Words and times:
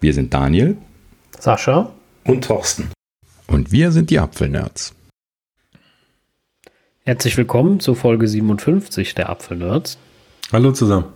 Wir 0.00 0.14
sind 0.14 0.32
Daniel, 0.32 0.76
Sascha 1.40 1.92
und 2.24 2.44
Thorsten. 2.44 2.90
Und 3.48 3.72
wir 3.72 3.90
sind 3.90 4.10
die 4.10 4.20
Apfelnerds. 4.20 4.94
Herzlich 7.04 7.36
willkommen 7.36 7.80
zu 7.80 7.96
Folge 7.96 8.28
57 8.28 9.16
der 9.16 9.28
Apfelnerds. 9.28 9.98
Hallo 10.52 10.70
zusammen. 10.70 11.06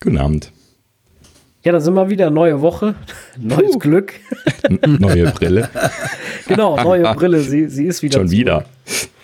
Guten 0.00 0.16
Abend. 0.16 0.52
Ja, 1.66 1.72
da 1.72 1.80
sind 1.80 1.94
wir 1.94 2.08
wieder. 2.08 2.30
Neue 2.30 2.60
Woche, 2.60 2.94
neues 3.40 3.72
Puh. 3.72 3.78
Glück. 3.80 4.12
neue 4.86 5.32
Brille. 5.32 5.68
genau, 6.46 6.80
neue 6.80 7.12
Brille. 7.14 7.40
Sie, 7.40 7.66
sie 7.66 7.86
ist 7.86 8.04
wieder. 8.04 8.20
Schon 8.20 8.28
zurück. 8.28 8.38
wieder. 8.38 8.64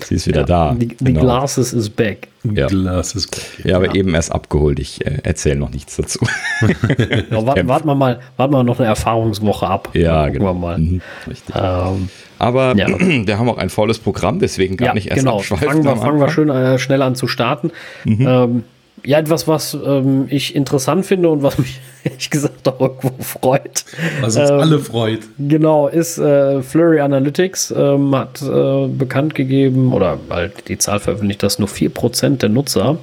Sie 0.01 0.17
ist 0.17 0.27
wieder 0.27 0.41
ja, 0.41 0.47
da. 0.47 0.75
Die, 0.75 0.89
genau. 0.89 1.21
Glasses 1.21 1.73
is 1.73 1.89
back. 1.89 2.27
Ja. 2.43 2.67
Glasses 2.67 3.29
back. 3.29 3.59
Ja, 3.63 3.71
ja, 3.71 3.77
aber 3.77 3.95
eben 3.95 4.13
erst 4.17 4.33
abgeholt. 4.33 4.81
Ich 4.81 5.07
äh, 5.07 5.19
erzähle 5.23 5.55
noch 5.55 5.71
nichts 5.71 5.95
dazu. 5.95 6.19
ja, 6.61 7.47
warten, 7.47 7.69
warten, 7.69 7.87
wir 7.87 7.95
mal, 7.95 8.19
warten 8.37 8.53
wir 8.53 8.65
noch 8.65 8.81
eine 8.81 8.89
Erfahrungswoche 8.89 9.69
ab. 9.69 9.91
Ja, 9.93 10.25
Gucken 10.25 10.41
genau. 10.41 10.53
wir 10.53 10.59
mal. 10.59 10.79
Mhm, 10.79 11.01
richtig. 11.29 11.55
Ähm, 11.57 12.09
aber 12.41 12.75
ja. 12.77 12.89
wir 12.99 13.39
haben 13.39 13.51
auch 13.51 13.59
ein 13.59 13.71
volles 13.71 14.01
Programm, 14.01 14.41
deswegen 14.41 14.77
gar 14.77 14.95
nicht 14.95 15.07
erst 15.07 15.21
genau. 15.21 15.39
Fangen 15.39 15.85
wir, 15.85 15.97
fangen 15.97 16.19
wir 16.19 16.29
schön 16.29 16.49
äh, 16.49 16.81
schnell 16.81 17.03
an 17.03 17.15
zu 17.15 17.29
starten. 17.29 17.71
Mhm. 18.05 18.27
Ähm, 18.27 18.65
ja, 19.05 19.19
etwas, 19.19 19.49
was 19.49 19.75
ähm, 19.75 20.27
ich 20.29 20.55
interessant 20.55 21.05
finde 21.07 21.29
und 21.29 21.43
was 21.43 21.59
mich 21.59 21.81
ehrlich 22.05 22.31
gesagt 22.31 22.67
auch 22.69 22.81
irgendwo 22.81 23.23
freut. 23.23 23.85
Was 24.21 24.37
uns 24.37 24.51
ähm, 24.51 24.61
alle 24.61 24.79
freut. 24.79 25.21
Genau, 25.39 25.89
ist 25.89 26.19
äh, 26.19 26.63
Flurry 26.63 27.01
Analytics 27.01 27.73
ähm, 27.77 28.15
hat 28.15 28.43
äh, 28.43 28.87
bekannt 28.89 29.35
gegeben 29.35 29.93
oder 29.93 30.19
halt 30.31 30.69
die 30.69 30.79
Zahl 30.79 31.01
veröffentlicht, 31.01 31.43
dass 31.43 31.59
nur 31.59 31.69
4% 31.69 32.39
der 32.39 32.49
Nutzer 32.49 32.99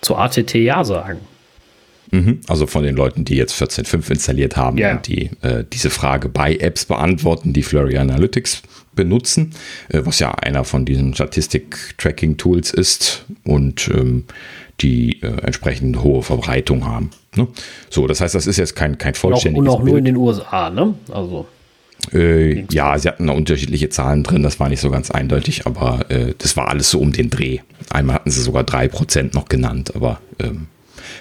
zu 0.00 0.16
ATT 0.16 0.54
Ja 0.54 0.84
sagen. 0.84 1.20
Mhm, 2.12 2.40
also 2.48 2.66
von 2.66 2.82
den 2.82 2.96
Leuten, 2.96 3.24
die 3.24 3.36
jetzt 3.36 3.54
14.5 3.60 4.10
installiert 4.10 4.56
haben 4.56 4.78
ja. 4.78 4.92
und 4.92 5.06
die 5.06 5.30
äh, 5.42 5.64
diese 5.72 5.90
Frage 5.90 6.28
bei 6.28 6.56
Apps 6.56 6.84
beantworten, 6.84 7.52
die 7.52 7.62
Flurry 7.62 7.98
Analytics 7.98 8.62
benutzen, 8.96 9.54
äh, 9.88 10.00
was 10.04 10.18
ja 10.18 10.32
einer 10.32 10.64
von 10.64 10.84
diesen 10.84 11.14
Statistik-Tracking-Tools 11.14 12.72
ist 12.72 13.24
und 13.44 13.88
ähm, 13.94 14.24
die 14.80 15.22
äh, 15.22 15.26
entsprechend 15.42 16.02
hohe 16.02 16.22
Verbreitung 16.22 16.86
haben. 16.86 17.10
Ne? 17.36 17.46
So, 17.88 18.06
das 18.06 18.20
heißt, 18.20 18.34
das 18.34 18.46
ist 18.46 18.56
jetzt 18.56 18.74
kein, 18.76 18.98
kein 18.98 19.14
vollständiges 19.14 19.60
Und 19.60 19.68
auch, 19.68 19.80
und 19.80 19.82
auch 19.82 19.86
nur 19.86 19.98
in 19.98 20.04
den 20.04 20.16
USA, 20.16 20.70
ne? 20.70 20.94
Also. 21.12 21.46
Äh, 22.12 22.64
ja, 22.72 22.98
sie 22.98 23.08
hatten 23.08 23.26
da 23.26 23.34
unterschiedliche 23.34 23.90
Zahlen 23.90 24.22
drin, 24.22 24.42
das 24.42 24.58
war 24.58 24.68
nicht 24.68 24.80
so 24.80 24.90
ganz 24.90 25.10
eindeutig, 25.10 25.66
aber 25.66 26.10
äh, 26.10 26.34
das 26.38 26.56
war 26.56 26.68
alles 26.68 26.90
so 26.90 26.98
um 26.98 27.12
den 27.12 27.28
Dreh. 27.30 27.58
Einmal 27.90 28.16
hatten 28.16 28.30
sie 28.30 28.40
sogar 28.40 28.64
3% 28.64 29.34
noch 29.34 29.48
genannt, 29.48 29.94
aber 29.94 30.20
ähm, 30.38 30.66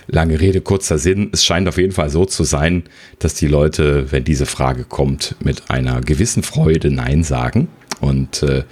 lange 0.08 0.40
Rede, 0.40 0.62
kurzer 0.62 0.98
Sinn. 0.98 1.30
Es 1.34 1.44
scheint 1.44 1.68
auf 1.68 1.78
jeden 1.78 1.92
Fall 1.92 2.10
so 2.10 2.26
zu 2.26 2.44
sein, 2.44 2.84
dass 3.20 3.34
die 3.34 3.48
Leute, 3.48 4.12
wenn 4.12 4.24
diese 4.24 4.46
Frage 4.46 4.84
kommt, 4.84 5.36
mit 5.44 5.70
einer 5.70 6.02
gewissen 6.02 6.44
Freude 6.44 6.92
Nein 6.92 7.24
sagen. 7.24 7.68
Und 8.00 8.44
äh, 8.44 8.64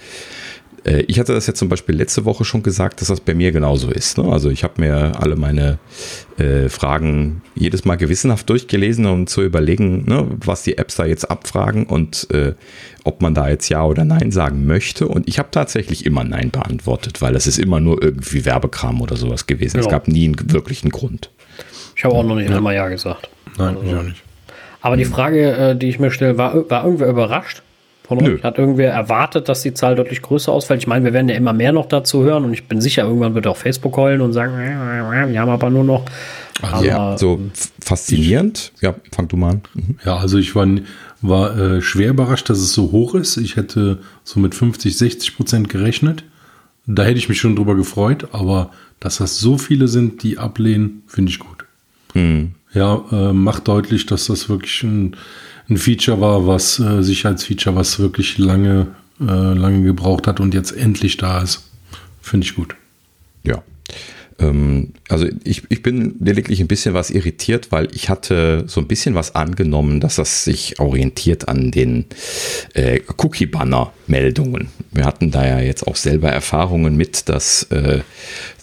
ich 0.84 1.18
hatte 1.18 1.32
das 1.32 1.46
ja 1.46 1.54
zum 1.54 1.68
Beispiel 1.68 1.96
letzte 1.96 2.24
Woche 2.24 2.44
schon 2.44 2.62
gesagt, 2.62 3.00
dass 3.00 3.08
das 3.08 3.20
bei 3.20 3.34
mir 3.34 3.52
genauso 3.52 3.90
ist. 3.90 4.18
Ne? 4.18 4.30
Also 4.30 4.50
ich 4.50 4.64
habe 4.64 4.80
mir 4.80 5.12
alle 5.20 5.36
meine 5.36 5.78
äh, 6.38 6.68
Fragen 6.68 7.42
jedes 7.54 7.84
Mal 7.84 7.96
gewissenhaft 7.96 8.48
durchgelesen, 8.48 9.06
um 9.06 9.26
zu 9.26 9.42
überlegen, 9.42 10.04
ne, 10.06 10.26
was 10.44 10.62
die 10.62 10.78
Apps 10.78 10.96
da 10.96 11.04
jetzt 11.04 11.30
abfragen 11.30 11.86
und 11.86 12.28
äh, 12.32 12.54
ob 13.04 13.22
man 13.22 13.34
da 13.34 13.48
jetzt 13.48 13.68
Ja 13.68 13.84
oder 13.84 14.04
Nein 14.04 14.30
sagen 14.30 14.66
möchte. 14.66 15.08
Und 15.08 15.28
ich 15.28 15.38
habe 15.38 15.48
tatsächlich 15.50 16.06
immer 16.06 16.24
Nein 16.24 16.50
beantwortet, 16.50 17.20
weil 17.20 17.34
es 17.36 17.46
ist 17.46 17.58
immer 17.58 17.80
nur 17.80 18.02
irgendwie 18.02 18.44
Werbekram 18.44 19.00
oder 19.00 19.16
sowas 19.16 19.46
gewesen. 19.46 19.78
Ja. 19.78 19.82
Es 19.82 19.88
gab 19.88 20.08
nie 20.08 20.26
einen 20.26 20.52
wirklichen 20.52 20.90
Grund. 20.90 21.30
Ich 21.96 22.04
habe 22.04 22.14
auch 22.14 22.24
noch 22.24 22.36
nicht 22.36 22.50
ja. 22.50 22.56
einmal 22.56 22.74
Ja 22.74 22.88
gesagt. 22.88 23.28
Nein, 23.56 23.76
also. 23.76 23.88
ich 23.88 23.96
auch 23.96 24.02
nicht. 24.02 24.22
Aber 24.80 24.96
die 24.96 25.04
Frage, 25.04 25.52
äh, 25.56 25.76
die 25.76 25.88
ich 25.88 25.98
mir 25.98 26.10
stelle, 26.10 26.38
war, 26.38 26.70
war 26.70 26.84
irgendwer 26.84 27.08
überrascht? 27.08 27.62
Von 28.08 28.26
euch? 28.26 28.42
Hat 28.42 28.58
irgendwer 28.58 28.90
erwartet, 28.90 29.48
dass 29.48 29.62
die 29.62 29.74
Zahl 29.74 29.94
deutlich 29.94 30.22
größer 30.22 30.50
ausfällt? 30.50 30.80
Ich 30.80 30.86
meine, 30.86 31.04
wir 31.04 31.12
werden 31.12 31.28
ja 31.28 31.36
immer 31.36 31.52
mehr 31.52 31.72
noch 31.72 31.86
dazu 31.86 32.24
hören 32.24 32.44
und 32.44 32.54
ich 32.54 32.66
bin 32.66 32.80
sicher, 32.80 33.02
irgendwann 33.04 33.34
wird 33.34 33.46
auch 33.46 33.56
Facebook 33.56 33.96
heulen 33.96 34.22
und 34.22 34.32
sagen, 34.32 34.56
wir 34.56 35.40
haben 35.40 35.50
aber 35.50 35.70
nur 35.70 35.84
noch. 35.84 36.04
Also 36.62 36.84
ja, 36.86 37.16
so 37.18 37.38
faszinierend. 37.80 38.72
Ja, 38.80 38.94
fang 39.14 39.28
du 39.28 39.36
mal 39.36 39.50
an. 39.50 39.62
Mhm. 39.74 39.98
Ja, 40.04 40.16
also 40.16 40.38
ich 40.38 40.54
war, 40.54 40.66
war 41.20 41.56
äh, 41.56 41.82
schwer 41.82 42.10
überrascht, 42.10 42.48
dass 42.50 42.58
es 42.58 42.72
so 42.72 42.90
hoch 42.90 43.14
ist. 43.14 43.36
Ich 43.36 43.56
hätte 43.56 43.98
so 44.24 44.40
mit 44.40 44.54
50, 44.54 44.96
60 44.96 45.36
Prozent 45.36 45.68
gerechnet. 45.68 46.24
Da 46.86 47.04
hätte 47.04 47.18
ich 47.18 47.28
mich 47.28 47.38
schon 47.38 47.54
drüber 47.54 47.74
gefreut, 47.76 48.28
aber 48.32 48.70
dass 48.98 49.18
das 49.18 49.38
so 49.38 49.58
viele 49.58 49.86
sind, 49.86 50.22
die 50.22 50.38
ablehnen, 50.38 51.02
finde 51.06 51.30
ich 51.30 51.38
gut. 51.38 51.66
Mhm. 52.14 52.54
Ja, 52.72 53.02
äh, 53.12 53.32
macht 53.32 53.68
deutlich, 53.68 54.06
dass 54.06 54.26
das 54.26 54.48
wirklich 54.48 54.82
ein 54.82 55.14
ein 55.68 55.76
Feature 55.76 56.20
war, 56.20 56.46
was 56.46 56.78
äh, 56.78 57.02
Sicherheitsfeature, 57.02 57.76
was 57.76 57.98
wirklich 57.98 58.38
lange, 58.38 58.88
äh, 59.20 59.24
lange 59.24 59.82
gebraucht 59.82 60.26
hat 60.26 60.40
und 60.40 60.54
jetzt 60.54 60.72
endlich 60.72 61.16
da 61.16 61.42
ist. 61.42 61.68
Finde 62.22 62.46
ich 62.46 62.54
gut. 62.54 62.74
Ja. 63.42 63.62
Ähm, 64.38 64.92
also 65.08 65.26
ich, 65.44 65.64
ich 65.68 65.82
bin 65.82 66.16
lediglich 66.20 66.60
ein 66.60 66.68
bisschen 66.68 66.94
was 66.94 67.10
irritiert, 67.10 67.72
weil 67.72 67.88
ich 67.92 68.08
hatte 68.08 68.64
so 68.66 68.80
ein 68.80 68.86
bisschen 68.86 69.14
was 69.14 69.34
angenommen, 69.34 70.00
dass 70.00 70.16
das 70.16 70.44
sich 70.44 70.78
orientiert 70.78 71.48
an 71.48 71.70
den 71.70 72.06
äh, 72.74 73.00
Cookie-Banner-Meldungen. 73.16 74.68
Wir 74.92 75.04
hatten 75.04 75.30
da 75.30 75.46
ja 75.46 75.60
jetzt 75.60 75.86
auch 75.86 75.96
selber 75.96 76.30
Erfahrungen 76.30 76.96
mit, 76.96 77.28
dass 77.28 77.64
äh, 77.64 78.00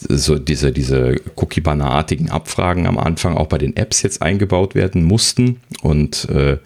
so 0.07 0.37
diese, 0.39 0.71
diese 0.71 1.17
Cookie-Banner-artigen 1.35 2.29
Abfragen 2.29 2.87
am 2.87 2.97
Anfang 2.97 3.35
auch 3.35 3.47
bei 3.47 3.57
den 3.57 3.75
Apps 3.75 4.01
jetzt 4.01 4.21
eingebaut 4.21 4.75
werden 4.75 5.03
mussten 5.03 5.59
und 5.81 6.29
äh, 6.29 6.57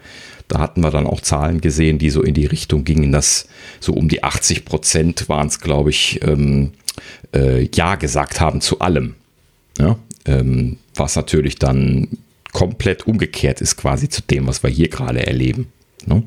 da 0.50 0.58
hatten 0.58 0.80
wir 0.80 0.90
dann 0.90 1.06
auch 1.06 1.20
Zahlen 1.20 1.60
gesehen, 1.60 1.98
die 1.98 2.10
so 2.10 2.22
in 2.22 2.34
die 2.34 2.46
Richtung 2.46 2.82
gingen, 2.82 3.12
dass 3.12 3.46
so 3.78 3.92
um 3.92 4.08
die 4.08 4.24
80 4.24 4.64
Prozent 4.64 5.28
waren 5.28 5.46
es, 5.46 5.60
glaube 5.60 5.90
ich, 5.90 6.20
ähm, 6.24 6.72
äh, 7.32 7.68
Ja 7.72 7.94
gesagt 7.94 8.40
haben 8.40 8.60
zu 8.60 8.80
allem. 8.80 9.14
Ja? 9.78 9.96
Ähm, 10.26 10.78
was 10.94 11.14
natürlich 11.14 11.56
dann 11.56 12.08
komplett 12.52 13.06
umgekehrt 13.06 13.60
ist 13.60 13.76
quasi 13.76 14.08
zu 14.08 14.22
dem, 14.22 14.48
was 14.48 14.64
wir 14.64 14.70
hier 14.70 14.88
gerade 14.88 15.24
erleben. 15.24 15.68
Ne? 16.04 16.24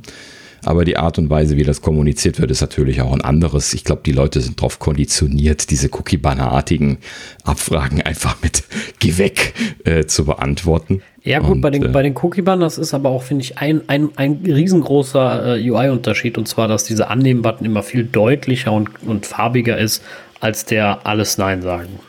Aber 0.64 0.86
die 0.86 0.96
Art 0.96 1.18
und 1.18 1.30
Weise, 1.30 1.58
wie 1.58 1.64
das 1.64 1.82
kommuniziert 1.82 2.40
wird, 2.40 2.50
ist 2.50 2.62
natürlich 2.62 3.02
auch 3.02 3.12
ein 3.12 3.20
anderes. 3.20 3.74
Ich 3.74 3.84
glaube, 3.84 4.04
die 4.06 4.14
Leute 4.14 4.40
sind 4.40 4.58
darauf 4.60 4.80
konditioniert, 4.80 5.70
diese 5.70 5.90
Cookie-Banner-artigen 5.92 7.00
Abfragen 7.44 8.02
einfach 8.02 8.42
mit 8.42 8.64
Geh 9.00 9.18
weg 9.18 9.54
äh, 9.84 10.06
zu 10.06 10.24
beantworten. 10.24 11.02
Ja 11.24 11.40
gut, 11.40 11.52
und, 11.52 11.62
bei 11.62 11.70
den, 11.70 11.84
äh, 11.84 11.88
bei 11.88 12.04
den 12.04 12.16
Cookie-Banners 12.16 12.78
ist 12.78 12.94
aber 12.94 13.10
auch, 13.10 13.24
finde 13.24 13.44
ich, 13.44 13.58
ein, 13.58 13.82
ein, 13.88 14.10
ein 14.18 14.42
riesengroßer 14.46 15.58
äh, 15.58 15.70
UI-Unterschied. 15.70 16.38
Und 16.38 16.48
zwar, 16.48 16.68
dass 16.68 16.84
dieser 16.84 17.10
Annehmen-Button 17.10 17.66
immer 17.66 17.84
viel 17.84 18.04
deutlicher 18.04 18.74
und, 18.74 18.90
und 19.06 19.26
farbiger 19.26 19.78
ist, 19.78 20.04
als 20.42 20.66
der 20.66 21.08
Alles 21.08 21.38
Nein 21.38 21.62
sagen. 21.62 22.00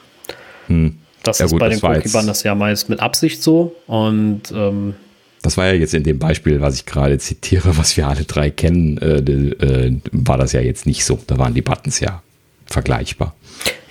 Hm. 0.66 0.98
Das 1.22 1.38
ja, 1.38 1.46
ist 1.46 1.52
gut, 1.52 1.60
bei 1.60 1.68
den 1.68 1.78
Cookie-Banners 1.80 2.42
ja 2.42 2.54
meist 2.54 2.88
mit 2.88 3.00
Absicht 3.00 3.42
so. 3.42 3.74
Und 3.86 4.42
ähm, 4.52 4.94
das 5.42 5.56
war 5.56 5.66
ja 5.66 5.74
jetzt 5.74 5.94
in 5.94 6.02
dem 6.02 6.18
Beispiel, 6.18 6.60
was 6.60 6.74
ich 6.74 6.86
gerade 6.86 7.18
zitiere, 7.18 7.76
was 7.76 7.96
wir 7.96 8.08
alle 8.08 8.24
drei 8.24 8.50
kennen, 8.50 8.98
äh, 8.98 9.18
äh, 9.18 10.00
war 10.10 10.38
das 10.38 10.52
ja 10.52 10.60
jetzt 10.60 10.86
nicht 10.86 11.04
so. 11.04 11.18
Da 11.26 11.38
waren 11.38 11.54
die 11.54 11.62
Buttons 11.62 12.00
ja 12.00 12.22
vergleichbar. 12.66 13.34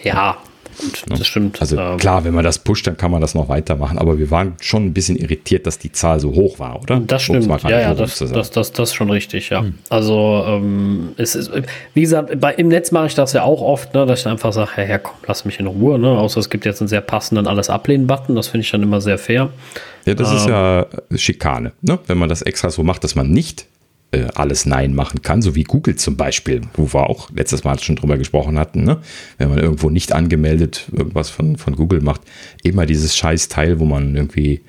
Ja, 0.03 0.37
Gut, 0.77 1.03
das 1.07 1.27
stimmt. 1.27 1.61
Also 1.61 1.77
ähm, 1.77 1.97
klar, 1.97 2.23
wenn 2.23 2.33
man 2.33 2.43
das 2.43 2.59
pusht, 2.59 2.87
dann 2.87 2.97
kann 2.97 3.11
man 3.11 3.21
das 3.21 3.35
noch 3.35 3.49
weitermachen. 3.49 3.97
Aber 3.97 4.17
wir 4.17 4.31
waren 4.31 4.53
schon 4.61 4.85
ein 4.85 4.93
bisschen 4.93 5.15
irritiert, 5.15 5.67
dass 5.67 5.79
die 5.79 5.91
Zahl 5.91 6.19
so 6.19 6.33
hoch 6.33 6.59
war, 6.59 6.81
oder? 6.81 6.99
Das 6.99 7.23
stimmt. 7.23 7.47
Ja, 7.63 7.79
ja, 7.79 7.93
das, 7.93 8.19
das, 8.19 8.51
das, 8.51 8.71
das 8.71 8.89
ist 8.89 8.93
schon 8.93 9.09
richtig, 9.09 9.49
ja. 9.49 9.61
Hm. 9.61 9.75
Also 9.89 10.43
ähm, 10.47 11.13
es 11.17 11.35
ist, 11.35 11.51
wie 11.93 12.01
gesagt, 12.01 12.39
bei, 12.39 12.53
im 12.53 12.67
Netz 12.67 12.91
mache 12.91 13.07
ich 13.07 13.15
das 13.15 13.33
ja 13.33 13.43
auch 13.43 13.61
oft, 13.61 13.93
ne, 13.93 14.05
dass 14.05 14.21
ich 14.21 14.27
einfach 14.27 14.53
sage, 14.53 14.71
hey, 14.75 14.89
ja, 14.89 14.97
komm, 14.97 15.15
lass 15.27 15.45
mich 15.45 15.59
in 15.59 15.67
Ruhe. 15.67 15.99
Ne? 15.99 16.09
Außer 16.09 16.39
es 16.39 16.49
gibt 16.49 16.65
jetzt 16.65 16.81
einen 16.81 16.87
sehr 16.87 17.01
passenden 17.01 17.47
Alles 17.47 17.69
ablehnen-Button. 17.69 18.35
Das 18.35 18.47
finde 18.47 18.65
ich 18.65 18.71
dann 18.71 18.83
immer 18.83 19.01
sehr 19.01 19.17
fair. 19.17 19.49
Ja, 20.05 20.13
das 20.13 20.31
ähm, 20.31 20.37
ist 20.37 20.47
ja 20.47 20.85
Schikane, 21.15 21.71
ne? 21.81 21.99
wenn 22.07 22.17
man 22.17 22.29
das 22.29 22.41
extra 22.41 22.69
so 22.69 22.83
macht, 22.83 23.03
dass 23.03 23.15
man 23.15 23.29
nicht 23.29 23.65
äh, 24.13 24.27
alles 24.35 24.65
Nein 24.65 24.93
machen 24.93 25.21
kann, 25.21 25.41
so 25.41 25.55
wie 25.55 25.63
Google 25.63 25.95
zum 25.95 26.15
Beispiel, 26.15 26.61
wo 26.75 26.93
wir 26.93 27.09
auch 27.09 27.29
letztes 27.31 27.63
Mal 27.63 27.79
schon 27.79 27.95
drüber 27.95 28.17
gesprochen 28.17 28.57
hatten, 28.57 28.83
ne? 28.83 28.99
wenn 29.37 29.49
man 29.49 29.59
irgendwo 29.59 29.89
nicht 29.89 30.13
angemeldet 30.13 30.85
irgendwas 30.91 31.29
von, 31.29 31.57
von 31.57 31.75
Google 31.75 32.01
macht, 32.01 32.21
immer 32.61 32.85
dieses 32.85 33.17
scheiß 33.17 33.47
Teil, 33.49 33.79
wo 33.79 33.85
man 33.85 34.15
irgendwie 34.15 34.61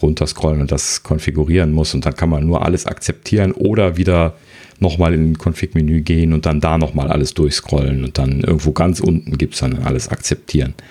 runterscrollen 0.00 0.60
und 0.60 0.72
das 0.72 1.02
konfigurieren 1.02 1.72
muss 1.72 1.94
und 1.94 2.06
dann 2.06 2.14
kann 2.14 2.30
man 2.30 2.46
nur 2.46 2.64
alles 2.64 2.86
akzeptieren 2.86 3.52
oder 3.52 3.96
wieder 3.96 4.34
nochmal 4.78 5.14
in 5.14 5.32
den 5.32 5.38
Config-Menü 5.38 6.02
gehen 6.02 6.32
und 6.32 6.46
dann 6.46 6.60
da 6.60 6.78
nochmal 6.78 7.08
alles 7.08 7.34
durchscrollen 7.34 8.04
und 8.04 8.18
dann 8.18 8.40
irgendwo 8.40 8.72
ganz 8.72 9.00
unten 9.00 9.38
gibt 9.38 9.54
es 9.54 9.60
dann 9.60 9.84
alles 9.84 10.08
akzeptieren. 10.08 10.74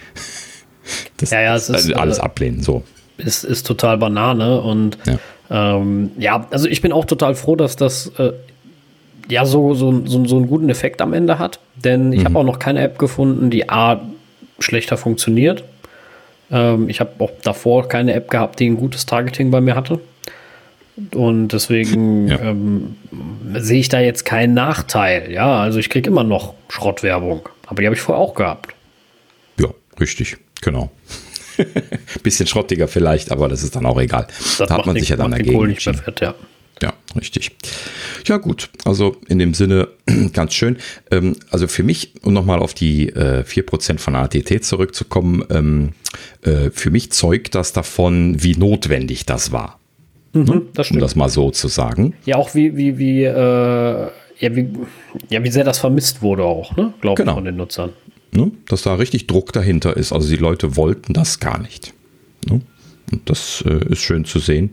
Das, 1.18 1.32
ja, 1.32 1.42
ja, 1.42 1.56
es 1.56 1.68
ist, 1.68 1.92
alles 1.96 2.20
äh, 2.20 2.22
ablehnen, 2.22 2.62
so. 2.62 2.84
Ist, 3.18 3.44
ist 3.44 3.66
total 3.66 3.98
Banane 3.98 4.62
und 4.62 5.00
ja. 5.08 5.18
Ähm, 5.50 6.12
ja, 6.18 6.48
also 6.52 6.68
ich 6.68 6.82
bin 6.82 6.92
auch 6.92 7.06
total 7.06 7.36
froh, 7.36 7.56
dass 7.56 7.76
das 7.76 8.12
äh, 8.18 8.34
ja 9.30 9.46
so, 9.46 9.74
so, 9.74 10.06
so, 10.06 10.26
so 10.26 10.38
einen 10.38 10.48
guten 10.48 10.70
Effekt 10.70 11.02
am 11.02 11.14
Ende 11.14 11.40
hat. 11.40 11.60
Denn 11.76 12.14
ich 12.14 12.22
mhm. 12.22 12.26
habe 12.26 12.40
auch 12.40 12.44
noch 12.44 12.60
keine 12.60 12.82
App 12.82 12.98
gefunden, 12.98 13.50
die 13.50 13.70
A 13.70 14.02
schlechter 14.60 14.98
funktioniert. 14.98 15.64
Ähm, 16.52 16.90
ich 16.90 17.00
habe 17.00 17.12
auch 17.20 17.32
davor 17.44 17.88
keine 17.88 18.14
App 18.14 18.30
gehabt, 18.30 18.60
die 18.60 18.70
ein 18.70 18.78
gutes 18.78 19.06
Targeting 19.06 19.52
bei 19.52 19.62
mir 19.62 19.76
hatte. 19.76 20.00
Und 21.14 21.50
deswegen 21.50 22.28
Ja. 22.30 22.40
ähm, 22.40 22.96
sehe 23.56 23.80
ich 23.80 23.90
da 23.90 24.00
jetzt 24.00 24.24
keinen 24.24 24.54
Nachteil. 24.54 25.32
Ja, 25.32 25.60
also 25.60 25.80
ich 25.80 25.90
kriege 25.90 26.10
immer 26.10 26.24
noch 26.24 26.54
Schrottwerbung. 26.70 27.50
Aber 27.68 27.82
die 27.82 27.88
habe 27.88 27.96
ich 27.96 28.02
vorher 28.02 28.24
auch 28.24 28.34
gehabt. 28.34 28.74
Ja, 29.60 29.68
richtig, 30.00 30.38
genau. 30.62 30.92
Bisschen 32.24 32.48
schrottiger 32.48 32.88
vielleicht, 32.88 33.32
aber 33.32 33.48
das 33.50 33.64
ist 33.64 33.76
dann 33.76 33.86
auch 33.86 34.00
egal. 34.00 34.28
Das 34.28 34.58
da 34.68 34.70
hat 34.78 34.86
man 34.86 34.96
sich 34.98 35.10
ja 35.10 35.16
dann 35.18 35.32
dagegen 35.32 35.68
nicht 35.68 35.86
mehr 35.86 35.96
fett, 35.96 36.22
ja. 36.22 36.36
Ja, 36.82 36.92
richtig. 37.16 37.52
Ja, 38.26 38.36
gut. 38.36 38.70
Also 38.84 39.16
in 39.30 39.40
dem 39.40 39.54
Sinne 39.54 39.88
ganz 40.34 40.54
schön. 40.54 40.76
Ähm, 41.10 41.38
also 41.50 41.68
für 41.68 41.84
mich, 41.84 42.12
um 42.22 42.34
nochmal 42.34 42.60
auf 42.60 42.74
die 42.74 43.08
äh, 43.10 43.44
4% 43.48 43.98
von 44.00 44.16
ATT 44.16 44.62
zurückzukommen, 44.64 45.44
ähm, 45.50 45.94
äh, 46.42 46.72
für 46.72 46.92
mich 46.92 47.12
zeugt 47.14 47.56
das 47.56 47.72
davon, 47.72 48.44
wie 48.44 48.56
notwendig 48.58 49.26
das 49.26 49.54
war. 49.54 49.80
Das 50.34 50.50
Um 50.50 50.70
stimmt. 50.84 51.02
das 51.02 51.16
mal 51.16 51.30
so 51.30 51.50
zu 51.50 51.70
sagen. 51.70 52.14
Ja, 52.26 52.36
auch 52.36 52.54
wie, 52.56 52.76
wie, 52.76 52.98
wie, 52.98 53.24
äh, 53.24 53.30
ja, 53.32 54.54
wie, 54.54 54.68
ja, 55.30 55.42
wie 55.42 55.52
sehr 55.52 55.64
das 55.64 55.80
vermisst 55.80 56.22
wurde 56.22 56.44
auch, 56.44 56.76
ne? 56.76 56.94
Glaube 57.00 57.22
Genau. 57.22 57.32
ich, 57.32 57.36
von 57.36 57.46
den 57.46 57.56
Nutzern. 57.56 57.94
Ne? 58.36 58.52
Dass 58.68 58.82
da 58.84 58.96
richtig 58.96 59.28
Druck 59.28 59.54
dahinter 59.54 59.96
ist. 59.98 60.12
Also 60.12 60.28
die 60.30 60.36
Leute 60.36 60.76
wollten 60.76 61.14
das 61.14 61.40
gar 61.40 61.60
nicht. 61.60 61.94
Ne? 62.50 62.62
Und 63.12 63.30
das 63.30 63.64
äh, 63.68 63.86
ist 63.92 64.02
schön 64.02 64.26
zu 64.26 64.40
sehen, 64.40 64.72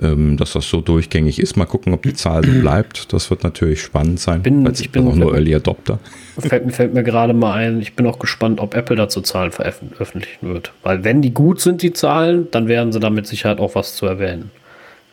ähm, 0.00 0.36
dass 0.36 0.52
das 0.52 0.68
so 0.68 0.80
durchgängig 0.80 1.40
ist. 1.40 1.56
Mal 1.56 1.64
gucken, 1.66 1.92
ob 1.94 2.02
die 2.04 2.14
Zahl 2.14 2.44
so 2.44 2.52
bleibt. 2.60 3.12
Das 3.12 3.28
wird 3.28 3.42
natürlich 3.42 3.82
spannend 3.82 4.20
sein. 4.20 4.42
Bin- 4.42 4.64
ich 4.72 4.90
bin- 4.90 5.06
auch 5.08 5.16
nur 5.16 5.34
Early 5.34 5.54
Adopter. 5.54 5.98
Fällt, 6.38 6.64
mir- 6.64 6.72
fällt 6.72 6.94
mir 6.94 7.02
gerade 7.02 7.34
mal 7.34 7.52
ein, 7.54 7.80
ich 7.82 7.94
bin 7.94 8.06
auch 8.06 8.18
gespannt, 8.20 8.60
ob 8.60 8.74
Apple 8.74 8.96
dazu 8.96 9.20
Zahlen 9.20 9.50
veröffentlichen 9.50 10.48
wird. 10.48 10.72
Weil 10.82 11.02
wenn 11.04 11.22
die 11.22 11.34
gut 11.34 11.60
sind, 11.60 11.82
die 11.82 11.92
Zahlen, 11.92 12.46
dann 12.52 12.68
werden 12.68 12.92
sie 12.92 13.00
da 13.00 13.10
mit 13.10 13.26
Sicherheit 13.26 13.58
auch 13.58 13.74
was 13.74 13.96
zu 13.96 14.06
erwähnen. 14.06 14.50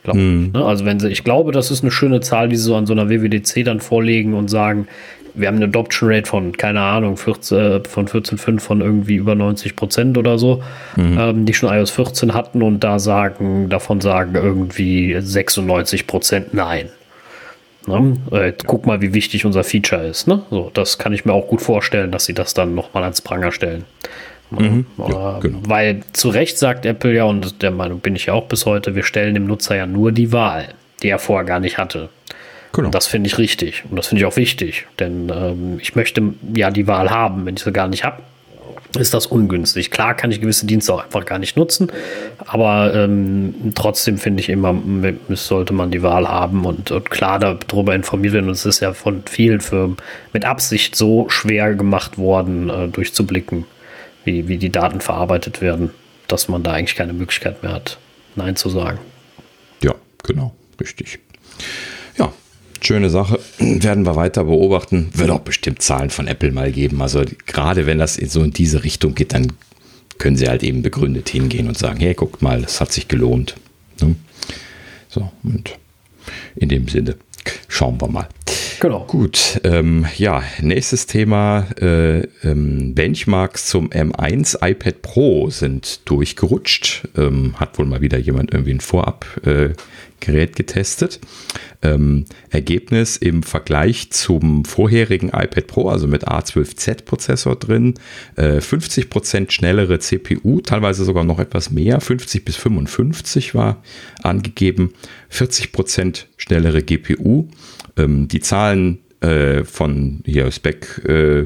Glaub 0.04 0.16
ich, 0.16 0.54
ne? 0.54 0.64
Also 0.64 0.86
wenn 0.86 0.98
sie, 1.02 1.10
ich 1.10 1.26
glaube, 1.26 1.52
das 1.52 1.72
ist 1.72 1.82
eine 1.82 1.92
schöne 1.92 2.22
Zahl, 2.22 2.48
die 2.48 2.56
sie 2.56 2.64
so 2.64 2.76
an 2.76 2.86
so 2.86 2.94
einer 2.94 3.10
WWDC 3.10 3.66
dann 3.66 3.82
vorlegen 3.82 4.34
und 4.34 4.48
sagen, 4.48 4.88
wir 5.40 5.48
haben 5.48 5.56
eine 5.56 5.66
Adoption 5.66 6.12
Rate 6.12 6.28
von, 6.28 6.56
keine 6.56 6.82
Ahnung, 6.82 7.18
14, 7.18 7.58
äh, 7.58 7.82
von 7.88 8.08
14,5 8.08 8.60
von 8.60 8.82
irgendwie 8.82 9.16
über 9.16 9.36
90 9.36 9.76
Prozent 9.76 10.18
oder 10.18 10.38
so, 10.38 10.64
ähm, 10.98 11.46
die 11.46 11.54
schon 11.54 11.74
iOS 11.74 11.92
14 11.92 12.34
hatten 12.34 12.62
und 12.62 12.84
da 12.84 13.00
sagen, 13.00 13.70
davon 13.70 14.02
sagen 14.02 14.36
irgendwie 14.36 15.16
96 15.20 16.08
Prozent 16.08 16.54
nein. 16.54 16.90
Ne? 17.88 18.18
Äh, 18.32 18.54
guck 18.66 18.86
mal, 18.86 19.02
wie 19.02 19.14
wichtig 19.14 19.46
unser 19.46 19.64
Feature 19.64 20.06
ist. 20.06 20.28
Ne? 20.28 20.44
So, 20.50 20.70
das 20.74 20.98
kann 20.98 21.14
ich 21.14 21.26
mir 21.26 21.34
auch 21.34 21.48
gut 21.48 21.62
vorstellen, 21.62 22.12
dass 22.12 22.26
sie 22.26 22.34
das 22.34 22.54
dann 22.54 22.76
nochmal 22.76 23.04
ans 23.04 23.22
Pranger 23.22 23.52
stellen. 23.52 23.86
Ja, 24.52 24.60
Ähm, 24.60 24.86
genau. 25.42 25.60
Weil 25.64 26.02
zu 26.14 26.30
Recht 26.30 26.58
sagt 26.58 26.86
Apple 26.86 27.14
ja, 27.14 27.24
und 27.24 27.62
der 27.62 27.72
Meinung 27.72 28.00
bin 28.00 28.16
ich 28.16 28.28
ja 28.28 28.34
auch 28.34 28.46
bis 28.48 28.66
heute, 28.66 28.96
wir 28.96 29.04
stellen 29.04 29.34
dem 29.34 29.46
Nutzer 29.46 29.76
ja 29.76 29.86
nur 29.86 30.12
die 30.12 30.32
Wahl, 30.32 30.70
die 31.04 31.10
er 31.10 31.20
vorher 31.20 31.46
gar 31.46 31.60
nicht 31.60 31.78
hatte. 31.78 32.10
Genau. 32.72 32.88
Und 32.88 32.96
das 32.96 33.08
finde 33.08 33.28
ich 33.28 33.38
richtig 33.38 33.84
und 33.90 33.96
das 33.96 34.08
finde 34.08 34.22
ich 34.22 34.26
auch 34.26 34.36
wichtig, 34.36 34.86
denn 35.00 35.32
ähm, 35.34 35.80
ich 35.82 35.96
möchte 35.96 36.34
ja 36.54 36.70
die 36.70 36.88
Wahl 36.88 37.10
haben. 37.10 37.46
Wenn 37.46 37.56
ich 37.56 37.64
sie 37.64 37.72
gar 37.72 37.88
nicht 37.88 38.04
habe, 38.04 38.22
ist 38.98 39.14
das 39.14 39.28
ungünstig. 39.28 39.92
Klar 39.92 40.16
kann 40.16 40.32
ich 40.32 40.42
gewisse 40.42 40.66
Dienste 40.66 40.94
auch 40.94 41.04
einfach 41.04 41.26
gar 41.26 41.38
nicht 41.38 41.58
nutzen, 41.58 41.92
aber 42.46 42.94
ähm, 42.94 43.72
trotzdem 43.76 44.18
finde 44.18 44.42
ich 44.42 44.50
immer, 44.50 44.76
sollte 45.30 45.74
man 45.74 45.92
die 45.92 46.02
Wahl 46.02 46.28
haben 46.28 46.66
und, 46.66 46.92
und 46.92 47.10
klar 47.10 47.40
darüber 47.40 47.94
informiert 47.94 48.34
werden. 48.34 48.48
Und 48.48 48.54
es 48.54 48.66
ist 48.66 48.80
ja 48.80 48.94
von 48.94 49.24
vielen 49.30 49.62
Firmen 49.62 49.98
mit 50.34 50.46
Absicht 50.46 50.96
so 50.96 51.30
schwer 51.30 51.76
gemacht 51.76 52.18
worden, 52.18 52.70
äh, 52.70 52.88
durchzublicken, 52.88 53.66
wie, 54.26 54.48
wie 54.48 54.58
die 54.58 54.72
Daten 54.72 55.02
verarbeitet 55.02 55.62
werden, 55.62 55.92
dass 56.28 56.48
man 56.48 56.64
da 56.64 56.74
eigentlich 56.74 56.96
keine 56.96 57.14
Möglichkeit 57.14 57.62
mehr 57.62 57.74
hat, 57.74 57.98
Nein 58.36 58.56
zu 58.56 58.70
sagen. 58.70 59.00
Ja, 59.84 59.94
genau, 60.24 60.56
richtig. 60.80 61.20
Schöne 62.82 63.10
Sache. 63.10 63.40
Werden 63.60 64.06
wir 64.06 64.16
weiter 64.16 64.44
beobachten. 64.46 65.10
Wird 65.14 65.30
auch 65.30 65.40
bestimmt 65.40 65.82
Zahlen 65.82 66.10
von 66.10 66.28
Apple 66.28 66.52
mal 66.52 66.72
geben. 66.72 67.02
Also 67.02 67.24
gerade 67.46 67.86
wenn 67.86 68.00
das 68.00 68.18
in 68.18 68.30
so 68.30 68.44
in 68.44 68.52
diese 68.52 68.84
Richtung 68.84 69.16
geht, 69.16 69.34
dann 69.34 69.54
können 70.18 70.36
sie 70.36 70.48
halt 70.48 70.64
eben 70.64 70.82
begründet 70.82 71.30
hingehen 71.30 71.68
und 71.68 71.78
sagen, 71.78 72.00
hey, 72.00 72.14
guckt 72.14 72.42
mal, 72.42 72.62
das 72.62 72.82
hat 72.82 72.92
sich 72.92 73.08
gelohnt. 73.08 73.56
Ne? 74.02 74.16
So, 75.08 75.32
und 75.44 75.78
in 76.56 76.70
dem 76.70 76.88
Sinne, 76.88 77.16
schauen 77.68 78.00
wir 78.00 78.08
mal. 78.08 78.28
Genau. 78.80 79.04
Gut, 79.06 79.60
ähm, 79.66 80.06
ja, 80.16 80.42
nächstes 80.62 81.06
Thema. 81.06 81.68
Äh, 81.82 82.28
ähm, 82.44 82.96
Benchmarks 82.96 83.68
zum 83.68 83.90
M1 83.90 84.58
iPad 84.66 85.02
Pro 85.02 85.50
sind 85.50 86.08
durchgerutscht. 86.10 87.10
Ähm, 87.18 87.56
hat 87.60 87.78
wohl 87.78 87.86
mal 87.86 88.00
wieder 88.00 88.18
jemand 88.18 88.54
irgendwie 88.54 88.72
ein 88.72 88.80
Vorab-Gerät 88.80 89.72
äh, 89.72 89.82
Gerät 90.20 90.56
getestet. 90.56 91.20
Ähm, 91.82 92.26
Ergebnis 92.50 93.18
im 93.18 93.44
Vergleich 93.44 94.12
zum 94.12 94.66
vorherigen 94.66 95.30
iPad 95.30 95.68
Pro, 95.68 95.90
also 95.90 96.08
mit 96.08 96.28
A12Z-Prozessor 96.28 97.56
drin, 97.56 97.94
äh, 98.36 98.60
50% 98.60 99.52
schnellere 99.52 100.00
CPU, 100.00 100.62
teilweise 100.62 101.06
sogar 101.06 101.24
noch 101.24 101.40
etwas 101.40 101.72
mehr, 101.72 102.02
50 102.02 102.44
bis 102.44 102.58
55 102.58 103.56
war 103.56 103.82
angegeben, 104.22 104.94
40% 105.32 106.26
schnellere 106.38 106.84
GPU. 106.84 107.48
Ähm, 107.98 108.28
die 108.28 108.42
Zahlen 108.42 109.00
äh, 109.22 109.64
von 109.64 110.22
hier 110.26 110.52
Spec 110.52 111.02
äh, 111.06 111.46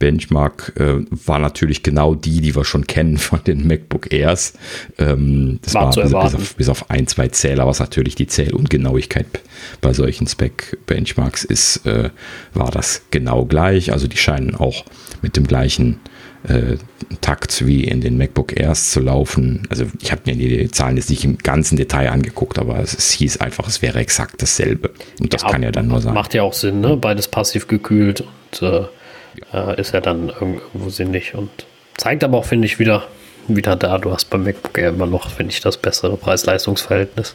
Benchmark 0.00 0.72
äh, 0.76 1.04
war 1.10 1.38
natürlich 1.38 1.84
genau 1.84 2.16
die, 2.16 2.40
die 2.40 2.56
wir 2.56 2.64
schon 2.64 2.88
kennen 2.88 3.18
von 3.18 3.44
den 3.44 3.68
MacBook 3.68 4.12
Airs. 4.12 4.54
Ähm, 4.98 5.60
das 5.62 5.74
War 5.74 5.94
war, 5.94 6.24
bis, 6.24 6.34
auf, 6.34 6.56
bis 6.56 6.68
auf 6.68 6.90
ein, 6.90 7.06
zwei 7.06 7.28
Zähler, 7.28 7.66
was 7.66 7.78
natürlich 7.78 8.16
die 8.16 8.26
Zählungenauigkeit 8.26 9.26
bei 9.80 9.92
solchen 9.92 10.26
Spec-Benchmarks 10.26 11.44
ist, 11.44 11.86
äh, 11.86 12.10
war 12.54 12.72
das 12.72 13.02
genau 13.12 13.44
gleich. 13.44 13.92
Also 13.92 14.08
die 14.08 14.16
scheinen 14.16 14.56
auch 14.56 14.84
mit 15.22 15.36
dem 15.36 15.46
gleichen 15.46 16.00
äh, 16.48 16.76
Takt 17.20 17.66
wie 17.66 17.84
in 17.84 18.00
den 18.00 18.16
MacBook 18.16 18.58
Airs 18.58 18.92
zu 18.92 19.00
laufen. 19.00 19.66
Also 19.68 19.84
ich 20.00 20.12
habe 20.12 20.22
mir 20.24 20.34
die 20.34 20.70
Zahlen 20.70 20.96
jetzt 20.96 21.10
nicht 21.10 21.24
im 21.24 21.36
ganzen 21.36 21.76
Detail 21.76 22.10
angeguckt, 22.10 22.58
aber 22.58 22.78
es, 22.78 22.94
es 22.94 23.10
hieß 23.10 23.38
einfach, 23.38 23.68
es 23.68 23.82
wäre 23.82 23.98
exakt 23.98 24.40
dasselbe. 24.40 24.92
Und 25.20 25.34
das 25.34 25.42
kann 25.42 25.62
ja 25.62 25.70
dann 25.70 25.88
nur 25.88 26.00
sein. 26.00 26.14
Macht 26.14 26.32
ja 26.32 26.42
auch 26.42 26.54
Sinn, 26.54 26.80
ne? 26.80 26.96
Beides 26.96 27.28
passiv 27.28 27.68
gekühlt 27.68 28.22
und 28.22 28.62
äh, 28.62 28.84
äh, 29.52 29.80
ist 29.80 29.92
ja 29.92 30.00
dann 30.00 30.28
irgendwo 30.28 30.90
sinnig 30.90 31.34
und 31.34 31.50
zeigt 31.96 32.24
aber 32.24 32.38
auch, 32.38 32.44
finde 32.44 32.66
ich, 32.66 32.78
wieder, 32.78 33.06
wieder 33.48 33.76
da. 33.76 33.98
Du 33.98 34.12
hast 34.12 34.30
beim 34.30 34.44
MacBook 34.44 34.78
Air 34.78 34.90
immer 34.90 35.06
noch, 35.06 35.30
finde 35.30 35.52
ich, 35.52 35.60
das 35.60 35.76
bessere 35.76 36.16
Preis-Leistungs-Verhältnis. 36.16 37.34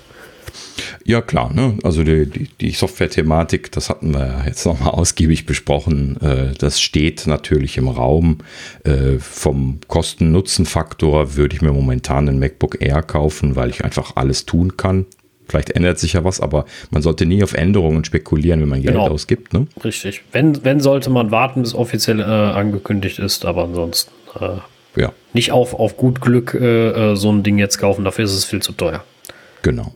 Ja, 1.04 1.22
klar, 1.22 1.54
ne? 1.54 1.78
Also 1.84 2.04
die, 2.04 2.26
die, 2.26 2.50
die 2.60 2.72
Software-Thematik, 2.72 3.72
das 3.72 3.90
hatten 3.90 4.14
wir 4.14 4.44
jetzt 4.48 4.66
nochmal 4.66 4.90
ausgiebig 4.90 5.46
besprochen. 5.46 6.20
Äh, 6.22 6.54
das 6.58 6.82
steht 6.82 7.28
natürlich 7.28 7.78
im 7.78 7.88
Raum. 7.88 8.40
Äh, 8.84 9.20
vom 9.20 9.80
Kosten-Nutzen-Faktor 9.88 11.36
würde 11.36 11.56
ich 11.56 11.62
mir 11.62 11.72
momentan 11.72 12.28
ein 12.28 12.40
MacBook 12.40 12.82
Air 12.82 13.04
kaufen, 13.04 13.56
weil 13.56 13.70
ich 13.70 13.84
einfach 13.84 14.16
alles 14.16 14.46
tun 14.46 14.78
kann. 14.78 15.06
Vielleicht 15.48 15.72
ändert 15.72 16.00
sich 16.00 16.14
ja 16.14 16.24
was, 16.24 16.42
aber 16.42 16.66
man 16.92 17.02
sollte 17.02 17.26
nie 17.26 17.44
auf 17.44 17.54
Änderungen 17.54 18.04
spekulieren, 18.04 18.62
wenn 18.62 18.70
man 18.70 18.82
Geld 18.82 18.96
Genau. 18.96 19.08
ausgibt. 19.10 19.54
Ne? 19.54 19.68
Richtig. 19.84 20.24
Wenn, 20.32 20.64
wenn 20.64 20.80
sollte 20.80 21.10
man 21.10 21.32
warten, 21.32 21.62
bis 21.62 21.74
offiziell 21.76 22.20
äh, 22.20 22.24
angekündigt 22.24 23.20
ist, 23.20 23.46
aber 23.46 23.64
ansonsten 23.64 24.12
äh, 24.40 25.00
Ja, 25.00 25.12
nicht 25.34 25.52
auf, 25.52 25.74
auf 25.74 25.98
gut 25.98 26.22
Glück 26.22 26.54
äh, 26.60 27.12
äh, 27.12 27.16
so 27.16 27.32
ein 27.32 27.44
Ding 27.44 27.58
jetzt 27.60 27.78
kaufen, 27.78 28.04
dafür 28.06 28.26
ist 28.26 28.34
es 28.34 28.46
viel 28.46 28.62
zu 28.62 28.72
teuer. 28.72 29.04
Genau. 29.62 29.94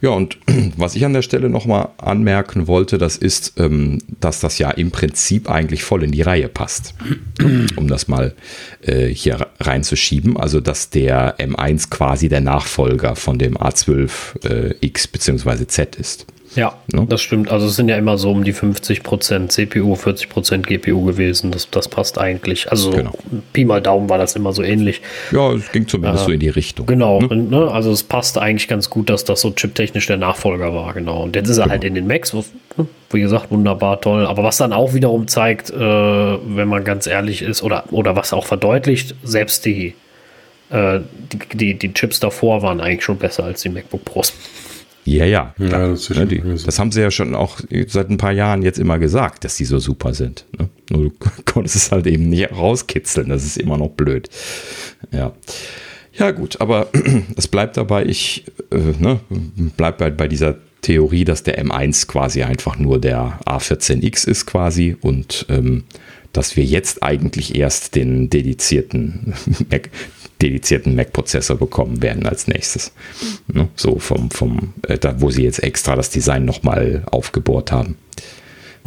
Ja, 0.00 0.10
und 0.10 0.38
was 0.76 0.94
ich 0.94 1.04
an 1.04 1.12
der 1.12 1.22
Stelle 1.22 1.48
nochmal 1.48 1.88
anmerken 1.98 2.66
wollte, 2.66 2.98
das 2.98 3.16
ist, 3.16 3.54
ähm, 3.58 3.98
dass 4.20 4.40
das 4.40 4.58
ja 4.58 4.70
im 4.70 4.90
Prinzip 4.90 5.50
eigentlich 5.50 5.84
voll 5.84 6.02
in 6.04 6.12
die 6.12 6.22
Reihe 6.22 6.48
passt. 6.48 6.94
um 7.76 7.88
das 7.88 8.08
mal 8.08 8.34
äh, 8.82 9.06
hier 9.06 9.48
reinzuschieben. 9.60 10.36
Also, 10.36 10.60
dass 10.60 10.90
der 10.90 11.38
M1 11.38 11.90
quasi 11.90 12.28
der 12.28 12.40
Nachfolger 12.40 13.16
von 13.16 13.38
dem 13.38 13.56
A12X 13.56 15.10
bzw. 15.10 15.66
Z 15.66 15.96
ist. 15.96 16.26
Ja, 16.56 16.74
Ne? 16.92 17.06
das 17.08 17.20
stimmt. 17.22 17.50
Also 17.50 17.66
es 17.66 17.76
sind 17.76 17.88
ja 17.88 17.96
immer 17.96 18.16
so 18.18 18.30
um 18.30 18.44
die 18.44 18.54
50% 18.54 19.48
CPU, 19.48 19.94
40% 19.94 20.62
GPU 20.62 21.04
gewesen. 21.04 21.50
Das, 21.50 21.68
das 21.70 21.88
passt 21.88 22.18
eigentlich. 22.18 22.70
Also 22.70 22.90
Genau. 22.90 23.12
Pi 23.52 23.64
mal 23.64 23.80
Daumen 23.82 24.08
war 24.08 24.18
das 24.18 24.36
immer 24.36 24.52
so 24.52 24.62
ähnlich. 24.62 25.00
Ja, 25.32 25.52
es 25.52 25.70
ging 25.72 25.88
zumindest 25.88 26.24
so 26.26 26.30
in 26.32 26.40
die 26.40 26.48
Richtung. 26.48 26.86
Genau, 26.86 27.20
Ne? 27.20 27.28
und, 27.28 27.50
ne, 27.50 27.70
also 27.70 27.90
es 27.90 28.02
passte 28.02 28.40
eigentlich 28.40 28.68
ganz 28.68 28.88
gut, 28.90 29.10
dass 29.10 29.24
das 29.24 29.40
so 29.40 29.50
chiptechnisch 29.50 30.06
der 30.06 30.16
Nachfolger 30.16 30.74
war, 30.74 30.92
genau. 30.94 31.22
Und 31.22 31.34
jetzt 31.36 31.48
ist 31.48 31.58
er 31.58 31.66
halt 31.68 31.82
in 31.84 31.94
den 31.94 32.06
Macs, 32.06 32.32
wo, 32.34 32.44
ne, 32.76 32.86
wie 33.10 33.20
gesagt, 33.20 33.50
wunderbar 33.50 34.00
toll. 34.00 34.26
Aber 34.26 34.42
was 34.44 34.56
dann 34.56 34.72
auch 34.72 34.94
wiederum 34.94 35.26
zeigt, 35.28 35.70
äh, 35.70 35.76
wenn 35.78 36.68
man 36.68 36.84
ganz 36.84 37.06
ehrlich 37.06 37.42
ist, 37.42 37.62
oder, 37.62 37.84
oder 37.90 38.16
was 38.16 38.32
auch 38.32 38.46
verdeutlicht, 38.46 39.14
selbst 39.24 39.64
die, 39.64 39.94
äh, 40.70 41.00
die, 41.32 41.56
die, 41.56 41.74
die 41.78 41.92
Chips 41.94 42.20
davor 42.20 42.62
waren 42.62 42.80
eigentlich 42.80 43.04
schon 43.04 43.18
besser 43.18 43.44
als 43.44 43.62
die 43.62 43.68
MacBook 43.68 44.04
Pros. 44.04 44.32
Ja, 45.04 45.24
ja. 45.24 45.54
Ja, 45.58 45.88
das 45.88 46.10
ist 46.10 46.16
Ne, 46.16 46.26
die, 46.26 46.42
das 46.64 46.78
haben 46.78 46.90
sie 46.90 47.00
ja 47.00 47.10
schon 47.10 47.34
auch 47.34 47.60
seit 47.88 48.10
ein 48.10 48.16
paar 48.16 48.32
Jahren 48.32 48.62
jetzt 48.62 48.78
immer 48.78 48.98
gesagt, 48.98 49.44
dass 49.44 49.56
die 49.56 49.64
so 49.64 49.78
super 49.78 50.14
sind. 50.14 50.46
Ne? 50.58 50.68
Nur 50.90 51.02
du 51.04 51.12
konntest 51.44 51.76
es 51.76 51.92
halt 51.92 52.06
eben 52.06 52.28
nicht 52.28 52.50
rauskitzeln. 52.52 53.28
Das 53.28 53.44
ist 53.44 53.58
immer 53.58 53.76
noch 53.76 53.90
blöd. 53.90 54.28
Ja. 55.12 55.32
Ja, 56.16 56.30
gut, 56.30 56.60
aber 56.60 56.88
es 57.36 57.48
bleibt 57.48 57.76
dabei, 57.76 58.06
ich 58.06 58.44
äh, 58.70 58.76
ne, 58.98 59.20
bleib 59.76 59.98
bei, 59.98 60.10
bei 60.10 60.28
dieser 60.28 60.56
Theorie, 60.80 61.24
dass 61.24 61.42
der 61.42 61.62
M1 61.62 62.06
quasi 62.06 62.42
einfach 62.42 62.78
nur 62.78 63.00
der 63.00 63.40
A14X 63.46 64.28
ist 64.28 64.46
quasi 64.46 64.96
und 65.00 65.46
ähm, 65.48 65.84
dass 66.32 66.56
wir 66.56 66.64
jetzt 66.64 67.02
eigentlich 67.02 67.56
erst 67.56 67.94
den 67.94 68.28
dedizierten 68.28 69.34
Mac, 69.70 69.90
dedizierten 70.42 70.94
Mac-Prozessor 70.94 71.56
bekommen 71.56 72.02
werden 72.02 72.26
als 72.26 72.46
nächstes. 72.48 72.92
Ne? 73.46 73.68
So 73.76 73.98
vom, 73.98 74.30
vom 74.30 74.74
äh, 74.86 74.98
da, 74.98 75.20
wo 75.20 75.30
sie 75.30 75.42
jetzt 75.42 75.62
extra 75.62 75.96
das 75.96 76.10
Design 76.10 76.44
nochmal 76.44 77.02
aufgebohrt 77.10 77.72
haben. 77.72 77.96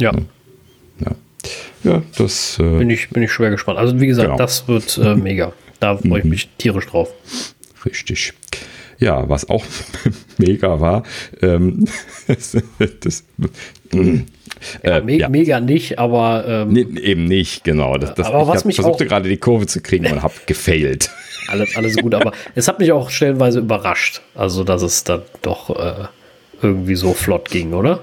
Ja. 0.00 0.12
Ja, 1.00 1.12
ja 1.84 2.02
das 2.16 2.58
äh, 2.58 2.78
bin, 2.78 2.90
ich, 2.90 3.08
bin 3.10 3.22
ich 3.22 3.32
schwer 3.32 3.50
gespannt. 3.50 3.78
Also 3.78 3.98
wie 4.00 4.06
gesagt, 4.06 4.28
Genau. 4.28 4.38
das 4.38 4.68
wird 4.68 4.98
äh, 4.98 5.14
mega. 5.14 5.52
Da 5.80 5.96
freue 5.96 6.20
ich 6.20 6.24
mich 6.24 6.48
tierisch 6.58 6.86
drauf. 6.86 7.10
Richtig. 7.84 8.34
Ja, 8.98 9.28
was 9.28 9.48
auch 9.48 9.64
mega 10.38 10.80
war, 10.80 11.04
ähm, 11.42 11.84
das, 12.26 12.56
das, 13.00 13.24
Ja, 14.82 14.98
äh, 14.98 15.00
me 15.02 15.12
ja. 15.18 15.28
Mega 15.28 15.60
nicht, 15.60 15.98
aber 15.98 16.44
ähm, 16.48 16.72
Nee, 16.72 16.86
eben 17.00 17.24
nicht, 17.24 17.62
genau. 17.64 17.96
Das, 17.96 18.14
das, 18.14 18.26
Aber 18.26 18.42
ich 18.42 18.48
was 18.48 18.64
mich 18.64 18.74
versuchte 18.76 19.04
auch- 19.04 19.08
gerade 19.08 19.28
die 19.28 19.36
Kurve 19.36 19.66
zu 19.66 19.80
kriegen 19.80 20.06
und 20.06 20.22
habe 20.22 20.34
gefailt. 20.46 21.10
alles, 21.48 21.76
alles 21.76 21.96
gut. 21.96 22.14
Aber 22.14 22.32
es 22.56 22.66
hat 22.66 22.80
mich 22.80 22.90
auch 22.92 23.08
stellenweise 23.10 23.60
überrascht. 23.60 24.20
Also, 24.34 24.64
dass 24.64 24.82
es 24.82 25.04
dann 25.04 25.22
doch 25.42 25.70
äh, 25.78 26.06
irgendwie 26.60 26.96
so 26.96 27.14
flott 27.14 27.50
ging, 27.50 27.72
oder? 27.74 28.00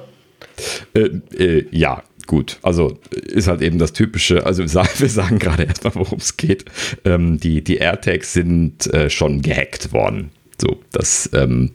Äh, 0.93 1.09
äh, 1.37 1.65
ja, 1.71 2.03
gut. 2.25 2.57
Also 2.61 2.97
ist 3.11 3.47
halt 3.49 3.61
eben 3.61 3.77
das 3.77 3.91
typische. 3.91 4.45
Also 4.45 4.61
wir 4.63 4.69
sagen, 4.69 4.89
wir 4.97 5.09
sagen 5.09 5.39
gerade 5.39 5.63
erstmal, 5.63 5.95
worum 5.95 6.19
es 6.19 6.37
geht. 6.37 6.63
Ähm, 7.03 7.37
die, 7.37 7.61
die 7.65 7.77
AirTags 7.77 8.31
sind 8.31 8.87
äh, 8.93 9.09
schon 9.09 9.41
gehackt 9.41 9.91
worden. 9.91 10.31
So, 10.59 10.79
das, 10.91 11.29
ähm, 11.33 11.71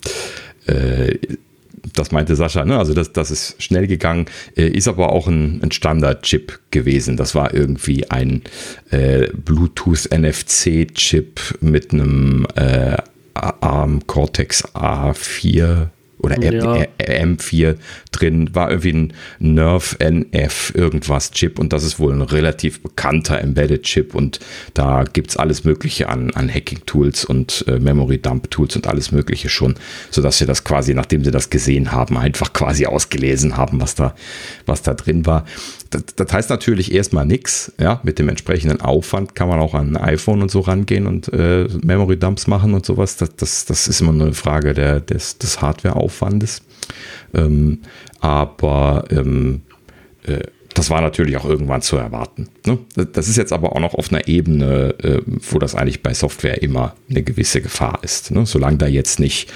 äh, 0.67 1.19
das 1.95 2.13
meinte 2.13 2.37
Sascha, 2.37 2.65
ne? 2.65 2.79
Also 2.79 2.95
das, 2.95 3.13
das 3.13 3.31
ist 3.31 3.63
schnell 3.63 3.87
gegangen, 3.87 4.25
äh, 4.57 4.69
ist 4.69 4.89
aber 4.89 5.13
auch 5.13 5.29
ein, 5.29 5.61
ein 5.63 5.73
Standard-Chip 5.73 6.59
gewesen. 6.71 7.17
Das 7.17 7.35
war 7.35 7.55
irgendwie 7.55 8.11
ein 8.11 8.43
äh, 8.91 9.29
Bluetooth-NFC-Chip 9.33 11.59
mit 11.61 11.93
einem 11.93 12.47
äh, 12.55 12.97
ARM 13.35 14.07
Cortex 14.07 14.65
A4 14.75 15.89
oder 16.23 16.41
Ja. 16.43 16.87
M4 16.99 17.77
drin, 18.13 18.55
war 18.55 18.71
irgendwie 18.71 18.93
ein 18.93 19.13
Nerf 19.39 19.97
NF 19.99 20.73
irgendwas 20.75 21.31
Chip 21.33 21.59
und 21.59 21.73
das 21.73 21.85
ist 21.85 21.99
wohl 21.99 22.13
ein 22.13 22.23
relativ 22.23 22.83
bekannter 22.83 23.41
Embedded 23.41 23.83
Chip 23.83 24.15
und 24.15 24.41
da 24.75 25.05
gibt's 25.05 25.37
alles 25.37 25.65
mögliche 25.65 26.09
an, 26.09 26.31
an 26.33 26.53
Hacking-Tools 26.53 27.25
und 27.25 27.65
äh, 27.69 27.79
Memory-Dump-Tools 27.79 28.77
und 28.77 28.87
alles 28.87 29.13
mögliche 29.13 29.49
schon, 29.49 29.75
sodass 30.11 30.39
sie 30.39 30.47
das 30.47 30.65
quasi, 30.65 30.95
nachdem 30.95 31.25
sie 31.25 31.31
das 31.31 31.51
gesehen 31.51 31.93
haben, 31.93 32.17
einfach 32.17 32.53
quasi 32.53 32.87
ausgelesen 32.87 33.57
haben, 33.57 33.81
was 33.81 33.95
da, 33.95 34.15
was 34.67 34.83
da 34.83 34.95
drin 34.95 35.27
war. 35.27 35.45
Das, 35.91 36.05
das 36.15 36.33
heißt 36.33 36.51
natürlich 36.51 36.95
erstmal 36.95 37.27
nichts, 37.27 37.73
ja, 37.79 38.01
mit 38.05 38.19
dem 38.19 38.29
entsprechenden 38.29 38.81
Aufwand 38.81 39.35
kann 39.35 39.49
man 39.49 39.59
auch 39.59 39.75
an 39.75 39.97
ein 39.97 40.03
iPhone 40.03 40.41
und 40.41 40.51
so 40.51 40.61
rangehen 40.61 41.07
und 41.07 41.33
äh, 41.33 41.67
Memory-Dumps 41.83 42.47
machen 42.47 42.75
und 42.75 42.87
sowas. 42.87 43.17
Das, 43.17 43.35
das, 43.37 43.65
das 43.65 43.89
ist 43.89 44.01
immer 44.01 44.13
nur 44.13 44.27
eine 44.27 44.35
Frage 44.35 44.73
der, 44.73 45.01
des, 45.01 45.39
des 45.39 45.61
Hardware-Aufwandes. 45.61 46.63
Ähm, 47.35 47.81
aber 48.21 49.05
ähm, 49.11 49.63
äh, 50.25 50.41
das 50.75 50.91
war 50.91 51.01
natürlich 51.01 51.37
auch 51.37 51.45
irgendwann 51.45 51.83
zu 51.83 51.97
erwarten. 51.97 52.49
Ne? 52.65 52.79
Das 53.13 53.29
ist 53.29 53.37
jetzt 53.37 53.53
aber 53.53 53.75
auch 53.75 53.81
noch 53.81 53.95
auf 53.95 54.13
einer 54.13 54.29
Ebene, 54.29 54.95
äh, 55.03 55.21
wo 55.27 55.59
das 55.59 55.75
eigentlich 55.75 56.03
bei 56.03 56.15
Software 56.15 56.63
immer 56.63 56.95
eine 57.09 57.23
gewisse 57.23 57.61
Gefahr 57.61 57.99
ist. 58.03 58.31
Ne? 58.31 58.47
Solange 58.47 58.79
da 58.79 58.87
jetzt 58.87 59.19
nicht 59.19 59.51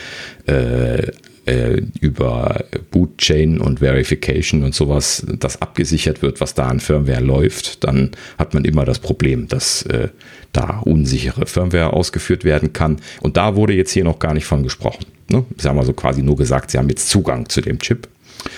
äh, 0.46 1.12
äh, 1.46 1.82
über 2.00 2.64
Bootchain 2.90 3.58
und 3.58 3.80
Verification 3.80 4.64
und 4.64 4.74
sowas 4.74 5.26
das 5.38 5.60
abgesichert 5.60 6.22
wird, 6.22 6.40
was 6.40 6.54
da 6.54 6.68
an 6.68 6.80
Firmware 6.80 7.22
läuft, 7.22 7.84
dann 7.84 8.10
hat 8.38 8.54
man 8.54 8.64
immer 8.64 8.84
das 8.84 8.98
Problem, 8.98 9.48
dass 9.48 9.82
äh, 9.82 10.08
da 10.52 10.80
unsichere 10.84 11.46
Firmware 11.46 11.92
ausgeführt 11.92 12.44
werden 12.44 12.72
kann. 12.72 12.98
Und 13.20 13.36
da 13.36 13.56
wurde 13.56 13.74
jetzt 13.74 13.92
hier 13.92 14.04
noch 14.04 14.18
gar 14.18 14.34
nicht 14.34 14.46
von 14.46 14.62
gesprochen. 14.62 15.04
Ne? 15.28 15.44
Sie 15.58 15.68
haben 15.68 15.78
also 15.78 15.92
quasi 15.92 16.22
nur 16.22 16.36
gesagt, 16.36 16.70
sie 16.70 16.78
haben 16.78 16.88
jetzt 16.88 17.08
Zugang 17.08 17.48
zu 17.48 17.60
dem 17.60 17.78
Chip. 17.78 18.08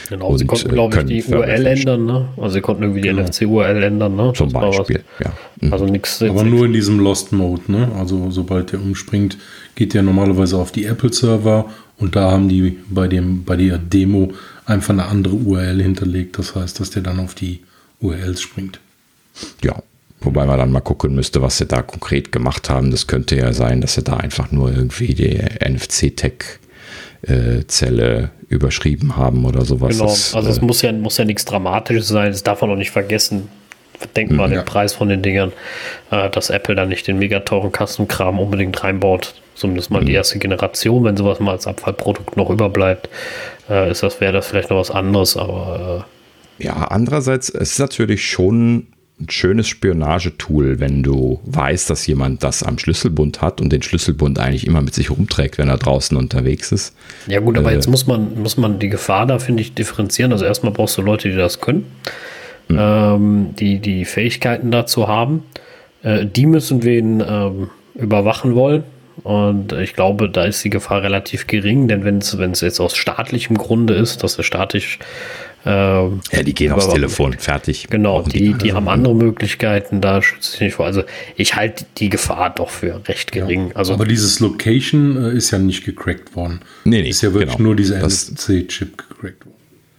Genau, 0.09 0.37
sie 0.37 0.45
Und, 0.45 0.49
konnten, 0.49 0.71
äh, 0.71 0.73
glaube 0.73 0.90
ich, 0.90 0.97
können 0.97 1.09
die 1.09 1.23
Firmware 1.23 1.50
URL 1.50 1.66
ändern, 1.66 2.07
ne? 2.07 2.28
Also 2.37 2.55
sie 2.55 2.61
konnten 2.61 2.83
irgendwie 2.83 3.02
die 3.02 3.12
NFC-URL 3.12 3.83
ändern, 3.83 4.16
ne? 4.16 4.33
Zum 4.35 4.52
Das. 4.52 4.76
Beispiel. 4.76 5.05
Ja. 5.23 5.33
Mhm. 5.61 5.73
Also 5.73 5.87
nichts. 5.87 6.23
Aber 6.23 6.45
nur 6.45 6.66
in 6.66 6.73
diesem 6.73 6.99
Lost 6.99 7.33
Mode, 7.33 7.62
ne? 7.69 7.88
Also 7.97 8.31
sobald 8.31 8.73
der 8.73 8.81
umspringt, 8.81 9.38
geht 9.75 9.95
der 9.95 10.02
normalerweise 10.02 10.57
auf 10.57 10.73
die 10.73 10.87
Apple-Server 10.87 11.66
und 11.98 12.16
da 12.16 12.30
haben 12.30 12.48
die 12.48 12.78
bei 12.88 13.08
dem, 13.08 13.44
bei 13.44 13.56
der 13.56 13.78
Demo 13.78 14.32
einfach 14.66 14.90
eine 14.90 15.06
andere 15.06 15.34
URL 15.34 15.82
hinterlegt. 15.82 16.38
Das 16.38 16.54
heißt, 16.54 16.78
dass 16.80 16.90
der 16.90 17.02
dann 17.02 17.18
auf 17.20 17.34
die 17.34 17.62
URLs 18.00 18.42
springt. 18.42 18.80
Ja, 19.62 19.82
wobei 20.20 20.44
man 20.46 20.58
dann 20.58 20.72
mal 20.72 20.80
gucken 20.80 21.14
müsste, 21.14 21.42
was 21.42 21.58
sie 21.58 21.66
da 21.66 21.82
konkret 21.82 22.32
gemacht 22.32 22.68
haben. 22.68 22.90
Das 22.90 23.06
könnte 23.06 23.36
ja 23.36 23.52
sein, 23.52 23.80
dass 23.80 23.94
sie 23.94 24.02
da 24.02 24.16
einfach 24.18 24.50
nur 24.52 24.72
irgendwie 24.72 25.14
die 25.14 25.38
NFC-Tech-Zelle 25.64 28.30
überschrieben 28.48 29.16
haben 29.16 29.44
oder 29.44 29.64
sowas. 29.64 29.96
Genau, 29.96 30.08
Das, 30.08 30.34
also 30.34 30.50
es 30.50 30.58
äh, 30.58 30.64
muss 30.64 30.82
ja, 30.82 30.92
muss 30.92 31.16
ja 31.16 31.24
nichts 31.24 31.46
Dramatisches 31.46 32.08
sein, 32.08 32.30
das 32.30 32.42
darf 32.42 32.60
man 32.60 32.70
auch 32.70 32.76
nicht 32.76 32.90
vergessen. 32.90 33.48
Denkt 34.14 34.32
mal 34.32 34.44
an 34.44 34.50
den 34.50 34.58
Ja. 34.58 34.62
Preis 34.64 34.92
von 34.94 35.08
den 35.08 35.22
Dingern, 35.22 35.52
äh, 36.10 36.28
dass 36.30 36.50
Apple 36.50 36.74
da 36.74 36.84
nicht 36.86 37.06
den 37.06 37.18
mega 37.18 37.40
teuren 37.40 37.72
Kastenkram 37.72 38.38
unbedingt 38.38 38.82
reinbaut. 38.82 39.34
Zumindest 39.54 39.90
mal 39.90 40.04
die 40.04 40.12
erste 40.12 40.38
Generation, 40.38 41.02
wenn 41.04 41.16
sowas 41.16 41.40
mal 41.40 41.52
als 41.52 41.66
Abfallprodukt 41.66 42.36
noch 42.36 42.50
überbleibt, 42.50 43.08
äh, 43.70 43.90
ist 43.90 44.02
das, 44.02 44.20
wäre 44.20 44.34
das 44.34 44.46
vielleicht 44.48 44.68
noch 44.70 44.76
was 44.78 44.90
anderes, 44.90 45.36
aber 45.36 46.06
Ja, 46.58 46.74
andererseits 46.90 47.48
es 47.48 47.72
ist 47.72 47.78
natürlich 47.78 48.24
schon 48.28 48.86
ein 49.18 49.30
schönes 49.30 49.66
Spionagetool, 49.68 50.78
wenn 50.78 51.02
du 51.02 51.40
weißt, 51.46 51.88
dass 51.88 52.06
jemand 52.06 52.42
das 52.44 52.62
am 52.62 52.78
Schlüsselbund 52.78 53.40
hat 53.40 53.62
und 53.62 53.72
den 53.72 53.80
Schlüsselbund 53.80 54.38
eigentlich 54.38 54.66
immer 54.66 54.82
mit 54.82 54.92
sich 54.94 55.10
rumträgt, 55.10 55.56
wenn 55.56 55.70
er 55.70 55.78
draußen 55.78 56.16
unterwegs 56.18 56.70
ist. 56.70 56.94
äh, 57.26 57.32
ja 57.32 57.40
gut, 57.40 57.56
aber 57.56 57.70
Äh. 57.70 57.74
jetzt 57.76 57.88
muss 57.88 58.06
man, 58.06 58.38
muss 58.42 58.58
man 58.58 58.78
die 58.78 58.90
Gefahr 58.90 59.24
da, 59.24 59.38
finde 59.38 59.62
ich, 59.62 59.74
differenzieren. 59.74 60.32
Also 60.32 60.44
erstmal 60.44 60.72
brauchst 60.72 60.98
du 60.98 61.02
Leute, 61.02 61.30
die 61.30 61.36
das 61.36 61.62
können, 61.62 61.86
ähm, 62.70 63.54
die 63.58 63.78
die 63.78 64.04
Fähigkeiten 64.04 64.70
dazu 64.70 65.08
haben. 65.08 65.42
Äh, 66.02 66.26
die 66.26 66.46
müssen 66.46 66.82
wen 66.82 67.23
ähm, 67.26 67.70
überwachen 67.94 68.54
wollen. 68.54 68.85
Und 69.23 69.73
ich 69.73 69.94
glaube, 69.94 70.28
da 70.28 70.44
ist 70.44 70.62
die 70.62 70.70
Gefahr 70.70 71.02
relativ 71.02 71.46
gering, 71.46 71.88
denn 71.88 72.04
wenn 72.04 72.18
es 72.18 72.38
wenn 72.38 72.50
es 72.50 72.61
jetzt 72.61 72.80
aus 72.80 72.96
staatlichem 72.96 73.56
Grunde 73.56 73.94
ist, 73.94 74.23
dass 74.23 74.37
er 74.37 74.44
statisch 74.44 74.99
ähm, 75.64 76.20
Ja, 76.30 76.42
die 76.42 76.54
gehen 76.54 76.73
aufs 76.73 76.88
Telefon, 76.88 77.32
fertig. 77.32 77.88
Genau, 77.90 78.20
Brauchen 78.20 78.30
die, 78.30 78.52
die 78.54 78.73
haben 78.73 78.88
andere 78.88 79.14
Möglichkeiten, 79.16 80.00
da 80.00 80.23
schütze 80.23 80.54
ich 80.54 80.61
nicht 80.61 80.75
vor. 80.75 80.87
Also 80.87 81.02
ich 81.35 81.56
halte 81.56 81.87
die 81.96 82.08
Gefahr 82.08 82.50
doch 82.50 82.70
für 82.70 83.08
recht 83.08 83.32
gering. 83.32 83.73
Also 83.75 83.94
Aber 83.94 84.04
dieses 84.04 84.38
Location 84.38 85.16
äh, 85.16 85.37
ist 85.37 85.50
ja 85.50 85.58
nicht 85.58 85.85
gecrackt 85.85 86.37
worden. 86.37 86.61
Nee, 86.85 87.02
nee, 87.02 87.08
Ist 87.08 87.23
ja 87.23 87.32
wirklich 87.32 87.56
genau. 87.56 87.68
nur 87.70 87.76
dieser 87.76 88.06
NFC-Chip 88.06 88.96
gecrackt 88.96 89.44
worden. 89.44 89.56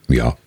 Ja, 0.07 0.37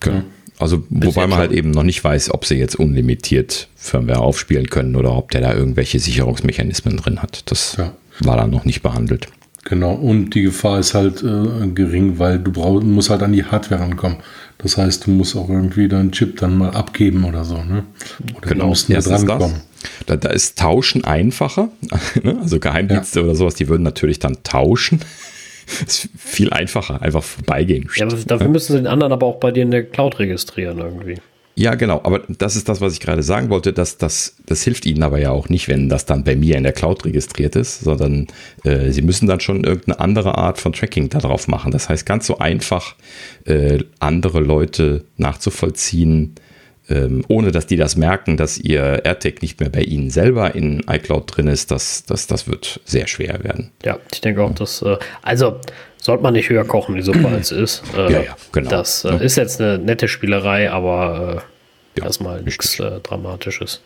genau. 0.00 0.22
Also, 0.58 0.82
wobei 0.90 1.06
jetzt 1.06 1.16
man 1.16 1.34
halt 1.38 1.52
eben 1.52 1.70
noch 1.70 1.84
nicht 1.84 2.02
weiß, 2.02 2.32
ob 2.32 2.44
sie 2.44 2.56
jetzt 2.56 2.74
unlimitiert 2.76 3.68
Firmware 3.76 4.18
aufspielen 4.20 4.68
können 4.70 4.96
oder 4.96 5.12
ob 5.16 5.30
der 5.30 5.40
da 5.40 5.54
irgendwelche 5.54 6.00
Sicherungsmechanismen 6.00 6.96
drin 6.96 7.22
hat. 7.22 7.50
Das 7.50 7.76
Ja. 7.78 7.92
war 8.20 8.36
dann 8.36 8.50
noch 8.50 8.64
nicht 8.64 8.82
behandelt. 8.82 9.28
Genau, 9.64 9.92
und 9.92 10.30
die 10.30 10.42
Gefahr 10.42 10.78
ist 10.78 10.94
halt 10.94 11.22
äh, 11.22 11.66
gering, 11.74 12.18
weil 12.18 12.38
du 12.38 12.50
brauch, 12.52 12.80
musst 12.82 13.10
halt 13.10 13.22
an 13.22 13.32
die 13.32 13.44
Hardware 13.44 13.80
rankommen. 13.82 14.18
Das 14.56 14.76
heißt, 14.78 15.06
du 15.06 15.10
musst 15.10 15.36
auch 15.36 15.48
irgendwie 15.50 15.88
deinen 15.88 16.10
Chip 16.10 16.38
dann 16.38 16.56
mal 16.56 16.70
abgeben 16.70 17.24
oder 17.24 17.44
so, 17.44 17.56
ne? 17.62 17.84
Oder 18.36 18.48
Genau, 18.48 18.64
du 18.64 18.68
musst 18.70 18.88
erstens 18.90 19.12
das. 19.20 19.24
drankommen. 19.26 19.56
Da, 20.06 20.16
da 20.16 20.30
ist 20.30 20.58
Tauschen 20.58 21.04
einfacher. 21.04 21.68
ne? 22.22 22.38
Also 22.40 22.58
Geheimdienste 22.58 23.22
oder 23.22 23.34
sowas, 23.34 23.54
die 23.56 23.68
würden 23.68 23.82
natürlich 23.82 24.18
dann 24.18 24.38
tauschen. 24.42 25.00
Ist 25.86 26.08
viel 26.16 26.50
einfacher, 26.50 27.02
einfach 27.02 27.22
vorbeigehen. 27.22 27.88
ja, 27.96 28.06
aber 28.06 28.16
dafür 28.16 28.48
müssen 28.48 28.72
sie 28.72 28.78
den 28.78 28.86
anderen 28.86 29.12
aber 29.12 29.26
auch 29.26 29.40
bei 29.40 29.50
dir 29.50 29.62
in 29.62 29.70
der 29.70 29.84
Cloud 29.84 30.18
registrieren 30.18 30.78
irgendwie. 30.78 31.16
Ja, 31.58 31.74
genau. 31.74 32.00
Aber 32.04 32.20
das 32.28 32.54
ist 32.54 32.68
das, 32.68 32.80
was 32.80 32.92
ich 32.92 33.00
gerade 33.00 33.24
sagen 33.24 33.50
wollte. 33.50 33.72
Dass 33.72 33.98
das, 33.98 34.36
das 34.46 34.62
hilft 34.62 34.86
Ihnen 34.86 35.02
aber 35.02 35.18
ja 35.18 35.32
auch 35.32 35.48
nicht, 35.48 35.66
wenn 35.66 35.88
das 35.88 36.06
dann 36.06 36.22
bei 36.22 36.36
mir 36.36 36.56
in 36.56 36.62
der 36.62 36.72
Cloud 36.72 37.04
registriert 37.04 37.56
ist, 37.56 37.80
sondern 37.80 38.28
äh, 38.62 38.92
Sie 38.92 39.02
müssen 39.02 39.26
dann 39.26 39.40
schon 39.40 39.64
irgendeine 39.64 39.98
andere 39.98 40.38
Art 40.38 40.58
von 40.58 40.72
Tracking 40.72 41.08
darauf 41.08 41.48
machen. 41.48 41.72
Das 41.72 41.88
heißt, 41.88 42.06
ganz 42.06 42.28
so 42.28 42.38
einfach 42.38 42.94
äh, 43.44 43.80
andere 43.98 44.38
Leute 44.38 45.04
nachzuvollziehen, 45.16 46.36
ähm, 46.90 47.24
ohne 47.28 47.52
dass 47.52 47.66
die 47.66 47.76
das 47.76 47.96
merken, 47.96 48.36
dass 48.36 48.58
ihr 48.58 49.04
AirTag 49.04 49.42
nicht 49.42 49.60
mehr 49.60 49.68
bei 49.68 49.82
Ihnen 49.82 50.10
selber 50.10 50.54
in 50.54 50.82
iCloud 50.88 51.36
drin 51.36 51.46
ist, 51.48 51.70
das, 51.70 52.04
das, 52.04 52.26
das 52.26 52.48
wird 52.48 52.80
sehr 52.84 53.06
schwer 53.06 53.42
werden. 53.44 53.70
Ja, 53.84 53.98
ich 54.12 54.20
denke 54.20 54.42
auch, 54.42 54.54
dass, 54.54 54.82
äh, 54.82 54.96
also 55.22 55.60
sollte 56.00 56.22
man 56.22 56.32
nicht 56.34 56.48
höher 56.48 56.64
kochen, 56.64 56.94
die 56.94 57.02
Suppe 57.02 57.28
als 57.28 57.50
ist. 57.52 57.82
Äh, 57.96 58.12
Ja, 58.12 58.22
ja, 58.22 58.36
genau. 58.52 58.70
Das 58.70 59.04
äh, 59.04 59.08
Ja. 59.10 59.16
ist 59.16 59.36
jetzt 59.36 59.60
eine 59.60 59.78
nette 59.78 60.08
Spielerei, 60.08 60.70
aber 60.70 61.42
äh, 61.96 62.00
Ja, 62.00 62.06
erstmal 62.06 62.42
nichts 62.42 62.78
äh, 62.80 63.00
Dramatisches. 63.00 63.82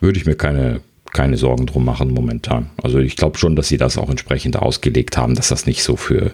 Würde 0.00 0.18
ich 0.18 0.26
mir 0.26 0.34
keine, 0.36 0.80
keine 1.12 1.36
Sorgen 1.36 1.66
drum 1.66 1.84
machen 1.84 2.10
momentan. 2.12 2.70
Also 2.82 2.98
ich 2.98 3.16
glaube 3.16 3.38
schon, 3.38 3.56
dass 3.56 3.68
sie 3.68 3.76
das 3.76 3.98
auch 3.98 4.10
entsprechend 4.10 4.56
ausgelegt 4.56 5.16
haben, 5.16 5.34
dass 5.34 5.48
das 5.48 5.66
nicht 5.66 5.82
so 5.82 5.96
für 5.96 6.32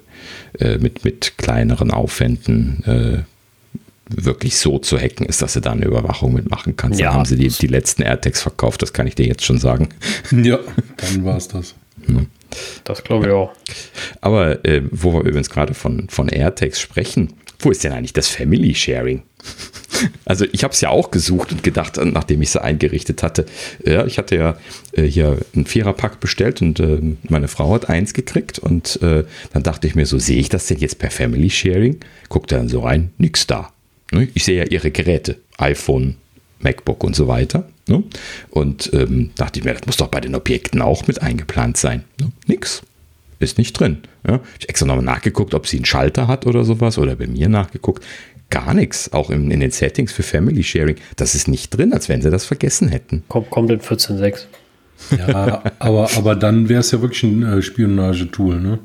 äh, 0.58 0.78
mit, 0.78 1.04
mit 1.04 1.38
kleineren 1.38 1.90
Aufwänden 1.90 2.84
äh, 2.84 3.22
wirklich 4.08 4.56
so 4.56 4.78
zu 4.78 4.98
hacken 4.98 5.26
ist, 5.26 5.42
dass 5.42 5.54
du 5.54 5.60
da 5.60 5.72
eine 5.72 5.84
Überwachung 5.84 6.34
mitmachen 6.34 6.76
kannst. 6.76 7.00
Ja, 7.00 7.08
dann 7.08 7.16
haben 7.16 7.24
sie 7.24 7.36
die, 7.36 7.48
die 7.48 7.66
letzten 7.66 8.02
AirTags 8.02 8.42
verkauft, 8.42 8.82
das 8.82 8.92
kann 8.92 9.06
ich 9.06 9.14
dir 9.14 9.26
jetzt 9.26 9.44
schon 9.44 9.58
sagen. 9.58 9.88
Ja, 10.30 10.58
dann 10.96 11.24
war 11.24 11.36
es 11.36 11.48
das. 11.48 11.74
Das 12.84 13.04
glaube 13.04 13.26
ich 13.26 13.32
auch. 13.32 13.52
Aber 14.20 14.64
äh, 14.64 14.82
wo 14.90 15.12
wir 15.12 15.20
übrigens 15.20 15.50
gerade 15.50 15.74
von, 15.74 16.08
von 16.08 16.28
AirTags 16.28 16.80
sprechen, 16.80 17.34
wo 17.60 17.70
ist 17.70 17.82
denn 17.82 17.92
eigentlich 17.92 18.12
das 18.12 18.28
Family 18.28 18.74
Sharing? 18.74 19.22
Also 20.24 20.44
ich 20.52 20.62
habe 20.62 20.72
es 20.72 20.80
ja 20.80 20.90
auch 20.90 21.10
gesucht 21.10 21.50
und 21.50 21.64
gedacht, 21.64 21.98
nachdem 22.00 22.40
ich 22.40 22.50
sie 22.50 22.62
eingerichtet 22.62 23.24
hatte. 23.24 23.46
Ja, 23.84 24.06
ich 24.06 24.18
hatte 24.18 24.36
ja 24.36 24.56
äh, 24.92 25.02
hier 25.02 25.38
einen 25.56 25.66
Viererpack 25.66 26.20
bestellt 26.20 26.62
und 26.62 26.78
äh, 26.78 27.00
meine 27.28 27.48
Frau 27.48 27.74
hat 27.74 27.88
eins 27.88 28.14
gekriegt 28.14 28.60
und 28.60 29.02
äh, 29.02 29.24
dann 29.52 29.62
dachte 29.64 29.88
ich 29.88 29.96
mir 29.96 30.06
so, 30.06 30.18
sehe 30.18 30.38
ich 30.38 30.50
das 30.50 30.66
denn 30.66 30.78
jetzt 30.78 31.00
per 31.00 31.10
Family 31.10 31.50
Sharing? 31.50 31.98
Guckt 32.28 32.52
dann 32.52 32.68
so 32.68 32.80
rein, 32.80 33.10
nix 33.18 33.48
da. 33.48 33.72
Ne? 34.12 34.28
Ich 34.34 34.44
sehe 34.44 34.58
ja 34.58 34.64
ihre 34.64 34.90
Geräte, 34.90 35.36
iPhone, 35.58 36.16
MacBook 36.60 37.04
und 37.04 37.14
so 37.14 37.28
weiter. 37.28 37.68
Ne? 37.88 38.02
Und 38.50 38.90
ähm, 38.92 39.30
dachte 39.36 39.58
ich 39.58 39.64
mir, 39.64 39.74
das 39.74 39.86
muss 39.86 39.96
doch 39.96 40.08
bei 40.08 40.20
den 40.20 40.34
Objekten 40.34 40.82
auch 40.82 41.06
mit 41.06 41.22
eingeplant 41.22 41.76
sein. 41.76 42.04
Ne? 42.20 42.30
Nix. 42.46 42.82
Ist 43.40 43.58
nicht 43.58 43.78
drin. 43.78 43.98
Ja? 44.26 44.40
Ich 44.58 44.68
extra 44.68 44.86
nochmal 44.86 45.04
nachgeguckt, 45.04 45.54
ob 45.54 45.66
sie 45.66 45.76
einen 45.76 45.84
Schalter 45.84 46.26
hat 46.26 46.46
oder 46.46 46.64
sowas 46.64 46.98
oder 46.98 47.16
bei 47.16 47.26
mir 47.26 47.48
nachgeguckt. 47.48 48.04
Gar 48.50 48.74
nichts. 48.74 49.12
Auch 49.12 49.30
in, 49.30 49.50
in 49.50 49.60
den 49.60 49.70
Settings 49.70 50.12
für 50.12 50.22
Family 50.22 50.62
Sharing. 50.62 50.96
Das 51.16 51.34
ist 51.34 51.48
nicht 51.48 51.70
drin, 51.70 51.92
als 51.92 52.08
wenn 52.08 52.22
sie 52.22 52.30
das 52.30 52.46
vergessen 52.46 52.88
hätten. 52.88 53.22
Kommt, 53.28 53.50
kommt 53.50 53.70
in 53.70 53.80
14.6. 53.80 54.46
Ja, 55.16 55.62
aber, 55.78 56.10
aber 56.16 56.34
dann 56.34 56.68
wäre 56.68 56.80
es 56.80 56.90
ja 56.90 57.00
wirklich 57.00 57.22
ein 57.22 57.42
äh, 57.42 57.62
Spionagetool, 57.62 58.60
ne? 58.60 58.78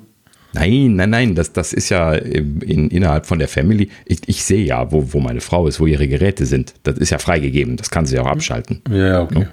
Nein, 0.54 0.96
nein, 0.96 1.10
nein, 1.10 1.36
das, 1.36 1.52
das 1.52 1.74
ist 1.74 1.90
ja 1.90 2.14
in, 2.14 2.90
innerhalb 2.90 3.26
von 3.26 3.40
der 3.40 3.48
Family. 3.48 3.90
Ich, 4.06 4.20
ich 4.28 4.44
sehe 4.44 4.64
ja, 4.64 4.92
wo, 4.92 5.14
wo 5.14 5.20
meine 5.20 5.42
Frau 5.42 5.68
ist, 5.68 5.80
wo 5.80 5.88
ihre 5.88 6.08
Geräte 6.08 6.46
sind. 6.46 6.74
Das 6.84 6.98
ist 6.98 7.10
ja 7.10 7.18
freigegeben, 7.18 7.76
das 7.76 7.90
kann 7.90 8.06
sie 8.06 8.20
auch 8.20 8.28
abschalten. 8.28 8.82
Ja, 8.90 9.08
ja, 9.08 9.22
okay. 9.22 9.48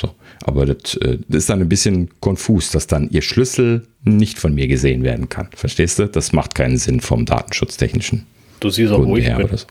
So. 0.00 0.10
Aber 0.44 0.66
das, 0.66 0.96
äh, 0.96 1.18
das 1.28 1.44
ist 1.44 1.50
dann 1.50 1.60
ein 1.60 1.68
bisschen 1.68 2.10
konfus, 2.20 2.70
dass 2.70 2.86
dann 2.86 3.08
ihr 3.10 3.22
Schlüssel 3.22 3.86
nicht 4.02 4.38
von 4.38 4.54
mir 4.54 4.68
gesehen 4.68 5.02
werden 5.02 5.28
kann. 5.28 5.48
Verstehst 5.54 5.98
du? 5.98 6.06
Das 6.06 6.32
macht 6.32 6.54
keinen 6.54 6.76
Sinn 6.76 7.00
vom 7.00 7.24
datenschutztechnischen. 7.24 8.26
Du 8.60 8.70
siehst 8.70 8.92
auch, 8.92 9.00
wo 9.00 9.04
Grund 9.04 9.18
ich 9.18 9.26
her 9.26 9.38
bin. 9.38 9.56
so. 9.56 9.66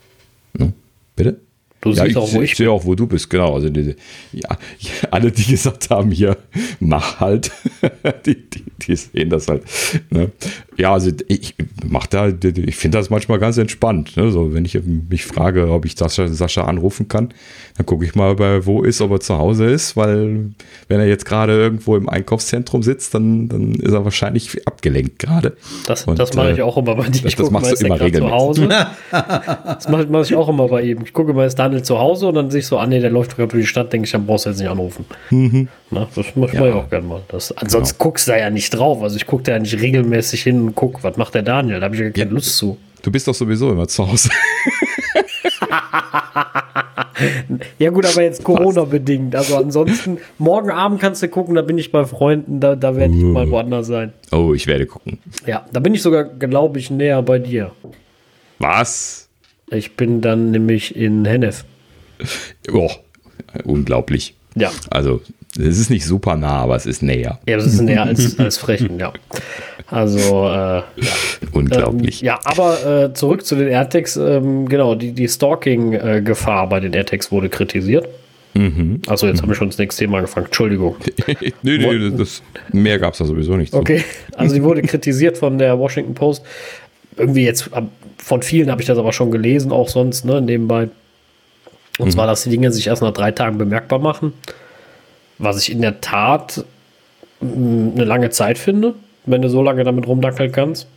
Ne? 0.58 0.72
Bitte? 1.16 1.40
Du 1.84 1.90
ja, 1.90 1.96
siehst 2.04 2.10
ich, 2.10 2.16
auch, 2.16 2.32
wo 2.32 2.42
ich 2.42 2.50
ich 2.52 2.56
sehe 2.56 2.70
auch, 2.70 2.84
wo 2.84 2.94
du 2.94 3.06
bist, 3.06 3.28
genau. 3.30 3.54
Also 3.54 3.68
die, 3.68 3.94
ja, 4.32 4.48
alle, 5.10 5.30
die 5.30 5.44
gesagt 5.44 5.90
haben, 5.90 6.10
hier, 6.10 6.36
mach 6.80 7.20
halt, 7.20 7.50
die, 8.26 8.34
die, 8.50 8.64
die 8.82 8.96
sehen 8.96 9.28
das 9.30 9.48
halt. 9.48 9.62
Ne? 10.10 10.30
Ja, 10.76 10.92
also 10.94 11.10
ich 11.28 11.54
mach 11.86 12.06
da, 12.06 12.28
ich 12.28 12.76
finde 12.76 12.98
das 12.98 13.10
manchmal 13.10 13.38
ganz 13.38 13.58
entspannt. 13.58 14.16
Ne? 14.16 14.30
So, 14.30 14.54
wenn 14.54 14.64
ich 14.64 14.78
mich 15.10 15.24
frage, 15.24 15.68
ob 15.70 15.84
ich 15.84 15.94
Sascha, 15.96 16.26
Sascha 16.28 16.64
anrufen 16.64 17.06
kann, 17.06 17.34
dann 17.76 17.86
gucke 17.86 18.04
ich 18.04 18.14
mal, 18.14 18.34
bei 18.34 18.64
wo 18.66 18.82
ist, 18.82 19.00
ob 19.00 19.10
er 19.12 19.20
zu 19.20 19.36
Hause 19.38 19.66
ist, 19.66 19.96
weil 19.96 20.50
wenn 20.88 21.00
er 21.00 21.06
jetzt 21.06 21.26
gerade 21.26 21.52
irgendwo 21.52 21.96
im 21.96 22.08
Einkaufszentrum 22.08 22.82
sitzt, 22.82 23.14
dann, 23.14 23.48
dann 23.48 23.74
ist 23.74 23.92
er 23.92 24.04
wahrscheinlich 24.04 24.66
abgelenkt 24.66 25.18
gerade. 25.18 25.56
Das, 25.86 26.04
Und, 26.04 26.18
das 26.18 26.32
mache 26.34 26.52
ich 26.52 26.58
äh, 26.58 26.62
auch 26.62 26.76
immer 26.78 26.94
bei 26.94 27.04
dir. 27.04 27.10
das- 27.10 27.24
Ich 27.24 27.36
das 27.36 27.46
gucke 27.46 27.52
machst 27.52 27.72
du 27.82 27.86
immer 27.86 27.98
gerade 27.98 28.12
zu 28.12 28.24
regelmäßig. 28.24 28.32
Hause. 28.40 28.68
Das 29.64 29.88
mache 29.88 30.06
mach 30.10 30.22
ich 30.24 30.34
auch 30.34 30.48
immer 30.48 30.68
bei 30.68 30.82
ihm. 30.82 31.02
Ich 31.04 31.12
gucke 31.12 31.32
mal, 31.34 31.44
ist 31.46 31.58
Zu 31.82 31.98
Hause 31.98 32.28
und 32.28 32.34
dann 32.34 32.50
sehe 32.50 32.60
ich 32.60 32.66
so, 32.66 32.78
ah 32.78 32.86
nee, 32.86 33.00
der 33.00 33.10
läuft 33.10 33.36
gerade 33.36 33.48
durch 33.48 33.64
die 33.64 33.66
Stadt, 33.68 33.92
denke 33.92 34.06
ich, 34.06 34.12
dann 34.12 34.26
brauchst 34.26 34.46
du 34.46 34.50
jetzt 34.50 34.58
nicht 34.60 34.68
anrufen. 34.68 35.04
Na, 35.90 36.06
das 36.14 36.26
mache 36.36 36.52
ich 36.52 36.60
Ja. 36.60 36.74
auch 36.74 36.88
gerne 36.88 37.06
mal. 37.06 37.20
Das, 37.28 37.50
ansonsten 37.56 37.98
guckst 37.98 38.28
du 38.28 38.32
da 38.32 38.38
ja 38.38 38.50
nicht 38.50 38.70
drauf. 38.70 39.02
Also 39.02 39.16
ich 39.16 39.26
gucke 39.26 39.42
da 39.42 39.52
ja 39.52 39.58
nicht 39.58 39.80
regelmäßig 39.80 40.42
hin 40.42 40.60
und 40.60 40.74
guck, 40.74 41.02
was 41.02 41.16
macht 41.16 41.34
der 41.34 41.42
Daniel? 41.42 41.80
Da 41.80 41.86
habe 41.86 41.94
ich 41.96 42.00
ja 42.00 42.10
keine 42.10 42.26
Ja. 42.26 42.34
Lust 42.34 42.56
zu. 42.56 42.76
Du 43.02 43.10
bist 43.10 43.26
doch 43.28 43.34
sowieso 43.34 43.70
immer 43.70 43.86
zu 43.88 44.06
Hause. 44.10 44.30
Ja 47.78 47.90
gut, 47.90 48.06
aber 48.06 48.22
jetzt 48.22 48.42
Corona-bedingt. 48.42 49.34
Also 49.36 49.56
ansonsten, 49.56 50.18
morgen 50.38 50.70
Abend 50.70 51.00
kannst 51.00 51.22
du 51.22 51.28
gucken, 51.28 51.54
da 51.54 51.62
bin 51.62 51.78
ich 51.78 51.92
bei 51.92 52.04
Freunden, 52.04 52.60
da, 52.60 52.74
da 52.74 52.96
werde 52.96 53.14
ich 53.14 53.22
mal 53.22 53.48
woanders 53.50 53.86
sein. 53.86 54.12
Oh, 54.32 54.52
ich 54.54 54.66
werde 54.66 54.86
gucken. 54.86 55.18
Ja, 55.46 55.64
da 55.72 55.80
bin 55.80 55.94
ich 55.94 56.02
sogar, 56.02 56.24
glaube 56.24 56.78
ich, 56.78 56.90
näher 56.90 57.22
bei 57.22 57.38
dir. 57.38 57.70
Was? 58.58 59.23
Ich 59.70 59.96
bin 59.96 60.20
dann 60.20 60.50
nämlich 60.50 60.96
in 60.96 61.24
Hennef. 61.24 61.64
Oh, 62.72 62.90
unglaublich. 63.64 64.34
Ja. 64.54 64.70
Also, 64.90 65.20
es 65.58 65.78
ist 65.78 65.90
nicht 65.90 66.04
super 66.04 66.36
nah, 66.36 66.60
aber 66.60 66.76
es 66.76 66.86
ist 66.86 67.02
näher. 67.02 67.38
Ja, 67.46 67.56
das 67.56 67.66
ist 67.66 67.80
näher 67.80 68.04
als, 68.04 68.38
als 68.38 68.56
Frechen, 68.56 68.98
ja. 68.98 69.12
Also, 69.86 70.48
äh, 70.48 70.78
ja. 70.78 70.84
Unglaublich. 71.52 72.22
Ähm, 72.22 72.26
ja, 72.26 72.40
aber 72.44 73.04
äh, 73.04 73.14
zurück 73.14 73.44
zu 73.44 73.54
den 73.54 73.68
AirTags. 73.68 74.16
Ähm, 74.16 74.68
genau, 74.68 74.94
die, 74.94 75.12
die 75.12 75.28
Stalking-Gefahr 75.28 76.68
bei 76.68 76.80
den 76.80 76.92
AirTags 76.92 77.30
wurde 77.30 77.48
kritisiert. 77.48 78.08
Mhm. 78.54 79.02
Also 79.08 79.26
jetzt 79.26 79.42
habe 79.42 79.52
ich 79.52 79.58
schon 79.58 79.68
das 79.68 79.78
nächste 79.78 80.04
Thema 80.04 80.18
angefangen. 80.18 80.46
Entschuldigung. 80.46 80.96
nö, 81.62 81.78
nö, 81.78 82.10
das, 82.12 82.42
mehr 82.72 82.98
gab 82.98 83.12
es 83.12 83.18
da 83.18 83.24
sowieso 83.24 83.56
nicht. 83.56 83.72
zu. 83.72 83.78
Okay, 83.78 84.04
also 84.36 84.54
die 84.54 84.62
wurde 84.62 84.82
kritisiert 84.82 85.38
von 85.38 85.58
der 85.58 85.78
Washington 85.78 86.14
Post. 86.14 86.44
Irgendwie 87.16 87.44
jetzt, 87.44 87.70
von 88.18 88.42
vielen 88.42 88.70
habe 88.70 88.80
ich 88.80 88.86
das 88.86 88.98
aber 88.98 89.12
schon 89.12 89.30
gelesen, 89.30 89.72
auch 89.72 89.88
sonst, 89.88 90.24
ne, 90.24 90.40
nebenbei. 90.40 90.88
Und 91.98 92.10
zwar, 92.10 92.26
dass 92.26 92.42
die 92.42 92.50
Dinge 92.50 92.72
sich 92.72 92.88
erst 92.88 93.02
nach 93.02 93.12
drei 93.12 93.30
Tagen 93.30 93.56
bemerkbar 93.56 94.00
machen. 94.00 94.32
Was 95.38 95.62
ich 95.62 95.70
in 95.70 95.80
der 95.80 96.00
Tat 96.00 96.64
mh, 97.40 97.92
eine 97.94 98.04
lange 98.04 98.30
Zeit 98.30 98.58
finde, 98.58 98.94
wenn 99.26 99.42
du 99.42 99.48
so 99.48 99.62
lange 99.62 99.84
damit 99.84 100.06
rumdackeln 100.06 100.52
kannst. 100.52 100.88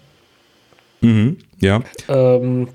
Mhm. 1.01 1.37
Ja, 1.59 1.81
Ähm, 2.07 2.69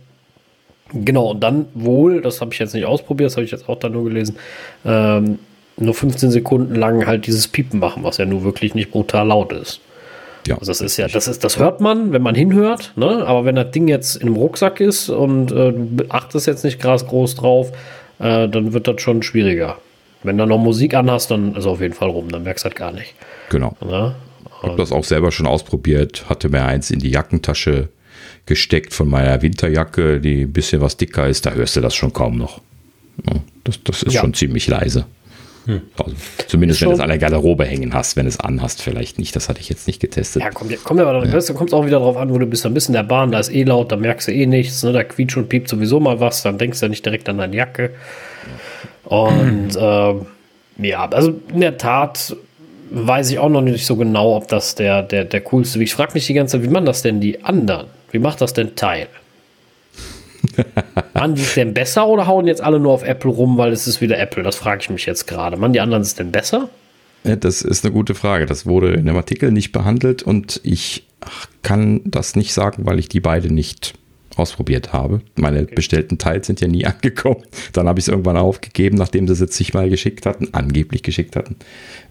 genau, 0.92 1.30
und 1.30 1.40
dann 1.40 1.66
wohl, 1.74 2.20
das 2.20 2.40
habe 2.40 2.52
ich 2.52 2.58
jetzt 2.58 2.74
nicht 2.74 2.84
ausprobiert, 2.84 3.30
das 3.30 3.36
habe 3.36 3.44
ich 3.44 3.50
jetzt 3.50 3.68
auch 3.68 3.78
da 3.78 3.88
nur 3.88 4.04
gelesen, 4.04 4.36
ähm, 4.84 5.38
nur 5.76 5.94
15 5.94 6.30
Sekunden 6.30 6.74
lang 6.74 7.06
halt 7.06 7.26
dieses 7.26 7.48
Piepen 7.48 7.80
machen, 7.80 8.04
was 8.04 8.18
ja 8.18 8.26
nur 8.26 8.44
wirklich 8.44 8.74
nicht 8.74 8.90
brutal 8.90 9.26
laut 9.28 9.52
ist. 9.52 9.80
Ja. 10.46 10.56
Also 10.58 10.70
das 10.70 10.80
ist 10.80 10.96
ja, 10.96 11.08
das 11.08 11.28
ist, 11.28 11.44
das 11.44 11.58
hört 11.58 11.80
man, 11.80 12.12
wenn 12.12 12.22
man 12.22 12.34
hinhört, 12.34 12.92
ne? 12.96 13.24
Aber 13.26 13.44
wenn 13.44 13.54
das 13.54 13.70
Ding 13.70 13.88
jetzt 13.88 14.16
in 14.16 14.28
einem 14.28 14.36
Rucksack 14.36 14.80
ist 14.80 15.08
und 15.08 15.52
äh, 15.52 15.72
du 15.72 16.04
achtest 16.08 16.46
jetzt 16.46 16.64
nicht 16.64 16.80
krass 16.80 17.06
groß 17.06 17.34
drauf, 17.36 17.72
äh, 18.18 18.48
dann 18.48 18.72
wird 18.72 18.88
das 18.88 19.00
schon 19.00 19.22
schwieriger. 19.22 19.78
Wenn 20.24 20.38
du 20.38 20.46
noch 20.46 20.58
Musik 20.58 20.94
anhast, 20.94 21.30
dann 21.30 21.54
ist 21.56 21.66
auf 21.66 21.80
jeden 21.80 21.94
Fall 21.94 22.08
rum, 22.10 22.28
dann 22.30 22.44
merkst 22.44 22.64
du 22.64 22.68
das 22.68 22.76
gar 22.78 22.92
nicht. 22.92 23.14
genau. 23.50 23.76
Ne? 23.84 24.14
Ich 24.62 24.68
habe 24.68 24.76
das 24.76 24.92
auch 24.92 25.02
selber 25.02 25.32
schon 25.32 25.46
ausprobiert, 25.48 26.26
hatte 26.28 26.48
mir 26.48 26.64
eins 26.64 26.92
in 26.92 27.00
die 27.00 27.10
Jackentasche 27.10 27.88
gesteckt 28.46 28.94
von 28.94 29.08
meiner 29.08 29.42
Winterjacke, 29.42 30.20
die 30.20 30.42
ein 30.42 30.52
bisschen 30.52 30.80
was 30.80 30.96
dicker 30.96 31.26
ist, 31.26 31.46
da 31.46 31.50
hörst 31.52 31.74
du 31.74 31.80
das 31.80 31.94
schon 31.96 32.12
kaum 32.12 32.38
noch. 32.38 32.60
Das, 33.64 33.82
das 33.82 34.04
ist 34.04 34.14
Ja. 34.14 34.20
schon 34.20 34.34
ziemlich 34.34 34.68
leise. 34.68 35.04
Also, 35.66 36.12
zumindest 36.48 36.80
wenn 36.82 36.88
du 36.88 36.94
es 36.94 37.00
an 37.00 37.08
der 37.08 37.18
Garderobe 37.18 37.64
hängen 37.64 37.94
hast, 37.94 38.16
wenn 38.16 38.24
du 38.24 38.28
es 38.30 38.40
anhast, 38.40 38.82
vielleicht 38.82 39.18
nicht. 39.18 39.34
Das 39.36 39.48
hatte 39.48 39.60
ich 39.60 39.68
jetzt 39.68 39.86
nicht 39.86 40.00
getestet. 40.00 40.42
Ja, 40.42 40.50
kommt, 40.50 40.70
ja- 40.70 40.76
kommt 40.82 41.00
aber 41.00 41.12
dann, 41.20 41.32
weißt 41.32 41.48
du, 41.50 41.54
kommt 41.54 41.72
auch 41.74 41.86
wieder 41.86 41.98
drauf 42.00 42.16
an, 42.16 42.30
wo 42.32 42.38
du 42.38 42.46
bist. 42.46 42.64
Dann 42.64 42.74
bist 42.74 42.88
in 42.88 42.94
der 42.94 43.02
Bahn, 43.04 43.30
da 43.32 43.38
ist 43.38 43.52
eh 43.52 43.62
laut, 43.64 43.92
da 43.92 43.96
merkst 43.96 44.28
du 44.28 44.32
eh 44.32 44.46
nichts, 44.46 44.82
ne? 44.82 44.92
da 44.92 45.04
quietscht 45.04 45.36
und 45.36 45.48
piept 45.48 45.68
sowieso 45.68 46.00
mal 46.00 46.18
was, 46.20 46.42
dann 46.42 46.58
denkst 46.58 46.80
du 46.80 46.86
ja 46.86 46.90
nicht 46.90 47.04
direkt 47.06 47.28
an 47.28 47.38
deine 47.38 47.54
Jacke. 47.56 47.90
Und 49.04 49.70
ähm, 49.78 50.26
ja, 50.78 51.08
also 51.08 51.34
in 51.52 51.60
der 51.60 51.76
Tat 51.78 52.34
weiß 52.90 53.30
ich 53.30 53.38
auch 53.38 53.48
noch 53.48 53.62
nicht 53.62 53.86
so 53.86 53.96
genau, 53.96 54.36
ob 54.36 54.48
das 54.48 54.74
der, 54.74 55.02
der, 55.02 55.24
der 55.24 55.40
coolste 55.42 55.78
Weg 55.78 55.86
ist. 55.86 55.92
Ich 55.92 55.94
frage 55.96 56.12
mich 56.14 56.26
die 56.26 56.34
ganze 56.34 56.58
Zeit, 56.58 56.66
wie 56.68 56.72
machen 56.72 56.86
das 56.86 57.02
denn 57.02 57.20
die 57.20 57.42
anderen? 57.44 57.86
Wie 58.10 58.18
macht 58.18 58.40
das 58.40 58.52
denn 58.52 58.74
Teil? 58.76 59.06
Machen 61.14 61.34
die 61.34 61.42
es 61.42 61.54
denn 61.54 61.74
besser 61.74 62.06
oder 62.06 62.26
hauen 62.26 62.46
jetzt 62.46 62.62
alle 62.62 62.80
nur 62.80 62.92
auf 62.92 63.02
Apple 63.02 63.30
rum, 63.30 63.58
weil 63.58 63.72
es 63.72 63.86
ist 63.86 64.00
wieder 64.00 64.18
Apple? 64.18 64.42
Das 64.42 64.56
frage 64.56 64.82
ich 64.82 64.90
mich 64.90 65.06
jetzt 65.06 65.26
gerade. 65.26 65.56
Machen 65.56 65.72
die 65.72 65.80
anderen 65.80 66.02
es 66.02 66.14
denn 66.14 66.32
besser? 66.32 66.68
Das 67.24 67.62
ist 67.62 67.84
eine 67.84 67.92
gute 67.92 68.14
Frage. 68.14 68.46
Das 68.46 68.66
wurde 68.66 68.94
in 68.94 69.06
dem 69.06 69.16
Artikel 69.16 69.52
nicht 69.52 69.70
behandelt 69.72 70.22
und 70.22 70.60
ich 70.64 71.06
kann 71.62 72.00
das 72.04 72.34
nicht 72.34 72.52
sagen, 72.52 72.84
weil 72.84 72.98
ich 72.98 73.08
die 73.08 73.20
beide 73.20 73.52
nicht 73.52 73.94
ausprobiert 74.36 74.92
habe. 74.92 75.20
Meine 75.36 75.64
bestellten 75.64 76.18
Teils 76.18 76.46
sind 76.46 76.60
ja 76.60 76.68
nie 76.68 76.84
angekommen. 76.86 77.42
Dann 77.72 77.86
habe 77.86 77.98
ich 77.98 78.04
es 78.06 78.08
irgendwann 78.08 78.36
aufgegeben, 78.36 78.96
nachdem 78.96 79.26
sie 79.26 79.34
es 79.34 79.40
jetzt 79.40 79.54
zigmal 79.54 79.90
geschickt 79.90 80.26
hatten, 80.26 80.48
angeblich 80.52 81.02
geschickt 81.02 81.36
hatten. 81.36 81.56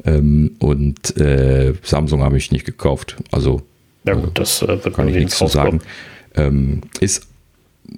Ähm, 0.05 0.55
und 0.59 1.17
äh, 1.17 1.73
Samsung 1.83 2.21
habe 2.21 2.37
ich 2.37 2.51
nicht 2.51 2.65
gekauft. 2.65 3.17
Also 3.31 3.61
Ja 4.05 4.13
gut, 4.13 4.37
das 4.37 4.61
äh, 4.61 4.67
wird 4.67 4.95
kann 4.95 5.07
ich 5.07 5.15
nichts 5.15 5.37
zu 5.37 5.47
sagen. 5.47 5.81
Ähm, 6.35 6.81
ist 6.99 7.27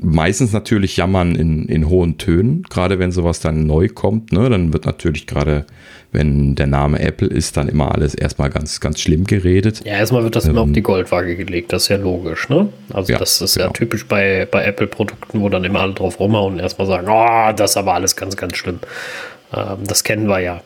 meistens 0.01 0.53
natürlich 0.53 0.97
Jammern 0.97 1.36
in, 1.36 1.65
in 1.65 1.89
hohen 1.89 2.17
Tönen, 2.17 2.63
gerade 2.63 2.99
wenn 2.99 3.12
sowas 3.12 3.39
dann 3.39 3.65
neu 3.65 3.89
kommt, 3.89 4.32
ne, 4.32 4.49
dann 4.49 4.73
wird 4.73 4.86
natürlich 4.86 5.27
gerade, 5.27 5.65
wenn 6.12 6.56
der 6.56 6.67
Name 6.67 6.99
Apple 6.99 7.27
ist, 7.27 7.58
dann 7.58 7.69
immer 7.69 7.93
alles 7.93 8.15
erstmal 8.15 8.49
ganz, 8.49 8.79
ganz 8.79 8.99
schlimm 8.99 9.25
geredet. 9.25 9.82
Ja, 9.86 9.93
erstmal 9.93 10.23
wird 10.23 10.36
das 10.36 10.45
immer 10.45 10.62
auf 10.62 10.71
die 10.71 10.82
Goldwaage 10.82 11.36
gelegt, 11.36 11.73
das 11.73 11.84
ist 11.84 11.89
ja 11.89 11.97
logisch, 11.97 12.49
ne? 12.49 12.69
Also 12.91 13.12
Ähm. 13.12 13.13
Ja, 13.13 13.19
das 13.19 13.41
ist 13.41 13.56
ja 13.56 13.63
genau. 13.63 13.73
typisch 13.73 14.06
bei, 14.08 14.47
bei 14.49 14.65
Apple-Produkten, 14.65 15.41
wo 15.41 15.49
dann 15.49 15.63
immer 15.63 15.82
alle 15.82 15.93
drauf 15.93 16.19
rumhauen 16.19 16.53
und 16.56 16.60
erstmal 16.60 16.88
sagen, 16.88 17.08
oh, 17.10 17.53
das 17.56 17.71
ist 17.71 17.77
aber 17.77 17.93
alles 17.93 18.15
ganz, 18.15 18.36
ganz 18.36 18.58
schlimm. 18.58 18.79
Ähm, 19.56 19.77
das 19.88 20.03
kennen 20.03 20.27
wir 20.27 20.39
ja. 20.39 20.62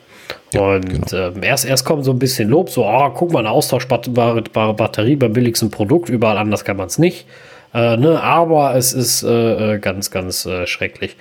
Ja, 0.54 0.60
und 0.62 1.10
genau. 1.10 1.28
ähm, 1.28 1.42
erst, 1.42 1.66
erst 1.66 1.84
kommt 1.84 2.04
so 2.04 2.10
ein 2.10 2.18
bisschen 2.18 2.48
Lob, 2.48 2.70
so, 2.70 2.86
oh, 2.86 3.10
guck 3.10 3.32
mal, 3.32 3.40
eine 3.40 3.50
austauschbare 3.50 4.42
Batterie 4.42 5.16
beim 5.16 5.34
billigsten 5.34 5.70
Produkt, 5.70 6.08
überall 6.08 6.38
anders 6.38 6.64
kann 6.64 6.78
man 6.78 6.86
es 6.86 6.98
nicht. 6.98 7.26
Äh, 7.74 7.96
ne? 7.96 8.22
Aber 8.22 8.74
es 8.74 8.92
ist 8.92 9.22
äh, 9.22 9.74
äh, 9.74 9.78
ganz, 9.78 10.10
ganz 10.10 10.46
äh, 10.46 10.66
schrecklich, 10.66 11.16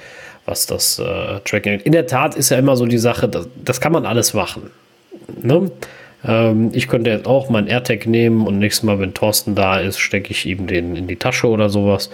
was 0.46 0.66
das 0.66 1.00
äh, 1.00 1.40
Tracking. 1.46 1.80
In 1.82 1.92
der 1.92 2.08
Tat 2.08 2.36
ist 2.36 2.50
ja 2.50 2.58
immer 2.58 2.76
so 2.76 2.86
die 2.86 2.98
Sache, 2.98 3.28
das, 3.28 3.48
das 3.64 3.82
kann 3.82 3.92
man 3.92 4.06
alles 4.06 4.34
machen. 4.34 4.72
Ne? 5.42 5.72
Ähm, 6.26 6.72
ich 6.74 6.88
könnte 6.88 7.10
jetzt 7.10 7.28
auch 7.28 7.50
mein 7.50 7.68
AirTag 7.68 8.06
nehmen 8.08 8.48
und 8.48 8.60
nächstes 8.60 8.84
Mal, 8.84 9.00
wenn 9.00 9.14
Thorsten 9.14 9.56
da 9.56 9.80
ist, 9.80 10.00
stecke 10.00 10.32
ich 10.32 10.46
ihm 10.46 10.68
den 10.68 10.96
in 10.96 11.08
die 11.08 11.18
Tasche 11.18 11.48
oder 11.48 11.70
sowas 11.70 12.10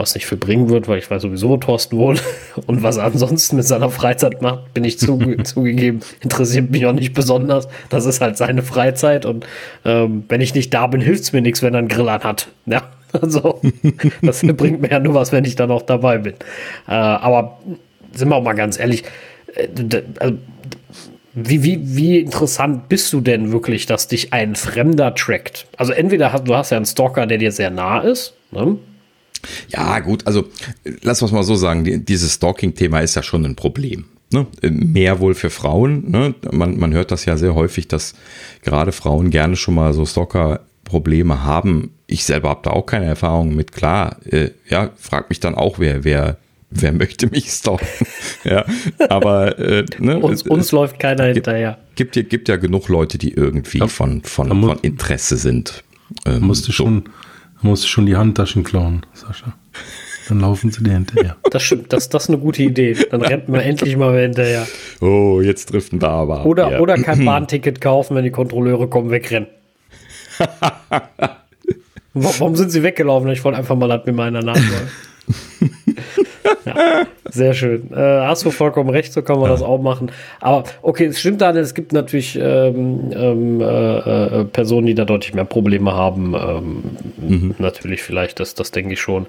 was 0.00 0.14
nicht 0.14 0.26
viel 0.26 0.38
bringen 0.38 0.70
wird, 0.70 0.88
weil 0.88 0.98
ich 0.98 1.10
weiß 1.10 1.22
sowieso, 1.22 1.50
wo 1.50 1.56
Thorsten 1.58 1.96
wohnt 1.96 2.22
und 2.66 2.82
was 2.82 2.96
er 2.96 3.04
ansonsten 3.04 3.56
mit 3.56 3.66
seiner 3.66 3.90
Freizeit 3.90 4.42
macht, 4.42 4.74
bin 4.74 4.82
ich 4.82 4.98
zuge 4.98 5.40
zugegeben, 5.44 6.00
interessiert 6.20 6.70
mich 6.70 6.86
auch 6.86 6.92
nicht 6.92 7.12
besonders. 7.12 7.68
Das 7.90 8.06
ist 8.06 8.20
halt 8.20 8.36
seine 8.36 8.62
Freizeit 8.62 9.26
und 9.26 9.46
ähm, 9.84 10.24
wenn 10.28 10.40
ich 10.40 10.54
nicht 10.54 10.74
da 10.74 10.88
bin, 10.88 11.00
hilft 11.00 11.22
es 11.22 11.32
mir 11.32 11.42
nichts, 11.42 11.62
wenn 11.62 11.74
er 11.74 11.78
einen 11.78 11.88
Grill 11.88 12.08
anhat. 12.08 12.48
Ja, 12.66 12.82
also 13.20 13.60
das 14.22 14.42
bringt 14.42 14.82
mir 14.82 14.90
ja 14.90 15.00
nur 15.00 15.14
was, 15.14 15.32
wenn 15.32 15.44
ich 15.44 15.56
dann 15.56 15.70
auch 15.70 15.82
dabei 15.82 16.18
bin. 16.18 16.34
Äh, 16.88 16.92
aber 16.92 17.58
sind 18.12 18.28
wir 18.28 18.36
auch 18.36 18.42
mal 18.42 18.54
ganz 18.54 18.78
ehrlich, 18.78 19.04
äh, 19.54 19.68
also, 20.18 20.36
wie, 21.32 21.62
wie, 21.62 21.96
wie 21.96 22.18
interessant 22.18 22.88
bist 22.88 23.12
du 23.12 23.20
denn 23.20 23.52
wirklich, 23.52 23.86
dass 23.86 24.08
dich 24.08 24.32
ein 24.32 24.56
Fremder 24.56 25.14
trackt? 25.14 25.66
Also 25.76 25.92
entweder 25.92 26.32
hast 26.32 26.48
du 26.48 26.54
hast 26.54 26.70
ja 26.70 26.76
einen 26.76 26.86
Stalker, 26.86 27.26
der 27.26 27.38
dir 27.38 27.52
sehr 27.52 27.70
nah 27.70 28.00
ist, 28.00 28.34
ne? 28.50 28.76
Ja, 29.68 30.00
gut, 30.00 30.26
also 30.26 30.44
lass 31.02 31.22
uns 31.22 31.32
mal 31.32 31.44
so 31.44 31.54
sagen, 31.54 32.04
dieses 32.04 32.34
Stalking-Thema 32.34 33.00
ist 33.00 33.14
ja 33.14 33.22
schon 33.22 33.46
ein 33.46 33.56
Problem. 33.56 34.04
Ne? 34.32 34.46
Mehr 34.62 35.18
wohl 35.20 35.34
für 35.34 35.50
Frauen. 35.50 36.10
Ne? 36.10 36.34
Man, 36.52 36.78
man 36.78 36.92
hört 36.92 37.10
das 37.10 37.24
ja 37.24 37.36
sehr 37.36 37.54
häufig, 37.54 37.88
dass 37.88 38.14
gerade 38.62 38.92
Frauen 38.92 39.30
gerne 39.30 39.56
schon 39.56 39.74
mal 39.74 39.92
so 39.92 40.04
Stalker-Probleme 40.90 41.44
haben. 41.44 41.92
Ich 42.06 42.24
selber 42.24 42.50
habe 42.50 42.60
da 42.64 42.70
auch 42.70 42.86
keine 42.86 43.06
Erfahrung 43.06 43.54
mit. 43.54 43.72
Klar, 43.72 44.16
äh, 44.26 44.50
ja, 44.68 44.90
frag 44.96 45.28
mich 45.30 45.40
dann 45.40 45.54
auch, 45.54 45.78
wer, 45.78 46.04
wer, 46.04 46.36
wer 46.70 46.92
möchte 47.00 47.28
mich 47.28 47.50
stalken? 47.50 47.86
ja, 48.44 48.64
aber 49.08 49.58
äh, 49.58 49.84
ne, 49.98 50.18
uns, 50.18 50.42
uns 50.42 50.66
es, 50.66 50.72
läuft 50.72 50.98
keiner 50.98 51.32
gibt, 51.32 51.46
hinterher. 51.46 51.78
Gibt, 51.94 52.12
gibt 52.28 52.48
ja 52.48 52.56
genug 52.56 52.88
Leute, 52.88 53.18
die 53.18 53.32
irgendwie 53.32 53.78
ja, 53.78 53.86
von, 53.86 54.22
von, 54.22 54.48
von 54.48 54.78
Interesse 54.80 55.36
sind. 55.36 55.84
Ähm, 56.26 56.42
musste 56.42 56.72
schon 56.72 57.04
da 57.62 57.68
musst 57.68 57.84
du 57.84 57.88
schon 57.88 58.06
die 58.06 58.16
Handtaschen 58.16 58.64
klauen, 58.64 59.04
Sascha. 59.12 59.52
Dann 60.28 60.40
laufen 60.40 60.70
sie 60.70 60.82
dir 60.82 60.92
hinterher. 60.92 61.36
Das 61.50 61.62
stimmt, 61.62 61.92
das, 61.92 62.08
das 62.08 62.24
ist 62.24 62.28
eine 62.30 62.38
gute 62.38 62.62
Idee. 62.62 62.96
Dann 63.10 63.20
rennt 63.20 63.48
man 63.48 63.60
endlich 63.60 63.96
mal 63.96 64.18
hinterher. 64.18 64.66
Oh, 65.00 65.40
jetzt 65.42 65.72
driften 65.72 66.00
wir 66.00 66.08
aber. 66.08 66.46
Oder, 66.46 66.70
ja. 66.70 66.80
oder 66.80 66.94
kein 66.96 67.24
Bahnticket 67.26 67.80
kaufen, 67.80 68.14
wenn 68.16 68.24
die 68.24 68.30
Kontrolleure 68.30 68.88
kommen, 68.88 69.10
wegrennen. 69.10 69.48
Warum 72.14 72.56
sind 72.56 72.70
sie 72.70 72.82
weggelaufen? 72.82 73.30
Ich 73.30 73.44
wollte 73.44 73.58
einfach 73.58 73.76
mal, 73.76 74.02
mir 74.04 74.12
meiner 74.12 74.42
Name. 74.42 74.60
ja, 76.64 77.06
sehr 77.30 77.54
schön. 77.54 77.92
Äh, 77.92 77.96
hast 77.96 78.44
du 78.44 78.50
vollkommen 78.50 78.90
recht, 78.90 79.12
so 79.12 79.22
kann 79.22 79.36
man 79.36 79.46
ja. 79.46 79.52
das 79.52 79.62
auch 79.62 79.80
machen. 79.80 80.10
Aber 80.40 80.64
okay, 80.82 81.06
es 81.06 81.20
stimmt 81.20 81.40
dann, 81.40 81.56
es 81.56 81.74
gibt 81.74 81.92
natürlich 81.92 82.36
ähm, 82.36 83.10
ähm, 83.12 83.60
äh, 83.60 84.40
äh, 84.40 84.44
Personen, 84.44 84.86
die 84.86 84.94
da 84.94 85.04
deutlich 85.04 85.34
mehr 85.34 85.44
Probleme 85.44 85.94
haben. 85.94 86.34
Ähm, 86.34 86.82
mhm. 87.16 87.54
Natürlich 87.58 88.02
vielleicht, 88.02 88.40
das, 88.40 88.54
das 88.54 88.72
denke 88.72 88.94
ich 88.94 89.00
schon. 89.00 89.26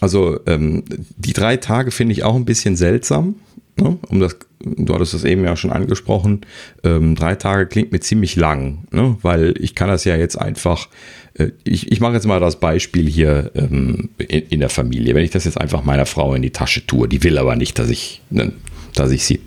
Also 0.00 0.40
ähm, 0.46 0.84
die 0.88 1.34
drei 1.34 1.58
Tage 1.58 1.90
finde 1.90 2.12
ich 2.12 2.24
auch 2.24 2.34
ein 2.34 2.46
bisschen 2.46 2.74
seltsam. 2.74 3.34
Ne? 3.80 3.98
Um 4.08 4.20
das, 4.20 4.36
du 4.60 4.94
hattest 4.94 5.14
das 5.14 5.24
eben 5.24 5.44
ja 5.44 5.56
schon 5.56 5.72
angesprochen. 5.72 6.42
Ähm, 6.84 7.14
drei 7.14 7.34
Tage 7.34 7.66
klingt 7.66 7.92
mir 7.92 8.00
ziemlich 8.00 8.36
lang, 8.36 8.84
ne? 8.90 9.16
weil 9.22 9.54
ich 9.58 9.74
kann 9.74 9.88
das 9.88 10.04
ja 10.04 10.16
jetzt 10.16 10.36
einfach 10.36 10.88
äh, 11.34 11.50
ich, 11.64 11.90
ich 11.90 12.00
mache 12.00 12.14
jetzt 12.14 12.26
mal 12.26 12.40
das 12.40 12.60
Beispiel 12.60 13.08
hier 13.08 13.50
ähm, 13.54 14.10
in, 14.18 14.42
in, 14.42 14.60
der 14.60 14.68
Familie. 14.68 15.14
Wenn 15.14 15.24
ich 15.24 15.30
das 15.30 15.44
jetzt 15.44 15.60
einfach 15.60 15.84
meiner 15.84 16.06
Frau 16.06 16.34
in 16.34 16.42
die 16.42 16.50
Tasche 16.50 16.86
tue, 16.86 17.08
die 17.08 17.22
will 17.22 17.38
aber 17.38 17.56
nicht, 17.56 17.78
dass 17.78 17.88
ich, 17.88 18.22
ne, 18.30 18.52
dass 18.94 19.10
ich 19.10 19.24
sie 19.24 19.40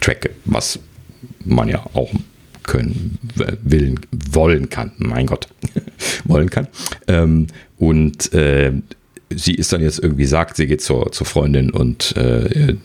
tracke, 0.00 0.30
was 0.44 0.78
man 1.44 1.68
ja 1.68 1.84
auch 1.94 2.10
können, 2.62 3.18
willen, 3.62 4.00
wollen 4.30 4.68
kann, 4.68 4.92
mein 4.98 5.26
Gott, 5.26 5.48
wollen 6.24 6.50
kann. 6.50 6.68
Ähm, 7.08 7.46
und 7.78 8.32
äh, 8.34 8.72
sie 9.34 9.54
ist 9.54 9.72
dann 9.72 9.82
jetzt 9.82 9.98
irgendwie 9.98 10.26
sagt, 10.26 10.56
sie 10.56 10.66
geht 10.66 10.82
zur, 10.82 11.12
zur 11.12 11.26
Freundin 11.26 11.70
und 11.70 12.16
äh, 12.16 12.76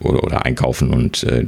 oder, 0.00 0.22
oder 0.22 0.44
einkaufen 0.44 0.90
und 0.90 1.24
äh, 1.24 1.44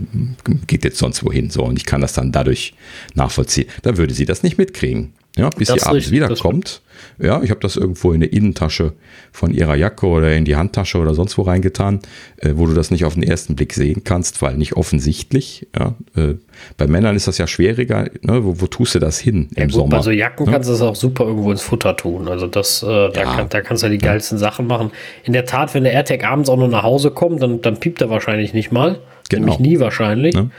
geht 0.67 0.85
jetzt 0.85 0.99
sonst 0.99 1.25
wohin. 1.25 1.51
So, 1.51 1.65
und 1.65 1.79
ich 1.79 1.87
kann 1.87 2.01
das 2.01 2.13
dann 2.13 2.33
dadurch 2.33 2.75
nachvollziehen. 3.15 3.69
Dann 3.83 3.97
würde 3.97 4.15
sie 4.15 4.25
das 4.27 4.43
nicht 4.43 4.59
mitkriegen. 4.59 5.13
Ja, 5.37 5.49
bis 5.51 5.69
das 5.69 5.83
sie 5.83 5.87
abends 5.87 6.11
wiederkommt. 6.11 6.83
Ja, 7.19 7.43
ich 7.43 7.51
habe 7.51 7.61
das 7.61 7.77
irgendwo 7.77 8.13
in 8.13 8.21
der 8.21 8.33
Innentasche 8.33 8.93
von 9.33 9.55
ihrer 9.55 9.75
Jacke 9.75 10.07
oder 10.07 10.35
in 10.35 10.45
die 10.45 10.57
Handtasche 10.57 10.99
oder 10.99 11.15
sonst 11.15 11.39
wo 11.39 11.43
reingetan, 11.43 12.01
äh, 12.39 12.53
wo 12.57 12.67
du 12.67 12.75
das 12.75 12.91
nicht 12.91 13.05
auf 13.05 13.15
den 13.15 13.23
ersten 13.23 13.57
Blick 13.57 13.73
sehen 13.73 14.03
kannst, 14.05 14.43
weil 14.43 14.57
nicht 14.57 14.75
offensichtlich. 14.75 15.69
Ja, 15.79 15.95
äh, 16.17 16.35
bei 16.77 16.87
Männern 16.87 17.17
ist 17.17 17.29
das 17.29 17.39
ja 17.39 17.47
schwieriger. 17.47 18.11
Ne? 18.23 18.45
Wo, 18.45 18.61
wo, 18.61 18.67
tust 18.67 18.95
du 18.95 18.99
das 18.99 19.19
hin 19.19 19.49
ja, 19.55 19.63
im 19.63 19.69
gut, 19.69 19.75
Sommer? 19.77 19.97
Bei 19.99 20.03
so 20.03 20.11
Jacken 20.11 20.47
ja? 20.47 20.53
kannst 20.53 20.69
du 20.69 20.73
das 20.73 20.83
auch 20.83 20.97
super 20.97 21.25
irgendwo 21.25 21.51
ins 21.53 21.63
Futter 21.63 21.97
tun. 21.97 22.29
Also 22.29 22.47
das, 22.47 22.83
äh, 22.83 22.87
da, 22.87 23.11
ja. 23.15 23.35
kann, 23.37 23.49
da 23.49 23.61
kannst 23.61 23.83
du 23.83 23.89
die 23.89 23.99
geilsten 23.99 24.37
Sachen 24.37 24.67
machen. 24.67 24.91
In 25.25 25.33
der 25.33 25.47
Tat, 25.47 25.75
wenn 25.75 25.85
der 25.85 25.93
AirTag 25.93 26.25
abends 26.25 26.51
auch 26.51 26.57
nur 26.57 26.69
nach 26.69 26.83
Hause 26.83 27.13
kommt, 27.13 27.43
dann, 27.43 27.63
dann 27.63 27.79
piept 27.79 28.01
er 28.01 28.11
wahrscheinlich 28.11 28.53
nicht 28.53 28.73
mal. 28.73 28.99
Genau. 29.29 29.47
Nämlich 29.47 29.61
nie 29.61 29.81
wahrscheinlich. 29.81 30.35
Ne? 30.35 30.51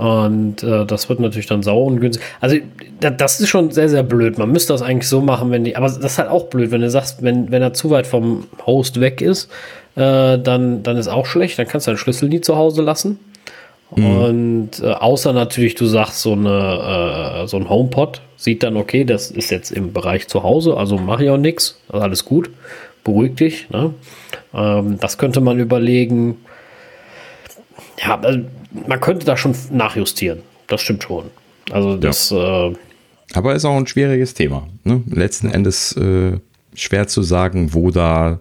Und 0.00 0.62
äh, 0.62 0.86
das 0.86 1.10
wird 1.10 1.20
natürlich 1.20 1.46
dann 1.46 1.62
sauer 1.62 1.84
und 1.84 2.00
günstig. 2.00 2.24
Also, 2.40 2.56
das 3.00 3.38
ist 3.38 3.50
schon 3.50 3.70
sehr, 3.70 3.90
sehr 3.90 4.02
blöd. 4.02 4.38
Man 4.38 4.50
müsste 4.50 4.72
das 4.72 4.80
eigentlich 4.80 5.10
so 5.10 5.20
machen, 5.20 5.50
wenn 5.50 5.62
die. 5.62 5.76
Aber 5.76 5.88
das 5.88 5.98
ist 5.98 6.18
halt 6.18 6.30
auch 6.30 6.46
blöd, 6.46 6.70
wenn 6.70 6.80
du 6.80 6.88
sagst, 6.88 7.22
wenn, 7.22 7.50
wenn 7.50 7.60
er 7.60 7.74
zu 7.74 7.90
weit 7.90 8.06
vom 8.06 8.46
Host 8.64 8.98
weg 8.98 9.20
ist, 9.20 9.50
äh, 9.96 10.38
dann, 10.38 10.82
dann 10.82 10.96
ist 10.96 11.08
auch 11.08 11.26
schlecht. 11.26 11.58
Dann 11.58 11.68
kannst 11.68 11.86
du 11.86 11.90
deinen 11.90 11.98
Schlüssel 11.98 12.30
nie 12.30 12.40
zu 12.40 12.56
Hause 12.56 12.80
lassen. 12.80 13.18
Mhm. 13.94 14.06
Und 14.06 14.70
äh, 14.82 14.86
außer 14.86 15.34
natürlich, 15.34 15.74
du 15.74 15.84
sagst, 15.84 16.22
so, 16.22 16.32
eine, 16.32 17.42
äh, 17.42 17.46
so 17.46 17.58
ein 17.58 17.68
HomePod 17.68 18.22
sieht 18.38 18.62
dann, 18.62 18.78
okay, 18.78 19.04
das 19.04 19.30
ist 19.30 19.50
jetzt 19.50 19.70
im 19.70 19.92
Bereich 19.92 20.28
zu 20.28 20.42
Hause, 20.42 20.78
also 20.78 20.96
mache 20.96 21.24
ich 21.24 21.30
auch 21.30 21.36
nichts, 21.36 21.78
also 21.90 22.02
alles 22.02 22.24
gut, 22.24 22.48
beruhig 23.04 23.34
dich. 23.34 23.68
Ne? 23.68 23.92
Ähm, 24.54 24.98
das 24.98 25.18
könnte 25.18 25.42
man 25.42 25.58
überlegen. 25.58 26.38
Ja, 28.02 28.18
also 28.18 28.40
man 28.86 29.00
könnte 29.00 29.26
da 29.26 29.36
schon 29.36 29.54
nachjustieren. 29.70 30.40
Das 30.66 30.82
stimmt 30.82 31.02
schon. 31.02 31.30
Also 31.70 31.96
das. 31.96 32.30
Ja. 32.30 32.68
Äh, 32.68 32.74
Aber 33.32 33.54
ist 33.54 33.64
auch 33.64 33.76
ein 33.76 33.86
schwieriges 33.86 34.34
Thema. 34.34 34.68
Ne? 34.84 35.02
Letzten 35.08 35.50
Endes 35.50 35.96
äh, 35.96 36.38
schwer 36.74 37.08
zu 37.08 37.22
sagen, 37.22 37.74
wo 37.74 37.90
da 37.90 38.40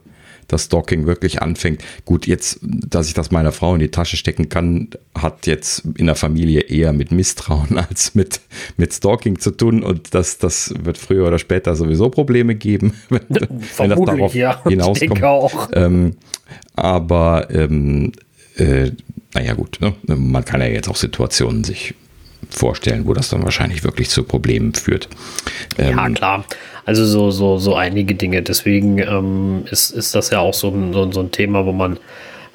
das 0.49 0.65
Stalking 0.65 1.05
wirklich 1.05 1.41
anfängt. 1.41 1.83
Gut, 2.05 2.27
jetzt, 2.27 2.59
dass 2.61 3.07
ich 3.07 3.13
das 3.13 3.31
meiner 3.31 3.51
Frau 3.51 3.73
in 3.75 3.79
die 3.79 3.91
Tasche 3.91 4.17
stecken 4.17 4.49
kann, 4.49 4.89
hat 5.15 5.47
jetzt 5.47 5.83
in 5.97 6.07
der 6.07 6.15
Familie 6.15 6.61
eher 6.61 6.91
mit 6.91 7.11
Misstrauen 7.11 7.77
als 7.89 8.15
mit, 8.15 8.41
mit 8.75 8.93
Stalking 8.93 9.39
zu 9.39 9.51
tun 9.51 9.83
und 9.83 10.13
das, 10.13 10.37
das 10.37 10.73
wird 10.83 10.97
früher 10.97 11.27
oder 11.27 11.39
später 11.39 11.75
sowieso 11.75 12.09
Probleme 12.09 12.55
geben, 12.55 12.93
wenn, 13.09 13.21
wenn 13.29 13.89
das 13.89 13.99
darauf 14.05 14.35
ja, 14.35 14.61
hinauskommt. 14.63 15.69
Ähm, 15.73 16.15
aber 16.75 17.47
ähm, 17.51 18.11
äh, 18.55 18.91
naja 19.33 19.53
gut, 19.53 19.79
ne? 19.81 19.93
man 20.07 20.43
kann 20.43 20.61
ja 20.61 20.67
jetzt 20.67 20.89
auch 20.89 20.95
Situationen 20.95 21.63
sich 21.63 21.93
vorstellen, 22.49 23.05
wo 23.05 23.13
das 23.13 23.29
dann 23.29 23.43
wahrscheinlich 23.43 23.83
wirklich 23.83 24.09
zu 24.09 24.23
Problemen 24.23 24.73
führt. 24.73 25.07
Ähm, 25.77 25.97
ja, 25.97 26.09
klar. 26.09 26.45
Also 26.85 27.05
so, 27.05 27.29
so, 27.31 27.57
so 27.57 27.75
einige 27.75 28.15
Dinge. 28.15 28.41
Deswegen 28.41 28.97
ähm, 28.97 29.65
ist, 29.69 29.91
ist 29.91 30.15
das 30.15 30.31
ja 30.31 30.39
auch 30.39 30.53
so 30.53 30.69
ein, 30.69 30.93
so, 30.93 31.11
so 31.11 31.19
ein 31.19 31.31
Thema, 31.31 31.65
wo 31.65 31.71
man, 31.71 31.99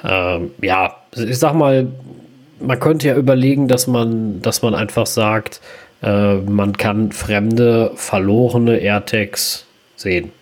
ähm, 0.02 0.50
ja, 0.60 0.96
ich 1.16 1.38
sag 1.38 1.54
mal, 1.54 1.86
man 2.60 2.80
könnte 2.80 3.06
ja 3.08 3.16
überlegen, 3.16 3.68
dass 3.68 3.86
man, 3.86 4.42
dass 4.42 4.62
man 4.62 4.74
einfach 4.74 5.06
sagt, 5.06 5.60
äh, 6.02 6.36
man 6.36 6.76
kann 6.76 7.12
fremde, 7.12 7.92
verlorene 7.94 8.78
AirTags 8.78 9.66
sehen. 9.96 10.32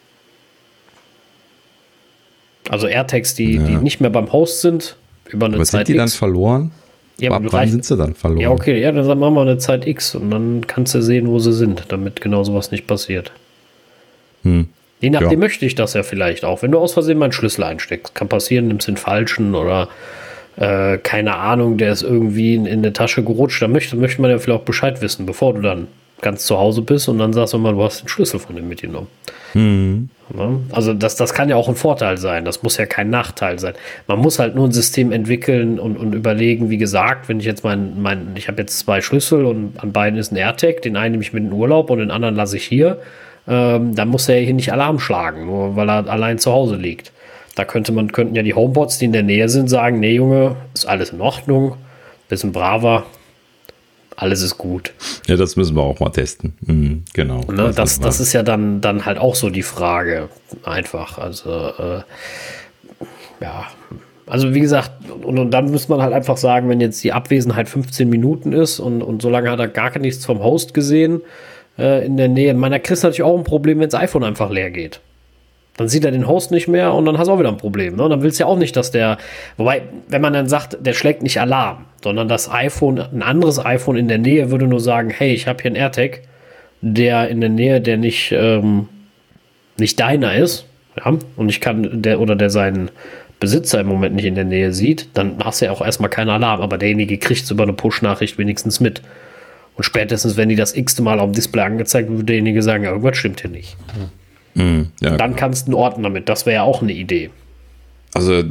Also 2.70 2.86
AirTags, 2.86 3.34
die, 3.34 3.56
ja. 3.56 3.62
die 3.64 3.76
nicht 3.76 4.00
mehr 4.00 4.10
beim 4.10 4.32
Host 4.32 4.60
sind, 4.62 4.96
über 5.32 5.46
eine 5.46 5.56
Aber 5.56 5.64
Zeit 5.64 5.86
sind 5.86 5.88
die 5.88 5.92
X. 5.94 6.12
dann 6.12 6.18
verloren? 6.18 6.70
Ja, 7.18 7.32
aber 7.32 7.52
wann 7.52 7.68
sind 7.68 7.84
sie 7.84 7.96
dann 7.96 8.14
verloren? 8.14 8.40
Ja, 8.40 8.50
okay, 8.50 8.80
ja, 8.80 8.90
dann 8.90 9.06
machen 9.18 9.34
wir 9.34 9.42
eine 9.42 9.58
Zeit 9.58 9.86
X 9.86 10.14
und 10.14 10.30
dann 10.30 10.66
kannst 10.66 10.94
du 10.94 11.02
sehen, 11.02 11.28
wo 11.28 11.38
sie 11.38 11.52
sind, 11.52 11.84
damit 11.88 12.20
genau 12.20 12.42
sowas 12.42 12.70
nicht 12.70 12.86
passiert. 12.86 13.32
Hm. 14.42 14.68
Je 15.00 15.10
nachdem 15.10 15.32
ja. 15.32 15.38
möchte 15.38 15.66
ich 15.66 15.74
das 15.74 15.94
ja 15.94 16.02
vielleicht 16.02 16.44
auch. 16.44 16.62
Wenn 16.62 16.70
du 16.70 16.78
aus 16.78 16.92
Versehen 16.92 17.18
meinen 17.18 17.32
Schlüssel 17.32 17.64
einsteckst, 17.64 18.14
kann 18.14 18.28
passieren, 18.28 18.68
nimmst 18.68 18.88
den 18.88 18.96
falschen 18.96 19.54
oder 19.54 19.88
äh, 20.56 20.98
keine 20.98 21.36
Ahnung, 21.36 21.76
der 21.76 21.92
ist 21.92 22.02
irgendwie 22.02 22.54
in, 22.54 22.66
in 22.66 22.78
eine 22.78 22.92
Tasche 22.92 23.22
gerutscht. 23.22 23.60
Da 23.60 23.68
möchte, 23.68 23.96
möchte 23.96 24.20
man 24.20 24.30
ja 24.30 24.38
vielleicht 24.38 24.60
auch 24.60 24.64
Bescheid 24.64 25.00
wissen, 25.02 25.26
bevor 25.26 25.54
du 25.54 25.60
dann 25.60 25.88
ganz 26.20 26.46
zu 26.46 26.56
Hause 26.58 26.82
bist 26.82 27.08
und 27.08 27.18
dann 27.18 27.32
sagst 27.32 27.52
du 27.52 27.58
mal, 27.58 27.72
du 27.72 27.82
hast 27.82 28.02
den 28.02 28.08
Schlüssel 28.08 28.38
von 28.38 28.54
dem 28.54 28.68
mitgenommen. 28.68 29.08
Hm. 29.52 30.08
Ne? 30.34 30.60
Also 30.72 30.94
das, 30.94 31.16
das 31.16 31.34
kann 31.34 31.48
ja 31.48 31.56
auch 31.56 31.68
ein 31.68 31.74
Vorteil 31.74 32.16
sein, 32.16 32.44
das 32.44 32.62
muss 32.62 32.76
ja 32.76 32.86
kein 32.86 33.10
Nachteil 33.10 33.58
sein. 33.58 33.74
Man 34.06 34.18
muss 34.18 34.38
halt 34.38 34.54
nur 34.54 34.66
ein 34.66 34.72
System 34.72 35.12
entwickeln 35.12 35.78
und, 35.78 35.96
und 35.96 36.14
überlegen, 36.14 36.70
wie 36.70 36.78
gesagt, 36.78 37.28
wenn 37.28 37.38
ich 37.38 37.46
jetzt 37.46 37.64
mein, 37.64 38.00
mein 38.00 38.32
ich 38.36 38.48
habe 38.48 38.62
jetzt 38.62 38.78
zwei 38.78 39.00
Schlüssel 39.00 39.44
und 39.44 39.82
an 39.82 39.92
beiden 39.92 40.18
ist 40.18 40.32
ein 40.32 40.36
AirTag, 40.36 40.82
den 40.82 40.96
einen 40.96 41.12
nehme 41.12 41.22
ich 41.22 41.32
mit 41.32 41.42
in 41.42 41.50
den 41.50 41.58
Urlaub 41.58 41.90
und 41.90 41.98
den 41.98 42.10
anderen 42.10 42.34
lasse 42.34 42.56
ich 42.56 42.64
hier, 42.64 42.98
ähm, 43.46 43.94
dann 43.94 44.08
muss 44.08 44.28
er 44.28 44.40
hier 44.40 44.54
nicht 44.54 44.72
Alarm 44.72 44.98
schlagen, 44.98 45.46
nur 45.46 45.76
weil 45.76 45.88
er 45.90 46.08
allein 46.08 46.38
zu 46.38 46.52
Hause 46.52 46.76
liegt. 46.76 47.12
Da 47.54 47.64
könnte 47.64 47.92
man, 47.92 48.12
könnten 48.12 48.34
ja 48.34 48.42
die 48.42 48.54
Homebots, 48.54 48.98
die 48.98 49.04
in 49.04 49.12
der 49.12 49.22
Nähe 49.22 49.48
sind, 49.48 49.68
sagen, 49.68 50.00
nee 50.00 50.14
Junge, 50.14 50.56
ist 50.72 50.86
alles 50.86 51.10
in 51.10 51.20
Ordnung, 51.20 51.76
bisschen 52.28 52.52
braver, 52.52 53.04
alles 54.22 54.40
ist 54.40 54.56
gut. 54.56 54.92
Ja, 55.26 55.37
das 55.37 55.56
müssen 55.56 55.74
wir 55.74 55.82
auch 55.82 55.98
mal 55.98 56.11
testen. 56.11 56.54
Mhm, 56.61 57.02
genau. 57.12 57.40
Ne, 57.50 57.72
das, 57.74 57.98
das 57.98 58.20
ist 58.20 58.32
ja 58.32 58.44
dann, 58.44 58.80
dann 58.80 59.04
halt 59.04 59.18
auch 59.18 59.35
so 59.35 59.50
die 59.50 59.64
Frage. 59.64 60.28
Einfach. 60.62 61.18
Also, 61.18 61.50
äh, 61.50 62.02
ja. 63.40 63.66
Also, 64.26 64.54
wie 64.54 64.61
gesagt, 64.61 64.92
und, 65.24 65.40
und, 65.40 65.50
dann 65.50 65.72
muss 65.72 65.88
man 65.88 66.00
halt 66.00 66.12
einfach 66.12 66.37
sagen, 66.37 66.68
wenn 66.68 66.80
jetzt 66.80 67.02
die 67.02 67.12
Abwesenheit 67.12 67.68
15 67.68 68.08
Minuten 68.08 68.52
ist 68.52 68.78
und, 68.78 69.02
und 69.02 69.20
so 69.20 69.28
lange 69.28 69.50
hat 69.50 69.58
er 69.58 69.68
gar 69.68 69.98
nichts 69.98 70.24
vom 70.24 70.42
Host 70.42 70.72
gesehen 70.72 71.20
äh, 71.76 72.06
in 72.06 72.16
der 72.16 72.28
Nähe. 72.28 72.54
Meiner 72.54 72.78
Chris 72.78 73.02
natürlich 73.02 73.24
auch 73.24 73.37
ein 73.37 73.44
Problem, 73.44 73.80
wenn 73.80 73.90
das 73.90 74.00
iPhone 74.00 74.22
einfach 74.22 74.50
leer 74.50 74.70
geht. 74.70 75.00
Dann 75.82 75.88
sieht 75.88 76.04
er 76.04 76.12
den 76.12 76.28
Host 76.28 76.52
nicht 76.52 76.68
mehr 76.68 76.94
und 76.94 77.06
dann 77.06 77.18
hast 77.18 77.26
du 77.26 77.32
auch 77.32 77.40
wieder 77.40 77.48
ein 77.48 77.56
Problem. 77.56 77.96
Ne? 77.96 78.04
Und 78.04 78.10
dann 78.10 78.22
willst 78.22 78.38
du 78.38 78.44
ja 78.44 78.46
auch 78.48 78.56
nicht, 78.56 78.76
dass 78.76 78.92
der. 78.92 79.18
Wobei, 79.56 79.82
wenn 80.06 80.22
man 80.22 80.32
dann 80.32 80.48
sagt, 80.48 80.78
der 80.80 80.92
schlägt 80.92 81.24
nicht 81.24 81.40
Alarm, 81.40 81.86
sondern 82.04 82.28
das 82.28 82.48
iPhone, 82.48 83.00
ein 83.00 83.20
anderes 83.20 83.58
iPhone 83.58 83.96
in 83.96 84.06
der 84.06 84.18
Nähe 84.18 84.52
würde 84.52 84.68
nur 84.68 84.78
sagen, 84.78 85.10
hey, 85.10 85.32
ich 85.32 85.48
habe 85.48 85.60
hier 85.60 85.70
einen 85.70 85.76
AirTag, 85.76 86.20
der 86.82 87.28
in 87.30 87.40
der 87.40 87.50
Nähe, 87.50 87.80
der 87.80 87.96
nicht, 87.96 88.30
ähm, 88.30 88.90
nicht 89.76 89.98
deiner 89.98 90.36
ist, 90.36 90.66
ja, 90.96 91.18
und 91.34 91.48
ich 91.48 91.60
kann, 91.60 92.00
der 92.00 92.20
oder 92.20 92.36
der 92.36 92.50
seinen 92.50 92.92
Besitzer 93.40 93.80
im 93.80 93.88
Moment 93.88 94.14
nicht 94.14 94.26
in 94.26 94.36
der 94.36 94.44
Nähe 94.44 94.72
sieht, 94.72 95.08
dann 95.14 95.42
hast 95.42 95.62
du 95.62 95.64
ja 95.64 95.72
auch 95.72 95.84
erstmal 95.84 96.10
keinen 96.10 96.30
Alarm, 96.30 96.60
aber 96.60 96.78
derjenige 96.78 97.18
kriegt 97.18 97.42
es 97.42 97.50
über 97.50 97.64
eine 97.64 97.72
Push-Nachricht 97.72 98.38
wenigstens 98.38 98.78
mit. 98.78 99.02
Und 99.74 99.82
spätestens, 99.82 100.36
wenn 100.36 100.48
die 100.48 100.54
das 100.54 100.76
x-te 100.76 101.02
Mal 101.02 101.18
auf 101.18 101.32
dem 101.32 101.34
Display 101.34 101.62
angezeigt 101.62 102.06
wird, 102.08 102.18
würde 102.18 102.26
derjenige 102.26 102.62
sagen, 102.62 102.84
ja, 102.84 102.90
irgendwas 102.90 103.16
stimmt 103.16 103.40
hier 103.40 103.50
nicht. 103.50 103.76
Mhm. 103.96 104.21
Mhm, 104.54 104.88
ja. 105.00 105.16
Dann 105.16 105.36
kannst 105.36 105.66
du 105.66 105.72
einen 105.72 105.74
Ordner 105.74 106.04
damit. 106.04 106.28
Das 106.28 106.46
wäre 106.46 106.56
ja 106.56 106.62
auch 106.62 106.82
eine 106.82 106.92
Idee. 106.92 107.30
Also, 108.14 108.44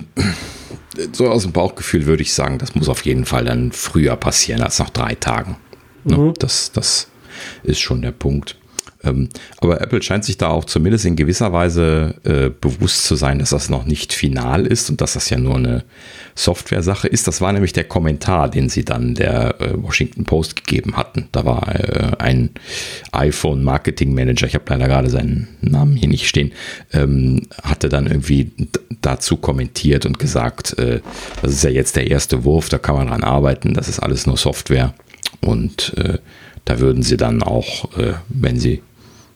so 1.12 1.30
aus 1.30 1.44
dem 1.44 1.52
Bauchgefühl 1.52 2.06
würde 2.06 2.24
ich 2.24 2.34
sagen, 2.34 2.58
das 2.58 2.76
muss 2.76 2.90
auf 2.90 3.06
jeden 3.06 3.26
Fall 3.26 3.46
dann 3.46 3.72
früher 3.72 4.16
passieren 4.16 4.62
als 4.62 4.80
nach 4.80 4.90
drei 4.90 5.16
Tagen. 5.16 5.58
Ne? 6.04 6.18
Mhm. 6.18 6.34
Das, 6.40 6.72
das 6.72 7.08
ist 7.64 7.80
schon 7.80 8.02
der 8.02 8.12
Punkt. 8.12 8.58
Ähm, 9.04 9.30
aber 9.58 9.82
Apple 9.82 10.02
scheint 10.02 10.26
sich 10.26 10.38
da 10.38 10.50
auch 10.50 10.66
zumindest 10.66 11.06
in 11.06 11.16
gewisser 11.16 11.52
Weise 11.54 12.16
äh, 12.24 12.50
bewusst 12.50 13.06
zu 13.06 13.16
sein, 13.16 13.40
dass 13.40 13.50
das 13.50 13.70
noch 13.70 13.86
nicht 13.86 14.14
final 14.14 14.66
ist 14.66 14.90
und 14.90 15.02
dass 15.02 15.14
das 15.14 15.30
ja 15.30 15.38
nur 15.38 15.56
eine 15.56 15.84
Software-Sache 16.36 17.08
ist. 17.08 17.28
Das 17.28 17.42
war 17.42 17.52
nämlich 17.52 17.74
der 17.74 17.84
Kommentar, 17.84 18.50
den 18.50 18.70
sie 18.70 18.86
dann 18.86 19.16
der 19.16 19.60
äh, 19.60 19.74
Washington 19.82 20.26
Post 20.26 20.56
gegeben 20.56 20.98
hatten. 20.98 21.28
Da 21.32 21.46
war 21.46 21.68
äh, 21.74 22.12
ein 22.20 22.52
iPhone-Marketing-Manager, 23.12 24.48
ich 24.48 24.56
habe 24.56 24.66
leider 24.68 24.88
gerade 24.88 25.10
seinen 25.10 25.48
Namen 25.62 25.96
hier 25.96 26.10
nicht 26.10 26.28
stehen, 26.28 26.52
ähm, 26.94 27.48
hatte 27.64 27.90
dann 27.90 28.08
irgendwie 28.08 28.52
dazu 29.02 29.38
kommentiert 29.38 30.06
und 30.06 30.20
gesagt, 30.20 30.78
äh, 30.78 31.02
das 31.42 31.52
ist 31.52 31.64
ja 31.64 31.70
jetzt 31.70 31.96
der 31.96 32.10
erste 32.10 32.44
Wurf, 32.44 32.70
da 32.70 32.78
kann 32.78 32.96
man 32.96 33.08
dran 33.08 33.24
arbeiten, 33.24 33.74
das 33.74 33.90
ist 33.90 34.00
alles 34.00 34.28
nur 34.28 34.38
Software 34.38 34.94
und 35.42 35.94
äh, 35.98 36.20
da 36.66 36.80
würden 36.80 37.04
sie 37.04 37.18
dann 37.18 37.42
auch, 37.44 37.98
äh, 37.98 38.14
wenn 38.30 38.60
sie 38.60 38.82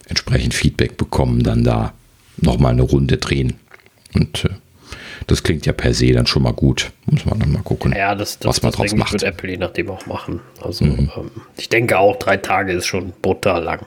entsprechend 0.08 0.54
Feedback 0.54 0.98
bekommen, 0.98 1.44
dann 1.44 1.64
da 1.64 1.94
nochmal 2.38 2.74
eine 2.74 2.84
Runde 2.84 3.18
drehen. 3.18 3.54
Und 4.14 4.46
äh, 4.46 4.50
das 5.28 5.44
klingt 5.44 5.66
ja 5.66 5.74
per 5.74 5.94
se 5.94 6.12
dann 6.14 6.28
schon 6.28 6.44
mal 6.44 6.54
gut. 6.54 6.92
Muss 7.06 7.26
man 7.26 7.40
dann 7.40 7.52
mal 7.52 7.64
gucken, 7.64 7.94
ja, 7.96 8.16
das, 8.16 8.40
das, 8.40 8.50
was 8.50 8.62
man 8.62 8.72
draus 8.72 8.94
macht. 8.96 9.14
Das 9.14 9.22
wird 9.22 9.34
Apple 9.34 9.50
je 9.50 9.58
nachdem 9.58 9.90
auch 9.90 10.06
machen. 10.06 10.42
Also 10.62 10.86
mhm. 10.86 11.12
ähm, 11.16 11.32
ich 11.58 11.70
denke 11.70 11.98
auch, 11.98 12.18
drei 12.18 12.38
Tage 12.38 12.74
ist 12.74 12.86
schon 12.86 13.14
brutal 13.22 13.64
lang. 13.64 13.86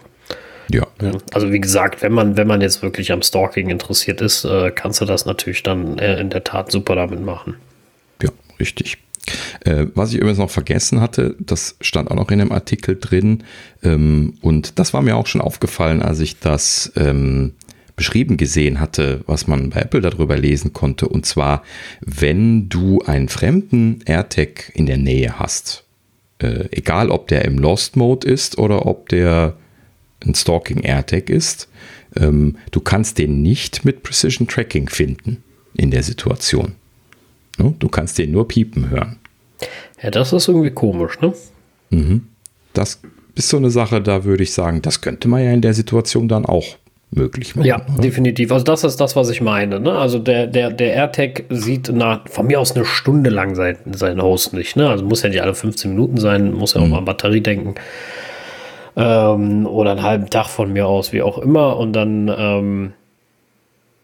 Ja. 0.71 0.87
Also 1.33 1.51
wie 1.51 1.61
gesagt, 1.61 2.03
wenn 2.03 2.13
man, 2.13 2.37
wenn 2.37 2.47
man 2.47 2.61
jetzt 2.61 2.83
wirklich 2.83 3.11
am 3.13 3.23
Stalking 3.23 3.71
interessiert 3.71 4.21
ist, 4.21 4.45
äh, 4.45 4.71
kannst 4.71 5.01
du 5.01 5.07
das 5.07 5.25
natürlich 5.25 5.63
dann 5.63 5.99
äh, 5.99 6.21
in 6.21 6.29
der 6.29 6.45
Tat 6.45 6.71
super 6.71 6.95
damit 6.95 7.21
machen. 7.21 7.55
Ja, 8.23 8.31
richtig. 8.61 8.99
Äh, 9.65 9.87
was 9.95 10.13
ich 10.13 10.19
übrigens 10.19 10.39
noch 10.39 10.51
vergessen 10.51 11.01
hatte, 11.01 11.37
das 11.39 11.77
stand 11.81 12.11
auch 12.11 12.17
noch 12.17 12.31
in 12.31 12.39
dem 12.39 12.53
Artikel 12.53 12.97
drin 12.97 13.45
ähm, 13.83 14.35
und 14.41 14.79
das 14.79 14.95
war 14.95 15.03
mir 15.03 15.17
auch 15.17 15.27
schon 15.27 15.41
aufgefallen, 15.41 16.03
als 16.03 16.21
ich 16.21 16.39
das 16.39 16.93
ähm, 16.97 17.53
beschrieben 17.99 18.37
gesehen 18.37 18.81
hatte, 18.81 19.23
was 19.27 19.47
man 19.47 19.71
bei 19.71 19.81
Apple 19.81 20.01
darüber 20.01 20.39
lesen 20.39 20.73
konnte. 20.73 21.09
Und 21.09 21.27
zwar, 21.27 21.63
wenn 22.01 22.69
du 22.69 23.03
einen 23.03 23.29
fremden 23.29 24.01
AirTag 24.07 24.71
in 24.75 24.87
der 24.87 24.99
Nähe 24.99 25.39
hast, 25.39 25.85
äh, 26.39 26.69
egal 26.71 27.11
ob 27.11 27.29
der 27.29 27.45
im 27.45 27.59
Lost 27.59 27.97
Mode 27.97 28.27
ist 28.27 28.57
oder 28.57 28.87
ob 28.87 29.09
der 29.09 29.57
ein 30.25 30.35
Stalking 30.35 30.83
AirTag 30.83 31.29
ist, 31.29 31.69
ähm, 32.17 32.57
du 32.71 32.81
kannst 32.81 33.19
den 33.19 33.43
nicht 33.43 33.85
mit 33.85 34.03
Precision 34.03 34.49
Tracking 34.49 34.89
finden 34.89 35.43
in 35.75 35.91
der 35.91 36.03
Situation. 36.03 36.77
Ne? 37.59 37.75
Du 37.79 37.89
kannst 37.89 38.19
den 38.19 38.33
nur 38.33 38.49
piepen 38.49 38.91
hören. 38.91 39.19
Ja, 40.03 40.11
das 40.11 40.33
ist 40.33 40.49
irgendwie 40.49 40.71
komisch, 40.71 41.21
ne? 41.21 41.33
Mhm. 41.91 42.29
Das 42.73 43.01
ist 43.35 43.49
so 43.49 43.57
eine 43.57 43.71
Sache, 43.71 44.01
da 44.01 44.25
würde 44.25 44.43
ich 44.43 44.53
sagen, 44.53 44.83
das 44.83 45.01
könnte 45.01 45.29
man 45.29 45.43
ja 45.43 45.53
in 45.53 45.61
der 45.61 45.75
Situation 45.75 46.29
dann 46.29 46.47
auch 46.47 46.77
möglich 47.11 47.57
machen. 47.57 47.67
Ja, 47.67 47.77
oder? 47.77 48.03
definitiv. 48.03 48.53
Also 48.53 48.65
das 48.65 48.85
ist 48.85 49.01
das, 49.01 49.17
was 49.17 49.31
ich 49.31 49.41
meine. 49.41 49.81
Ne? 49.81 49.93
Also 49.93 50.19
der, 50.19 50.47
der, 50.47 50.71
der 50.71 50.93
AirTag 50.95 51.45
sieht 51.49 51.91
nach, 51.91 52.29
von 52.29 52.47
mir 52.47 52.61
aus 52.61 52.77
eine 52.77 52.85
Stunde 52.85 53.31
lang 53.31 53.55
sein, 53.55 53.79
sein 53.93 54.21
Host 54.21 54.53
nicht. 54.53 54.77
Ne? 54.77 54.89
Also 54.89 55.05
muss 55.05 55.23
ja 55.23 55.31
nicht 55.31 55.43
alle 55.43 55.55
15 55.55 55.91
Minuten 55.91 56.19
sein, 56.19 56.53
muss 56.53 56.75
ja 56.75 56.81
auch 56.81 56.85
mhm. 56.85 56.91
mal 56.91 56.99
an 56.99 57.05
Batterie 57.05 57.41
denken. 57.41 57.75
Ähm, 58.97 59.67
oder 59.67 59.93
einen 59.93 60.03
halben 60.03 60.29
Tag 60.31 60.49
von 60.49 60.73
mir 60.73 60.87
aus, 60.87 61.13
wie 61.13 61.23
auch 61.23 61.39
immer. 61.39 61.77
Und 61.79 61.93
dann 61.95 62.31
ähm, 62.37 62.93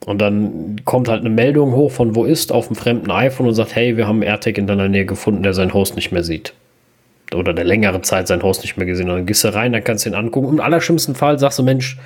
und 0.07 0.21
dann 0.21 0.83
kommt 0.85 1.09
halt 1.09 1.21
eine 1.21 1.31
Meldung 1.31 1.75
hoch 1.75 1.91
von 1.91 2.15
wo 2.15 2.25
ist 2.25 2.53
auf 2.53 2.67
dem 2.67 2.77
fremden 2.77 3.11
iPhone 3.11 3.49
und 3.49 3.55
sagt, 3.55 3.75
hey, 3.75 3.97
wir 3.97 4.07
haben 4.07 4.23
AirTag 4.23 4.59
in 4.59 4.67
deiner 4.67 4.89
Nähe 4.89 5.07
gefunden, 5.07 5.43
der 5.43 5.55
seinen 5.55 5.73
Host 5.73 5.97
nicht 5.97 6.13
mehr 6.13 6.23
sieht. 6.23 6.53
Oder 7.35 7.55
der 7.55 7.65
längere 7.65 8.03
Zeit 8.03 8.29
seinen 8.29 8.43
Host 8.43 8.63
nicht 8.63 8.77
mehr 8.77 8.87
gesehen. 8.87 9.09
Und 9.09 9.17
dann 9.17 9.27
gehst 9.27 9.45
du 9.45 9.55
rein, 9.55 9.73
dann 9.73 9.83
kannst 9.83 10.05
du 10.05 10.11
ihn 10.11 10.15
angucken. 10.15 10.49
Im 10.49 10.61
allerschlimmsten 10.61 11.15
Fall 11.15 11.39
sagst 11.39 11.59
du, 11.59 11.63
Mensch, 11.63 11.99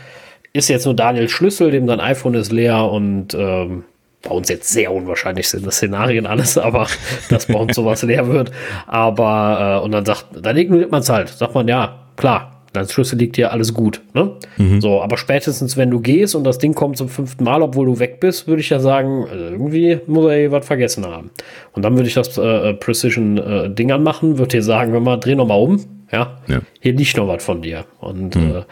ist 0.53 0.69
jetzt 0.69 0.85
nur 0.85 0.95
Daniels 0.95 1.33
Schlüssel, 1.33 1.71
dem 1.71 1.87
dein 1.87 2.01
iPhone 2.01 2.35
ist 2.35 2.53
leer 2.53 2.85
und 2.91 3.35
ähm, 3.35 3.85
bei 4.23 4.31
uns 4.31 4.49
jetzt 4.49 4.71
sehr 4.71 4.93
unwahrscheinlich 4.93 5.49
sind 5.49 5.67
das 5.67 5.77
Szenarien 5.77 6.27
alles, 6.27 6.57
aber 6.59 6.87
dass 7.31 7.47
bei 7.47 7.59
uns 7.59 7.75
sowas 7.75 8.03
leer 8.03 8.29
wird. 8.29 8.53
Aber 8.87 9.81
äh, 9.81 9.85
und 9.85 9.93
dann 9.93 10.05
sagt, 10.05 10.27
dann 10.41 10.57
ignoriert 10.57 10.93
man 10.93 11.01
es 11.01 11.09
halt. 11.09 11.29
Sagt 11.29 11.55
man, 11.55 11.67
ja, 11.67 11.99
klar, 12.17 12.58
Dein 12.73 12.87
Schlüssel 12.89 13.19
liegt 13.19 13.37
dir 13.37 13.53
alles 13.53 13.73
gut. 13.73 14.03
Ne? 14.15 14.33
Mhm. 14.59 14.81
So, 14.81 15.03
aber 15.03 15.17
spätestens, 15.17 15.77
wenn 15.77 15.91
du 15.91 16.01
gehst 16.01 16.35
und 16.35 16.45
das 16.45 16.59
Ding 16.59 16.75
kommt 16.75 16.99
zum 16.99 17.09
fünften 17.09 17.45
Mal, 17.45 17.63
obwohl 17.63 17.87
du 17.87 17.99
weg 17.99 18.21
bist, 18.21 18.47
würde 18.47 18.61
ich 18.61 18.69
ja 18.71 18.79
sagen, 18.79 19.27
also 19.31 19.45
irgendwie 19.45 20.01
muss 20.07 20.31
er 20.31 20.39
hier 20.39 20.53
was 20.53 20.67
vergessen 20.67 21.07
haben. 21.07 21.31
Und 21.73 21.83
dann 21.83 21.95
würde 21.97 22.09
ich 22.09 22.15
das 22.15 22.37
äh, 22.37 22.75
Precision-Ding 22.75 23.89
äh, 23.89 23.93
anmachen, 23.93 24.39
würde 24.39 24.51
dir 24.51 24.63
sagen, 24.63 24.93
hör 24.93 25.01
mal, 25.01 25.17
dreh 25.17 25.35
noch 25.35 25.47
mal 25.47 25.55
um. 25.55 25.85
Ja? 26.13 26.39
ja. 26.47 26.61
hier 26.81 26.93
liegt 26.93 27.17
noch 27.17 27.29
was 27.29 27.43
von 27.43 27.63
dir. 27.63 27.85
Und 28.01 28.37
mhm. 28.37 28.57
äh, 28.57 28.63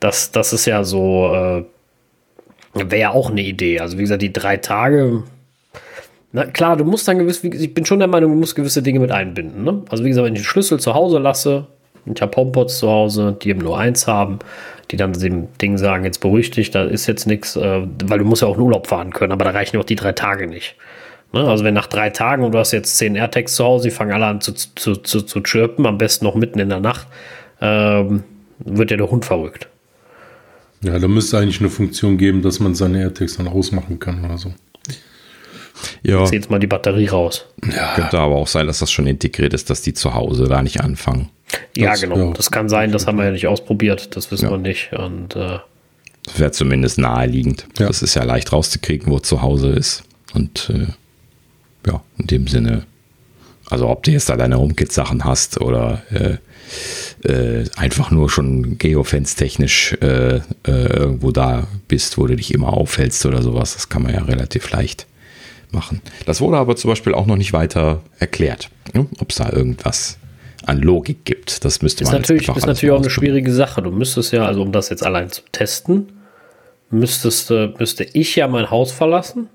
das, 0.00 0.32
das 0.32 0.52
ist 0.52 0.66
ja 0.66 0.84
so, 0.84 1.32
äh, 1.34 1.64
wäre 2.74 3.00
ja 3.00 3.10
auch 3.10 3.30
eine 3.30 3.42
Idee. 3.42 3.80
Also, 3.80 3.98
wie 3.98 4.02
gesagt, 4.02 4.22
die 4.22 4.32
drei 4.32 4.56
Tage, 4.56 5.24
na 6.32 6.46
klar, 6.46 6.76
du 6.76 6.84
musst 6.84 7.06
dann 7.06 7.18
gewiss, 7.18 7.44
ich 7.44 7.74
bin 7.74 7.84
schon 7.84 7.98
der 7.98 8.08
Meinung, 8.08 8.32
du 8.32 8.38
musst 8.38 8.54
gewisse 8.54 8.82
Dinge 8.82 9.00
mit 9.00 9.10
einbinden. 9.10 9.64
Ne? 9.64 9.82
Also 9.90 10.02
wie 10.04 10.08
gesagt, 10.08 10.24
wenn 10.24 10.34
ich 10.34 10.40
den 10.40 10.46
Schlüssel 10.46 10.80
zu 10.80 10.94
Hause 10.94 11.18
lasse, 11.18 11.66
ich 12.06 12.20
habe 12.20 12.36
HomePods 12.36 12.78
zu 12.78 12.88
Hause, 12.88 13.36
die 13.40 13.50
eben 13.50 13.60
nur 13.60 13.78
eins 13.78 14.06
haben, 14.06 14.40
die 14.90 14.96
dann 14.96 15.12
dem 15.12 15.48
Ding 15.58 15.78
sagen, 15.78 16.04
jetzt 16.04 16.20
beruhig 16.20 16.50
dich, 16.50 16.70
da 16.70 16.84
ist 16.84 17.06
jetzt 17.06 17.26
nichts, 17.26 17.56
äh, 17.56 17.86
weil 18.04 18.18
du 18.18 18.24
musst 18.24 18.42
ja 18.42 18.48
auch 18.48 18.56
in 18.56 18.62
Urlaub 18.62 18.86
fahren 18.86 19.12
können, 19.12 19.32
aber 19.32 19.44
da 19.44 19.50
reichen 19.50 19.78
auch 19.78 19.84
die 19.84 19.96
drei 19.96 20.12
Tage 20.12 20.46
nicht. 20.46 20.76
Ne? 21.32 21.48
Also 21.48 21.64
wenn 21.64 21.74
nach 21.74 21.86
drei 21.86 22.10
Tagen 22.10 22.44
und 22.44 22.52
du 22.52 22.58
hast 22.58 22.72
jetzt 22.72 22.98
zehn 22.98 23.16
AirTags 23.16 23.54
zu 23.54 23.64
Hause, 23.64 23.88
die 23.88 23.94
fangen 23.94 24.12
alle 24.12 24.26
an 24.26 24.40
zu, 24.40 24.52
zu, 24.52 24.96
zu, 24.96 25.22
zu 25.22 25.42
chirpen, 25.42 25.86
am 25.86 25.98
besten 25.98 26.24
noch 26.24 26.34
mitten 26.34 26.58
in 26.58 26.68
der 26.68 26.80
Nacht, 26.80 27.06
ähm, 27.60 28.24
wird 28.58 28.90
ja 28.90 28.96
der 28.96 29.10
Hund 29.10 29.24
verrückt. 29.24 29.68
Ja, 30.82 30.98
da 30.98 31.08
müsste 31.08 31.38
eigentlich 31.38 31.60
eine 31.60 31.70
Funktion 31.70 32.18
geben, 32.18 32.42
dass 32.42 32.58
man 32.58 32.74
seine 32.74 33.00
AirTags 33.00 33.36
dann 33.36 33.48
ausmachen 33.48 33.98
kann 33.98 34.24
oder 34.24 34.36
so. 34.36 34.52
Ja. 36.02 36.24
Jetzt 36.26 36.50
mal 36.50 36.58
die 36.58 36.66
Batterie 36.66 37.06
raus. 37.06 37.46
Ja. 37.64 37.94
Könnte 37.94 38.18
aber 38.18 38.34
auch 38.34 38.46
sein, 38.46 38.66
dass 38.66 38.80
das 38.80 38.90
schon 38.90 39.06
integriert 39.06 39.54
ist, 39.54 39.70
dass 39.70 39.82
die 39.82 39.94
zu 39.94 40.14
Hause 40.14 40.44
da 40.48 40.62
nicht 40.62 40.80
anfangen. 40.80 41.30
Ja, 41.76 41.90
das, 41.90 42.00
genau. 42.00 42.16
Ja. 42.16 42.32
Das 42.32 42.50
kann 42.50 42.68
sein, 42.68 42.92
das 42.92 43.06
haben 43.06 43.18
wir 43.18 43.24
ja 43.24 43.30
nicht 43.30 43.46
ausprobiert. 43.46 44.16
Das 44.16 44.30
wissen 44.30 44.46
ja. 44.46 44.50
wir 44.50 44.58
nicht. 44.58 44.92
Und 44.92 45.36
äh, 45.36 45.58
das 46.24 46.38
wäre 46.38 46.52
zumindest 46.52 46.98
naheliegend. 46.98 47.66
Ja. 47.78 47.88
Das 47.88 48.02
ist 48.02 48.14
ja 48.14 48.24
leicht 48.24 48.52
rauszukriegen, 48.52 49.10
wo 49.10 49.18
zu 49.18 49.42
Hause 49.42 49.70
ist. 49.70 50.04
Und 50.34 50.70
äh, 50.70 50.86
ja, 51.90 52.02
in 52.18 52.26
dem 52.26 52.46
Sinne, 52.46 52.84
also 53.68 53.88
ob 53.88 54.02
du 54.04 54.10
jetzt 54.12 54.28
da 54.28 54.36
deine 54.36 54.58
HomeKit-Sachen 54.58 55.24
hast 55.24 55.60
oder 55.60 56.02
äh, 56.10 56.36
äh, 57.28 57.64
einfach 57.76 58.10
nur 58.10 58.30
schon 58.30 58.78
geofence-technisch 58.78 59.94
äh, 60.00 60.36
äh, 60.36 60.40
irgendwo 60.64 61.32
da 61.32 61.66
bist, 61.88 62.18
wo 62.18 62.26
du 62.26 62.36
dich 62.36 62.54
immer 62.54 62.72
aufhältst 62.72 63.26
oder 63.26 63.42
sowas. 63.42 63.74
Das 63.74 63.88
kann 63.88 64.02
man 64.02 64.14
ja 64.14 64.22
relativ 64.22 64.70
leicht 64.70 65.06
machen. 65.70 66.00
Das 66.26 66.40
wurde 66.40 66.58
aber 66.58 66.76
zum 66.76 66.90
Beispiel 66.90 67.14
auch 67.14 67.26
noch 67.26 67.36
nicht 67.36 67.52
weiter 67.52 68.02
erklärt, 68.18 68.70
ne? 68.92 69.06
ob 69.18 69.30
es 69.30 69.36
da 69.36 69.50
irgendwas 69.50 70.18
an 70.66 70.78
Logik 70.78 71.24
gibt. 71.24 71.64
Das 71.64 71.82
müsste 71.82 72.04
ist 72.04 72.12
man 72.12 72.20
natürlich, 72.20 72.48
ist 72.48 72.66
natürlich 72.66 72.92
auch 72.92 73.00
eine 73.00 73.10
schwierige 73.10 73.52
Sache. 73.52 73.82
Du 73.82 73.90
müsstest 73.90 74.32
ja, 74.32 74.44
also 74.44 74.62
um 74.62 74.72
das 74.72 74.88
jetzt 74.88 75.04
allein 75.04 75.30
zu 75.30 75.42
testen, 75.52 76.12
müsstest, 76.90 77.50
müsste 77.50 78.04
ich 78.04 78.36
ja 78.36 78.48
mein 78.48 78.70
Haus 78.70 78.92
verlassen. 78.92 79.48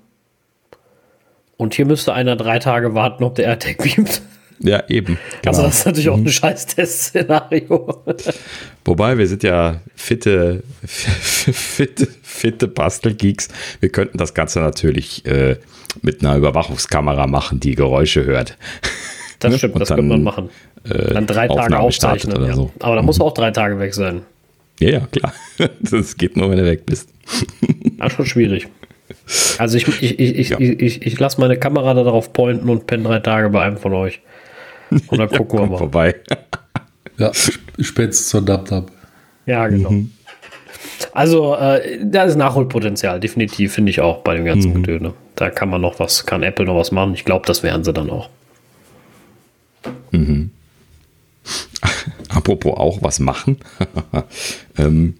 Und 1.56 1.74
hier 1.74 1.86
müsste 1.86 2.12
einer 2.12 2.36
drei 2.36 2.58
Tage 2.60 2.94
warten, 2.94 3.24
ob 3.24 3.34
der 3.34 3.46
AirTag 3.46 3.78
beamt. 3.78 4.22
Ja, 4.60 4.82
eben. 4.88 5.18
Genau. 5.42 5.56
Also 5.56 5.62
das 5.62 5.78
ist 5.78 5.86
natürlich 5.86 6.08
auch 6.08 6.16
ein 6.16 6.24
mhm. 6.24 6.30
scheiß 6.30 6.66
Testszenario. 6.66 8.02
Wobei, 8.84 9.16
wir 9.16 9.28
sind 9.28 9.44
ja 9.44 9.80
fitte, 9.94 10.64
fitte, 10.84 12.08
fitte 12.22 12.66
Bastelgeeks. 12.66 13.50
Wir 13.78 13.90
könnten 13.90 14.18
das 14.18 14.34
Ganze 14.34 14.58
natürlich 14.58 15.24
äh, 15.26 15.58
mit 16.02 16.22
einer 16.22 16.36
Überwachungskamera 16.36 17.28
machen, 17.28 17.60
die 17.60 17.76
Geräusche 17.76 18.24
hört. 18.24 18.58
Das 19.38 19.56
stimmt, 19.56 19.74
Und 19.74 19.80
das 19.80 19.88
könnte 19.90 20.02
man 20.02 20.24
machen. 20.24 20.50
Äh, 20.84 21.14
dann 21.14 21.26
drei 21.26 21.48
Tage 21.48 21.78
aufzeichnen. 21.78 22.36
Oder 22.36 22.48
ja. 22.48 22.54
so. 22.54 22.70
Aber 22.80 22.96
da 22.96 23.02
muss 23.02 23.18
mhm. 23.18 23.24
auch 23.24 23.34
drei 23.34 23.50
Tage 23.50 23.78
weg 23.78 23.94
sein. 23.94 24.22
Ja, 24.80 24.90
ja, 24.90 25.00
klar. 25.00 25.32
Das 25.80 26.16
geht 26.16 26.36
nur, 26.36 26.50
wenn 26.50 26.58
du 26.58 26.64
weg 26.64 26.86
bist. 26.86 27.10
Ja, 27.98 28.08
schon 28.08 28.26
schwierig. 28.26 28.68
Also 29.58 29.76
ich, 29.76 29.88
ich, 29.88 30.20
ich, 30.20 30.38
ich, 30.38 30.48
ja. 30.50 30.60
ich, 30.60 30.80
ich, 30.80 31.02
ich 31.06 31.18
lasse 31.18 31.40
meine 31.40 31.56
Kamera 31.56 31.94
darauf 31.94 32.32
pointen 32.32 32.68
und 32.68 32.86
penne 32.86 33.02
drei 33.02 33.18
Tage 33.18 33.50
bei 33.50 33.62
einem 33.62 33.76
von 33.76 33.92
euch. 33.92 34.20
Und 34.90 35.18
dann 35.18 35.28
gucken 35.36 35.58
ja, 35.58 35.64
wir 35.64 35.70
mal. 35.72 35.78
Vorbei. 35.78 36.14
ja, 37.18 37.32
spätestens 37.80 38.28
zur 38.28 38.42
Dab-Dab. 38.42 38.92
Ja, 39.46 39.66
genau. 39.66 39.90
Mhm. 39.90 40.12
Also, 41.12 41.56
äh, 41.56 41.98
da 42.04 42.22
ist 42.24 42.36
Nachholpotenzial, 42.36 43.18
definitiv, 43.18 43.72
finde 43.72 43.90
ich 43.90 44.00
auch 44.00 44.18
bei 44.18 44.36
dem 44.36 44.44
ganzen 44.44 44.70
mhm. 44.70 44.82
Gedöne. 44.82 45.14
Da 45.34 45.50
kann 45.50 45.70
man 45.70 45.80
noch 45.80 45.98
was, 45.98 46.24
kann 46.24 46.42
Apple 46.42 46.66
noch 46.66 46.76
was 46.76 46.92
machen. 46.92 47.14
Ich 47.14 47.24
glaube, 47.24 47.46
das 47.46 47.62
werden 47.62 47.82
sie 47.82 47.92
dann 47.92 48.10
auch. 48.10 48.28
Mhm. 50.12 50.50
Apropos 52.28 52.76
auch 52.76 53.02
was 53.02 53.20
machen. 53.20 53.58
ähm, 54.78 55.14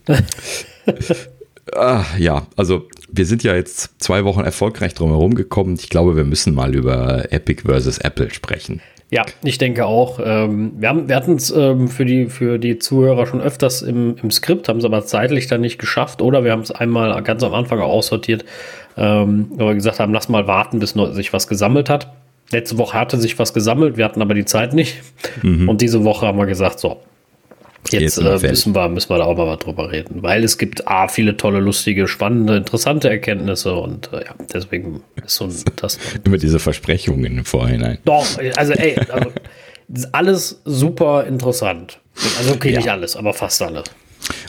ah, 1.75 2.05
ja, 2.19 2.47
also 2.57 2.89
wir 3.11 3.27
sind 3.27 3.43
ja 3.43 3.55
jetzt 3.55 4.03
zwei 4.03 4.25
Wochen 4.25 4.41
erfolgreich 4.41 4.95
drumherum 4.95 5.35
gekommen. 5.35 5.77
Ich 5.79 5.89
glaube, 5.89 6.17
wir 6.17 6.25
müssen 6.25 6.55
mal 6.55 6.75
über 6.75 7.33
Epic 7.33 7.63
versus 7.65 7.99
Apple 7.99 8.31
sprechen. 8.31 8.81
Ja, 9.11 9.25
ich 9.43 9.57
denke 9.57 9.87
auch. 9.87 10.21
Ähm, 10.23 10.73
wir, 10.77 11.09
wir 11.09 11.17
hatten 11.17 11.37
es 11.37 11.51
ähm, 11.51 11.89
für, 11.89 12.05
die, 12.05 12.27
für 12.27 12.59
die 12.59 12.79
Zuhörer 12.79 13.27
schon 13.27 13.41
öfters 13.41 13.81
im, 13.81 14.17
im 14.23 14.31
Skript, 14.31 14.69
haben 14.69 14.79
es 14.79 14.85
aber 14.85 15.05
zeitlich 15.07 15.47
dann 15.47 15.63
nicht 15.63 15.79
geschafft. 15.79 16.21
Oder 16.21 16.45
wir 16.45 16.53
haben 16.53 16.61
es 16.61 16.71
einmal 16.71 17.23
ganz 17.23 17.43
am 17.43 17.55
Anfang 17.55 17.81
auch 17.81 17.89
aussortiert, 17.89 18.45
ähm, 18.99 19.47
wo 19.53 19.67
wir 19.67 19.75
gesagt 19.75 19.99
haben, 19.99 20.13
lass 20.13 20.29
mal 20.29 20.47
warten, 20.47 20.79
bis 20.79 20.91
sich 20.91 21.33
was 21.33 21.49
gesammelt 21.49 21.89
hat. 21.89 22.13
Letzte 22.51 22.79
Woche 22.79 22.99
hatte 22.99 23.19
sich 23.19 23.39
was 23.39 23.53
gesammelt, 23.53 23.97
wir 23.97 24.05
hatten 24.05 24.23
aber 24.23 24.35
die 24.35 24.45
Zeit 24.45 24.73
nicht. 24.73 24.97
Mhm. 25.43 25.69
Und 25.69 25.81
diese 25.81 26.05
Woche 26.05 26.27
haben 26.27 26.39
wir 26.39 26.47
gesagt, 26.47 26.81
so, 26.81 27.01
Jetzt, 27.91 28.19
Jetzt 28.19 28.19
äh, 28.19 28.49
müssen, 28.49 28.75
wir, 28.75 28.89
müssen 28.89 29.09
wir 29.09 29.19
da 29.19 29.25
auch 29.25 29.37
mal 29.37 29.57
drüber 29.57 29.91
reden, 29.91 30.23
weil 30.23 30.45
es 30.45 30.59
gibt 30.59 30.87
A, 30.89 31.09
viele 31.09 31.37
tolle, 31.37 31.61
lustige, 31.61 32.07
spannende, 32.07 32.57
interessante 32.57 33.09
Erkenntnisse 33.09 33.75
und 33.75 34.13
äh, 34.13 34.25
ja, 34.25 34.35
deswegen 34.53 35.03
ist 35.25 35.37
so 35.37 35.49
das. 35.77 35.99
Immer 36.25 36.37
diese 36.37 36.59
Versprechungen 36.59 37.39
im 37.39 37.45
Vorhinein. 37.45 37.99
Doch, 38.05 38.27
also 38.57 38.73
ey, 38.75 38.99
also, 39.09 39.33
alles 40.13 40.61
super 40.65 41.25
interessant. 41.27 42.01
Also 42.39 42.53
okay, 42.55 42.73
ja. 42.73 42.79
nicht 42.79 42.91
alles, 42.91 43.17
aber 43.17 43.33
fast 43.33 43.63
alles. 43.63 43.85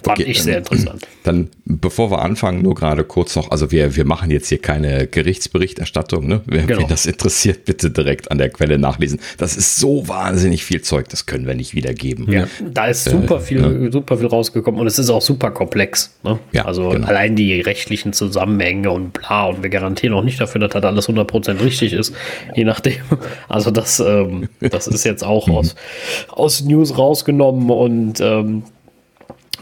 Fand 0.03 0.19
okay, 0.19 0.23
ich 0.23 0.41
sehr 0.41 0.59
interessant. 0.59 1.07
Dann, 1.23 1.49
bevor 1.65 2.11
wir 2.11 2.21
anfangen, 2.21 2.61
nur 2.61 2.75
gerade 2.75 3.03
kurz 3.03 3.35
noch, 3.35 3.51
also 3.51 3.71
wir, 3.71 3.95
wir 3.95 4.05
machen 4.05 4.31
jetzt 4.31 4.49
hier 4.49 4.59
keine 4.59 5.07
Gerichtsberichterstattung, 5.07 6.27
ne? 6.27 6.41
Wer, 6.45 6.63
genau. 6.65 6.87
das 6.87 7.05
interessiert, 7.05 7.65
bitte 7.65 7.91
direkt 7.91 8.31
an 8.31 8.37
der 8.37 8.49
Quelle 8.49 8.77
nachlesen. 8.77 9.19
Das 9.37 9.57
ist 9.57 9.75
so 9.75 10.07
wahnsinnig 10.07 10.63
viel 10.63 10.81
Zeug, 10.81 11.09
das 11.09 11.25
können 11.25 11.45
wir 11.45 11.55
nicht 11.55 11.75
wiedergeben. 11.75 12.31
Ja, 12.31 12.47
da 12.73 12.87
ist 12.87 13.05
super 13.05 13.37
äh, 13.37 13.41
viel, 13.41 13.61
ne? 13.61 13.91
super 13.91 14.17
viel 14.17 14.27
rausgekommen 14.27 14.79
und 14.79 14.87
es 14.87 14.97
ist 14.97 15.09
auch 15.09 15.21
super 15.21 15.51
komplex. 15.51 16.17
Ne? 16.23 16.39
Ja, 16.51 16.65
also 16.65 16.89
genau. 16.89 17.07
allein 17.07 17.35
die 17.35 17.59
rechtlichen 17.61 18.13
Zusammenhänge 18.13 18.91
und 18.91 19.13
bla 19.13 19.47
und 19.47 19.63
wir 19.63 19.69
garantieren 19.69 20.13
auch 20.13 20.23
nicht 20.23 20.39
dafür, 20.39 20.61
dass 20.61 20.71
das 20.71 20.83
alles 20.83 21.09
100% 21.09 21.61
richtig 21.63 21.93
ist, 21.93 22.13
je 22.55 22.63
nachdem. 22.63 22.95
Also 23.47 23.71
das, 23.71 23.99
ähm, 23.99 24.47
das 24.59 24.87
ist 24.87 25.03
jetzt 25.03 25.23
auch 25.23 25.47
mhm. 25.47 25.55
aus, 25.55 25.75
aus 26.29 26.61
News 26.61 26.97
rausgenommen 26.97 27.69
und 27.69 28.19
ähm, 28.21 28.63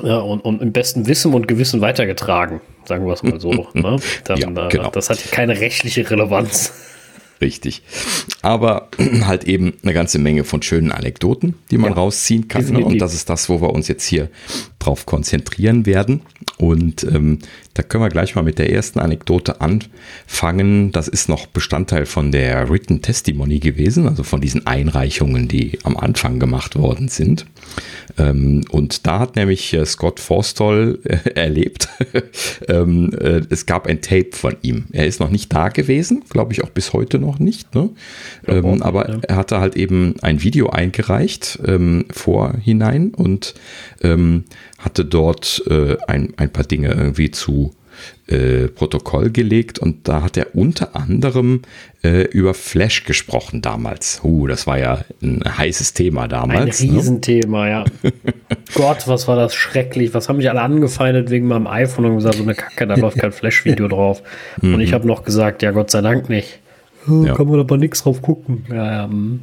ja, 0.03 0.17
und, 0.19 0.41
und 0.41 0.61
im 0.61 0.71
besten 0.71 1.07
Wissen 1.07 1.33
und 1.33 1.47
Gewissen 1.47 1.81
weitergetragen, 1.81 2.61
sagen 2.85 3.05
wir 3.05 3.13
es 3.13 3.23
mal 3.23 3.39
so. 3.39 3.51
ne? 3.73 3.97
Dann, 4.25 4.37
ja, 4.37 4.67
genau. 4.67 4.87
äh, 4.87 4.91
das 4.91 5.09
hat 5.09 5.31
keine 5.31 5.59
rechtliche 5.59 6.09
Relevanz. 6.09 6.73
Richtig. 7.41 7.83
Aber 8.41 8.89
halt 9.25 9.43
eben 9.43 9.73
eine 9.83 9.93
ganze 9.93 10.19
Menge 10.19 10.43
von 10.43 10.61
schönen 10.61 10.91
Anekdoten, 10.91 11.55
die 11.69 11.77
man 11.77 11.91
ja, 11.91 11.97
rausziehen 11.97 12.47
kann. 12.47 12.65
Ne? 12.65 12.83
Und 12.83 12.99
das 12.99 13.13
ist 13.13 13.29
das, 13.29 13.49
wo 13.49 13.61
wir 13.61 13.71
uns 13.71 13.87
jetzt 13.87 14.05
hier 14.05 14.29
drauf 14.79 15.05
konzentrieren 15.05 15.85
werden. 15.85 16.21
Und 16.57 17.03
ähm, 17.03 17.39
da 17.75 17.83
können 17.83 18.03
wir 18.03 18.09
gleich 18.09 18.35
mal 18.35 18.41
mit 18.41 18.57
der 18.57 18.71
ersten 18.71 18.99
Anekdote 18.99 19.61
anfangen. 19.61 20.91
Das 20.91 21.07
ist 21.07 21.29
noch 21.29 21.45
Bestandteil 21.45 22.05
von 22.05 22.31
der 22.31 22.69
Written 22.69 23.01
Testimony 23.01 23.59
gewesen, 23.59 24.07
also 24.07 24.23
von 24.23 24.41
diesen 24.41 24.65
Einreichungen, 24.65 25.47
die 25.47 25.77
am 25.83 25.97
Anfang 25.97 26.39
gemacht 26.39 26.75
worden 26.75 27.07
sind. 27.07 27.45
Ähm, 28.17 28.63
und 28.71 29.05
da 29.05 29.19
hat 29.19 29.35
nämlich 29.35 29.73
äh, 29.73 29.85
Scott 29.85 30.19
Forstall 30.19 30.99
äh, 31.03 31.17
erlebt, 31.35 31.87
ähm, 32.67 33.11
äh, 33.19 33.41
es 33.49 33.65
gab 33.65 33.87
ein 33.87 34.01
Tape 34.01 34.29
von 34.31 34.55
ihm. 34.61 34.85
Er 34.91 35.07
ist 35.07 35.19
noch 35.19 35.29
nicht 35.29 35.53
da 35.53 35.69
gewesen, 35.69 36.23
glaube 36.29 36.53
ich 36.53 36.63
auch 36.63 36.69
bis 36.69 36.93
heute 36.93 37.19
noch 37.19 37.39
nicht. 37.39 37.75
Ne? 37.75 37.89
Ähm, 38.47 38.81
aber 38.81 39.09
ja. 39.09 39.19
er 39.23 39.35
hatte 39.35 39.59
halt 39.59 39.75
eben 39.75 40.15
ein 40.21 40.41
Video 40.43 40.69
eingereicht 40.69 41.59
ähm, 41.65 42.05
vorhinein 42.11 43.13
und 43.13 43.53
ähm, 44.01 44.45
hatte 44.77 45.05
dort 45.05 45.63
äh, 45.69 45.97
ein, 46.07 46.33
ein 46.37 46.51
paar 46.51 46.65
Dinge 46.65 46.89
irgendwie 46.89 47.31
zu 47.31 47.73
äh, 48.27 48.67
Protokoll 48.67 49.29
gelegt 49.31 49.79
und 49.79 50.07
da 50.07 50.21
hat 50.21 50.37
er 50.37 50.55
unter 50.55 50.95
anderem 50.95 51.61
äh, 52.03 52.23
über 52.23 52.53
Flash 52.53 53.05
gesprochen 53.05 53.61
damals. 53.61 54.21
Uh, 54.23 54.47
das 54.47 54.67
war 54.67 54.77
ja 54.77 55.05
ein 55.21 55.43
heißes 55.45 55.93
Thema 55.93 56.27
damals. 56.27 56.81
Ein 56.81 56.87
ne? 56.87 56.93
Riesenthema, 56.93 57.65
ne? 57.65 57.71
ja. 57.71 57.85
Gott, 58.73 59.07
was 59.07 59.27
war 59.27 59.35
das 59.35 59.55
schrecklich. 59.55 60.13
Was 60.13 60.27
haben 60.27 60.37
mich 60.37 60.49
alle 60.49 60.61
angefeindet 60.61 61.29
wegen 61.29 61.47
meinem 61.47 61.67
iPhone 61.67 62.05
und 62.05 62.15
gesagt, 62.17 62.35
so 62.35 62.43
eine 62.43 62.55
Kacke, 62.55 62.85
da 62.85 62.95
läuft 62.95 63.17
kein 63.17 63.31
Flash-Video 63.33 63.87
drauf. 63.87 64.21
Und 64.61 64.81
ich 64.81 64.91
mhm. 64.91 64.95
habe 64.95 65.07
noch 65.07 65.23
gesagt, 65.23 65.63
ja, 65.63 65.71
Gott 65.71 65.91
sei 65.91 66.01
Dank 66.01 66.29
nicht. 66.29 66.59
Oh, 67.09 67.23
ja. 67.23 67.35
Kann 67.35 67.47
man 67.47 67.59
aber 67.59 67.77
nichts 67.77 68.03
drauf 68.03 68.21
gucken. 68.21 68.65
Ja, 68.69 68.91
ja. 68.91 69.03
Hm. 69.05 69.39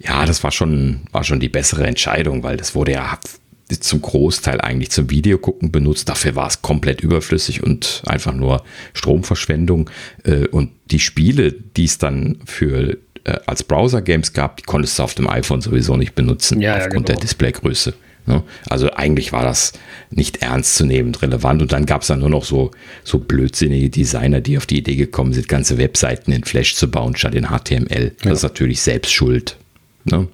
ja, 0.00 0.26
das 0.26 0.42
war 0.42 0.50
schon, 0.50 1.02
war 1.12 1.22
schon 1.22 1.38
die 1.40 1.48
bessere 1.48 1.86
Entscheidung, 1.86 2.42
weil 2.42 2.56
das 2.56 2.74
wurde 2.74 2.92
ja 2.92 3.18
zum 3.68 4.00
Großteil 4.00 4.60
eigentlich 4.60 4.90
zum 4.90 5.10
Videogucken 5.10 5.72
benutzt. 5.72 6.08
Dafür 6.08 6.36
war 6.36 6.46
es 6.46 6.62
komplett 6.62 7.00
überflüssig 7.00 7.62
und 7.62 8.02
einfach 8.06 8.32
nur 8.32 8.62
Stromverschwendung. 8.94 9.90
Äh, 10.24 10.46
und 10.48 10.70
die 10.90 11.00
Spiele, 11.00 11.52
die 11.52 11.84
es 11.84 11.98
dann 11.98 12.38
für 12.44 12.96
äh, 13.24 13.38
als 13.46 13.64
Browser-Games 13.64 14.32
gab, 14.32 14.58
die 14.58 14.62
konntest 14.62 14.98
du 14.98 15.02
auf 15.02 15.14
dem 15.14 15.28
iPhone 15.28 15.60
sowieso 15.60 15.96
nicht 15.96 16.14
benutzen, 16.14 16.60
ja, 16.60 16.76
aufgrund 16.76 16.92
ja, 16.92 16.98
genau. 16.98 17.06
der 17.06 17.16
Displaygröße. 17.16 17.94
Ne? 18.26 18.42
Also 18.68 18.92
eigentlich 18.92 19.32
war 19.32 19.44
das 19.44 19.72
nicht 20.10 20.42
ernstzunehmend 20.42 21.22
relevant. 21.22 21.62
Und 21.62 21.72
dann 21.72 21.86
gab 21.86 22.02
es 22.02 22.08
dann 22.08 22.20
nur 22.20 22.30
noch 22.30 22.44
so, 22.44 22.70
so 23.04 23.18
blödsinnige 23.18 23.90
Designer, 23.90 24.40
die 24.40 24.58
auf 24.58 24.66
die 24.66 24.78
Idee 24.78 24.96
gekommen 24.96 25.32
sind, 25.32 25.48
ganze 25.48 25.78
Webseiten 25.78 26.32
in 26.32 26.44
Flash 26.44 26.74
zu 26.74 26.90
bauen 26.90 27.16
statt 27.16 27.34
in 27.34 27.48
HTML. 27.48 28.12
Das 28.22 28.38
ist 28.38 28.42
natürlich 28.42 28.80
selbst 28.80 29.12
schuld. 29.12 29.56
Ne? 30.04 30.28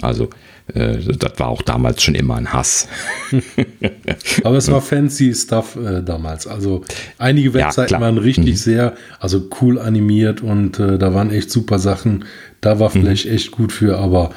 Also 0.00 0.30
äh, 0.74 0.98
das 0.98 1.38
war 1.38 1.48
auch 1.48 1.62
damals 1.62 2.02
schon 2.02 2.14
immer 2.14 2.36
ein 2.36 2.52
Hass. 2.52 2.88
Aber 4.44 4.56
es 4.56 4.70
war 4.70 4.80
fancy 4.80 5.34
Stuff 5.34 5.76
äh, 5.76 6.02
damals. 6.02 6.46
Also 6.46 6.84
einige 7.18 7.54
Webseiten 7.54 7.94
ja, 7.94 8.00
waren 8.00 8.18
richtig 8.18 8.54
mhm. 8.54 8.58
sehr, 8.58 8.94
also 9.18 9.48
cool 9.60 9.78
animiert 9.78 10.42
und 10.42 10.78
äh, 10.78 10.98
da 10.98 11.14
waren 11.14 11.30
echt 11.30 11.50
super 11.50 11.78
Sachen. 11.78 12.24
Da 12.60 12.78
war 12.78 12.90
Flash 12.90 13.24
mhm. 13.24 13.32
echt 13.32 13.50
gut 13.52 13.72
für, 13.72 13.98
aber 13.98 14.30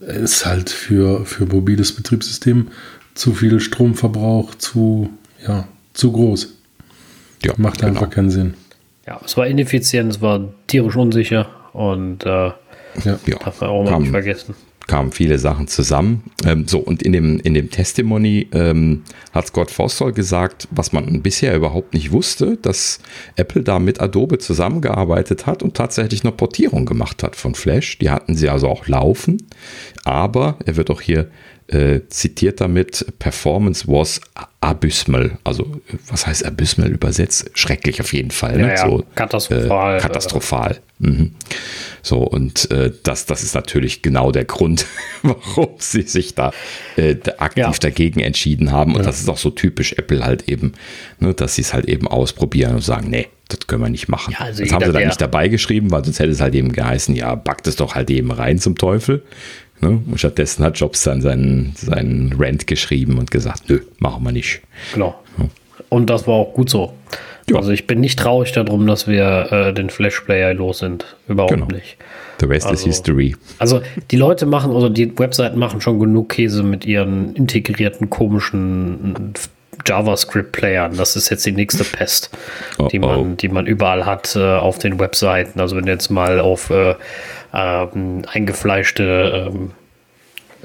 es 0.00 0.36
ist 0.36 0.46
halt 0.46 0.70
für, 0.70 1.26
für 1.26 1.46
mobiles 1.46 1.92
Betriebssystem 1.92 2.68
zu 3.14 3.34
viel 3.34 3.60
Stromverbrauch, 3.60 4.54
zu, 4.54 5.10
ja, 5.46 5.68
zu 5.92 6.12
groß. 6.12 6.54
Ja, 7.44 7.52
Macht 7.58 7.80
genau. 7.80 7.92
einfach 7.92 8.10
keinen 8.10 8.30
Sinn. 8.30 8.54
Ja, 9.06 9.20
es 9.22 9.36
war 9.36 9.46
ineffizient, 9.46 10.12
es 10.12 10.20
war 10.22 10.48
tierisch 10.66 10.96
unsicher 10.96 11.46
und 11.74 12.24
äh, 12.24 12.28
ja. 13.04 13.18
darf 13.44 13.60
man 13.60 13.70
auch 13.70 13.84
mal 13.84 14.00
nicht 14.00 14.10
vergessen 14.10 14.54
kamen 14.86 15.12
viele 15.12 15.38
Sachen 15.38 15.66
zusammen. 15.66 16.24
Ähm, 16.44 16.68
so, 16.68 16.78
und 16.78 17.02
in 17.02 17.12
dem, 17.12 17.38
in 17.40 17.54
dem 17.54 17.70
Testimony 17.70 18.48
ähm, 18.52 19.02
hat 19.32 19.46
Scott 19.46 19.70
Forstall 19.70 20.12
gesagt, 20.12 20.68
was 20.70 20.92
man 20.92 21.22
bisher 21.22 21.56
überhaupt 21.56 21.94
nicht 21.94 22.12
wusste, 22.12 22.56
dass 22.60 22.98
Apple 23.36 23.62
da 23.62 23.78
mit 23.78 24.00
Adobe 24.00 24.38
zusammengearbeitet 24.38 25.46
hat 25.46 25.62
und 25.62 25.74
tatsächlich 25.74 26.22
eine 26.22 26.32
Portierung 26.32 26.86
gemacht 26.86 27.22
hat 27.22 27.36
von 27.36 27.54
Flash. 27.54 27.98
Die 27.98 28.10
hatten 28.10 28.36
sie 28.36 28.48
also 28.48 28.68
auch 28.68 28.86
laufen. 28.86 29.38
Aber 30.04 30.58
er 30.66 30.76
wird 30.76 30.90
auch 30.90 31.00
hier 31.00 31.30
äh, 31.68 32.00
zitiert 32.08 32.60
damit, 32.60 33.06
Performance 33.18 33.88
was 33.88 34.20
abysmal. 34.60 35.38
Also, 35.44 35.80
was 36.08 36.26
heißt 36.26 36.44
abysmal 36.44 36.90
übersetzt? 36.90 37.50
Schrecklich 37.54 38.00
auf 38.02 38.12
jeden 38.12 38.30
Fall. 38.30 38.58
Ne? 38.58 38.68
Ja, 38.68 38.74
ja. 38.74 38.86
So, 38.86 39.04
katastrophal. 39.14 39.96
Äh, 39.96 40.00
katastrophal. 40.00 40.80
Mhm. 40.98 41.32
So, 42.02 42.18
und 42.18 42.70
äh, 42.70 42.92
das, 43.02 43.24
das 43.24 43.42
ist 43.42 43.54
natürlich 43.54 44.02
genau 44.02 44.30
der 44.30 44.44
Grund, 44.44 44.84
warum 45.22 45.70
sie 45.78 46.02
sich 46.02 46.34
da 46.34 46.52
äh, 46.96 47.16
aktiv 47.38 47.64
Ja. 47.64 47.72
dagegen 47.80 48.20
entschieden 48.20 48.70
haben. 48.70 48.94
Und 48.94 49.06
das 49.06 49.20
ist 49.20 49.28
auch 49.30 49.38
so 49.38 49.50
typisch 49.50 49.94
Apple 49.94 50.22
halt 50.22 50.48
eben, 50.48 50.72
ne, 51.18 51.32
dass 51.32 51.54
sie 51.54 51.62
es 51.62 51.72
halt 51.72 51.86
eben 51.86 52.06
ausprobieren 52.06 52.74
und 52.74 52.84
sagen, 52.84 53.08
nee, 53.08 53.28
das 53.48 53.66
können 53.66 53.82
wir 53.82 53.90
nicht 53.90 54.08
machen. 54.08 54.34
Ja, 54.38 54.46
also 54.46 54.62
das 54.62 54.72
haben 54.72 54.84
sie 54.84 54.92
da 54.92 55.00
nicht 55.00 55.20
dabei 55.20 55.48
geschrieben, 55.48 55.90
weil 55.90 56.04
sonst 56.04 56.18
hätte 56.18 56.30
es 56.30 56.40
halt 56.40 56.54
eben 56.54 56.72
geheißen, 56.72 57.14
ja, 57.14 57.34
backt 57.34 57.66
es 57.66 57.76
doch 57.76 57.94
halt 57.94 58.10
eben 58.10 58.30
rein 58.30 58.58
zum 58.58 58.76
Teufel. 58.76 59.22
Ne? 59.80 60.00
Und 60.06 60.18
stattdessen 60.18 60.64
hat 60.64 60.78
Jobs 60.78 61.02
dann 61.02 61.20
seinen, 61.20 61.74
seinen 61.76 62.32
Rant 62.38 62.66
geschrieben 62.66 63.18
und 63.18 63.30
gesagt, 63.30 63.64
nö, 63.68 63.80
machen 63.98 64.22
wir 64.24 64.32
nicht. 64.32 64.62
Genau. 64.94 65.14
Und 65.88 66.10
das 66.10 66.26
war 66.26 66.34
auch 66.34 66.54
gut 66.54 66.70
so. 66.70 66.92
Ja. 67.50 67.56
Also 67.56 67.70
ich 67.72 67.86
bin 67.86 68.00
nicht 68.00 68.18
traurig 68.18 68.52
darum, 68.52 68.86
dass 68.86 69.06
wir 69.06 69.52
äh, 69.52 69.72
den 69.74 69.90
Flash-Player 69.90 70.54
los 70.54 70.78
sind. 70.78 71.16
Überhaupt 71.28 71.52
Genau. 71.52 71.66
nicht. 71.66 71.96
The 72.40 72.46
rest 72.46 72.66
is 72.66 72.70
Also- 72.70 72.86
history. 72.86 73.36
Also 73.58 73.82
die 74.10 74.16
Leute 74.16 74.46
machen 74.46 74.72
oder 74.72 74.90
die 74.90 75.16
Webseiten 75.18 75.58
machen 75.58 75.80
schon 75.80 76.00
genug 76.00 76.30
Käse 76.30 76.62
mit 76.62 76.84
ihren 76.86 77.34
integrierten 77.36 78.08
komischen 78.10 79.34
JavaScript-Playern. 79.86 80.96
Das 80.96 81.16
ist 81.16 81.30
jetzt 81.30 81.44
die 81.46 81.52
nächste 81.52 81.84
Pest, 81.84 82.30
Oh, 82.78 82.88
die, 82.88 82.98
man, 82.98 83.16
oh. 83.18 83.34
die 83.34 83.48
man 83.48 83.66
überall 83.66 84.06
hat 84.06 84.36
äh, 84.36 84.40
auf 84.40 84.78
den 84.78 84.98
Webseiten. 84.98 85.60
Also 85.60 85.76
wenn 85.76 85.86
du 85.86 85.92
jetzt 85.92 86.10
mal 86.10 86.40
auf 86.40 86.70
äh, 86.70 86.94
ähm, 87.52 88.22
eingefleischte 88.26 89.48
ähm, 89.48 89.54
ähm, 89.54 89.72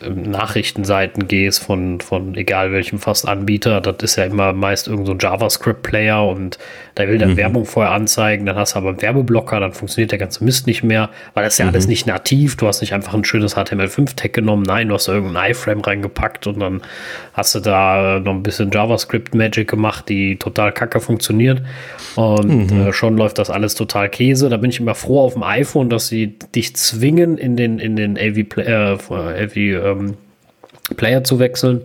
Nachrichtenseiten 0.08 1.28
gehst 1.28 1.64
von, 1.64 2.00
von 2.00 2.36
egal 2.36 2.72
welchem 2.72 3.00
fast 3.00 3.28
Anbieter, 3.28 3.82
das 3.82 3.95
ist 4.02 4.16
ja 4.16 4.26
immer 4.26 4.54
meist 4.54 4.88
irgend 4.88 5.08
so 5.08 5.14
ein 5.14 5.20
JavaScript-Player 5.20 6.26
und 6.26 6.58
da 6.95 7.08
will 7.08 7.18
der 7.18 7.38
Werbung 7.38 7.66
vorher 7.66 7.93
anzeigen, 7.93 8.45
dann 8.45 8.56
hast 8.56 8.76
du 8.76 8.80
aber 8.80 8.89
einen 8.89 9.02
Werbeblocker, 9.02 9.60
dann 9.60 9.72
funktioniert 9.74 10.12
der 10.12 10.20
ganze 10.20 10.43
Mist 10.43 10.68
nicht 10.68 10.84
mehr, 10.84 11.10
weil 11.34 11.43
das 11.43 11.54
ist 11.54 11.60
ja 11.60 11.68
alles 11.68 11.88
nicht 11.88 12.08
nativ, 12.08 12.58
du 12.58 12.68
hast 12.68 12.82
nicht 12.82 12.93
einfach 12.93 13.14
ein 13.14 13.24
schönes 13.24 13.56
HTML5-Tag 13.56 14.34
genommen, 14.34 14.64
nein, 14.64 14.89
du 14.89 14.95
hast 14.95 15.08
da 15.08 15.14
irgendeinen 15.14 15.52
iFrame 15.52 15.82
reingepackt 15.82 16.47
und 16.47 16.60
dann 16.60 16.82
hast 17.34 17.56
du 17.56 17.60
da 17.60 18.18
äh, 18.18 18.20
noch 18.20 18.34
ein 18.34 18.43
bisschen 18.43 18.72
JavaScript-Magic 18.72 19.70
gemacht, 19.70 20.10
die 20.10 20.36
total 20.38 20.72
kacke 20.72 21.00
funktioniert 21.00 21.62
und 22.16 22.72
äh, 22.72 22.91
schon 22.93 23.18
läuft 23.18 23.38
das 23.38 23.50
alles 23.50 23.76
total 23.76 24.10
Käse, 24.10 24.50
da 24.50 24.58
bin 24.58 24.70
ich 24.70 24.80
immer 24.80 24.95
froh 24.95 25.22
auf 25.22 25.34
dem 25.34 25.43
iPhone, 25.43 25.89
dass 25.89 26.08
sie 26.08 26.38
dich 26.54 26.76
zwingen 26.76 27.38
in 27.38 27.56
den, 27.56 27.80
in 27.80 27.95
den 27.95 28.18
AV, 28.18 28.43
Play, 28.50 28.64
äh, 28.64 28.97
AV 29.43 29.89
ähm, 29.92 30.18
Player 30.96 31.24
zu 31.24 31.40
wechseln. 31.40 31.82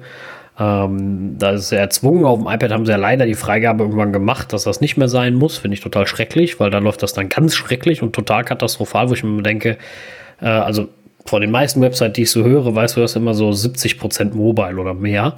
Ähm, 0.59 1.37
da 1.39 1.51
ist 1.51 1.73
er 1.73 1.81
erzwungen. 1.81 2.25
Auf 2.25 2.39
dem 2.39 2.47
iPad 2.47 2.71
haben 2.73 2.87
sie 2.87 2.93
ja 2.93 2.97
leider 2.97 3.27
die 3.27 3.35
Freigabe 3.35 3.83
irgendwann 3.83 4.13
gemacht, 4.13 4.53
dass 4.53 4.65
das 4.65 4.81
nicht 4.81 4.97
mehr 4.97 5.09
sein 5.09 5.35
muss. 5.35 5.59
Finde 5.59 5.75
ich 5.75 5.81
total 5.81 6.07
schrecklich, 6.07 6.61
weil 6.61 6.71
da 6.71 6.79
läuft 6.79 7.03
das 7.03 7.13
dann 7.13 7.29
ganz 7.29 7.55
schrecklich 7.55 8.03
und 8.03 8.15
total 8.15 8.45
katastrophal, 8.45 9.09
wo 9.09 9.15
ich 9.15 9.25
mir 9.25 9.43
denke, 9.43 9.79
äh, 10.41 10.47
also 10.47 10.89
von 11.27 11.41
den 11.41 11.51
meisten 11.51 11.81
Websites, 11.81 12.13
die 12.15 12.23
ich 12.23 12.31
so 12.31 12.45
höre, 12.45 12.75
weißt 12.75 12.97
du, 12.97 13.01
das 13.01 13.17
immer 13.17 13.35
so 13.35 13.49
70% 13.49 14.35
Mobile 14.35 14.77
oder 14.77 14.95
mehr. 14.95 15.37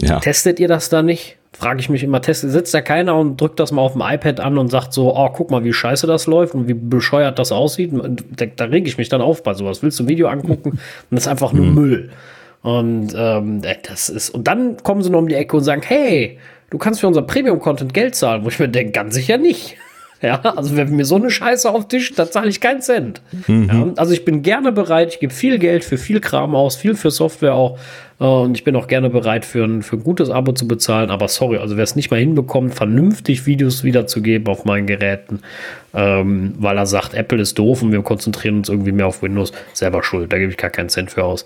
Ja. 0.00 0.20
Testet 0.20 0.60
ihr 0.60 0.68
das 0.68 0.88
da 0.88 1.02
nicht? 1.02 1.36
Frage 1.58 1.80
ich 1.80 1.88
mich 1.88 2.04
immer, 2.04 2.22
testet, 2.22 2.52
sitzt 2.52 2.72
da 2.72 2.80
keiner 2.80 3.16
und 3.16 3.40
drückt 3.40 3.58
das 3.58 3.72
mal 3.72 3.82
auf 3.82 3.94
dem 3.94 4.02
iPad 4.02 4.38
an 4.38 4.58
und 4.58 4.68
sagt 4.68 4.92
so, 4.92 5.16
oh, 5.16 5.28
guck 5.30 5.50
mal, 5.50 5.64
wie 5.64 5.72
scheiße 5.72 6.06
das 6.06 6.28
läuft 6.28 6.54
und 6.54 6.68
wie 6.68 6.74
bescheuert 6.74 7.38
das 7.40 7.50
aussieht. 7.50 7.92
Und 7.92 8.24
Da, 8.36 8.46
da 8.46 8.64
reg 8.66 8.86
ich 8.86 8.96
mich 8.96 9.08
dann 9.08 9.20
auf 9.20 9.42
bei 9.42 9.54
sowas. 9.54 9.82
Willst 9.82 9.98
du 9.98 10.04
ein 10.04 10.08
Video 10.08 10.28
angucken? 10.28 10.70
Und 10.70 10.80
das 11.10 11.24
ist 11.24 11.28
einfach 11.28 11.52
nur 11.52 11.66
Müll. 11.66 12.10
Und 12.62 13.08
ähm, 13.16 13.62
das 13.88 14.08
ist, 14.08 14.30
und 14.30 14.46
dann 14.46 14.76
kommen 14.82 15.02
sie 15.02 15.10
noch 15.10 15.20
um 15.20 15.28
die 15.28 15.34
Ecke 15.36 15.56
und 15.56 15.62
sagen, 15.62 15.82
hey, 15.84 16.38
du 16.70 16.78
kannst 16.78 17.00
für 17.00 17.06
unser 17.06 17.22
Premium-Content 17.22 17.94
Geld 17.94 18.14
zahlen, 18.14 18.44
wo 18.44 18.48
ich 18.48 18.58
mir 18.58 18.68
denke, 18.68 18.92
ganz 18.92 19.14
sicher 19.14 19.38
nicht. 19.38 19.76
Ja, 20.20 20.40
also 20.40 20.76
wenn 20.76 20.96
mir 20.96 21.04
so 21.04 21.14
eine 21.14 21.30
Scheiße 21.30 21.70
auf 21.70 21.86
den 21.86 22.00
Tisch, 22.00 22.12
da 22.12 22.28
zahle 22.28 22.48
ich 22.48 22.60
keinen 22.60 22.80
Cent. 22.80 23.22
Ja, 23.46 23.92
also 23.94 24.12
ich 24.12 24.24
bin 24.24 24.42
gerne 24.42 24.72
bereit, 24.72 25.12
ich 25.12 25.20
gebe 25.20 25.32
viel 25.32 25.60
Geld 25.60 25.84
für 25.84 25.96
viel 25.96 26.20
Kram 26.20 26.56
aus, 26.56 26.74
viel 26.74 26.96
für 26.96 27.12
Software 27.12 27.54
auch. 27.54 27.78
Äh, 28.20 28.24
und 28.24 28.56
ich 28.56 28.64
bin 28.64 28.76
auch 28.76 28.86
gerne 28.86 29.10
bereit, 29.10 29.44
für 29.44 29.64
ein, 29.64 29.82
für 29.82 29.96
ein 29.96 30.04
gutes 30.04 30.30
Abo 30.30 30.52
zu 30.52 30.66
bezahlen. 30.68 31.10
Aber 31.10 31.28
sorry, 31.28 31.58
also 31.58 31.76
wer 31.76 31.84
es 31.84 31.96
nicht 31.96 32.10
mal 32.10 32.20
hinbekommt, 32.20 32.74
vernünftig 32.74 33.46
Videos 33.46 33.84
wiederzugeben 33.84 34.48
auf 34.48 34.64
meinen 34.64 34.86
Geräten, 34.86 35.40
ähm, 35.98 36.54
weil 36.58 36.78
er 36.78 36.86
sagt, 36.86 37.14
Apple 37.14 37.40
ist 37.40 37.58
doof 37.58 37.82
und 37.82 37.90
wir 37.90 38.00
konzentrieren 38.02 38.58
uns 38.58 38.68
irgendwie 38.68 38.92
mehr 38.92 39.08
auf 39.08 39.20
Windows, 39.20 39.52
selber 39.72 40.04
schuld. 40.04 40.32
Da 40.32 40.38
gebe 40.38 40.52
ich 40.52 40.56
gar 40.56 40.70
keinen 40.70 40.88
Cent 40.88 41.10
für 41.10 41.24
aus. 41.24 41.44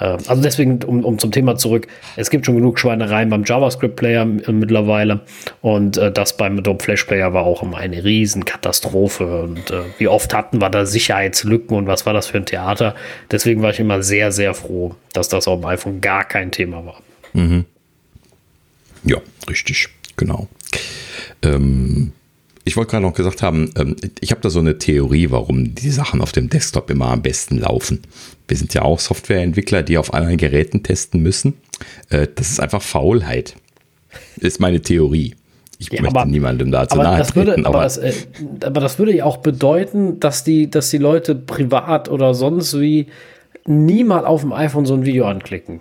Ähm, 0.00 0.18
also 0.26 0.42
deswegen, 0.42 0.82
um, 0.82 1.04
um 1.04 1.20
zum 1.20 1.30
Thema 1.30 1.54
zurück, 1.54 1.86
es 2.16 2.28
gibt 2.28 2.44
schon 2.44 2.56
genug 2.56 2.80
Schweinereien 2.80 3.30
beim 3.30 3.44
JavaScript-Player 3.44 4.22
äh, 4.22 4.52
mittlerweile. 4.52 5.20
Und 5.60 5.98
äh, 5.98 6.10
das 6.10 6.36
beim 6.36 6.58
Adobe 6.58 6.82
Flash 6.82 7.04
Player 7.04 7.32
war 7.32 7.44
auch 7.44 7.62
immer 7.62 7.76
eine 7.76 8.02
Riesenkatastrophe. 8.02 9.42
Und 9.44 9.70
äh, 9.70 9.82
wie 9.98 10.08
oft 10.08 10.34
hatten 10.34 10.60
wir 10.60 10.68
da 10.68 10.84
Sicherheitslücken 10.84 11.76
und 11.76 11.86
was 11.86 12.04
war 12.04 12.12
das 12.12 12.26
für 12.26 12.38
ein 12.38 12.46
Theater? 12.46 12.96
Deswegen 13.30 13.62
war 13.62 13.70
ich 13.70 13.78
immer 13.78 14.02
sehr, 14.02 14.32
sehr 14.32 14.54
froh, 14.54 14.96
dass 15.12 15.28
das 15.28 15.46
auf 15.46 15.60
dem 15.60 15.66
iPhone 15.66 16.00
gar 16.00 16.24
kein 16.24 16.50
Thema 16.50 16.84
war. 16.84 17.00
Ja, 19.04 19.18
richtig, 19.48 19.88
genau. 20.16 20.48
Ähm, 21.42 22.12
ich 22.64 22.76
wollte 22.76 22.92
gerade 22.92 23.04
noch 23.04 23.14
gesagt 23.14 23.42
haben, 23.42 23.70
ähm, 23.76 23.96
ich 24.20 24.30
habe 24.30 24.40
da 24.40 24.50
so 24.50 24.60
eine 24.60 24.78
Theorie, 24.78 25.30
warum 25.30 25.74
die 25.74 25.90
Sachen 25.90 26.20
auf 26.20 26.32
dem 26.32 26.48
Desktop 26.48 26.90
immer 26.90 27.06
am 27.08 27.22
besten 27.22 27.58
laufen. 27.58 28.00
Wir 28.48 28.56
sind 28.56 28.72
ja 28.74 28.82
auch 28.82 29.00
Softwareentwickler, 29.00 29.82
die 29.82 29.98
auf 29.98 30.14
anderen 30.14 30.36
Geräten 30.36 30.82
testen 30.82 31.22
müssen. 31.22 31.54
Äh, 32.10 32.28
das 32.34 32.50
ist 32.50 32.60
einfach 32.60 32.82
Faulheit. 32.82 33.56
Ist 34.36 34.60
meine 34.60 34.80
Theorie. 34.80 35.34
Ich 35.78 35.90
Ja, 35.92 36.02
möchte 36.02 36.20
aber- 36.20 36.30
niemandem 36.30 36.70
dazu 36.70 36.94
Aber 36.94 37.02
nahe 37.04 37.18
das, 37.18 37.34
würde, 37.34 37.52
treten, 37.54 37.66
aber, 37.66 37.76
aber 37.78 37.84
das, 37.84 37.96
äh, 37.98 38.12
aber 38.64 38.80
das 38.80 38.98
würde 38.98 39.16
ja 39.16 39.24
auch 39.24 39.38
bedeuten, 39.38 40.20
dass 40.20 40.44
die, 40.44 40.70
dass 40.70 40.90
die 40.90 40.98
Leute 40.98 41.34
privat 41.34 42.08
oder 42.08 42.34
sonst 42.34 42.78
wie 42.78 43.06
nie 43.66 44.04
mal 44.04 44.24
auf 44.24 44.42
dem 44.42 44.52
iPhone 44.52 44.86
so 44.86 44.94
ein 44.94 45.04
Video 45.04 45.24
anklicken. 45.24 45.80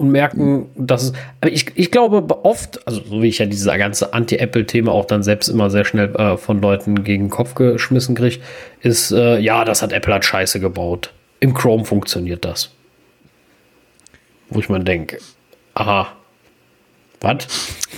Und 0.00 0.10
merken, 0.12 0.70
dass 0.76 1.02
es. 1.02 1.12
Aber 1.42 1.52
ich, 1.52 1.66
ich 1.76 1.90
glaube 1.90 2.24
oft, 2.44 2.86
also 2.86 3.02
so 3.04 3.20
wie 3.22 3.28
ich 3.28 3.38
ja 3.38 3.44
dieses 3.46 3.66
ganze 3.66 4.14
Anti-Apple-Thema 4.14 4.90
auch 4.92 5.04
dann 5.04 5.22
selbst 5.22 5.48
immer 5.48 5.68
sehr 5.68 5.84
schnell 5.84 6.14
äh, 6.16 6.36
von 6.38 6.60
Leuten 6.62 7.04
gegen 7.04 7.24
den 7.24 7.30
Kopf 7.30 7.54
geschmissen 7.54 8.14
kriege, 8.14 8.38
ist, 8.80 9.12
äh, 9.12 9.38
ja, 9.38 9.64
das 9.66 9.82
hat 9.82 9.92
Apple 9.92 10.14
hat 10.14 10.24
Scheiße 10.24 10.58
gebaut. 10.58 11.12
Im 11.40 11.52
Chrome 11.52 11.84
funktioniert 11.84 12.44
das. 12.46 12.70
Wo 14.48 14.58
ich 14.60 14.68
mir 14.68 14.80
denke, 14.80 15.18
aha, 15.74 16.08
was? 17.20 17.46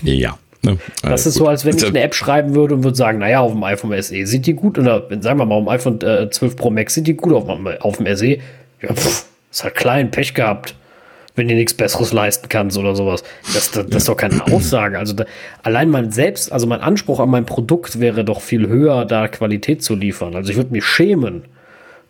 ja. 0.03 0.39
Ne? 0.65 0.79
Das 1.03 1.25
Äh, 1.25 1.29
ist 1.31 1.35
gut. 1.37 1.45
so, 1.45 1.49
als 1.49 1.65
wenn 1.65 1.77
ich 1.77 1.87
eine 1.87 2.03
App 2.03 2.15
schreiben 2.15 2.55
würde 2.55 2.75
und 2.75 2.85
würde 2.85 2.97
sagen, 2.97 3.19
naja, 3.19 3.41
auf 3.41 3.53
dem 3.53 3.65
iPhone 3.65 4.01
SE 4.03 4.27
sieht 4.27 4.47
die 4.47 4.55
gut, 4.55 4.79
oder 4.79 5.07
sagen 5.21 5.39
wir 5.39 5.47
mal, 5.47 5.55
auf 5.57 5.65
dem 5.65 5.69
iPhone 5.69 6.01
äh, 6.03 6.31
12 6.31 6.57
Pro 6.57 6.71
Max 6.71 6.95
sieht 6.95 7.07
die 7.07 7.15
gut, 7.15 7.33
auf, 7.33 7.47
dem- 7.47 7.67
auf 7.81 7.97
dem 7.97 8.17
SE, 8.17 8.27
ja, 8.27 8.93
pff, 8.95 9.27
ist 9.51 9.65
halt 9.65 9.75
klein, 9.75 10.11
Pech 10.11 10.35
gehabt, 10.35 10.75
wenn 11.35 11.49
du 11.49 11.55
nichts 11.55 11.75
Besseres 11.75 12.13
leisten 12.13 12.49
kannst 12.49 12.77
oder 12.77 12.95
sowas. 12.95 13.23
Das, 13.55 13.71
das, 13.71 13.87
das 13.87 13.97
ist 14.03 14.09
doch 14.09 14.17
keine 14.17 14.45
Aussage. 14.53 14.99
Also 14.99 15.15
da, 15.15 15.25
allein 15.63 15.89
mein 15.89 16.11
Selbst, 16.11 16.53
also 16.53 16.67
mein 16.67 16.81
Anspruch 16.81 17.21
an 17.21 17.31
mein 17.31 17.47
Produkt 17.47 18.01
wäre 18.01 18.25
doch 18.25 18.41
viel 18.41 18.69
höher, 18.69 19.05
da 19.07 19.29
Qualität 19.29 19.83
zu 19.83 19.95
liefern. 19.95 20.35
Also 20.37 20.51
ich 20.51 20.57
würde 20.57 20.73
mich 20.73 20.85
schämen, 20.85 21.45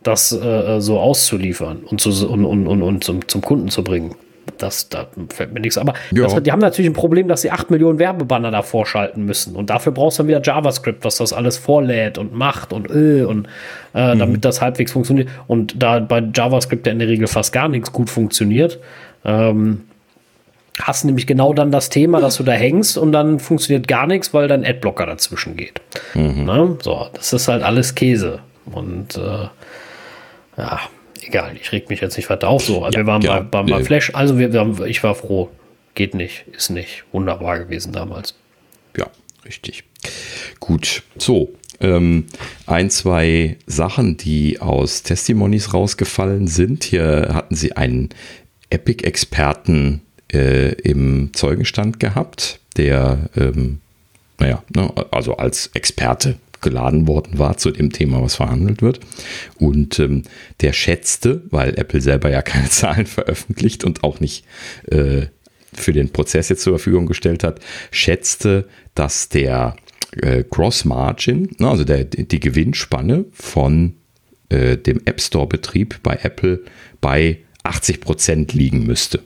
das 0.03 0.33
äh, 0.33 0.81
so 0.81 0.99
auszuliefern 0.99 1.83
und, 1.85 2.01
zu, 2.01 2.09
und, 2.29 2.43
und, 2.45 2.67
und, 2.67 2.81
und 2.81 3.03
zum, 3.03 3.27
zum 3.27 3.41
Kunden 3.41 3.69
zu 3.69 3.83
bringen. 3.83 4.15
Das, 4.57 4.89
da 4.89 5.07
fällt 5.29 5.53
mir 5.53 5.61
nichts. 5.61 5.77
Aber 5.77 5.93
Ja. 6.11 6.23
das, 6.27 6.43
die 6.43 6.51
haben 6.51 6.59
natürlich 6.59 6.89
ein 6.91 6.93
Problem, 6.93 7.29
dass 7.29 7.41
sie 7.43 7.51
8 7.51 7.71
Millionen 7.71 7.97
Werbebanner 7.97 8.51
da 8.51 8.61
vorschalten 8.61 9.23
müssen. 9.23 9.55
Und 9.55 9.69
dafür 9.69 9.93
brauchst 9.93 10.19
du 10.19 10.23
dann 10.23 10.27
wieder 10.27 10.41
JavaScript, 10.43 11.05
was 11.05 11.15
das 11.17 11.31
alles 11.31 11.57
vorlädt 11.57 12.17
und 12.17 12.33
macht 12.33 12.73
und 12.73 12.89
äh, 12.91 13.23
und 13.23 13.47
äh, 13.93 14.17
damit 14.17 14.43
das 14.43 14.61
halbwegs 14.61 14.91
funktioniert. 14.91 15.29
Und 15.47 15.81
da 15.81 15.99
bei 15.99 16.21
JavaScript 16.35 16.85
ja 16.85 16.91
in 16.91 16.99
der 16.99 17.07
Regel 17.07 17.27
fast 17.27 17.53
gar 17.53 17.69
nichts 17.69 17.93
gut 17.93 18.09
funktioniert, 18.09 18.79
ähm, 19.25 19.83
hast 20.79 21.03
du 21.03 21.07
nämlich 21.07 21.27
genau 21.27 21.53
dann 21.53 21.71
das 21.71 21.89
Thema, 21.89 22.19
dass 22.19 22.37
du 22.37 22.43
da 22.43 22.53
hängst 22.53 22.97
und 22.97 23.11
dann 23.11 23.39
funktioniert 23.39 23.87
gar 23.87 24.07
nichts, 24.07 24.33
weil 24.33 24.47
dein 24.47 24.65
Adblocker 24.65 25.05
dazwischen 25.05 25.55
geht. 25.55 25.81
Ne? 26.45 26.77
So, 26.81 27.07
das 27.13 27.31
ist 27.33 27.47
halt 27.47 27.63
alles 27.63 27.95
Käse. 27.95 28.39
Und 28.65 29.17
äh, 29.17 29.47
ja, 30.57 30.79
egal, 31.21 31.55
ich 31.61 31.71
reg 31.71 31.89
mich 31.89 32.01
jetzt 32.01 32.17
nicht 32.17 32.29
weiter 32.29 32.47
auf. 32.47 32.63
So, 32.63 32.87
wir 32.91 33.05
waren 33.05 33.21
ja, 33.21 33.39
bei, 33.41 33.63
bei, 33.63 33.71
bei 33.71 33.83
Flash, 33.83 34.11
also 34.13 34.39
wir, 34.39 34.51
wir 34.53 34.61
haben, 34.61 34.83
ich 34.85 35.03
war 35.03 35.15
froh. 35.15 35.49
Geht 35.95 36.15
nicht, 36.15 36.45
ist 36.51 36.71
nicht. 36.71 37.03
Wunderbar 37.11 37.59
gewesen 37.59 37.93
damals. 37.93 38.33
Ja, 38.97 39.05
richtig. 39.45 39.83
Gut. 40.59 41.03
So. 41.17 41.53
ähm, 41.83 42.25
ein, 42.65 42.89
zwei 42.89 43.57
Sachen, 43.67 44.17
die 44.17 44.59
aus 44.59 45.03
Testimonies 45.03 45.73
rausgefallen 45.73 46.47
sind. 46.47 46.83
Hier 46.83 47.29
hatten 47.33 47.55
sie 47.55 47.75
einen 47.75 48.09
Epic-Experten 48.73 50.01
äh, 50.33 50.73
im 50.81 51.31
Zeugenstand 51.33 51.99
gehabt, 51.99 52.59
der, 52.75 53.29
ähm, 53.35 53.79
naja, 54.39 54.63
ne, 54.75 54.91
also 55.11 55.37
als 55.37 55.67
Experte 55.73 56.37
geladen 56.61 57.07
worden 57.07 57.37
war 57.37 57.57
zu 57.57 57.71
dem 57.71 57.91
Thema, 57.91 58.21
was 58.21 58.35
verhandelt 58.35 58.81
wird. 58.81 58.99
Und 59.59 59.99
ähm, 59.99 60.23
der 60.61 60.73
schätzte, 60.73 61.43
weil 61.51 61.77
Apple 61.77 62.01
selber 62.01 62.31
ja 62.31 62.41
keine 62.41 62.69
Zahlen 62.69 63.05
veröffentlicht 63.05 63.83
und 63.83 64.03
auch 64.03 64.19
nicht 64.19 64.45
äh, 64.89 65.27
für 65.73 65.93
den 65.93 66.09
Prozess 66.11 66.49
jetzt 66.49 66.63
zur 66.63 66.73
Verfügung 66.73 67.05
gestellt 67.05 67.43
hat, 67.43 67.59
schätzte, 67.91 68.67
dass 68.95 69.29
der 69.29 69.75
äh, 70.21 70.43
Gross 70.49 70.85
Margin, 70.85 71.49
ne, 71.59 71.69
also 71.69 71.83
der, 71.83 72.05
die 72.05 72.39
Gewinnspanne 72.39 73.25
von 73.33 73.95
äh, 74.49 74.77
dem 74.77 75.01
App 75.05 75.21
Store-Betrieb 75.21 76.01
bei 76.01 76.17
Apple 76.23 76.63
bei 77.01 77.39
80 77.63 78.01
Prozent 78.01 78.53
liegen 78.53 78.85
müsste. 78.85 79.21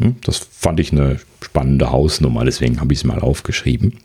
Hm, 0.00 0.16
das 0.24 0.38
fand 0.38 0.80
ich 0.80 0.92
eine 0.92 1.18
spannende 1.42 1.90
Hausnummer, 1.90 2.44
deswegen 2.44 2.80
habe 2.80 2.92
ich 2.92 3.00
es 3.00 3.04
mal 3.04 3.20
aufgeschrieben. 3.20 3.98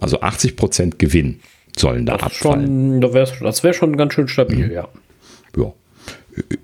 Also 0.00 0.20
80 0.20 0.56
Prozent 0.56 0.98
Gewinn 0.98 1.40
sollen 1.76 2.06
da 2.06 2.16
das 2.16 2.24
abfallen. 2.24 3.00
Schon, 3.00 3.44
das 3.44 3.62
wäre 3.62 3.74
schon 3.74 3.96
ganz 3.96 4.14
schön 4.14 4.28
stabil, 4.28 4.66
mhm. 4.66 4.72
ja. 4.72 4.88
Ja. 5.56 5.72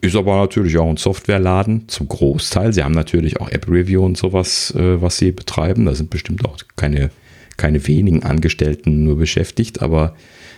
Ist 0.01 0.15
aber 0.15 0.37
natürlich 0.37 0.79
auch 0.79 0.89
ein 0.89 0.97
Softwareladen 0.97 1.89
zum 1.89 2.09
Großteil. 2.09 2.73
Sie 2.73 2.85
haben 2.85 2.93
natürlich 2.95 3.41
auch 3.41 3.51
App 3.51 3.69
Review 3.69 4.05
und 4.05 4.17
sowas, 4.17 4.73
äh, 4.77 5.01
was 5.03 5.17
sie 5.17 5.33
betreiben. 5.33 5.87
Da 5.87 5.95
sind 5.95 6.11
bestimmt 6.11 6.45
auch 6.45 6.57
keine, 6.77 7.11
keine 7.57 7.85
wenigen 7.87 8.23
Angestellten 8.23 9.05
nur 9.05 9.17
beschäftigt, 9.17 9.83
aber 9.83 10.15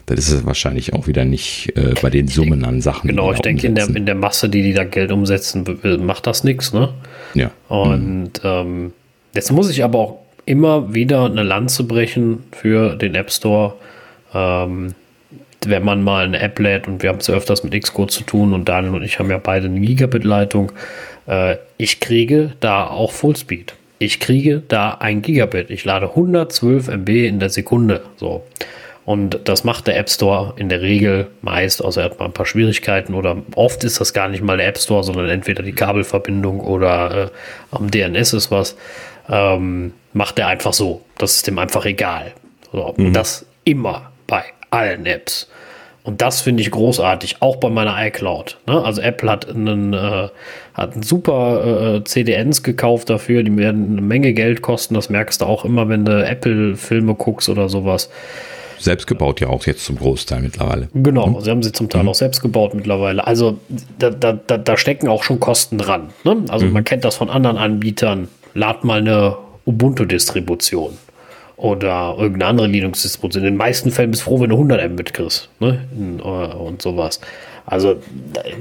das 0.07 0.19
ist 0.21 0.31
es 0.33 0.47
wahrscheinlich 0.47 0.95
auch 0.95 1.07
wieder 1.07 1.25
nicht 1.25 1.73
äh, 1.77 1.95
bei 2.01 2.11
den 2.11 2.29
Summen 2.29 2.65
an 2.65 2.81
Sachen. 2.81 3.09
Genau, 3.09 3.33
ich 3.33 3.41
denke, 3.41 3.67
in 3.67 3.75
der, 3.75 3.89
in 3.89 4.07
der 4.07 4.15
Masse, 4.15 4.49
die 4.49 4.63
die 4.63 4.73
da 4.73 4.85
Geld 4.85 5.13
umsetzen, 5.13 5.65
macht 6.01 6.27
das 6.27 6.45
nichts, 6.45 6.73
ne? 6.73 6.91
Ja. 7.35 7.51
Und 7.69 8.23
mhm. 8.23 8.31
ähm, 8.45 8.93
jetzt 9.35 9.53
muss 9.53 9.71
ich 9.71 9.85
aber 9.85 9.99
auch 9.99 10.19
immer 10.45 10.95
wieder 10.95 11.27
eine 11.27 11.43
Lanze 11.43 11.85
brechen 11.85 12.45
für 12.53 12.95
den 12.95 13.15
App 13.15 13.33
Store 13.33 13.75
ähm, 14.35 14.95
wenn 15.65 15.85
man 15.85 16.03
mal 16.03 16.25
eine 16.25 16.39
App 16.39 16.59
lädt 16.59 16.87
und 16.87 17.03
wir 17.03 17.11
haben 17.11 17.19
es 17.19 17.27
ja 17.27 17.35
öfters 17.35 17.65
mit 17.65 17.81
Xcode 17.81 18.11
zu 18.11 18.23
tun 18.23 18.53
und 18.53 18.69
Daniel 18.69 18.95
und 18.95 19.03
ich 19.03 19.19
haben 19.19 19.31
ja 19.31 19.39
beide 19.39 19.67
eine 19.67 19.81
Gigabit-Leitung, 19.81 20.73
äh, 21.27 21.57
ich 21.77 22.01
kriege 22.01 22.53
da 22.61 22.87
auch 22.87 23.13
Fullspeed. 23.13 23.75
Ich 23.99 24.21
kriege 24.21 24.63
da 24.69 24.91
ein 25.01 25.23
Gigabit. 25.23 25.71
Ich 25.71 25.85
lade 25.85 26.11
112 26.11 26.89
MB 26.89 27.09
in 27.09 27.41
der 27.41 27.49
Sekunde. 27.49 28.03
So. 28.17 28.45
Und 29.07 29.39
das 29.45 29.63
macht 29.63 29.87
der 29.87 29.97
App 29.97 30.11
Store 30.11 30.53
in 30.57 30.69
der 30.69 30.83
Regel 30.83 31.29
meist, 31.41 31.83
außer 31.83 32.03
er 32.03 32.07
hat 32.07 32.19
mal 32.19 32.25
ein 32.25 32.33
paar 32.33 32.45
Schwierigkeiten 32.45 33.15
oder 33.15 33.37
oft 33.55 33.85
ist 33.85 34.01
das 34.01 34.13
gar 34.13 34.29
nicht 34.29 34.43
mal 34.43 34.57
der 34.57 34.67
App 34.67 34.79
Store, 34.79 35.05
sondern 35.05 35.29
entweder 35.29 35.63
die 35.63 35.73
Kabelverbindung 35.73 36.59
oder 36.59 37.27
äh, 37.27 37.29
am 37.71 37.89
DNS 37.89 38.33
ist 38.33 38.51
was. 38.51 38.77
Ähm, 39.31 39.93
macht 40.13 40.41
er 40.41 40.49
einfach 40.49 40.73
so. 40.73 41.03
Das 41.19 41.37
ist 41.37 41.47
dem 41.47 41.59
einfach 41.61 41.85
egal. 41.85 42.33
So. 42.73 42.95
Mhm. 42.97 43.13
Das 43.13 43.47
immer 43.63 44.11
bei 44.27 44.43
allen 44.71 45.07
Apps. 45.07 45.49
Und 46.03 46.21
das 46.21 46.41
finde 46.41 46.63
ich 46.63 46.73
großartig, 46.73 47.43
auch 47.43 47.57
bei 47.57 47.69
meiner 47.69 47.97
iCloud. 48.07 48.59
Ne? 48.67 48.85
Also 48.85 49.03
Apple 49.03 49.31
hat 49.31 49.49
einen, 49.49 49.93
äh, 49.93 50.29
hat 50.75 50.95
einen 50.95 51.03
super 51.05 51.97
äh, 51.97 52.05
CDNs 52.05 52.65
gekauft 52.65 53.11
dafür, 53.11 53.45
die 53.45 53.57
werden 53.57 53.93
eine 53.93 54.01
Menge 54.01 54.33
Geld 54.33 54.63
kosten. 54.63 54.95
Das 54.95 55.11
merkst 55.11 55.41
du 55.41 55.45
auch 55.45 55.65
immer, 55.65 55.89
wenn 55.89 56.05
du 56.05 56.25
Apple-Filme 56.25 57.15
guckst 57.15 57.49
oder 57.49 57.69
sowas. 57.69 58.11
Selbst 58.79 59.07
gebaut 59.07 59.41
ja 59.41 59.49
auch 59.49 59.65
jetzt 59.67 59.85
zum 59.85 59.97
Großteil 59.97 60.41
mittlerweile. 60.43 60.89
Genau, 60.95 61.27
mhm. 61.29 61.41
sie 61.41 61.51
haben 61.51 61.63
sie 61.63 61.73
zum 61.73 61.89
Teil 61.89 62.03
mhm. 62.03 62.11
auch 62.11 62.15
selbst 62.15 62.41
gebaut 62.41 62.75
mittlerweile. 62.75 63.27
Also 63.27 63.59
da, 63.99 64.11
da, 64.11 64.33
da, 64.33 64.77
stecken 64.77 65.09
auch 65.09 65.23
schon 65.23 65.41
Kosten 65.41 65.79
dran. 65.79 66.11
Ne? 66.25 66.45
Also 66.49 66.67
mhm. 66.67 66.73
man 66.73 66.85
kennt 66.85 67.05
das 67.05 67.17
von 67.17 67.31
anderen 67.31 67.57
Anbietern. 67.57 68.29
Lad 68.55 68.85
mal 68.85 68.99
eine 68.99 69.37
Ubuntu-Distribution 69.67 70.97
oder 71.57 72.15
irgendeine 72.19 72.47
andere 72.47 72.67
Linux-Distribution. 72.67 73.45
In 73.45 73.53
den 73.53 73.57
meisten 73.57 73.91
Fällen 73.91 74.11
bist 74.11 74.23
du 74.23 74.31
froh, 74.31 74.41
wenn 74.41 74.51
du 74.51 74.57
100 74.57 74.91
Mbit 74.93 75.15
kriegst 75.15 75.49
ne? 75.61 75.81
Äh, 76.19 76.23
und 76.23 76.83
sowas. 76.83 77.21
Also 77.67 77.97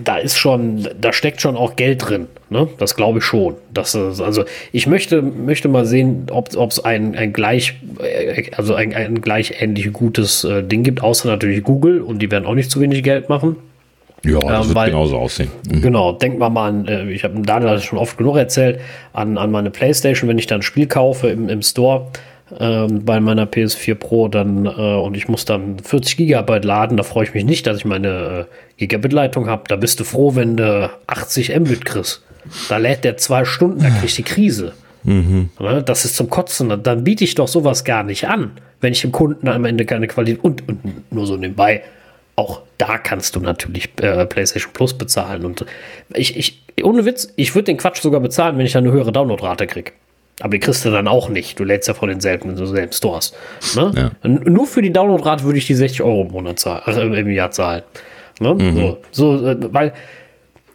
da 0.04 0.18
ist 0.18 0.38
schon, 0.38 0.90
da 1.00 1.14
steckt 1.14 1.40
schon 1.40 1.56
auch 1.56 1.76
Geld 1.76 2.10
drin. 2.10 2.28
Ne? 2.50 2.68
Das 2.80 2.96
glaube 2.96 3.20
ich 3.20 3.24
schon. 3.24 3.56
Das 3.72 3.94
ist, 3.94 4.20
also 4.20 4.46
ich 4.72 4.88
möchte, 4.88 5.22
möchte 5.22 5.68
mal 5.68 5.86
sehen, 5.86 6.26
ob 6.32 6.50
es 6.50 6.84
ein, 6.84 7.16
ein 7.16 7.32
gleich, 7.32 7.76
äh, 8.00 8.50
also 8.58 8.74
ein, 8.74 8.96
ein 8.96 9.22
gleich 9.22 9.62
ähnlich 9.62 9.94
gutes 9.94 10.44
äh, 10.44 10.64
Ding 10.64 10.84
gibt, 10.84 11.04
außer 11.04 11.28
natürlich 11.30 11.64
Google 11.64 12.02
und 12.02 12.20
die 12.20 12.32
werden 12.32 12.46
auch 12.46 12.56
nicht 12.56 12.72
zu 12.72 12.82
wenig 12.82 13.04
Geld 13.04 13.30
machen. 13.30 13.58
Ja, 14.24 14.40
das 14.40 14.50
ähm, 14.50 14.68
wird 14.70 14.76
weil, 14.76 14.90
genauso 14.90 15.18
aussehen. 15.18 15.52
Mhm. 15.70 15.82
Genau, 15.82 16.12
denk 16.14 16.40
mal 16.40 16.50
mal 16.50 16.70
an, 16.70 16.88
äh, 16.88 17.12
ich 17.12 17.24
habe 17.24 17.40
Daniel 17.42 17.72
das 17.72 17.84
schon 17.84 18.00
oft 18.00 18.18
genug 18.18 18.38
erzählt, 18.38 18.80
an, 19.14 19.38
an 19.38 19.52
meine 19.52 19.70
Playstation, 19.70 20.28
wenn 20.28 20.40
ich 20.40 20.48
dann 20.48 20.60
ein 20.60 20.64
Spiel 20.64 20.88
kaufe 20.88 21.28
im, 21.28 21.48
im 21.48 21.62
Store, 21.62 22.08
ähm, 22.60 23.04
bei 23.04 23.20
meiner 23.20 23.46
PS4 23.46 23.96
Pro 23.96 24.28
dann 24.28 24.66
äh, 24.66 24.70
und 24.70 25.18
ich 25.18 25.28
muss 25.28 25.46
dann 25.46 25.80
40 25.80 26.18
Gigabyte 26.18 26.64
laden, 26.64 26.98
da 26.98 27.04
freue 27.04 27.26
ich 27.26 27.34
mich 27.34 27.44
nicht, 27.44 27.66
dass 27.66 27.78
ich 27.78 27.86
meine 27.86 28.48
äh, 28.48 28.78
Gigabit-Leitung 28.78 29.48
habe. 29.48 29.64
Da 29.68 29.76
bist 29.76 30.00
du 30.00 30.04
froh, 30.04 30.36
wenn 30.36 30.58
du 30.58 30.92
80 31.08 31.60
Mbit 31.60 31.86
kriegst. 31.86 32.24
Da 32.70 32.78
lädt 32.78 33.04
der 33.04 33.18
zwei 33.18 33.46
Stunden, 33.46 33.82
da 33.82 33.90
krieg 33.90 34.06
ich 34.06 34.16
die 34.16 34.24
Krise. 34.24 34.74
Mhm. 35.04 35.50
Das 35.86 36.06
ist 36.06 36.16
zum 36.16 36.30
Kotzen. 36.30 36.84
Dann 36.84 37.04
biete 37.04 37.24
ich 37.24 37.36
doch 37.36 37.48
sowas 37.48 37.84
gar 37.84 38.04
nicht 38.04 38.28
an, 38.28 38.52
wenn 38.82 38.94
ich 38.94 39.02
dem 39.02 39.12
Kunden 39.12 39.48
am 39.48 39.66
Ende 39.66 39.86
keine 39.86 40.08
Qualität 40.08 40.44
und, 40.44 40.68
und 40.68 41.12
nur 41.12 41.26
so 41.26 41.38
nebenbei. 41.38 41.82
Auch 42.36 42.62
da 42.78 42.98
kannst 42.98 43.36
du 43.36 43.40
natürlich 43.40 43.90
äh, 44.02 44.26
PlayStation 44.26 44.74
Plus 44.74 44.94
bezahlen. 44.94 45.46
Und 45.46 45.66
ich, 46.14 46.38
ich, 46.38 46.62
ohne 46.84 47.06
Witz, 47.06 47.34
ich 47.38 47.56
würde 47.56 47.66
den 47.66 47.78
Quatsch 47.78 48.02
sogar 48.02 48.20
bezahlen, 48.20 48.58
wenn 48.58 48.66
ich 48.66 48.74
dann 48.74 48.84
eine 48.84 48.94
höhere 48.94 49.12
Downloadrate 49.12 49.68
kriege. 49.68 49.92
Aber 50.42 50.50
die 50.50 50.60
kriegst 50.60 50.84
du 50.84 50.92
dann 50.92 51.08
auch 51.08 51.30
nicht. 51.30 51.60
Du 51.60 51.64
lädst 51.64 51.88
ja 51.88 51.94
von 51.94 52.10
denselben, 52.10 52.56
denselben 52.56 52.92
Stores. 52.92 53.34
Ne? 53.76 54.12
Ja. 54.24 54.30
Nur 54.30 54.68
für 54.68 54.82
die 54.82 54.92
Downloadrate 54.92 55.44
würde 55.46 55.58
ich 55.58 55.68
die 55.68 55.76
60 55.76 56.02
Euro 56.02 56.24
im, 56.24 56.32
Monat 56.32 56.60
zahlen, 56.60 56.82
also 56.86 57.02
im 57.02 57.32
Jahr 57.32 57.52
zahlen. 57.52 57.84
Ne? 58.42 58.54
Mhm. 58.54 58.98
So, 59.12 59.38
so, 59.38 59.48
äh, 59.48 59.58
weil 59.74 59.94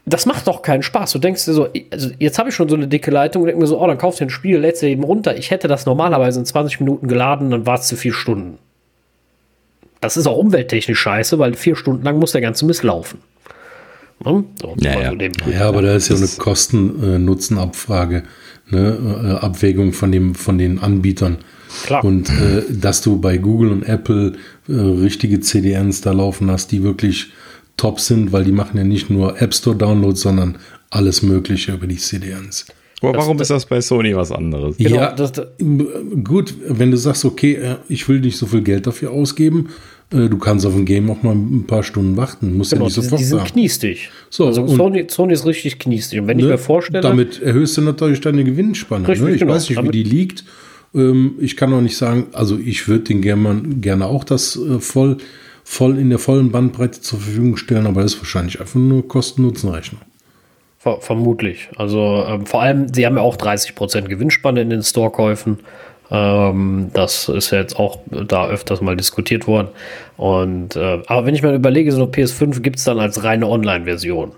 das 0.06 0.24
macht 0.26 0.46
doch 0.46 0.62
keinen 0.62 0.82
Spaß. 0.82 1.12
Du 1.12 1.18
denkst 1.18 1.44
dir 1.44 1.52
so, 1.52 1.68
also 1.90 2.10
jetzt 2.18 2.38
habe 2.38 2.48
ich 2.48 2.54
schon 2.54 2.68
so 2.68 2.74
eine 2.74 2.88
dicke 2.88 3.10
Leitung 3.10 3.42
und 3.42 3.48
denk 3.48 3.58
mir 3.58 3.66
so, 3.66 3.80
oh, 3.80 3.86
dann 3.86 3.98
kaufst 3.98 4.20
du 4.20 4.24
ein 4.24 4.30
Spiel, 4.30 4.58
lädst 4.58 4.82
du 4.82 4.86
eben 4.86 5.04
runter. 5.04 5.36
Ich 5.36 5.50
hätte 5.50 5.68
das 5.68 5.84
normalerweise 5.86 6.40
in 6.40 6.46
20 6.46 6.80
Minuten 6.80 7.06
geladen, 7.06 7.50
dann 7.50 7.66
war 7.66 7.78
es 7.78 7.86
zu 7.86 7.96
vier 7.96 8.14
Stunden. 8.14 8.58
Das 10.00 10.16
ist 10.16 10.26
auch 10.26 10.38
umwelttechnisch 10.38 10.98
scheiße, 10.98 11.38
weil 11.38 11.54
vier 11.54 11.76
Stunden 11.76 12.02
lang 12.02 12.18
muss 12.18 12.32
der 12.32 12.40
ganze 12.40 12.64
Mist 12.64 12.82
laufen. 12.82 13.18
Ne? 14.24 14.44
So, 14.60 14.74
ja, 14.78 15.12
ja. 15.12 15.12
ja, 15.50 15.68
aber 15.68 15.82
da 15.82 15.94
ist 15.94 16.08
ja 16.08 16.16
eine 16.16 16.26
Kosten-Nutzen-Abfrage. 16.26 18.16
Äh, 18.16 18.22
ne, 18.70 18.98
äh, 19.24 19.44
Abwägung 19.44 19.92
von, 19.92 20.12
dem, 20.12 20.34
von 20.34 20.58
den 20.58 20.78
Anbietern. 20.78 21.38
Klar. 21.84 22.04
Und 22.04 22.28
äh, 22.30 22.62
dass 22.68 23.02
du 23.02 23.20
bei 23.20 23.38
Google 23.38 23.70
und 23.70 23.82
Apple 23.84 24.32
äh, 24.68 24.72
richtige 24.72 25.40
CDNs 25.40 26.00
da 26.00 26.12
laufen 26.12 26.50
hast, 26.50 26.72
die 26.72 26.82
wirklich 26.82 27.28
top 27.76 28.00
sind, 28.00 28.32
weil 28.32 28.44
die 28.44 28.52
machen 28.52 28.76
ja 28.76 28.84
nicht 28.84 29.08
nur 29.08 29.40
App 29.40 29.54
Store 29.54 29.76
Downloads, 29.76 30.20
sondern 30.20 30.58
alles 30.90 31.22
Mögliche 31.22 31.72
über 31.72 31.86
die 31.86 31.96
CDNs. 31.96 32.66
Aber 33.02 33.16
warum 33.16 33.38
das, 33.38 33.46
ist 33.46 33.54
das 33.54 33.66
bei 33.66 33.80
Sony 33.80 34.14
was 34.14 34.30
anderes? 34.30 34.76
Genau, 34.76 34.96
ja, 34.96 35.12
das, 35.12 35.32
gut, 36.22 36.54
wenn 36.68 36.90
du 36.90 36.98
sagst, 36.98 37.24
okay, 37.24 37.54
äh, 37.54 37.76
ich 37.88 38.08
will 38.08 38.20
nicht 38.20 38.36
so 38.36 38.46
viel 38.46 38.62
Geld 38.62 38.86
dafür 38.86 39.10
ausgeben, 39.12 39.68
äh, 39.68 39.70
du 40.10 40.38
kannst 40.38 40.66
auf 40.66 40.74
ein 40.74 40.84
Game 40.84 41.10
auch 41.10 41.22
mal 41.22 41.34
ein 41.34 41.64
paar 41.66 41.82
Stunden 41.82 42.16
warten. 42.16 42.56
Musst 42.56 42.72
genau, 42.72 42.84
ja 42.84 42.86
nicht 42.86 42.94
sofort 42.94 43.20
die 43.20 43.24
sind 43.24 43.38
sagen. 43.38 43.50
kniestig. 43.50 44.10
So, 44.28 44.46
also 44.46 44.66
Sony, 44.66 45.06
Sony, 45.08 45.32
ist 45.32 45.46
richtig 45.46 45.78
kniestig. 45.78 46.20
Und 46.20 46.26
wenn 46.26 46.36
ne, 46.36 46.42
ich 46.42 46.48
mir 46.48 46.58
vorstelle. 46.58 47.00
Damit 47.00 47.40
erhöhst 47.40 47.76
du 47.76 47.82
natürlich 47.82 48.20
deine 48.20 48.44
Gewinnspanne. 48.44 49.06
Richtig, 49.06 49.26
ne? 49.26 49.34
Ich 49.34 49.40
genau. 49.40 49.54
weiß 49.54 49.68
nicht, 49.70 49.82
wie 49.82 49.90
die 49.90 50.02
liegt. 50.02 50.44
Ähm, 50.94 51.34
ich 51.40 51.56
kann 51.56 51.72
auch 51.72 51.80
nicht 51.80 51.96
sagen, 51.96 52.26
also 52.32 52.58
ich 52.58 52.88
würde 52.88 53.04
den 53.04 53.22
gerne, 53.22 53.62
gerne 53.80 54.06
auch 54.06 54.24
das 54.24 54.56
äh, 54.56 54.80
voll, 54.80 55.18
voll 55.64 55.98
in 55.98 56.10
der 56.10 56.18
vollen 56.18 56.50
Bandbreite 56.50 57.00
zur 57.00 57.20
Verfügung 57.20 57.56
stellen, 57.56 57.86
aber 57.86 58.02
das 58.02 58.14
ist 58.14 58.20
wahrscheinlich 58.20 58.60
einfach 58.60 58.80
nur 58.80 59.06
Kosten-Nutzen-Rechnung. 59.06 60.00
Vermutlich. 60.78 61.68
Also 61.76 62.24
ähm, 62.26 62.46
vor 62.46 62.62
allem, 62.62 62.92
sie 62.92 63.04
haben 63.04 63.16
ja 63.16 63.22
auch 63.22 63.36
30% 63.36 64.08
Gewinnspanne 64.08 64.62
in 64.62 64.70
den 64.70 64.82
Store-Käufen. 64.82 65.58
Ähm, 66.10 66.90
das 66.92 67.28
ist 67.28 67.50
ja 67.52 67.58
jetzt 67.58 67.78
auch 67.78 67.98
da 68.08 68.48
öfters 68.48 68.80
mal 68.80 68.96
diskutiert 68.96 69.46
worden. 69.46 69.68
Und 70.16 70.76
äh, 70.76 71.02
aber 71.06 71.26
wenn 71.26 71.34
ich 71.34 71.42
mir 71.42 71.54
überlege, 71.54 71.92
so 71.92 72.02
eine 72.02 72.10
PS5 72.10 72.60
gibt 72.60 72.76
es 72.76 72.84
dann 72.84 72.98
als 72.98 73.22
reine 73.22 73.46
Online-Version. 73.46 74.32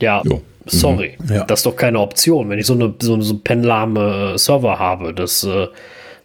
Ja, 0.00 0.22
jo. 0.24 0.40
sorry. 0.66 1.16
Mhm. 1.18 1.34
Ja. 1.34 1.44
Das 1.44 1.60
ist 1.60 1.66
doch 1.66 1.76
keine 1.76 2.00
Option. 2.00 2.48
Wenn 2.48 2.58
ich 2.58 2.66
so 2.66 2.74
eine 2.74 2.94
so, 3.00 3.20
so 3.20 3.38
penlahme 3.38 4.32
äh, 4.34 4.38
Server 4.38 4.78
habe, 4.78 5.12
das, 5.12 5.44
äh, 5.44 5.68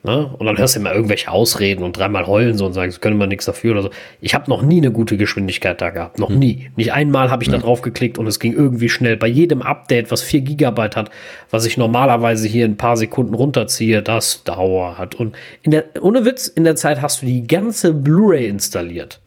Ne? 0.04 0.30
Und 0.38 0.46
dann 0.46 0.58
hörst 0.58 0.76
du 0.76 0.80
immer 0.80 0.94
irgendwelche 0.94 1.30
Ausreden 1.32 1.84
und 1.84 1.98
dreimal 1.98 2.28
heulen 2.28 2.58
so 2.58 2.66
und 2.66 2.74
sagen, 2.74 2.92
sie 2.92 3.00
können 3.00 3.18
mal 3.18 3.28
nichts 3.28 3.46
dafür 3.46 3.72
oder 3.74 3.82
so. 3.82 3.90
Ich 4.22 4.34
habe 4.36 4.50
noch 4.50 4.62
nie 4.62 4.78
eine 4.78 4.92
gute 4.92 5.18
Geschwindigkeit 5.18 5.82
da 5.82 5.90
gehabt. 5.90 6.20
Noch 6.20 6.30
nie. 6.30 6.70
Nicht 6.76 6.94
einmal 6.94 7.30
habe 7.32 7.44
ich 7.44 7.50
da 7.50 7.58
drauf 7.58 7.82
geklickt 7.82 8.18
und 8.18 8.28
es 8.28 8.40
ging 8.40 8.54
irgendwie 8.54 8.90
schnell. 8.90 9.18
Bei 9.18 9.28
jedem 9.28 9.62
Update, 9.62 10.12
was 10.12 10.22
4 10.22 10.42
Gigabyte 10.42 10.96
hat, 10.96 11.10
was 11.50 11.66
ich 11.66 11.78
normalerweise 11.78 12.48
hier 12.48 12.66
in 12.66 12.74
ein 12.74 12.78
paar 12.78 12.96
Sekunden 12.96 13.34
runterziehe, 13.34 14.02
das 14.02 14.44
dauert. 14.44 15.16
Und 15.16 15.36
in 15.64 15.72
der, 15.72 15.86
ohne 16.02 16.24
Witz, 16.26 16.48
in 16.48 16.64
der 16.64 16.76
Zeit 16.76 17.02
hast 17.02 17.22
du 17.22 17.26
die 17.26 17.46
ganze 17.46 17.94
Blu-ray 17.94 18.48
installiert. 18.48 19.20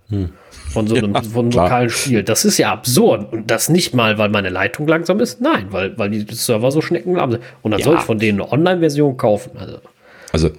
Von 0.71 0.87
so 0.87 0.95
einem, 0.97 1.15
Ja, 1.15 1.23
von 1.23 1.47
einem 1.47 1.53
lokalen 1.53 1.91
Spiel. 1.91 2.23
Das 2.23 2.45
ist 2.45 2.59
ja 2.59 2.73
absurd. 2.73 3.33
Und 3.33 3.51
das 3.51 3.69
nicht 3.69 3.95
mal, 3.95 4.19
weil 4.19 4.29
meine 4.29 4.49
Leitung 4.51 4.87
langsam 4.89 5.21
ist. 5.21 5.41
Nein, 5.41 5.67
weil, 5.71 5.97
weil 5.99 6.11
die 6.11 6.25
Server 6.35 6.71
so 6.71 6.81
schneckenlahm 6.81 7.33
sind. 7.33 7.43
Und 7.63 7.73
dann 7.73 7.81
Ja. 7.81 7.87
soll 7.87 7.97
ich 7.97 8.03
von 8.03 8.19
denen 8.19 8.41
eine 8.41 8.51
Online-Version 8.53 9.17
kaufen. 9.17 9.53
Also. 9.59 9.79
Also 10.33 10.51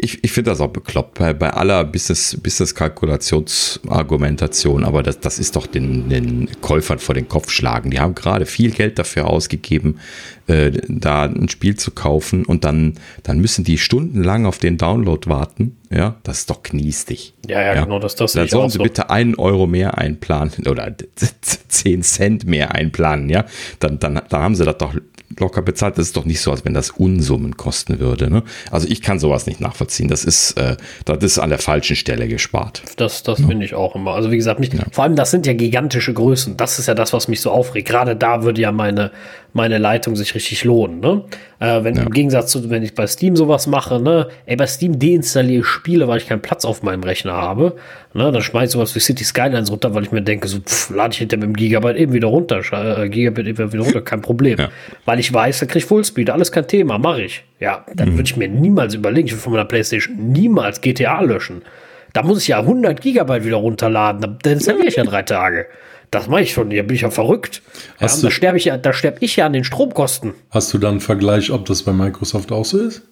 ich, 0.00 0.22
ich 0.22 0.30
finde 0.30 0.50
das 0.52 0.60
auch 0.60 0.68
bekloppt 0.68 1.18
bei, 1.18 1.34
bei 1.34 1.50
aller 1.52 1.82
Business, 1.84 2.38
Business-Kalkulationsargumentation, 2.40 4.84
aber 4.84 5.02
das, 5.02 5.18
das 5.20 5.38
ist 5.40 5.56
doch 5.56 5.66
den, 5.66 6.08
den 6.08 6.48
Käufern 6.60 6.98
vor 7.00 7.14
den 7.14 7.26
Kopf 7.28 7.50
schlagen. 7.50 7.90
Die 7.90 7.98
haben 7.98 8.14
gerade 8.14 8.46
viel 8.46 8.70
Geld 8.70 8.98
dafür 9.00 9.26
ausgegeben, 9.28 9.98
äh, 10.46 10.70
da 10.88 11.24
ein 11.24 11.48
Spiel 11.48 11.74
zu 11.76 11.90
kaufen 11.90 12.44
und 12.44 12.62
dann, 12.64 12.94
dann 13.24 13.40
müssen 13.40 13.64
die 13.64 13.78
stundenlang 13.78 14.46
auf 14.46 14.58
den 14.58 14.78
Download 14.78 15.28
warten. 15.28 15.76
Ja, 15.90 16.16
das 16.22 16.38
ist 16.40 16.50
doch 16.50 16.62
kniestig. 16.62 17.34
Ja, 17.48 17.60
ja, 17.62 17.82
genau, 17.84 17.98
das- 17.98 18.14
das 18.16 18.32
Dann 18.32 18.48
sollen 18.48 18.70
sie 18.70 18.78
so. 18.78 18.82
bitte 18.84 19.10
einen 19.10 19.34
Euro 19.36 19.66
mehr 19.66 19.98
einplanen 19.98 20.52
oder 20.68 20.94
10 21.68 22.02
Cent 22.02 22.46
mehr 22.46 22.72
einplanen, 22.74 23.28
ja. 23.28 23.44
Dann, 23.80 23.98
dann, 23.98 24.20
dann 24.28 24.42
haben 24.42 24.54
sie 24.54 24.64
das 24.64 24.78
doch 24.78 24.94
locker 25.38 25.62
bezahlt. 25.62 25.98
Das 25.98 26.06
ist 26.06 26.16
doch 26.16 26.24
nicht 26.24 26.40
so, 26.40 26.50
als 26.50 26.64
wenn 26.64 26.74
das 26.74 26.90
Unsummen 26.90 27.56
kosten 27.56 27.98
würde. 27.98 28.30
Ne? 28.30 28.42
Also 28.70 28.88
ich 28.88 29.02
kann 29.02 29.18
sowas 29.18 29.46
nicht 29.46 29.60
nachvollziehen. 29.60 30.08
Das 30.08 30.24
ist, 30.24 30.52
äh, 30.52 30.76
das 31.04 31.22
ist 31.22 31.38
an 31.38 31.50
der 31.50 31.58
falschen 31.58 31.96
Stelle 31.96 32.28
gespart. 32.28 32.82
Das, 32.96 33.22
das 33.22 33.40
finde 33.40 33.64
ich 33.64 33.74
auch 33.74 33.94
immer. 33.94 34.14
Also 34.14 34.30
wie 34.30 34.36
gesagt, 34.36 34.60
mich, 34.60 34.70
vor 34.92 35.04
allem 35.04 35.16
das 35.16 35.30
sind 35.30 35.46
ja 35.46 35.52
gigantische 35.52 36.12
Größen. 36.12 36.56
Das 36.56 36.78
ist 36.78 36.86
ja 36.86 36.94
das, 36.94 37.12
was 37.12 37.28
mich 37.28 37.40
so 37.40 37.50
aufregt. 37.50 37.88
Gerade 37.88 38.16
da 38.16 38.42
würde 38.42 38.60
ja 38.60 38.72
meine, 38.72 39.10
meine 39.54 39.78
Leitung 39.78 40.16
sich 40.16 40.34
richtig 40.34 40.64
lohnen. 40.64 41.00
Ne? 41.00 41.22
Äh, 41.60 41.82
wenn 41.84 41.96
im 41.96 42.10
Gegensatz 42.10 42.50
zu, 42.50 42.68
wenn 42.70 42.82
ich 42.82 42.94
bei 42.94 43.06
Steam 43.06 43.36
sowas 43.36 43.66
mache, 43.68 44.00
ne, 44.00 44.28
ey, 44.46 44.56
bei 44.56 44.66
Steam 44.66 44.98
deinstalliere 44.98 45.60
ich 45.60 45.66
Spiele, 45.66 46.06
weil 46.08 46.18
ich 46.18 46.26
keinen 46.26 46.42
Platz 46.42 46.64
auf 46.64 46.82
meinem 46.82 47.04
Rechner 47.04 47.32
habe. 47.32 47.76
Ne? 48.12 48.30
Dann 48.32 48.42
schmeiße 48.42 48.64
ich 48.66 48.70
sowas 48.72 48.94
wie 48.96 49.00
City 49.00 49.24
Skylines 49.24 49.70
runter, 49.70 49.94
weil 49.94 50.02
ich 50.02 50.10
mir 50.12 50.22
denke, 50.22 50.48
so 50.48 50.58
pff, 50.58 50.90
lade 50.90 51.12
ich 51.12 51.18
hinter 51.18 51.36
mit 51.36 51.44
dem 51.46 51.54
Gigabyte 51.54 51.96
eben 51.96 52.12
wieder 52.12 52.28
runter, 52.28 52.60
äh, 52.98 53.08
Gigabit 53.08 53.46
eben 53.46 53.72
wieder 53.72 53.82
runter, 53.84 54.02
kein 54.02 54.20
Problem. 54.20 54.58
Ja. 54.58 54.68
Weil 55.04 55.20
ich 55.20 55.32
weiß, 55.32 55.60
da 55.60 55.66
kriege 55.66 55.78
ich 55.78 55.84
Fullspeed, 55.86 56.30
alles 56.30 56.50
kein 56.52 56.66
Thema, 56.66 56.98
mache 56.98 57.22
ich. 57.22 57.44
Ja, 57.60 57.86
dann 57.94 58.10
würde 58.12 58.24
ich 58.24 58.36
mir 58.36 58.48
niemals 58.48 58.94
überlegen, 58.94 59.28
ich 59.28 59.32
will 59.34 59.40
von 59.40 59.52
meiner 59.52 59.64
Playstation 59.64 60.32
niemals 60.32 60.80
GTA 60.80 61.20
löschen. 61.22 61.62
Da 62.12 62.22
muss 62.22 62.42
ich 62.42 62.48
ja 62.48 62.58
100 62.60 63.00
Gigabyte 63.00 63.44
wieder 63.44 63.56
runterladen. 63.56 64.20
Dann- 64.20 64.38
Dann 64.42 64.52
installiere 64.54 64.86
ich 64.88 64.96
ja 64.96 65.04
drei 65.04 65.22
Tage. 65.22 65.66
Das 66.14 66.28
mache 66.28 66.42
ich 66.42 66.52
schon. 66.52 66.70
Hier 66.70 66.84
bin 66.84 66.94
ich 66.94 67.02
ja 67.02 67.10
verrückt. 67.10 67.60
Ja, 67.98 68.04
Hast 68.04 68.18
und 68.18 68.24
da 68.24 68.30
sterbe 68.30 68.56
ich 68.56 68.66
ja, 68.66 68.76
da 68.76 68.92
sterbe 68.92 69.16
ich 69.20 69.34
ja 69.34 69.46
an 69.46 69.52
den 69.52 69.64
Stromkosten. 69.64 70.34
Hast 70.50 70.72
du 70.72 70.78
dann 70.78 70.92
einen 70.92 71.00
Vergleich, 71.00 71.50
ob 71.50 71.64
das 71.64 71.82
bei 71.82 71.92
Microsoft 71.92 72.52
auch 72.52 72.64
so 72.64 72.78
ist? 72.78 73.02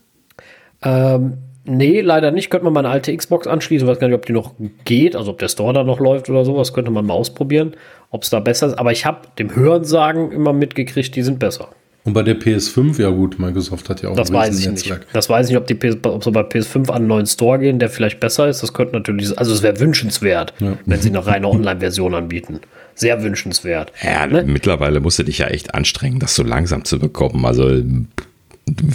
Ähm, 0.84 1.38
nee, 1.64 2.00
leider 2.00 2.30
nicht. 2.30 2.48
Könnte 2.48 2.64
man 2.64 2.74
meine 2.74 2.90
alte 2.90 3.16
Xbox 3.16 3.48
anschließen. 3.48 3.88
Weiß 3.88 3.98
gar 3.98 4.06
nicht, 4.06 4.14
ob 4.14 4.24
die 4.24 4.32
noch 4.32 4.54
geht, 4.84 5.16
also 5.16 5.32
ob 5.32 5.40
der 5.40 5.48
Store 5.48 5.72
da 5.72 5.82
noch 5.82 5.98
läuft 5.98 6.30
oder 6.30 6.44
sowas. 6.44 6.72
Könnte 6.74 6.92
man 6.92 7.04
mal 7.04 7.14
ausprobieren, 7.14 7.74
ob 8.10 8.22
es 8.22 8.30
da 8.30 8.38
besser 8.38 8.68
ist. 8.68 8.78
Aber 8.78 8.92
ich 8.92 9.04
habe 9.04 9.26
dem 9.36 9.52
Hörensagen 9.52 10.30
immer 10.30 10.52
mitgekriegt, 10.52 11.16
die 11.16 11.22
sind 11.22 11.40
besser. 11.40 11.70
Und 12.04 12.14
bei 12.14 12.22
der 12.24 12.38
PS5, 12.38 13.00
ja 13.00 13.10
gut, 13.10 13.38
Microsoft 13.38 13.88
hat 13.88 14.02
ja 14.02 14.08
auch 14.08 14.16
Das 14.16 14.30
ein 14.30 14.34
weiß 14.34 14.58
ich 14.58 14.68
nicht. 14.68 15.00
Das 15.12 15.28
weiß 15.28 15.46
ich 15.46 15.52
nicht, 15.52 15.58
ob, 15.60 15.66
die 15.68 15.74
PS, 15.74 15.96
ob 16.02 16.24
sie 16.24 16.32
bei 16.32 16.40
PS5 16.40 16.88
an 16.88 16.96
einen 16.96 17.06
neuen 17.06 17.26
Store 17.26 17.60
gehen, 17.60 17.78
der 17.78 17.90
vielleicht 17.90 18.18
besser 18.18 18.48
ist. 18.48 18.60
Das 18.62 18.72
könnte 18.74 18.94
natürlich, 18.94 19.38
also 19.38 19.52
es 19.54 19.62
wäre 19.62 19.78
wünschenswert, 19.78 20.52
wenn 20.84 21.00
sie 21.00 21.10
eine 21.10 21.24
reine 21.24 21.46
Online-Version 21.48 22.14
anbieten. 22.14 22.60
Sehr 22.94 23.22
wünschenswert. 23.22 23.92
Ja, 24.02 24.26
Ne? 24.26 24.42
mittlerweile 24.44 24.98
musst 25.00 25.18
du 25.20 25.22
dich 25.22 25.38
ja 25.38 25.46
echt 25.46 25.74
anstrengen, 25.74 26.18
das 26.18 26.34
so 26.34 26.42
langsam 26.42 26.84
zu 26.84 26.98
bekommen. 26.98 27.44
Also 27.46 27.80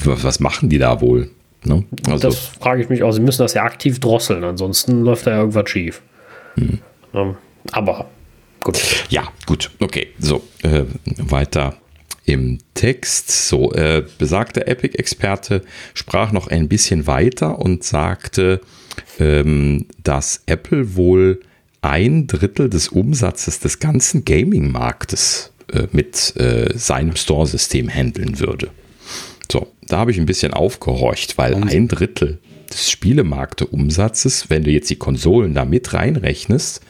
was 0.03 0.24
was 0.24 0.39
machen 0.39 0.70
die 0.70 0.78
da 0.78 0.99
wohl? 1.01 1.30
Ne? 1.64 1.84
Also, 2.08 2.28
Das 2.28 2.38
frage 2.38 2.82
ich 2.82 2.89
mich 2.89 3.03
auch. 3.03 3.12
Sie 3.12 3.22
müssen 3.22 3.41
das 3.41 3.53
ja 3.53 3.64
aktiv 3.64 3.99
drosseln, 3.99 4.43
ansonsten 4.43 5.01
läuft 5.03 5.28
da 5.28 5.32
ja 5.32 5.38
irgendwas 5.39 5.70
schief. 5.70 6.01
Hm. 6.55 6.80
Ähm, 7.14 7.36
Aber 7.72 8.05
gut. 8.64 8.80
Ja, 9.10 9.24
gut, 9.45 9.72
okay. 9.80 10.08
So, 10.20 10.43
äh, 10.64 10.84
weiter 11.18 11.76
im 12.28 12.59
Text. 12.75 13.47
So, 13.47 13.73
äh, 13.73 14.03
besagter 14.19 14.67
Epic-Experte 14.67 15.63
sprach 15.95 16.32
noch 16.32 16.47
ein 16.47 16.67
bisschen 16.67 17.07
weiter 17.07 17.57
und 17.57 17.84
sagte, 17.84 18.61
ähm, 19.17 19.88
dass 20.03 20.43
Apple 20.45 20.95
wohl 20.95 21.41
ein 21.82 22.28
Drittel 22.28 22.69
des 22.69 22.89
Umsatzes 22.89 23.59
des 23.59 23.80
ganzen 23.80 24.25
Gaming-Marktes 24.25 25.53
äh, 25.71 25.88
mit 25.91 26.36
äh, 26.36 26.78
seinem 26.78 27.15
Store-System 27.15 27.89
handeln 27.89 28.39
würde. 28.39 28.69
So, 29.49 29.67
da 29.88 29.99
habe 29.99 30.11
ich 30.11 30.19
ein 30.19 30.25
bisschen 30.25 30.53
aufgehorcht, 30.53 31.38
weil 31.38 31.55
ein 31.55 31.88
Drittel 31.88 32.39
des 32.69 32.91
Spielemarkte-Umsatzes, 32.91 34.49
wenn 34.49 34.63
du 34.63 34.71
jetzt 34.71 34.89
die 34.89 34.97
Konsolen 34.97 35.53
da 35.53 35.63
mit 35.63 35.93
reinrechnest, 35.93 36.82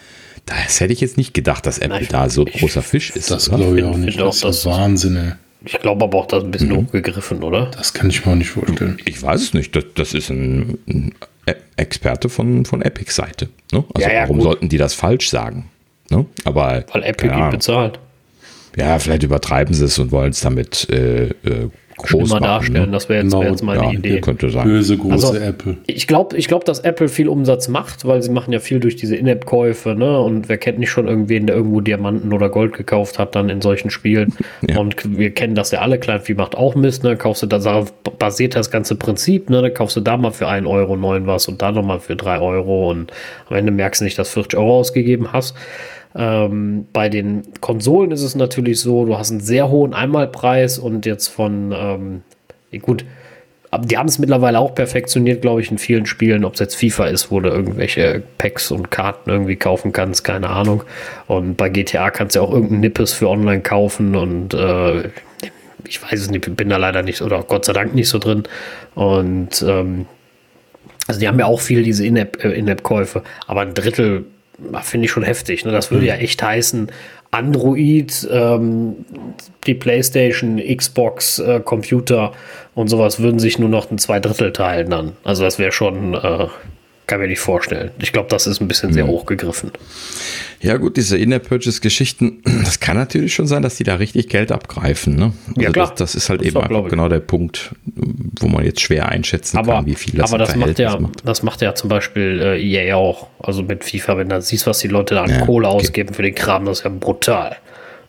das 0.48 0.80
hätte 0.80 0.92
ich 0.92 1.00
jetzt 1.00 1.16
nicht 1.16 1.34
gedacht, 1.34 1.64
dass 1.66 1.78
Apple 1.78 1.98
Nein, 2.00 2.08
da 2.10 2.28
so 2.28 2.46
ich- 2.46 2.60
großer 2.60 2.82
Fisch 2.82 3.10
ist. 3.10 3.30
Das 3.30 3.48
oder? 3.48 3.58
glaube 3.58 3.78
ich 3.78 3.84
auch 3.84 3.96
nicht. 3.96 4.20
Das 4.20 4.42
ist 4.42 4.66
Wahnsinn. 4.66 5.34
Ich 5.64 5.78
glaube 5.80 6.04
aber 6.04 6.18
auch, 6.18 6.26
das 6.26 6.38
ist 6.40 6.44
ein 6.46 6.50
bisschen 6.52 6.68
Mhm. 6.70 6.86
hochgegriffen, 6.86 7.42
oder? 7.42 7.66
Das 7.76 7.92
kann 7.92 8.08
ich 8.10 8.24
mir 8.24 8.32
auch 8.32 8.36
nicht 8.36 8.50
vorstellen. 8.50 8.98
Ich 9.04 9.20
weiß 9.22 9.42
es 9.42 9.54
nicht. 9.54 9.74
Das, 9.74 9.84
das 9.94 10.14
ist 10.14 10.30
ein, 10.30 10.78
ein 10.88 11.14
Experte 11.76 12.28
von, 12.28 12.64
von 12.64 12.82
Epics 12.82 13.16
Seite. 13.16 13.48
Ne? 13.72 13.84
Also 13.94 14.06
Ja, 14.08 14.14
ja, 14.14 14.22
warum 14.22 14.36
gut. 14.38 14.44
sollten 14.44 14.68
die 14.68 14.78
das 14.78 14.94
falsch 14.94 15.30
sagen? 15.30 15.68
Ne? 16.10 16.26
Aber 16.44 16.84
Weil 16.92 17.02
Apple 17.02 17.32
ihn 17.36 17.50
bezahlt. 17.50 17.98
ja, 18.76 18.98
vielleicht 18.98 19.22
übertreiben 19.24 19.74
sie 19.74 19.84
es 19.84 19.98
und 19.98 20.12
wollen 20.12 20.30
es 20.30 20.40
damit 20.40 20.88
äh, 20.90 21.26
äh, 21.44 21.70
groß 21.98 22.08
Schlimmer 22.08 22.26
machen. 22.40 22.42
darstellen, 22.44 22.86
Ne? 22.86 22.92
das 22.92 23.08
wäre 23.08 23.22
jetzt, 23.22 23.32
Genau, 23.32 23.42
wär 23.42 23.50
jetzt 23.50 23.62
meine 23.62 23.82
Ja, 23.84 23.90
Idee. 23.92 24.20
könnte 24.20 24.48
sein. 24.50 24.64
Böse 24.64 24.96
große 24.96 25.12
Also- 25.28 25.34
Apple. 25.36 25.76
Ich 25.86 26.06
glaube, 26.06 26.36
ich 26.36 26.48
glaub, 26.48 26.64
dass 26.64 26.80
Apple 26.80 27.08
viel 27.08 27.28
Umsatz 27.28 27.68
macht, 27.68 28.06
weil 28.06 28.22
sie 28.22 28.30
machen 28.30 28.52
ja 28.52 28.60
viel 28.60 28.80
durch 28.80 28.96
diese 28.96 29.16
In-App-Käufe, 29.16 29.94
ne? 29.94 30.20
Und 30.20 30.48
wer 30.48 30.58
kennt 30.58 30.78
nicht 30.78 30.90
schon 30.90 31.06
irgendwen, 31.08 31.46
der 31.46 31.56
irgendwo 31.56 31.80
Diamanten 31.80 32.32
oder 32.32 32.48
Gold 32.48 32.72
gekauft 32.72 33.18
hat, 33.18 33.34
dann 33.34 33.48
in 33.50 33.60
solchen 33.60 33.90
Spielen. 33.90 34.34
Ja. 34.66 34.78
Und 34.78 35.18
wir 35.18 35.30
kennen 35.32 35.54
das 35.54 35.70
ja 35.70 35.80
alle, 35.80 35.98
Kleinvieh 35.98 36.34
macht 36.34 36.56
auch 36.56 36.74
Mist, 36.74 37.04
ne? 37.04 37.16
Kaufst 37.16 37.42
du 37.42 37.46
da, 37.46 37.58
darauf 37.58 37.92
basiert 38.18 38.54
das 38.56 38.70
ganze 38.70 38.94
Prinzip, 38.96 39.50
ne? 39.50 39.60
Dann 39.62 39.74
kaufst 39.74 39.96
du 39.96 40.00
da 40.00 40.16
mal 40.16 40.30
für 40.30 40.48
1 40.48 40.66
Euro 40.66 40.96
neun 40.96 41.26
was 41.26 41.48
und 41.48 41.60
da 41.60 41.72
nochmal 41.72 42.00
für 42.00 42.16
3 42.16 42.38
Euro 42.40 42.90
und 42.90 43.12
am 43.50 43.56
Ende 43.56 43.72
merkst 43.72 44.00
du 44.00 44.04
nicht, 44.04 44.18
dass 44.18 44.28
du 44.28 44.34
40 44.34 44.58
Euro 44.58 44.78
ausgegeben 44.78 45.32
hast. 45.32 45.54
Ähm, 46.18 46.86
bei 46.92 47.08
den 47.08 47.42
Konsolen 47.60 48.10
ist 48.10 48.22
es 48.22 48.34
natürlich 48.34 48.80
so, 48.80 49.04
du 49.04 49.16
hast 49.16 49.30
einen 49.30 49.40
sehr 49.40 49.70
hohen 49.70 49.94
Einmalpreis 49.94 50.78
und 50.78 51.06
jetzt 51.06 51.28
von, 51.28 51.72
ähm, 51.72 52.22
gut, 52.82 53.04
die 53.84 53.96
haben 53.96 54.08
es 54.08 54.18
mittlerweile 54.18 54.58
auch 54.58 54.74
perfektioniert, 54.74 55.42
glaube 55.42 55.60
ich, 55.60 55.70
in 55.70 55.78
vielen 55.78 56.06
Spielen, 56.06 56.44
ob 56.44 56.54
es 56.54 56.60
jetzt 56.60 56.74
FIFA 56.74 57.06
ist, 57.06 57.30
wo 57.30 57.38
du 57.38 57.50
irgendwelche 57.50 58.22
Packs 58.38 58.72
und 58.72 58.90
Karten 58.90 59.30
irgendwie 59.30 59.56
kaufen 59.56 59.92
kannst, 59.92 60.24
keine 60.24 60.48
Ahnung. 60.48 60.82
Und 61.28 61.56
bei 61.56 61.68
GTA 61.68 62.10
kannst 62.10 62.34
du 62.34 62.40
ja 62.40 62.46
auch 62.46 62.52
irgendeinen 62.52 62.80
Nippes 62.80 63.12
für 63.12 63.28
online 63.28 63.60
kaufen 63.60 64.16
und 64.16 64.54
äh, 64.54 65.10
ich 65.86 66.02
weiß 66.02 66.20
es 66.20 66.30
nicht, 66.30 66.56
bin 66.56 66.68
da 66.68 66.78
leider 66.78 67.02
nicht 67.02 67.22
oder 67.22 67.42
Gott 67.42 67.64
sei 67.64 67.74
Dank 67.74 67.94
nicht 67.94 68.08
so 68.08 68.18
drin. 68.18 68.42
Und 68.94 69.62
ähm, 69.66 70.06
also 71.06 71.20
die 71.20 71.28
haben 71.28 71.38
ja 71.38 71.46
auch 71.46 71.60
viel 71.60 71.82
diese 71.82 72.04
äh, 72.04 72.58
In-App-Käufe, 72.58 73.22
aber 73.46 73.60
ein 73.60 73.74
Drittel 73.74 74.24
finde 74.82 75.06
ich 75.06 75.10
schon 75.10 75.22
heftig. 75.22 75.64
Ne? 75.64 75.72
Das 75.72 75.90
würde 75.90 76.06
ja 76.06 76.14
echt 76.14 76.42
heißen, 76.42 76.90
Android, 77.30 78.26
ähm, 78.30 79.04
die 79.66 79.74
PlayStation, 79.74 80.58
Xbox, 80.58 81.38
äh, 81.38 81.60
Computer 81.60 82.32
und 82.74 82.88
sowas 82.88 83.20
würden 83.20 83.38
sich 83.38 83.58
nur 83.58 83.68
noch 83.68 83.90
ein 83.90 83.98
Zweidrittel 83.98 84.52
teilen 84.52 84.90
dann. 84.90 85.12
Also 85.24 85.44
das 85.44 85.58
wäre 85.58 85.72
schon, 85.72 86.14
äh, 86.14 86.46
kann 87.08 87.18
mir 87.20 87.26
nicht 87.26 87.40
vorstellen. 87.40 87.90
Ich 87.98 88.12
glaube, 88.12 88.28
das 88.28 88.46
ist 88.46 88.60
ein 88.60 88.68
bisschen 88.68 88.92
sehr 88.92 89.06
hochgegriffen. 89.08 89.72
Ja, 90.60 90.76
gut, 90.76 90.96
diese 90.96 91.18
In-App-Purchase-Geschichten, 91.18 92.42
das 92.64 92.78
kann 92.78 92.96
natürlich 92.96 93.34
schon 93.34 93.46
sein, 93.48 93.62
dass 93.62 93.76
die 93.76 93.84
da 93.84 93.96
richtig 93.96 94.28
Geld 94.28 94.52
abgreifen. 94.52 95.16
Ne? 95.16 95.32
Also 95.48 95.60
Ja, 95.60 95.70
klar. 95.70 95.88
Das, 95.88 95.96
das 95.96 96.14
ist 96.14 96.28
halt 96.30 96.40
Das 96.42 96.48
eben 96.48 96.60
ich. 96.60 96.90
genau 96.90 97.08
der 97.08 97.20
Punkt, 97.20 97.70
wo 98.40 98.46
man 98.48 98.64
jetzt 98.64 98.80
schwer 98.80 99.08
einschätzen 99.08 99.56
Aber, 99.58 99.72
kann, 99.74 99.86
wie 99.86 99.94
viel 99.94 100.14
das 100.18 100.30
aber 100.30 100.38
das 100.38 100.54
macht 100.54 100.78
ja, 100.78 100.98
das 101.24 101.42
macht 101.42 101.62
ja 101.62 101.74
zum 101.74 101.88
Beispiel 101.88 102.40
äh, 102.40 102.62
EA 102.62 102.94
auch. 102.96 103.28
Also 103.40 103.62
mit 103.62 103.82
FIFA, 103.84 104.18
wenn 104.18 104.28
du 104.28 104.40
siehst, 104.40 104.66
was 104.66 104.78
die 104.78 104.88
Leute 104.88 105.14
da 105.16 105.24
an 105.24 105.30
Ja, 105.30 105.40
Kohle 105.46 105.66
okay. 105.68 105.76
ausgeben 105.76 106.14
für 106.14 106.22
den 106.22 106.34
Kram, 106.34 106.64
das 106.66 106.78
ist 106.78 106.84
ja 106.84 106.90
brutal. 106.90 107.56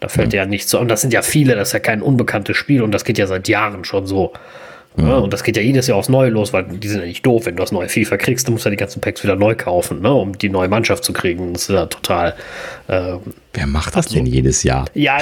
Da 0.01 0.07
fällt 0.07 0.33
ja 0.33 0.45
nichts 0.45 0.71
so. 0.71 0.79
Und 0.79 0.87
das 0.87 1.01
sind 1.01 1.13
ja 1.13 1.21
viele, 1.21 1.55
das 1.55 1.69
ist 1.69 1.73
ja 1.73 1.79
kein 1.79 2.01
unbekanntes 2.01 2.55
Spiel 2.55 2.81
und 2.83 2.91
das 2.91 3.03
geht 3.03 3.17
ja 3.17 3.27
seit 3.27 3.47
Jahren 3.47 3.83
schon 3.85 4.07
so. 4.07 4.33
Ja, 4.97 5.17
und 5.17 5.31
das 5.31 5.43
geht 5.43 5.55
ja 5.55 5.63
jedes 5.63 5.87
Jahr 5.87 5.97
aufs 5.97 6.09
Neue 6.09 6.29
los, 6.29 6.51
weil 6.51 6.65
die 6.65 6.87
sind 6.87 6.99
ja 6.99 7.05
nicht 7.05 7.25
doof. 7.25 7.45
Wenn 7.45 7.55
du 7.55 7.61
das 7.61 7.71
neue 7.71 7.87
FIFA 7.87 8.17
kriegst, 8.17 8.47
dann 8.47 8.53
musst 8.53 8.65
du 8.65 8.69
ja 8.69 8.71
die 8.71 8.77
ganzen 8.77 9.01
Packs 9.01 9.23
wieder 9.23 9.35
neu 9.35 9.55
kaufen, 9.55 10.01
ne, 10.01 10.13
um 10.13 10.37
die 10.37 10.49
neue 10.49 10.67
Mannschaft 10.67 11.03
zu 11.03 11.13
kriegen. 11.13 11.53
Das 11.53 11.63
ist 11.63 11.69
ja 11.69 11.85
total. 11.85 12.33
Äh, 12.87 13.13
Wer 13.53 13.67
macht 13.67 13.95
das 13.95 14.07
denn 14.07 14.25
jedes 14.25 14.63
Jahr? 14.63 14.85
ja, 14.93 15.19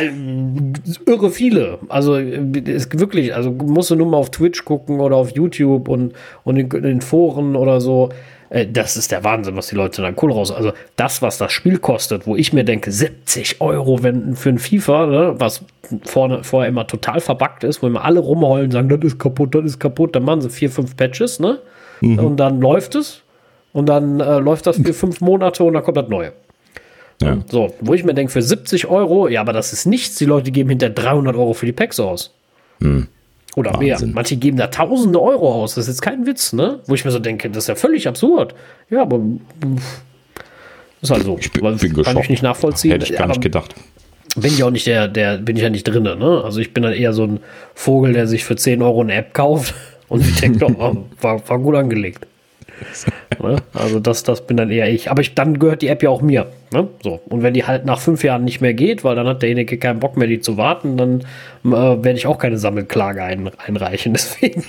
irre 1.05 1.29
viele. 1.31 1.79
Also 1.89 2.15
ist 2.15 2.97
wirklich, 2.99 3.35
also 3.35 3.51
musst 3.51 3.91
du 3.91 3.95
nur 3.95 4.07
mal 4.07 4.17
auf 4.17 4.31
Twitch 4.31 4.65
gucken 4.65 4.99
oder 4.99 5.15
auf 5.15 5.31
YouTube 5.35 5.89
und, 5.89 6.13
und 6.43 6.57
in, 6.57 6.71
in 6.71 6.83
den 6.83 7.01
Foren 7.01 7.55
oder 7.55 7.79
so. 7.79 8.09
Äh, 8.49 8.67
Das 8.67 8.97
ist 8.97 9.11
der 9.11 9.23
Wahnsinn, 9.23 9.55
was 9.55 9.67
die 9.67 9.75
Leute 9.75 10.01
dann 10.01 10.15
cool 10.21 10.31
raus. 10.31 10.51
Also 10.51 10.73
das, 10.95 11.21
was 11.21 11.37
das 11.37 11.51
Spiel 11.51 11.77
kostet, 11.79 12.27
wo 12.27 12.35
ich 12.35 12.53
mir 12.53 12.63
denke, 12.63 12.91
70 12.91 13.61
Euro 13.61 14.03
wenn, 14.03 14.35
für 14.35 14.49
ein 14.49 14.59
FIFA, 14.59 15.05
ne, 15.07 15.35
was 15.37 15.63
vorne, 16.05 16.43
vorher 16.43 16.69
immer 16.69 16.87
total 16.87 17.19
verbuggt 17.19 17.63
ist, 17.63 17.81
wo 17.81 17.87
immer 17.87 18.03
alle 18.03 18.19
rumheulen, 18.19 18.71
sagen, 18.71 18.89
das 18.89 18.99
ist 19.03 19.19
kaputt, 19.19 19.55
das 19.55 19.65
ist 19.65 19.79
kaputt, 19.79 20.15
dann 20.15 20.23
machen 20.23 20.41
sie 20.41 20.49
vier, 20.49 20.69
fünf 20.69 20.95
Patches, 20.97 21.39
ne? 21.39 21.59
Und 22.19 22.37
dann 22.37 22.59
läuft 22.61 22.95
es. 22.95 23.21
Und 23.73 23.87
dann 23.87 24.19
äh, 24.19 24.39
läuft 24.39 24.65
das 24.65 24.77
für 24.77 24.93
fünf 24.93 25.21
Monate 25.21 25.63
und 25.63 25.73
dann 25.73 25.83
kommt 25.83 25.97
das 25.97 26.07
Neue. 26.07 26.33
Ja. 27.21 27.37
So, 27.49 27.73
wo 27.81 27.93
ich 27.93 28.03
mir 28.03 28.13
denke, 28.13 28.31
für 28.31 28.41
70 28.41 28.87
Euro, 28.87 29.27
ja, 29.27 29.41
aber 29.41 29.53
das 29.53 29.73
ist 29.73 29.85
nichts. 29.85 30.15
Die 30.17 30.25
Leute 30.25 30.51
geben 30.51 30.69
hinter 30.69 30.89
300 30.89 31.35
Euro 31.35 31.53
für 31.53 31.65
die 31.65 31.71
Packs 31.73 31.99
aus. 31.99 32.33
Oder 33.57 33.75
mehr. 33.79 33.95
Wahnsinn. 33.95 34.11
Manche 34.13 34.37
geben 34.37 34.57
da 34.57 34.67
tausende 34.67 35.19
Euro 35.19 35.51
aus. 35.63 35.73
Das 35.73 35.85
ist 35.85 35.95
jetzt 35.95 36.01
kein 36.01 36.27
Witz, 36.27 36.53
ne? 36.53 36.79
Wo 36.85 36.93
ich 36.93 37.03
mir 37.03 37.09
so 37.11 37.17
denke, 37.17 37.49
das 37.49 37.63
ist 37.63 37.67
ja 37.67 37.75
völlig 37.75 38.07
absurd. 38.07 38.53
Ja, 38.91 39.01
aber 39.01 39.19
ist 41.01 41.09
halt 41.09 41.23
so. 41.23 41.37
Ich 41.39 41.51
bin, 41.51 41.63
bin 41.63 41.77
Kann 41.79 41.93
geschockt. 41.95 42.23
ich 42.25 42.29
nicht 42.29 42.43
nachvollziehen. 42.43 42.91
Hätte 42.91 43.05
ich 43.05 43.13
gar 43.13 43.21
Aber 43.23 43.29
nicht 43.29 43.41
gedacht. 43.41 43.73
bin 44.35 44.53
ich 44.53 44.63
auch 44.63 44.69
nicht 44.69 44.85
der, 44.85 45.07
der, 45.07 45.39
bin 45.39 45.55
ich 45.55 45.63
ja 45.63 45.71
nicht 45.71 45.83
drinne, 45.85 46.15
ne? 46.15 46.43
Also 46.43 46.59
ich 46.59 46.71
bin 46.71 46.83
dann 46.83 46.93
eher 46.93 47.13
so 47.13 47.23
ein 47.23 47.39
Vogel, 47.73 48.13
der 48.13 48.27
sich 48.27 48.43
für 48.43 48.55
10 48.55 48.83
Euro 48.83 49.01
eine 49.01 49.15
App 49.15 49.33
kauft 49.33 49.73
und 50.07 50.21
ich 50.21 50.39
denke, 50.39 50.63
oh, 50.77 51.05
war, 51.19 51.49
war 51.49 51.57
gut 51.57 51.75
angelegt. 51.75 52.27
ne? 53.41 53.57
Also 53.73 53.99
das, 53.99 54.23
das 54.23 54.45
bin 54.45 54.57
dann 54.57 54.69
eher 54.71 54.89
ich. 54.89 55.09
Aber 55.09 55.21
ich, 55.21 55.35
dann 55.35 55.59
gehört 55.59 55.81
die 55.81 55.87
App 55.87 56.03
ja 56.03 56.09
auch 56.09 56.21
mir. 56.21 56.47
Ne? 56.71 56.87
So. 57.03 57.21
Und 57.27 57.43
wenn 57.43 57.53
die 57.53 57.65
halt 57.65 57.85
nach 57.85 57.99
fünf 57.99 58.23
Jahren 58.23 58.43
nicht 58.43 58.61
mehr 58.61 58.73
geht, 58.73 59.03
weil 59.03 59.15
dann 59.15 59.27
hat 59.27 59.41
derjenige 59.41 59.77
keinen 59.77 59.99
Bock 59.99 60.17
mehr, 60.17 60.27
die 60.27 60.39
zu 60.39 60.57
warten, 60.57 60.97
dann 60.97 61.21
äh, 61.65 61.69
werde 61.71 62.13
ich 62.13 62.27
auch 62.27 62.37
keine 62.37 62.57
Sammelklage 62.57 63.23
ein, 63.23 63.49
einreichen. 63.65 64.13
Deswegen. 64.17 64.63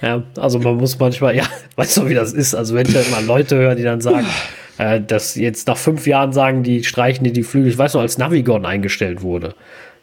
ja, 0.00 0.22
also 0.38 0.58
man 0.58 0.76
muss 0.76 0.98
manchmal, 0.98 1.36
ja, 1.36 1.44
weißt 1.76 1.98
du, 1.98 2.08
wie 2.08 2.14
das 2.14 2.32
ist? 2.32 2.54
Also 2.54 2.74
wenn 2.74 2.86
ich 2.86 2.94
dann 2.94 3.10
mal 3.10 3.24
Leute 3.24 3.56
höre, 3.56 3.74
die 3.74 3.82
dann 3.82 4.00
sagen, 4.00 4.26
äh, 4.78 5.00
dass 5.00 5.34
jetzt 5.36 5.68
nach 5.68 5.76
fünf 5.76 6.06
Jahren 6.06 6.32
sagen, 6.32 6.62
die 6.62 6.84
streichen 6.84 7.24
dir 7.24 7.32
die 7.32 7.42
Flügel, 7.42 7.70
ich 7.70 7.78
weiß 7.78 7.94
noch, 7.94 8.00
als 8.00 8.18
Navigon 8.18 8.66
eingestellt 8.66 9.22
wurde. 9.22 9.54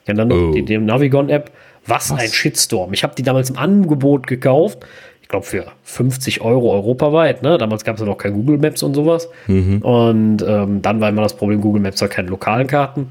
Ja, 0.07 0.13
dann 0.13 0.31
Oh. 0.31 0.51
die, 0.51 0.63
die 0.63 0.77
Navigon-App. 0.77 1.51
Was, 1.85 2.11
ein 2.11 2.27
Shitstorm. 2.29 2.93
Ich 2.93 3.03
habe 3.03 3.15
die 3.15 3.23
damals 3.23 3.49
im 3.49 3.57
Angebot 3.57 4.27
gekauft. 4.27 4.79
Ich 5.29 5.31
glaube 5.31 5.45
für 5.45 5.65
50 5.83 6.41
Euro 6.41 6.71
europaweit. 6.73 7.43
Ne? 7.43 7.59
Damals 7.59 7.83
gab 7.83 7.97
es 7.97 7.99
ja 8.01 8.07
noch 8.07 8.17
kein 8.17 8.33
Google 8.33 8.57
Maps 8.57 8.81
und 8.81 8.95
sowas. 8.95 9.29
Und 9.47 10.41
ähm, 10.41 10.81
dann 10.81 10.99
war 11.01 11.09
immer 11.09 11.21
das 11.21 11.35
Problem, 11.35 11.61
Google 11.61 11.83
Maps 11.83 12.01
hat 12.01 12.09
keine 12.09 12.29
lokalen 12.29 12.65
Karten. 12.65 13.09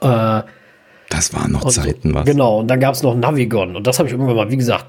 Äh, 0.00 0.42
Das 1.10 1.34
waren 1.34 1.50
noch. 1.50 1.64
Zeiten, 1.70 2.14
was? 2.14 2.24
Genau, 2.24 2.60
und 2.60 2.68
dann 2.68 2.78
gab 2.78 2.94
es 2.94 3.02
noch 3.02 3.16
Navigon. 3.16 3.74
Und 3.74 3.88
das 3.88 3.98
habe 3.98 4.06
ich 4.08 4.12
irgendwann 4.14 4.36
mal, 4.36 4.48
wie 4.52 4.56
gesagt, 4.58 4.86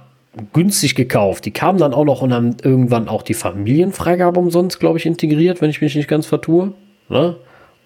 günstig 0.53 0.93
gekauft. 0.93 1.45
Die 1.45 1.51
kamen 1.51 1.79
dann 1.79 1.95
auch 1.95 2.05
noch 2.05 2.21
und 2.21 2.31
haben 2.31 2.55
irgendwann 2.61 3.07
auch 3.09 3.23
die 3.23 3.33
Familienfreigabe 3.33 4.39
umsonst, 4.39 4.79
glaube 4.79 4.99
ich, 4.99 5.07
integriert, 5.07 5.61
wenn 5.61 5.71
ich 5.71 5.81
mich 5.81 5.95
nicht 5.95 6.07
ganz 6.07 6.27
vertue. 6.27 6.73
Ne? 7.09 7.37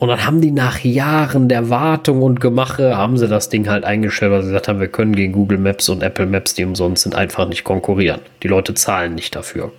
Und 0.03 0.09
dann 0.09 0.25
haben 0.25 0.41
die 0.41 0.51
nach 0.51 0.79
Jahren 0.79 1.47
der 1.47 1.69
Wartung 1.69 2.23
und 2.23 2.41
Gemache, 2.41 2.97
haben 2.97 3.17
sie 3.17 3.29
das 3.29 3.47
Ding 3.47 3.69
halt 3.69 3.85
eingestellt, 3.85 4.33
weil 4.33 4.41
sie 4.41 4.49
gesagt 4.49 4.67
haben, 4.67 4.81
wir 4.81 4.89
können 4.89 5.15
gegen 5.15 5.31
Google 5.31 5.57
Maps 5.57 5.87
und 5.87 6.03
Apple 6.03 6.25
Maps, 6.25 6.53
die 6.53 6.65
umsonst 6.65 7.03
sind, 7.03 7.15
einfach 7.15 7.47
nicht 7.47 7.63
konkurrieren. 7.63 8.19
Die 8.43 8.49
Leute 8.49 8.73
zahlen 8.73 9.15
nicht 9.15 9.33
dafür. 9.33 9.71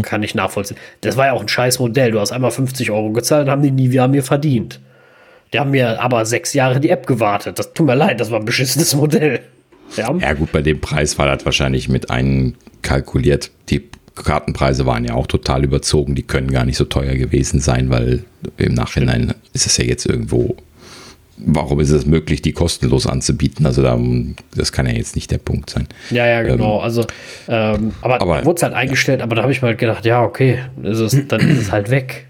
Kann 0.00 0.22
ich 0.22 0.34
nachvollziehen. 0.34 0.78
Das 1.02 1.18
war 1.18 1.26
ja 1.26 1.32
auch 1.34 1.42
ein 1.42 1.48
scheiß 1.48 1.80
Modell. 1.80 2.12
Du 2.12 2.20
hast 2.20 2.32
einmal 2.32 2.50
50 2.50 2.90
Euro 2.90 3.10
gezahlt, 3.10 3.50
haben 3.50 3.60
die 3.60 3.70
nie 3.70 3.90
wieder 3.90 4.08
mir 4.08 4.22
verdient. 4.22 4.80
Die 5.52 5.60
haben 5.60 5.72
mir 5.72 6.00
aber 6.00 6.24
sechs 6.24 6.54
Jahre 6.54 6.80
die 6.80 6.88
App 6.88 7.06
gewartet. 7.06 7.58
Das 7.58 7.74
tut 7.74 7.84
mir 7.84 7.94
leid, 7.94 8.20
das 8.20 8.30
war 8.30 8.38
ein 8.38 8.46
beschissenes 8.46 8.94
Modell. 8.96 9.40
Ja, 9.98 10.14
Ja, 10.18 10.32
gut, 10.32 10.50
bei 10.52 10.62
dem 10.62 10.80
Preis 10.80 11.18
war 11.18 11.26
das 11.26 11.44
wahrscheinlich 11.44 11.90
mit 11.90 12.08
einkalkuliert. 12.08 13.50
Die 13.68 13.86
Kartenpreise 14.14 14.86
waren 14.86 15.04
ja 15.04 15.14
auch 15.14 15.26
total 15.26 15.64
überzogen. 15.64 16.14
Die 16.14 16.22
können 16.22 16.50
gar 16.50 16.64
nicht 16.64 16.76
so 16.76 16.84
teuer 16.84 17.14
gewesen 17.14 17.60
sein, 17.60 17.90
weil 17.90 18.24
im 18.58 18.74
Nachhinein 18.74 19.34
ist 19.52 19.66
es 19.66 19.76
ja 19.76 19.84
jetzt 19.84 20.06
irgendwo. 20.06 20.56
Warum 21.44 21.80
ist 21.80 21.90
es 21.90 22.06
möglich, 22.06 22.42
die 22.42 22.52
kostenlos 22.52 23.06
anzubieten? 23.06 23.66
Also, 23.66 23.82
da, 23.82 23.98
das 24.54 24.70
kann 24.70 24.86
ja 24.86 24.92
jetzt 24.92 25.16
nicht 25.16 25.30
der 25.30 25.38
Punkt 25.38 25.70
sein. 25.70 25.88
ja, 26.10 26.26
ja, 26.26 26.42
genau. 26.42 26.78
also, 26.78 27.04
ähm, 27.48 27.92
aber, 28.00 28.20
aber- 28.20 28.44
wurde 28.44 28.56
es 28.58 28.62
halt 28.62 28.74
eingestellt, 28.74 29.22
aber 29.22 29.34
da 29.34 29.42
habe 29.42 29.50
ich 29.50 29.60
mir 29.62 29.68
halt 29.68 29.78
gedacht, 29.78 30.04
ja, 30.04 30.22
okay, 30.22 30.58
ist 30.82 30.98
es, 30.98 31.16
dann 31.28 31.40
ist 31.40 31.58
es 31.58 31.72
halt 31.72 31.90
weg. 31.90 32.26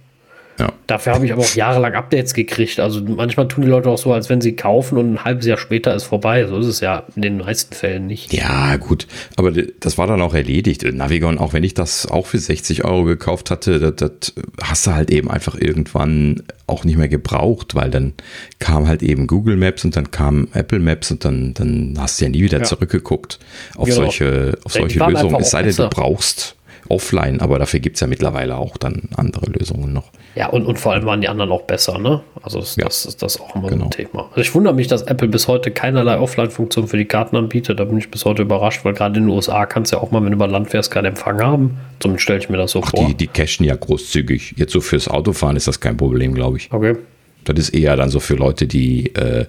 Ja. 0.63 0.73
Dafür 0.87 1.15
habe 1.15 1.27
ich 1.27 1.33
aber 1.33 1.43
auch 1.43 1.55
jahrelang 1.55 1.95
Updates 1.95 2.35
gekriegt. 2.35 2.79
Also 2.79 3.03
manchmal 3.03 3.49
tun 3.49 3.65
die 3.65 3.69
Leute 3.71 3.89
auch 3.91 3.99
so, 3.99 4.13
als 4.13 4.29
wenn 4.29 4.41
sie 4.41 4.55
kaufen 4.55 4.97
und 4.97 5.15
ein 5.15 5.25
halbes 5.25 5.45
Jahr 5.47 5.59
später 5.59 5.95
ist 5.95 6.05
vorbei. 6.05 6.47
So 6.47 6.59
ist 6.59 6.67
es 6.67 6.81
ja 6.81 7.05
in 7.17 7.23
den 7.23 7.39
meisten 7.39 7.75
Fällen 7.75 8.07
nicht. 8.07 8.33
Ja, 8.33 8.77
gut. 8.77 9.09
Aber 9.37 9.51
das 9.51 9.99
war 9.99 10.07
dann 10.07 10.21
auch 10.23 10.35
erledigt. 10.35 10.85
Navigon, 10.85 11.39
auch 11.39 11.53
wenn 11.53 11.65
ich 11.65 11.75
das 11.75 12.07
auch 12.07 12.27
für 12.27 12.39
60 12.39 12.85
Euro 12.85 13.05
gekauft 13.05 13.51
hatte, 13.51 13.81
das, 13.93 13.95
das 13.97 14.35
hast 14.63 14.87
du 14.87 14.93
halt 14.95 15.11
eben 15.11 15.31
einfach 15.31 15.57
irgendwann 15.61 16.43
auch 16.69 16.85
nicht 16.85 16.97
mehr 16.97 17.09
gebraucht, 17.09 17.75
weil 17.75 17.91
dann 17.91 18.13
kam 18.61 18.87
halt 18.87 19.03
eben 19.03 19.27
Google 19.27 19.57
Maps 19.57 19.85
und 19.85 19.97
dann 19.97 20.11
kam 20.13 20.49
Apple 20.55 20.79
Maps 20.79 21.11
und 21.11 21.25
dann, 21.25 21.55
dann 21.55 21.97
hast 21.99 22.21
du 22.21 22.27
ja 22.27 22.31
nie 22.31 22.43
wieder 22.43 22.59
Ja. 22.59 22.65
zurückgeguckt 22.65 23.39
auf 23.77 23.87
Genau. 23.87 23.97
solche, 24.03 24.57
auf 24.65 24.73
solche 24.73 24.99
Lösungen. 25.01 25.41
Es 25.41 25.51
sei 25.51 25.63
denn, 25.65 25.75
du 25.75 25.89
brauchst 25.89 26.55
offline, 26.89 27.41
aber 27.41 27.59
dafür 27.59 27.81
gibt 27.81 27.97
es 27.97 28.01
ja 28.01 28.07
mittlerweile 28.07 28.57
auch 28.57 28.77
dann 28.77 29.09
andere 29.17 29.47
Lösungen 29.51 29.93
noch. 29.93 30.11
Ja, 30.35 30.49
und, 30.49 30.65
und 30.65 30.79
vor 30.79 30.93
allem 30.93 31.05
waren 31.05 31.21
die 31.21 31.29
anderen 31.29 31.51
auch 31.53 31.63
besser, 31.63 31.99
ne? 31.99 32.23
Also 32.43 32.61
das, 32.61 32.77
Ja. 32.77 32.85
das 32.87 33.05
ist 33.05 33.23
das 33.23 33.39
auch 33.41 33.55
immer 33.55 33.65
so 33.69 33.75
Genau. 33.75 33.85
ein 33.87 33.91
Thema. 33.91 34.27
Also 34.31 34.41
ich 34.41 34.55
wundere 34.55 34.73
mich, 34.75 34.89
dass 34.89 35.03
Apple 35.03 35.29
bis 35.29 35.47
heute 35.47 35.71
keinerlei 35.71 36.19
Offline-Funktion 36.19 36.89
für 36.89 36.97
die 36.97 37.05
Karten 37.05 37.37
anbietet. 37.37 37.79
Da 37.81 37.85
bin 37.85 37.99
ich 37.99 38.11
bis 38.11 38.25
heute 38.25 38.43
überrascht, 38.43 38.85
weil 38.85 38.95
gerade 38.95 39.19
in 39.19 39.27
den 39.27 39.31
USA 39.35 39.67
kannst 39.67 39.93
du 39.93 39.97
ja 39.97 40.03
auch 40.03 40.11
mal, 40.11 40.21
wenn 40.23 40.31
du 40.31 40.37
über 40.37 40.49
Land 40.49 40.71
fährst, 40.71 40.91
keinen 40.91 41.07
Empfang 41.07 41.41
haben. 41.43 41.77
Zumindest 42.01 42.23
stelle 42.25 42.39
ich 42.39 42.49
mir 42.49 42.57
das 42.57 42.71
so 42.71 42.81
vor. 42.83 43.07
Die, 43.07 43.15
die 43.15 43.27
cashen 43.27 43.65
ja 43.67 43.77
großzügig. 43.77 44.55
Jetzt 44.57 44.73
so 44.73 44.81
fürs 44.81 45.07
Autofahren 45.09 45.57
ist 45.57 45.69
das 45.69 45.81
kein 45.81 45.97
Problem, 45.97 46.35
glaube 46.35 46.57
ich. 46.57 46.73
okay. 46.73 46.97
Das 47.45 47.59
ist 47.59 47.71
eher 47.71 47.97
dann 47.97 48.09
so 48.09 48.21
für 48.21 48.35
Leute, 48.37 48.69
die 48.69 49.13
äh, 49.17 49.47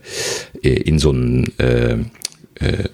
in 0.63 0.97
so 0.97 1.11
ein 1.11 1.51
äh, 1.59 1.93
äh, 1.93 2.89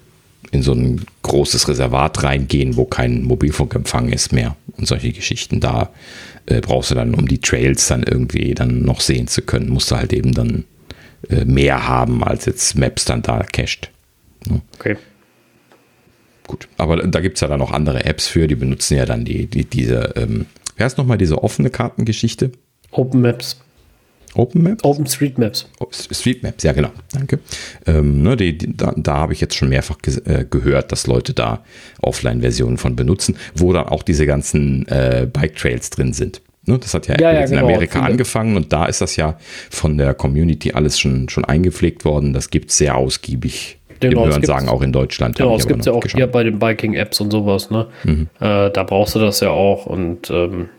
in 0.52 0.62
so 0.62 0.74
ein 0.74 1.06
großes 1.22 1.68
Reservat 1.70 2.24
reingehen, 2.24 2.76
wo 2.76 2.84
kein 2.86 3.24
Mobilfunkempfang 3.24 4.10
ist 4.10 4.34
mehr 4.34 4.56
und 4.78 4.88
solche 4.88 5.12
Geschichten. 5.14 5.60
Da 5.62 5.90
äh, 6.50 6.62
brauchst 6.62 6.91
du 6.91 6.95
dann, 6.95 7.14
um 7.14 7.28
die 7.28 7.39
Trails 7.39 7.88
dann 7.88 8.04
irgendwie 8.04 8.54
dann 8.54 8.82
noch 8.82 9.02
sehen 9.02 9.28
zu 9.28 9.41
können, 9.41 9.70
musst 9.70 9.91
du 9.91 9.95
halt 9.95 10.14
eben 10.14 10.34
dann 10.34 10.66
äh, 11.30 11.45
mehr 11.45 11.88
haben, 11.88 12.24
als 12.24 12.45
jetzt 12.45 12.76
Maps 12.76 13.06
dann 13.06 13.22
da 13.22 13.43
cached. 13.43 13.91
Okay. 14.78 14.97
Gut, 16.47 16.68
aber 16.78 16.97
da 16.97 17.20
gibt 17.20 17.38
es 17.38 17.41
ja 17.41 17.47
dann 17.47 17.60
noch 17.60 17.72
andere 17.72 18.06
Apps 18.06 18.28
für, 18.28 18.47
die 18.47 18.56
benutzen 18.56 18.97
ja 18.97 19.06
dann 19.06 19.24
die, 19.24 19.45
die 19.45 19.66
diese, 19.66 20.14
ähm, 20.16 20.47
wer 20.78 20.88
ist 20.88 20.97
nochmal 20.97 21.20
diese 21.20 21.43
offene 21.43 21.70
Kartengeschichte? 21.70 22.52
Open 22.91 23.22
Maps. 23.22 23.62
Open 24.36 24.64
Maps? 24.64 24.84
Open 24.84 25.06
Street 25.08 25.38
Maps. 25.38 25.68
Oh, 25.80 25.88
Street 25.92 26.44
Maps, 26.44 26.64
ja 26.64 26.72
genau, 26.72 26.90
danke. 27.12 27.40
Ähm, 27.88 28.22
ne, 28.22 28.38
die, 28.38 28.58
die, 28.58 28.76
da 28.78 28.94
da 28.96 29.16
habe 29.16 29.34
ich 29.34 29.42
jetzt 29.42 29.56
schon 29.56 29.70
mehrfach 29.70 29.98
ge 30.00 30.20
äh, 30.26 30.46
gehört, 30.50 30.92
dass 30.92 31.08
Leute 31.08 31.34
da 31.34 31.64
Offline-Versionen 32.02 32.78
von 32.78 32.96
benutzen, 32.96 33.36
wo 33.56 33.74
dann 33.74 33.88
auch 33.88 34.04
diese 34.04 34.26
ganzen 34.26 34.88
äh, 34.88 35.28
Bike-Trails 35.32 35.90
drin 35.90 36.14
sind. 36.14 36.42
Ne, 36.66 36.78
das 36.78 36.94
hat 36.94 37.08
ja, 37.08 37.16
Ja, 37.20 37.32
ja, 37.34 37.40
jetzt 37.42 37.50
in 37.52 37.56
genau, 37.58 37.68
Amerika 37.70 38.00
viele. 38.00 38.12
angefangen 38.12 38.56
und 38.56 38.72
da 38.72 38.86
ist 38.86 39.02
das 39.02 39.16
ja 39.16 39.38
von 39.72 39.98
der 39.98 40.14
Community 40.14 40.72
alles 40.74 41.00
schon, 41.00 41.28
schon 41.30 41.46
eingepflegt 41.46 42.06
worden. 42.06 42.34
Das 42.34 42.50
gibt 42.52 42.70
es 42.70 42.78
sehr 42.78 42.96
ausgiebig. 42.96 43.78
Genau, 44.02 44.28
Hören 44.28 44.44
sagen 44.44 44.70
auch 44.70 44.82
in 44.82 44.94
Deutschland. 44.94 45.36
Genau, 45.38 45.58
es 45.58 45.68
gibt 45.68 45.86
ja 45.86 45.92
noch 45.92 45.98
auch 46.00 46.04
nicht 46.04 46.16
hier 46.16 46.28
geschaut. 46.28 46.32
bei 46.34 46.44
den 46.44 46.60
Biking-Apps 46.60 47.20
und 47.20 47.32
sowas, 47.32 47.70
ne? 47.70 47.88
Äh, 48.40 48.72
da 48.72 48.84
brauchst 48.84 49.16
du 49.16 49.20
das 49.20 49.42
ja 49.42 49.50
auch 49.50 49.88
und 49.88 50.30
ähm, 50.30 50.70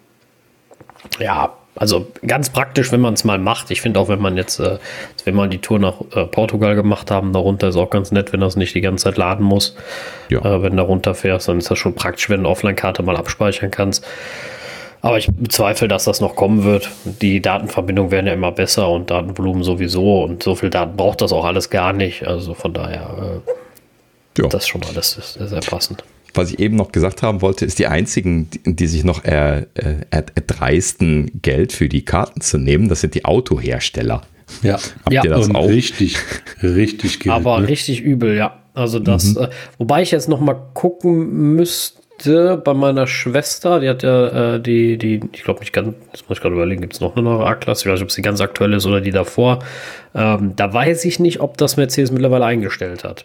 ja, 1.19 1.53
also 1.77 2.07
ganz 2.27 2.51
praktisch, 2.51 2.93
wenn 2.93 3.01
man 3.01 3.15
es 3.15 3.25
mal 3.25 3.39
macht. 3.39 3.71
Ich 3.71 3.81
finde 3.81 4.01
auch, 4.01 4.09
wenn 4.09 4.21
man 4.21 4.37
jetzt, 4.37 4.59
äh, 4.59 4.79
wir 5.25 5.33
mal 5.33 5.49
die 5.49 5.59
Tour 5.59 5.79
nach 5.79 5.95
äh, 6.15 6.25
Portugal 6.25 6.75
gemacht 6.75 7.11
haben, 7.11 7.33
darunter 7.33 7.69
ist 7.69 7.77
auch 7.77 7.91
ganz 7.91 8.11
nett, 8.13 8.33
wenn 8.33 8.41
das 8.41 8.57
nicht 8.57 8.75
die 8.75 8.81
ganze 8.81 9.05
Zeit 9.05 9.17
laden 9.17 9.45
muss. 9.45 9.77
Ja. 10.29 10.41
Äh, 10.41 10.63
wenn 10.63 10.77
du 10.77 10.83
runterfährst, 10.83 11.49
dann 11.49 11.59
ist 11.59 11.71
das 11.71 11.79
schon 11.79 11.95
praktisch, 11.95 12.29
wenn 12.29 12.43
du 12.43 12.49
eine 12.49 12.49
Offline-Karte 12.49 13.03
mal 13.03 13.17
abspeichern 13.17 13.71
kannst. 13.71 14.05
Aber 15.03 15.17
ich 15.17 15.29
bezweifle, 15.29 15.89
dass 15.89 16.05
das 16.05 16.21
noch 16.21 16.37
kommen 16.37 16.65
wird. 16.65 16.91
Die 17.05 17.41
Datenverbindungen 17.41 18.11
werden 18.11 18.27
ja 18.27 18.35
immer 18.35 18.53
besser 18.53 18.91
und 18.91 19.11
Datenvolumen 19.11 19.63
sowieso 19.63 20.23
und 20.25 20.43
so 20.43 20.55
viel 20.55 20.69
Daten 20.69 20.97
braucht 20.97 21.23
das 21.23 21.33
auch 21.33 21.45
alles 21.45 21.71
gar 21.71 21.93
nicht. 21.93 22.27
Also 22.27 22.53
von 22.53 22.75
daher, 22.75 23.41
äh, 24.37 24.43
Ja. 24.43 24.49
das 24.49 24.69
schon 24.69 24.83
alles 24.85 25.13
sehr, 25.13 25.47
sehr 25.47 25.61
passend. 25.61 26.05
Was 26.35 26.53
ich 26.53 26.59
eben 26.59 26.77
noch 26.77 26.93
gesagt 26.93 27.23
haben 27.23 27.43
wollte, 27.43 27.65
ist 27.65 27.79
die 27.79 27.87
einzigen, 27.87 28.49
die, 28.51 28.77
die 28.77 28.87
sich 28.87 29.05
noch 29.05 29.25
er, 29.25 29.67
äh, 29.75 30.05
er, 30.11 30.25
erdreisten, 30.35 31.31
Geld 31.43 31.73
für 31.73 31.89
die 31.89 32.05
Karten 32.05 32.41
zu 32.41 32.59
nehmen, 32.59 32.89
das 32.89 33.01
sind 33.01 33.15
die 33.15 33.25
Autohersteller. 33.25 34.23
Ja. 34.63 34.75
Habt 34.75 35.13
Ja. 35.13 35.25
ihr 35.25 35.31
das 35.31 35.55
auch? 35.55 35.69
richtig, 35.69 36.17
richtig 36.63 37.21
Geld. 37.21 37.35
Aber 37.35 37.61
ne? 37.61 37.69
richtig 37.69 38.01
übel, 38.01 38.37
ja. 38.37 38.59
also 38.75 38.99
das, 38.99 39.35
mhm. 39.35 39.45
äh, 39.45 39.49
wobei 39.79 40.03
ich 40.03 40.11
jetzt 40.11 40.29
noch 40.29 40.41
mal 40.41 40.55
gucken 40.75 41.55
müsste 41.55 42.61
bei 42.63 42.75
meiner 42.75 43.07
Schwester, 43.07 43.81
die 43.81 43.89
hat 43.89 44.03
ja 44.03 44.55
äh, 44.57 44.61
die, 44.61 44.99
die, 44.99 45.21
ich 45.33 45.43
glaube 45.43 45.61
nicht 45.61 45.73
ganz, 45.73 45.95
das 46.13 46.29
muss 46.29 46.39
ich 46.39 46.43
gerade 46.43 46.55
überlegen, 46.55 46.81
gibt 46.83 46.93
es 46.95 47.01
noch 47.01 47.17
eine 47.17 47.23
neue 47.23 47.47
A-Klasse, 47.47 47.89
ich 47.89 47.93
weiß 47.93 48.01
nicht, 48.01 48.05
ob 48.05 48.11
sie 48.11 48.23
ganz 48.23 48.41
aktuell 48.41 48.75
ist 48.75 48.87
oder 48.87 49.01
die 49.01 49.11
davor. 49.11 49.61
Ähm, 50.15 50.55
da 50.57 50.73
weiß 50.73 51.05
ich 51.07 51.19
nicht, 51.19 51.41
ob 51.41 51.57
das 51.57 51.77
Mercedes 51.77 52.11
mittlerweile 52.11 52.45
eingestellt 52.45 53.05
hat. 53.05 53.25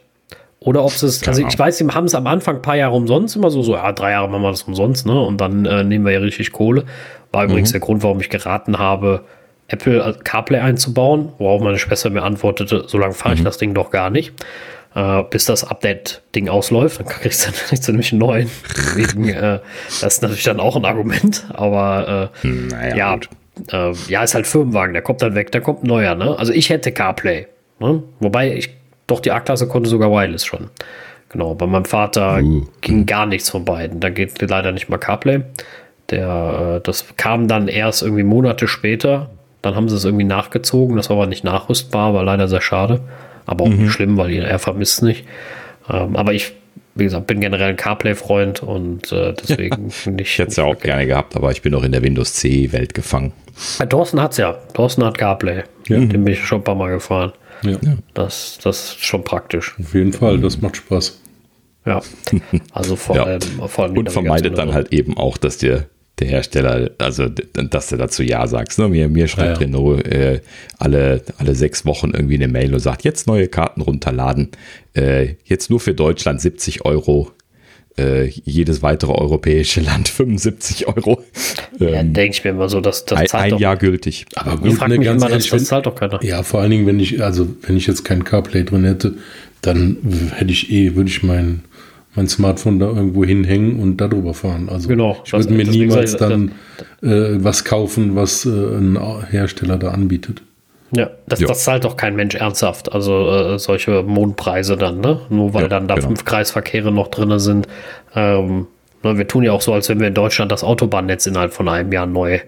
Oder 0.66 0.84
ob 0.84 0.92
es, 0.92 1.28
also 1.28 1.46
ich 1.46 1.60
weiß, 1.60 1.78
sie 1.78 1.88
haben 1.88 2.06
es 2.06 2.16
am 2.16 2.26
Anfang 2.26 2.56
ein 2.56 2.62
paar 2.64 2.76
Jahre 2.76 2.96
umsonst 2.96 3.36
immer 3.36 3.52
so, 3.52 3.62
so, 3.62 3.76
ja, 3.76 3.92
drei 3.92 4.12
Jahre 4.12 4.28
machen 4.28 4.42
wir 4.42 4.50
das 4.50 4.64
umsonst, 4.64 5.06
ne? 5.06 5.20
Und 5.20 5.40
dann 5.40 5.66
äh, 5.66 5.84
nehmen 5.84 6.06
wir 6.06 6.12
ja 6.12 6.20
richtig 6.20 6.52
Kohle. 6.52 6.86
War 7.32 7.46
übrigens 7.46 7.70
mhm. 7.70 7.74
der 7.74 7.82
Grund, 7.82 8.02
warum 8.02 8.20
ich 8.20 8.30
geraten 8.30 8.80
habe, 8.80 9.22
Apple 9.68 10.18
CarPlay 10.24 10.60
einzubauen, 10.60 11.30
worauf 11.38 11.62
meine 11.62 11.78
Schwester 11.78 12.10
mir 12.10 12.24
antwortete, 12.24 12.86
so 12.88 12.98
lange 12.98 13.14
fahre 13.14 13.36
ich 13.36 13.42
mhm. 13.42 13.46
das 13.46 13.60
Ding 13.60 13.76
doch 13.76 13.92
gar 13.92 14.10
nicht. 14.10 14.34
Äh, 14.96 15.24
bis 15.30 15.46
das 15.46 15.64
Update-Ding 15.64 16.50
ausläuft, 16.50 17.00
dann 17.00 17.08
kriegst 17.08 17.48
du, 17.48 17.52
kriegst 17.68 17.88
du 17.88 17.92
nämlich 17.92 18.12
einen 18.12 18.20
neuen. 18.20 18.50
Deswegen, 18.76 19.30
äh, 19.30 19.60
das 20.02 20.16
ist 20.16 20.22
natürlich 20.24 20.46
dann 20.46 20.60
auch 20.60 20.76
ein 20.76 20.86
Argument, 20.86 21.46
aber 21.54 22.32
äh, 22.44 22.48
naja, 22.48 22.96
ja, 22.96 23.90
äh, 23.92 23.94
ja, 24.08 24.24
ist 24.24 24.34
halt 24.34 24.48
Firmenwagen, 24.48 24.94
der 24.94 25.04
kommt 25.04 25.22
dann 25.22 25.36
weg, 25.36 25.52
da 25.52 25.60
kommt 25.60 25.84
ein 25.84 25.88
neuer, 25.88 26.16
ne? 26.16 26.40
Also 26.40 26.54
ich 26.54 26.72
hätte 26.72 26.92
CarPlay, 26.92 27.46
ne? 27.80 28.02
Wobei 28.20 28.56
ich 28.56 28.72
doch, 29.08 29.20
die 29.20 29.32
A-Klasse 29.32 29.68
konnte 29.68 29.90
sogar 29.90 30.12
Wireless 30.12 30.46
schon. 30.46 30.70
Genau, 31.30 31.54
bei 31.54 31.68
meinem 31.68 31.86
Vater 31.86 32.40
uh. 32.42 32.66
ging 32.82 33.06
gar 33.06 33.26
nichts 33.26 33.50
von 33.50 33.66
beiden. 33.66 34.00
Da 34.00 34.10
geht 34.10 34.42
leider 34.42 34.72
nicht 34.72 34.90
mal 34.90 34.98
CarPlay. 34.98 35.42
Der, 36.10 36.78
äh, 36.78 36.82
das 36.82 37.06
kam 37.18 37.48
dann 37.48 37.68
erst 37.68 38.04
irgendwie 38.04 38.24
Monate 38.24 38.68
später. 38.68 39.30
Dann 39.62 39.76
haben 39.76 39.90
sie 39.90 39.96
es 39.96 40.06
irgendwie 40.06 40.24
nachgezogen. 40.24 40.96
Das 40.96 41.10
war 41.10 41.18
aber 41.18 41.28
nicht 41.28 41.44
nachrüstbar, 41.44 42.14
war 42.14 42.24
leider 42.24 42.48
sehr 42.48 42.62
schade. 42.62 43.02
Aber 43.46 43.66
auch 43.66 43.70
mhm. 43.70 43.84
nicht 43.84 43.92
schlimm, 43.92 44.18
weil 44.18 44.34
er 44.34 44.60
vermisst 44.60 45.04
nicht. 45.04 45.26
Ähm, 45.90 46.16
aber 46.16 46.34
ich, 46.34 46.54
wie 46.96 47.04
gesagt, 47.04 47.28
bin 47.28 47.42
generell 47.42 47.70
ein 47.70 47.76
CarPlay-Freund 47.76 48.64
und 48.64 49.12
äh, 49.12 49.34
deswegen 49.34 49.90
finde 49.92 50.24
ich. 50.24 50.30
Ich 50.30 50.40
hätte 50.40 50.52
es 50.52 50.56
ja 50.58 50.64
auch 50.64 50.80
gerne 50.80 51.06
gehabt, 51.06 51.36
aber 51.36 51.52
ich 51.52 51.62
bin 51.62 51.74
noch 51.74 51.84
in 51.84 51.92
der 51.92 52.04
Windows 52.04 52.34
C-Welt 52.36 52.94
gefangen. 52.94 53.34
Ja, 53.80 53.86
Thorsten 53.86 54.22
hat 54.22 54.32
es 54.32 54.38
ja. 54.38 54.54
Thorsten 54.74 55.04
hat 55.04 55.18
CarPlay. 55.18 55.64
Ja. 55.88 55.98
Den 55.98 56.24
bin 56.24 56.28
ich 56.28 56.46
schon 56.46 56.62
ein 56.62 56.64
paar 56.64 56.76
Mal 56.76 56.92
gefahren. 56.92 57.34
Ja. 57.70 57.98
Das, 58.14 58.60
das 58.64 58.90
ist 58.90 59.06
schon 59.06 59.24
praktisch. 59.24 59.76
Auf 59.80 59.94
jeden 59.94 60.14
Fall, 60.14 60.40
das 60.40 60.62
macht 60.62 60.78
Spaß. 60.78 61.20
Ja, 61.86 62.02
also 62.72 62.96
vor, 62.96 63.16
ja. 63.16 63.24
allem, 63.24 63.42
vor 63.68 63.86
allem. 63.86 63.98
Und 63.98 64.12
vermeidet 64.12 64.58
dann 64.58 64.74
halt 64.74 64.92
eben 64.92 65.18
auch, 65.18 65.38
dass 65.38 65.58
dir 65.58 65.88
der 66.20 66.28
Hersteller, 66.28 66.92
also 66.98 67.28
dass 67.28 67.90
du 67.90 67.98
dazu 67.98 68.24
Ja 68.24 68.48
sagst. 68.48 68.80
Ne? 68.80 68.88
Mir, 68.88 69.10
mir 69.10 69.28
schreibt 69.28 69.60
ja, 69.60 69.68
ja. 69.68 69.78
Renault 69.78 70.06
äh, 70.08 70.42
alle, 70.78 71.22
alle 71.38 71.56
sechs 71.56 71.86
Wochen 71.86 72.12
irgendwie 72.12 72.36
eine 72.36 72.48
Mail 72.48 72.74
und 72.74 72.80
sagt, 72.80 73.04
jetzt 73.04 73.28
neue 73.28 73.48
Karten 73.48 73.82
runterladen, 73.82 74.52
äh, 74.94 75.36
jetzt 75.44 75.70
nur 75.70 75.80
für 75.80 75.94
Deutschland 75.94 76.40
70 76.40 76.86
Euro, 76.86 77.32
äh, 77.98 78.28
jedes 78.28 78.82
weitere 78.82 79.14
europäische 79.14 79.82
Land 79.82 80.08
75 80.10 80.88
Euro. 80.88 81.24
Ähm, 81.80 81.94
ja, 81.94 82.04
denke 82.04 82.38
ich 82.38 82.44
mir 82.44 82.52
immer 82.52 82.70
so, 82.70 82.82
dass 82.82 83.06
das 83.06 83.34
ein, 83.34 83.54
ein 83.54 83.58
Jahr 83.58 83.78
gültig. 83.78 84.26
Aber 84.36 84.58
gut, 84.58 84.74
fragt 84.74 84.92
ne, 84.92 84.98
mich 84.98 85.08
immer, 85.08 85.30
ehrlich, 85.30 85.50
das, 85.50 85.62
das 85.62 85.70
zahlt 85.70 85.86
doch 85.86 85.96
keiner. 85.96 86.24
Ja, 86.24 86.44
vor 86.44 86.62
allen 86.62 86.72
Dingen, 86.72 86.86
wenn 86.88 87.00
ich, 87.00 87.24
also 87.24 87.48
wenn 87.62 87.78
ich 87.78 87.88
jetzt 87.88 88.04
kein 88.04 88.24
CarPlay 88.24 88.64
drin 88.64 88.86
hätte, 88.86 89.16
dann 89.62 89.98
hätte 90.36 90.52
ich 90.52 90.72
eh, 90.72 90.96
würde 90.96 91.10
ich 91.10 91.24
mein, 91.24 91.64
mein 92.16 92.28
Smartphone 92.28 92.80
da 92.80 92.88
irgendwo 92.88 93.26
hinhängen 93.26 93.80
und 93.80 93.98
darüber 93.98 94.34
fahren. 94.34 94.70
Also 94.70 94.88
genau, 94.88 95.22
ich 95.26 95.34
würde 95.34 95.54
mir 95.54 95.66
niemals 95.66 96.18
dann 96.18 96.52
äh, 97.02 97.08
was 97.38 97.64
kaufen, 97.64 98.16
was 98.16 98.46
äh, 98.46 98.50
ein 98.50 98.98
Hersteller 99.30 99.78
da 99.78 99.90
anbietet. 99.90 100.42
Ja, 100.96 101.12
das, 101.28 101.40
das 101.40 101.64
zahlt 101.64 101.84
doch 101.84 101.98
kein 101.98 102.16
Mensch 102.16 102.36
ernsthaft. 102.36 102.92
Also 102.92 103.30
äh, 103.30 103.60
solche 103.60 104.04
Mondpreise 104.04 104.78
dann, 104.78 105.02
ne? 105.02 105.22
Nur 105.30 105.54
weil 105.54 105.64
ja, 105.64 105.68
dann 105.68 105.88
da 105.88 105.96
genau. 105.96 106.08
fünf 106.08 106.26
Kreisverkehre 106.26 106.92
noch 106.92 107.10
drin 107.10 107.38
sind. 107.40 107.68
Ähm, 108.16 108.68
ne, 109.04 109.18
wir 109.18 109.28
tun 109.28 109.44
ja 109.44 109.52
auch 109.52 109.62
so, 109.62 109.74
als 109.74 109.90
wenn 109.90 110.00
wir 110.00 110.08
in 110.08 110.14
Deutschland 110.14 110.52
das 110.52 110.64
Autobahnnetz 110.64 111.26
innerhalb 111.26 111.54
von 111.54 111.68
einem 111.68 111.92
Jahr 111.92 112.06
neu, 112.06 112.40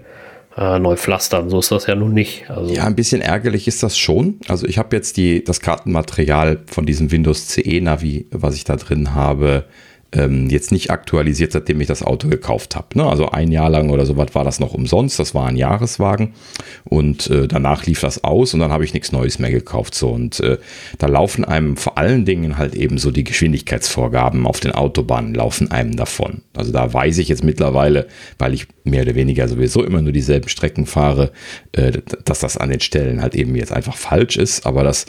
äh, 0.58 0.80
neu 0.80 0.96
pflastern. 0.96 1.50
So 1.50 1.60
ist 1.60 1.72
das 1.72 1.88
ja 1.88 1.96
nun 1.96 2.14
nicht. 2.14 2.50
Also 2.50 2.74
ja, 2.74 2.86
ein 2.86 2.96
bisschen 2.96 3.22
ärgerlich 3.22 3.68
ist 3.68 3.84
das 3.84 3.98
schon. 3.98 4.40
Also 4.48 4.66
ich 4.68 4.78
habe 4.78 4.96
jetzt 4.96 5.18
die, 5.18 5.44
das 5.44 5.60
Kartenmaterial 5.60 6.60
von 6.68 6.86
diesem 6.86 7.12
Windows 7.12 7.48
CE 7.48 7.82
Navi, 7.82 8.28
was 8.32 8.56
ich 8.56 8.64
da 8.64 8.76
drin 8.76 9.14
habe, 9.14 9.66
ähm, 10.14 10.50
jetzt 10.50 10.72
nicht 10.72 10.90
aktualisiert, 10.90 11.52
seitdem 11.52 11.82
ich 11.82 11.88
das 11.88 12.04
Auto 12.04 12.30
gekauft 12.30 12.76
habe. 12.76 12.88
Ne? 12.96 13.06
Also 13.06 13.30
ein 13.30 13.52
Jahr 13.52 13.70
lang 13.70 13.90
oder 13.90 14.06
so 14.06 14.16
was 14.18 14.34
war 14.36 14.44
das 14.44 14.60
noch 14.60 14.74
umsonst. 14.74 15.20
Das 15.20 15.36
war 15.36 15.48
ein 15.48 15.58
Jahreswagen 15.58 16.34
und 16.86 17.30
äh, 17.30 17.48
danach 17.48 17.86
lief 17.86 18.02
das 18.02 18.24
aus 18.24 18.54
und 18.54 18.62
dann 18.62 18.72
habe 18.72 18.86
ich 18.86 18.94
nichts 18.94 19.12
Neues 19.12 19.40
mehr 19.40 19.52
gekauft. 19.52 19.96
So 19.96 20.10
und 20.10 20.40
äh, 20.40 20.58
da 20.98 21.08
laufen 21.08 21.44
einem 21.46 21.78
vor 21.78 21.98
allen 21.98 22.26
Dingen 22.26 22.58
halt 22.58 22.76
eben 22.76 22.98
so 22.98 23.12
die 23.12 23.24
Geschwindigkeitsvorgaben 23.24 24.46
auf 24.46 24.60
den 24.60 24.72
Autobahnen 24.72 25.34
laufen 25.34 25.72
einem 25.72 25.96
davon. 25.96 26.42
Also 26.56 26.72
da 26.72 26.94
weiß 26.94 27.18
ich 27.18 27.28
jetzt 27.28 27.44
mittlerweile, 27.44 28.08
weil 28.40 28.54
ich 28.54 28.68
mehr 28.84 29.04
oder 29.04 29.16
weniger 29.16 29.48
sowieso 29.48 29.84
immer 29.84 30.02
nur 30.02 30.14
dieselben 30.14 30.50
Strecken 30.50 30.86
fahre, 30.86 31.32
äh, 31.74 31.92
dass 32.24 32.40
das 32.40 32.58
an 32.58 32.70
den 32.70 32.80
Stellen 32.80 33.22
halt 33.22 33.36
eben 33.36 33.56
jetzt 33.56 33.74
einfach 33.74 33.96
falsch 33.96 34.38
ist. 34.38 34.66
Aber 34.66 34.84
das 34.84 35.06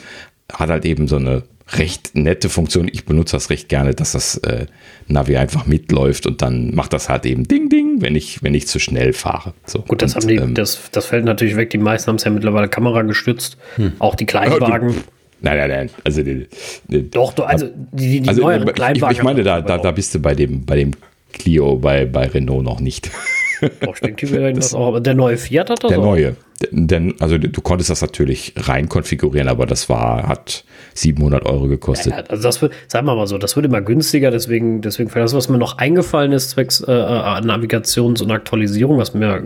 hat 0.51 0.69
halt 0.69 0.85
eben 0.85 1.07
so 1.07 1.15
eine 1.15 1.43
recht 1.73 2.11
nette 2.15 2.49
Funktion. 2.49 2.89
Ich 2.91 3.05
benutze 3.05 3.35
das 3.35 3.49
recht 3.49 3.69
gerne, 3.69 3.93
dass 3.93 4.13
das 4.13 4.37
äh, 4.37 4.65
Navi 5.07 5.37
einfach 5.37 5.65
mitläuft 5.65 6.25
und 6.25 6.41
dann 6.41 6.73
macht 6.73 6.93
das 6.93 7.09
halt 7.09 7.25
eben 7.25 7.47
Ding 7.47 7.69
Ding, 7.69 8.01
wenn 8.01 8.15
ich, 8.15 8.41
wenn 8.43 8.53
ich 8.53 8.67
zu 8.67 8.79
schnell 8.79 9.13
fahre. 9.13 9.53
So, 9.65 9.81
Gut, 9.81 10.01
das, 10.01 10.15
und, 10.15 10.21
haben 10.21 10.27
die, 10.27 10.35
ähm, 10.35 10.53
das, 10.53 10.89
das 10.91 11.05
fällt 11.05 11.25
natürlich 11.25 11.55
weg. 11.55 11.69
Die 11.69 11.77
meisten 11.77 12.07
haben 12.07 12.15
es 12.15 12.23
ja 12.23 12.31
mittlerweile 12.31 12.67
Kamera 12.67 13.03
gestützt. 13.03 13.57
Hm. 13.75 13.93
Auch 13.99 14.15
die 14.15 14.25
Kleinwagen. 14.25 14.95
Nein, 15.41 15.57
nein, 15.57 15.69
nein. 15.69 15.89
Also, 16.03 16.21
die, 16.21 16.47
die, 16.87 17.09
Doch, 17.09 17.33
du, 17.33 17.43
also 17.43 17.69
die, 17.91 18.21
die 18.21 18.27
also, 18.27 18.41
neueren 18.41 18.73
Kleinwagen. 18.73 19.13
Ich, 19.13 19.19
ich 19.19 19.23
meine, 19.23 19.43
da, 19.43 19.61
da, 19.61 19.77
da 19.77 19.91
bist 19.91 20.13
du 20.15 20.19
bei 20.19 20.35
dem, 20.35 20.65
bei 20.65 20.75
dem 20.75 20.91
Clio 21.31 21.77
bei, 21.77 22.05
bei 22.05 22.27
Renault 22.27 22.63
noch 22.63 22.79
nicht. 22.79 23.09
Doch, 23.81 23.97
die 23.99 24.53
das 24.53 24.73
auch. 24.73 24.87
Aber 24.87 25.01
der 25.01 25.13
neue 25.13 25.37
Fiat 25.37 25.69
hat 25.69 25.83
das 25.83 25.89
Der 25.89 25.99
auch. 25.99 26.03
neue. 26.03 26.35
Denn, 26.71 27.15
also 27.19 27.37
du 27.37 27.61
konntest 27.61 27.89
das 27.89 28.01
natürlich 28.01 28.53
rein 28.57 28.89
konfigurieren, 28.89 29.47
aber 29.47 29.65
das 29.65 29.87
war, 29.87 30.27
hat 30.27 30.65
700 30.93 31.45
Euro 31.45 31.67
gekostet. 31.67 32.11
Ja, 32.11 32.23
also 32.27 32.43
das 32.43 32.61
wird, 32.61 32.73
sagen 32.87 33.05
wir 33.05 33.15
mal 33.15 33.27
so, 33.27 33.37
das 33.37 33.55
wird 33.55 33.65
immer 33.65 33.81
günstiger, 33.81 34.29
deswegen, 34.29 34.81
deswegen 34.81 35.09
das, 35.13 35.33
was 35.33 35.47
mir 35.47 35.57
noch 35.57 35.77
eingefallen 35.77 36.33
ist, 36.33 36.49
zwecks 36.49 36.81
äh, 36.81 36.91
äh, 36.91 37.41
Navigations- 37.41 38.21
und 38.21 38.29
Aktualisierung, 38.31 38.97
was 38.97 39.13
mir 39.13 39.41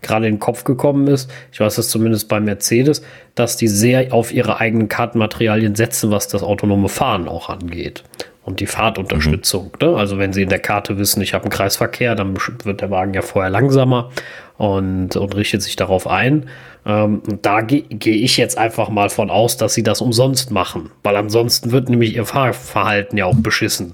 gerade 0.00 0.28
in 0.28 0.34
den 0.34 0.40
Kopf 0.40 0.62
gekommen 0.62 1.08
ist, 1.08 1.28
ich 1.50 1.58
weiß 1.58 1.74
das 1.74 1.88
zumindest 1.88 2.28
bei 2.28 2.38
Mercedes, 2.38 3.02
dass 3.34 3.56
die 3.56 3.68
sehr 3.68 4.12
auf 4.12 4.32
ihre 4.32 4.60
eigenen 4.60 4.88
Kartenmaterialien 4.88 5.74
setzen, 5.74 6.12
was 6.12 6.28
das 6.28 6.44
autonome 6.44 6.88
Fahren 6.88 7.26
auch 7.26 7.48
angeht 7.48 8.04
und 8.48 8.60
die 8.60 8.66
Fahrtunterstützung. 8.66 9.72
Mhm. 9.80 9.88
Ne? 9.88 9.96
Also 9.96 10.18
wenn 10.18 10.32
Sie 10.32 10.42
in 10.42 10.48
der 10.48 10.58
Karte 10.58 10.98
wissen, 10.98 11.20
ich 11.20 11.34
habe 11.34 11.44
einen 11.44 11.50
Kreisverkehr, 11.50 12.14
dann 12.14 12.36
wird 12.64 12.80
der 12.80 12.90
Wagen 12.90 13.12
ja 13.12 13.22
vorher 13.22 13.50
langsamer 13.50 14.10
und, 14.56 15.14
und 15.16 15.36
richtet 15.36 15.62
sich 15.62 15.76
darauf 15.76 16.06
ein. 16.08 16.46
Ähm, 16.86 17.20
da 17.42 17.60
gehe 17.60 17.82
geh 17.82 18.12
ich 18.12 18.38
jetzt 18.38 18.56
einfach 18.56 18.88
mal 18.88 19.10
von 19.10 19.28
aus, 19.28 19.58
dass 19.58 19.74
sie 19.74 19.82
das 19.82 20.00
umsonst 20.00 20.50
machen, 20.50 20.90
weil 21.02 21.16
ansonsten 21.16 21.70
wird 21.70 21.90
nämlich 21.90 22.16
ihr 22.16 22.24
Fahrverhalten 22.24 23.18
ja 23.18 23.26
auch 23.26 23.36
beschissen. 23.36 23.92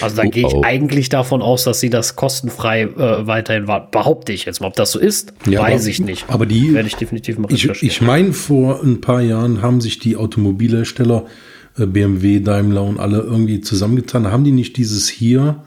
Also 0.00 0.16
da 0.16 0.22
oh, 0.24 0.30
gehe 0.30 0.46
ich 0.46 0.54
oh. 0.54 0.62
eigentlich 0.62 1.08
davon 1.08 1.42
aus, 1.42 1.64
dass 1.64 1.80
sie 1.80 1.90
das 1.90 2.14
kostenfrei 2.14 2.82
äh, 2.82 3.26
weiterhin 3.26 3.66
warten. 3.66 3.88
Behaupte 3.90 4.32
ich 4.32 4.44
jetzt 4.44 4.60
mal. 4.60 4.68
Ob 4.68 4.74
das 4.74 4.92
so 4.92 5.00
ist, 5.00 5.34
ja, 5.48 5.60
weiß 5.60 5.82
aber, 5.82 5.90
ich 5.90 6.00
nicht. 6.00 6.24
Aber 6.28 6.46
die 6.46 6.72
werde 6.72 6.86
ich 6.86 6.94
definitiv 6.94 7.38
mal 7.38 7.52
Ich, 7.52 7.82
ich 7.82 8.00
meine, 8.00 8.32
vor 8.32 8.80
ein 8.82 9.00
paar 9.00 9.22
Jahren 9.22 9.62
haben 9.62 9.80
sich 9.80 9.98
die 9.98 10.16
Automobilhersteller 10.16 11.24
äh, 11.24 11.55
BMW, 11.84 12.40
Daimler 12.40 12.82
und 12.82 12.98
alle 12.98 13.18
irgendwie 13.18 13.60
zusammengetan. 13.60 14.30
Haben 14.30 14.44
die 14.44 14.52
nicht 14.52 14.76
dieses 14.76 15.08
hier 15.08 15.62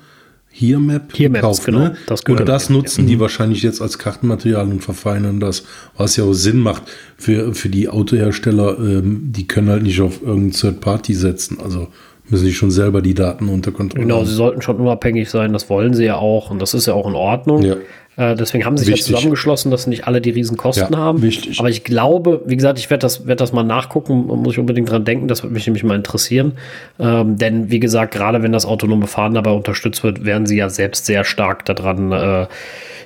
hier 0.51 0.79
Map 0.79 1.15
hier 1.15 1.29
gekauft, 1.29 1.65
genau. 1.65 1.79
Ne? 1.79 1.95
Das 2.07 2.21
und 2.21 2.47
das 2.47 2.69
nutzen 2.69 3.07
die 3.07 3.15
mhm. 3.15 3.21
wahrscheinlich 3.21 3.61
jetzt 3.61 3.81
als 3.81 3.97
Kartenmaterial 3.97 4.67
und 4.67 4.83
verfeinern 4.83 5.39
das, 5.39 5.63
was 5.95 6.15
ja 6.17 6.23
auch 6.23 6.33
Sinn 6.33 6.59
macht 6.59 6.83
für, 7.17 7.53
für 7.53 7.69
die 7.69 7.87
Autohersteller. 7.87 8.77
Ähm, 8.79 9.31
die 9.31 9.47
können 9.47 9.69
halt 9.69 9.83
nicht 9.83 10.01
auf 10.01 10.21
irgendein 10.21 10.51
Third 10.51 10.81
Party 10.81 11.13
setzen. 11.13 11.59
Also 11.63 11.87
müssen 12.29 12.45
sie 12.45 12.53
schon 12.53 12.71
selber 12.71 13.01
die 13.01 13.13
Daten 13.13 13.47
unter 13.47 13.71
Kontrolle 13.71 14.05
Genau, 14.05 14.23
sie 14.23 14.33
sollten 14.33 14.61
schon 14.61 14.77
unabhängig 14.77 15.29
sein. 15.29 15.53
Das 15.53 15.69
wollen 15.69 15.93
sie 15.93 16.05
ja 16.05 16.15
auch 16.15 16.51
und 16.51 16.61
das 16.61 16.73
ist 16.73 16.87
ja 16.87 16.93
auch 16.93 17.07
in 17.07 17.15
Ordnung. 17.15 17.63
Ja. 17.63 17.75
Äh, 18.19 18.35
deswegen 18.35 18.65
haben 18.65 18.77
sie 18.77 18.83
sich 18.83 18.99
ja 18.99 19.05
zusammengeschlossen, 19.05 19.71
dass 19.71 19.87
nicht 19.87 20.05
alle 20.05 20.19
die 20.19 20.31
Riesenkosten 20.31 20.91
ja, 20.91 20.99
haben. 20.99 21.21
Wichtig. 21.21 21.59
Aber 21.59 21.69
ich 21.69 21.85
glaube, 21.85 22.41
wie 22.45 22.57
gesagt, 22.57 22.77
ich 22.77 22.89
werde 22.89 23.01
das, 23.01 23.25
werd 23.25 23.39
das 23.39 23.53
mal 23.53 23.63
nachgucken, 23.63 24.27
muss 24.27 24.53
ich 24.53 24.59
unbedingt 24.59 24.91
dran 24.91 25.05
denken, 25.05 25.29
das 25.29 25.41
würde 25.41 25.53
mich 25.53 25.65
nämlich 25.65 25.85
mal 25.85 25.95
interessieren. 25.95 26.53
Ähm, 26.99 27.37
denn 27.37 27.71
wie 27.71 27.79
gesagt, 27.79 28.13
gerade 28.13 28.43
wenn 28.43 28.51
das 28.51 28.65
autonome 28.65 29.07
Fahren 29.07 29.35
dabei 29.35 29.51
unterstützt 29.51 30.03
wird, 30.03 30.25
werden 30.25 30.45
sie 30.45 30.57
ja 30.57 30.69
selbst 30.69 31.05
sehr 31.05 31.23
stark 31.23 31.63
daran 31.63 32.11
äh, 32.11 32.47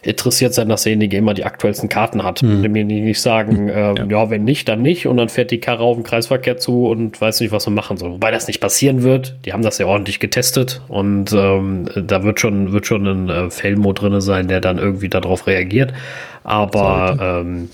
interessiert 0.04 0.54
sein, 0.54 0.70
dass 0.70 0.84
derjenige 0.84 1.18
immer 1.18 1.34
die 1.34 1.46
aktuellsten 1.46 1.90
Karten 1.90 2.24
hat. 2.24 2.42
Hm. 2.42 2.62
Mir 2.62 2.84
nicht 2.84 3.22
sagen, 3.22 3.70
äh, 3.70 3.94
ja. 3.94 4.06
ja. 4.06 4.30
wenn 4.30 4.44
nicht, 4.44 4.68
dann 4.68 4.82
nicht. 4.82 5.08
Und 5.08 5.18
dann 5.18 5.30
fährt 5.30 5.52
die 5.52 5.60
Karre 5.60 5.84
auf 5.84 5.96
den 5.96 6.04
Kreisverkehr 6.04 6.58
zu 6.58 6.88
und 6.88 7.20
weiß 7.20 7.40
nicht, 7.40 7.52
was 7.52 7.66
man 7.66 7.76
machen 7.76 7.98
soll. 7.98 8.12
Wobei 8.12 8.32
das 8.32 8.48
nicht 8.48 8.60
passieren 8.60 9.04
wird. 9.04 9.36
Die 9.46 9.54
haben 9.54 9.64
das 9.64 9.78
ja 9.78 9.86
ordentlich 9.86 10.20
getestet 10.20 10.82
und 10.90 11.32
ähm, 11.34 11.90
da 11.96 12.24
wird 12.24 12.40
schon, 12.40 12.74
wird 12.74 12.86
schon 12.86 13.08
ein 13.08 13.30
äh, 13.30 13.50
Fail-Mode 13.50 14.02
drin 14.02 14.22
sein, 14.22 14.48
der 14.48 14.60
dann 14.60 14.78
irgendwie 14.78 15.03
darauf 15.10 15.48
reagiert. 15.48 15.94
Aber 16.44 17.42
ähm, 17.42 17.70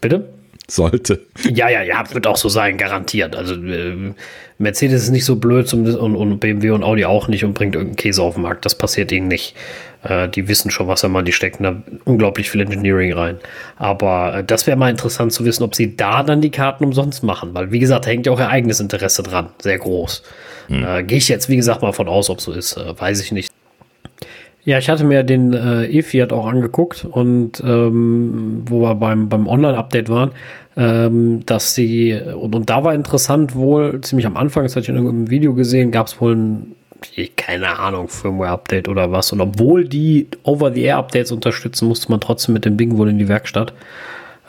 bitte? 0.00 0.28
sollte. 0.72 1.20
Ja, 1.50 1.68
ja, 1.68 1.82
ja, 1.82 2.02
wird 2.12 2.26
auch 2.26 2.36
so 2.36 2.48
sein, 2.48 2.76
garantiert. 2.76 3.36
Also 3.36 3.54
äh, 3.54 4.14
Mercedes 4.58 5.04
ist 5.04 5.10
nicht 5.10 5.24
so 5.24 5.36
blöd 5.36 5.68
zum, 5.68 5.84
und, 5.84 6.16
und, 6.16 6.38
BMW 6.38 6.70
und 6.70 6.82
Audi 6.82 7.04
auch 7.04 7.28
nicht 7.28 7.44
und 7.44 7.54
bringt 7.54 7.74
irgendeinen 7.74 7.96
Käse 7.96 8.22
auf 8.22 8.34
den 8.34 8.42
Markt. 8.42 8.64
Das 8.64 8.76
passiert 8.76 9.12
ihnen 9.12 9.28
nicht. 9.28 9.54
Äh, 10.02 10.28
die 10.28 10.48
wissen 10.48 10.70
schon, 10.70 10.88
was 10.88 11.02
er 11.02 11.08
mal, 11.08 11.22
die 11.22 11.32
stecken 11.32 11.62
da 11.64 11.82
unglaublich 12.04 12.50
viel 12.50 12.60
Engineering 12.60 13.12
rein. 13.12 13.38
Aber 13.76 14.36
äh, 14.38 14.44
das 14.44 14.66
wäre 14.66 14.76
mal 14.76 14.90
interessant 14.90 15.32
zu 15.32 15.44
wissen, 15.44 15.62
ob 15.62 15.74
sie 15.74 15.96
da 15.96 16.22
dann 16.22 16.40
die 16.40 16.50
Karten 16.50 16.84
umsonst 16.84 17.22
machen. 17.22 17.54
Weil, 17.54 17.70
wie 17.70 17.78
gesagt, 17.78 18.06
da 18.06 18.10
hängt 18.10 18.26
ja 18.26 18.32
auch 18.32 18.40
ihr 18.40 18.48
eigenes 18.48 18.80
Interesse 18.80 19.22
dran. 19.22 19.50
Sehr 19.60 19.78
groß. 19.78 20.22
Hm. 20.68 21.06
Gehe 21.06 21.18
ich 21.18 21.28
jetzt, 21.28 21.48
wie 21.48 21.56
gesagt, 21.56 21.82
mal 21.82 21.92
von 21.92 22.08
aus, 22.08 22.30
ob 22.30 22.40
so 22.40 22.52
ist. 22.52 22.76
Äh, 22.76 22.98
weiß 22.98 23.20
ich 23.20 23.32
nicht. 23.32 23.50
Ja, 24.64 24.78
ich 24.78 24.88
hatte 24.88 25.04
mir 25.04 25.24
den 25.24 25.52
äh, 25.52 25.86
E-Fiat 25.86 26.32
auch 26.32 26.46
angeguckt 26.46 27.04
und 27.04 27.60
ähm, 27.66 28.62
wo 28.66 28.80
wir 28.80 28.94
beim, 28.94 29.28
beim 29.28 29.48
Online-Update 29.48 30.08
waren, 30.08 30.30
ähm, 30.76 31.44
dass 31.46 31.74
sie, 31.74 32.14
und, 32.14 32.54
und 32.54 32.70
da 32.70 32.84
war 32.84 32.94
interessant 32.94 33.56
wohl, 33.56 34.00
ziemlich 34.02 34.24
am 34.24 34.36
Anfang, 34.36 34.62
das 34.62 34.76
hatte 34.76 34.84
ich 34.84 34.88
in 34.88 34.94
irgendeinem 34.94 35.30
Video 35.30 35.54
gesehen, 35.54 35.90
gab 35.90 36.06
es 36.06 36.20
wohl 36.20 36.36
ein, 36.36 36.76
keine 37.36 37.76
Ahnung, 37.76 38.06
Firmware-Update 38.08 38.88
oder 38.88 39.10
was. 39.10 39.32
Und 39.32 39.40
obwohl 39.40 39.88
die 39.88 40.28
Over-the-Air-Updates 40.44 41.32
unterstützen, 41.32 41.88
musste 41.88 42.10
man 42.12 42.20
trotzdem 42.20 42.52
mit 42.52 42.64
dem 42.64 42.76
Ding 42.76 42.96
wohl 42.96 43.08
in 43.08 43.18
die 43.18 43.28
Werkstatt. 43.28 43.72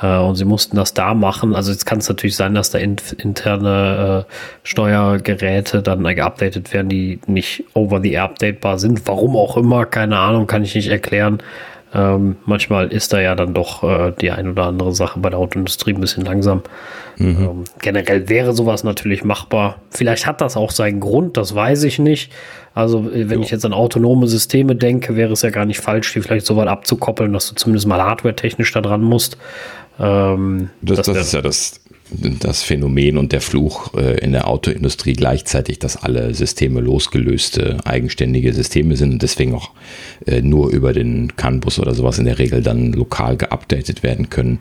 Äh, 0.01 0.17
und 0.17 0.35
sie 0.35 0.45
mussten 0.45 0.75
das 0.75 0.93
da 0.93 1.13
machen. 1.13 1.55
Also 1.55 1.71
jetzt 1.71 1.85
kann 1.85 1.99
es 1.99 2.09
natürlich 2.09 2.35
sein, 2.35 2.53
dass 2.53 2.71
da 2.71 2.79
in, 2.79 2.97
interne 3.17 4.25
äh, 4.27 4.33
Steuergeräte 4.63 5.81
dann 5.81 6.03
geupdatet 6.03 6.73
werden, 6.73 6.89
die 6.89 7.19
nicht 7.27 7.63
over 7.73 8.01
the 8.01 8.13
air 8.13 8.23
updatebar 8.23 8.79
sind. 8.79 9.07
Warum 9.07 9.35
auch 9.35 9.57
immer, 9.57 9.85
keine 9.85 10.17
Ahnung, 10.17 10.47
kann 10.47 10.63
ich 10.63 10.75
nicht 10.75 10.89
erklären. 10.89 11.41
Ähm, 11.95 12.37
manchmal 12.45 12.91
ist 12.91 13.13
da 13.13 13.21
ja 13.21 13.35
dann 13.35 13.53
doch 13.53 13.83
äh, 13.83 14.13
die 14.19 14.31
ein 14.31 14.49
oder 14.49 14.65
andere 14.65 14.95
Sache 14.95 15.19
bei 15.19 15.29
der 15.29 15.37
Autoindustrie 15.37 15.93
ein 15.93 16.01
bisschen 16.01 16.25
langsam. 16.25 16.63
Mhm. 17.17 17.37
Ähm, 17.39 17.63
generell 17.81 18.29
wäre 18.29 18.53
sowas 18.53 18.83
natürlich 18.83 19.23
machbar. 19.23 19.75
Vielleicht 19.91 20.25
hat 20.25 20.41
das 20.41 20.57
auch 20.57 20.71
seinen 20.71 20.99
Grund, 20.99 21.37
das 21.37 21.53
weiß 21.53 21.83
ich 21.83 21.99
nicht. 21.99 22.31
Also, 22.73 23.11
äh, 23.11 23.29
wenn 23.29 23.39
jo. 23.39 23.45
ich 23.45 23.51
jetzt 23.51 23.63
an 23.63 23.73
autonome 23.73 24.27
Systeme 24.27 24.75
denke, 24.75 25.15
wäre 25.15 25.33
es 25.33 25.43
ja 25.43 25.51
gar 25.51 25.65
nicht 25.65 25.81
falsch, 25.81 26.11
die 26.13 26.21
vielleicht 26.21 26.47
so 26.47 26.57
weit 26.57 26.67
abzukoppeln, 26.67 27.31
dass 27.31 27.49
du 27.49 27.55
zumindest 27.55 27.85
mal 27.85 28.01
hardware-technisch 28.01 28.71
da 28.71 28.81
dran 28.81 29.03
musst. 29.03 29.37
Ähm, 29.99 30.69
das, 30.81 30.97
das, 30.97 31.07
das 31.07 31.27
ist 31.27 31.33
ja 31.33 31.41
das, 31.41 31.81
das 32.39 32.63
Phänomen 32.63 33.17
und 33.17 33.31
der 33.31 33.41
Fluch 33.41 33.93
äh, 33.95 34.19
in 34.19 34.31
der 34.31 34.47
Autoindustrie 34.47 35.13
gleichzeitig, 35.13 35.79
dass 35.79 35.97
alle 35.97 36.33
Systeme 36.33 36.81
losgelöste, 36.81 37.77
eigenständige 37.85 38.53
Systeme 38.53 38.95
sind 38.95 39.13
und 39.13 39.21
deswegen 39.21 39.55
auch 39.55 39.71
äh, 40.25 40.41
nur 40.41 40.69
über 40.69 40.93
den 40.93 41.35
CAN-Bus 41.35 41.79
oder 41.79 41.93
sowas 41.95 42.19
in 42.19 42.25
der 42.25 42.39
Regel 42.39 42.61
dann 42.61 42.93
lokal 42.93 43.37
geupdatet 43.37 44.03
werden 44.03 44.29
können, 44.29 44.59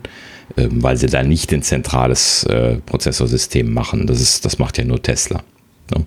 äh, 0.55 0.67
weil 0.69 0.97
sie 0.97 1.07
da 1.07 1.23
nicht 1.23 1.51
ein 1.53 1.63
zentrales 1.63 2.43
äh, 2.45 2.77
Prozessorsystem 2.85 3.71
machen. 3.71 4.07
Das, 4.07 4.21
ist, 4.21 4.45
das 4.45 4.59
macht 4.59 4.77
ja 4.77 4.83
nur 4.83 5.01
Tesla. 5.01 5.43
Ne? 5.93 6.05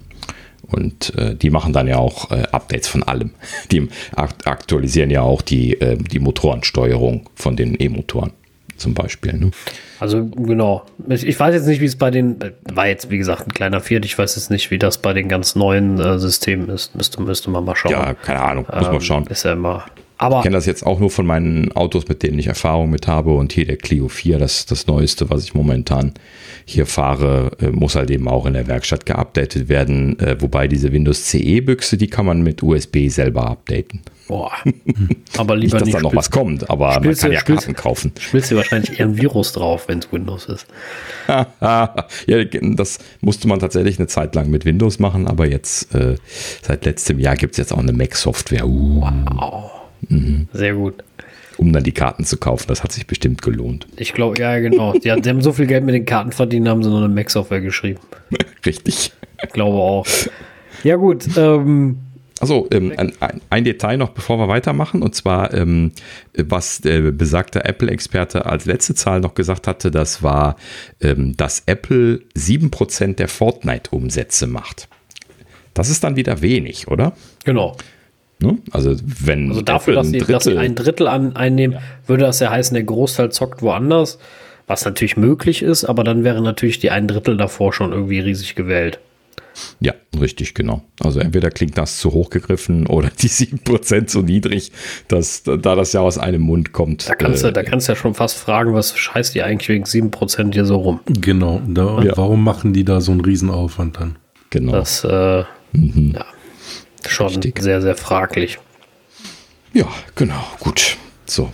Und 0.69 1.13
die 1.41 1.51
machen 1.51 1.73
dann 1.73 1.87
ja 1.87 1.99
auch 1.99 2.29
Updates 2.29 2.89
von 2.89 3.05
allem. 3.05 3.31
Die 3.71 3.87
aktualisieren 4.17 5.11
ja 5.11 5.23
auch 5.23 5.41
die, 5.41 5.79
die 6.11 6.19
Motorensteuerung 6.19 7.31
von 7.37 7.55
den 7.55 7.81
E-Motoren 7.81 8.33
zum 8.77 8.95
Beispiel. 8.95 9.33
Ne? 9.35 9.51
Also 10.01 10.27
genau. 10.27 10.85
Ich 11.09 11.39
weiß 11.39 11.55
jetzt 11.55 11.67
nicht, 11.67 11.81
wie 11.81 11.87
es 11.87 11.97
bei 11.97 12.11
den, 12.11 12.39
war 12.73 12.87
jetzt 12.87 13.11
wie 13.11 13.19
gesagt 13.19 13.47
ein 13.47 13.53
kleiner 13.53 13.81
Viert, 13.81 14.05
ich 14.05 14.19
weiß 14.19 14.37
jetzt 14.37 14.51
nicht, 14.51 14.71
wie 14.71 14.79
das 14.79 14.99
bei 14.99 15.13
den 15.13 15.29
ganz 15.29 15.55
neuen 15.57 15.99
äh, 15.99 16.19
Systemen 16.19 16.69
ist. 16.69 16.95
Müsste, 16.95 17.23
müsste 17.23 17.51
man 17.51 17.65
mal 17.65 17.77
schauen. 17.77 17.93
Ja, 17.93 18.15
keine 18.15 18.43
Ahnung, 18.43 18.67
muss 18.73 18.87
ähm, 18.87 18.93
man 18.93 19.01
schauen. 19.01 19.27
Ist 19.27 19.45
ja 19.45 19.53
immer. 19.53 19.85
Aber 20.19 20.39
ich 20.39 20.43
kenne 20.45 20.57
das 20.57 20.67
jetzt 20.67 20.85
auch 20.85 20.99
nur 20.99 21.11
von 21.11 21.27
meinen 21.27 21.73
Autos, 21.73 22.09
mit 22.09 22.23
denen 22.23 22.39
ich 22.39 22.47
Erfahrung 22.47 22.91
mit 22.91 23.07
habe. 23.07 23.35
Und 23.35 23.53
hier 23.53 23.67
der 23.67 23.77
Clio 23.77 24.09
4, 24.09 24.39
das 24.39 24.67
das 24.67 24.87
Neueste, 24.87 25.29
was 25.31 25.45
ich 25.45 25.55
momentan 25.55 26.15
hier 26.65 26.87
fahre, 26.87 27.53
äh, 27.61 27.69
muss 27.69 27.95
halt 27.95 28.11
eben 28.11 28.29
auch 28.29 28.47
in 28.47 28.55
der 28.55 28.67
Werkstatt 28.67 29.07
geupdatet 29.07 29.69
werden. 29.69 30.19
Äh, 30.19 30.37
wobei 30.41 30.69
diese 30.69 30.93
Windows 30.93 31.27
CE-Büchse, 31.27 31.97
die 31.97 32.09
kann 32.09 32.27
man 32.27 32.43
mit 32.43 32.63
USB 32.63 33.09
selber 33.09 33.51
updaten. 33.51 34.01
Boah. 34.27 34.51
Aber 35.37 35.55
lieber 35.55 35.63
nicht, 35.63 35.75
dass 35.75 35.85
nicht 35.85 35.97
da 35.97 36.01
noch 36.01 36.17
was 36.17 36.31
kommt, 36.31 36.69
aber 36.69 36.99
man 37.01 37.15
kann 37.15 37.31
ja 37.31 37.43
Karten 37.43 37.75
kaufen. 37.75 38.13
Spielst 38.19 38.51
du 38.51 38.57
wahrscheinlich 38.57 38.99
eher 38.99 39.07
ein 39.07 39.17
Virus 39.17 39.53
drauf, 39.53 39.87
wenn 39.87 40.01
es 40.01 40.11
Windows 40.11 40.47
ist. 40.47 40.67
ja, 41.29 41.95
das 42.75 42.99
musste 43.21 43.47
man 43.47 43.61
tatsächlich 43.61 43.99
eine 43.99 44.09
Zeit 44.09 44.35
lang 44.35 44.51
mit 44.51 44.65
Windows 44.65 44.99
machen, 44.99 45.29
aber 45.29 45.47
jetzt, 45.47 45.95
äh, 45.95 46.17
seit 46.63 46.87
letztem 46.87 47.21
Jahr 47.21 47.37
gibt 47.37 47.53
es 47.53 47.59
jetzt 47.59 47.73
auch 47.73 47.79
eine 47.79 47.93
Mac-Software. 47.93 48.67
Uh. 48.67 49.03
Wow. 49.35 49.76
Mhm. 50.09 50.49
Sehr 50.53 50.75
gut. 50.75 51.03
Um 51.59 51.73
dann 51.73 51.85
die 51.85 51.93
Karten 51.93 52.25
zu 52.25 52.37
kaufen, 52.37 52.67
das 52.69 52.83
hat 52.83 52.93
sich 52.93 53.07
bestimmt 53.07 53.41
gelohnt. 53.41 53.87
Ich 53.97 54.13
glaube, 54.13 54.39
ja, 54.41 54.59
genau. 54.59 54.93
Die, 54.93 55.01
die, 55.01 55.29
haben 55.29 55.41
so 55.41 55.53
viel 55.53 55.67
Geld 55.67 55.85
mit 55.85 55.95
den 55.95 56.05
Karten 56.05 56.33
verdient, 56.33 56.69
haben 56.69 56.83
sie 56.83 56.91
noch 56.91 56.99
eine 56.99 57.09
Mac-Software 57.09 57.63
geschrieben. 57.63 58.01
Richtig. 58.67 59.13
Ich 59.43 59.53
glaube 59.53 59.79
auch. 59.79 60.07
Ja, 60.83 60.97
gut. 60.97 61.27
Ähm, 61.37 61.99
also 62.41 62.69
ähm, 62.71 62.93
ein, 62.97 63.13
ein, 63.49 63.65
Detail 63.65 63.97
noch, 63.97 64.11
bevor 64.11 64.39
wir 64.39 64.49
weitermachen, 64.49 65.03
und 65.03 65.15
zwar, 65.15 65.55
ähm, 65.55 65.93
was 66.37 66.81
der 66.81 67.01
besagte 67.13 67.65
Apple-Experte 67.65 68.45
als 68.45 68.67
letzte 68.67 68.95
Zahl 68.95 69.21
noch 69.21 69.35
gesagt 69.35 69.67
hatte, 69.67 69.91
das 69.91 70.23
war, 70.23 70.57
ähm, 71.01 71.35
dass 71.37 71.63
Apple 71.65 72.21
7% 72.37 73.15
der 73.15 73.29
Fortnite-Umsätze 73.29 74.47
macht. 74.47 74.89
Das 75.73 75.89
ist 75.89 76.05
dann 76.05 76.17
wieder 76.17 76.43
wenig, 76.43 76.89
oder? 76.89 77.15
Genau. 77.45 77.77
Ne? 78.39 78.59
Also 78.71 78.95
wenn 79.05 79.49
also 79.49 79.63
dafür, 79.63 79.95
dass 79.95 80.09
sie, 80.09 80.19
dass 80.19 80.45
sie, 80.45 80.59
ein 80.59 80.75
Drittel 80.75 81.09
an, 81.09 81.37
einnehmen, 81.37 81.77
ja. 81.77 81.83
würde 82.07 82.25
das 82.25 82.41
ja 82.41 82.51
heißen, 82.51 82.75
der 82.75 82.85
Großteil 82.85 83.33
zockt 83.33 83.63
woanders, 83.63 84.19
was 84.67 84.85
natürlich 84.85 85.17
möglich 85.17 85.63
ist, 85.63 85.85
aber 85.85 86.05
dann 86.05 86.25
wäre 86.25 86.43
natürlich 86.43 86.79
die 86.79 86.91
ein 86.91 87.09
Drittel 87.09 87.37
davor 87.37 87.73
schon 87.73 87.93
irgendwie 87.93 88.21
riesig 88.21 88.55
gewählt. 88.55 88.99
Ja, 89.81 89.95
richtig, 90.21 90.55
genau. 90.55 90.83
Also 91.03 91.21
entweder 91.21 91.51
klingt 91.51 91.79
das 91.79 91.99
zu 91.99 92.13
hoch 92.13 92.31
gegriffen 92.31 92.87
oder 92.87 93.09
die 93.09 93.29
7% 93.29 94.07
zu 94.07 94.23
niedrig, 94.23 94.73
dass, 95.09 95.45
da 95.45 95.57
das 95.57 95.93
ja 95.93 96.01
aus 96.01 96.19
einem 96.19 96.43
Mund 96.43 96.73
kommt. 96.73 97.09
Da 97.09 97.15
kannst, 97.15 97.43
äh, 97.43 97.49
du, 97.49 97.53
da 97.55 97.63
kannst 97.63 97.89
du 97.89 97.93
ja 97.93 97.97
schon 97.97 98.15
fast 98.15 98.37
fragen, 98.37 98.75
was 98.75 98.97
scheißt 98.97 99.35
die 99.35 99.43
eigentlich 99.43 99.69
wegen 99.69 99.85
7% 99.85 100.53
hier 100.53 100.67
so 100.67 100.77
rum? 100.77 101.01
Genau, 101.07 101.63
da, 101.67 102.03
ja. 102.03 102.17
warum 102.17 102.45
machen 102.45 102.73
die 102.73 102.85
da 102.85 103.01
so 103.01 103.13
einen 103.13 103.23
Riesenaufwand 103.23 103.99
dann? 103.99 104.17
Genau. 104.51 104.73
Das, 104.73 105.05
äh, 105.05 105.45
mhm. 105.73 106.13
ja, 106.15 106.25
schon 107.11 107.29
richtig. 107.29 107.61
sehr, 107.61 107.83
sehr 107.83 107.97
fraglich. 107.97 108.59
Ja, 109.73 109.89
genau, 110.15 110.43
gut. 110.61 110.97
So, 111.27 111.53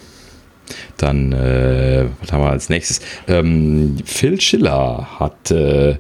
dann, 1.03 1.33
äh, 1.33 2.07
was 2.21 2.33
haben 2.33 2.43
wir 2.43 2.51
als 2.51 2.69
nächstes? 2.69 3.01
Ähm, 3.27 3.97
Phil 4.05 4.41
Schiller 4.41 5.19
hat 5.19 5.51
äh, 5.51 5.97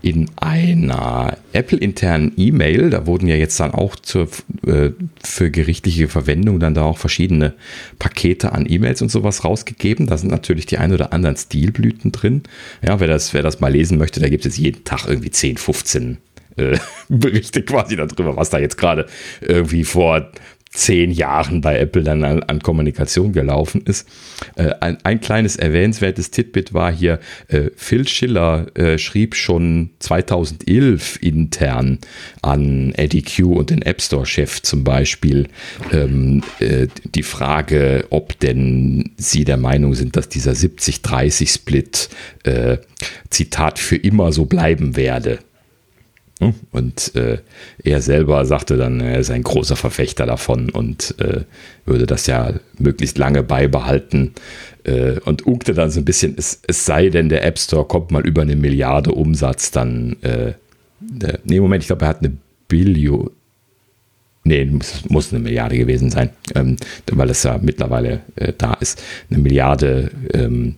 in 0.00 0.30
einer 0.36 1.36
Apple-internen 1.52 2.32
E-Mail, 2.36 2.90
da 2.90 3.06
wurden 3.06 3.26
ja 3.26 3.34
jetzt 3.34 3.58
dann 3.58 3.72
auch 3.72 3.96
zur, 3.96 4.28
äh, 4.66 4.90
für 5.24 5.50
gerichtliche 5.50 6.06
Verwendung 6.06 6.60
dann 6.60 6.74
da 6.74 6.82
auch 6.84 6.98
verschiedene 6.98 7.54
Pakete 7.98 8.52
an 8.52 8.66
E-Mails 8.68 9.02
und 9.02 9.10
sowas 9.10 9.44
rausgegeben. 9.44 10.06
Da 10.06 10.16
sind 10.16 10.30
natürlich 10.30 10.66
die 10.66 10.78
ein 10.78 10.92
oder 10.92 11.12
anderen 11.12 11.36
Stilblüten 11.36 12.12
drin. 12.12 12.42
Ja, 12.80 13.00
wer 13.00 13.08
das, 13.08 13.34
wer 13.34 13.42
das 13.42 13.58
mal 13.58 13.72
lesen 13.72 13.98
möchte, 13.98 14.20
da 14.20 14.28
gibt 14.28 14.46
es 14.46 14.56
jeden 14.56 14.84
Tag 14.84 15.06
irgendwie 15.08 15.30
10, 15.30 15.56
15 15.56 16.18
äh, 16.58 16.78
Berichte 17.08 17.62
quasi 17.62 17.96
darüber, 17.96 18.36
was 18.36 18.50
da 18.50 18.58
jetzt 18.58 18.76
gerade 18.76 19.06
irgendwie 19.40 19.84
vor 19.84 20.30
zehn 20.70 21.10
Jahren 21.10 21.60
bei 21.60 21.78
Apple 21.78 22.02
dann 22.02 22.24
an, 22.24 22.42
an 22.42 22.60
Kommunikation 22.60 23.32
gelaufen 23.32 23.82
ist. 23.84 24.08
Äh, 24.56 24.74
ein, 24.80 24.98
ein, 25.02 25.20
kleines 25.20 25.56
erwähnenswertes 25.56 26.30
Titbit 26.30 26.74
war 26.74 26.92
hier, 26.92 27.20
äh, 27.48 27.70
Phil 27.74 28.06
Schiller 28.06 28.66
äh, 28.76 28.98
schrieb 28.98 29.34
schon 29.34 29.90
2011 29.98 31.18
intern 31.22 31.98
an 32.42 32.92
Eddie 32.94 33.22
Q 33.22 33.54
und 33.54 33.70
den 33.70 33.82
App 33.82 34.02
Store-Chef 34.02 34.62
zum 34.62 34.84
Beispiel 34.84 35.48
ähm, 35.92 36.42
äh, 36.60 36.88
die 37.14 37.22
Frage, 37.22 38.06
ob 38.10 38.38
denn 38.40 39.12
sie 39.16 39.44
der 39.44 39.56
Meinung 39.56 39.94
sind, 39.94 40.16
dass 40.16 40.28
dieser 40.28 40.52
70-30-Split 40.52 42.08
äh, 42.44 42.78
Zitat 43.30 43.78
für 43.78 43.96
immer 43.96 44.32
so 44.32 44.44
bleiben 44.44 44.96
werde. 44.96 45.38
Hm? 46.40 46.54
Und 46.70 47.16
äh, 47.16 47.38
er 47.82 48.00
selber 48.00 48.44
sagte 48.44 48.76
dann, 48.76 49.00
er 49.00 49.18
ist 49.18 49.30
ein 49.30 49.42
großer 49.42 49.74
Verfechter 49.74 50.24
davon 50.24 50.70
und 50.70 51.16
äh, 51.18 51.42
würde 51.84 52.06
das 52.06 52.26
ja 52.26 52.52
möglichst 52.78 53.18
lange 53.18 53.42
beibehalten 53.42 54.34
äh, 54.84 55.18
und 55.24 55.46
ugte 55.46 55.74
dann 55.74 55.90
so 55.90 56.00
ein 56.00 56.04
bisschen, 56.04 56.34
es, 56.36 56.60
es, 56.66 56.86
sei 56.86 57.08
denn, 57.08 57.28
der 57.28 57.44
App 57.44 57.58
Store 57.58 57.84
kommt 57.84 58.12
mal 58.12 58.24
über 58.24 58.42
eine 58.42 58.54
Milliarde 58.54 59.12
Umsatz, 59.12 59.72
dann, 59.72 60.16
äh, 60.22 60.52
nee, 61.44 61.58
Moment, 61.58 61.82
ich 61.82 61.88
glaube, 61.88 62.04
er 62.04 62.08
hat 62.08 62.20
eine 62.20 62.36
Billion, 62.68 63.30
nee, 64.44 64.64
muss, 64.64 65.08
muss 65.08 65.32
eine 65.32 65.42
Milliarde 65.42 65.76
gewesen 65.76 66.10
sein, 66.10 66.30
ähm, 66.54 66.76
weil 67.10 67.30
es 67.30 67.42
ja 67.42 67.58
mittlerweile 67.60 68.20
äh, 68.36 68.52
da 68.56 68.74
ist, 68.74 69.02
eine 69.28 69.40
Milliarde 69.40 70.12
ähm, 70.32 70.76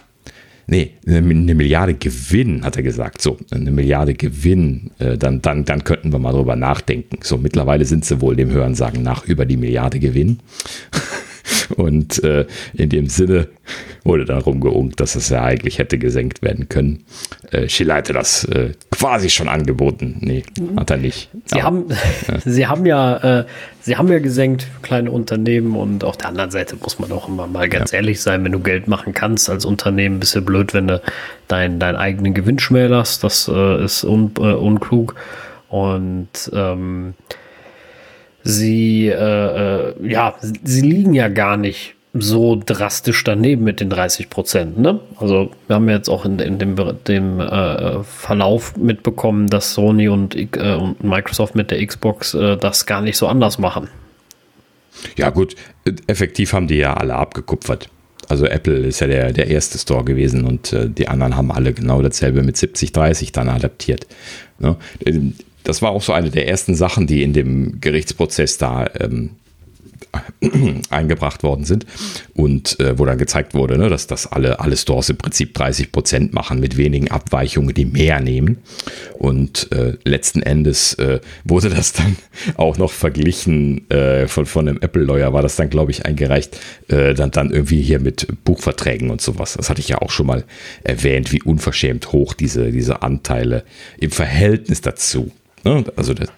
nee, 0.71 0.93
eine 1.07 1.55
Milliarde 1.55 1.95
Gewinn, 1.95 2.65
hat 2.65 2.77
er 2.77 2.83
gesagt. 2.83 3.21
So, 3.21 3.37
eine 3.51 3.71
Milliarde 3.71 4.15
Gewinn, 4.15 4.91
äh, 4.99 5.19
dann, 5.19 5.43
dann, 5.43 5.65
dann 5.65 5.85
könnten 5.85 6.13
wir 6.13 6.19
mal 6.19 6.33
drüber 6.33 6.57
nachdenken. 6.57 7.19
So, 7.23 7.37
mittlerweile 7.37 7.85
sind 7.85 8.05
sie 8.05 8.21
wohl 8.21 8.37
dem 8.37 8.51
Hörensagen 8.51 9.03
nach 9.03 9.25
über 9.27 9.45
die 9.45 9.57
Milliarde 9.57 9.99
Gewinn. 9.99 10.39
Und 11.77 12.23
äh, 12.25 12.47
in 12.75 12.89
dem 12.89 13.07
Sinne 13.07 13.49
wurde 14.05 14.25
dann 14.25 14.41
rumgeungt, 14.41 15.01
dass 15.01 15.15
es 15.15 15.29
ja 15.29 15.43
eigentlich 15.43 15.79
hätte 15.79 15.99
gesenkt 15.99 16.43
werden 16.43 16.69
können. 16.69 17.05
Äh, 17.51 17.69
Schiller 17.69 17.97
hätte 17.97 18.13
das 18.13 18.45
äh, 18.45 18.71
quasi 18.91 19.31
schon 19.31 19.49
angeboten. 19.49 20.17
Nee, 20.21 20.43
hat 20.77 20.91
er 20.91 20.97
nicht. 20.97 21.31
Sie, 21.47 21.57
Aber, 21.57 21.63
haben, 21.65 21.87
Sie 22.45 22.67
haben 22.67 22.87
ja, 22.87 23.41
äh, 23.41 23.45
Sie 23.81 23.97
haben 23.97 24.09
ja 24.09 24.19
gesenkt 24.19 24.63
für 24.63 24.81
kleine 24.83 25.11
Unternehmen 25.11 25.77
und 25.77 26.05
auf 26.05 26.17
der 26.17 26.29
anderen 26.29 26.51
Seite 26.51 26.77
muss 26.77 26.99
man 26.99 27.11
auch 27.13 27.29
immer 27.29 27.47
mal 27.47 27.69
ganz 27.69 27.93
ehrlich 27.93 28.21
sein, 28.21 28.45
wenn 28.45 28.53
du 28.53 28.61
Geld 28.61 28.89
machen 28.89 29.15
kannst 29.15 29.49
als 29.49 29.65
Unternehmen, 29.65 30.21
bist 30.21 30.35
du 30.35 30.43
blöd, 30.43 30.75
wenn 30.75 30.89
du 30.89 31.01
deinen 31.49 31.79
deinen 31.79 31.97
eigenen 31.97 32.35
Gewinn 32.35 32.59
schmälerst. 32.59 33.25
Das 33.25 33.49
äh, 33.49 33.85
ist 33.85 34.05
un, 34.05 34.33
äh, 34.39 34.53
unklug. 34.53 35.15
Und 35.69 36.51
ähm, 36.53 37.15
sie, 38.43 39.09
äh, 39.09 39.91
äh, 39.91 39.95
ja, 40.03 40.35
sie 40.41 40.81
liegen 40.81 41.15
ja 41.15 41.29
gar 41.29 41.57
nicht 41.57 41.95
so 42.13 42.61
drastisch 42.65 43.23
daneben 43.23 43.63
mit 43.63 43.81
den 43.81 43.89
30 43.89 44.31
Prozent. 44.31 44.79
Ne? 44.79 44.99
Also 45.17 45.53
wir 45.69 45.77
haben 45.77 45.89
jetzt 45.89 46.09
auch 46.09 46.25
in, 46.25 46.39
in 46.41 46.59
dem, 46.59 46.77
dem 47.07 47.41
äh, 47.41 48.03
Verlauf 48.03 48.77
mitbekommen, 48.77 49.47
dass 49.47 49.75
Sony 49.75 50.09
und, 50.09 50.35
äh, 50.35 50.75
und 50.75 51.05
Microsoft 51.05 51.55
mit 51.55 51.71
der 51.71 51.85
Xbox 51.87 52.35
äh, 52.35 52.57
das 52.57 52.87
gar 52.87 53.01
nicht 53.01 53.17
so 53.17 53.29
anders 53.29 53.59
machen. 53.59 53.89
Ja 55.17 55.31
gut, 55.31 55.55
effektiv 56.09 56.53
haben 56.53 56.67
die 56.67 56.77
ja 56.77 56.95
alle 56.95 57.15
abgekupfert. 57.15 57.89
Also 58.29 58.47
Apple 58.47 58.79
ist 58.87 59.01
ja 59.01 59.07
der, 59.07 59.33
der 59.33 59.49
erste 59.49 59.79
Store 59.79 60.05
gewesen 60.05 60.45
und 60.45 60.73
äh, 60.73 60.89
die 60.89 61.09
anderen 61.09 61.37
haben 61.37 61.51
alle 61.51 61.73
genau 61.73 62.03
dasselbe 62.03 62.43
mit 62.43 62.57
70-30 62.57 63.33
dann 63.33 63.49
adaptiert. 63.49 64.07
Ne? 64.59 64.77
Das 65.65 65.83
war 65.83 65.91
auch 65.91 66.03
so 66.03 66.13
eine 66.13 66.31
der 66.31 66.49
ersten 66.49 66.75
Sachen, 66.75 67.07
die 67.07 67.23
in 67.23 67.33
dem 67.33 67.81
Gerichtsprozess 67.81 68.59
da 68.59 68.89
ähm, 68.99 69.31
eingebracht 70.91 71.43
worden 71.43 71.65
sind 71.65 71.87
und 72.35 72.79
äh, 72.81 72.99
wo 72.99 73.05
dann 73.05 73.19
gezeigt 73.19 73.55
wurde, 73.55 73.79
ne, 73.79 73.89
dass 73.89 74.07
das 74.07 74.27
alle, 74.27 74.61
alle 74.61 74.77
Stores 74.77 75.09
im 75.11 75.17
Prinzip 75.17 75.55
30 75.55 75.93
Prozent 75.93 76.33
machen 76.33 76.61
mit 76.61 76.77
wenigen 76.77 77.11
Abweichungen, 77.11 77.75
die 77.75 77.85
mehr 77.85 78.21
nehmen. 78.21 78.59
Und 79.19 79.71
äh, 79.73 79.97
letzten 80.05 80.43
Endes 80.43 80.95
äh, 80.95 81.21
wurde 81.45 81.71
das 81.71 81.93
dann 81.93 82.17
auch 82.57 82.79
noch 82.79 82.93
verglichen 82.93 83.89
äh, 83.91 84.27
von, 84.27 84.47
von 84.47 84.69
einem 84.69 84.79
Apple-Lawyer, 84.81 85.33
war 85.33 85.43
das 85.43 85.57
dann, 85.57 85.71
glaube 85.71 85.91
ich, 85.91 86.07
eingereicht, 86.07 86.59
äh, 86.89 87.15
dann, 87.15 87.31
dann 87.31 87.51
irgendwie 87.51 87.83
hier 87.83 88.01
mit 88.01 88.27
Buchverträgen 88.45 89.11
und 89.11 89.21
sowas. 89.21 89.55
Das 89.57 89.71
hatte 89.71 89.81
ich 89.81 89.89
ja 89.89 89.99
auch 89.99 90.11
schon 90.11 90.27
mal 90.27 90.45
erwähnt, 90.83 91.33
wie 91.33 91.43
unverschämt 91.43 92.13
hoch 92.13 92.35
diese, 92.35 92.73
diese 92.73 93.03
Anteile 93.03 93.65
im 93.99 94.11
Verhältnis 94.11 94.81
dazu. 94.81 95.31
Ne? 95.65 95.85
Also 95.97 96.15
das, 96.15 96.29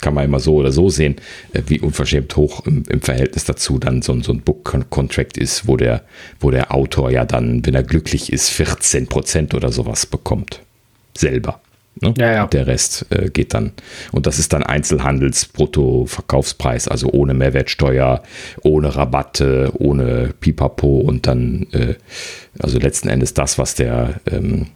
kann 0.00 0.14
man 0.14 0.24
immer 0.24 0.40
so 0.40 0.56
oder 0.56 0.72
so 0.72 0.88
sehen, 0.88 1.16
äh, 1.52 1.62
wie 1.66 1.80
unverschämt 1.80 2.34
hoch 2.36 2.66
im, 2.66 2.84
im 2.88 3.00
Verhältnis 3.00 3.44
dazu 3.44 3.78
dann 3.78 4.02
so, 4.02 4.20
so 4.20 4.32
ein 4.32 4.40
Book-Contract 4.40 5.38
ist, 5.38 5.66
wo 5.66 5.76
der, 5.76 6.02
wo 6.40 6.50
der 6.50 6.74
Autor 6.74 7.10
ja 7.10 7.24
dann, 7.24 7.64
wenn 7.66 7.74
er 7.74 7.82
glücklich 7.82 8.32
ist, 8.32 8.50
14 8.50 9.08
Prozent 9.08 9.54
oder 9.54 9.72
sowas 9.72 10.06
bekommt. 10.06 10.60
Selber. 11.16 11.60
Ne? 12.00 12.14
Ja, 12.16 12.32
ja. 12.32 12.44
Und 12.44 12.52
der 12.52 12.68
Rest 12.68 13.06
äh, 13.10 13.28
geht 13.28 13.54
dann. 13.54 13.72
Und 14.12 14.26
das 14.26 14.38
ist 14.38 14.52
dann 14.52 14.62
Einzelhandels-Brutto-Verkaufspreis, 14.62 16.86
also 16.86 17.10
ohne 17.10 17.34
Mehrwertsteuer, 17.34 18.22
ohne 18.62 18.94
Rabatte, 18.94 19.72
ohne 19.78 20.32
Pipapo 20.38 20.98
und 20.98 21.26
dann, 21.26 21.66
äh, 21.72 21.94
also 22.60 22.78
letzten 22.78 23.08
Endes 23.08 23.34
das, 23.34 23.58
was 23.58 23.74
der, 23.74 24.20
ähm, 24.30 24.68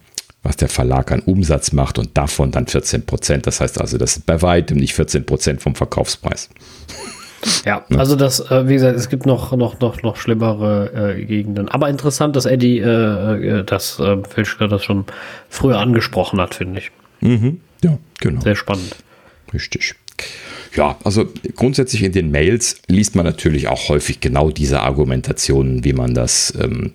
was 0.43 0.57
der 0.57 0.69
Verlag 0.69 1.11
an 1.11 1.21
Umsatz 1.21 1.71
macht 1.71 1.97
und 1.97 2.17
davon 2.17 2.51
dann 2.51 2.67
14 2.67 3.05
Prozent. 3.05 3.47
Das 3.47 3.61
heißt 3.61 3.79
also, 3.79 3.97
das 3.97 4.17
ist 4.17 4.25
bei 4.25 4.41
weitem 4.41 4.77
nicht 4.77 4.93
14 4.93 5.25
Prozent 5.25 5.61
vom 5.61 5.75
Verkaufspreis. 5.75 6.49
Ja, 7.65 7.83
also 7.97 8.15
das, 8.15 8.39
äh, 8.51 8.69
wie 8.69 8.75
gesagt, 8.75 8.97
es 8.97 9.09
gibt 9.09 9.25
noch, 9.25 9.51
noch, 9.55 9.81
noch, 9.81 10.01
noch 10.01 10.15
schlimmere 10.15 11.17
äh, 11.17 11.25
Gegenden. 11.25 11.67
Aber 11.67 11.89
interessant, 11.89 12.37
dass 12.37 12.45
Eddie, 12.45 12.79
äh, 12.79 12.85
äh 13.59 13.63
dass 13.65 13.99
äh, 13.99 14.15
Filchner 14.29 14.69
das 14.69 14.85
schon 14.85 15.03
früher 15.49 15.77
angesprochen 15.77 16.39
hat, 16.39 16.55
finde 16.55 16.79
ich. 16.79 16.91
Mhm. 17.19 17.59
Ja, 17.83 17.97
genau. 18.21 18.39
Sehr 18.39 18.55
spannend. 18.55 18.95
Richtig. 19.53 19.95
Ja, 20.75 20.97
also 21.03 21.25
grundsätzlich 21.55 22.03
in 22.03 22.13
den 22.13 22.31
Mails 22.31 22.77
liest 22.87 23.15
man 23.15 23.25
natürlich 23.25 23.67
auch 23.67 23.89
häufig 23.89 24.21
genau 24.21 24.49
diese 24.49 24.79
Argumentationen, 24.79 25.83
wie 25.83 25.93
man 25.93 26.13
das 26.13 26.53
ähm, 26.59 26.93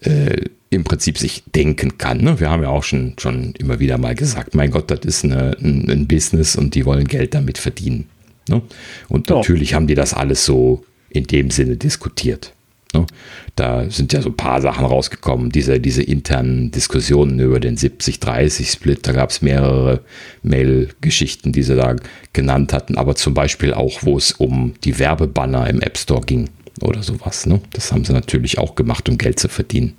äh, 0.00 0.44
im 0.70 0.84
Prinzip 0.84 1.18
sich 1.18 1.44
denken 1.54 1.96
kann. 1.98 2.18
Ne? 2.22 2.40
Wir 2.40 2.50
haben 2.50 2.62
ja 2.62 2.68
auch 2.68 2.84
schon, 2.84 3.14
schon 3.18 3.54
immer 3.58 3.80
wieder 3.80 3.96
mal 3.98 4.14
gesagt, 4.14 4.54
mein 4.54 4.70
Gott, 4.70 4.90
das 4.90 5.00
ist 5.00 5.24
eine, 5.24 5.56
ein, 5.62 5.88
ein 5.90 6.06
Business 6.06 6.56
und 6.56 6.74
die 6.74 6.84
wollen 6.84 7.06
Geld 7.06 7.34
damit 7.34 7.58
verdienen. 7.58 8.08
Ne? 8.48 8.62
Und 9.08 9.30
Ja. 9.30 9.36
natürlich 9.36 9.74
haben 9.74 9.86
die 9.86 9.94
das 9.94 10.12
alles 10.14 10.44
so 10.44 10.84
in 11.10 11.24
dem 11.24 11.50
Sinne 11.50 11.76
diskutiert. 11.76 12.52
Ne? 12.94 13.06
Da 13.56 13.88
sind 13.90 14.12
ja 14.12 14.20
so 14.22 14.28
ein 14.30 14.36
paar 14.36 14.60
Sachen 14.60 14.84
rausgekommen, 14.84 15.50
diese, 15.50 15.80
diese 15.80 16.02
internen 16.02 16.70
Diskussionen 16.70 17.38
über 17.40 17.60
den 17.60 17.76
70-30-Split, 17.76 19.06
da 19.06 19.12
gab 19.12 19.30
es 19.30 19.42
mehrere 19.42 20.00
Mail-Geschichten, 20.42 21.52
die 21.52 21.62
sie 21.62 21.76
da 21.76 21.96
genannt 22.32 22.72
hatten, 22.72 22.96
aber 22.96 23.14
zum 23.14 23.34
Beispiel 23.34 23.72
auch, 23.74 24.02
wo 24.02 24.16
es 24.16 24.32
um 24.32 24.74
die 24.84 24.98
Werbebanner 24.98 25.68
im 25.68 25.80
App 25.80 25.98
Store 25.98 26.22
ging 26.24 26.48
oder 26.80 27.02
sowas. 27.02 27.46
Ne? 27.46 27.60
Das 27.72 27.92
haben 27.92 28.04
sie 28.04 28.12
natürlich 28.12 28.58
auch 28.58 28.74
gemacht, 28.74 29.08
um 29.08 29.18
Geld 29.18 29.38
zu 29.40 29.48
verdienen. 29.48 29.94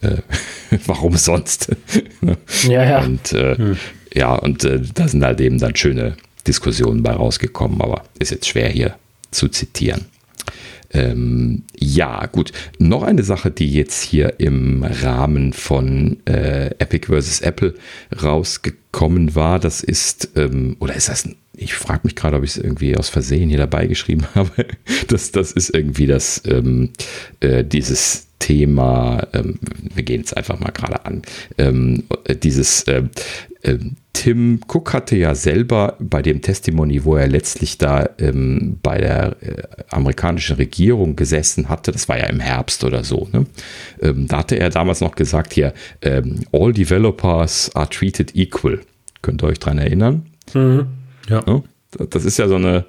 Äh, 0.00 0.16
warum 0.86 1.16
sonst? 1.16 1.74
Ja, 2.68 2.84
ja. 2.84 3.04
Und 3.04 3.32
äh, 3.32 3.74
ja, 4.14 4.34
und 4.34 4.64
äh, 4.64 4.80
da 4.94 5.08
sind 5.08 5.22
halt 5.24 5.40
eben 5.40 5.58
dann 5.58 5.76
schöne 5.76 6.16
Diskussionen 6.46 7.02
bei 7.02 7.12
rausgekommen, 7.12 7.80
aber 7.82 8.04
ist 8.18 8.30
jetzt 8.30 8.46
schwer 8.46 8.68
hier 8.68 8.96
zu 9.30 9.48
zitieren. 9.48 10.06
Ähm, 10.94 11.64
ja, 11.76 12.26
gut. 12.26 12.52
Noch 12.78 13.02
eine 13.02 13.24
Sache, 13.24 13.50
die 13.50 13.70
jetzt 13.72 14.02
hier 14.02 14.38
im 14.38 14.84
Rahmen 14.84 15.52
von 15.52 16.18
äh, 16.26 16.66
Epic 16.78 17.06
vs. 17.08 17.40
Apple 17.40 17.74
rausgekommen 18.22 19.34
war, 19.34 19.58
das 19.58 19.82
ist, 19.82 20.30
ähm, 20.36 20.76
oder 20.78 20.94
ist 20.94 21.08
das 21.08 21.26
ein, 21.26 21.36
ich 21.56 21.74
frage 21.74 22.00
mich 22.04 22.16
gerade, 22.16 22.36
ob 22.36 22.44
ich 22.44 22.50
es 22.50 22.56
irgendwie 22.56 22.96
aus 22.96 23.08
Versehen 23.08 23.48
hier 23.48 23.58
dabei 23.58 23.86
geschrieben 23.86 24.26
habe. 24.34 24.66
Das, 25.08 25.32
das 25.32 25.52
ist 25.52 25.70
irgendwie 25.70 26.06
das, 26.06 26.42
ähm, 26.46 26.90
äh, 27.40 27.64
dieses 27.64 28.28
Thema, 28.38 29.26
ähm, 29.32 29.58
wir 29.94 30.02
gehen 30.02 30.20
jetzt 30.20 30.36
einfach 30.36 30.60
mal 30.60 30.70
gerade 30.72 31.04
an, 31.06 31.22
ähm, 31.56 32.04
dieses 32.42 32.86
ähm, 32.88 33.10
ähm, 33.62 33.96
Tim 34.12 34.60
Cook 34.68 34.92
hatte 34.92 35.16
ja 35.16 35.34
selber 35.34 35.96
bei 35.98 36.22
dem 36.22 36.40
Testimony, 36.40 37.04
wo 37.04 37.16
er 37.16 37.26
letztlich 37.26 37.78
da 37.78 38.08
ähm, 38.18 38.78
bei 38.82 38.98
der 38.98 39.36
äh, 39.42 39.62
amerikanischen 39.88 40.56
Regierung 40.56 41.16
gesessen 41.16 41.68
hatte, 41.68 41.90
das 41.90 42.08
war 42.08 42.18
ja 42.18 42.26
im 42.26 42.40
Herbst 42.40 42.84
oder 42.84 43.02
so, 43.02 43.28
ne? 43.32 43.46
ähm, 44.02 44.28
da 44.28 44.38
hatte 44.38 44.56
er 44.56 44.70
damals 44.70 45.00
noch 45.00 45.14
gesagt 45.14 45.54
hier, 45.54 45.72
ähm, 46.02 46.40
all 46.52 46.72
developers 46.72 47.74
are 47.74 47.88
treated 47.88 48.36
equal. 48.36 48.80
Könnt 49.22 49.42
ihr 49.42 49.48
euch 49.48 49.58
dran 49.58 49.78
erinnern? 49.78 50.26
Ja. 51.28 51.42
Ne? 51.46 51.62
Das 52.10 52.24
ist 52.24 52.38
ja 52.38 52.48
so 52.48 52.56
eine 52.56 52.86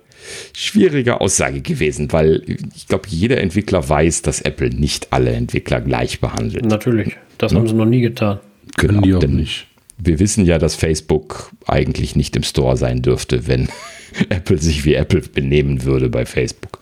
schwierige 0.54 1.22
Aussage 1.22 1.62
gewesen, 1.62 2.12
weil 2.12 2.44
ich 2.76 2.88
glaube, 2.88 3.08
jeder 3.08 3.40
Entwickler 3.40 3.88
weiß, 3.88 4.24
dass 4.24 4.42
Apple 4.42 4.70
nicht 4.70 5.14
alle 5.14 5.32
Entwickler 5.32 5.82
gleich 5.82 6.20
behandelt. 6.20 6.66
Natürlich. 6.66 7.16
Das 7.38 7.54
haben 7.54 7.68
sie 7.68 7.76
noch 7.76 7.86
nie 7.86 8.02
getan. 8.02 8.40
Können 8.78 9.02
die 9.02 9.14
auch 9.14 9.20
denn 9.20 9.36
nicht. 9.36 9.68
Wir 9.98 10.20
wissen 10.20 10.46
ja, 10.46 10.58
dass 10.58 10.76
Facebook 10.76 11.52
eigentlich 11.68 12.16
nicht 12.16 12.36
im 12.36 12.44
Store 12.44 12.76
sein 12.76 13.02
dürfte, 13.02 13.48
wenn 13.48 13.70
Apple 14.30 14.58
sich 14.58 14.86
wie 14.86 14.96
Apple 14.96 15.22
benehmen 15.22 15.84
würde 15.84 16.10
bei 16.10 16.26
Facebook. 16.26 16.80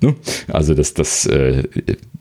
Ne? 0.00 0.14
Also 0.48 0.74
das, 0.74 0.94
das 0.94 1.26
äh, 1.26 1.64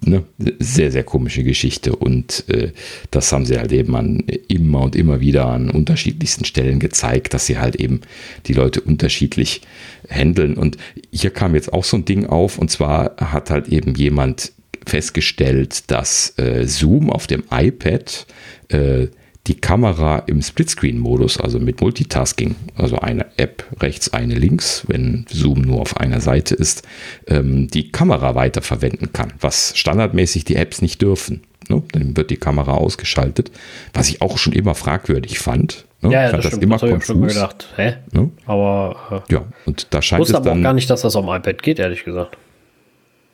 ne? 0.01 0.23
sehr, 0.59 0.91
sehr 0.91 1.03
komische 1.03 1.43
Geschichte 1.43 1.95
und 1.95 2.45
äh, 2.49 2.71
das 3.11 3.31
haben 3.31 3.45
sie 3.45 3.57
halt 3.57 3.71
eben 3.71 3.95
an, 3.95 4.23
immer 4.47 4.81
und 4.81 4.95
immer 4.95 5.19
wieder 5.19 5.45
an 5.45 5.69
unterschiedlichsten 5.69 6.45
Stellen 6.45 6.79
gezeigt, 6.79 7.33
dass 7.33 7.45
sie 7.45 7.57
halt 7.57 7.75
eben 7.75 8.01
die 8.47 8.53
Leute 8.53 8.81
unterschiedlich 8.81 9.61
handeln. 10.09 10.55
Und 10.55 10.77
hier 11.11 11.31
kam 11.31 11.55
jetzt 11.55 11.71
auch 11.73 11.83
so 11.83 11.97
ein 11.97 12.05
Ding 12.05 12.25
auf 12.25 12.57
und 12.57 12.71
zwar 12.71 13.15
hat 13.17 13.49
halt 13.49 13.67
eben 13.69 13.95
jemand 13.95 14.53
festgestellt, 14.85 15.91
dass 15.91 16.33
äh, 16.37 16.65
Zoom 16.65 17.09
auf 17.09 17.27
dem 17.27 17.43
iPad 17.51 18.25
äh, 18.69 19.07
die 19.47 19.55
Kamera 19.55 20.19
im 20.27 20.41
Splitscreen-Modus, 20.41 21.39
also 21.39 21.59
mit 21.59 21.81
Multitasking, 21.81 22.55
also 22.75 22.97
eine 22.97 23.25
App 23.37 23.63
rechts, 23.79 24.13
eine 24.13 24.35
links, 24.35 24.83
wenn 24.87 25.25
Zoom 25.29 25.61
nur 25.61 25.81
auf 25.81 25.97
einer 25.97 26.19
Seite 26.19 26.53
ist, 26.55 26.85
ähm, 27.27 27.67
die 27.69 27.91
Kamera 27.91 28.35
weiterverwenden 28.35 29.13
kann, 29.13 29.33
was 29.39 29.77
standardmäßig 29.77 30.43
die 30.45 30.55
Apps 30.55 30.81
nicht 30.81 31.01
dürfen. 31.01 31.43
Ne? 31.69 31.81
Dann 31.93 32.15
wird 32.17 32.29
die 32.29 32.37
Kamera 32.37 32.73
ausgeschaltet, 32.73 33.51
was 33.93 34.09
ich 34.09 34.21
auch 34.21 34.37
schon 34.37 34.53
immer 34.53 34.75
fragwürdig 34.75 35.39
fand. 35.39 35.85
Ne? 36.01 36.11
Ja, 36.11 36.19
ja, 36.21 36.25
ich 36.25 36.31
fand 36.31 36.45
das, 36.45 36.53
stimmt. 36.53 36.73
Das 36.73 36.81
habe 36.81 36.97
ich 36.97 37.05
schon 37.05 37.27
gedacht. 37.27 37.67
Hä? 37.75 37.95
Ne? 38.11 38.31
Aber 38.45 39.23
äh, 39.29 39.33
Ja, 39.33 39.45
und 39.65 39.87
da 39.91 40.01
scheint 40.01 40.23
es 40.23 40.29
wusste 40.29 40.37
aber 40.37 40.51
auch 40.51 40.53
dann. 40.55 40.63
gar 40.63 40.73
nicht, 40.73 40.89
dass 40.89 41.01
das 41.01 41.15
am 41.15 41.29
iPad 41.29 41.63
geht, 41.63 41.79
ehrlich 41.79 42.03
gesagt. 42.03 42.37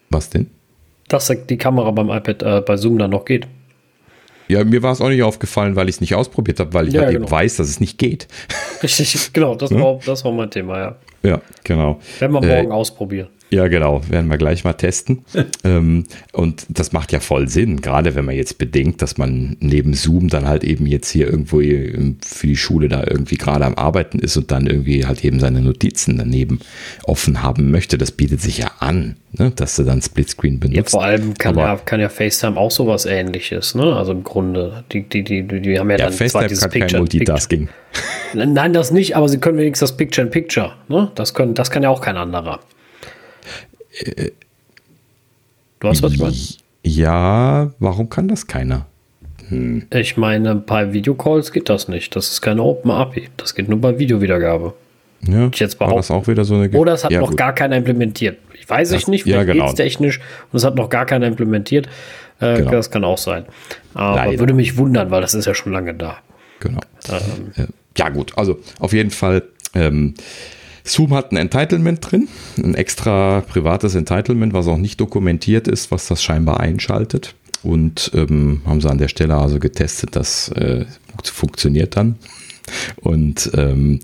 Was 0.10 0.30
denn? 0.30 0.50
Dass 1.08 1.32
die 1.50 1.58
Kamera 1.58 1.92
beim 1.92 2.10
iPad 2.10 2.44
äh, 2.44 2.62
bei 2.62 2.78
Zoom 2.78 2.98
dann 2.98 3.12
noch 3.12 3.26
geht. 3.26 3.48
Ja, 4.54 4.64
mir 4.64 4.84
war 4.84 4.92
es 4.92 5.02
auch 5.02 5.10
nicht 5.10 5.24
aufgefallen, 5.24 5.76
weil 5.76 5.90
ich 5.90 5.96
es 5.96 6.02
nicht 6.02 6.16
ausprobiert 6.16 6.60
habe, 6.60 6.74
weil 6.74 6.88
ich 6.88 6.94
Ja, 6.94 7.02
halt 7.02 7.12
genau. 7.12 7.24
eben 7.26 7.32
weiß, 7.32 7.58
dass 7.58 7.68
es 7.70 7.80
nicht 7.80 7.98
geht. 7.98 8.28
Richtig, 8.82 9.34
genau, 9.34 9.56
das, 9.56 9.72
war, 9.74 10.00
das 10.06 10.24
war 10.24 10.32
mein 10.32 10.50
Thema, 10.52 10.78
ja. 10.80 10.96
Ja, 11.24 11.42
genau. 11.64 12.00
Werden 12.20 12.34
wir 12.34 12.44
Äh, 12.44 12.58
morgen 12.62 12.72
ausprobieren. 12.72 13.30
Ja, 13.54 13.68
genau. 13.68 14.02
Werden 14.10 14.32
wir 14.32 14.40
gleich 14.40 14.64
mal 14.64 14.74
testen. 14.74 15.24
ähm, 15.64 16.06
und 16.32 16.66
das 16.70 16.92
macht 16.92 17.12
ja 17.12 17.20
voll 17.20 17.48
Sinn, 17.48 17.82
gerade 17.82 18.16
wenn 18.16 18.26
man 18.26 18.36
jetzt 18.36 18.58
bedenkt, 18.58 19.04
dass 19.04 19.20
man 19.20 19.58
neben 19.60 19.94
Zoom 19.94 20.28
dann 20.28 20.48
halt 20.48 20.64
eben 20.64 20.88
jetzt 20.88 21.10
hier 21.12 21.28
irgendwo 21.28 21.60
für 21.60 22.48
die 22.48 22.56
Schule 22.56 22.88
da 22.88 23.04
irgendwie 23.06 23.38
gerade 23.38 23.66
am 23.66 23.76
Arbeiten 23.76 24.18
ist 24.18 24.38
und 24.38 24.50
dann 24.50 24.66
irgendwie 24.66 25.06
halt 25.06 25.24
eben 25.24 25.40
seine 25.40 25.62
Notizen 25.62 26.18
daneben 26.18 26.62
offen 27.04 27.44
haben 27.44 27.70
möchte. 27.70 28.00
Das 28.00 28.12
bietet 28.12 28.42
sich 28.42 28.58
ja 28.58 28.72
an, 28.80 29.18
ne? 29.34 29.52
dass 29.56 29.76
du 29.76 29.84
dann 29.84 30.02
Splitscreen 30.02 30.60
benutzt. 30.60 30.78
Ja, 30.78 30.84
vor 31.00 31.04
allem 31.04 31.36
kann, 31.36 31.56
Aber, 31.56 31.68
ja, 31.68 31.76
kann 31.76 32.00
ja 32.00 32.10
FaceTime 32.10 32.58
auch 32.58 32.72
sowas 32.72 33.06
ähnliches, 33.06 33.76
ne? 33.76 33.96
Also 33.96 34.14
im 34.14 34.24
Grunde. 34.24 34.84
Die, 34.92 35.04
die, 35.08 35.24
die, 35.24 35.44
die 35.44 35.78
haben 35.78 35.92
ja, 35.92 35.98
ja 35.98 36.06
dann 36.06 36.14
FaceTime 36.14 36.30
zwar 36.30 36.48
dieses 36.48 36.64
kann 36.64 36.72
Picture, 36.72 36.90
kein 36.90 37.00
Multitasking. 37.02 37.68
Picture. 37.68 38.48
Nein, 38.48 38.74
das 38.74 38.90
nicht, 38.90 39.16
aber 39.16 39.30
sie 39.30 39.38
können 39.38 39.60
wenigstens 39.60 39.92
das 39.92 39.98
Picture-in-Picture. 39.98 40.74
Ne? 40.88 41.12
Das, 41.14 41.36
können, 41.36 41.54
das 41.54 41.70
kann 41.70 41.84
ja 41.84 41.90
auch 41.90 42.02
kein 42.02 42.18
anderer. 42.18 42.60
Du 45.80 45.88
hast 45.88 46.02
was, 46.02 46.20
was? 46.20 46.58
Ja, 46.84 47.72
warum 47.80 48.10
kann 48.10 48.28
das 48.28 48.48
keiner? 48.48 48.86
Hm. 49.50 49.86
Ich 49.94 50.18
meine, 50.18 50.56
bei 50.56 50.94
Videocalls 50.94 51.52
geht 51.52 51.70
das 51.70 51.88
nicht. 51.88 52.16
Das 52.16 52.30
ist 52.30 52.42
keine 52.42 52.64
Open 52.64 52.92
API. 52.92 53.30
Das 53.38 53.56
geht 53.56 53.70
nur 53.70 53.80
bei 53.80 54.00
Videowiedergabe. 54.00 54.74
Ja, 55.28 55.50
ich 55.54 55.60
jetzt 55.60 55.80
war 55.80 55.94
das 55.96 56.12
auch 56.12 56.28
wieder 56.28 56.44
so 56.44 56.56
eine 56.56 56.70
Ge 56.70 56.80
Oder 56.80 56.94
es 56.94 57.04
hat 57.04 57.12
ja, 57.12 57.22
noch 57.22 57.30
gut. 57.30 57.38
gar 57.38 57.54
keiner 57.54 57.78
implementiert. 57.78 58.38
Ich 58.60 58.70
weiß 58.70 58.90
das, 58.90 59.02
ich 59.02 59.08
nicht, 59.08 59.24
vielleicht 59.24 59.48
ja, 59.48 59.54
genau. 59.54 59.72
technisch 59.72 60.20
und 60.52 60.58
es 60.58 60.64
hat 60.66 60.76
noch 60.76 60.90
gar 60.90 61.06
keiner 61.06 61.28
implementiert. 61.28 61.88
Äh, 62.40 62.58
genau. 62.58 62.72
Das 62.72 62.92
kann 62.92 63.04
auch 63.04 63.18
sein. 63.18 63.46
Aber 63.94 64.16
Leider. 64.18 64.40
würde 64.40 64.54
mich 64.54 64.78
wundern, 64.78 65.12
weil 65.12 65.22
das 65.22 65.34
ist 65.34 65.46
ja 65.46 65.54
schon 65.54 65.72
lange 65.72 65.94
da. 65.94 66.18
Genau. 66.60 66.80
Ähm. 67.10 67.70
Ja, 67.98 68.10
gut. 68.10 68.38
Also 68.38 68.60
auf 68.80 68.92
jeden 68.92 69.12
Fall 69.12 69.44
ähm, 69.76 70.16
Zoom 70.84 71.14
hat 71.14 71.32
ein 71.32 71.38
Entitlement 71.38 72.00
drin, 72.02 72.28
ein 72.58 72.76
extra 72.76 73.42
privates 73.42 73.96
Entitlement, 73.96 74.54
was 74.54 74.68
auch 74.68 74.78
nicht 74.78 75.00
dokumentiert 75.00 75.68
ist, 75.68 75.92
was 75.92 76.08
das 76.08 76.22
scheinbar 76.22 76.60
einschaltet. 76.60 77.36
Und 77.64 78.12
ähm, 78.14 78.62
haben 78.66 78.82
sie 78.82 78.90
an 78.90 78.98
der 78.98 79.08
Stelle 79.08 79.36
also 79.36 79.60
getestet, 79.60 80.16
das 80.18 80.50
äh, 80.50 80.86
funktioniert 81.24 81.96
dann. 81.96 82.16
Und 82.98 83.52
ähm, 83.56 84.00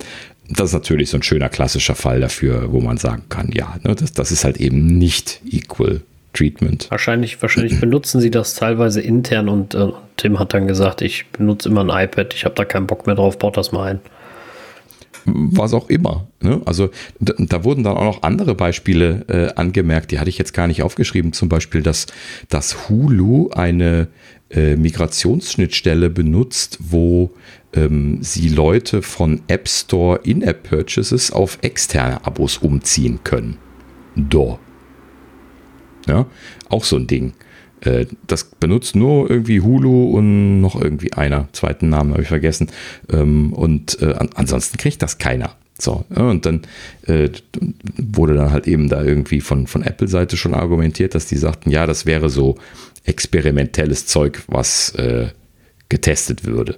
das 0.50 0.70
ist 0.70 0.74
natürlich 0.74 1.10
so 1.10 1.18
ein 1.18 1.24
schöner 1.24 1.50
klassischer 1.50 1.96
Fall 1.96 2.22
dafür, 2.22 2.72
wo 2.72 2.80
man 2.80 2.98
sagen 2.98 3.24
kann, 3.28 3.52
ja, 3.54 3.76
ne, 3.84 3.96
das, 3.96 4.14
das 4.14 4.32
ist 4.32 4.46
halt 4.46 4.58
eben 4.58 4.98
nicht 4.98 5.42
Equal 5.46 6.02
Treatment. 6.34 6.90
Wahrscheinlich, 6.90 7.42
wahrscheinlich 7.42 7.80
benutzen 7.82 8.22
sie 8.22 8.32
das 8.32 8.56
teilweise 8.56 9.02
intern 9.02 9.50
und 9.50 9.76
äh, 9.76 9.90
Tim 10.16 10.40
hat 10.40 10.54
dann 10.54 10.68
gesagt, 10.68 11.02
ich 11.02 11.28
benutze 11.28 11.68
immer 11.68 11.82
ein 11.84 12.06
iPad, 12.06 12.34
ich 12.34 12.46
habe 12.46 12.56
da 12.56 12.64
keinen 12.66 12.88
Bock 12.88 13.06
mehr 13.06 13.16
drauf, 13.16 13.38
baut 13.38 13.58
das 13.58 13.72
mal 13.72 13.92
ein 13.92 14.00
was 15.26 15.74
auch 15.74 15.90
immer. 15.90 16.28
Ne? 16.42 16.62
Also 16.66 16.90
da, 17.20 17.34
da, 17.38 17.64
wurden 17.64 17.84
dann 17.84 17.98
auch 17.98 18.04
noch 18.04 18.24
andere 18.24 18.56
Beispiele 18.56 19.26
äh, 19.28 19.54
angemerkt, 19.60 20.12
die 20.12 20.20
hatte 20.20 20.30
ich 20.30 20.38
jetzt 20.38 20.54
gar 20.54 20.68
nicht 20.68 20.84
aufgeschrieben. 20.84 21.34
Zum 21.34 21.50
Beispiel, 21.50 21.82
dass, 21.82 22.08
dass 22.50 22.90
Hulu 22.90 23.50
eine 23.50 24.08
äh, 24.50 24.76
Migrationsschnittstelle 24.76 26.10
benutzt, 26.10 26.80
wo 26.82 27.32
ähm, 27.74 28.20
sie 28.22 28.50
Leute 28.50 29.02
von 29.02 29.42
App 29.48 29.68
Store 29.68 30.20
In-App-Purchases 30.24 31.32
auf 31.32 31.60
externe 31.62 32.26
Abos 32.26 32.58
umziehen 32.58 33.20
können. 33.24 33.58
Do. 34.16 34.60
Ja, 36.08 36.26
auch 36.70 36.84
so 36.84 36.96
ein 36.96 37.08
Ding. 37.08 37.34
Äh, 37.82 38.06
das 38.28 38.46
benutzt 38.46 38.96
nur 38.96 39.30
irgendwie 39.30 39.62
Hulu 39.62 40.18
und 40.18 40.62
noch 40.62 40.80
irgendwie 40.80 41.14
einer. 41.14 41.48
Zweiten 41.54 41.90
Namen 41.90 42.12
habe 42.12 42.24
ich 42.24 42.28
vergessen. 42.28 42.70
Ähm, 43.12 43.54
und 43.54 44.02
äh, 44.02 44.16
ansonsten 44.36 44.78
kriegt 44.78 45.02
das 45.02 45.18
keiner. 45.18 45.56
So, 45.82 46.04
und 46.14 46.46
dann 46.46 46.64
äh, 47.08 47.30
wurde 47.98 48.34
dann 48.34 48.52
halt 48.52 48.68
eben 48.68 48.90
da 48.90 49.02
irgendwie 49.02 49.40
von, 49.40 49.66
von 49.66 49.82
Apple-Seite 49.82 50.36
schon 50.36 50.54
argumentiert, 50.54 51.16
dass 51.16 51.28
die 51.28 51.38
sagten, 51.38 51.72
ja, 51.72 51.86
das 51.86 52.06
wäre 52.06 52.30
so 52.30 52.58
experimentelles 53.06 54.06
Zeug, 54.06 54.44
was 54.48 54.94
äh, 54.96 55.28
getestet 55.88 56.44
würde. 56.44 56.78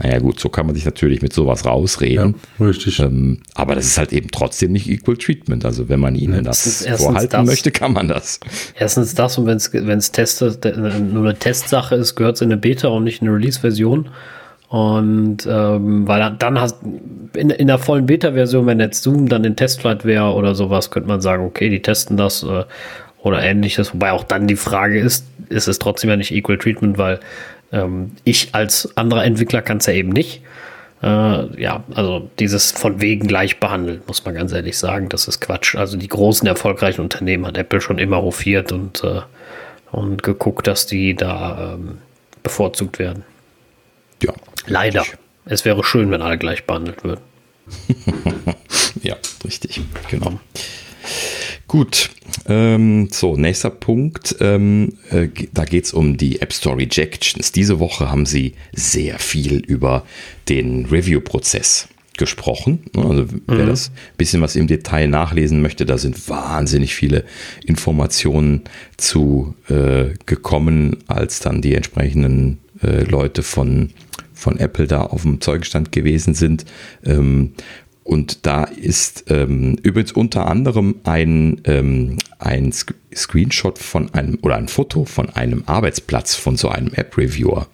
Naja, 0.00 0.18
gut, 0.20 0.40
so 0.40 0.48
kann 0.48 0.66
man 0.66 0.74
sich 0.74 0.86
natürlich 0.86 1.20
mit 1.20 1.32
sowas 1.32 1.66
rausreden. 1.66 2.36
Ja, 2.58 2.66
richtig. 2.66 2.98
Ähm, 3.00 3.40
aber 3.54 3.74
das 3.74 3.86
ist 3.86 3.98
halt 3.98 4.12
eben 4.12 4.30
trotzdem 4.30 4.72
nicht 4.72 4.88
Equal 4.88 5.16
Treatment. 5.16 5.64
Also, 5.66 5.88
wenn 5.88 6.00
man 6.00 6.14
ihnen 6.14 6.44
das, 6.44 6.84
das 6.84 7.02
vorhalten 7.02 7.30
das, 7.30 7.46
möchte, 7.46 7.70
kann 7.70 7.92
man 7.92 8.08
das. 8.08 8.40
Erstens 8.74 9.14
das 9.14 9.36
und 9.36 9.46
wenn 9.46 9.58
es 9.58 9.72
nur 9.72 11.24
eine 11.24 11.38
Testsache 11.38 11.94
ist, 11.94 12.14
gehört 12.14 12.36
es 12.36 12.40
in 12.40 12.50
eine 12.50 12.60
Beta 12.60 12.88
und 12.88 13.04
nicht 13.04 13.20
in 13.20 13.28
eine 13.28 13.36
Release-Version. 13.36 14.08
Und 14.68 15.46
ähm, 15.46 16.08
weil 16.08 16.34
dann 16.38 16.58
hast 16.58 16.78
in, 17.34 17.50
in 17.50 17.66
der 17.66 17.76
vollen 17.76 18.06
Beta-Version, 18.06 18.64
wenn 18.64 18.80
jetzt 18.80 19.02
Zoom 19.02 19.28
dann 19.28 19.44
in 19.44 19.54
Testflight 19.54 20.06
wäre 20.06 20.32
oder 20.32 20.54
sowas, 20.54 20.90
könnte 20.90 21.10
man 21.10 21.20
sagen, 21.20 21.44
okay, 21.44 21.68
die 21.68 21.82
testen 21.82 22.16
das 22.16 22.42
äh, 22.42 22.64
oder 23.22 23.42
ähnliches. 23.42 23.92
Wobei 23.92 24.12
auch 24.12 24.24
dann 24.24 24.48
die 24.48 24.56
Frage 24.56 24.98
ist, 24.98 25.26
ist 25.50 25.68
es 25.68 25.78
trotzdem 25.78 26.08
ja 26.08 26.16
nicht 26.16 26.32
Equal 26.32 26.56
Treatment, 26.56 26.96
weil 26.96 27.20
ähm, 27.72 28.12
ich 28.24 28.54
als 28.54 28.96
anderer 28.96 29.24
Entwickler 29.24 29.62
kann 29.62 29.78
es 29.78 29.86
ja 29.86 29.94
eben 29.94 30.10
nicht. 30.10 30.42
Äh, 31.02 31.60
ja, 31.60 31.82
also 31.94 32.30
dieses 32.38 32.70
von 32.70 33.00
wegen 33.00 33.26
gleich 33.26 33.58
behandelt, 33.58 34.06
muss 34.06 34.24
man 34.24 34.34
ganz 34.34 34.52
ehrlich 34.52 34.78
sagen, 34.78 35.08
das 35.08 35.26
ist 35.26 35.40
Quatsch. 35.40 35.74
Also 35.74 35.96
die 35.96 36.08
großen 36.08 36.46
erfolgreichen 36.46 37.00
Unternehmen 37.00 37.46
hat 37.46 37.56
Apple 37.58 37.80
schon 37.80 37.98
immer 37.98 38.22
hofiert 38.22 38.70
und, 38.70 39.02
äh, 39.02 39.22
und 39.90 40.22
geguckt, 40.22 40.66
dass 40.66 40.86
die 40.86 41.16
da 41.16 41.74
ähm, 41.74 41.98
bevorzugt 42.42 42.98
werden. 42.98 43.24
Ja. 44.22 44.32
Leider. 44.66 45.04
Es 45.44 45.64
wäre 45.64 45.82
schön, 45.82 46.10
wenn 46.12 46.22
alle 46.22 46.38
gleich 46.38 46.66
behandelt 46.66 47.02
würden. 47.02 47.20
ja, 49.02 49.16
richtig, 49.44 49.80
genau. 50.08 50.38
Gut, 51.72 52.10
ähm, 52.48 53.08
so, 53.10 53.34
nächster 53.34 53.70
Punkt. 53.70 54.36
Ähm, 54.40 54.92
äh, 55.08 55.28
da 55.54 55.64
geht 55.64 55.86
es 55.86 55.94
um 55.94 56.18
die 56.18 56.42
App 56.42 56.52
Store 56.52 56.76
Rejections. 56.76 57.50
Diese 57.50 57.80
Woche 57.80 58.10
haben 58.10 58.26
sie 58.26 58.52
sehr 58.74 59.18
viel 59.18 59.56
über 59.56 60.04
den 60.50 60.84
Review-Prozess 60.84 61.88
gesprochen. 62.18 62.80
Also 62.94 63.24
wer 63.46 63.64
mhm. 63.64 63.68
das 63.68 63.90
bisschen 64.18 64.42
was 64.42 64.54
im 64.54 64.66
Detail 64.66 65.08
nachlesen 65.08 65.62
möchte, 65.62 65.86
da 65.86 65.96
sind 65.96 66.28
wahnsinnig 66.28 66.94
viele 66.94 67.24
Informationen 67.64 68.64
zu 68.98 69.54
äh, 69.70 70.10
gekommen, 70.26 70.98
als 71.06 71.40
dann 71.40 71.62
die 71.62 71.74
entsprechenden 71.74 72.58
äh, 72.82 73.04
Leute 73.04 73.42
von, 73.42 73.94
von 74.34 74.58
Apple 74.58 74.88
da 74.88 75.04
auf 75.04 75.22
dem 75.22 75.40
Zeugenstand 75.40 75.90
gewesen 75.90 76.34
sind. 76.34 76.66
Ähm, 77.02 77.54
und 78.04 78.46
da 78.46 78.64
ist 78.64 79.24
ähm, 79.28 79.76
übrigens 79.82 80.12
unter 80.12 80.46
anderem 80.46 80.96
ein, 81.04 81.60
ähm, 81.64 82.18
ein 82.38 82.72
Screenshot 83.14 83.78
von 83.78 84.12
einem 84.12 84.38
oder 84.42 84.56
ein 84.56 84.68
Foto 84.68 85.04
von 85.04 85.30
einem 85.30 85.62
Arbeitsplatz 85.66 86.34
von 86.34 86.56
so 86.56 86.68
einem 86.68 86.92
App-Reviewer 86.94 87.68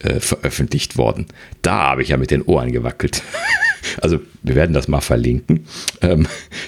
äh, 0.00 0.20
veröffentlicht 0.20 0.96
worden. 0.96 1.26
Da 1.62 1.90
habe 1.90 2.02
ich 2.02 2.08
ja 2.08 2.16
mit 2.16 2.30
den 2.30 2.42
Ohren 2.42 2.72
gewackelt. 2.72 3.22
also 4.02 4.20
wir 4.42 4.56
werden 4.56 4.72
das 4.72 4.88
mal 4.88 5.00
verlinken. 5.00 5.66
Ähm, 6.00 6.26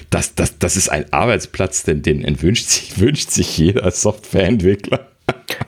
das, 0.09 0.35
das, 0.35 0.57
das 0.57 0.77
ist 0.77 0.89
ein 0.89 1.11
Arbeitsplatz, 1.11 1.83
den, 1.83 2.01
den 2.01 2.41
wünscht, 2.41 2.67
sich, 2.67 2.97
wünscht 2.99 3.31
sich 3.31 3.57
jeder 3.57 3.91
Softwareentwickler. 3.91 5.10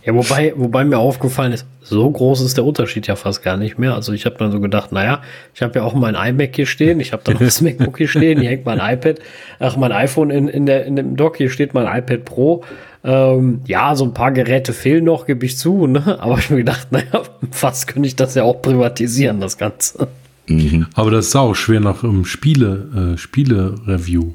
Ja, 0.06 0.14
wobei, 0.14 0.54
wobei 0.56 0.84
mir 0.84 0.98
aufgefallen 0.98 1.54
ist, 1.54 1.66
so 1.82 2.10
groß 2.10 2.42
ist 2.42 2.58
der 2.58 2.66
Unterschied 2.66 3.08
ja 3.08 3.16
fast 3.16 3.42
gar 3.42 3.56
nicht 3.56 3.78
mehr. 3.78 3.94
Also 3.94 4.12
ich 4.12 4.26
habe 4.26 4.36
dann 4.38 4.52
so 4.52 4.60
gedacht, 4.60 4.92
naja, 4.92 5.22
ich 5.54 5.62
habe 5.62 5.80
ja 5.80 5.84
auch 5.84 5.94
mein 5.94 6.16
iMac 6.16 6.56
hier 6.56 6.66
stehen, 6.66 7.00
ich 7.00 7.14
habe 7.14 7.24
dann 7.26 7.38
das 7.40 7.62
MacBook 7.62 7.98
hier 7.98 8.08
stehen, 8.08 8.40
hier 8.40 8.50
hängt 8.50 8.66
mein 8.66 8.80
iPad, 8.80 9.20
ach, 9.60 9.78
mein 9.78 9.92
iPhone 9.92 10.30
in, 10.30 10.48
in, 10.48 10.66
der, 10.66 10.86
in 10.86 10.98
dem 10.98 11.16
Dock, 11.16 11.38
hier 11.38 11.50
steht 11.50 11.74
mein 11.74 11.86
iPad 11.86 12.26
Pro. 12.26 12.64
Ähm, 13.06 13.62
ja, 13.66 13.96
so 13.96 14.06
ein 14.06 14.14
paar 14.14 14.32
Geräte 14.32 14.74
fehlen 14.74 15.06
noch, 15.06 15.26
gebe 15.26 15.46
ich 15.46 15.58
zu, 15.58 15.88
ne? 15.88 16.18
aber 16.20 16.38
ich 16.38 16.50
mir 16.50 16.58
gedacht, 16.58 16.92
naja, 16.92 17.24
fast 17.52 17.88
könnte 17.88 18.08
ich 18.08 18.16
das 18.16 18.36
ja 18.36 18.44
auch 18.44 18.62
privatisieren, 18.62 19.40
das 19.40 19.58
Ganze. 19.58 20.08
Mhm. 20.48 20.88
Aber 20.96 21.12
das 21.12 21.32
sah 21.32 21.42
auch 21.42 21.56
schwer 21.56 21.80
nach 21.80 22.04
einem 22.04 22.26
Spiele, 22.26 23.14
äh, 23.14 23.18
Spiele-Review 23.18 24.34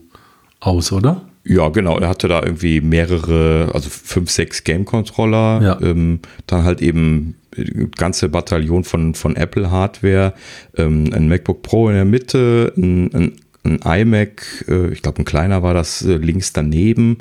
aus, 0.61 0.93
oder? 0.93 1.23
Ja, 1.49 1.71
genau. 1.71 1.99
Er 1.99 2.09
hatte 2.09 2.29
da 2.29 2.43
irgendwie 2.43 2.83
mehrere, 2.83 3.71
also 3.73 3.89
fünf, 3.89 4.31
sechs 4.31 4.65
Game-Controller, 4.65 5.63
ja. 5.63 5.79
ähm, 5.81 6.21
dann 6.47 6.65
halt 6.65 6.83
eben 6.83 7.37
ganze 7.97 8.29
Bataillon 8.29 8.85
von, 8.85 9.15
von 9.15 9.35
Apple-Hardware, 9.35 10.35
ähm, 10.77 11.11
ein 11.13 11.29
MacBook 11.29 11.63
Pro 11.63 11.89
in 11.89 11.95
der 11.95 12.05
Mitte, 12.05 12.73
ein, 12.77 13.11
ein, 13.15 13.33
ein 13.65 13.81
iMac, 13.83 14.67
äh, 14.69 14.93
ich 14.93 15.01
glaube 15.01 15.23
ein 15.23 15.25
kleiner 15.25 15.63
war 15.63 15.73
das 15.73 16.05
äh, 16.05 16.17
links 16.17 16.53
daneben 16.53 17.19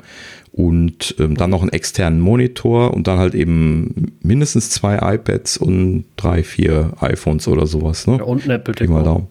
und 0.52 1.14
ähm, 1.18 1.34
dann 1.36 1.50
noch 1.50 1.62
einen 1.62 1.72
externen 1.72 2.20
Monitor 2.20 2.92
und 2.92 3.06
dann 3.06 3.18
halt 3.18 3.34
eben 3.34 4.12
mindestens 4.22 4.70
zwei 4.70 5.14
iPads 5.14 5.56
und 5.56 6.04
drei, 6.16 6.42
vier 6.42 6.92
iPhones 7.00 7.48
oder 7.48 7.66
sowas. 7.66 8.06
Ne? 8.06 8.18
Ja, 8.18 8.24
und 8.24 8.44
ein 8.44 8.50
Apple 8.50 8.74
TV. 8.74 9.28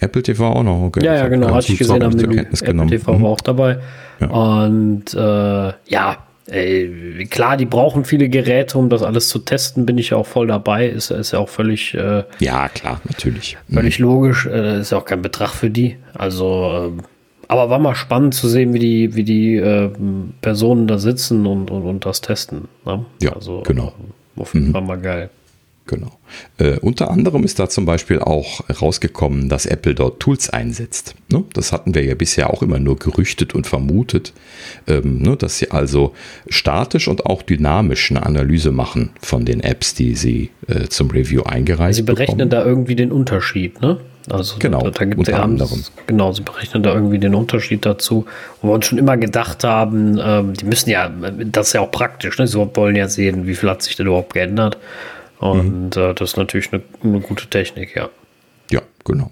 Apple 0.00 0.22
TV 0.22 0.46
auch 0.46 0.62
noch, 0.62 0.82
okay. 0.82 1.04
Ja, 1.04 1.14
ja, 1.14 1.28
genau, 1.28 1.54
hatte 1.54 1.72
ich 1.72 1.78
gesehen 1.78 2.02
am 2.02 2.12
Menü. 2.12 2.38
Apple 2.38 2.86
TV 2.86 3.12
mhm. 3.12 3.22
war 3.22 3.30
auch 3.30 3.40
dabei. 3.40 3.78
Ja. 4.20 4.28
Und 4.28 5.14
äh, 5.14 5.72
ja, 5.90 6.18
ey, 6.46 7.26
klar, 7.30 7.56
die 7.56 7.66
brauchen 7.66 8.04
viele 8.04 8.28
Geräte, 8.28 8.78
um 8.78 8.88
das 8.88 9.02
alles 9.02 9.28
zu 9.28 9.40
testen, 9.40 9.86
bin 9.86 9.98
ich 9.98 10.10
ja 10.10 10.16
auch 10.16 10.26
voll 10.26 10.46
dabei. 10.46 10.88
Ist, 10.88 11.10
ist 11.10 11.32
ja 11.32 11.38
auch 11.38 11.48
völlig. 11.48 11.94
Äh, 11.94 12.24
ja, 12.38 12.68
klar, 12.68 13.00
natürlich. 13.04 13.56
Völlig 13.72 13.98
mhm. 13.98 14.04
logisch. 14.04 14.46
Äh, 14.46 14.80
ist 14.80 14.92
ja 14.92 14.98
auch 14.98 15.04
kein 15.04 15.22
Betrag 15.22 15.50
für 15.50 15.70
die. 15.70 15.96
Also, 16.14 16.92
äh, 16.96 17.02
Aber 17.48 17.70
war 17.70 17.78
mal 17.78 17.94
spannend 17.94 18.34
zu 18.34 18.48
sehen, 18.48 18.72
wie 18.74 18.78
die, 18.78 19.14
wie 19.14 19.24
die 19.24 19.56
äh, 19.56 19.90
Personen 20.40 20.86
da 20.86 20.98
sitzen 20.98 21.46
und, 21.46 21.70
und, 21.70 21.82
und 21.82 22.06
das 22.06 22.20
testen. 22.20 22.68
Ne? 22.84 23.04
Ja, 23.20 23.32
also, 23.32 23.62
genau. 23.66 23.92
Auf 24.36 24.54
jeden 24.54 24.72
Fall 24.72 24.82
mal 24.82 24.98
geil. 24.98 25.30
Genau. 25.88 26.12
Äh, 26.58 26.78
unter 26.80 27.10
anderem 27.10 27.44
ist 27.44 27.58
da 27.58 27.68
zum 27.70 27.86
Beispiel 27.86 28.20
auch 28.20 28.60
rausgekommen, 28.68 29.48
dass 29.48 29.64
Apple 29.64 29.94
dort 29.94 30.20
Tools 30.20 30.50
einsetzt. 30.50 31.14
Ne? 31.32 31.44
Das 31.54 31.72
hatten 31.72 31.94
wir 31.94 32.04
ja 32.04 32.14
bisher 32.14 32.50
auch 32.50 32.62
immer 32.62 32.78
nur 32.78 32.98
gerüchtet 32.98 33.54
und 33.54 33.66
vermutet, 33.66 34.34
ähm, 34.86 35.22
ne? 35.22 35.34
dass 35.36 35.58
sie 35.58 35.70
also 35.70 36.12
statisch 36.48 37.08
und 37.08 37.24
auch 37.24 37.40
dynamisch 37.40 38.10
eine 38.10 38.26
Analyse 38.26 38.70
machen 38.70 39.10
von 39.22 39.46
den 39.46 39.60
Apps, 39.60 39.94
die 39.94 40.14
sie 40.14 40.50
äh, 40.68 40.88
zum 40.88 41.10
Review 41.10 41.44
eingereicht 41.44 41.96
Sie 41.96 42.02
berechnen 42.02 42.36
bekommen. 42.36 42.50
da 42.50 42.66
irgendwie 42.66 42.94
den 42.94 43.10
Unterschied, 43.10 43.80
ne? 43.80 43.98
Also 44.30 44.56
genau, 44.58 44.82
da, 44.82 44.90
da 44.90 45.04
gibt 45.06 45.18
unter 45.18 45.32
ja, 45.32 45.42
anderem. 45.42 45.82
Genau, 46.06 46.32
sie 46.32 46.42
berechnen 46.42 46.82
da 46.82 46.92
irgendwie 46.92 47.18
den 47.18 47.34
Unterschied 47.34 47.86
dazu. 47.86 48.26
Wo 48.60 48.68
wir 48.68 48.74
uns 48.74 48.84
schon 48.84 48.98
immer 48.98 49.16
gedacht 49.16 49.64
haben, 49.64 50.20
ähm, 50.22 50.52
die 50.52 50.66
müssen 50.66 50.90
ja, 50.90 51.10
das 51.46 51.68
ist 51.68 51.72
ja 51.72 51.80
auch 51.80 51.90
praktisch, 51.90 52.38
ne? 52.38 52.46
sie 52.46 52.58
wollen 52.58 52.94
ja 52.94 53.08
sehen, 53.08 53.46
wie 53.46 53.54
viel 53.54 53.70
hat 53.70 53.80
sich 53.80 53.96
denn 53.96 54.06
überhaupt 54.06 54.34
geändert. 54.34 54.76
Und 55.38 55.96
mhm. 55.96 56.02
äh, 56.02 56.14
das 56.14 56.30
ist 56.30 56.36
natürlich 56.36 56.72
eine, 56.72 56.82
eine, 57.02 57.20
gute 57.20 57.46
Technik, 57.46 57.94
ja. 57.94 58.10
Ja, 58.70 58.82
genau. 59.04 59.30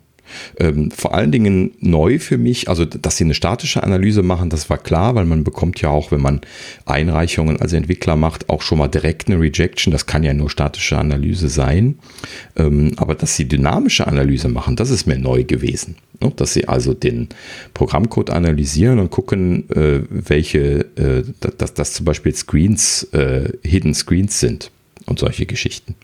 Ähm, 0.58 0.90
vor 0.90 1.14
allen 1.14 1.30
Dingen 1.30 1.72
neu 1.78 2.18
für 2.18 2.38
mich, 2.38 2.68
also 2.68 2.84
dass 2.84 3.16
sie 3.16 3.24
eine 3.24 3.34
statische 3.34 3.82
Analyse 3.82 4.22
machen, 4.22 4.50
das 4.50 4.68
war 4.68 4.78
klar, 4.78 5.14
weil 5.14 5.24
man 5.24 5.44
bekommt 5.44 5.80
ja 5.80 5.90
auch, 5.90 6.10
wenn 6.10 6.20
man 6.20 6.40
Einreichungen 6.84 7.60
als 7.60 7.72
Entwickler 7.72 8.16
macht, 8.16 8.48
auch 8.50 8.62
schon 8.62 8.78
mal 8.78 8.88
direkt 8.88 9.28
eine 9.28 9.40
Rejection. 9.40 9.92
Das 9.92 10.06
kann 10.06 10.24
ja 10.24 10.34
nur 10.34 10.50
statische 10.50 10.98
Analyse 10.98 11.48
sein. 11.48 11.98
Ähm, 12.56 12.92
aber 12.96 13.14
dass 13.14 13.36
sie 13.36 13.46
dynamische 13.46 14.06
Analyse 14.06 14.48
machen, 14.48 14.74
das 14.74 14.90
ist 14.90 15.06
mir 15.06 15.18
neu 15.18 15.44
gewesen. 15.44 15.96
Ne? 16.20 16.32
Dass 16.34 16.54
sie 16.54 16.66
also 16.66 16.92
den 16.92 17.28
Programmcode 17.74 18.30
analysieren 18.30 18.98
und 18.98 19.10
gucken, 19.10 19.70
äh, 19.70 20.00
welche, 20.10 20.86
äh, 20.96 21.22
dass 21.58 21.74
das 21.74 21.92
zum 21.92 22.04
Beispiel 22.04 22.34
Screens, 22.34 23.04
äh, 23.12 23.50
Hidden 23.62 23.94
Screens 23.94 24.40
sind 24.40 24.70
und 25.06 25.18
solche 25.18 25.46
Geschichten. 25.46 25.94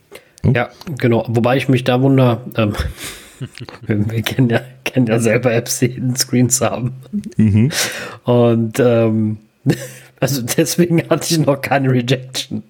Hm? 0.42 0.54
Ja, 0.54 0.70
genau. 0.98 1.24
Wobei 1.28 1.56
ich 1.56 1.68
mich 1.68 1.84
da 1.84 2.00
wundere, 2.00 2.40
ähm, 2.56 2.74
wir, 3.86 4.22
kennen, 4.22 4.48
ja, 4.48 4.60
kennen 4.84 5.06
ja 5.06 5.18
selber 5.18 5.52
Apps, 5.52 5.78
die 5.78 5.88
Hidden 5.88 6.16
Screens 6.16 6.60
haben. 6.60 6.92
Mhm. 7.36 7.70
Und 8.24 8.78
ähm, 8.80 9.38
also 10.20 10.42
deswegen 10.42 11.08
hatte 11.08 11.34
ich 11.34 11.38
noch 11.38 11.60
keine 11.60 11.90
Rejection. 11.90 12.62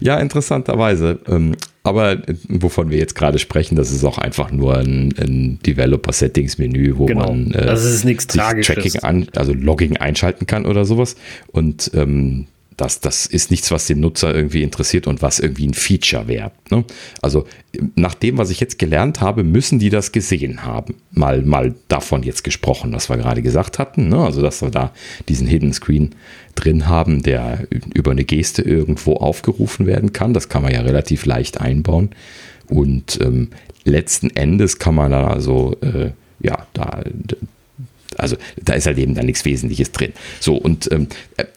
Ja, 0.00 0.18
interessanterweise. 0.18 1.20
Ähm, 1.26 1.56
aber 1.82 2.12
äh, 2.12 2.34
wovon 2.48 2.90
wir 2.90 2.98
jetzt 2.98 3.14
gerade 3.14 3.38
sprechen, 3.38 3.76
das 3.76 3.90
ist 3.90 4.04
auch 4.04 4.18
einfach 4.18 4.50
nur 4.50 4.76
ein, 4.76 5.14
ein 5.18 5.58
Developer-Settings-Menü, 5.64 6.98
wo 6.98 7.06
genau. 7.06 7.28
man 7.28 7.52
äh, 7.52 7.66
das 7.66 7.84
ist 7.84 8.04
nichts 8.04 8.26
Tracking 8.26 8.96
an, 9.02 9.26
also 9.34 9.52
Logging 9.52 9.96
einschalten 9.96 10.46
kann 10.46 10.66
oder 10.66 10.84
sowas. 10.84 11.16
Und 11.48 11.90
ähm, 11.94 12.46
das, 12.80 13.00
das 13.00 13.26
ist 13.26 13.50
nichts, 13.50 13.70
was 13.70 13.86
den 13.86 14.00
Nutzer 14.00 14.34
irgendwie 14.34 14.62
interessiert 14.62 15.06
und 15.06 15.22
was 15.22 15.38
irgendwie 15.38 15.66
ein 15.66 15.74
Feature 15.74 16.28
wäre. 16.28 16.52
Ne? 16.70 16.84
Also 17.20 17.46
nach 17.94 18.14
dem, 18.14 18.38
was 18.38 18.50
ich 18.50 18.60
jetzt 18.60 18.78
gelernt 18.78 19.20
habe, 19.20 19.44
müssen 19.44 19.78
die 19.78 19.90
das 19.90 20.12
gesehen 20.12 20.64
haben. 20.64 20.94
Mal, 21.10 21.42
mal 21.42 21.74
davon 21.88 22.22
jetzt 22.22 22.42
gesprochen, 22.44 22.92
was 22.92 23.08
wir 23.08 23.16
gerade 23.18 23.42
gesagt 23.42 23.78
hatten. 23.78 24.08
Ne? 24.08 24.18
Also 24.18 24.40
dass 24.40 24.62
wir 24.62 24.70
da 24.70 24.92
diesen 25.28 25.46
Hidden 25.46 25.72
Screen 25.72 26.14
drin 26.54 26.88
haben, 26.88 27.22
der 27.22 27.66
über 27.94 28.12
eine 28.12 28.24
Geste 28.24 28.62
irgendwo 28.62 29.14
aufgerufen 29.14 29.86
werden 29.86 30.12
kann. 30.12 30.32
Das 30.32 30.48
kann 30.48 30.62
man 30.62 30.72
ja 30.72 30.80
relativ 30.80 31.26
leicht 31.26 31.60
einbauen. 31.60 32.10
Und 32.68 33.20
ähm, 33.20 33.48
letzten 33.84 34.30
Endes 34.30 34.78
kann 34.78 34.94
man 34.94 35.10
dann 35.10 35.26
also 35.26 35.76
äh, 35.82 36.10
ja, 36.40 36.66
da 36.72 37.02
also 38.20 38.36
da 38.62 38.74
ist 38.74 38.86
halt 38.86 38.98
eben 38.98 39.14
dann 39.14 39.26
nichts 39.26 39.44
Wesentliches 39.44 39.92
drin. 39.92 40.12
So, 40.40 40.56
und 40.56 40.90
ähm, 40.92 41.08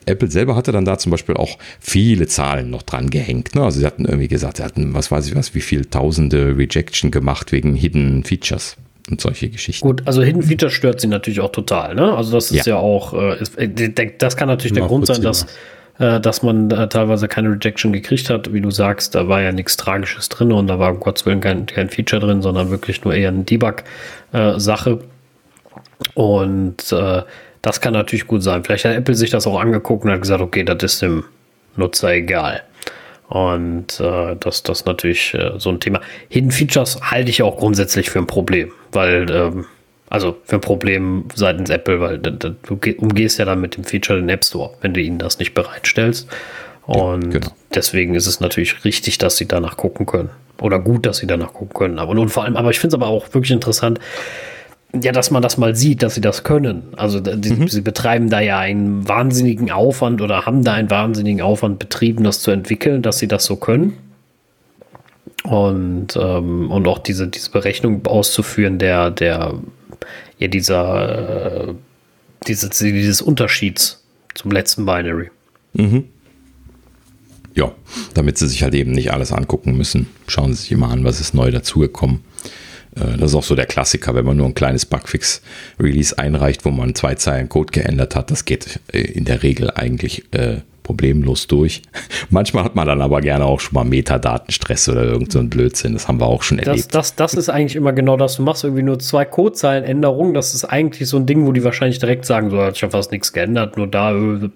Apple 0.06 0.30
selber 0.30 0.56
hatte 0.56 0.72
dann 0.72 0.86
da 0.86 0.98
zum 0.98 1.12
Beispiel 1.12 1.36
auch 1.36 1.58
viele 1.80 2.28
Zahlen 2.28 2.70
noch 2.70 2.84
dran 2.84 3.10
gehängt. 3.10 3.56
Ne? 3.56 3.64
Also 3.64 3.80
sie 3.80 3.86
hatten 3.86 4.06
irgendwie 4.06 4.28
gesagt, 4.28 4.58
sie 4.58 4.64
hatten, 4.64 4.94
was 4.94 5.12
weiß 5.12 5.28
ich 5.28 5.36
was, 5.36 5.56
wie 5.56 5.62
viel 5.62 5.86
tausende 5.86 6.58
Rejection 6.58 7.12
gemacht 7.12 7.52
wegen 7.52 7.76
Hidden 7.76 8.24
Features 8.24 8.78
und 9.10 9.22
solche 9.22 9.50
Geschichten. 9.50 9.86
Gut, 9.86 10.04
also 10.06 10.22
Hidden 10.22 10.44
Features 10.44 10.74
stört 10.74 11.02
sie 11.02 11.08
natürlich 11.08 11.40
auch 11.40 11.52
total. 11.52 11.96
Ne? 11.96 12.16
Also 12.16 12.32
das 12.32 12.52
ist 12.52 12.66
ja, 12.66 12.76
ja 12.76 12.80
auch, 12.80 13.14
äh, 13.14 13.38
äh, 13.58 14.12
das 14.18 14.38
kann 14.38 14.48
natürlich 14.48 14.74
der 14.74 14.88
Grund 14.88 15.08
sein, 15.08 15.22
dass 15.22 15.46
äh, 16.00 16.20
dass 16.20 16.42
man 16.42 16.72
äh, 16.72 16.90
teilweise 16.90 17.28
keine 17.28 17.50
Rejection 17.52 17.94
gekriegt 17.94 18.30
hat. 18.32 18.52
Wie 18.52 18.62
du 18.62 18.72
sagst, 18.72 19.14
da 19.14 19.28
war 19.28 19.42
ja 19.42 19.52
nichts 19.52 19.78
Tragisches 19.78 20.28
drin 20.28 20.52
und 20.52 20.66
da 20.68 20.80
war 20.80 20.92
um 20.92 21.00
Gottes 21.00 21.26
Willen 21.28 21.40
kein, 21.40 21.68
kein 21.68 21.90
Feature 21.90 22.20
drin, 22.20 22.42
sondern 22.42 22.72
wirklich 22.72 23.04
nur 23.04 23.14
eher 23.14 23.30
eine 23.30 23.44
Debug-Sache. 23.44 25.00
Und 26.14 26.92
äh, 26.92 27.24
das 27.62 27.82
kann 27.82 27.94
natürlich 27.94 28.28
gut 28.28 28.44
sein. 28.44 28.64
Vielleicht 28.64 28.86
hat 28.86 28.96
Apple 28.96 29.16
sich 29.16 29.30
das 29.30 29.48
auch 29.48 29.60
angeguckt 29.60 30.06
und 30.06 30.12
hat 30.12 30.22
gesagt, 30.22 30.42
okay, 30.42 30.64
das 30.64 30.84
ist 30.84 31.02
dem 31.02 31.24
Nutzer 31.76 32.14
egal. 32.14 32.62
Und 33.30 34.00
äh, 34.00 34.36
das, 34.40 34.64
das 34.64 34.80
ist 34.80 34.86
natürlich 34.86 35.34
äh, 35.34 35.54
so 35.58 35.70
ein 35.70 35.80
Thema. 35.80 36.02
Hidden 36.30 36.52
Features 36.52 37.00
halte 37.02 37.30
ich 37.30 37.42
auch 37.42 37.58
grundsätzlich 37.58 38.10
für 38.10 38.20
ein 38.20 38.28
Problem, 38.28 38.72
weil, 38.92 39.32
ähm, 39.32 39.66
also 40.10 40.38
für 40.44 40.58
ein 40.58 40.62
Problem 40.62 41.26
seitens 41.34 41.70
Apple, 41.70 42.00
weil 42.00 42.20
du 42.20 42.56
umgehst 42.98 43.40
ja 43.40 43.46
dann 43.46 43.62
mit 43.62 43.78
dem 43.78 43.86
Feature 43.86 44.20
den 44.20 44.30
App 44.30 44.44
Store, 44.44 44.72
wenn 44.82 44.94
du 44.94 45.02
ihnen 45.02 45.18
das 45.18 45.40
nicht 45.40 45.54
bereitstellst. 45.54 46.28
Und 46.86 47.32
genau. 47.32 47.48
deswegen 47.74 48.14
ist 48.14 48.28
es 48.28 48.40
natürlich 48.40 48.84
richtig, 48.84 49.18
dass 49.18 49.38
sie 49.38 49.48
danach 49.48 49.78
gucken 49.78 50.06
können. 50.06 50.30
Oder 50.62 50.80
gut, 50.80 51.06
dass 51.06 51.18
sie 51.18 51.28
danach 51.28 51.54
gucken 51.54 51.74
können. 51.74 52.00
Aber 52.00 52.12
und 52.12 52.30
vor 52.30 52.44
allem, 52.44 52.58
aber 52.58 52.70
ich 52.70 52.80
finde 52.80 52.96
es 52.96 53.02
aber 53.02 53.10
auch 53.10 53.34
wirklich 53.34 53.52
interessant, 53.52 54.00
ja, 55.02 55.12
dass 55.12 55.32
man 55.32 55.42
das 55.42 55.58
mal 55.58 55.76
sieht, 55.76 56.04
dass 56.04 56.16
sie 56.16 56.22
das 56.22 56.44
können. 56.44 56.84
Also 56.96 57.20
die, 57.20 57.54
mhm. 57.54 57.68
sie 57.68 57.82
betreiben 57.82 58.30
da 58.30 58.40
ja 58.40 58.60
einen 58.60 59.08
wahnsinnigen 59.08 59.72
Aufwand 59.72 60.22
oder 60.22 60.46
haben 60.46 60.64
da 60.64 60.74
einen 60.74 60.90
wahnsinnigen 60.90 61.42
Aufwand 61.42 61.80
betrieben, 61.80 62.24
das 62.24 62.42
zu 62.42 62.52
entwickeln, 62.52 63.02
dass 63.02 63.18
sie 63.18 63.28
das 63.28 63.46
so 63.46 63.56
können. 63.56 63.94
Und, 65.44 66.16
ähm, 66.16 66.72
und 66.72 66.88
auch 66.88 67.00
diese, 67.00 67.28
diese 67.28 67.50
Berechnung 67.50 68.06
auszuführen, 68.06 68.78
der, 68.78 69.10
der, 69.10 69.56
ja, 70.38 70.48
dieser, 70.48 71.70
äh, 71.70 71.74
diese, 72.48 72.70
dieses 72.70 73.22
Unterschieds 73.22 74.04
zum 74.36 74.52
letzten 74.52 74.86
Binary. 74.86 75.32
Mhm. 75.74 76.06
Ja, 77.56 77.72
damit 78.14 78.38
sie 78.38 78.48
sich 78.48 78.64
halt 78.64 78.74
eben 78.74 78.92
nicht 78.92 79.12
alles 79.12 79.32
angucken 79.32 79.76
müssen. 79.76 80.08
Schauen 80.28 80.54
Sie 80.54 80.62
sich 80.62 80.72
immer 80.72 80.90
an, 80.90 81.04
was 81.04 81.20
ist 81.20 81.34
neu 81.34 81.52
dazugekommen. 81.52 82.22
Äh, 82.96 83.18
das 83.18 83.32
ist 83.32 83.36
auch 83.36 83.44
so 83.44 83.56
der 83.56 83.66
Klassiker, 83.66 84.16
wenn 84.16 84.26
man 84.26 84.38
nur 84.38 84.48
ein 84.48 84.56
kleines 84.56 84.86
Bugfix-Release 84.86 86.18
einreicht, 86.18 86.66
wo 86.66 86.72
man 86.72 86.96
zwei 86.96 87.16
Zeilen 87.16 87.50
Code 87.50 87.72
geändert 87.72 88.16
hat. 88.16 88.32
Das 88.32 88.46
geht 88.46 88.80
äh, 88.92 89.00
in 89.00 89.26
der 89.26 89.44
Regel 89.44 89.72
eigentlich 89.72 90.24
äh, 90.34 90.58
problemlos 90.84 91.48
durch. 91.48 91.82
Manchmal 92.30 92.66
hat 92.66 92.76
man 92.76 92.86
dann 92.86 93.02
aber 93.02 93.22
gerne 93.22 93.46
auch 93.46 93.60
schon 93.60 93.74
mal 93.74 93.86
Metadatenstress 93.86 94.90
oder 94.90 95.04
irgend 95.04 95.32
so 95.32 95.42
Blödsinn. 95.44 95.94
Das 95.94 96.08
haben 96.08 96.20
wir 96.20 96.28
auch 96.28 96.44
schon 96.44 96.60
erlebt. 96.60 96.94
Das, 96.94 97.16
das, 97.16 97.16
das 97.16 97.34
ist 97.34 97.50
eigentlich 97.50 97.76
immer 97.76 97.94
genau 97.94 98.18
das. 98.18 98.36
Du 98.36 98.44
machst 98.44 98.64
irgendwie 98.64 98.84
nur 98.84 99.00
zwei 99.00 99.26
Codezeilenänderungen. 99.26 100.34
Das 100.34 100.54
ist 100.54 100.66
eigentlich 100.66 101.10
so 101.10 101.18
ein 101.18 101.26
Ding, 101.26 101.46
wo 101.46 101.52
die 101.52 101.64
wahrscheinlich 101.64 102.00
direkt 102.00 102.26
sagen, 102.26 102.50
so 102.50 102.62
hat 102.62 102.74
sich 102.74 102.82
ja 102.82 102.90
fast 102.90 103.12
nichts 103.12 103.34
geändert. 103.34 103.78
Nur 103.78 103.88
da 103.88 104.14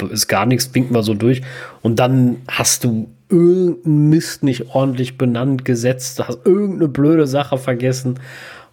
ist 0.09 0.27
gar 0.27 0.45
nichts, 0.45 0.73
winken 0.73 0.93
wir 0.93 1.03
so 1.03 1.13
durch. 1.13 1.41
Und 1.81 1.97
dann 1.97 2.37
hast 2.47 2.83
du 2.83 3.07
irgendeinen 3.29 4.09
Mist 4.09 4.43
nicht 4.43 4.73
ordentlich 4.73 5.17
benannt, 5.17 5.65
gesetzt, 5.65 6.19
hast 6.25 6.45
irgendeine 6.45 6.87
blöde 6.87 7.27
Sache 7.27 7.57
vergessen. 7.57 8.19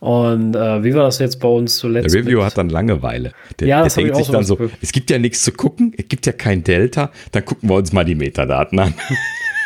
Und 0.00 0.54
äh, 0.54 0.84
wie 0.84 0.94
war 0.94 1.04
das 1.04 1.18
jetzt 1.18 1.40
bei 1.40 1.48
uns 1.48 1.76
zuletzt? 1.76 2.14
Der 2.14 2.22
Reviewer 2.22 2.44
hat 2.44 2.58
dann 2.58 2.68
Langeweile. 2.68 3.32
Der, 3.58 3.68
ja, 3.68 3.82
der 3.82 3.90
denkt 3.90 4.16
sich 4.16 4.28
dann 4.28 4.44
so, 4.44 4.58
es 4.82 4.92
gibt 4.92 5.10
ja 5.10 5.18
nichts 5.18 5.42
zu 5.42 5.52
gucken, 5.52 5.94
es 5.96 6.08
gibt 6.08 6.26
ja 6.26 6.32
kein 6.32 6.62
Delta, 6.62 7.10
dann 7.32 7.44
gucken 7.44 7.70
wir 7.70 7.76
uns 7.76 7.92
mal 7.92 8.04
die 8.04 8.14
Metadaten 8.14 8.78
an. 8.78 8.94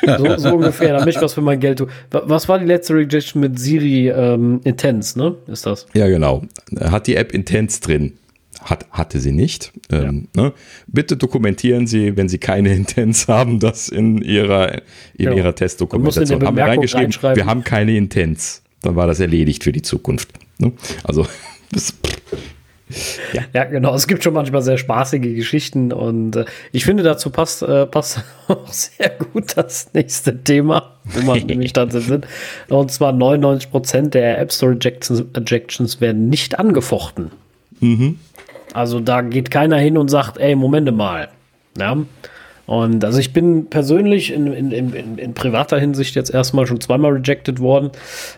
So, 0.06 0.36
so 0.36 0.55
ungefähr, 0.55 0.97
damit 0.97 1.16
ich 1.16 1.20
was 1.20 1.35
für 1.35 1.40
mein 1.40 1.59
Geld 1.59 1.78
tue. 1.78 1.89
Was 2.10 2.48
war 2.48 2.60
die 2.60 2.66
letzte 2.66 2.94
Rejection 2.94 3.40
mit 3.40 3.59
Siri 3.59 4.09
ähm, 4.09 4.60
Intense, 4.62 5.19
ne? 5.19 5.35
Ist 5.48 5.66
das? 5.66 5.86
Ja, 5.93 6.06
genau. 6.06 6.44
Hat 6.81 7.09
die 7.09 7.16
App 7.16 7.32
Intense 7.35 7.81
drin. 7.81 8.12
Hat, 8.65 8.87
hatte 8.91 9.21
sie 9.21 9.33
nicht. 9.33 9.73
Ähm, 9.91 10.29
ja. 10.35 10.43
ne? 10.43 10.53
Bitte 10.87 11.17
dokumentieren 11.17 11.87
Sie, 11.87 12.17
wenn 12.17 12.29
Sie 12.29 12.39
keine 12.39 12.75
Intents 12.75 13.29
haben, 13.29 13.61
das 13.61 13.89
in 13.89 14.19
Ihrer, 14.19 14.75
in 14.75 14.83
genau. 15.17 15.37
ihrer 15.37 15.55
Testdokumentation. 15.55 16.45
Haben 16.45 16.57
wir 16.57 16.65
reingeschrieben, 16.65 17.13
wir 17.35 17.47
haben 17.47 17.65
keine 17.65 17.97
Intents. 17.97 18.63
Dann 18.83 18.97
war 18.97 19.07
das 19.07 19.21
erledigt 19.21 19.65
für 19.65 19.73
die 19.73 19.83
Zukunft. 19.83 20.31
Ne? 20.59 20.73
Also, 21.05 21.27
das, 21.73 21.95
ja. 23.33 23.43
ja. 23.53 23.65
genau. 23.65 23.95
Es 23.95 24.07
gibt 24.07 24.25
schon 24.25 24.35
manchmal 24.35 24.63
sehr 24.63 24.79
spaßige 24.79 25.35
Geschichten 25.35 25.93
und 25.93 26.37
äh, 26.37 26.45
ich 26.73 26.85
finde, 26.85 27.03
dazu 27.03 27.31
passt, 27.31 27.63
äh, 27.63 27.87
passt 27.87 28.23
auch 28.49 28.73
sehr 28.73 29.11
gut 29.11 29.57
das 29.57 29.93
nächste 29.95 30.43
Thema, 30.43 30.97
wo 31.05 31.23
man 31.23 31.39
nämlich 31.47 31.73
dann 31.73 31.91
sind. 31.91 32.27
Und 32.69 32.91
zwar 32.91 33.13
99% 33.13 34.11
der 34.11 34.39
App 34.39 34.53
Store 34.53 34.73
Ejections, 34.73 35.25
Ejections 35.35 36.01
werden 36.01 36.29
nicht 36.29 36.59
angefochten. 36.59 37.31
Mhm. 37.81 38.19
Also 38.79 39.01
da 39.01 39.23
geht 39.23 39.51
keiner 39.51 39.77
hin 39.77 39.99
und 39.99 40.09
sagt, 40.09 40.39
ey, 40.39 40.55
Momente 40.55 40.93
mal. 40.93 41.31
Ja. 41.77 41.97
Und 42.67 43.05
also 43.05 43.19
ich 43.19 43.33
bin 43.33 43.69
persönlich 43.71 44.33
in, 44.33 44.53
in, 44.53 44.71
in, 44.71 45.19
in 45.19 45.35
privater 45.35 45.81
Hinsicht 45.81 46.15
jetzt 46.15 46.33
erstmal 46.33 46.65
schon 46.69 46.81
zweimal 46.81 47.15
rejected 47.15 47.59
worden. 47.59 47.91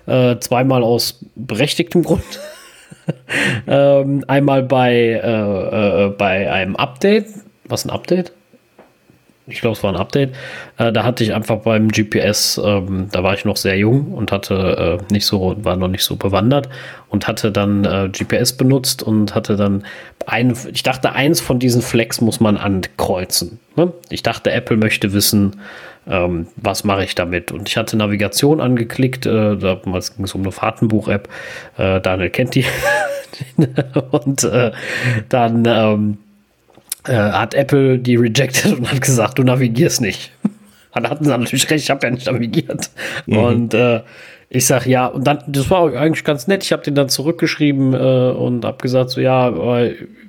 Äh, 0.07 0.39
zweimal 0.39 0.83
aus 0.83 1.23
berechtigtem 1.37 2.05
Grund. 2.05 2.41
ähm, 3.67 4.25
einmal 4.29 4.63
bei, 4.63 4.95
äh, 4.95 6.07
äh, 6.07 6.09
bei 6.17 6.51
einem 6.51 6.75
Update. 6.77 7.27
Was 7.65 7.85
ein 7.85 7.91
Update? 7.91 8.33
Ich 9.51 9.61
glaube, 9.61 9.77
es 9.77 9.83
war 9.83 9.93
ein 9.93 10.01
Update. 10.01 10.35
Äh, 10.79 10.93
da 10.93 11.05
hatte 11.05 11.25
ich 11.25 11.35
einfach 11.35 11.59
beim 11.59 11.89
GPS, 11.89 12.61
ähm, 12.63 13.09
da 13.11 13.23
war 13.23 13.35
ich 13.35 13.45
noch 13.45 13.57
sehr 13.57 13.77
jung 13.77 14.13
und 14.13 14.33
hatte 14.33 14.99
äh, 15.01 15.13
nicht 15.13 15.27
so, 15.27 15.57
war 15.63 15.77
noch 15.77 15.89
nicht 15.89 16.05
so 16.05 16.17
bewandert 16.17 16.69
und 17.09 17.27
hatte 17.27 17.53
dann 17.53 17.85
äh, 17.85 18.09
GPS 18.11 18.53
benutzt 18.55 19.03
und 19.03 19.35
hatte 19.35 19.57
dann 19.57 19.85
ein, 20.27 20.57
ich 20.73 20.83
dachte, 20.83 21.13
eins 21.13 21.41
von 21.41 21.59
diesen 21.59 21.83
Flex 21.83 22.21
muss 22.21 22.41
man 22.41 22.57
ankreuzen. 22.57 23.59
Ne? 23.77 23.93
Ich 24.11 24.23
dachte, 24.23 24.51
Apple 24.53 24.77
möchte 24.77 25.13
wissen, 25.13 25.61
ähm, 26.07 26.47
was 26.57 26.85
mache 26.85 27.05
ich 27.05 27.15
damit? 27.15 27.53
Und 27.53 27.69
ich 27.69 27.77
hatte 27.77 27.97
Navigation 27.97 28.61
angeklickt, 28.61 29.27
äh, 29.27 29.57
damals 29.57 30.17
ging 30.17 30.25
es 30.25 30.35
um 30.35 30.43
eine 30.43 30.53
Fahrtenbuch-App. 30.53 31.29
Äh, 31.77 32.01
Daniel 32.01 32.31
kennt 32.31 32.55
die. 32.55 32.65
und 34.11 34.45
äh, 34.45 34.73
dann 35.29 35.65
ähm, 35.67 36.19
äh, 37.07 37.15
hat 37.15 37.55
Apple 37.55 37.99
die 37.99 38.17
rejected 38.17 38.73
und 38.79 38.91
hat 38.91 39.01
gesagt, 39.01 39.39
du 39.39 39.43
navigierst 39.43 40.01
nicht. 40.01 40.33
Dann 40.95 41.09
hatten 41.09 41.25
sie 41.25 41.31
natürlich 41.31 41.71
recht, 41.71 41.85
ich 41.85 41.91
habe 41.91 42.07
ja 42.07 42.13
nicht 42.13 42.27
navigiert. 42.27 42.91
Mhm. 43.27 43.37
Und 43.37 43.75
äh, 43.75 44.01
ich 44.49 44.67
sag 44.67 44.87
ja, 44.87 45.07
und 45.07 45.25
dann, 45.25 45.45
das 45.47 45.71
war 45.71 45.95
eigentlich 45.95 46.25
ganz 46.25 46.49
nett. 46.49 46.65
Ich 46.65 46.73
habe 46.73 46.83
den 46.83 46.97
dann 46.97 47.09
zurückgeschrieben 47.09 47.95
äh, 47.95 48.33
und 48.33 48.65
habe 48.65 48.79
gesagt, 48.79 49.11
so 49.11 49.21
ja, 49.21 49.85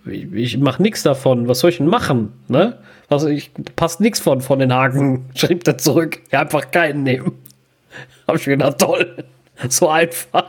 ich, 0.05 0.33
ich 0.33 0.57
mache 0.59 0.83
nichts 0.83 1.01
davon. 1.01 1.47
Was 1.47 1.59
soll 1.59 1.71
ich 1.71 1.77
denn 1.77 1.87
machen? 1.87 2.31
Ne? 2.47 2.77
Also 3.09 3.27
ich 3.27 3.51
passt 3.75 3.99
nichts 3.99 4.19
von 4.19 4.41
von 4.41 4.59
den 4.59 4.71
Haken. 4.71 5.25
Schrieb 5.35 5.67
er 5.67 5.79
zurück. 5.79 6.21
Ja, 6.31 6.41
einfach 6.41 6.69
keinen 6.69 7.01
nehmen. 7.01 7.31
Habe 8.27 8.37
ich 8.37 8.45
mir 8.45 8.57
gedacht, 8.57 8.77
toll. 8.77 9.25
So 9.67 9.89
einfach. 9.89 10.45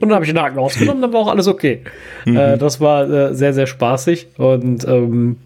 Und 0.00 0.08
dann 0.08 0.14
habe 0.14 0.24
ich 0.24 0.30
den 0.30 0.40
Haken 0.40 0.58
rausgenommen, 0.58 1.02
dann 1.02 1.12
war 1.12 1.20
auch 1.20 1.28
alles 1.28 1.48
okay. 1.48 1.82
Mhm. 2.24 2.36
Äh, 2.36 2.58
das 2.58 2.80
war 2.80 3.08
äh, 3.08 3.34
sehr, 3.34 3.52
sehr 3.52 3.66
spaßig. 3.66 4.28
Und 4.36 4.86
ähm, 4.86 5.36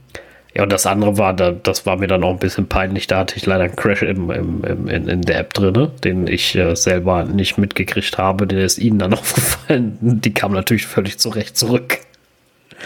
ja, 0.54 0.62
und 0.62 0.72
das 0.72 0.86
andere 0.86 1.18
war, 1.18 1.34
da, 1.34 1.52
das 1.52 1.86
war 1.86 1.96
mir 1.96 2.06
dann 2.06 2.24
auch 2.24 2.32
ein 2.32 2.38
bisschen 2.38 2.66
peinlich. 2.66 3.06
Da 3.06 3.18
hatte 3.18 3.36
ich 3.36 3.46
leider 3.46 3.64
einen 3.64 3.76
Crash 3.76 4.02
im, 4.02 4.30
im, 4.30 4.64
im 4.64 4.88
in, 4.88 5.08
in, 5.08 5.22
der 5.22 5.38
App 5.38 5.52
drin, 5.54 5.90
den 6.02 6.26
ich 6.26 6.56
äh, 6.56 6.74
selber 6.74 7.24
nicht 7.24 7.58
mitgekriegt 7.58 8.18
habe. 8.18 8.46
Der 8.46 8.64
ist 8.64 8.78
ihnen 8.78 8.98
dann 8.98 9.12
aufgefallen. 9.14 9.98
Die 10.00 10.34
kam 10.34 10.52
natürlich 10.52 10.86
völlig 10.86 11.18
zurecht 11.18 11.56
zurück. 11.56 11.98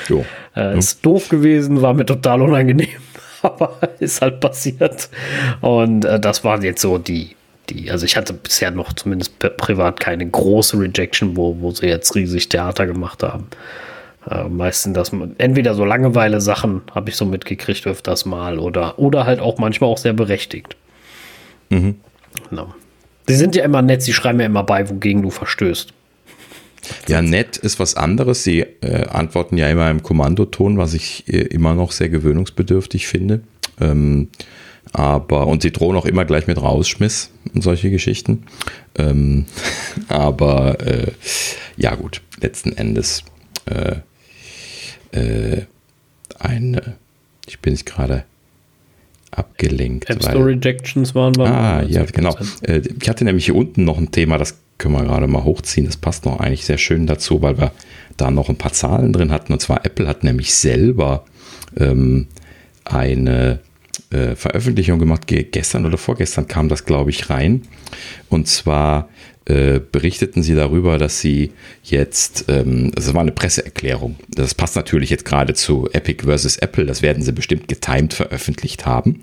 Jo. 0.09 0.25
Äh, 0.57 0.79
ist 0.79 1.05
doof 1.05 1.29
gewesen, 1.29 1.83
war 1.83 1.95
mir 1.95 2.07
total 2.07 2.43
unangenehm. 2.43 2.89
Aber 3.43 3.79
ist 3.99 4.23
halt 4.23 4.41
passiert. 4.41 5.09
Und 5.61 6.05
äh, 6.05 6.21
das 6.21 6.45
waren 6.45 6.63
jetzt 6.63 6.83
so 6.83 6.99
die, 6.99 7.37
die, 7.73 7.91
also 7.91 8.05
ich 8.05 8.17
hatte 8.17 8.33
bisher 8.33 8.71
noch 8.71 8.93
zumindest 8.93 9.39
privat 9.57 10.01
keine 10.01 10.29
große 10.29 10.79
Rejection, 10.79 11.37
wo, 11.37 11.57
wo 11.61 11.71
sie 11.71 11.87
jetzt 11.87 12.15
riesig 12.15 12.49
Theater 12.49 12.87
gemacht 12.87 13.23
haben. 13.23 13.47
Äh, 14.31 14.49
meistens 14.49 14.95
das 14.95 15.11
entweder 15.39 15.75
so 15.75 15.85
Langeweile 15.85 16.41
Sachen 16.41 16.83
habe 16.95 17.11
ich 17.11 17.17
so 17.17 17.25
mitgekriegt 17.25 17.87
öfters 17.87 18.25
mal 18.25 18.59
oder 18.59 18.99
oder 18.99 19.27
halt 19.27 19.41
auch 19.41 19.59
manchmal 19.59 19.91
auch 19.91 19.99
sehr 19.99 20.13
berechtigt. 20.13 20.77
Mhm. 21.71 21.97
Genau. 22.51 22.75
Sie 23.27 23.35
sind 23.35 23.57
ja 23.57 23.65
immer 23.65 23.83
nett, 23.83 24.03
sie 24.03 24.13
schreiben 24.13 24.41
ja 24.41 24.47
immer 24.47 24.65
bei, 24.65 24.89
wogegen 24.89 25.23
du 25.23 25.31
verstößt. 25.31 25.93
Ja, 27.09 27.23
nett 27.23 27.57
ist 27.57 27.79
was 27.79 27.95
anderes. 27.95 28.43
Sie 28.43 28.61
äh, 28.61 29.07
antworten 29.07 29.57
ja 29.57 29.69
immer 29.69 29.89
im 29.91 30.03
Kommandoton, 30.03 30.79
was 30.79 30.95
ich 30.95 31.29
äh, 31.29 31.43
immer 31.43 31.75
noch 31.75 31.93
sehr 31.93 32.09
gewöhnungsbedürftig 32.09 33.07
finde. 33.07 33.41
Ähm, 33.81 34.29
aber, 34.93 35.47
und 35.47 35.63
sie 35.63 35.71
drohen 35.71 35.97
auch 35.97 36.05
immer 36.05 36.25
gleich 36.25 36.47
mit 36.47 36.61
Rausschmiss 36.61 37.31
und 37.55 37.63
solche 37.63 37.91
Geschichten. 37.91 38.45
Ähm, 38.97 39.47
aber 40.09 40.81
äh, 40.81 41.13
ja, 41.77 41.95
gut, 41.95 42.21
letzten 42.41 42.73
Endes 42.73 43.25
äh, 43.67 43.97
äh, 45.13 45.63
eine, 46.39 46.97
ich 47.47 47.61
bin 47.61 47.75
jetzt 47.75 47.87
gerade 47.87 48.25
abgelenkt. 49.31 50.11
App 50.11 50.23
Store 50.23 50.47
Rejections 50.47 51.15
waren 51.15 51.35
wir. 51.37 51.47
Ah, 51.47 51.83
ja, 51.83 52.05
genau. 52.05 52.37
Äh, 52.63 52.83
ich 53.01 53.09
hatte 53.09 53.25
nämlich 53.25 53.47
hier 53.47 53.57
unten 53.57 53.85
noch 53.85 53.99
ein 53.99 54.11
Thema, 54.11 54.37
das 54.37 54.59
können 54.79 54.95
wir 54.95 55.05
gerade 55.05 55.27
mal 55.27 55.45
hochziehen. 55.45 55.87
Das 55.87 55.97
passt 55.97 56.27
noch 56.27 56.41
eigentlich 56.41 56.67
sehr 56.67 56.79
schön 56.79 57.07
dazu, 57.07 57.41
weil 57.41 57.59
wir 57.59 57.73
da 58.17 58.31
noch 58.31 58.49
ein 58.49 58.57
paar 58.57 58.73
Zahlen 58.73 59.13
drin 59.13 59.33
hatten. 59.33 59.53
Und 59.53 59.61
zwar 59.61 59.87
Apple 59.87 60.07
hat 60.07 60.25
nämlich 60.25 60.55
selber 60.55 61.25
ähm, 61.79 62.27
eine 62.85 63.61
äh, 64.13 64.37
Veröffentlichung 64.37 64.99
gemacht. 64.99 65.23
Gestern 65.27 65.87
oder 65.87 65.99
vorgestern 65.99 66.47
kam 66.47 66.69
das, 66.69 66.85
glaube 66.85 67.11
ich, 67.11 67.31
rein. 67.31 67.63
Und 68.29 68.49
zwar 68.49 69.09
äh, 69.45 69.81
berichteten 69.81 70.43
sie 70.45 70.55
darüber, 70.55 70.99
dass 70.99 71.21
sie 71.21 71.51
jetzt, 71.83 72.45
ähm, 72.49 72.93
das 72.95 73.13
war 73.13 73.23
eine 73.23 73.33
Presseerklärung, 73.33 74.15
das 74.29 74.55
passt 74.55 74.77
natürlich 74.77 75.11
jetzt 75.11 75.25
gerade 75.25 75.53
zu 75.55 75.89
Epic 75.93 76.25
versus 76.25 76.59
Apple, 76.59 76.87
das 76.87 77.03
werden 77.03 77.25
sie 77.25 77.33
bestimmt 77.33 77.67
getimed 77.67 78.15
veröffentlicht 78.15 78.87
haben. 78.87 79.21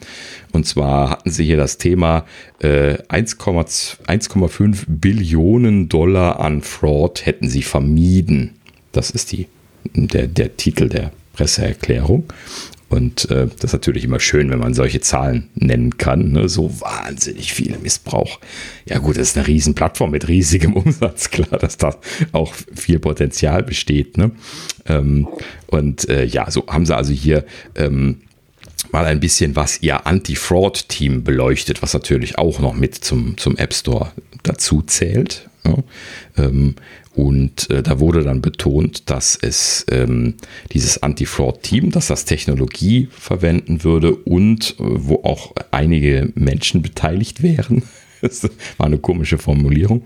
Und 0.51 0.65
zwar 0.65 1.11
hatten 1.11 1.31
sie 1.31 1.45
hier 1.45 1.55
das 1.55 1.77
Thema 1.77 2.25
äh, 2.61 2.95
1,5 3.07 4.83
Billionen 4.87 5.87
Dollar 5.87 6.41
an 6.41 6.63
Fraud 6.63 7.25
hätten 7.25 7.47
sie 7.47 7.61
vermieden. 7.61 8.55
Das 8.91 9.11
ist 9.11 9.31
die, 9.31 9.47
der, 9.93 10.27
der 10.27 10.57
Titel 10.57 10.89
der 10.89 11.13
Presseerklärung. 11.31 12.25
Und 12.89 13.29
äh, 13.29 13.47
das 13.47 13.65
ist 13.65 13.73
natürlich 13.73 14.03
immer 14.03 14.19
schön, 14.19 14.49
wenn 14.49 14.59
man 14.59 14.73
solche 14.73 14.99
Zahlen 14.99 15.49
nennen 15.53 15.97
kann. 15.97 16.31
Ne? 16.31 16.49
So 16.49 16.81
wahnsinnig 16.81 17.53
viel 17.53 17.77
Missbrauch. 17.77 18.39
Ja 18.85 18.97
gut, 18.97 19.17
das 19.17 19.29
ist 19.29 19.37
eine 19.37 19.47
riesen 19.47 19.75
Plattform 19.75 20.11
mit 20.11 20.27
riesigem 20.27 20.73
Umsatz. 20.75 21.29
Klar, 21.29 21.59
dass 21.59 21.77
da 21.77 21.95
auch 22.31 22.53
viel 22.73 22.99
Potenzial 22.99 23.61
besteht. 23.63 24.17
Ne? 24.17 24.31
Ähm, 24.87 25.27
und 25.67 26.09
äh, 26.09 26.25
ja, 26.25 26.49
so 26.49 26.65
haben 26.67 26.87
sie 26.87 26.95
also 26.95 27.13
hier 27.13 27.45
ähm, 27.75 28.21
mal 28.91 29.05
ein 29.05 29.19
bisschen 29.19 29.55
was 29.55 29.83
ihr 29.83 30.07
Anti-Fraud-Team 30.07 31.23
beleuchtet, 31.23 31.83
was 31.83 31.93
natürlich 31.93 32.39
auch 32.39 32.59
noch 32.59 32.73
mit 32.73 32.95
zum, 32.95 33.37
zum 33.37 33.55
App 33.57 33.73
Store 33.73 34.11
dazu 34.41 34.81
zählt. 34.81 35.47
Ja? 35.63 35.75
Und 37.19 37.69
äh, 37.69 37.83
da 37.83 37.99
wurde 37.99 38.23
dann 38.23 38.39
betont, 38.39 39.09
dass 39.09 39.35
es 39.35 39.85
ähm, 39.91 40.35
dieses 40.71 41.03
Anti-Fraud-Team, 41.03 41.91
dass 41.91 42.07
das 42.07 42.23
Technologie 42.23 43.09
verwenden 43.11 43.83
würde 43.83 44.15
und 44.15 44.71
äh, 44.71 44.75
wo 44.79 45.15
auch 45.23 45.53
einige 45.71 46.31
Menschen 46.35 46.81
beteiligt 46.81 47.43
wären. 47.43 47.83
Das 48.21 48.43
war 48.77 48.87
eine 48.87 48.97
komische 48.97 49.37
Formulierung. 49.37 50.03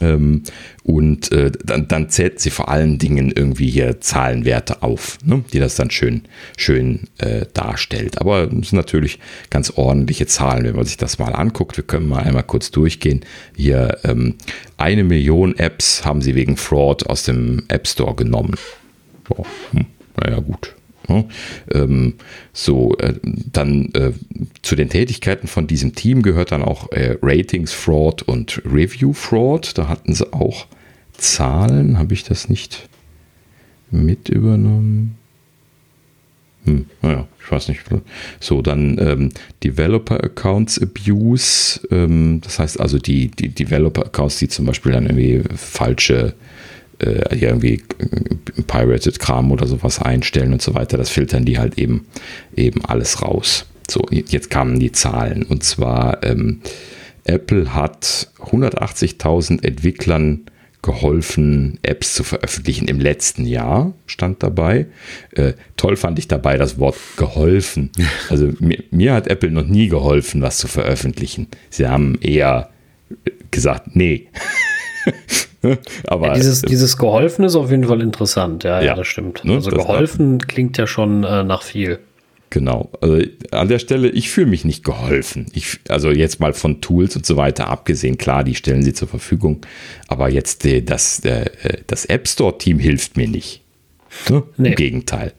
Ähm, 0.00 0.42
und 0.82 1.30
äh, 1.32 1.52
dann, 1.64 1.88
dann, 1.88 2.10
zählt 2.10 2.40
sie 2.40 2.50
vor 2.50 2.68
allen 2.68 2.98
Dingen 2.98 3.32
irgendwie 3.34 3.70
hier 3.70 4.00
Zahlenwerte 4.00 4.82
auf, 4.82 5.18
ne, 5.24 5.44
die 5.52 5.58
das 5.58 5.76
dann 5.76 5.90
schön, 5.90 6.22
schön 6.56 7.08
äh, 7.18 7.46
darstellt. 7.54 8.20
Aber 8.20 8.44
es 8.44 8.70
sind 8.70 8.72
natürlich 8.72 9.18
ganz 9.50 9.70
ordentliche 9.70 10.26
Zahlen, 10.26 10.64
wenn 10.64 10.76
man 10.76 10.84
sich 10.84 10.96
das 10.96 11.18
mal 11.18 11.32
anguckt. 11.34 11.76
Wir 11.76 11.84
können 11.84 12.08
mal 12.08 12.22
einmal 12.22 12.42
kurz 12.42 12.70
durchgehen. 12.70 13.24
Hier 13.56 13.98
ähm, 14.04 14.34
eine 14.76 15.04
Million 15.04 15.56
Apps 15.56 16.04
haben 16.04 16.22
sie 16.22 16.34
wegen 16.34 16.56
Fraud 16.56 17.06
aus 17.06 17.22
dem 17.22 17.64
App 17.68 17.86
Store 17.86 18.14
genommen. 18.14 18.56
Boah, 19.24 19.46
hm, 19.70 19.86
naja, 20.16 20.40
gut. 20.40 20.74
Ja, 21.08 21.24
ähm, 21.72 22.14
so, 22.52 22.96
äh, 22.98 23.14
dann 23.22 23.90
äh, 23.92 24.12
zu 24.62 24.74
den 24.74 24.88
Tätigkeiten 24.88 25.48
von 25.48 25.66
diesem 25.66 25.94
Team 25.94 26.22
gehört 26.22 26.52
dann 26.52 26.62
auch 26.62 26.92
äh, 26.92 27.18
Ratings 27.20 27.72
Fraud 27.72 28.22
und 28.22 28.62
Review 28.64 29.12
Fraud. 29.12 29.76
Da 29.76 29.88
hatten 29.88 30.14
sie 30.14 30.32
auch 30.32 30.66
Zahlen. 31.12 31.98
Habe 31.98 32.14
ich 32.14 32.24
das 32.24 32.48
nicht 32.48 32.88
mit 33.90 34.28
übernommen? 34.28 35.16
Hm, 36.64 36.86
naja, 37.02 37.26
ich 37.44 37.52
weiß 37.52 37.68
nicht. 37.68 37.82
So, 38.40 38.62
dann 38.62 38.96
ähm, 38.98 39.28
Developer 39.62 40.22
Accounts 40.22 40.80
Abuse. 40.80 41.80
Ähm, 41.90 42.40
das 42.42 42.58
heißt 42.58 42.80
also 42.80 42.98
die, 42.98 43.28
die 43.28 43.50
Developer 43.50 44.06
Accounts, 44.06 44.38
die 44.38 44.48
zum 44.48 44.64
Beispiel 44.64 44.92
dann 44.92 45.04
irgendwie 45.04 45.42
falsche 45.54 46.34
äh, 46.98 47.36
irgendwie 47.36 47.82
äh, 47.98 48.62
Pirated 48.66 49.18
Kram 49.18 49.52
oder 49.52 49.66
sowas 49.66 50.00
einstellen 50.00 50.52
und 50.52 50.62
so 50.62 50.74
weiter. 50.74 50.96
Das 50.96 51.10
filtern 51.10 51.44
die 51.44 51.58
halt 51.58 51.78
eben, 51.78 52.06
eben 52.56 52.84
alles 52.84 53.22
raus. 53.22 53.66
So, 53.90 54.06
jetzt 54.10 54.50
kamen 54.50 54.80
die 54.80 54.92
Zahlen. 54.92 55.42
Und 55.42 55.62
zwar, 55.62 56.22
ähm, 56.22 56.60
Apple 57.24 57.74
hat 57.74 58.28
180.000 58.38 59.64
Entwicklern 59.64 60.46
geholfen, 60.84 61.78
Apps 61.82 62.14
zu 62.14 62.24
veröffentlichen 62.24 62.88
im 62.88 63.00
letzten 63.00 63.46
Jahr, 63.46 63.94
stand 64.06 64.42
dabei. 64.42 64.86
Äh, 65.32 65.54
toll 65.76 65.96
fand 65.96 66.18
ich 66.18 66.28
dabei 66.28 66.58
das 66.58 66.78
Wort 66.78 66.96
geholfen. 67.16 67.90
Also 68.28 68.52
mir, 68.60 68.82
mir, 68.90 69.14
hat 69.14 69.26
Apple 69.28 69.50
noch 69.50 69.66
nie 69.66 69.88
geholfen, 69.88 70.42
was 70.42 70.58
zu 70.58 70.68
veröffentlichen. 70.68 71.48
Sie 71.70 71.86
haben 71.88 72.18
eher 72.20 72.68
gesagt, 73.50 73.96
nee. 73.96 74.28
Aber 76.06 76.28
ja, 76.28 76.34
dieses, 76.34 76.62
dieses 76.62 76.96
geholfen 76.96 77.44
ist 77.44 77.56
auf 77.56 77.70
jeden 77.70 77.84
Fall 77.84 78.02
interessant. 78.02 78.64
Ja, 78.64 78.80
ja, 78.80 78.86
ja 78.86 78.94
das 78.94 79.06
stimmt. 79.06 79.44
Ne, 79.44 79.54
also 79.54 79.70
das 79.70 79.78
geholfen 79.78 80.38
klingt 80.38 80.76
ja 80.78 80.86
schon 80.86 81.24
äh, 81.24 81.42
nach 81.42 81.62
viel. 81.62 81.98
Genau. 82.50 82.90
Also 83.00 83.18
an 83.50 83.66
der 83.66 83.80
Stelle, 83.80 84.08
ich 84.10 84.30
fühle 84.30 84.46
mich 84.46 84.64
nicht 84.64 84.84
geholfen. 84.84 85.46
Ich, 85.54 85.80
also 85.88 86.10
jetzt 86.10 86.38
mal 86.38 86.52
von 86.52 86.80
Tools 86.80 87.16
und 87.16 87.26
so 87.26 87.36
weiter 87.36 87.68
abgesehen, 87.68 88.16
klar, 88.16 88.44
die 88.44 88.54
stellen 88.54 88.84
sie 88.84 88.92
zur 88.92 89.08
Verfügung. 89.08 89.62
Aber 90.06 90.28
jetzt 90.30 90.64
äh, 90.64 90.80
das, 90.80 91.20
äh, 91.20 91.50
das 91.88 92.04
App 92.04 92.28
Store-Team 92.28 92.78
hilft 92.78 93.16
mir 93.16 93.26
nicht. 93.26 93.62
Ne? 94.28 94.44
Nee. 94.56 94.68
Im 94.68 94.74
Gegenteil. 94.76 95.32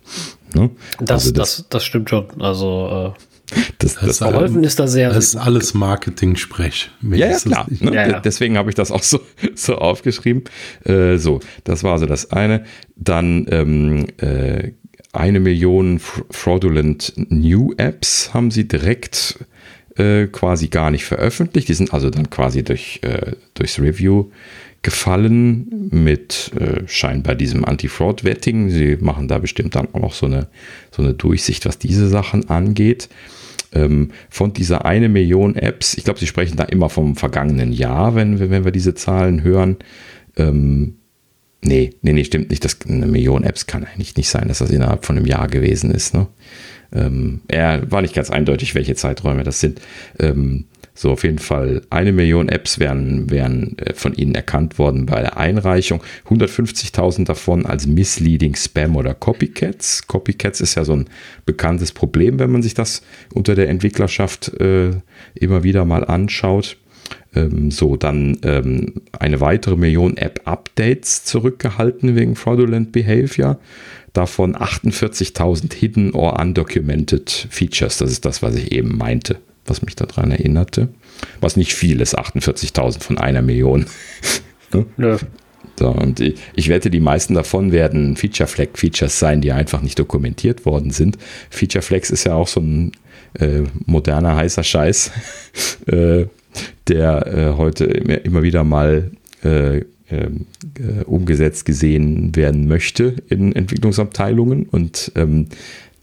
Ne? 0.53 0.71
Das, 0.99 1.11
also 1.11 1.31
das, 1.31 1.57
das, 1.57 1.69
das, 1.69 1.85
stimmt 1.85 2.09
schon. 2.09 2.25
Also 2.41 3.13
äh 3.51 3.61
das, 3.79 3.95
das, 3.95 4.19
geholfen 4.19 4.63
ist 4.63 4.79
da 4.79 4.87
sehr. 4.87 5.09
Das 5.09 5.25
ist 5.25 5.35
alles 5.35 5.73
Marketing-Sprech. 5.73 6.91
Ja, 7.11 7.15
ja, 7.15 7.37
klar. 7.37 7.67
Ne? 7.69 7.93
Ja, 7.93 8.07
ja. 8.07 8.19
Deswegen 8.19 8.57
habe 8.57 8.69
ich 8.69 8.75
das 8.75 8.91
auch 8.91 9.03
so, 9.03 9.19
so 9.55 9.75
aufgeschrieben. 9.75 10.43
Äh, 10.83 11.17
so, 11.17 11.39
das 11.63 11.83
war 11.83 11.99
so 11.99 12.05
das 12.05 12.31
eine. 12.31 12.65
Dann 12.95 13.45
ähm, 13.49 14.07
äh, 14.17 14.71
eine 15.13 15.39
Million 15.39 15.99
fraudulent 16.29 17.13
New 17.15 17.73
Apps 17.77 18.33
haben 18.33 18.51
sie 18.51 18.67
direkt 18.67 19.39
äh, 19.97 20.27
quasi 20.27 20.67
gar 20.67 20.91
nicht 20.91 21.05
veröffentlicht. 21.05 21.69
Die 21.69 21.73
sind 21.73 21.93
also 21.93 22.09
dann 22.09 22.29
quasi 22.29 22.63
durch, 22.63 22.99
äh, 23.03 23.33
durchs 23.53 23.79
Review 23.79 24.25
gefallen 24.85 25.89
mit 25.91 26.51
äh, 26.59 26.87
scheinbar 26.87 27.33
diesem 27.33 27.65
Anti-Fraud-Vetting. 27.65 28.69
Sie 28.69 28.97
machen 29.01 29.27
da 29.27 29.39
bestimmt 29.39 29.73
dann 29.73 29.87
auch 29.93 29.99
noch 29.99 30.13
so 30.13 30.27
eine, 30.27 30.47
so 30.91 31.01
eine 31.01 31.15
Durchsicht, 31.15 31.65
was 31.65 31.79
diese 31.79 32.07
Sachen 32.07 32.51
angeht. 32.51 33.09
Ähm, 33.73 34.11
von 34.29 34.53
dieser 34.53 34.85
eine 34.85 35.09
Million 35.09 35.55
Apps, 35.55 35.95
ich 35.95 36.03
glaube, 36.03 36.19
Sie 36.19 36.27
sprechen 36.27 36.55
da 36.55 36.65
immer 36.65 36.89
vom 36.89 37.15
vergangenen 37.15 37.73
Jahr, 37.73 38.13
wenn, 38.13 38.39
wenn 38.39 38.63
wir 38.63 38.71
diese 38.71 38.93
Zahlen 38.93 39.41
hören. 39.43 39.77
Ähm, 40.37 40.97
Nee, 41.67 41.93
nee, 42.03 42.13
nee, 42.13 42.23
stimmt 42.23 42.51
nicht. 42.51 42.63
Das, 42.63 42.77
eine 42.87 43.07
Million 43.07 43.43
Apps 43.43 43.65
kann 43.65 43.85
eigentlich 43.85 44.15
nicht 44.15 44.29
sein, 44.29 44.49
dass 44.49 44.59
das 44.59 44.69
innerhalb 44.69 45.03
von 45.03 45.17
einem 45.17 45.25
Jahr 45.25 45.47
gewesen 45.47 45.89
ist. 45.89 46.13
Ne? 46.13 46.27
Ähm, 46.93 47.41
er 47.47 47.91
war 47.91 48.03
nicht 48.03 48.13
ganz 48.13 48.29
eindeutig, 48.29 48.75
welche 48.75 48.93
Zeiträume 48.93 49.43
das 49.43 49.61
sind. 49.61 49.81
Ähm, 50.19 50.65
so, 50.97 51.11
auf 51.11 51.23
jeden 51.23 51.39
Fall 51.39 51.81
eine 51.89 52.13
Million 52.13 52.47
Apps 52.47 52.79
wären, 52.79 53.29
wären 53.29 53.77
äh, 53.79 53.93
von 53.93 54.15
ihnen 54.15 54.33
erkannt 54.33 54.79
worden 54.79 55.05
bei 55.05 55.19
der 55.19 55.37
Einreichung. 55.37 56.01
150.000 56.29 57.25
davon 57.25 57.65
als 57.65 57.85
Misleading 57.85 58.55
Spam 58.55 58.95
oder 58.95 59.13
Copycats. 59.13 60.07
Copycats 60.07 60.61
ist 60.61 60.75
ja 60.75 60.85
so 60.85 60.93
ein 60.93 61.07
bekanntes 61.45 61.91
Problem, 61.91 62.39
wenn 62.39 62.49
man 62.49 62.63
sich 62.63 62.75
das 62.75 63.01
unter 63.33 63.55
der 63.55 63.67
Entwicklerschaft 63.67 64.53
äh, 64.61 64.91
immer 65.33 65.63
wieder 65.63 65.83
mal 65.83 66.05
anschaut. 66.05 66.77
Ähm, 67.35 67.71
so, 67.71 67.97
dann 67.97 68.37
ähm, 68.43 68.93
eine 69.19 69.41
weitere 69.41 69.75
Million 69.75 70.15
App-Updates 70.15 71.25
zurückgehalten 71.25 72.15
wegen 72.15 72.37
Fraudulent 72.37 72.93
Behavior. 72.93 73.59
Davon 74.13 74.55
48.000 74.55 75.73
Hidden 75.73 76.13
or 76.13 76.39
Undocumented 76.39 77.47
Features. 77.49 77.97
Das 77.97 78.11
ist 78.11 78.23
das, 78.23 78.41
was 78.41 78.55
ich 78.55 78.71
eben 78.71 78.97
meinte, 78.97 79.39
was 79.65 79.81
mich 79.81 79.95
daran 79.95 80.31
erinnerte. 80.31 80.89
Was 81.41 81.57
nicht 81.57 81.73
viel 81.73 82.01
ist, 82.01 82.17
48.000 82.17 83.01
von 83.01 83.17
einer 83.17 83.41
Million. 83.41 83.85
ne? 84.73 84.85
ja. 84.97 85.17
So, 85.77 85.89
und 85.89 86.21
ich, 86.21 86.39
ich, 86.55 86.69
wette, 86.69 86.89
die 86.89 87.01
meisten 87.01 87.33
davon 87.33 87.71
werden 87.73 88.15
Feature 88.15 88.47
Flag 88.47 88.69
Features 88.75 89.19
sein, 89.19 89.41
die 89.41 89.51
einfach 89.51 89.81
nicht 89.81 89.99
dokumentiert 89.99 90.65
worden 90.65 90.91
sind. 90.91 91.17
Feature 91.49 91.81
Flags 91.81 92.11
ist 92.11 92.23
ja 92.23 92.33
auch 92.33 92.47
so 92.47 92.61
ein 92.61 92.91
äh, 93.39 93.63
moderner 93.85 94.37
heißer 94.37 94.63
Scheiß. 94.63 95.11
äh, 95.87 96.25
der 96.87 97.27
äh, 97.27 97.57
heute 97.57 97.83
immer 97.85 98.43
wieder 98.43 98.63
mal 98.63 99.11
äh, 99.43 99.81
ähm, 100.07 100.45
äh, 100.77 101.03
umgesetzt 101.03 101.65
gesehen 101.65 102.35
werden 102.35 102.67
möchte 102.67 103.15
in 103.27 103.53
Entwicklungsabteilungen. 103.53 104.63
Und 104.69 105.11
ähm, 105.15 105.47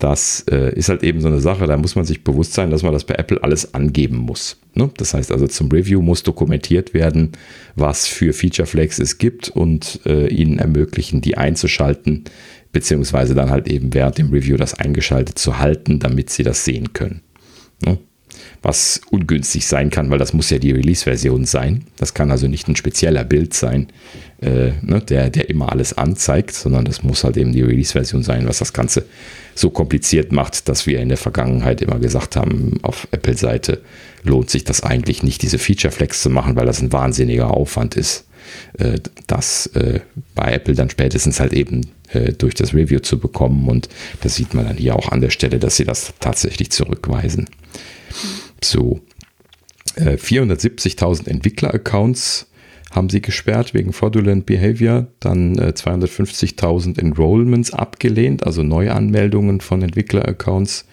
das 0.02 0.44
äh, 0.50 0.74
ist 0.74 0.88
halt 0.88 1.04
eben 1.04 1.20
so 1.20 1.28
eine 1.28 1.40
Sache, 1.40 1.66
da 1.66 1.76
muss 1.76 1.94
man 1.94 2.04
sich 2.04 2.24
bewusst 2.24 2.54
sein, 2.54 2.72
dass 2.72 2.82
man 2.82 2.92
das 2.92 3.04
bei 3.04 3.14
Apple 3.14 3.40
alles 3.44 3.72
angeben 3.72 4.16
muss. 4.16 4.58
Ne? 4.74 4.90
Das 4.96 5.14
heißt 5.14 5.30
also, 5.30 5.46
zum 5.46 5.68
Review 5.68 6.02
muss 6.02 6.24
dokumentiert 6.24 6.92
werden, 6.92 7.32
was 7.76 8.08
für 8.08 8.32
Feature 8.32 8.66
Flags 8.66 8.98
es 8.98 9.18
gibt 9.18 9.48
und 9.48 10.00
äh, 10.04 10.26
ihnen 10.26 10.58
ermöglichen, 10.58 11.20
die 11.20 11.38
einzuschalten, 11.38 12.24
beziehungsweise 12.72 13.36
dann 13.36 13.50
halt 13.50 13.68
eben 13.68 13.94
während 13.94 14.18
dem 14.18 14.30
Review 14.30 14.56
das 14.56 14.74
eingeschaltet 14.74 15.38
zu 15.38 15.60
halten, 15.60 16.00
damit 16.00 16.30
sie 16.30 16.42
das 16.42 16.64
sehen 16.64 16.92
können. 16.94 17.20
Ne? 17.84 17.98
Was 18.62 19.00
ungünstig 19.10 19.66
sein 19.66 19.90
kann, 19.90 20.10
weil 20.10 20.18
das 20.18 20.32
muss 20.32 20.50
ja 20.50 20.58
die 20.58 20.72
Release-Version 20.72 21.44
sein. 21.44 21.84
Das 21.96 22.14
kann 22.14 22.30
also 22.30 22.46
nicht 22.46 22.68
ein 22.68 22.76
spezieller 22.76 23.24
Bild 23.24 23.54
sein, 23.54 23.88
äh, 24.40 24.72
ne, 24.82 25.00
der, 25.00 25.30
der 25.30 25.50
immer 25.50 25.70
alles 25.72 25.96
anzeigt, 25.96 26.52
sondern 26.52 26.84
das 26.84 27.02
muss 27.02 27.24
halt 27.24 27.36
eben 27.36 27.52
die 27.52 27.62
Release-Version 27.62 28.22
sein, 28.22 28.46
was 28.46 28.58
das 28.58 28.72
Ganze 28.72 29.04
so 29.54 29.70
kompliziert 29.70 30.32
macht, 30.32 30.68
dass 30.68 30.86
wir 30.86 31.00
in 31.00 31.08
der 31.08 31.18
Vergangenheit 31.18 31.82
immer 31.82 31.98
gesagt 31.98 32.36
haben, 32.36 32.78
auf 32.82 33.08
Apple-Seite 33.10 33.80
lohnt 34.24 34.50
sich 34.50 34.64
das 34.64 34.82
eigentlich 34.82 35.22
nicht, 35.22 35.42
diese 35.42 35.58
Feature-Flex 35.58 36.22
zu 36.22 36.30
machen, 36.30 36.56
weil 36.56 36.66
das 36.66 36.80
ein 36.80 36.92
wahnsinniger 36.92 37.50
Aufwand 37.50 37.96
ist, 37.96 38.26
äh, 38.78 39.00
das 39.26 39.66
äh, 39.74 40.00
bei 40.34 40.52
Apple 40.52 40.74
dann 40.74 40.90
spätestens 40.90 41.40
halt 41.40 41.52
eben 41.52 41.82
äh, 42.12 42.32
durch 42.32 42.54
das 42.54 42.74
Review 42.74 43.00
zu 43.00 43.18
bekommen. 43.18 43.68
Und 43.68 43.88
das 44.22 44.36
sieht 44.36 44.54
man 44.54 44.66
dann 44.66 44.76
hier 44.76 44.96
auch 44.96 45.10
an 45.10 45.20
der 45.20 45.30
Stelle, 45.30 45.58
dass 45.58 45.76
sie 45.76 45.84
das 45.84 46.12
tatsächlich 46.20 46.70
zurückweisen. 46.70 47.46
So, 48.62 49.00
äh, 49.96 50.16
470.000 50.16 51.28
Entwickler-Accounts 51.28 52.46
haben 52.90 53.08
sie 53.08 53.22
gesperrt 53.22 53.74
wegen 53.74 53.92
Fraudulent 53.92 54.46
Behavior, 54.46 55.06
dann 55.20 55.58
äh, 55.58 55.72
250.000 55.74 56.98
Enrollments 56.98 57.72
abgelehnt, 57.72 58.44
also 58.44 58.62
Neuanmeldungen 58.62 59.60
von 59.60 59.82
Entwickler-Accounts. 59.82 60.86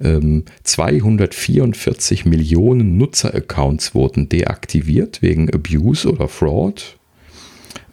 Ähm, 0.00 0.44
244 0.64 2.24
Millionen 2.26 2.98
Nutzer-Accounts 2.98 3.94
wurden 3.94 4.28
deaktiviert 4.28 5.22
wegen 5.22 5.48
Abuse 5.50 6.10
oder 6.10 6.28
Fraud 6.28 6.98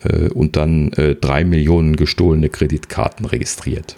äh, 0.03 0.29
und 0.29 0.55
dann 0.55 0.91
äh, 0.93 1.15
3 1.15 1.45
Millionen 1.45 1.95
gestohlene 1.95 2.49
Kreditkarten 2.49 3.25
registriert. 3.25 3.97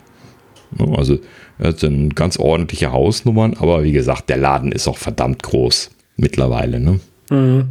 Also 0.78 1.20
das 1.60 1.82
sind 1.82 2.16
ganz 2.16 2.38
ordentliche 2.38 2.92
Hausnummern, 2.92 3.56
aber 3.60 3.84
wie 3.84 3.92
gesagt, 3.92 4.30
der 4.30 4.38
Laden 4.38 4.72
ist 4.72 4.88
auch 4.88 4.98
verdammt 4.98 5.44
groß 5.44 5.92
mittlerweile. 6.18 6.80
Ne? 6.80 7.00
Mhm. 7.30 7.66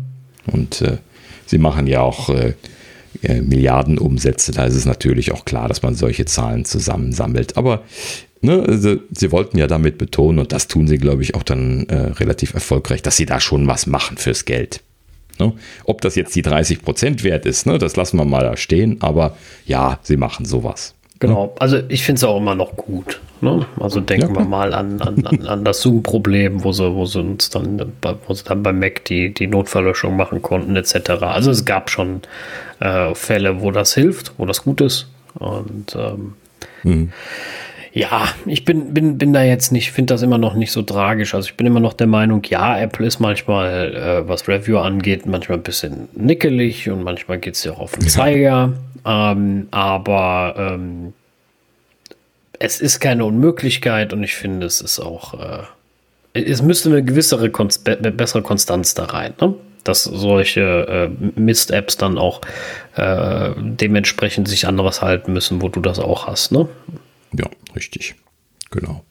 Und 0.46 0.82
äh, 0.82 0.98
sie 1.46 1.58
machen 1.58 1.86
ja 1.86 2.00
auch 2.00 2.28
äh, 2.30 2.54
äh, 3.22 3.40
Milliardenumsätze. 3.40 4.52
Da 4.52 4.64
ist 4.64 4.74
es 4.74 4.86
natürlich 4.86 5.32
auch 5.32 5.44
klar, 5.44 5.68
dass 5.68 5.82
man 5.82 5.94
solche 5.94 6.24
Zahlen 6.24 6.64
zusammensammelt. 6.64 7.56
Aber 7.56 7.82
ne, 8.40 8.62
also, 8.66 8.96
sie 9.10 9.32
wollten 9.32 9.58
ja 9.58 9.66
damit 9.66 9.98
betonen, 9.98 10.38
und 10.38 10.52
das 10.52 10.68
tun 10.68 10.86
sie, 10.86 10.98
glaube 10.98 11.22
ich, 11.22 11.34
auch 11.34 11.42
dann 11.42 11.86
äh, 11.88 11.96
relativ 11.96 12.54
erfolgreich, 12.54 13.02
dass 13.02 13.16
sie 13.16 13.26
da 13.26 13.40
schon 13.40 13.66
was 13.66 13.86
machen 13.86 14.16
fürs 14.16 14.44
Geld. 14.44 14.80
Ne? 15.38 15.52
Ob 15.84 16.00
das 16.00 16.14
jetzt 16.14 16.34
die 16.36 16.42
30 16.42 16.82
Prozent 16.82 17.24
wert 17.24 17.46
ist, 17.46 17.66
ne, 17.66 17.78
das 17.78 17.96
lassen 17.96 18.16
wir 18.16 18.24
mal 18.24 18.44
da 18.44 18.56
stehen. 18.56 18.98
Aber 19.00 19.36
ja, 19.66 19.98
sie 20.02 20.16
machen 20.16 20.44
sowas. 20.44 20.94
Genau, 21.20 21.54
also 21.58 21.78
ich 21.88 22.02
finde 22.02 22.18
es 22.18 22.24
auch 22.24 22.38
immer 22.38 22.54
noch 22.54 22.76
gut. 22.76 23.20
Ne? 23.42 23.66
Also 23.78 24.00
denken 24.00 24.34
ja, 24.34 24.40
wir 24.40 24.46
mal 24.46 24.72
an, 24.72 25.02
an, 25.02 25.24
an, 25.26 25.46
an 25.46 25.64
das 25.64 25.82
Zoom-Problem, 25.82 26.64
wo 26.64 26.72
sie, 26.72 26.94
wo 26.94 27.04
sie 27.04 27.20
uns 27.20 27.50
dann, 27.50 27.92
wo 28.26 28.34
sie 28.34 28.44
dann 28.44 28.62
bei 28.62 28.72
Mac 28.72 29.04
die, 29.04 29.32
die 29.32 29.46
Notverlöschung 29.46 30.16
machen 30.16 30.40
konnten, 30.40 30.76
etc. 30.76 31.10
Also 31.22 31.50
es 31.50 31.66
gab 31.66 31.90
schon 31.90 32.22
äh, 32.80 33.14
Fälle, 33.14 33.60
wo 33.60 33.70
das 33.70 33.94
hilft, 33.94 34.32
wo 34.38 34.46
das 34.46 34.64
gut 34.64 34.80
ist. 34.80 35.08
Und 35.34 35.94
ähm, 35.94 36.34
mhm. 36.84 37.12
ja, 37.92 38.28
ich 38.46 38.64
bin, 38.64 38.94
bin, 38.94 39.18
bin 39.18 39.34
da 39.34 39.42
jetzt 39.42 39.72
nicht, 39.72 39.92
finde 39.92 40.14
das 40.14 40.22
immer 40.22 40.38
noch 40.38 40.54
nicht 40.54 40.72
so 40.72 40.80
tragisch. 40.80 41.34
Also 41.34 41.50
ich 41.50 41.56
bin 41.56 41.66
immer 41.66 41.80
noch 41.80 41.92
der 41.92 42.06
Meinung, 42.06 42.42
ja, 42.48 42.78
Apple 42.78 43.06
ist 43.06 43.20
manchmal, 43.20 43.94
äh, 43.94 44.28
was 44.28 44.48
Review 44.48 44.78
angeht, 44.78 45.26
manchmal 45.26 45.58
ein 45.58 45.64
bisschen 45.64 46.08
nickelig 46.14 46.88
und 46.88 47.04
manchmal 47.04 47.38
geht 47.38 47.56
es 47.56 47.64
ja 47.64 47.72
auch 47.72 47.80
auf 47.80 47.92
den 47.92 48.08
Zeiger. 48.08 48.72
Ähm, 49.04 49.68
aber 49.70 50.54
ähm, 50.56 51.12
es 52.58 52.80
ist 52.80 53.00
keine 53.00 53.24
Unmöglichkeit 53.24 54.12
und 54.12 54.22
ich 54.22 54.34
finde, 54.34 54.66
es 54.66 54.80
ist 54.80 55.00
auch, 55.00 55.34
äh, 55.34 55.64
es 56.34 56.62
müsste 56.62 56.90
eine 56.90 57.02
gewissere, 57.02 57.50
Konst 57.50 57.84
bessere 57.84 58.42
Konstanz 58.42 58.94
da 58.94 59.04
rein, 59.06 59.34
ne? 59.40 59.54
dass 59.84 60.04
solche 60.04 60.60
äh, 61.10 61.40
Mist-Apps 61.40 61.96
dann 61.96 62.18
auch 62.18 62.42
äh, 62.96 63.50
dementsprechend 63.56 64.46
sich 64.46 64.66
an 64.66 64.78
was 64.78 65.00
halten 65.00 65.32
müssen, 65.32 65.62
wo 65.62 65.68
du 65.68 65.80
das 65.80 65.98
auch 65.98 66.26
hast. 66.26 66.52
Ne? 66.52 66.68
Ja, 67.32 67.46
richtig. 67.74 68.14
Genau. 68.70 69.04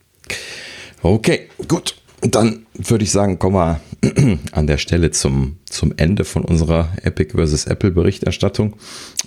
Okay, 1.02 1.49
gut. 1.68 1.95
Dann 2.21 2.65
würde 2.73 3.03
ich 3.03 3.11
sagen, 3.11 3.39
kommen 3.39 3.55
wir 3.55 3.79
an 4.51 4.67
der 4.67 4.77
Stelle 4.77 5.11
zum, 5.11 5.57
zum 5.65 5.93
Ende 5.95 6.25
von 6.25 6.43
unserer 6.43 6.89
Epic 7.03 7.37
vs. 7.37 7.65
Apple 7.65 7.91
Berichterstattung. 7.91 8.75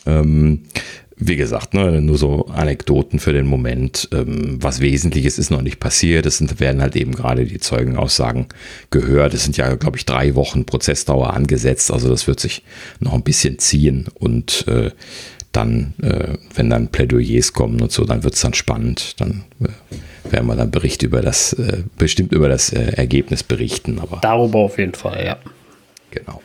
Ähm, 0.04 0.64
wie 1.16 1.36
gesagt, 1.36 1.74
ne, 1.74 2.00
nur 2.00 2.18
so 2.18 2.46
Anekdoten 2.46 3.18
für 3.18 3.32
den 3.32 3.46
Moment. 3.46 4.08
Ähm, 4.12 4.58
was 4.60 4.80
Wesentliches 4.80 5.38
ist 5.38 5.50
noch 5.50 5.62
nicht 5.62 5.80
passiert. 5.80 6.26
Es 6.26 6.38
sind, 6.38 6.58
werden 6.60 6.82
halt 6.82 6.96
eben 6.96 7.12
gerade 7.12 7.46
die 7.46 7.60
Zeugenaussagen 7.60 8.46
gehört. 8.90 9.32
Es 9.32 9.44
sind 9.44 9.56
ja, 9.56 9.74
glaube 9.76 9.96
ich, 9.96 10.04
drei 10.04 10.34
Wochen 10.34 10.64
Prozessdauer 10.64 11.32
angesetzt. 11.32 11.90
Also 11.90 12.08
das 12.08 12.26
wird 12.26 12.40
sich 12.40 12.62
noch 13.00 13.14
ein 13.14 13.22
bisschen 13.22 13.58
ziehen. 13.58 14.06
Und 14.14 14.66
äh, 14.68 14.90
dann, 15.52 15.94
äh, 16.02 16.34
wenn 16.54 16.70
dann 16.70 16.88
Plädoyers 16.88 17.52
kommen 17.52 17.80
und 17.80 17.92
so, 17.92 18.04
dann 18.04 18.24
wird 18.24 18.34
es 18.34 18.40
dann 18.40 18.54
spannend. 18.54 19.20
Dann 19.20 19.44
äh, 19.60 19.68
werden 20.30 20.46
wir 20.46 20.56
dann 20.56 20.70
Bericht 20.70 21.02
über 21.02 21.20
das, 21.20 21.52
äh, 21.52 21.84
bestimmt 21.98 22.32
über 22.32 22.48
das 22.48 22.72
äh, 22.72 22.92
Ergebnis 22.96 23.42
berichten. 23.42 23.98
Aber 23.98 24.18
Darüber 24.22 24.60
auf 24.60 24.78
jeden 24.78 24.94
Fall, 24.94 25.24
ja. 25.24 25.38
Genau. 26.10 26.42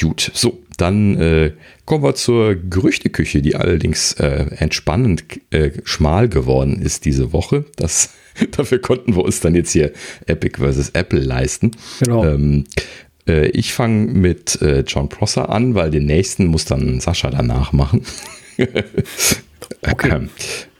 Gut, 0.00 0.30
so, 0.34 0.58
dann 0.76 1.18
äh, 1.20 1.52
kommen 1.84 2.02
wir 2.02 2.14
zur 2.14 2.54
Gerüchteküche, 2.56 3.40
die 3.40 3.54
allerdings 3.54 4.14
äh, 4.14 4.46
entspannend 4.58 5.24
äh, 5.50 5.70
schmal 5.84 6.28
geworden 6.28 6.82
ist 6.82 7.04
diese 7.04 7.32
Woche. 7.32 7.64
Das, 7.76 8.10
dafür 8.50 8.80
konnten 8.80 9.14
wir 9.16 9.24
uns 9.24 9.40
dann 9.40 9.54
jetzt 9.54 9.70
hier 9.70 9.92
Epic 10.26 10.58
versus 10.58 10.90
Apple 10.90 11.20
leisten. 11.20 11.70
Genau. 12.00 12.24
Ähm, 12.24 12.64
äh, 13.28 13.46
ich 13.48 13.72
fange 13.72 14.12
mit 14.12 14.58
John 14.86 15.08
Prosser 15.08 15.50
an, 15.50 15.74
weil 15.74 15.90
den 15.90 16.06
nächsten 16.06 16.46
muss 16.46 16.64
dann 16.64 17.00
Sascha 17.00 17.30
danach 17.30 17.72
machen. 17.72 18.02
Okay. 19.88 20.28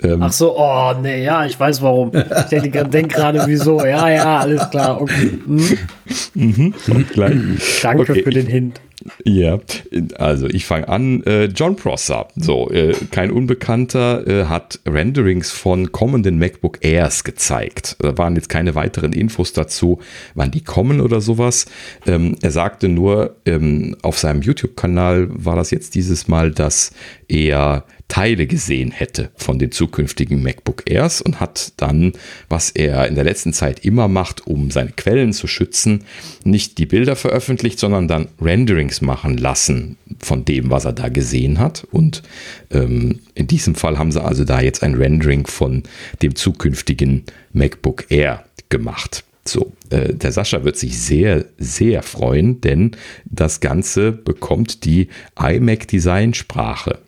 Ähm, 0.03 0.23
Ach 0.23 0.33
so, 0.33 0.59
oh, 0.59 0.93
nee, 1.01 1.25
ja, 1.25 1.47
ich 1.47 1.59
weiß 1.59 1.83
warum. 1.83 2.13
Ich 2.15 2.45
denke 2.45 2.85
denk 2.87 3.13
gerade, 3.13 3.43
wieso. 3.47 3.85
Ja, 3.85 4.09
ja, 4.11 4.39
alles 4.39 4.69
klar. 4.71 5.01
Okay. 5.01 5.39
Hm. 5.47 5.79
Mhm, 6.35 6.75
Danke 7.83 8.03
okay. 8.03 8.23
für 8.23 8.31
den 8.31 8.47
Hint. 8.47 8.81
Ja, 9.25 9.61
also 10.19 10.47
ich 10.47 10.67
fange 10.67 10.89
an. 10.89 11.23
Äh, 11.25 11.47
John 11.47 11.77
Prosser, 11.77 12.29
so 12.37 12.71
äh, 12.71 12.95
kein 13.11 13.31
Unbekannter, 13.31 14.27
äh, 14.27 14.45
hat 14.47 14.81
Renderings 14.87 15.51
von 15.51 15.93
kommenden 15.93 16.39
MacBook 16.39 16.79
Airs 16.83 17.25
gezeigt. 17.25 17.97
Da 18.01 18.17
waren 18.19 18.37
jetzt 18.37 18.49
keine 18.49 18.75
weiteren 18.75 19.13
Infos 19.13 19.53
dazu, 19.53 20.01
wann 20.35 20.51
die 20.51 20.63
kommen 20.63 21.01
oder 21.01 21.21
sowas. 21.21 21.67
Ähm, 22.07 22.37
er 22.41 22.51
sagte 22.51 22.89
nur, 22.89 23.37
ähm, 23.45 23.97
auf 24.03 24.19
seinem 24.19 24.43
YouTube-Kanal 24.43 25.29
war 25.31 25.57
das 25.57 25.71
jetzt 25.71 25.95
dieses 25.95 26.29
Mal, 26.29 26.51
dass 26.51 26.93
er 27.29 27.85
Teile 28.09 28.47
gesehen 28.47 28.93
hätte 28.93 29.31
von 29.37 29.59
den 29.59 29.73
zukünftigen 29.73 30.43
MacBook 30.43 30.89
Airs 30.89 31.21
und 31.21 31.41
hat 31.41 31.73
dann, 31.77 32.13
was 32.49 32.71
er 32.71 33.09
in 33.09 33.15
der 33.15 33.25
letzten 33.25 33.53
Zeit 33.53 33.85
immer 33.85 34.09
macht, 34.09 34.47
um 34.47 34.71
seine 34.71 34.93
Quellen 34.93 35.33
zu 35.33 35.47
schützen, 35.47 36.05
nicht 36.45 36.79
die 36.79 36.87
Bilder 36.87 37.17
veröffentlicht, 37.17 37.79
sondern 37.79 38.07
dann 38.09 38.29
Renderings 38.41 39.01
machen 39.01 39.37
lassen 39.37 39.97
von 40.21 40.45
dem, 40.45 40.71
was 40.71 40.85
er 40.85 40.93
da 40.93 41.09
gesehen 41.09 41.59
hat. 41.59 41.87
Und 41.91 42.23
ähm, 42.71 43.21
in 43.35 43.49
diesem 43.49 43.75
Fall 43.75 43.99
haben 43.99 44.13
sie 44.13 44.23
also 44.23 44.45
da 44.45 44.61
jetzt 44.61 44.83
ein 44.83 44.95
Rendering 44.95 45.47
von 45.47 45.83
dem 46.23 46.37
zukünftigen 46.37 47.25
MacBook 47.53 48.07
Air 48.11 48.45
gemacht. 48.69 49.25
So, 49.49 49.73
äh, 49.91 50.15
der 50.15 50.33
Sascha 50.33 50.65
wird 50.65 50.77
sich 50.77 50.99
sehr, 50.99 51.45
sehr 51.59 52.03
freuen, 52.03 52.61
denn 52.61 52.93
das 53.25 53.61
Ganze 53.61 54.13
bekommt 54.13 54.85
die 54.85 55.09
iMac 55.39 55.89
Designsprache. 55.89 56.99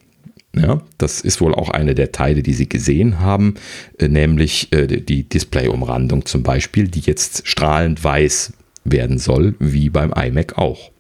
Ja, 0.61 0.81
das 0.99 1.21
ist 1.21 1.41
wohl 1.41 1.55
auch 1.55 1.71
eine 1.71 1.95
der 1.95 2.13
Teile, 2.13 2.43
die 2.43 2.53
Sie 2.53 2.69
gesehen 2.69 3.21
haben, 3.21 3.55
äh, 3.99 4.09
nämlich 4.09 4.73
äh, 4.73 4.87
die 4.87 5.29
Display-Umrandung 5.29 6.27
zum 6.27 6.43
Beispiel, 6.43 6.89
die 6.89 7.01
jetzt 7.01 7.47
strahlend 7.47 8.03
weiß 8.03 8.53
werden 8.85 9.19
soll, 9.19 9.55
wie 9.59 9.91
beim 9.91 10.13
iMac 10.13 10.59
auch. 10.59 10.91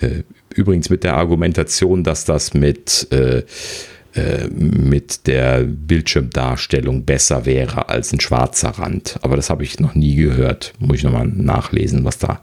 Äh, 0.00 0.22
übrigens 0.54 0.90
mit 0.90 1.04
der 1.04 1.16
Argumentation, 1.16 2.04
dass 2.04 2.24
das 2.24 2.54
mit, 2.54 3.08
äh, 3.12 3.42
äh, 4.14 4.48
mit 4.48 5.26
der 5.26 5.64
Bildschirmdarstellung 5.64 7.04
besser 7.04 7.46
wäre 7.46 7.88
als 7.88 8.12
ein 8.12 8.20
schwarzer 8.20 8.70
Rand. 8.70 9.18
Aber 9.22 9.36
das 9.36 9.50
habe 9.50 9.64
ich 9.64 9.80
noch 9.80 9.94
nie 9.94 10.16
gehört. 10.16 10.72
Muss 10.78 10.98
ich 10.98 11.04
nochmal 11.04 11.26
nachlesen, 11.26 12.04
was 12.04 12.18
da 12.18 12.40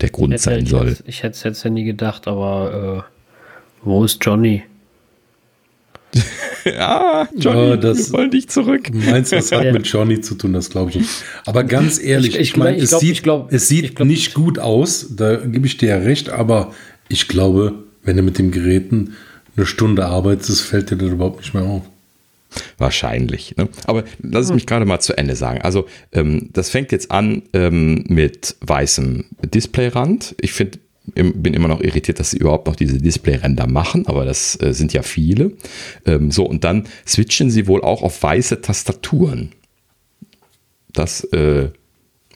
der 0.00 0.10
Grund 0.10 0.32
hätte, 0.32 0.42
sein 0.42 0.66
soll. 0.66 0.88
Ich, 0.88 1.08
ich 1.08 1.22
hätte 1.22 1.36
es 1.36 1.42
jetzt 1.42 1.64
ja 1.64 1.70
nie 1.70 1.84
gedacht, 1.84 2.28
aber 2.28 3.04
äh, 3.06 3.16
wo 3.82 4.04
ist 4.04 4.24
Johnny? 4.24 4.62
ja, 6.64 7.28
Johnny, 7.36 7.68
ja, 7.70 7.76
das, 7.76 8.12
wir 8.12 8.18
wollen 8.18 8.30
dich 8.30 8.48
zurück. 8.48 8.90
Meinst 8.92 9.32
du, 9.32 9.36
das 9.36 9.52
hat 9.52 9.72
mit 9.72 9.86
Johnny 9.86 10.20
zu 10.20 10.34
tun? 10.34 10.52
Das 10.52 10.70
glaube 10.70 10.90
ich 10.90 10.96
nicht. 10.96 11.10
Aber 11.44 11.64
ganz 11.64 12.02
ehrlich, 12.02 12.34
ich, 12.34 12.40
ich, 12.40 12.48
ich 12.50 12.56
meine, 12.56 12.76
es 12.78 12.90
glaub, 12.90 13.00
sieht, 13.00 13.22
glaub, 13.22 13.52
es 13.52 13.68
sieht 13.68 13.96
glaub, 13.96 14.08
nicht 14.08 14.34
gut 14.34 14.58
aus, 14.58 15.08
da 15.10 15.36
gebe 15.36 15.66
ich 15.66 15.76
dir 15.76 15.90
ja 15.90 15.96
recht, 15.96 16.30
aber 16.30 16.74
ich 17.08 17.28
glaube, 17.28 17.74
wenn 18.02 18.16
du 18.16 18.22
mit 18.22 18.38
dem 18.38 18.50
Geräten 18.50 19.14
eine 19.56 19.66
Stunde 19.66 20.06
arbeitest, 20.06 20.62
fällt 20.62 20.90
dir 20.90 20.96
das 20.96 21.10
überhaupt 21.10 21.40
nicht 21.40 21.54
mehr 21.54 21.64
auf. 21.64 21.82
Wahrscheinlich. 22.78 23.56
Ne? 23.56 23.68
Aber 23.84 24.04
lass 24.22 24.44
es 24.44 24.48
hm. 24.48 24.56
mich 24.56 24.66
gerade 24.66 24.84
mal 24.84 25.00
zu 25.00 25.16
Ende 25.16 25.36
sagen. 25.36 25.60
Also, 25.62 25.86
ähm, 26.12 26.50
das 26.52 26.70
fängt 26.70 26.92
jetzt 26.92 27.10
an 27.10 27.42
ähm, 27.52 28.04
mit 28.08 28.56
weißem 28.60 29.24
Displayrand. 29.54 30.34
Ich 30.40 30.52
finde, 30.52 30.78
bin 31.14 31.54
immer 31.54 31.68
noch 31.68 31.80
irritiert, 31.80 32.18
dass 32.18 32.30
sie 32.30 32.38
überhaupt 32.38 32.66
noch 32.66 32.76
diese 32.76 32.98
Display-Ränder 32.98 33.66
machen, 33.66 34.06
aber 34.06 34.24
das 34.24 34.60
äh, 34.60 34.72
sind 34.72 34.92
ja 34.92 35.02
viele. 35.02 35.52
Ähm, 36.04 36.30
so, 36.30 36.44
und 36.44 36.64
dann 36.64 36.84
switchen 37.06 37.50
sie 37.50 37.66
wohl 37.66 37.82
auch 37.82 38.02
auf 38.02 38.22
weiße 38.22 38.60
Tastaturen. 38.60 39.52
Das, 40.92 41.24
äh, 41.24 41.70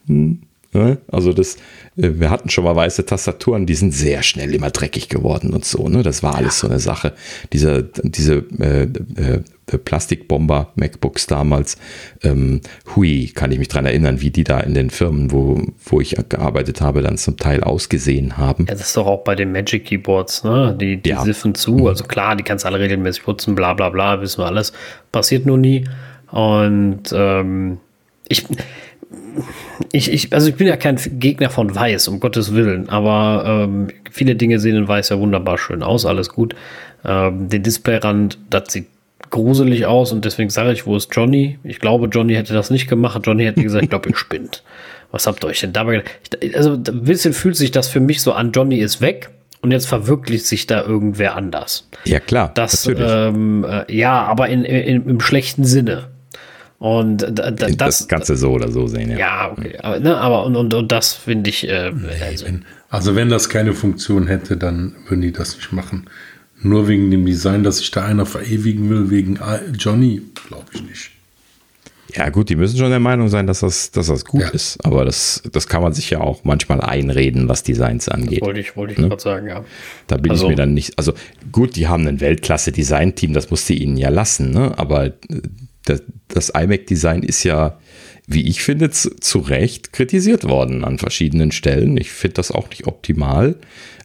hm, 0.07 0.43
Ne? 0.73 0.99
Also 1.11 1.33
das, 1.33 1.57
äh, 1.97 2.11
wir 2.15 2.31
hatten 2.31 2.49
schon 2.49 2.65
mal 2.65 2.77
weiße 2.77 3.05
Tastaturen, 3.05 3.67
die 3.67 3.75
sind 3.75 3.93
sehr 3.93 4.23
schnell 4.23 4.55
immer 4.55 4.71
dreckig 4.71 5.09
geworden 5.09 5.53
und 5.53 5.65
so. 5.65 5.89
Ne? 5.89 6.03
Das 6.03 6.23
war 6.23 6.37
alles 6.37 6.61
so 6.61 6.69
eine 6.69 6.79
Sache. 6.79 7.13
Diese, 7.53 7.91
diese 8.05 8.45
äh, 8.61 8.83
äh, 8.83 9.41
Plastikbomber 9.79 10.73
MacBooks 10.77 11.27
damals, 11.27 11.77
ähm, 12.23 12.61
hui, 12.95 13.33
kann 13.35 13.51
ich 13.51 13.59
mich 13.59 13.69
dran 13.69 13.87
erinnern, 13.87 14.21
wie 14.21 14.31
die 14.31 14.45
da 14.45 14.61
in 14.61 14.75
den 14.75 14.91
Firmen, 14.91 15.33
wo, 15.33 15.61
wo 15.85 16.01
ich 16.01 16.17
gearbeitet 16.29 16.81
habe, 16.81 17.03
dann 17.03 17.19
zum 17.19 17.37
Teil 17.37 17.63
ausgesehen 17.65 18.37
haben. 18.37 18.67
Ja, 18.69 18.75
das 18.75 18.89
ist 18.89 18.97
doch 18.97 19.07
auch 19.07 19.25
bei 19.25 19.35
den 19.35 19.53
Magic 19.53 19.87
Keyboards, 19.87 20.45
ne? 20.45 20.77
Die, 20.81 20.97
die 20.97 21.11
ja. 21.11 21.23
siffen 21.25 21.55
zu. 21.55 21.75
Mhm. 21.75 21.87
Also 21.87 22.05
klar, 22.05 22.37
die 22.37 22.45
kannst 22.45 22.65
du 22.65 22.69
alle 22.69 22.79
regelmäßig 22.79 23.25
putzen, 23.25 23.55
bla 23.55 23.75
bla 23.75 23.91
bla, 23.91 24.21
wissen 24.21 24.39
wir 24.39 24.47
alles. 24.47 24.73
Passiert 25.13 25.47
nur 25.47 25.59
nie. 25.59 25.85
Und 26.31 27.13
ähm, 27.13 27.79
ich 28.29 28.47
ich, 29.93 30.13
ich, 30.13 30.33
also 30.33 30.49
ich 30.49 30.57
bin 30.57 30.67
ja 30.67 30.77
kein 30.77 30.97
Gegner 31.19 31.51
von 31.51 31.75
Weiß, 31.75 32.09
um 32.09 32.21
Gottes 32.21 32.55
Willen, 32.55 32.89
aber 32.89 33.45
ähm, 33.65 33.89
viele 34.11 34.37
Dinge 34.37 34.61
sehen 34.61 34.77
in 34.77 34.89
Weiß 34.89 35.09
ja 35.09 35.19
wunderbar 35.19 35.59
schön 35.59 35.83
aus, 35.83 36.07
alles 36.07 36.29
gut. 36.29 36.55
Ähm, 37.05 37.49
den 37.49 37.63
Displayrand, 37.63 38.39
das 38.51 38.73
sieht 38.73 38.87
gruselig 39.31 39.87
aus 39.87 40.13
und 40.13 40.25
deswegen 40.25 40.51
sage 40.51 40.73
ich, 40.73 40.87
wo 40.87 40.97
ist 40.97 41.15
Johnny? 41.15 41.59
Ich 41.63 41.79
glaube, 41.79 42.09
Johnny 42.09 42.35
hätte 42.35 42.53
das 42.53 42.71
nicht 42.71 42.89
gemacht. 42.89 43.21
Johnny 43.25 43.45
hätte 43.45 43.63
gesagt, 43.63 43.85
ich 43.85 43.91
glaube, 43.91 44.09
ihr 44.09 44.17
spinnt. 44.17 44.63
Was 45.13 45.27
habt 45.27 45.45
ihr 45.45 45.49
euch 45.49 45.61
denn 45.61 45.73
dabei 45.73 45.99
gedacht? 45.99 46.55
Also 46.55 46.73
ein 46.73 47.05
bisschen 47.05 47.33
fühlt 47.33 47.57
sich 47.57 47.71
das 47.71 47.89
für 47.89 48.01
mich 48.01 48.23
so 48.23 48.33
an, 48.33 48.53
Johnny 48.53 48.79
ist 48.79 49.01
weg 49.01 49.31
und 49.63 49.73
jetzt 49.73 49.87
verwirklicht 49.87 50.47
sich 50.47 50.67
da 50.67 50.83
irgendwer 50.83 51.37
anders. 51.37 51.89
Ja, 52.05 52.21
klar. 52.21 52.51
Das, 52.55 52.87
ähm, 52.87 53.65
äh, 53.69 53.93
ja, 53.95 54.25
aber 54.25 54.49
in, 54.49 54.65
in, 54.65 55.09
im 55.09 55.21
schlechten 55.21 55.65
Sinne. 55.65 56.10
Und 56.81 57.19
da, 57.19 57.29
da, 57.29 57.51
das, 57.51 57.77
das 57.77 58.09
Ganze 58.09 58.37
so 58.37 58.53
oder 58.53 58.73
so 58.73 58.87
sehen, 58.87 59.11
ja. 59.11 59.19
Ja, 59.19 59.53
okay. 59.53 59.77
Aber, 59.83 60.01
ne, 60.01 60.17
aber 60.17 60.47
und, 60.47 60.57
und, 60.57 60.73
und 60.73 60.91
das 60.91 61.13
finde 61.13 61.51
ich. 61.51 61.69
Äh, 61.69 61.93
nee, 61.93 62.09
also, 62.23 62.47
wenn, 62.47 62.65
also, 62.89 63.15
wenn 63.15 63.29
das 63.29 63.51
keine 63.51 63.75
Funktion 63.75 64.27
hätte, 64.27 64.57
dann 64.57 64.97
würden 65.07 65.21
die 65.21 65.31
das 65.31 65.57
nicht 65.57 65.73
machen. 65.73 66.07
Nur 66.63 66.89
wegen 66.89 67.11
dem 67.11 67.27
Design, 67.27 67.65
dass 67.65 67.79
sich 67.79 67.91
da 67.91 68.07
einer 68.07 68.25
verewigen 68.25 68.89
will, 68.89 69.11
wegen 69.11 69.39
Johnny, 69.79 70.23
glaube 70.49 70.69
ich 70.73 70.83
nicht. 70.83 71.11
Ja, 72.17 72.31
gut, 72.31 72.49
die 72.49 72.57
müssen 72.57 72.79
schon 72.79 72.89
der 72.89 72.99
Meinung 72.99 73.29
sein, 73.29 73.47
dass 73.47 73.61
das, 73.61 73.91
dass 73.91 74.07
das 74.07 74.25
gut 74.25 74.41
ja. 74.41 74.49
ist. 74.49 74.83
Aber 74.83 75.05
das, 75.05 75.43
das 75.53 75.69
kann 75.69 75.83
man 75.83 75.93
sich 75.93 76.09
ja 76.09 76.21
auch 76.21 76.45
manchmal 76.45 76.81
einreden, 76.81 77.47
was 77.47 77.63
Designs 77.63 78.09
angeht. 78.09 78.41
Das 78.41 78.47
wollte 78.47 78.61
ich, 78.61 78.75
wollte 78.75 78.95
ich 78.95 78.99
ne? 78.99 79.09
gerade 79.09 79.23
sagen, 79.23 79.47
ja. 79.49 79.65
Da 80.07 80.17
bin 80.17 80.33
also, 80.33 80.45
ich 80.45 80.51
mir 80.51 80.57
dann 80.57 80.73
nicht. 80.73 80.99
Also 80.99 81.13
gut, 81.53 81.77
die 81.77 81.89
haben 81.89 82.07
ein 82.07 82.21
Weltklasse-Design-Team, 82.21 83.35
das 83.35 83.51
musste 83.51 83.75
ihnen 83.75 83.99
ja 83.99 84.09
lassen, 84.09 84.51
ne? 84.51 84.73
Aber 84.79 85.07
äh, 85.07 85.13
das, 85.85 86.03
das 86.35 86.51
iMac-Design 86.51 87.23
ist 87.23 87.45
ja, 87.45 87.79
wie 88.27 88.49
ich 88.49 88.63
finde, 88.63 88.91
zu, 88.91 89.17
zu, 89.17 89.39
Recht 89.41 89.93
kritisiert 89.93 90.45
worden 90.45 90.85
an 90.85 90.99
verschiedenen 90.99 91.53
Stellen. 91.53 91.97
Ich 91.97 92.11
finde 92.11 92.35
das 92.35 92.51
auch 92.51 92.69
nicht 92.71 92.87
optimal. 92.87 93.57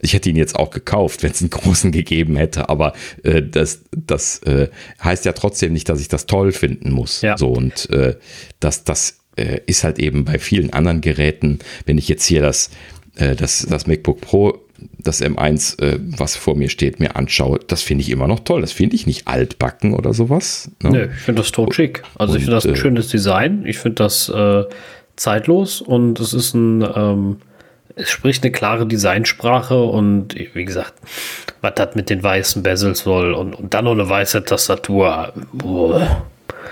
Ich 0.02 0.14
hätte 0.14 0.30
ihn 0.30 0.36
jetzt 0.36 0.56
auch 0.56 0.72
gekauft, 0.72 1.24
wenn 1.24 1.32
es 1.32 1.42
einen 1.42 1.50
großen 1.52 1.92
gegeben 1.92 2.36
hätte, 2.36 2.70
aber 2.70 2.94
äh, 3.24 3.42
das, 3.42 3.82
das 3.92 4.40
äh, 4.40 4.70
heißt 5.04 5.26
ja 5.26 5.34
trotzdem 5.34 5.74
nicht, 5.74 5.90
dass 5.90 6.02
ich 6.02 6.08
das 6.08 6.26
toll 6.26 6.52
finden 6.52 6.92
muss. 6.92 7.22
Ja. 7.22 7.38
So 7.38 7.52
und 7.52 7.90
äh, 7.92 8.16
das, 8.60 8.84
das 8.84 9.20
äh, 9.36 9.60
ist 9.66 9.84
halt 9.84 10.00
eben 10.00 10.26
bei 10.26 10.40
vielen 10.40 10.74
anderen 10.74 11.02
Geräten, 11.02 11.60
wenn 11.86 11.98
ich 11.98 12.08
jetzt 12.08 12.26
hier 12.26 12.42
das, 12.42 12.70
äh, 13.16 13.36
das, 13.36 13.66
das 13.70 13.88
MacBook 13.88 14.22
Pro 14.22 14.65
das 14.98 15.22
M1, 15.22 15.82
äh, 15.82 16.00
was 16.00 16.36
vor 16.36 16.56
mir 16.56 16.70
steht, 16.70 17.00
mir 17.00 17.16
anschaue, 17.16 17.60
das 17.68 17.82
finde 17.82 18.04
ich 18.04 18.10
immer 18.10 18.28
noch 18.28 18.42
toll. 18.42 18.62
Das 18.62 18.72
finde 18.72 18.96
ich 18.96 19.08
nicht 19.08 19.28
altbacken 19.28 19.94
oder 19.94 20.14
sowas. 20.14 20.72
Ne? 20.82 20.90
Nee, 20.90 21.04
ich 21.16 21.22
finde 21.22 21.42
das 21.42 21.52
totschick. 21.52 22.04
Also 22.16 22.34
und, 22.34 22.40
ich 22.40 22.46
finde 22.46 22.56
das 22.56 22.66
ein 22.66 22.74
äh, 22.74 22.78
schönes 22.78 23.08
Design. 23.08 23.64
Ich 23.66 23.78
finde 23.78 24.04
das 24.04 24.30
äh, 24.30 24.64
zeitlos 25.16 25.82
und 25.82 26.20
es 26.20 26.34
ist 26.34 26.54
ein, 26.54 26.82
ähm, 26.96 27.38
es 27.96 28.10
spricht 28.10 28.44
eine 28.44 28.52
klare 28.52 28.86
Designsprache 28.86 29.82
und 29.82 30.36
wie 30.54 30.66
gesagt, 30.66 30.94
was 31.62 31.74
das 31.76 31.96
mit 31.96 32.10
den 32.10 32.22
weißen 32.22 32.64
Bezels 32.64 33.00
soll 33.00 33.34
und, 33.34 33.54
und 33.54 33.74
dann 33.74 33.86
noch 33.86 33.94
eine 33.94 34.10
weiße 34.10 34.44
Tastatur. 34.44 35.34
Boah. 35.54 36.26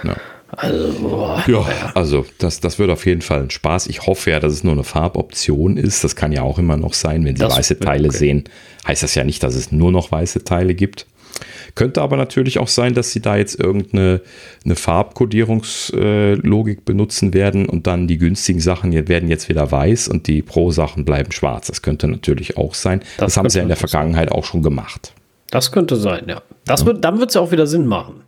Ja. 0.04 0.16
Also, 0.58 0.94
boah, 1.02 1.44
ja, 1.48 1.62
ja, 1.62 1.92
also 1.96 2.26
das, 2.38 2.60
das 2.60 2.80
wird 2.80 2.90
auf 2.90 3.06
jeden 3.06 3.22
Fall 3.22 3.42
ein 3.42 3.50
Spaß. 3.50 3.88
Ich 3.88 4.06
hoffe 4.06 4.32
ja, 4.32 4.40
dass 4.40 4.54
es 4.54 4.64
nur 4.64 4.74
eine 4.74 4.84
Farboption 4.84 5.78
ist. 5.78 6.04
Das 6.04 6.16
kann 6.16 6.32
ja 6.32 6.44
auch 6.44 6.60
immer 6.60 6.78
noch 6.78 6.94
sein. 6.94 7.26
Wenn 7.26 7.36
Sie 7.36 7.42
das 7.42 7.58
weiße 7.58 7.80
Teile 7.80 8.10
okay. 8.10 8.18
sehen, 8.18 8.44
heißt 8.88 9.04
das 9.04 9.16
ja 9.16 9.24
nicht, 9.24 9.44
dass 9.44 9.56
es 9.56 9.72
nur 9.72 9.92
noch 9.92 10.12
weiße 10.12 10.44
Teile 10.44 10.76
gibt. 10.76 11.08
Könnte 11.76 12.02
aber 12.02 12.18
natürlich 12.18 12.60
auch 12.60 12.68
sein, 12.68 12.94
dass 12.94 13.12
sie 13.12 13.22
da 13.22 13.36
jetzt 13.36 13.60
irgendeine 13.60 14.22
eine 14.64 14.76
Farbkodierungslogik 14.76 16.78
äh, 16.78 16.82
benutzen 16.86 17.34
werden 17.34 17.68
und 17.68 17.88
dann 17.88 18.08
die 18.08 18.20
günstigen 18.20 18.60
Sachen 18.60 18.94
werden 19.08 19.30
jetzt 19.30 19.50
wieder 19.50 19.72
weiß 19.72 20.08
und 20.08 20.28
die 20.28 20.44
Pro-Sachen 20.44 21.06
bleiben 21.06 21.32
schwarz. 21.32 21.66
Das 21.68 21.82
könnte 21.82 22.08
natürlich 22.08 22.58
auch 22.58 22.76
sein. 22.76 23.00
Das, 23.18 23.34
das 23.34 23.38
haben 23.38 23.50
sie 23.50 23.58
ja 23.58 23.64
in 23.64 23.70
der 23.70 23.78
Vergangenheit 23.78 24.30
sein. 24.30 24.38
auch 24.38 24.46
schon 24.46 24.62
gemacht. 24.62 25.14
Das 25.50 25.72
könnte 25.72 25.96
sein, 25.96 26.26
ja. 26.28 26.44
Das 26.66 26.82
ja. 26.82 26.88
Wird, 26.88 27.04
dann 27.04 27.20
wird 27.20 27.30
es 27.30 27.36
ja 27.36 27.42
auch 27.42 27.52
wieder 27.52 27.68
Sinn 27.68 27.88
machen. 27.88 28.22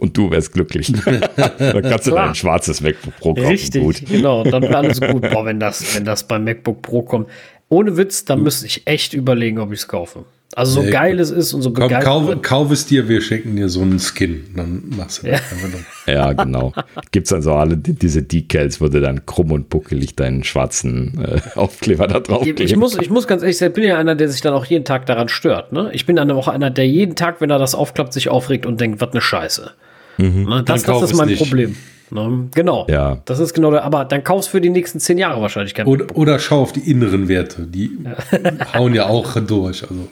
Und 0.00 0.16
du 0.16 0.30
wärst 0.30 0.52
glücklich. 0.52 0.92
dann 1.04 1.82
kannst 1.82 2.06
du 2.06 2.10
dein 2.10 2.34
schwarzes 2.34 2.80
MacBook 2.80 3.16
Pro 3.16 3.34
kaufen. 3.34 3.48
Richtig, 3.48 3.82
gut. 3.82 4.02
genau. 4.06 4.44
Dann 4.44 4.62
wäre 4.62 4.76
alles 4.76 5.00
gut. 5.12 5.28
Boah, 5.30 5.44
wenn 5.44 5.60
das, 5.60 5.94
wenn 5.96 6.04
das 6.04 6.26
beim 6.26 6.44
MacBook 6.44 6.82
Pro 6.82 7.02
kommt. 7.02 7.28
Ohne 7.68 7.96
Witz, 7.96 8.24
dann 8.24 8.42
müsste 8.42 8.66
ich 8.66 8.86
echt 8.86 9.12
überlegen, 9.12 9.58
ob 9.58 9.72
ich 9.72 9.80
es 9.80 9.88
kaufe. 9.88 10.24
Also 10.58 10.80
so 10.80 10.82
nee, 10.82 10.90
geil 10.90 11.20
es 11.20 11.30
ist 11.30 11.54
und 11.54 11.62
so 11.62 11.70
begeistert. 11.70 12.02
Kauf, 12.02 12.42
kauf, 12.42 12.72
es 12.72 12.84
dir, 12.84 13.08
wir 13.08 13.20
schenken 13.20 13.54
dir 13.54 13.68
so 13.68 13.80
einen 13.80 14.00
Skin. 14.00 14.44
Dann 14.56 14.82
machst 14.96 15.22
du 15.22 15.28
das 15.28 15.40
ja. 15.40 15.56
einfach 15.56 15.68
noch. 15.68 15.84
Ja, 16.08 16.32
genau. 16.32 16.72
Gibt 17.12 17.26
es 17.26 17.30
dann 17.30 17.42
so 17.42 17.52
alle 17.52 17.76
diese 17.76 18.24
Decals, 18.24 18.80
wo 18.80 18.88
du 18.88 19.00
dann 19.00 19.24
krumm 19.24 19.52
und 19.52 19.68
buckelig 19.68 20.16
deinen 20.16 20.42
schwarzen 20.42 21.22
äh, 21.22 21.40
Aufkleber 21.54 22.08
da 22.08 22.18
drauf 22.18 22.44
ich, 22.44 22.58
ich, 22.58 22.76
muss, 22.76 22.98
ich 22.98 23.08
muss 23.08 23.28
ganz 23.28 23.42
ehrlich 23.42 23.56
sagen, 23.56 23.70
ich 23.70 23.74
bin 23.76 23.84
ja 23.84 23.98
einer, 23.98 24.16
der 24.16 24.28
sich 24.28 24.40
dann 24.40 24.52
auch 24.52 24.64
jeden 24.64 24.84
Tag 24.84 25.06
daran 25.06 25.28
stört. 25.28 25.72
Ne? 25.72 25.90
Ich 25.92 26.06
bin 26.06 26.16
dann 26.16 26.28
auch 26.32 26.48
einer, 26.48 26.70
der 26.70 26.88
jeden 26.88 27.14
Tag, 27.14 27.40
wenn 27.40 27.50
er 27.50 27.60
das 27.60 27.76
aufklappt, 27.76 28.12
sich 28.12 28.28
aufregt 28.28 28.66
und 28.66 28.80
denkt, 28.80 29.00
was 29.00 29.12
eine 29.12 29.20
Scheiße. 29.20 29.70
Mhm. 30.16 30.42
Ne? 30.42 30.62
Das, 30.64 30.82
das 30.82 31.02
ist 31.02 31.14
mein 31.14 31.36
Problem. 31.36 31.76
Ne? 32.10 32.48
Genau. 32.54 32.86
Ja. 32.88 33.20
Das 33.24 33.38
ist 33.38 33.54
genau 33.54 33.70
der, 33.70 33.84
aber 33.84 34.04
dann 34.04 34.24
kaufst 34.24 34.48
du 34.48 34.52
für 34.52 34.60
die 34.60 34.70
nächsten 34.70 35.00
zehn 35.00 35.18
Jahre 35.18 35.40
wahrscheinlich 35.40 35.74
kein 35.74 35.86
oder, 35.86 36.06
oder 36.16 36.38
schau 36.38 36.62
auf 36.62 36.72
die 36.72 36.90
inneren 36.90 37.28
Werte. 37.28 37.66
Die 37.66 37.98
ja. 38.04 38.74
hauen 38.74 38.94
ja 38.94 39.06
auch 39.06 39.38
durch. 39.40 39.82
Also. 39.82 40.08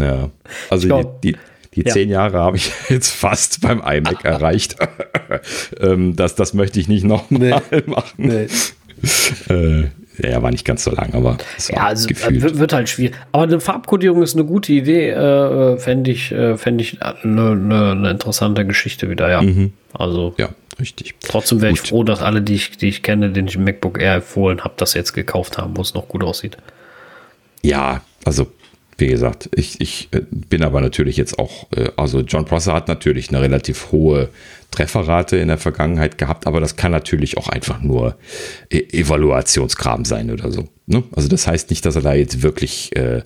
Ja. 0.00 0.30
Also 0.68 0.88
glaub, 0.88 1.20
die, 1.22 1.32
die, 1.32 1.38
die 1.74 1.86
ja. 1.86 1.92
zehn 1.92 2.08
Jahre 2.08 2.38
habe 2.38 2.56
ich 2.56 2.72
jetzt 2.88 3.10
fast 3.10 3.60
beim 3.60 3.80
iMac 3.80 4.24
erreicht. 4.24 4.76
ähm, 5.80 6.16
das, 6.16 6.34
das 6.34 6.54
möchte 6.54 6.80
ich 6.80 6.88
nicht 6.88 7.04
nochmal 7.04 7.62
nee. 7.70 7.82
machen. 7.86 8.14
Nee. 8.16 8.46
Äh, 9.48 9.84
ja, 10.22 10.42
war 10.42 10.50
nicht 10.50 10.64
ganz 10.64 10.84
so 10.84 10.90
lang, 10.90 11.14
aber 11.14 11.38
ja, 11.68 11.86
also, 11.86 12.06
gefühlt. 12.06 12.42
Wird, 12.42 12.58
wird, 12.58 12.72
halt 12.72 12.88
schwierig. 12.88 13.14
Aber 13.32 13.44
eine 13.44 13.60
Farbkodierung 13.60 14.22
ist 14.22 14.34
eine 14.34 14.44
gute 14.44 14.72
Idee, 14.72 15.10
äh, 15.10 15.78
fände 15.78 16.10
ich, 16.10 16.32
äh, 16.32 16.56
fänd 16.58 16.80
ich 16.80 17.00
eine, 17.02 17.52
eine, 17.52 17.92
eine, 17.92 18.10
interessante 18.10 18.66
Geschichte 18.66 19.08
wieder, 19.08 19.30
ja. 19.30 19.40
Mhm. 19.40 19.72
Also, 19.94 20.34
ja, 20.36 20.50
richtig. 20.78 21.14
Trotzdem 21.20 21.62
wäre 21.62 21.72
ich 21.72 21.80
froh, 21.80 22.04
dass 22.04 22.20
alle, 22.20 22.42
die 22.42 22.54
ich, 22.54 22.76
die 22.76 22.88
ich 22.88 23.02
kenne, 23.02 23.30
den 23.30 23.46
ich 23.46 23.56
im 23.56 23.64
MacBook 23.64 24.00
Air 24.00 24.16
empfohlen 24.16 24.62
habe, 24.62 24.74
das 24.76 24.94
jetzt 24.94 25.12
gekauft 25.12 25.58
haben, 25.58 25.76
wo 25.76 25.80
es 25.80 25.94
noch 25.94 26.08
gut 26.08 26.22
aussieht. 26.22 26.56
Ja, 27.62 28.02
also 28.24 28.48
wie 29.00 29.08
gesagt, 29.08 29.48
ich, 29.54 29.80
ich 29.80 30.08
äh, 30.12 30.22
bin 30.30 30.62
aber 30.62 30.80
natürlich 30.80 31.16
jetzt 31.16 31.38
auch, 31.38 31.66
äh, 31.76 31.90
also 31.96 32.20
John 32.20 32.44
Prosser 32.44 32.74
hat 32.74 32.88
natürlich 32.88 33.30
eine 33.30 33.40
relativ 33.40 33.92
hohe 33.92 34.28
Trefferrate 34.70 35.36
in 35.36 35.48
der 35.48 35.58
Vergangenheit 35.58 36.16
gehabt, 36.18 36.46
aber 36.46 36.60
das 36.60 36.76
kann 36.76 36.92
natürlich 36.92 37.36
auch 37.36 37.48
einfach 37.48 37.82
nur 37.82 38.16
e 38.70 38.78
Evaluationskram 38.92 40.04
sein 40.04 40.30
oder 40.30 40.52
so. 40.52 40.68
Ne? 40.86 41.02
Also 41.14 41.28
das 41.28 41.46
heißt 41.46 41.70
nicht, 41.70 41.84
dass 41.86 41.96
er 41.96 42.02
da 42.02 42.14
jetzt 42.14 42.42
wirklich, 42.42 42.94
äh, 42.96 43.22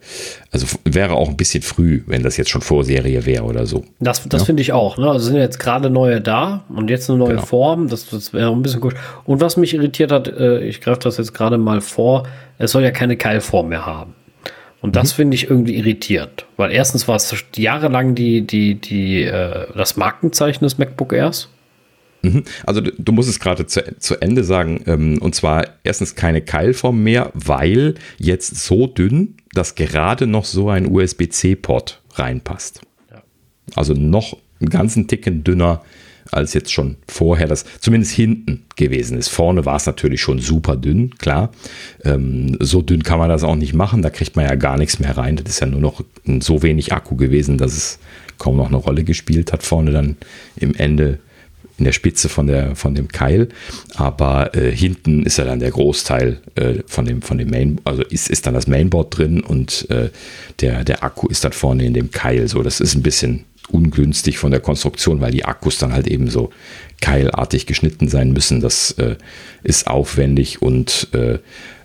also 0.51 0.67
wäre 0.85 1.15
auch 1.15 1.29
ein 1.29 1.37
bisschen 1.37 1.63
früh, 1.63 2.03
wenn 2.07 2.23
das 2.23 2.37
jetzt 2.37 2.51
schon 2.51 2.63
Vorserie 2.63 3.27
wäre 3.27 3.45
oder 3.45 3.67
so. 3.67 3.85
Das, 4.01 4.27
das 4.29 4.43
ja? 4.43 4.47
finde 4.47 4.63
ich 4.63 4.73
auch. 4.73 4.97
Ne? 4.97 5.11
Also 5.11 5.27
sind 5.27 5.37
jetzt 5.37 5.59
gerade 5.59 5.91
neue 5.91 6.21
da 6.21 6.65
und 6.69 6.89
jetzt 6.89 7.11
eine 7.11 7.19
neue 7.19 7.37
genau. 7.37 7.47
Form, 7.47 7.89
das, 7.89 8.09
das 8.09 8.33
wäre 8.33 8.51
ein 8.51 8.63
bisschen 8.63 8.81
gut. 8.81 8.95
Und 9.25 9.41
was 9.41 9.57
mich 9.57 9.75
irritiert 9.75 10.13
hat, 10.13 10.29
äh, 10.29 10.61
ich 10.61 10.81
greife 10.81 11.01
das 11.01 11.19
jetzt 11.19 11.35
gerade 11.35 11.59
mal 11.59 11.81
vor, 11.81 12.27
es 12.59 12.71
soll 12.71 12.83
ja 12.83 12.91
keine 12.91 13.17
Keilform 13.17 13.69
mehr 13.69 13.85
haben. 13.85 14.15
Und 14.85 14.97
das 14.97 15.15
mhm. 15.15 15.17
finde 15.17 15.35
ich 15.37 15.49
irgendwie 15.49 15.77
irritierend, 15.77 16.45
weil 16.59 16.71
erstens 16.71 17.09
war 17.09 17.17
es 17.17 17.35
jahrelang 17.57 18.15
die, 18.15 18.43
die, 18.43 18.75
die, 18.75 19.23
äh, 19.23 19.67
das 19.75 19.97
Markenzeichen 19.97 20.63
des 20.63 20.77
MacBook 20.77 21.15
Airs. 21.15 21.49
Mhm. 22.21 22.45
Also 22.67 22.83
du, 22.83 22.93
du, 22.99 23.13
musst 23.13 23.31
es 23.31 23.41
gerade 23.41 23.65
zu, 23.65 23.83
zu 23.99 24.21
Ende 24.21 24.45
sagen, 24.45 24.85
ähm, 24.87 25.23
und 25.23 25.35
zwar 25.35 25.69
erstens 25.85 26.17
keine 26.17 26.43
Keilform 26.43 27.03
mehr, 27.03 27.31
weil 27.33 27.95
jetzt 28.19 28.57
so 28.57 28.87
dünn, 28.87 29.37
dass 29.55 29.75
gerade 29.75 30.27
noch 30.27 30.45
so 30.45 30.69
ein 30.69 30.85
USB-C-Port 30.93 32.03
reinpasst. 32.17 32.83
Ja. 33.11 33.23
Also 33.77 33.95
noch 33.95 34.37
einen 34.61 34.69
ganzen 34.69 35.09
Ticken 35.09 35.45
dünner 35.45 35.81
als 36.31 36.55
jetzt 36.55 36.73
schon 36.73 36.97
vorher 37.09 37.47
das 37.47 37.65
zumindest 37.81 38.13
hinten 38.13 38.65
gewesen 38.77 39.19
ist. 39.19 39.29
Vorne 39.29 39.65
war 39.65 39.77
es 39.77 39.87
natürlich 39.87 40.21
schon 40.21 40.39
super 40.39 40.77
dünn, 40.77 41.15
klar. 41.19 41.51
Ähm, 42.05 42.57
so 42.61 42.83
dünn 42.83 43.03
kann 43.03 43.19
man 43.19 43.29
das 43.29 43.45
auch 43.45 43.57
nicht 43.57 43.75
machen, 43.75 44.03
da 44.03 44.11
kriegt 44.11 44.37
man 44.37 44.47
ja 44.47 44.55
gar 44.55 44.79
nichts 44.79 44.99
mehr 44.99 45.17
rein. 45.17 45.37
Das 45.37 45.49
ist 45.49 45.61
ja 45.61 45.67
nur 45.67 45.81
noch 45.81 46.05
so 46.41 46.63
wenig 46.63 46.93
Akku 46.93 47.17
gewesen, 47.17 47.59
dass 47.59 47.77
es 47.77 47.99
kaum 48.39 48.57
noch 48.57 48.69
eine 48.69 48.77
Rolle 48.77 49.05
gespielt 49.05 49.53
hat. 49.53 49.63
Vorne 49.63 49.93
dann 49.93 50.17
im 50.57 50.75
Ende 50.75 51.19
in 51.79 51.85
der 51.85 51.93
Spitze 51.93 52.29
von, 52.29 52.47
der, 52.47 52.77
von 52.77 52.95
dem 52.95 53.09
Keil, 53.09 53.49
aber 53.97 54.55
äh, 54.55 54.71
hinten 54.71 55.25
ist 55.25 55.39
ja 55.39 55.45
dann 55.45 55.59
der 55.59 55.73
Großteil 55.73 56.41
äh, 56.55 56.75
von 56.87 57.05
dem, 57.05 57.21
von 57.21 57.39
dem 57.39 57.51
Main, 57.51 57.81
also 57.85 58.03
ist, 58.03 58.31
ist 58.31 58.47
dann 58.47 58.55
das 58.55 58.69
Mainboard 58.69 59.19
drin 59.19 59.41
und 59.41 59.91
äh, 59.91 60.11
der, 60.61 60.85
der 60.85 61.03
Akku 61.03 61.27
ist 61.27 61.45
dann 61.45 61.53
vorne 61.53 61.85
in 61.85 61.95
dem 61.95 62.13
Keil. 62.13 62.47
So, 62.47 62.63
das 62.63 62.81
ist 62.81 62.95
ein 62.95 63.03
bisschen 63.03 63.45
ungünstig 63.69 64.39
von 64.39 64.51
der 64.51 64.61
Konstruktion, 64.61 65.21
weil 65.21 65.33
die 65.33 65.45
Akkus 65.45 65.79
dann 65.79 65.93
halt 65.93 66.07
eben 66.07 66.29
so 66.29 66.51
keilartig 67.01 67.67
geschnitten 67.67 68.09
sein 68.09 68.33
müssen. 68.33 68.61
Das 68.61 68.93
äh, 68.93 69.17
ist 69.63 69.87
aufwendig 69.87 70.63
und 70.63 71.09
äh, 71.13 71.39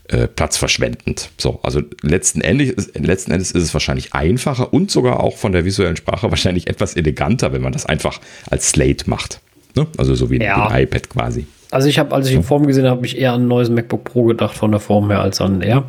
äh, 0.10 0.27
platzverschwendend. 0.27 1.30
So, 1.38 1.60
also 1.64 1.81
letzten 2.01 2.41
Endes, 2.41 2.91
letzten 2.95 3.31
Endes 3.31 3.51
ist 3.51 3.64
es 3.64 3.73
wahrscheinlich 3.73 4.14
einfacher 4.14 4.73
und 4.73 4.91
sogar 4.91 5.19
auch 5.19 5.38
von 5.38 5.51
der 5.51 5.65
visuellen 5.65 5.95
Sprache 5.95 6.30
wahrscheinlich 6.30 6.68
etwas 6.68 6.95
eleganter, 6.95 7.53
wenn 7.53 7.61
man 7.61 7.73
das 7.73 7.85
einfach 7.85 8.19
als 8.49 8.69
Slate 8.69 9.10
macht. 9.10 9.39
Ne? 9.76 9.88
Also 9.97 10.15
so 10.15 10.31
wie 10.31 10.41
ja. 10.41 10.68
ein 10.68 10.84
iPad 10.84 11.10
quasi. 11.10 11.47
Also 11.72 11.88
ich 11.88 11.99
habe, 11.99 12.15
als 12.15 12.27
ich 12.27 12.35
die 12.35 12.43
Form 12.43 12.65
gesehen 12.65 12.85
habe, 12.85 12.97
habe 12.97 13.06
ich 13.06 13.19
eher 13.19 13.34
an 13.34 13.43
ein 13.43 13.47
neues 13.47 13.69
MacBook 13.69 14.03
Pro 14.03 14.23
gedacht 14.23 14.56
von 14.56 14.72
der 14.72 14.80
Form 14.80 15.11
her 15.11 15.22
als 15.22 15.39
an 15.41 15.61
Air. 15.61 15.84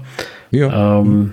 Ja. 0.51 1.01
Ähm, 1.01 1.33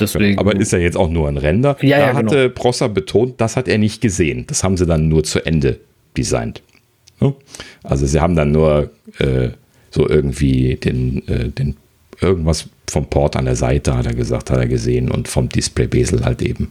Deswegen. 0.00 0.38
Aber 0.38 0.54
ist 0.54 0.72
ja 0.72 0.78
jetzt 0.78 0.96
auch 0.96 1.10
nur 1.10 1.28
ein 1.28 1.36
Render. 1.36 1.76
Ja, 1.80 1.98
da 1.98 2.06
ja, 2.08 2.14
hatte 2.14 2.36
genau. 2.48 2.54
Prosser 2.54 2.88
betont, 2.88 3.40
das 3.40 3.56
hat 3.56 3.68
er 3.68 3.78
nicht 3.78 4.00
gesehen. 4.00 4.46
Das 4.46 4.64
haben 4.64 4.76
sie 4.76 4.86
dann 4.86 5.08
nur 5.08 5.24
zu 5.24 5.44
Ende 5.44 5.78
designt. 6.16 6.62
Also 7.82 8.06
sie 8.06 8.20
haben 8.20 8.34
dann 8.34 8.52
nur 8.52 8.90
äh, 9.18 9.50
so 9.90 10.08
irgendwie 10.08 10.76
den, 10.76 11.26
äh, 11.28 11.48
den 11.48 11.76
irgendwas 12.20 12.68
vom 12.88 13.06
Port 13.06 13.36
an 13.36 13.44
der 13.44 13.56
Seite, 13.56 13.96
hat 13.96 14.06
er 14.06 14.14
gesagt, 14.14 14.50
hat 14.50 14.58
er 14.58 14.66
gesehen 14.66 15.10
und 15.10 15.28
vom 15.28 15.48
Displaybesel 15.48 16.24
halt 16.24 16.42
eben 16.42 16.70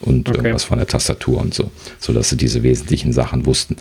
und 0.00 0.28
okay. 0.28 0.38
irgendwas 0.38 0.64
von 0.64 0.78
der 0.78 0.86
Tastatur 0.86 1.40
und 1.40 1.52
so, 1.54 1.70
sodass 1.98 2.30
sie 2.30 2.36
diese 2.36 2.62
wesentlichen 2.62 3.12
Sachen 3.12 3.44
wussten. 3.46 3.76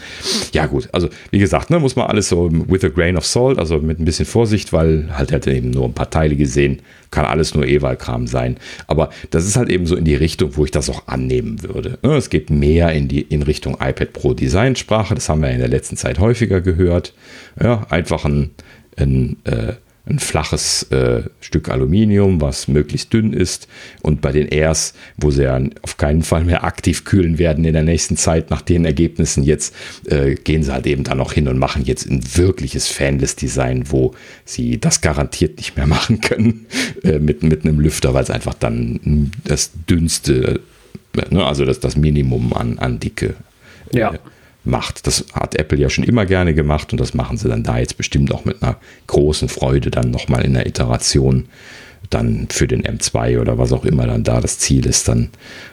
Ja, 0.54 0.66
gut, 0.66 0.90
also 0.92 1.10
wie 1.32 1.40
gesagt, 1.40 1.70
ne, 1.70 1.80
muss 1.80 1.96
man 1.96 2.08
alles 2.08 2.30
so 2.30 2.50
with 2.52 2.84
a 2.84 2.90
grain 2.90 3.16
of 3.18 3.26
salt, 3.26 3.58
also 3.58 3.80
mit 3.80 4.00
ein 4.00 4.06
bisschen 4.06 4.26
Vorsicht, 4.26 4.74
weil 4.74 5.10
halt 5.18 5.32
er 5.32 5.38
hat 5.38 5.48
eben 5.48 5.72
nur 5.72 5.86
ein 5.86 5.94
paar 5.94 6.10
Teile 6.10 6.36
gesehen, 6.36 6.82
kann 7.12 7.26
alles 7.26 7.56
nur 7.56 7.66
Eval-Kram 7.66 8.28
sein. 8.28 8.58
Aber 8.88 9.10
das 9.32 9.46
ist 9.46 9.56
halt 9.56 9.70
eben 9.70 9.86
so 9.86 9.96
in 9.96 10.06
die 10.06 10.16
Richtung, 10.16 10.58
wo 10.58 10.66
ich 10.66 10.72
das 10.72 10.90
auch 10.90 11.08
annehmen 11.08 11.64
würde. 11.64 11.98
Ne, 12.02 12.16
es 12.16 12.30
geht 12.30 12.50
mehr 12.50 12.92
in 12.92 13.08
die 13.08 13.22
in 13.22 13.42
Richtung 13.44 13.76
iPad 13.76 14.14
Pro 14.14 14.34
Designsprache, 14.34 15.16
das 15.16 15.30
haben 15.30 15.42
wir 15.42 15.50
in 15.52 15.60
der 15.60 15.70
letzten 15.70 15.96
Zeit 15.96 16.20
häufiger 16.20 16.62
gehört. 16.62 17.14
Ja, 17.62 17.88
einfach 17.90 18.26
ein, 18.26 18.52
ein 18.98 19.38
äh, 19.46 19.74
ein 20.10 20.20
flaches 20.20 20.84
äh, 20.92 21.24
Stück 21.40 21.70
Aluminium, 21.70 22.42
was 22.42 22.68
möglichst 22.68 23.14
dünn 23.14 23.34
ist. 23.34 23.68
Und 24.02 24.22
bei 24.22 24.32
den 24.32 24.48
Airs, 24.48 24.94
wo 25.18 25.32
sie 25.32 25.44
ja 25.44 25.60
auf 25.82 25.98
keinen 25.98 26.24
Fall 26.24 26.44
mehr 26.44 26.64
aktiv 26.64 27.06
kühlen 27.06 27.38
werden 27.38 27.66
in 27.66 27.74
der 27.74 27.84
nächsten 27.84 28.18
Zeit, 28.18 28.50
nach 28.50 28.62
den 28.62 28.86
Ergebnissen 28.86 29.44
jetzt, 29.44 29.76
äh, 30.08 30.36
gehen 30.36 30.64
sie 30.64 30.74
halt 30.74 30.88
eben 30.88 31.04
da 31.04 31.16
noch 31.16 31.34
hin 31.34 31.48
und 31.48 31.60
machen 31.60 31.84
jetzt 31.86 32.10
ein 32.10 32.22
wirkliches 32.36 32.88
Fanless-Design, 32.88 33.92
wo 33.92 34.14
sie 34.46 34.80
das 34.80 35.02
garantiert 35.02 35.58
nicht 35.58 35.78
mehr 35.78 35.88
machen 35.88 36.22
können 36.22 36.66
äh, 37.04 37.20
mit, 37.20 37.44
mit 37.44 37.66
einem 37.66 37.80
Lüfter, 37.80 38.14
weil 38.14 38.24
es 38.24 38.30
einfach 38.30 38.54
dann 38.54 39.32
das 39.44 39.72
dünnste, 39.90 40.62
äh, 41.16 41.34
ne, 41.34 41.46
also 41.46 41.66
das, 41.66 41.80
das 41.80 41.96
Minimum 41.96 42.54
an, 42.54 42.80
an 42.80 43.00
Dicke 43.00 43.36
ja 43.92 44.14
äh, 44.14 44.20
macht. 44.64 45.08
Das 45.08 45.26
hat 45.34 45.56
Apple 45.56 45.78
ja 45.78 45.90
schon 45.90 46.04
immer 46.04 46.26
gerne 46.26 46.54
gemacht 46.54 46.92
und 46.92 47.00
das 47.00 47.14
machen 47.14 47.38
sie 47.38 47.48
dann 47.48 47.64
da 47.64 47.80
jetzt 47.80 47.98
bestimmt 47.98 48.34
auch 48.34 48.46
mit 48.46 48.62
einer 48.62 48.78
großen 49.08 49.50
Freude 49.50 49.92
dann 49.92 50.12
nochmal 50.12 50.46
in 50.46 50.54
der 50.54 50.68
Iteration 50.68 51.48
dann 52.10 52.48
für 52.50 52.68
den 52.68 52.84
M2 52.84 53.40
oder 53.40 53.58
was 53.58 53.72
auch 53.72 53.86
immer 53.86 54.08
dann 54.08 54.24
da 54.24 54.42
das 54.42 54.60
Ziel 54.60 54.86
ist, 54.86 55.08
dann 55.08 55.30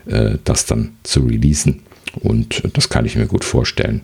äh, 0.07 0.37
das 0.45 0.67
dann 0.67 0.97
zu 1.03 1.21
releasen. 1.21 1.83
Und 2.21 2.63
das 2.75 2.89
kann 2.89 3.07
ich 3.07 3.17
mir 3.17 3.27
gut 3.27 3.45
vorstellen. 3.45 4.03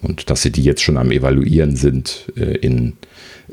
Und 0.00 0.30
dass 0.30 0.42
sie 0.42 0.50
die 0.50 0.62
jetzt 0.62 0.82
schon 0.82 0.96
am 0.96 1.10
Evaluieren 1.10 1.76
sind 1.76 2.32
äh, 2.36 2.56
in 2.56 2.94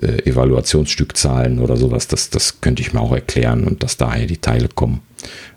äh, 0.02 0.30
Evaluationsstückzahlen 0.30 1.60
oder 1.60 1.78
sowas, 1.78 2.08
das, 2.08 2.30
das 2.30 2.62
könnte 2.62 2.82
ich 2.82 2.94
mir 2.94 3.02
auch 3.02 3.14
erklären 3.14 3.66
und 3.66 3.84
dass 3.84 3.98
daher 3.98 4.26
die 4.26 4.38
Teile 4.38 4.68
kommen. 4.68 5.02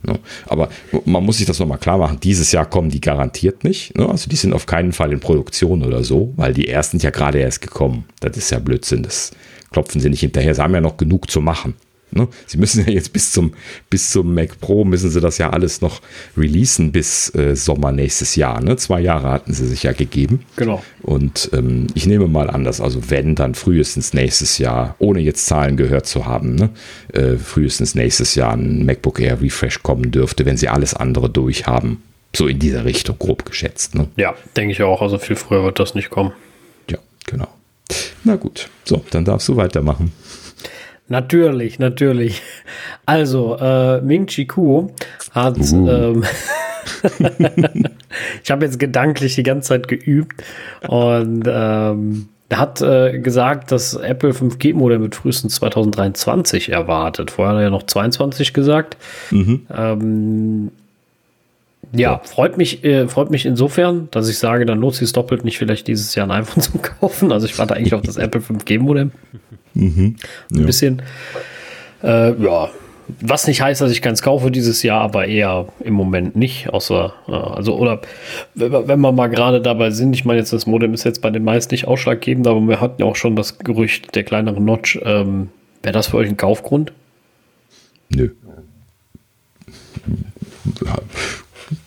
Ne? 0.02 0.18
Aber 0.46 0.68
man 1.04 1.24
muss 1.24 1.38
sich 1.38 1.46
das 1.46 1.58
nochmal 1.58 1.78
klar 1.78 1.98
machen, 1.98 2.18
dieses 2.20 2.52
Jahr 2.52 2.66
kommen 2.66 2.90
die 2.90 3.00
garantiert 3.00 3.64
nicht. 3.64 3.96
Ne? 3.96 4.08
Also 4.08 4.28
die 4.28 4.36
sind 4.36 4.52
auf 4.52 4.66
keinen 4.66 4.92
Fall 4.92 5.12
in 5.12 5.20
Produktion 5.20 5.84
oder 5.84 6.02
so, 6.04 6.32
weil 6.36 6.54
die 6.54 6.68
ersten 6.68 6.98
ja 6.98 7.10
gerade 7.10 7.38
erst 7.38 7.60
gekommen. 7.60 8.04
Das 8.20 8.36
ist 8.36 8.50
ja 8.50 8.58
Blödsinn, 8.58 9.02
das 9.02 9.32
klopfen 9.70 10.00
sie 10.00 10.10
nicht 10.10 10.20
hinterher. 10.20 10.54
Sie 10.54 10.62
haben 10.62 10.74
ja 10.74 10.80
noch 10.80 10.96
genug 10.96 11.30
zu 11.30 11.40
machen. 11.40 11.74
Ne? 12.12 12.28
Sie 12.46 12.58
müssen 12.58 12.84
ja 12.86 12.92
jetzt 12.92 13.12
bis 13.12 13.32
zum, 13.32 13.54
bis 13.90 14.10
zum 14.10 14.34
Mac 14.34 14.60
Pro 14.60 14.84
müssen 14.84 15.10
sie 15.10 15.20
das 15.20 15.38
ja 15.38 15.50
alles 15.50 15.80
noch 15.80 16.00
releasen 16.36 16.92
bis 16.92 17.34
äh, 17.34 17.56
Sommer 17.56 17.90
nächstes 17.92 18.36
Jahr. 18.36 18.60
Ne? 18.62 18.76
Zwei 18.76 19.00
Jahre 19.00 19.30
hatten 19.30 19.54
sie 19.54 19.66
sich 19.66 19.82
ja 19.82 19.92
gegeben. 19.92 20.44
Genau. 20.56 20.82
Und 21.02 21.50
ähm, 21.52 21.86
ich 21.94 22.06
nehme 22.06 22.28
mal 22.28 22.50
an, 22.50 22.64
dass 22.64 22.80
also 22.80 23.10
wenn, 23.10 23.34
dann 23.34 23.54
frühestens 23.54 24.12
nächstes 24.12 24.58
Jahr, 24.58 24.94
ohne 24.98 25.20
jetzt 25.20 25.46
Zahlen 25.46 25.76
gehört 25.76 26.06
zu 26.06 26.26
haben, 26.26 26.54
ne? 26.54 26.70
äh, 27.12 27.36
frühestens 27.36 27.94
nächstes 27.94 28.34
Jahr 28.34 28.52
ein 28.52 28.84
MacBook 28.84 29.18
Air 29.20 29.40
Refresh 29.40 29.82
kommen 29.82 30.10
dürfte, 30.10 30.44
wenn 30.44 30.56
sie 30.56 30.68
alles 30.68 30.94
andere 30.94 31.30
durchhaben. 31.30 32.02
So 32.34 32.46
in 32.46 32.58
dieser 32.58 32.84
Richtung, 32.84 33.18
grob 33.18 33.44
geschätzt. 33.44 33.94
Ne? 33.94 34.08
Ja, 34.16 34.34
denke 34.56 34.72
ich 34.72 34.82
auch. 34.82 35.02
Also 35.02 35.18
viel 35.18 35.36
früher 35.36 35.64
wird 35.64 35.78
das 35.78 35.94
nicht 35.94 36.10
kommen. 36.10 36.32
Ja, 36.90 36.98
genau. 37.26 37.48
Na 38.24 38.36
gut, 38.36 38.68
so, 38.84 39.04
dann 39.10 39.24
darfst 39.24 39.48
du 39.48 39.56
weitermachen. 39.56 40.12
Natürlich, 41.12 41.78
natürlich. 41.78 42.40
Also, 43.04 43.58
äh, 43.60 44.00
Ming 44.00 44.24
Chi 44.28 44.46
Kuo 44.46 44.92
hat. 45.32 45.58
Uh. 45.58 45.88
Ähm, 45.90 46.24
ich 48.42 48.50
habe 48.50 48.64
jetzt 48.64 48.78
gedanklich 48.78 49.34
die 49.34 49.42
ganze 49.42 49.68
Zeit 49.68 49.88
geübt 49.88 50.42
und 50.88 51.42
ähm, 51.46 52.28
hat 52.50 52.80
äh, 52.80 53.18
gesagt, 53.18 53.72
dass 53.72 53.92
Apple 53.92 54.30
5G-Modem 54.30 55.02
mit 55.02 55.14
frühestens 55.14 55.56
2023 55.56 56.70
erwartet. 56.70 57.30
Vorher 57.30 57.52
hat 57.52 57.60
er 57.60 57.64
ja 57.64 57.70
noch 57.70 57.82
22 57.82 58.54
gesagt. 58.54 58.96
Mhm. 59.30 59.66
Ähm, 59.70 60.70
ja, 61.92 62.22
freut 62.24 62.56
mich, 62.56 62.84
äh, 62.84 63.06
freut 63.06 63.30
mich 63.30 63.44
insofern, 63.44 64.08
dass 64.12 64.30
ich 64.30 64.38
sage, 64.38 64.64
dann 64.64 64.80
lohnt 64.80 64.94
es 64.94 65.00
sich 65.00 65.12
doppelt 65.12 65.44
nicht 65.44 65.58
vielleicht 65.58 65.88
dieses 65.88 66.14
Jahr 66.14 66.26
ein 66.26 66.42
iPhone 66.42 66.62
zu 66.62 66.78
kaufen. 66.78 67.32
Also 67.32 67.44
ich 67.44 67.58
warte 67.58 67.74
eigentlich 67.76 67.92
auf 67.92 68.00
das 68.00 68.16
Apple 68.16 68.40
5G-Modem. 68.40 69.10
Mhm. 69.74 70.16
Ein 70.50 70.58
Ja. 70.58 70.66
bisschen. 70.66 71.02
Äh, 72.02 72.34
ja, 72.42 72.68
was 73.20 73.46
nicht 73.46 73.60
heißt, 73.62 73.80
dass 73.80 73.90
ich 73.92 74.00
keins 74.02 74.22
kaufe 74.22 74.50
dieses 74.50 74.82
Jahr, 74.82 75.00
aber 75.00 75.26
eher 75.26 75.66
im 75.80 75.94
Moment 75.94 76.36
nicht. 76.36 76.68
Außer, 76.70 77.12
äh, 77.28 77.32
also, 77.32 77.76
oder 77.76 78.00
wenn 78.54 79.00
wir, 79.00 79.12
mal 79.12 79.28
gerade 79.28 79.60
dabei 79.60 79.90
sind, 79.90 80.14
ich 80.14 80.24
meine, 80.24 80.38
jetzt 80.40 80.52
das 80.52 80.66
Modem 80.66 80.94
ist 80.94 81.04
jetzt 81.04 81.20
bei 81.20 81.30
den 81.30 81.44
meisten 81.44 81.74
nicht 81.74 81.86
ausschlaggebend, 81.86 82.46
aber 82.46 82.60
wir 82.60 82.80
hatten 82.80 83.02
ja 83.02 83.06
auch 83.06 83.16
schon 83.16 83.36
das 83.36 83.58
Gerücht 83.58 84.14
der 84.14 84.24
kleinere 84.24 84.60
Notch. 84.60 84.98
Ähm, 85.04 85.48
Wäre 85.82 85.92
das 85.92 86.08
für 86.08 86.16
euch 86.18 86.28
ein 86.28 86.36
Kaufgrund? 86.36 86.92
Nö. 88.08 88.30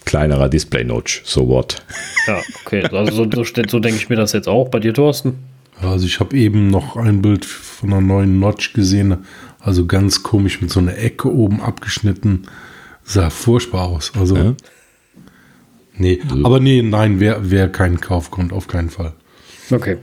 Kleinerer 0.05 0.49
Display-Notch, 0.49 1.21
so 1.25 1.47
what? 1.47 1.81
Ja, 2.27 2.39
okay. 2.65 2.83
Also 2.91 3.23
so, 3.23 3.43
so, 3.43 3.43
so 3.67 3.79
denke 3.79 3.97
ich 3.97 4.09
mir 4.09 4.15
das 4.15 4.33
jetzt 4.33 4.47
auch. 4.47 4.69
Bei 4.69 4.79
dir, 4.79 4.93
Thorsten? 4.93 5.37
Also 5.81 6.05
ich 6.05 6.19
habe 6.19 6.35
eben 6.37 6.67
noch 6.69 6.95
ein 6.95 7.21
Bild 7.21 7.45
von 7.45 7.91
einer 7.91 8.01
neuen 8.01 8.39
Notch 8.39 8.73
gesehen. 8.73 9.25
Also 9.59 9.85
ganz 9.85 10.23
komisch 10.23 10.61
mit 10.61 10.69
so 10.71 10.79
einer 10.79 10.97
Ecke 10.97 11.31
oben 11.33 11.61
abgeschnitten. 11.61 12.43
Sah 13.03 13.29
furchtbar 13.29 13.85
aus. 13.87 14.11
Also, 14.17 14.35
Ja? 14.37 14.53
nee. 15.97 16.19
Aber 16.43 16.59
nee, 16.59 16.81
nein, 16.81 17.19
wäre 17.19 17.51
wär 17.51 17.69
kein 17.69 17.99
Kaufgrund, 17.99 18.53
auf 18.53 18.67
keinen 18.67 18.89
Fall. 18.89 19.13
Okay. 19.71 19.97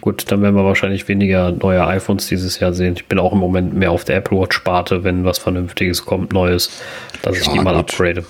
Gut, 0.00 0.30
dann 0.30 0.42
werden 0.42 0.54
wir 0.54 0.64
wahrscheinlich 0.64 1.08
weniger 1.08 1.50
neue 1.50 1.84
iPhones 1.84 2.28
dieses 2.28 2.60
Jahr 2.60 2.72
sehen. 2.72 2.94
Ich 2.96 3.06
bin 3.06 3.18
auch 3.18 3.32
im 3.32 3.38
Moment 3.40 3.74
mehr 3.74 3.90
auf 3.90 4.04
der 4.04 4.16
Apple 4.16 4.38
Watch 4.38 4.56
Sparte, 4.56 5.02
wenn 5.02 5.24
was 5.24 5.38
Vernünftiges 5.38 6.04
kommt, 6.04 6.32
Neues, 6.32 6.70
dass 7.22 7.36
ich 7.40 7.46
Ja, 7.46 7.52
die 7.54 7.58
mal 7.60 7.72
gut. 7.74 7.90
upgrade. 7.90 8.24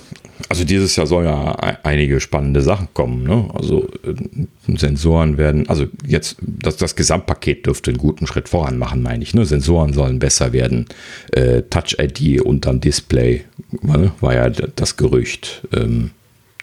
Also 0.49 0.63
dieses 0.63 0.95
Jahr 0.95 1.07
soll 1.07 1.25
ja 1.25 1.55
ei- 1.61 1.77
einige 1.83 2.19
spannende 2.19 2.61
Sachen 2.61 2.87
kommen. 2.93 3.23
Ne? 3.23 3.49
Also 3.53 3.87
äh, 4.03 4.77
Sensoren 4.77 5.37
werden, 5.37 5.67
also 5.67 5.87
jetzt 6.05 6.37
das, 6.41 6.77
das 6.77 6.95
Gesamtpaket 6.95 7.65
dürfte 7.65 7.91
einen 7.91 7.97
guten 7.97 8.27
Schritt 8.27 8.47
voran 8.49 8.77
machen, 8.77 9.01
meine 9.01 9.23
ich. 9.23 9.33
Ne? 9.33 9.45
Sensoren 9.45 9.93
sollen 9.93 10.19
besser 10.19 10.53
werden. 10.53 10.85
Äh, 11.31 11.63
Touch 11.63 11.97
ID 11.99 12.41
unterm 12.41 12.79
Display 12.81 13.45
ne? 13.81 14.11
war 14.21 14.35
ja 14.35 14.49
das 14.49 14.97
Gerücht. 14.97 15.63
Ähm, 15.75 16.11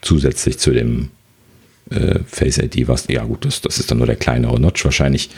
zusätzlich 0.03 0.59
zu 0.59 0.71
dem 0.73 1.09
äh, 1.91 2.21
Face 2.27 2.59
ID, 2.59 2.89
was, 2.89 3.07
ja 3.09 3.25
gut, 3.25 3.45
das, 3.45 3.61
das 3.61 3.79
ist 3.79 3.91
dann 3.91 3.99
nur 3.99 4.07
der 4.07 4.17
kleinere 4.17 4.59
Notch 4.61 4.85
wahrscheinlich. 4.85 5.31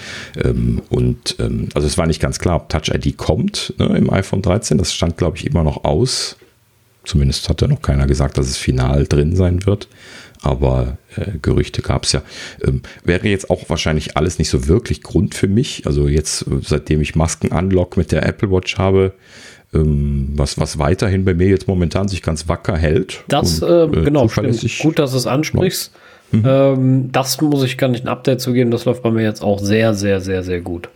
Ähm, 0.42 0.82
und 0.90 1.36
ähm, 1.38 1.68
also 1.74 1.86
es 1.86 1.98
war 1.98 2.06
nicht 2.06 2.20
ganz 2.20 2.38
klar, 2.38 2.56
ob 2.56 2.68
Touch 2.68 2.88
ID 2.92 3.16
kommt 3.16 3.74
ne, 3.78 3.86
im 3.96 4.12
iPhone 4.12 4.42
13. 4.42 4.78
Das 4.78 4.92
stand, 4.94 5.16
glaube 5.16 5.36
ich, 5.38 5.46
immer 5.46 5.64
noch 5.64 5.84
aus. 5.84 6.36
Zumindest 7.06 7.48
hat 7.48 7.62
ja 7.62 7.68
noch 7.68 7.82
keiner 7.82 8.06
gesagt, 8.06 8.36
dass 8.36 8.48
es 8.48 8.56
final 8.56 9.06
drin 9.06 9.36
sein 9.36 9.64
wird. 9.64 9.88
Aber 10.42 10.98
äh, 11.16 11.38
Gerüchte 11.40 11.82
gab 11.82 12.04
es 12.04 12.12
ja. 12.12 12.22
Ähm, 12.62 12.82
wäre 13.04 13.26
jetzt 13.28 13.48
auch 13.50 13.68
wahrscheinlich 13.68 14.16
alles 14.16 14.38
nicht 14.38 14.50
so 14.50 14.68
wirklich 14.68 15.02
Grund 15.02 15.34
für 15.34 15.48
mich. 15.48 15.86
Also 15.86 16.08
jetzt, 16.08 16.44
seitdem 16.62 17.00
ich 17.00 17.14
Masken-Unlock 17.14 17.96
mit 17.96 18.12
der 18.12 18.26
Apple 18.26 18.50
Watch 18.50 18.76
habe, 18.76 19.14
ähm, 19.72 20.28
was, 20.34 20.58
was 20.58 20.78
weiterhin 20.78 21.24
bei 21.24 21.34
mir 21.34 21.48
jetzt 21.48 21.68
momentan 21.68 22.08
sich 22.08 22.22
ganz 22.22 22.48
wacker 22.48 22.76
hält. 22.76 23.24
Das, 23.28 23.62
und, 23.62 23.68
äh, 23.68 23.84
äh, 24.00 24.04
genau, 24.04 24.28
stimmt. 24.28 24.78
Gut, 24.80 24.98
dass 24.98 25.12
du 25.12 25.16
es 25.16 25.26
ansprichst. 25.26 25.92
Ähm, 26.32 27.10
das 27.12 27.40
muss 27.40 27.62
ich 27.62 27.78
gar 27.78 27.88
nicht 27.88 28.04
ein 28.04 28.08
Update 28.08 28.40
zu 28.40 28.52
geben. 28.52 28.70
Das 28.70 28.84
läuft 28.84 29.02
bei 29.02 29.10
mir 29.10 29.22
jetzt 29.22 29.42
auch 29.42 29.58
sehr, 29.60 29.94
sehr, 29.94 30.20
sehr, 30.20 30.42
sehr 30.42 30.60
gut. 30.60 30.88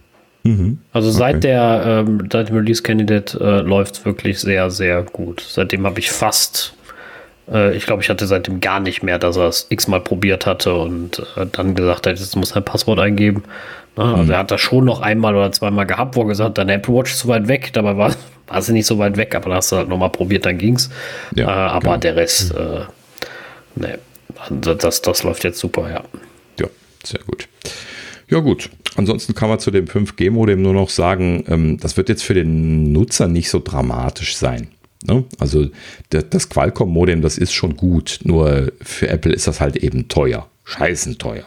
Also 0.93 1.11
seit 1.11 1.45
der 1.45 2.05
ähm, 2.07 2.29
seit 2.33 2.49
dem 2.49 2.57
Release 2.57 2.83
Candidate 2.83 3.39
äh, 3.39 3.61
läuft 3.61 3.97
es 3.97 4.05
wirklich 4.05 4.41
sehr, 4.41 4.71
sehr 4.71 5.03
gut. 5.03 5.45
Seitdem 5.47 5.85
habe 5.85 5.99
ich 6.01 6.11
fast, 6.11 6.75
äh, 7.53 7.77
ich 7.77 7.85
glaube, 7.85 8.03
ich 8.03 8.09
hatte 8.09 8.27
seitdem 8.27 8.61
gar 8.61 8.81
nicht 8.81 9.03
mehr, 9.03 9.19
dass 9.19 9.37
er 9.37 9.49
es 9.49 9.67
x-mal 9.69 10.01
probiert 10.01 10.47
hatte 10.47 10.75
und 10.75 11.19
äh, 11.37 11.47
dann 11.51 11.75
gesagt 11.75 12.07
hat, 12.07 12.19
jetzt 12.19 12.37
muss 12.37 12.53
er 12.53 12.59
ein 12.59 12.65
Passwort 12.65 12.99
eingeben. 12.99 13.45
Na, 13.97 14.15
also 14.15 14.33
er 14.33 14.39
hat 14.39 14.51
das 14.51 14.61
schon 14.61 14.85
noch 14.85 15.03
einmal 15.03 15.35
oder 15.35 15.53
zweimal 15.53 15.85
gehabt, 15.85 16.17
wo 16.17 16.23
er 16.23 16.29
gesagt 16.29 16.51
hat, 16.51 16.59
deine 16.59 16.75
Apple 16.75 16.95
Watch 16.95 17.13
ist 17.13 17.19
zu 17.19 17.29
weit 17.29 17.49
weg. 17.49 17.73
Dabei 17.73 17.97
war, 17.97 18.15
war 18.47 18.63
sie 18.63 18.73
nicht 18.73 18.87
so 18.87 18.99
weit 18.99 19.17
weg, 19.17 19.35
aber 19.35 19.51
dann 19.51 19.57
hast 19.57 19.73
du 19.73 19.77
halt 19.77 19.89
nochmal 19.89 20.11
probiert, 20.11 20.47
dann 20.47 20.57
ging's. 20.57 20.91
Ja, 21.35 21.47
äh, 21.49 21.71
aber 21.71 21.81
genau. 21.81 21.97
der 21.99 22.17
Rest, 22.17 22.55
äh, 22.55 22.81
ne, 23.75 23.99
das, 24.49 24.79
das, 24.79 25.03
das 25.03 25.23
läuft 25.23 25.45
jetzt 25.45 25.59
super, 25.59 25.91
ja. 25.91 26.03
Ja, 26.59 26.69
sehr 27.05 27.21
gut. 27.27 27.49
Ja 28.29 28.39
gut, 28.39 28.71
ansonsten 29.01 29.35
kann 29.35 29.49
man 29.49 29.59
zu 29.59 29.71
dem 29.71 29.87
5G-Modem 29.87 30.63
nur 30.63 30.75
noch 30.75 30.91
sagen, 30.91 31.45
ähm, 31.49 31.79
das 31.81 31.97
wird 31.97 32.09
jetzt 32.09 32.23
für 32.23 32.35
den 32.35 32.93
Nutzer 32.93 33.29
nicht 33.29 33.51
so 33.51 33.59
dramatisch 33.59 34.37
sein. 34.37 34.69
Ne? 35.03 35.25
Also 35.39 35.69
das 36.11 36.49
Qualcomm-Modem, 36.51 37.23
das 37.23 37.39
ist 37.39 37.53
schon 37.53 37.77
gut, 37.77 38.21
nur 38.23 38.71
für 38.83 39.09
Apple 39.09 39.33
ist 39.33 39.47
das 39.47 39.61
halt 39.61 39.77
eben 39.77 40.09
teuer, 40.09 40.49
scheißen 40.65 41.19
teuer. 41.19 41.47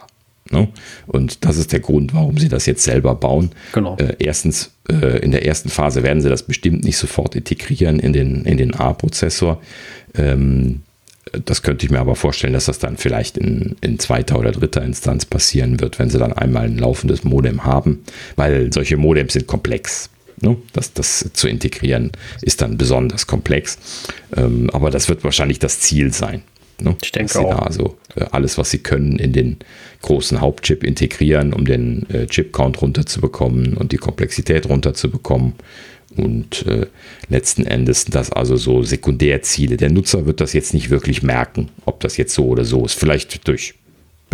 Ne? 0.50 0.68
Und 1.06 1.44
das 1.44 1.56
ist 1.56 1.72
der 1.72 1.80
Grund, 1.80 2.12
warum 2.12 2.36
sie 2.36 2.48
das 2.48 2.66
jetzt 2.66 2.82
selber 2.82 3.14
bauen. 3.14 3.50
Genau. 3.72 3.96
Äh, 3.96 4.16
erstens, 4.18 4.72
äh, 4.90 5.18
in 5.20 5.30
der 5.30 5.46
ersten 5.46 5.68
Phase 5.68 6.02
werden 6.02 6.20
sie 6.20 6.28
das 6.28 6.42
bestimmt 6.42 6.84
nicht 6.84 6.98
sofort 6.98 7.36
integrieren 7.36 8.00
in 8.00 8.12
den, 8.12 8.44
in 8.44 8.56
den 8.56 8.74
A-Prozessor. 8.74 9.62
Ähm, 10.14 10.82
das 11.32 11.62
könnte 11.62 11.86
ich 11.86 11.90
mir 11.90 12.00
aber 12.00 12.16
vorstellen, 12.16 12.52
dass 12.52 12.66
das 12.66 12.78
dann 12.78 12.96
vielleicht 12.96 13.38
in, 13.38 13.76
in 13.80 13.98
zweiter 13.98 14.38
oder 14.38 14.52
dritter 14.52 14.82
Instanz 14.82 15.24
passieren 15.24 15.80
wird, 15.80 15.98
wenn 15.98 16.10
sie 16.10 16.18
dann 16.18 16.32
einmal 16.32 16.64
ein 16.64 16.78
laufendes 16.78 17.24
Modem 17.24 17.64
haben, 17.64 18.04
weil 18.36 18.72
solche 18.72 18.96
Modems 18.96 19.32
sind 19.32 19.46
komplex. 19.46 20.10
Ne? 20.40 20.56
Das, 20.72 20.92
das 20.92 21.30
zu 21.32 21.48
integrieren 21.48 22.12
ist 22.42 22.60
dann 22.60 22.76
besonders 22.76 23.26
komplex. 23.26 23.78
Ähm, 24.36 24.68
aber 24.70 24.90
das 24.90 25.08
wird 25.08 25.24
wahrscheinlich 25.24 25.58
das 25.58 25.80
Ziel 25.80 26.12
sein. 26.12 26.42
Ne? 26.80 26.96
Ich 27.02 27.12
denke 27.12 27.32
Dass 27.32 27.42
sie 27.42 27.46
auch. 27.46 27.56
Da 27.56 27.62
also 27.62 27.96
äh, 28.16 28.26
alles, 28.30 28.58
was 28.58 28.70
sie 28.70 28.78
können, 28.78 29.18
in 29.18 29.32
den 29.32 29.58
großen 30.02 30.40
Hauptchip 30.40 30.84
integrieren, 30.84 31.52
um 31.52 31.64
den 31.64 32.08
äh, 32.10 32.26
Chip-Count 32.26 32.82
runterzubekommen 32.82 33.74
und 33.74 33.92
die 33.92 33.96
Komplexität 33.96 34.68
runterzubekommen. 34.68 35.54
Und 36.16 36.66
äh, 36.66 36.86
letzten 37.28 37.66
Endes 37.66 38.02
sind 38.02 38.14
das 38.14 38.32
also 38.32 38.56
so 38.56 38.82
Sekundärziele. 38.82 39.76
Der 39.76 39.90
Nutzer 39.90 40.26
wird 40.26 40.40
das 40.40 40.52
jetzt 40.52 40.74
nicht 40.74 40.90
wirklich 40.90 41.22
merken, 41.22 41.70
ob 41.84 42.00
das 42.00 42.16
jetzt 42.16 42.34
so 42.34 42.46
oder 42.46 42.64
so 42.64 42.84
ist. 42.84 42.94
Vielleicht 42.94 43.46
durch 43.48 43.74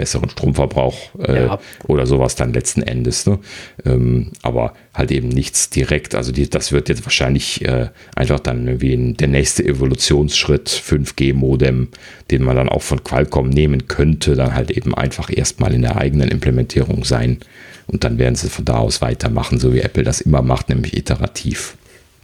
besseren 0.00 0.30
Stromverbrauch 0.30 1.10
äh, 1.18 1.44
Ja. 1.44 1.58
oder 1.86 2.06
sowas 2.06 2.34
dann 2.34 2.54
letzten 2.54 2.82
Endes. 2.82 3.26
Ne? 3.26 3.38
Ähm, 3.84 4.32
aber 4.42 4.72
halt 4.94 5.10
eben 5.12 5.28
nichts 5.28 5.68
direkt. 5.68 6.14
Also 6.14 6.32
die, 6.32 6.48
das 6.48 6.72
wird 6.72 6.88
jetzt 6.88 7.04
wahrscheinlich 7.04 7.62
äh, 7.66 7.90
einfach 8.16 8.40
dann 8.40 8.66
irgendwie 8.66 8.94
ein, 8.94 9.16
der 9.18 9.28
nächste 9.28 9.62
Evolutionsschritt 9.64 10.70
5G-Modem, 10.70 11.88
den 12.30 12.42
man 12.42 12.56
dann 12.56 12.70
auch 12.70 12.82
von 12.82 13.04
Qualcomm 13.04 13.50
nehmen 13.50 13.88
könnte, 13.88 14.34
dann 14.36 14.54
halt 14.54 14.70
eben 14.70 14.94
einfach 14.94 15.30
erstmal 15.30 15.74
in 15.74 15.82
der 15.82 15.96
eigenen 15.96 16.30
Implementierung 16.30 17.04
sein. 17.04 17.38
Und 17.86 18.04
dann 18.04 18.18
werden 18.18 18.36
sie 18.36 18.48
von 18.48 18.64
da 18.64 18.78
aus 18.78 19.02
weitermachen, 19.02 19.58
so 19.58 19.74
wie 19.74 19.80
Apple 19.80 20.02
das 20.04 20.22
immer 20.22 20.40
macht, 20.40 20.70
nämlich 20.70 20.96
iterativ. 20.96 21.76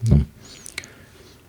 Ne? 0.09 0.25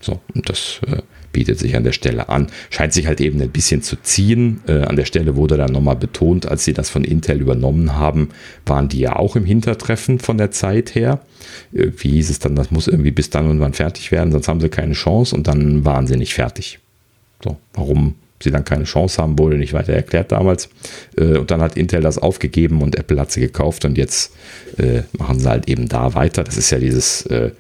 So, 0.02 0.20
und 0.36 0.50
das 0.50 0.82
äh, 0.88 1.02
bietet 1.32 1.60
sich 1.60 1.76
an 1.76 1.84
der 1.84 1.92
Stelle 1.92 2.30
an. 2.30 2.48
Scheint 2.70 2.94
sich 2.94 3.08
halt 3.08 3.22
eben 3.22 3.42
ein 3.42 3.50
bisschen 3.50 3.82
zu 3.82 3.96
ziehen. 4.02 4.62
Äh, 4.68 4.84
an 4.84 4.96
der 4.96 5.06
Stelle 5.06 5.36
wurde 5.36 5.58
dann 5.58 5.72
nochmal 5.72 5.96
betont, 5.96 6.48
als 6.48 6.66
sie 6.66 6.74
das 6.74 6.90
von 6.90 7.04
Intel 7.04 7.42
übernommen 7.42 7.96
haben, 7.96 8.30
waren 8.66 8.90
die 8.90 9.00
ja 9.00 9.16
auch 9.16 9.36
im 9.36 9.46
Hintertreffen 9.46 10.20
von 10.20 10.38
der 10.38 10.52
Zeit 10.52 10.96
her. 10.96 11.22
Irgendwie 11.72 12.12
hieß 12.12 12.30
es 12.30 12.40
dann, 12.40 12.56
das 12.56 12.72
muss 12.72 12.88
irgendwie 12.88 13.12
bis 13.12 13.30
dann 13.30 13.50
und 13.50 13.60
wann 13.60 13.74
fertig 13.74 14.12
werden, 14.12 14.32
sonst 14.32 14.48
haben 14.48 14.62
sie 14.62 14.70
keine 14.70 14.94
Chance 14.94 15.36
und 15.36 15.48
dann 15.48 15.86
waren 15.86 16.08
sie 16.08 16.18
nicht 16.18 16.34
fertig. 16.34 16.80
So, 17.44 17.58
warum 17.74 18.16
sie 18.42 18.52
dann 18.52 18.66
keine 18.66 18.84
Chance 18.84 19.22
haben, 19.22 19.38
wurde 19.40 19.58
nicht 19.58 19.74
weiter 19.74 19.94
erklärt 19.94 20.32
damals. 20.32 20.70
Äh, 21.18 21.38
und 21.38 21.52
dann 21.52 21.62
hat 21.62 21.78
Intel 21.78 22.02
das 22.02 22.18
aufgegeben 22.18 22.82
und 22.82 22.96
Apple 22.96 23.20
hat 23.20 23.32
sie 23.32 23.42
gekauft 23.42 23.86
und 23.86 23.98
jetzt 23.98 24.34
äh, 24.78 25.02
machen 25.18 25.40
sie 25.40 25.50
halt 25.50 25.68
eben 25.68 25.88
da 25.88 26.14
weiter. 26.14 26.44
Das 26.44 26.58
ist 26.58 26.70
ja 26.70 26.80
dieses 26.80 27.26
äh, 27.28 27.52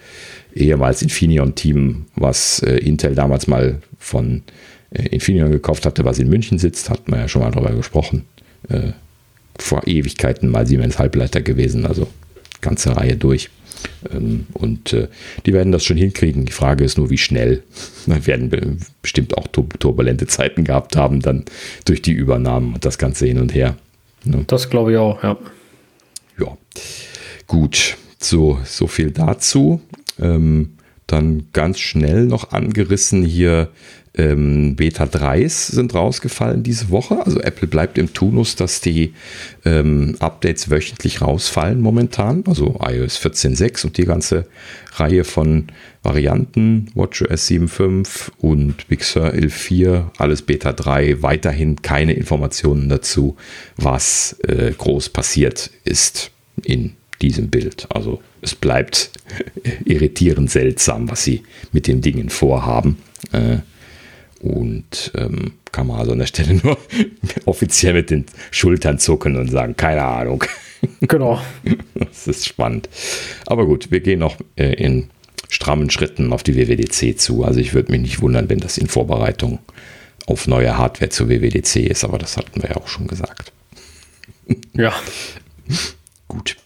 ehemals 0.58 1.02
Infineon-Team, 1.02 2.06
was 2.16 2.60
äh, 2.60 2.78
Intel 2.78 3.16
damals 3.16 3.48
mal 3.48 3.82
von 4.00 4.44
äh, 4.92 5.08
Infineon 5.08 5.52
gekauft 5.52 5.86
hatte, 5.86 6.06
was 6.06 6.20
in 6.20 6.30
München 6.30 6.60
sitzt, 6.60 6.90
hat 6.90 7.08
man 7.08 7.20
ja 7.20 7.28
schon 7.28 7.42
mal 7.42 7.52
darüber 7.52 7.74
gesprochen. 7.74 8.26
Äh, 8.70 8.92
vor 9.60 9.88
Ewigkeiten 9.88 10.50
mal 10.50 10.68
Siemens 10.68 11.00
Halbleiter 11.00 11.42
gewesen, 11.42 11.86
also 11.86 12.08
ganze 12.62 12.96
Reihe 12.96 13.18
durch. 13.18 13.50
Ähm, 14.12 14.48
und 14.54 14.96
die 15.46 15.54
werden 15.54 15.72
das 15.72 15.84
schon 15.84 15.98
hinkriegen. 15.98 16.46
Die 16.46 16.52
Frage 16.52 16.84
ist 16.84 16.98
nur, 16.98 17.10
wie 17.10 17.18
schnell. 17.18 17.64
Wir 18.06 18.26
werden 18.28 18.80
bestimmt 19.02 19.38
auch 19.38 19.48
turbulente 19.48 20.28
Zeiten 20.28 20.64
gehabt 20.64 20.96
haben, 20.96 21.22
dann 21.22 21.46
durch 21.86 22.02
die 22.02 22.12
Übernahmen 22.12 22.76
und 22.76 22.86
das 22.86 22.98
Ganze 22.98 23.26
hin 23.26 23.40
und 23.40 23.54
her. 23.54 23.78
Ne? 24.24 24.44
Das 24.48 24.70
glaube 24.70 24.92
ich 24.92 24.98
auch, 24.98 25.24
ja. 25.24 25.38
Ja, 26.40 26.58
gut. 27.48 27.98
So, 28.20 28.60
so 28.66 28.88
viel 28.88 29.12
dazu. 29.12 29.82
Ähm, 30.20 30.74
dann 31.08 31.48
ganz 31.54 31.80
schnell 31.80 32.26
noch 32.26 32.52
angerissen 32.52 33.24
hier 33.24 33.70
ähm, 34.18 34.76
Beta 34.76 35.06
3s 35.06 35.72
sind 35.72 35.94
rausgefallen 35.94 36.64
diese 36.64 36.90
Woche. 36.90 37.24
Also 37.24 37.40
Apple 37.40 37.68
bleibt 37.68 37.98
im 37.98 38.14
Tunus, 38.14 38.56
dass 38.56 38.82
die 38.82 39.14
ähm, 39.64 40.16
Updates 40.20 40.70
wöchentlich 40.70 41.22
rausfallen 41.22 41.80
momentan. 41.80 42.44
Also 42.48 42.80
iOS 42.84 43.20
14.6 43.20 43.86
und 43.86 43.98
die 43.98 44.06
ganze 44.06 44.48
Reihe 44.96 45.24
von 45.24 45.68
Varianten, 46.02 46.90
WatchOS 46.96 47.48
7.5 47.48 48.32
und 48.40 48.88
Big 48.88 49.04
Sur 49.04 49.28
11.4, 49.28 50.06
alles 50.18 50.42
Beta 50.42 50.74
3. 50.74 51.22
Weiterhin 51.22 51.82
keine 51.82 52.14
Informationen 52.14 52.90
dazu, 52.90 53.38
was 53.76 54.38
äh, 54.48 54.74
groß 54.76 55.10
passiert 55.10 55.70
ist 55.84 56.32
in 56.64 56.94
diesem 57.22 57.50
Bild. 57.50 57.88
Also 57.90 58.22
es 58.42 58.56
bleibt 58.56 59.12
irritierend 59.86 60.50
seltsam, 60.52 61.10
was 61.10 61.24
sie 61.24 61.44
mit 61.72 61.88
den 61.88 62.02
Dingen 62.02 62.30
vorhaben. 62.30 62.98
Äh, 63.32 63.58
und 64.40 65.12
ähm, 65.16 65.54
kann 65.72 65.88
man 65.88 66.00
also 66.00 66.12
an 66.12 66.20
der 66.20 66.28
Stelle 66.28 66.54
nur 66.64 66.78
offiziell 67.46 67.94
mit 67.94 68.10
den 68.10 68.26
Schultern 68.52 69.00
zucken 69.00 69.36
und 69.36 69.50
sagen, 69.50 69.76
keine 69.76 70.04
Ahnung. 70.04 70.44
Genau. 71.02 71.42
Das 71.96 72.28
ist 72.28 72.46
spannend. 72.46 72.88
Aber 73.48 73.66
gut, 73.66 73.90
wir 73.90 74.00
gehen 74.00 74.20
noch 74.20 74.38
äh, 74.58 74.74
in 74.76 75.10
strammen 75.50 75.90
Schritten 75.90 76.32
auf 76.32 76.44
die 76.44 76.56
WWDC 76.56 77.20
zu. 77.20 77.44
Also 77.44 77.60
ich 77.60 77.74
würde 77.74 77.92
mich 77.92 78.02
nicht 78.02 78.22
wundern, 78.22 78.48
wenn 78.48 78.60
das 78.60 78.78
in 78.78 78.88
Vorbereitung 78.88 79.58
auf 80.28 80.46
neue 80.46 80.78
Hardware 80.78 81.10
zur 81.10 81.30
WWDC 81.30 81.78
ist, 81.78 82.04
aber 82.04 82.20
das 82.20 82.38
hatten 82.38 82.62
wir 82.62 82.70
ja 82.70 82.76
auch 82.78 82.88
schon 82.88 83.08
gesagt. 83.08 83.52
Ja. 84.74 84.94
Gut. 86.28 86.58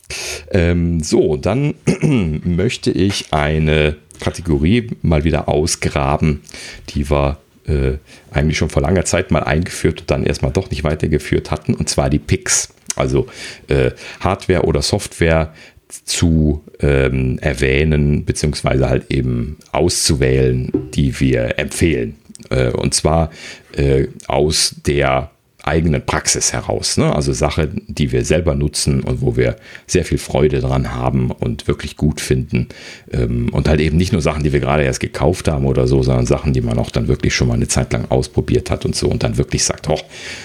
Ähm, 0.52 1.02
so, 1.02 1.38
dann 1.38 1.74
möchte 2.44 2.92
ich 2.92 3.34
eine 3.34 3.96
Kategorie 4.20 4.92
mal 5.02 5.24
wieder 5.24 5.48
ausgraben, 5.50 6.42
die 6.90 7.10
wir 7.10 7.38
äh, 7.68 7.94
eigentlich 8.32 8.58
schon 8.58 8.70
vor 8.70 8.82
langer 8.82 9.06
Zeit 9.06 9.32
mal 9.32 9.44
eingeführt 9.44 10.02
und 10.02 10.12
dann 10.12 10.24
erstmal 10.24 10.52
doch 10.52 10.70
nicht 10.70 10.84
weitergeführt 10.84 11.52
hatten, 11.52 11.74
und 11.74 11.90
zwar 11.90 12.10
die 12.10 12.20
PICs. 12.20 12.74
Also 12.96 13.28
äh, 13.68 13.92
Hardware 14.20 14.64
oder 14.64 14.82
Software 14.82 15.54
zu 15.88 16.64
ähm, 16.80 17.40
erwähnen, 17.40 18.26
beziehungsweise 18.26 18.90
halt 18.90 19.12
eben 19.12 19.58
auszuwählen, 19.72 20.72
die 20.94 21.20
wir 21.20 21.58
empfehlen. 21.60 22.16
Äh, 22.50 22.72
und 22.72 22.94
zwar 22.94 23.32
äh, 23.74 24.08
aus 24.28 24.76
der 24.86 25.32
eigenen 25.64 26.06
Praxis 26.06 26.54
heraus. 26.54 26.98
Ne? 26.98 27.14
Also 27.14 27.34
Sachen, 27.34 27.84
die 27.88 28.12
wir 28.12 28.26
selber 28.26 28.56
nutzen 28.56 29.02
und 29.02 29.22
wo 29.22 29.36
wir 29.38 29.58
sehr 29.88 30.06
viel 30.06 30.18
Freude 30.18 30.60
dran 30.60 30.94
haben 30.94 31.32
und 31.32 31.68
wirklich 31.68 31.98
gut 31.98 32.22
finden. 32.22 32.68
Ähm, 33.12 33.50
und 33.52 33.68
halt 33.68 33.80
eben 33.80 33.98
nicht 33.98 34.12
nur 34.12 34.22
Sachen, 34.22 34.44
die 34.44 34.54
wir 34.54 34.60
gerade 34.60 34.84
erst 34.84 35.00
gekauft 35.00 35.48
haben 35.48 35.66
oder 35.66 35.88
so, 35.88 36.02
sondern 36.04 36.26
Sachen, 36.26 36.54
die 36.54 36.62
man 36.62 36.80
auch 36.80 36.90
dann 36.90 37.08
wirklich 37.08 37.36
schon 37.36 37.48
mal 37.48 37.56
eine 37.56 37.68
Zeit 37.68 37.94
lang 37.94 38.06
ausprobiert 38.10 38.70
hat 38.72 38.86
und 38.86 38.96
so 38.96 39.08
und 39.08 39.24
dann 39.24 39.38
wirklich 39.38 39.64
sagt, 39.64 39.90
oh, 39.90 40.00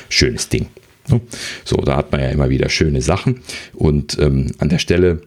schönes 0.09 0.49
Ding. 0.49 0.67
So, 1.65 1.77
da 1.77 1.97
hat 1.97 2.11
man 2.11 2.21
ja 2.21 2.31
immer 2.31 2.51
wieder 2.51 2.69
schöne 2.69 3.01
Sachen. 3.01 3.43
Und 3.75 4.19
ähm, 4.19 4.51
an 4.59 4.69
der 4.69 4.79
Stelle 4.79 5.23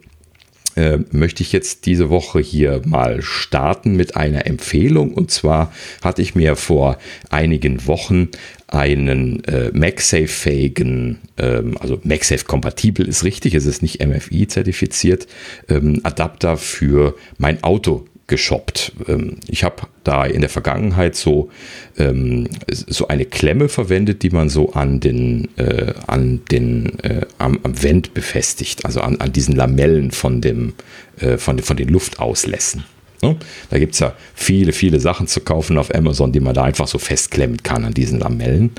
äh, 0.75 0.99
möchte 1.11 1.43
ich 1.43 1.51
jetzt 1.51 1.85
diese 1.85 2.09
Woche 2.09 2.39
hier 2.39 2.81
mal 2.85 3.21
starten 3.21 3.95
mit 3.95 4.15
einer 4.15 4.45
Empfehlung. 4.45 5.13
Und 5.13 5.31
zwar 5.31 5.71
hatte 6.01 6.21
ich 6.21 6.35
mir 6.35 6.55
vor 6.55 6.97
einigen 7.29 7.87
Wochen 7.87 8.29
einen 8.71 9.43
äh, 9.45 9.71
MagSafe-fähigen, 9.73 11.19
ähm, 11.37 11.77
also 11.79 11.99
MagSafe-kompatibel 12.03 13.07
ist 13.07 13.23
richtig, 13.23 13.55
es 13.55 13.65
ist 13.65 13.81
nicht 13.81 14.05
MFI-zertifiziert, 14.05 15.27
ähm, 15.67 16.01
Adapter 16.03 16.57
für 16.57 17.15
mein 17.37 17.63
Auto 17.63 18.05
geshoppt. 18.27 18.93
Ähm, 19.07 19.37
ich 19.47 19.63
habe 19.63 19.87
da 20.03 20.23
in 20.23 20.41
der 20.41 20.49
Vergangenheit 20.49 21.15
so, 21.15 21.49
ähm, 21.97 22.47
so 22.69 23.09
eine 23.09 23.25
Klemme 23.25 23.67
verwendet, 23.67 24.23
die 24.23 24.29
man 24.29 24.49
so 24.49 24.71
an 24.71 25.01
den, 25.01 25.49
äh, 25.57 25.93
an 26.07 26.41
den 26.49 26.99
äh, 26.99 27.25
am, 27.37 27.59
am 27.63 27.83
Vent 27.83 28.13
befestigt, 28.13 28.85
also 28.85 29.01
an, 29.01 29.19
an 29.19 29.33
diesen 29.33 29.55
Lamellen 29.55 30.11
von, 30.11 30.39
dem, 30.39 30.73
äh, 31.19 31.37
von, 31.37 31.59
von 31.59 31.75
den 31.75 31.89
Luftauslässen. 31.89 32.85
Ne? 33.21 33.35
Da 33.69 33.79
gibt 33.79 33.93
es 33.93 33.99
ja 33.99 34.13
viele, 34.33 34.71
viele 34.71 34.99
Sachen 34.99 35.27
zu 35.27 35.41
kaufen 35.41 35.77
auf 35.77 35.93
Amazon, 35.93 36.31
die 36.31 36.39
man 36.39 36.53
da 36.53 36.63
einfach 36.63 36.87
so 36.87 36.97
festklemmen 36.97 37.61
kann 37.63 37.83
an 37.83 37.93
diesen 37.93 38.19
Lamellen. 38.19 38.71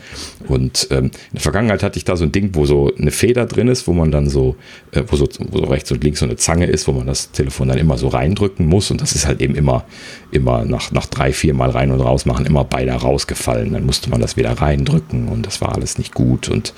Und 0.49 0.89
ähm, 0.91 1.07
in 1.07 1.35
der 1.35 1.41
Vergangenheit 1.43 1.83
hatte 1.83 1.99
ich 1.99 2.05
da 2.05 2.17
so 2.17 2.25
ein 2.25 2.33
Ding, 2.33 2.51
wo 2.55 2.65
so 2.65 2.91
eine 2.97 3.11
Feder 3.11 3.47
drin 3.47 3.69
ist, 3.69 3.87
wo 3.87 3.93
man 3.93 4.11
dann 4.11 4.29
so, 4.29 4.57
äh, 4.93 5.03
wo, 5.07 5.17
so 5.17 5.29
wo 5.51 5.59
so 5.59 5.65
rechts 5.65 5.93
und 5.93 6.03
links 6.03 6.21
so 6.21 6.27
eine 6.27 6.37
Zange 6.37 6.67
ist, 6.67 6.89
wo 6.89 6.93
man 6.93 7.07
das 7.07 7.33
Telefon 7.33 7.69
dann 7.69 7.79
immer 7.79 7.99
so 7.99 8.09
reindrücken 8.09 8.67
muss. 8.67 8.91
Und 8.91 9.01
das 9.03 9.15
ist 9.15 9.27
halt 9.27 9.41
eben 9.41 9.55
immer, 9.55 9.85
immer 10.31 10.65
nach, 10.65 10.91
nach 10.93 11.07
drei, 11.07 11.33
vier 11.33 11.55
Mal 11.55 11.71
rein 11.71 11.91
und 11.91 12.01
raus 12.01 12.25
machen, 12.25 12.47
immer 12.47 12.65
beide 12.65 12.93
rausgefallen. 12.93 13.73
Dann 13.75 13.85
musste 13.85 14.09
man 14.11 14.21
das 14.21 14.37
wieder 14.37 14.53
reindrücken 14.53 15.29
und 15.29 15.47
das 15.47 15.61
war 15.61 15.75
alles 15.75 15.99
nicht 15.99 16.15
gut. 16.15 16.49
Und 16.49 16.73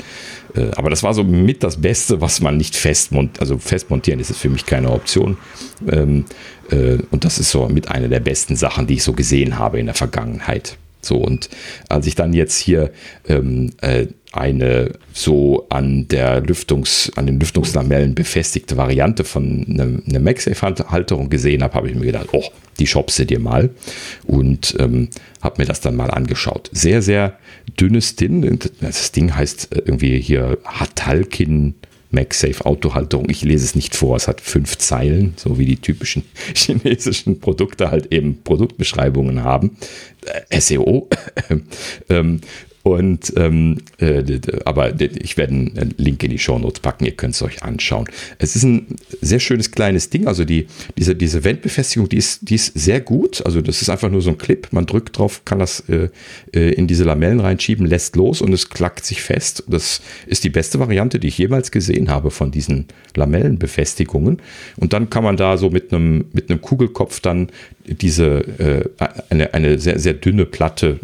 aber 0.77 0.91
das 0.91 1.03
war 1.03 1.15
so 1.15 1.25
mit 1.25 1.63
das 1.63 1.81
Beste, 1.81 2.21
was 2.21 2.41
man 2.41 2.57
nicht 2.57 2.77
festmontieren, 2.77 3.41
also 3.41 3.59
festmontieren 3.59 4.21
ist 4.21 4.37
für 4.37 4.51
mich 4.51 4.67
keine 4.67 4.91
Option. 4.91 5.39
Ähm, 5.91 6.25
äh, 6.71 6.99
und 7.11 7.25
das 7.25 7.39
ist 7.39 7.51
so 7.51 7.69
mit 7.69 7.89
einer 7.89 8.09
der 8.09 8.21
besten 8.21 8.57
Sachen, 8.57 8.87
die 8.87 8.95
ich 8.95 9.03
so 9.03 9.13
gesehen 9.13 9.59
habe 9.59 9.81
in 9.81 9.87
der 9.87 9.95
Vergangenheit. 9.95 10.77
So, 11.03 11.17
und 11.17 11.51
als 11.89 12.07
ich 12.07 12.15
dann 12.15 12.33
jetzt 12.33 12.57
hier 12.59 12.93
ähm, 13.29 13.71
äh, 13.81 14.07
eine 14.33 14.93
so 15.13 15.67
an 15.69 16.09
der 16.09 16.41
Lüftungs, 16.41 17.13
an 17.17 17.27
den 17.27 17.39
Lüftungslamellen 17.39 18.15
befestigte 18.15 18.77
Variante 18.77 19.25
von 19.25 19.67
einer 19.69 19.85
eine 20.07 20.21
MagSafe-Halterung 20.21 21.29
gesehen 21.29 21.63
habe, 21.63 21.75
habe 21.75 21.91
ich 21.91 21.95
mir 21.95 22.07
gedacht, 22.07 22.29
oh, 22.33 22.45
die 22.79 22.87
shoppst 22.87 23.19
du 23.19 23.27
dir 23.27 23.41
mal 23.41 23.71
und 24.25 24.75
ähm, 24.79 25.09
habe 25.43 25.61
mir 25.61 25.67
das 25.67 25.81
dann 25.81 25.97
mal 25.97 26.11
angeschaut. 26.11 26.71
Sehr, 26.73 27.03
sehr 27.03 27.39
dünnes 27.79 28.17
Ding. 28.17 28.59
Das 28.81 29.13
Ding 29.13 29.35
heißt 29.35 29.75
äh, 29.75 29.79
irgendwie 29.81 30.19
hier 30.19 30.59
Hatalkin 30.65 31.75
MagSafe 32.13 32.65
Autohalterung. 32.65 33.29
Ich 33.31 33.43
lese 33.43 33.65
es 33.65 33.75
nicht 33.75 33.97
vor, 33.97 34.17
es 34.17 34.29
hat 34.29 34.41
fünf 34.41 34.79
Zeilen, 34.79 35.35
so 35.37 35.59
wie 35.59 35.67
die 35.67 35.77
typischen 35.77 36.25
chinesischen 36.55 37.41
Produkte 37.41 37.91
halt 37.91 38.13
eben 38.13 38.43
Produktbeschreibungen 38.43 39.43
haben. 39.43 39.77
Äh, 40.51 40.61
SEO. 40.61 41.09
ähm, 42.09 42.41
und 42.83 43.33
ähm, 43.37 43.79
äh, 43.99 44.25
aber 44.65 45.01
ich 45.01 45.37
werde 45.37 45.53
einen 45.53 45.95
Link 45.99 46.23
in 46.25 46.31
die 46.31 46.39
Show 46.39 46.59
Notes 46.59 46.81
packen, 46.81 47.05
ihr 47.05 47.13
könnt 47.13 47.35
es 47.35 47.43
euch 47.43 47.63
anschauen. 47.63 48.07
Es 48.39 48.57
ist 48.57 48.65
ein 48.65 48.97
sehr 49.21 49.39
schönes 49.39 49.71
kleines 49.71 50.11
Ding. 50.11 50.27
Also 50.27 50.45
die, 50.45 50.67
diese, 50.99 51.15
diese 51.15 51.45
Wandbefestigung, 51.45 52.09
die 52.09 52.17
ist, 52.17 52.49
die 52.49 52.57
ist 52.57 52.77
sehr 52.77 53.01
gut. 53.01 53.45
Also 53.47 53.63
das 53.63 53.83
ist 53.83 53.89
einfach 53.89 54.11
nur 54.11 54.21
so 54.21 54.31
ein 54.31 54.39
Clip. 54.39 54.67
Man 54.73 54.87
drückt 54.87 55.17
drauf, 55.17 55.45
kann 55.45 55.61
das 55.61 55.89
äh, 55.89 56.09
äh, 56.53 56.71
in 56.71 56.89
diese 56.89 57.05
Lamellen 57.05 57.39
reinschieben, 57.39 57.87
lässt 57.87 58.17
los 58.17 58.41
und 58.41 58.53
es 58.53 58.69
klackt 58.69 59.05
sich 59.05 59.23
fest. 59.23 59.63
Das 59.69 60.03
ist 60.27 60.43
die 60.43 60.51
beste 60.51 60.81
Variante, 60.81 61.21
die 61.21 61.29
ich 61.29 61.39
jemals 61.39 61.71
gesehen 61.71 62.11
habe 62.11 62.33
von 62.33 62.51
diesen 62.51 62.87
Lamellenbefestigungen. 63.15 64.43
Und 64.77 64.93
dann 64.93 65.09
kann 65.09 65.23
man 65.23 65.37
da 65.37 65.57
so 65.57 65.71
mit 65.71 65.93
einem, 65.93 66.25
mit 66.33 66.51
einem 66.51 66.61
Kugelkopf 66.61 67.21
dann 67.21 67.49
diese 67.87 68.89
äh, 68.99 69.05
eine, 69.31 69.55
eine 69.55 69.79
sehr, 69.79 69.99
sehr 69.99 70.15
dünne 70.15 70.47
Platte 70.47 71.01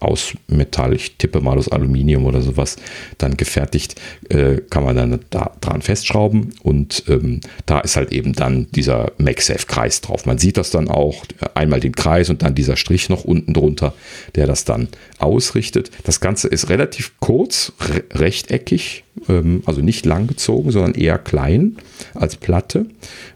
aus 0.00 0.34
Metall, 0.48 0.94
ich 0.94 1.16
tippe 1.16 1.40
mal 1.40 1.56
aus 1.56 1.68
Aluminium 1.68 2.26
oder 2.26 2.42
sowas, 2.42 2.76
dann 3.18 3.36
gefertigt, 3.36 4.00
äh, 4.28 4.56
kann 4.70 4.84
man 4.84 4.96
dann 4.96 5.20
da 5.30 5.52
dran 5.60 5.82
festschrauben 5.82 6.54
und 6.62 7.04
ähm, 7.08 7.40
da 7.66 7.80
ist 7.80 7.96
halt 7.96 8.12
eben 8.12 8.34
dann 8.34 8.66
dieser 8.72 9.12
MagSafe-Kreis 9.18 10.00
drauf. 10.00 10.26
Man 10.26 10.38
sieht 10.38 10.56
das 10.56 10.70
dann 10.70 10.88
auch, 10.88 11.24
einmal 11.54 11.80
den 11.80 11.94
Kreis 11.94 12.30
und 12.30 12.42
dann 12.42 12.54
dieser 12.54 12.76
Strich 12.76 13.08
noch 13.08 13.24
unten 13.24 13.54
drunter, 13.54 13.94
der 14.34 14.46
das 14.46 14.64
dann 14.64 14.88
ausrichtet. 15.18 15.90
Das 16.04 16.20
Ganze 16.20 16.48
ist 16.48 16.68
relativ 16.68 17.12
kurz, 17.20 17.72
re 17.80 18.02
rechteckig, 18.12 19.04
ähm, 19.28 19.62
also 19.66 19.80
nicht 19.80 20.04
lang 20.06 20.26
gezogen, 20.26 20.70
sondern 20.70 20.94
eher 20.94 21.18
klein 21.18 21.76
als 22.14 22.36
Platte 22.36 22.86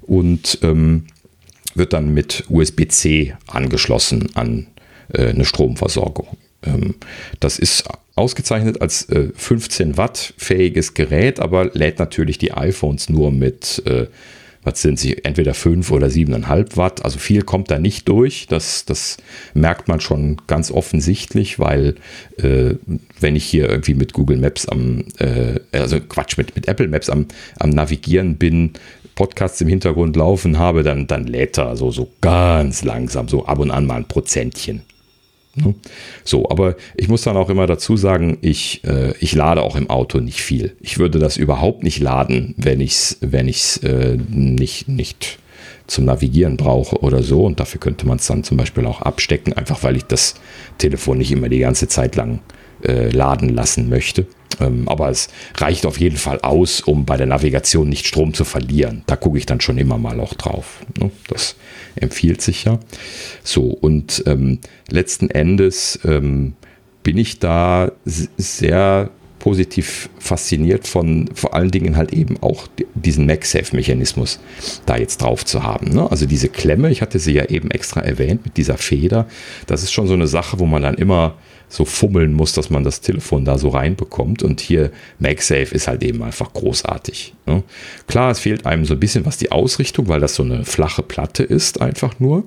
und 0.02 0.58
ähm, 0.62 1.04
wird 1.74 1.92
dann 1.92 2.12
mit 2.12 2.44
USB-C 2.48 3.34
angeschlossen 3.46 4.30
an 4.34 4.66
äh, 5.12 5.28
eine 5.28 5.44
Stromversorgung. 5.44 6.36
Ähm, 6.62 6.94
das 7.40 7.58
ist 7.58 7.84
ausgezeichnet 8.16 8.80
als 8.80 9.08
äh, 9.08 9.30
15 9.34 9.96
Watt 9.96 10.34
fähiges 10.36 10.94
Gerät, 10.94 11.40
aber 11.40 11.66
lädt 11.72 11.98
natürlich 11.98 12.38
die 12.38 12.52
iPhones 12.52 13.08
nur 13.08 13.32
mit, 13.32 13.82
äh, 13.86 14.06
was 14.62 14.80
sind 14.80 14.98
sie, 14.98 15.22
entweder 15.24 15.52
5 15.52 15.90
oder 15.90 16.06
7,5 16.06 16.76
Watt. 16.76 17.04
Also 17.04 17.18
viel 17.18 17.42
kommt 17.42 17.70
da 17.70 17.78
nicht 17.78 18.08
durch. 18.08 18.46
Das, 18.48 18.84
das 18.84 19.18
merkt 19.52 19.88
man 19.88 20.00
schon 20.00 20.40
ganz 20.46 20.70
offensichtlich, 20.70 21.58
weil 21.58 21.96
äh, 22.38 22.76
wenn 23.20 23.36
ich 23.36 23.44
hier 23.44 23.68
irgendwie 23.68 23.94
mit 23.94 24.12
Google 24.12 24.38
Maps 24.38 24.66
am, 24.66 25.04
äh, 25.18 25.60
also 25.72 26.00
Quatsch, 26.00 26.38
mit, 26.38 26.54
mit 26.54 26.68
Apple 26.68 26.88
Maps 26.88 27.10
am, 27.10 27.26
am 27.58 27.70
Navigieren 27.70 28.36
bin, 28.36 28.72
Podcasts 29.14 29.60
im 29.60 29.68
Hintergrund 29.68 30.16
laufen 30.16 30.58
habe, 30.58 30.82
dann, 30.82 31.06
dann 31.06 31.26
lädt 31.26 31.58
er 31.58 31.76
so, 31.76 31.90
so 31.90 32.08
ganz 32.20 32.84
langsam, 32.84 33.28
so 33.28 33.46
ab 33.46 33.58
und 33.58 33.70
an 33.70 33.86
mal 33.86 33.96
ein 33.96 34.08
Prozentchen. 34.08 34.82
Ne? 35.54 35.74
So, 36.24 36.48
aber 36.50 36.76
ich 36.96 37.08
muss 37.08 37.22
dann 37.22 37.36
auch 37.36 37.48
immer 37.48 37.66
dazu 37.66 37.96
sagen, 37.96 38.38
ich, 38.40 38.82
äh, 38.84 39.14
ich 39.20 39.34
lade 39.34 39.62
auch 39.62 39.76
im 39.76 39.88
Auto 39.88 40.18
nicht 40.18 40.40
viel. 40.40 40.76
Ich 40.80 40.98
würde 40.98 41.18
das 41.18 41.36
überhaupt 41.36 41.84
nicht 41.84 42.00
laden, 42.00 42.54
wenn 42.56 42.80
ich 42.80 42.92
es 42.92 43.18
wenn 43.20 43.46
ich's, 43.46 43.76
äh, 43.78 44.16
nicht, 44.28 44.88
nicht 44.88 45.38
zum 45.86 46.06
Navigieren 46.06 46.56
brauche 46.56 46.98
oder 47.00 47.22
so. 47.22 47.44
Und 47.44 47.60
dafür 47.60 47.80
könnte 47.80 48.06
man 48.06 48.18
es 48.18 48.26
dann 48.26 48.42
zum 48.42 48.56
Beispiel 48.56 48.86
auch 48.86 49.02
abstecken, 49.02 49.52
einfach 49.52 49.82
weil 49.84 49.96
ich 49.96 50.04
das 50.04 50.34
Telefon 50.78 51.18
nicht 51.18 51.30
immer 51.30 51.48
die 51.48 51.60
ganze 51.60 51.86
Zeit 51.86 52.16
lang 52.16 52.36
äh, 52.36 52.63
laden 52.86 53.48
lassen 53.48 53.88
möchte. 53.88 54.26
Ähm, 54.60 54.88
aber 54.88 55.08
es 55.10 55.28
reicht 55.56 55.86
auf 55.86 55.98
jeden 55.98 56.16
Fall 56.16 56.40
aus, 56.40 56.80
um 56.80 57.04
bei 57.04 57.16
der 57.16 57.26
Navigation 57.26 57.88
nicht 57.88 58.06
Strom 58.06 58.34
zu 58.34 58.44
verlieren. 58.44 59.02
Da 59.06 59.16
gucke 59.16 59.38
ich 59.38 59.46
dann 59.46 59.60
schon 59.60 59.78
immer 59.78 59.98
mal 59.98 60.20
auch 60.20 60.34
drauf. 60.34 60.84
Ne? 60.98 61.10
Das 61.28 61.56
empfiehlt 61.96 62.42
sich 62.42 62.64
ja. 62.64 62.78
So, 63.42 63.64
und 63.64 64.22
ähm, 64.26 64.60
letzten 64.88 65.30
Endes 65.30 65.98
ähm, 66.04 66.54
bin 67.02 67.18
ich 67.18 67.38
da 67.38 67.92
sehr 68.04 69.10
positiv 69.38 70.08
fasziniert 70.18 70.86
von 70.86 71.28
vor 71.34 71.52
allen 71.52 71.70
Dingen 71.70 71.98
halt 71.98 72.14
eben 72.14 72.42
auch 72.42 72.66
diesen 72.94 73.26
MagSafe-Mechanismus 73.26 74.40
da 74.86 74.96
jetzt 74.96 75.20
drauf 75.20 75.44
zu 75.44 75.62
haben. 75.62 75.90
Ne? 75.90 76.10
Also 76.10 76.24
diese 76.24 76.48
Klemme, 76.48 76.90
ich 76.90 77.02
hatte 77.02 77.18
sie 77.18 77.32
ja 77.32 77.44
eben 77.44 77.70
extra 77.70 78.00
erwähnt 78.00 78.46
mit 78.46 78.56
dieser 78.56 78.78
Feder, 78.78 79.26
das 79.66 79.82
ist 79.82 79.92
schon 79.92 80.06
so 80.06 80.14
eine 80.14 80.28
Sache, 80.28 80.60
wo 80.60 80.64
man 80.64 80.80
dann 80.80 80.94
immer 80.94 81.34
so 81.74 81.84
fummeln 81.84 82.32
muss, 82.32 82.52
dass 82.52 82.70
man 82.70 82.84
das 82.84 83.00
Telefon 83.00 83.44
da 83.44 83.58
so 83.58 83.70
reinbekommt. 83.70 84.42
Und 84.42 84.60
hier 84.60 84.92
MagSafe 85.18 85.74
ist 85.74 85.88
halt 85.88 86.02
eben 86.04 86.22
einfach 86.22 86.52
großartig. 86.52 87.34
Ne? 87.46 87.64
Klar, 88.06 88.30
es 88.30 88.40
fehlt 88.40 88.64
einem 88.64 88.84
so 88.84 88.94
ein 88.94 89.00
bisschen 89.00 89.26
was 89.26 89.38
die 89.38 89.50
Ausrichtung, 89.50 90.06
weil 90.06 90.20
das 90.20 90.36
so 90.36 90.44
eine 90.44 90.64
flache 90.64 91.02
Platte 91.02 91.42
ist, 91.42 91.80
einfach 91.80 92.20
nur. 92.20 92.44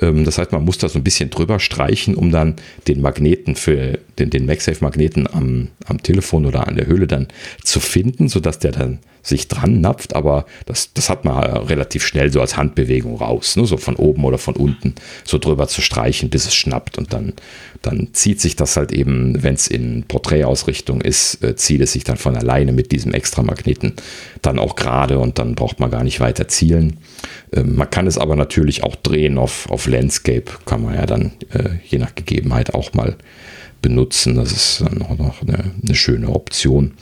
Ähm, 0.00 0.24
das 0.24 0.38
heißt, 0.38 0.52
man 0.52 0.64
muss 0.64 0.78
da 0.78 0.88
so 0.88 0.98
ein 0.98 1.04
bisschen 1.04 1.28
drüber 1.28 1.60
streichen, 1.60 2.14
um 2.14 2.30
dann 2.30 2.56
den 2.88 3.02
Magneten 3.02 3.54
für 3.54 3.98
den, 4.18 4.30
den 4.30 4.46
MagSafe-Magneten 4.46 5.28
am, 5.30 5.68
am 5.84 6.02
Telefon 6.02 6.46
oder 6.46 6.66
an 6.66 6.76
der 6.76 6.86
Hülle 6.86 7.06
dann 7.06 7.28
zu 7.62 7.80
finden, 7.80 8.28
sodass 8.28 8.58
der 8.58 8.72
dann 8.72 9.00
sich 9.22 9.48
dran 9.48 9.80
napft, 9.80 10.14
aber 10.14 10.46
das, 10.66 10.92
das 10.94 11.10
hat 11.10 11.24
man 11.24 11.42
relativ 11.42 12.04
schnell 12.06 12.32
so 12.32 12.40
als 12.40 12.56
Handbewegung 12.56 13.16
raus, 13.16 13.56
ne? 13.56 13.66
so 13.66 13.76
von 13.76 13.96
oben 13.96 14.24
oder 14.24 14.38
von 14.38 14.56
unten 14.56 14.94
so 15.24 15.38
drüber 15.38 15.68
zu 15.68 15.82
streichen, 15.82 16.30
bis 16.30 16.46
es 16.46 16.54
schnappt 16.54 16.98
und 16.98 17.12
dann, 17.12 17.34
dann 17.82 18.08
zieht 18.12 18.40
sich 18.40 18.56
das 18.56 18.76
halt 18.76 18.92
eben, 18.92 19.42
wenn 19.42 19.54
es 19.54 19.66
in 19.66 20.04
Porträtausrichtung 20.04 21.00
ist, 21.00 21.42
äh, 21.44 21.56
zieht 21.56 21.80
es 21.80 21.92
sich 21.92 22.04
dann 22.04 22.16
von 22.16 22.36
alleine 22.36 22.72
mit 22.72 22.92
diesem 22.92 23.12
Extramagneten 23.12 23.94
dann 24.42 24.58
auch 24.58 24.76
gerade 24.76 25.18
und 25.18 25.38
dann 25.38 25.54
braucht 25.54 25.80
man 25.80 25.90
gar 25.90 26.04
nicht 26.04 26.20
weiter 26.20 26.48
zielen. 26.48 26.98
Ähm, 27.52 27.76
man 27.76 27.90
kann 27.90 28.06
es 28.06 28.18
aber 28.18 28.36
natürlich 28.36 28.84
auch 28.84 28.96
drehen 28.96 29.38
auf, 29.38 29.70
auf 29.70 29.86
Landscape, 29.86 30.44
kann 30.64 30.82
man 30.82 30.94
ja 30.94 31.06
dann 31.06 31.32
äh, 31.52 31.70
je 31.86 31.98
nach 31.98 32.14
Gegebenheit 32.14 32.74
auch 32.74 32.94
mal 32.94 33.16
benutzen. 33.82 34.34
Das 34.34 34.52
ist 34.52 34.80
dann 34.80 35.02
auch 35.02 35.18
noch 35.18 35.42
eine, 35.42 35.72
eine 35.82 35.94
schöne 35.94 36.28
Option. 36.28 36.92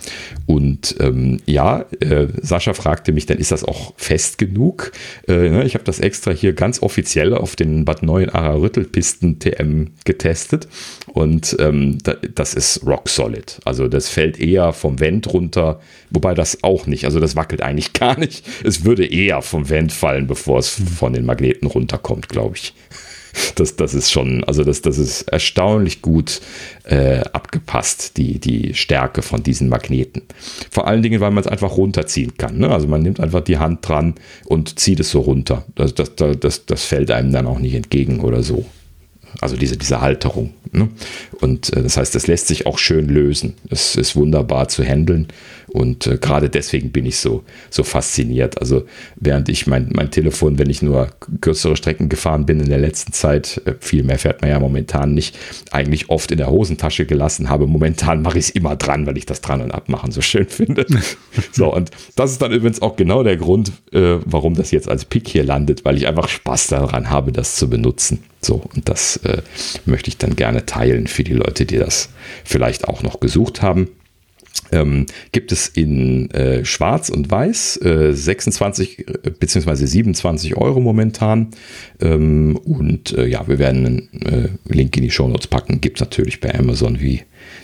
Und 0.47 0.97
ähm, 1.01 1.41
ja, 1.47 1.85
äh, 2.01 2.29
Sascha 2.41 2.75
fragte 2.75 3.13
mich, 3.13 3.27
dann 3.27 3.39
ist 3.39 3.53
das 3.53 3.65
auch 3.65 3.95
fest 3.97 4.39
genug? 4.39 4.93
Äh, 5.27 5.51
ne, 5.51 5.65
ich 5.65 5.75
habe 5.75 5.85
das 5.85 6.01
extra 6.01 6.31
hier 6.31 6.53
ganz 6.53 6.83
offiziell 6.83 7.35
auf 7.35 7.57
den 7.57 7.85
Bad 7.85 8.03
9 8.03 8.31
Ara 8.31 8.55
Rüttelpisten 8.55 9.39
TM 9.39 9.93
getestet 10.05 10.69
und 11.07 11.57
ähm, 11.59 11.99
da, 12.03 12.15
das 12.35 12.55
ist 12.55 12.87
rock 12.87 13.09
solid. 13.09 13.61
Also 13.65 13.89
das 13.89 14.09
fällt 14.09 14.39
eher 14.41 14.73
vom 14.73 15.01
Vent 15.01 15.33
runter, 15.33 15.81
wobei 16.11 16.35
das 16.35 16.63
auch 16.63 16.87
nicht, 16.87 17.05
also 17.05 17.21
das 17.21 17.37
wackelt 17.37 17.63
eigentlich 17.63 17.93
gar 17.99 18.19
nicht. 18.19 18.47
Es 18.65 18.85
würde 18.85 19.07
eher 19.07 19.43
vom 19.43 19.69
Vent 19.69 19.93
fallen, 19.93 20.27
bevor 20.27 20.59
es 20.59 20.69
von 20.69 21.13
den 21.13 21.25
Magneten 21.25 21.67
runterkommt, 21.67 22.29
glaube 22.29 22.57
ich 22.57 22.75
das, 23.57 23.77
das 23.77 23.95
ist 23.95 24.11
schon, 24.11 24.45
also 24.45 24.65
das, 24.65 24.83
das 24.83 24.99
ist 24.99 25.23
erstaunlich 25.23 26.03
gut 26.03 26.41
äh, 26.85 27.21
abgepasst, 27.33 28.17
die, 28.17 28.39
die 28.39 28.75
Stärke 28.75 29.23
von 29.23 29.43
diesen 29.43 29.69
Magneten. 29.69 30.23
Vor 30.71 30.87
allen 30.87 31.03
Dingen, 31.03 31.21
weil 31.21 31.31
man 31.31 31.45
es 31.45 31.51
einfach 31.51 31.77
runterziehen 31.77 32.37
kann. 32.37 32.59
Ne? 32.59 32.71
Also 32.71 32.87
man 32.87 33.03
nimmt 33.03 33.21
einfach 33.21 33.43
die 33.43 33.59
Hand 33.59 33.87
dran 33.87 34.15
und 34.47 34.79
zieht 34.79 35.01
es 35.01 35.11
so 35.11 35.21
runter. 35.21 35.65
Das, 35.75 35.95
das, 35.95 36.13
das, 36.17 36.67
das 36.67 36.85
fällt 36.85 37.11
einem 37.11 37.33
dann 37.33 37.47
auch 37.47 37.59
nicht 37.59 37.75
entgegen 37.75 38.21
oder 38.21 38.43
so. 38.43 38.65
Also 39.41 39.57
diese, 39.57 39.77
diese 39.77 40.01
Halterung. 40.01 40.55
Ne? 40.73 40.89
Und 41.41 41.73
äh, 41.77 41.83
das 41.83 41.97
heißt, 41.97 42.15
das 42.15 42.27
lässt 42.27 42.49
sich 42.49 42.67
auch 42.67 42.79
schön 42.79 43.09
lösen. 43.09 43.55
Es 43.71 43.97
ist 43.97 44.17
wunderbar 44.17 44.69
zu 44.69 44.83
handeln. 44.83 45.29
Und 45.69 46.07
äh, 46.07 46.19
gerade 46.19 46.49
deswegen 46.49 46.91
bin 46.91 47.07
ich 47.07 47.19
so, 47.19 47.45
so 47.71 47.83
fasziniert. 47.83 48.61
Also 48.61 48.85
während 49.17 49.49
ich 49.49 49.67
mein, 49.67 49.91
mein 49.95 50.11
Telefon, 50.11 50.59
wenn 50.59 50.71
ich 50.71 50.83
nur 50.83 51.09
kürzere 51.41 51.77
Strecken 51.77 52.09
gefahren 52.09 52.47
bin 52.47 52.61
in 52.61 52.69
der 52.69 52.79
letzten 52.79 53.13
Zeit, 53.13 53.61
äh, 53.65 53.75
viel 53.81 54.03
mehr 54.03 54.19
fährt 54.19 54.41
man 54.41 54.51
ja 54.51 54.59
momentan 54.59 55.15
nicht, 55.15 55.37
eigentlich 55.71 56.11
oft 56.11 56.31
in 56.31 56.39
der 56.39 56.51
Hosentasche 56.51 57.07
gelassen 57.07 57.51
habe. 57.51 57.67
Momentan 57.67 58.23
mache 58.23 58.39
ich 58.39 58.47
es 58.47 58.51
immer 58.51 58.77
dran, 58.77 59.07
weil 59.07 59.19
ich 59.19 59.27
das 59.27 59.41
dran 59.41 59.61
und 59.61 59.73
abmachen 59.73 60.11
so 60.11 60.21
schön 60.21 60.47
finde. 60.47 60.87
so, 61.53 61.73
und 61.73 61.91
das 62.17 62.33
ist 62.33 62.43
dann 62.43 62.53
übrigens 62.53 62.83
auch 62.83 62.97
genau 62.97 63.23
der 63.23 63.37
Grund, 63.37 63.73
äh, 63.93 64.19
warum 64.25 64.55
das 64.55 64.71
jetzt 64.71 64.89
als 64.89 65.05
Pick 65.05 65.29
hier 65.29 65.45
landet, 65.45 65.85
weil 65.85 65.97
ich 65.97 66.07
einfach 66.07 66.29
Spaß 66.29 66.69
daran 66.69 67.11
habe, 67.11 67.33
das 67.33 67.57
zu 67.57 67.69
benutzen. 67.69 68.25
So, 68.41 68.63
und 68.75 68.89
das 68.89 69.17
äh, 69.19 69.43
möchte 69.85 70.09
ich 70.09 70.17
dann 70.17 70.37
gerne 70.37 70.65
teilen 70.65 71.07
für 71.07 71.25
die 71.25 71.35
Leute, 71.35 71.67
die 71.67 71.77
das 71.77 72.11
vielleicht 72.45 72.87
auch 72.87 73.03
noch 73.03 73.21
gesucht 73.21 73.63
haben. 73.63 73.89
Ähm, 74.71 75.07
gibt 75.33 75.51
es 75.53 75.69
in 75.69 76.31
äh, 76.31 76.65
Schwarz 76.65 77.09
und 77.09 77.31
Weiß 77.31 77.81
äh, 77.83 78.13
26 78.13 79.07
bzw. 79.39 79.87
27 79.87 80.57
Euro 80.57 80.81
momentan. 80.81 81.49
Ähm, 82.01 82.57
und 82.57 83.17
äh, 83.17 83.27
ja, 83.27 83.49
wir 83.49 83.59
werden 83.59 83.87
einen 83.87 84.23
äh, 84.23 84.49
Link 84.69 84.97
in 84.97 85.05
die 85.05 85.11
Show 85.11 85.29
Notes 85.29 85.47
packen. 85.47 85.81
Gibt 85.81 85.99
es 85.99 86.01
natürlich 86.01 86.41
bei 86.41 86.55
Amazon 86.55 87.01
wie 87.01 87.23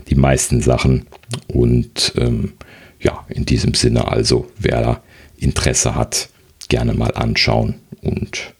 die 0.08 0.14
meisten 0.14 0.60
Sachen. 0.60 1.06
Und 1.48 2.14
ähm, 2.16 2.54
ja, 3.00 3.24
in 3.28 3.44
diesem 3.44 3.74
Sinne 3.74 4.08
also, 4.08 4.50
wer 4.58 4.80
da 4.80 5.02
Interesse 5.36 5.94
hat, 5.94 6.28
gerne 6.68 6.94
mal 6.94 7.12
anschauen. 7.14 7.74
Und 8.02 8.54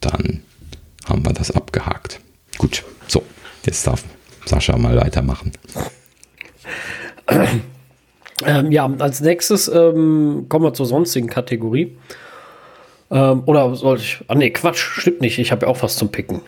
dann 0.00 0.42
haben 1.04 1.24
wir 1.24 1.32
das 1.32 1.50
abgehakt. 1.50 2.20
Gut, 2.58 2.84
so, 3.08 3.22
jetzt 3.64 3.86
darf 3.86 4.04
Sascha 4.46 4.76
mal 4.76 4.96
weitermachen. 4.96 5.52
Ähm, 8.44 8.72
ja, 8.72 8.90
als 8.98 9.20
nächstes 9.20 9.68
ähm, 9.68 10.46
kommen 10.48 10.64
wir 10.64 10.74
zur 10.74 10.86
sonstigen 10.86 11.28
Kategorie. 11.28 11.96
Ähm, 13.10 13.42
oder 13.46 13.74
soll 13.74 13.98
ich? 13.98 14.18
Ah, 14.28 14.34
nee, 14.34 14.50
Quatsch, 14.50 14.78
stimmt 14.78 15.20
nicht. 15.20 15.38
Ich 15.38 15.52
habe 15.52 15.66
ja 15.66 15.72
auch 15.72 15.82
was 15.82 15.96
zum 15.96 16.10
Picken. 16.10 16.40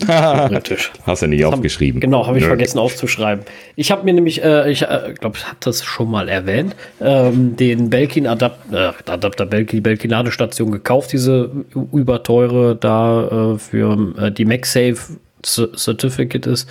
Hast 0.06 1.22
du 1.22 1.26
nicht 1.26 1.42
das 1.42 1.52
aufgeschrieben? 1.52 2.00
Hab, 2.00 2.02
genau, 2.02 2.26
habe 2.26 2.38
ich 2.38 2.42
Nerd. 2.42 2.50
vergessen 2.50 2.78
aufzuschreiben. 2.78 3.44
Ich 3.74 3.90
habe 3.90 4.04
mir 4.04 4.12
nämlich, 4.12 4.42
äh, 4.44 4.70
ich 4.70 4.82
äh, 4.82 5.14
glaube, 5.18 5.38
ich 5.38 5.44
habe 5.44 5.56
das 5.60 5.84
schon 5.84 6.08
mal 6.08 6.28
erwähnt, 6.28 6.76
ähm, 7.00 7.56
den 7.56 7.90
Belkin 7.90 8.28
Adapter, 8.28 8.94
äh, 9.06 9.10
Adapter 9.10 9.46
Belkin, 9.46 9.82
Belkin 9.82 10.10
Ladestation 10.10 10.70
gekauft, 10.70 11.12
diese 11.12 11.50
überteure 11.92 12.76
da 12.76 13.54
äh, 13.54 13.58
für 13.58 14.14
äh, 14.18 14.30
die 14.30 14.44
MagSafe 14.44 15.18
Certificate 15.42 16.46
ist 16.46 16.68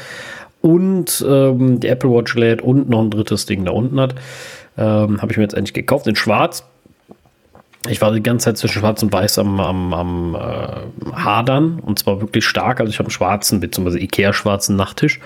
und 0.62 1.26
ähm, 1.28 1.80
die 1.80 1.88
Apple 1.88 2.10
Watch 2.10 2.36
lädt 2.36 2.62
und 2.62 2.90
noch 2.90 3.02
ein 3.02 3.12
drittes 3.12 3.46
Ding 3.46 3.66
da 3.66 3.72
unten 3.72 4.00
hat. 4.00 4.16
Ähm, 4.78 5.22
Habe 5.22 5.32
ich 5.32 5.38
mir 5.38 5.44
jetzt 5.44 5.56
endlich 5.56 5.74
gekauft 5.74 6.08
in 6.08 6.16
Schwarz. 6.16 6.64
Ich 7.90 8.02
war 8.02 8.12
die 8.12 8.24
ganze 8.24 8.46
Zeit 8.46 8.58
zwischen 8.58 8.80
Schwarz 8.80 9.02
und 9.04 9.14
Weiß 9.14 9.40
am, 9.40 9.60
am, 9.60 9.94
am 9.94 10.36
äh, 10.36 11.12
Hadern 11.16 11.80
und 11.80 12.00
zwar 12.00 12.20
wirklich 12.22 12.46
stark. 12.46 12.80
Also 12.80 12.90
ich 12.90 13.00
habe 13.00 13.08
einen 13.08 13.12
schwarzen, 13.12 13.60
beziehungsweise 13.60 14.00
Ikea-schwarzen 14.00 14.76
Nachttisch. 14.76 15.20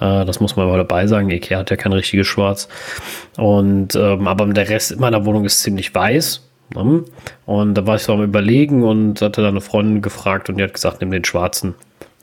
Äh, 0.00 0.24
das 0.24 0.40
muss 0.40 0.56
man 0.56 0.68
mal 0.68 0.76
dabei 0.76 1.06
sagen. 1.06 1.30
Ikea 1.30 1.60
hat 1.60 1.70
ja 1.70 1.76
kein 1.76 1.92
richtiges 1.92 2.26
Schwarz. 2.26 2.68
Und 3.38 3.94
ähm, 3.94 4.26
aber 4.28 4.46
der 4.46 4.68
Rest 4.68 4.98
meiner 4.98 5.24
Wohnung 5.24 5.44
ist 5.44 5.60
ziemlich 5.60 5.94
weiß. 5.94 6.42
Ne? 6.74 7.04
Und 7.46 7.74
da 7.74 7.86
war 7.86 7.96
ich 7.96 8.02
so 8.02 8.12
am 8.12 8.22
überlegen 8.22 8.82
und 8.82 9.22
hatte 9.22 9.40
dann 9.40 9.50
eine 9.50 9.60
Freundin 9.60 10.02
gefragt 10.02 10.48
und 10.48 10.58
die 10.58 10.64
hat 10.64 10.74
gesagt, 10.74 11.00
nimm 11.00 11.10
den 11.10 11.24
schwarzen. 11.24 11.74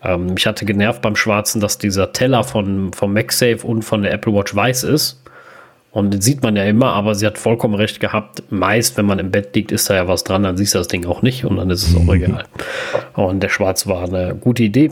Ähm, 0.04 0.34
mich 0.34 0.46
hatte 0.48 0.66
genervt 0.66 1.02
beim 1.02 1.16
Schwarzen, 1.16 1.60
dass 1.60 1.78
dieser 1.78 2.14
Teller 2.14 2.44
von, 2.44 2.94
vom 2.94 3.14
MagSafe 3.14 3.66
und 3.66 3.84
von 3.84 4.02
der 4.02 4.14
Apple 4.14 4.34
Watch 4.34 4.56
weiß 4.56 4.84
ist. 4.84 5.22
Und 5.92 6.12
den 6.12 6.22
sieht 6.22 6.44
man 6.44 6.56
ja 6.56 6.64
immer, 6.66 6.94
aber 6.94 7.16
sie 7.16 7.26
hat 7.26 7.38
vollkommen 7.38 7.74
recht 7.74 8.00
gehabt. 8.00 8.44
Meist, 8.52 8.96
wenn 8.98 9.06
man 9.06 9.18
im 9.18 9.32
Bett 9.32 9.56
liegt, 9.56 9.72
ist 9.72 9.90
da 9.90 9.96
ja 9.96 10.08
was 10.08 10.24
dran, 10.24 10.44
dann 10.44 10.56
siehst 10.56 10.76
du 10.76 10.78
das 10.78 10.88
Ding 10.88 11.06
auch 11.06 11.24
nicht 11.24 11.46
und 11.46 11.58
dann 11.58 11.70
ist 11.72 11.88
es 11.88 11.96
auch 11.96 12.14
egal. 12.14 12.46
Und 13.16 13.42
der 13.42 13.50
Schwarz 13.50 13.88
war 13.88 14.04
eine 14.04 14.36
gute 14.36 14.64
Idee. 14.64 14.92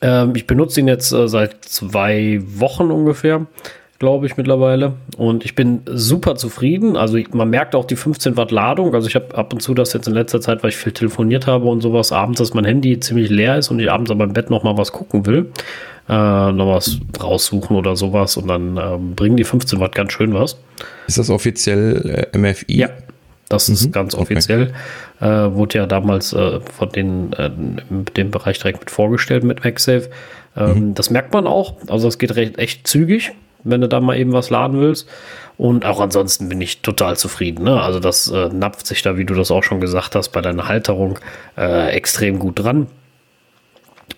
Ähm, 0.00 0.32
ich 0.34 0.46
benutze 0.46 0.80
ihn 0.80 0.88
jetzt 0.88 1.12
äh, 1.12 1.28
seit 1.28 1.64
zwei 1.64 2.40
Wochen 2.42 2.90
ungefähr. 2.90 3.46
Glaube 4.02 4.26
ich, 4.26 4.36
mittlerweile. 4.36 4.94
Und 5.16 5.44
ich 5.44 5.54
bin 5.54 5.82
super 5.86 6.34
zufrieden. 6.34 6.96
Also 6.96 7.14
ich, 7.18 7.32
man 7.32 7.48
merkt 7.50 7.76
auch 7.76 7.84
die 7.84 7.94
15 7.94 8.36
Watt 8.36 8.50
Ladung. 8.50 8.96
Also 8.96 9.06
ich 9.06 9.14
habe 9.14 9.32
ab 9.36 9.52
und 9.52 9.60
zu 9.60 9.74
das 9.74 9.92
jetzt 9.92 10.08
in 10.08 10.14
letzter 10.14 10.40
Zeit, 10.40 10.64
weil 10.64 10.70
ich 10.70 10.76
viel 10.76 10.90
telefoniert 10.90 11.46
habe 11.46 11.66
und 11.66 11.82
sowas, 11.82 12.10
abends, 12.10 12.40
dass 12.40 12.52
mein 12.52 12.64
Handy 12.64 12.98
ziemlich 12.98 13.30
leer 13.30 13.58
ist 13.58 13.70
und 13.70 13.78
ich 13.78 13.88
abends 13.88 14.10
aber 14.10 14.24
im 14.24 14.32
Bett 14.32 14.50
noch 14.50 14.64
mal 14.64 14.76
was 14.76 14.90
gucken 14.90 15.24
will. 15.24 15.52
Äh, 16.08 16.12
noch 16.50 16.74
was 16.74 16.98
raussuchen 17.22 17.76
oder 17.76 17.94
sowas. 17.94 18.36
Und 18.36 18.48
dann 18.48 18.76
ähm, 18.76 19.14
bringen 19.14 19.36
die 19.36 19.44
15 19.44 19.78
Watt 19.78 19.94
ganz 19.94 20.12
schön 20.12 20.34
was. 20.34 20.58
Ist 21.06 21.18
das 21.18 21.30
offiziell 21.30 22.26
äh, 22.32 22.36
MFI? 22.36 22.74
Ja. 22.74 22.88
Das 23.48 23.68
ist 23.68 23.86
mhm, 23.86 23.92
ganz 23.92 24.16
offiziell. 24.16 24.72
Okay. 25.20 25.28
Äh, 25.28 25.54
wurde 25.54 25.78
ja 25.78 25.86
damals 25.86 26.32
äh, 26.32 26.58
von 26.58 26.88
den, 26.88 27.32
äh, 27.34 27.50
dem 28.16 28.32
Bereich 28.32 28.58
direkt 28.58 28.80
mit 28.80 28.90
vorgestellt 28.90 29.44
mit 29.44 29.62
MagSafe. 29.62 30.10
Ähm, 30.56 30.88
mhm. 30.88 30.94
Das 30.94 31.10
merkt 31.10 31.32
man 31.32 31.46
auch. 31.46 31.76
Also 31.88 32.08
es 32.08 32.18
geht 32.18 32.34
recht 32.34 32.58
echt 32.58 32.88
zügig, 32.88 33.32
wenn 33.64 33.80
du 33.80 33.88
da 33.88 34.00
mal 34.00 34.16
eben 34.18 34.32
was 34.32 34.50
laden 34.50 34.80
willst. 34.80 35.08
Und 35.58 35.84
auch 35.84 36.00
ansonsten 36.00 36.48
bin 36.48 36.60
ich 36.60 36.82
total 36.82 37.16
zufrieden. 37.16 37.64
Ne? 37.64 37.80
Also 37.80 38.00
das 38.00 38.28
äh, 38.30 38.48
napft 38.48 38.86
sich 38.86 39.02
da, 39.02 39.16
wie 39.16 39.24
du 39.24 39.34
das 39.34 39.50
auch 39.50 39.62
schon 39.62 39.80
gesagt 39.80 40.14
hast, 40.14 40.30
bei 40.30 40.40
deiner 40.40 40.68
Halterung 40.68 41.18
äh, 41.56 41.90
extrem 41.90 42.38
gut 42.38 42.58
dran. 42.58 42.86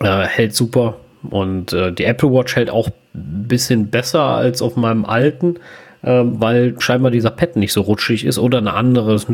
Äh, 0.00 0.22
hält 0.22 0.54
super. 0.54 0.96
Und 1.30 1.72
äh, 1.72 1.92
die 1.92 2.04
Apple 2.04 2.32
Watch 2.32 2.56
hält 2.56 2.70
auch 2.70 2.88
ein 3.14 3.46
bisschen 3.48 3.90
besser 3.90 4.22
als 4.22 4.62
auf 4.62 4.76
meinem 4.76 5.04
alten, 5.04 5.56
äh, 6.02 6.22
weil 6.24 6.80
scheinbar 6.80 7.10
dieser 7.10 7.30
Pad 7.30 7.56
nicht 7.56 7.72
so 7.72 7.82
rutschig 7.82 8.24
ist 8.24 8.38
oder 8.38 8.58
eine 8.58 8.74
andere, 8.74 9.12
das 9.12 9.26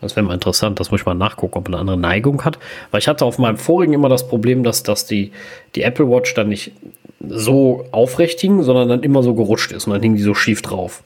das 0.00 0.14
wäre 0.14 0.26
mal 0.26 0.34
interessant, 0.34 0.78
das 0.78 0.90
muss 0.90 1.00
ich 1.00 1.06
mal 1.06 1.14
nachgucken, 1.14 1.58
ob 1.58 1.68
eine 1.68 1.78
andere 1.78 1.96
Neigung 1.96 2.44
hat. 2.44 2.58
Weil 2.90 3.00
ich 3.00 3.08
hatte 3.08 3.24
auf 3.24 3.38
meinem 3.38 3.56
vorigen 3.56 3.94
immer 3.94 4.10
das 4.10 4.28
Problem, 4.28 4.62
dass, 4.62 4.82
dass 4.82 5.06
die, 5.06 5.32
die 5.74 5.82
Apple 5.82 6.08
Watch 6.08 6.34
dann 6.34 6.50
nicht 6.50 6.72
so 7.20 7.86
aufrecht 7.92 8.40
hing, 8.40 8.62
sondern 8.62 8.88
dann 8.88 9.02
immer 9.02 9.22
so 9.22 9.34
gerutscht 9.34 9.72
ist 9.72 9.86
und 9.86 9.92
dann 9.92 10.02
hing 10.02 10.16
die 10.16 10.22
so 10.22 10.34
schief 10.34 10.62
drauf. 10.62 11.02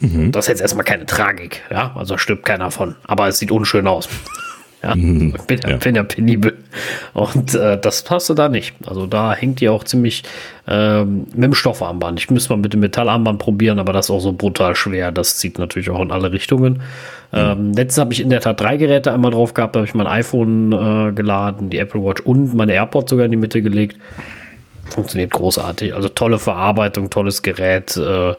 Mhm. 0.00 0.32
Das 0.32 0.46
ist 0.46 0.48
jetzt 0.48 0.60
erstmal 0.60 0.84
keine 0.84 1.06
Tragik, 1.06 1.62
ja, 1.70 1.92
also 1.94 2.16
stirbt 2.16 2.44
keiner 2.44 2.70
von, 2.70 2.96
aber 3.04 3.28
es 3.28 3.38
sieht 3.38 3.50
unschön 3.50 3.86
aus. 3.86 4.08
Ja, 4.82 4.94
mhm. 4.94 5.34
ich 5.36 5.42
bin, 5.42 5.60
ja. 5.66 5.76
bin 5.76 5.94
ja 5.94 6.02
penibel. 6.02 6.56
Und 7.12 7.54
äh, 7.54 7.78
das 7.78 8.02
passte 8.02 8.34
da 8.34 8.48
nicht. 8.48 8.74
Also 8.86 9.06
da 9.06 9.34
hängt 9.34 9.60
die 9.60 9.68
auch 9.68 9.84
ziemlich 9.84 10.22
ähm, 10.66 11.26
mit 11.34 11.44
dem 11.44 11.54
Stoffarmband. 11.54 12.18
Ich 12.18 12.30
müsste 12.30 12.54
mal 12.54 12.62
mit 12.62 12.72
dem 12.72 12.80
Metallarmband 12.80 13.38
probieren, 13.38 13.78
aber 13.78 13.92
das 13.92 14.06
ist 14.06 14.10
auch 14.10 14.20
so 14.20 14.32
brutal 14.32 14.74
schwer. 14.74 15.12
Das 15.12 15.36
zieht 15.36 15.58
natürlich 15.58 15.90
auch 15.90 16.00
in 16.00 16.10
alle 16.10 16.32
Richtungen. 16.32 16.74
Mhm. 17.32 17.38
Ähm, 17.38 17.72
letztens 17.74 17.98
habe 17.98 18.12
ich 18.14 18.20
in 18.20 18.30
der 18.30 18.40
Tat 18.40 18.58
drei 18.58 18.78
Geräte 18.78 19.12
einmal 19.12 19.32
drauf 19.32 19.52
gehabt. 19.52 19.76
Da 19.76 19.80
habe 19.80 19.86
ich 19.86 19.94
mein 19.94 20.06
iPhone 20.06 20.72
äh, 20.72 21.12
geladen, 21.12 21.68
die 21.68 21.78
Apple 21.78 22.02
Watch 22.02 22.22
und 22.22 22.54
meine 22.54 22.72
AirPods 22.72 23.10
sogar 23.10 23.26
in 23.26 23.32
die 23.32 23.36
Mitte 23.36 23.60
gelegt. 23.60 23.98
Funktioniert 24.90 25.30
großartig. 25.30 25.94
Also 25.94 26.08
tolle 26.08 26.38
Verarbeitung, 26.38 27.10
tolles 27.10 27.42
Gerät. 27.42 27.96
Äh, 27.96 28.34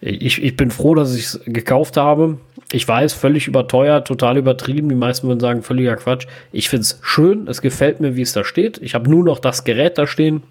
ich, 0.00 0.42
ich 0.42 0.56
bin 0.56 0.70
froh, 0.70 0.94
dass 0.94 1.14
ich 1.14 1.24
es 1.24 1.40
gekauft 1.44 1.96
habe. 1.96 2.38
Ich 2.72 2.86
weiß, 2.86 3.12
völlig 3.12 3.48
überteuert, 3.48 4.06
total 4.06 4.38
übertrieben. 4.38 4.88
Die 4.88 4.94
meisten 4.94 5.28
würden 5.28 5.40
sagen, 5.40 5.62
völliger 5.62 5.96
Quatsch. 5.96 6.26
Ich 6.52 6.68
finde 6.68 6.82
es 6.82 6.98
schön, 7.02 7.48
es 7.48 7.60
gefällt 7.60 8.00
mir, 8.00 8.16
wie 8.16 8.22
es 8.22 8.32
da 8.32 8.44
steht. 8.44 8.78
Ich 8.78 8.94
habe 8.94 9.10
nur 9.10 9.24
noch 9.24 9.38
das 9.38 9.64
Gerät 9.64 9.98
da 9.98 10.06
stehen, 10.06 10.42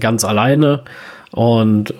ganz 0.00 0.24
alleine. 0.24 0.84
Und 1.32 1.94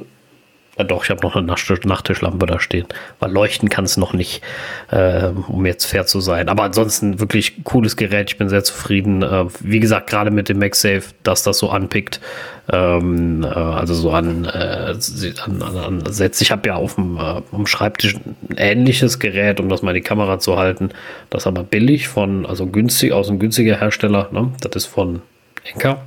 ja 0.78 0.84
doch, 0.84 1.04
ich 1.04 1.10
habe 1.10 1.20
noch 1.22 1.36
eine 1.36 1.46
Nachttischlampe 1.46 2.46
da 2.46 2.58
stehen, 2.58 2.86
weil 3.18 3.30
leuchten 3.30 3.68
kann 3.68 3.84
es 3.84 3.98
noch 3.98 4.14
nicht, 4.14 4.42
äh, 4.90 5.26
um 5.26 5.66
jetzt 5.66 5.84
fair 5.84 6.06
zu 6.06 6.20
sein. 6.20 6.48
Aber 6.48 6.62
ansonsten 6.62 7.20
wirklich 7.20 7.62
cooles 7.64 7.96
Gerät, 7.96 8.30
ich 8.30 8.38
bin 8.38 8.48
sehr 8.48 8.64
zufrieden. 8.64 9.22
Äh, 9.22 9.44
wie 9.60 9.80
gesagt, 9.80 10.08
gerade 10.08 10.30
mit 10.30 10.48
dem 10.48 10.58
MagSafe, 10.58 11.02
dass 11.24 11.42
das 11.42 11.58
so 11.58 11.68
anpickt, 11.68 12.20
ähm, 12.72 13.44
äh, 13.44 13.48
also 13.48 13.92
so 13.92 14.12
an, 14.12 14.46
äh, 14.46 14.94
an, 15.44 15.62
an, 15.62 15.76
an 15.76 16.02
setzt. 16.12 16.40
Ich 16.40 16.50
habe 16.50 16.68
ja 16.68 16.76
auf 16.76 16.94
dem, 16.94 17.18
äh, 17.18 17.42
am 17.52 17.66
Schreibtisch 17.66 18.16
ein 18.16 18.56
ähnliches 18.56 19.18
Gerät, 19.18 19.60
um 19.60 19.68
das 19.68 19.82
mal 19.82 19.90
in 19.90 19.96
die 19.96 20.00
Kamera 20.00 20.38
zu 20.38 20.56
halten. 20.56 20.90
Das 21.28 21.46
aber 21.46 21.64
billig 21.64 22.08
von, 22.08 22.46
also 22.46 22.66
günstig, 22.66 23.12
aus 23.12 23.28
einem 23.28 23.40
günstiger 23.40 23.78
Hersteller. 23.78 24.30
Ne? 24.32 24.52
Das 24.60 24.74
ist 24.74 24.86
von 24.86 25.20
Enker. 25.64 26.02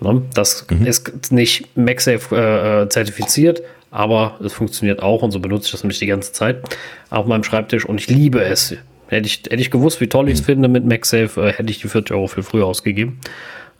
Ne? 0.00 0.22
Das 0.34 0.66
mhm. 0.70 0.86
ist 0.86 1.32
nicht 1.32 1.76
MagSafe 1.76 2.36
äh, 2.36 2.82
äh, 2.82 2.88
zertifiziert, 2.88 3.62
aber 3.90 4.38
es 4.44 4.52
funktioniert 4.52 5.02
auch 5.02 5.22
und 5.22 5.30
so 5.30 5.40
benutze 5.40 5.66
ich 5.66 5.72
das 5.72 5.82
nämlich 5.82 5.98
die 5.98 6.06
ganze 6.06 6.32
Zeit 6.32 6.62
auf 7.10 7.26
meinem 7.26 7.44
Schreibtisch 7.44 7.84
und 7.84 8.00
ich 8.00 8.08
liebe 8.08 8.42
es. 8.42 8.74
Hätte 9.08 9.26
ich, 9.26 9.42
hätte 9.42 9.56
ich 9.56 9.72
gewusst, 9.72 10.00
wie 10.00 10.06
toll 10.06 10.28
ich 10.28 10.34
es 10.34 10.42
mhm. 10.42 10.46
finde 10.46 10.68
mit 10.68 10.84
MagSafe, 10.84 11.48
äh, 11.48 11.52
hätte 11.52 11.70
ich 11.70 11.80
die 11.80 11.88
40 11.88 12.14
Euro 12.14 12.28
viel 12.28 12.42
früher 12.42 12.66
ausgegeben. 12.66 13.18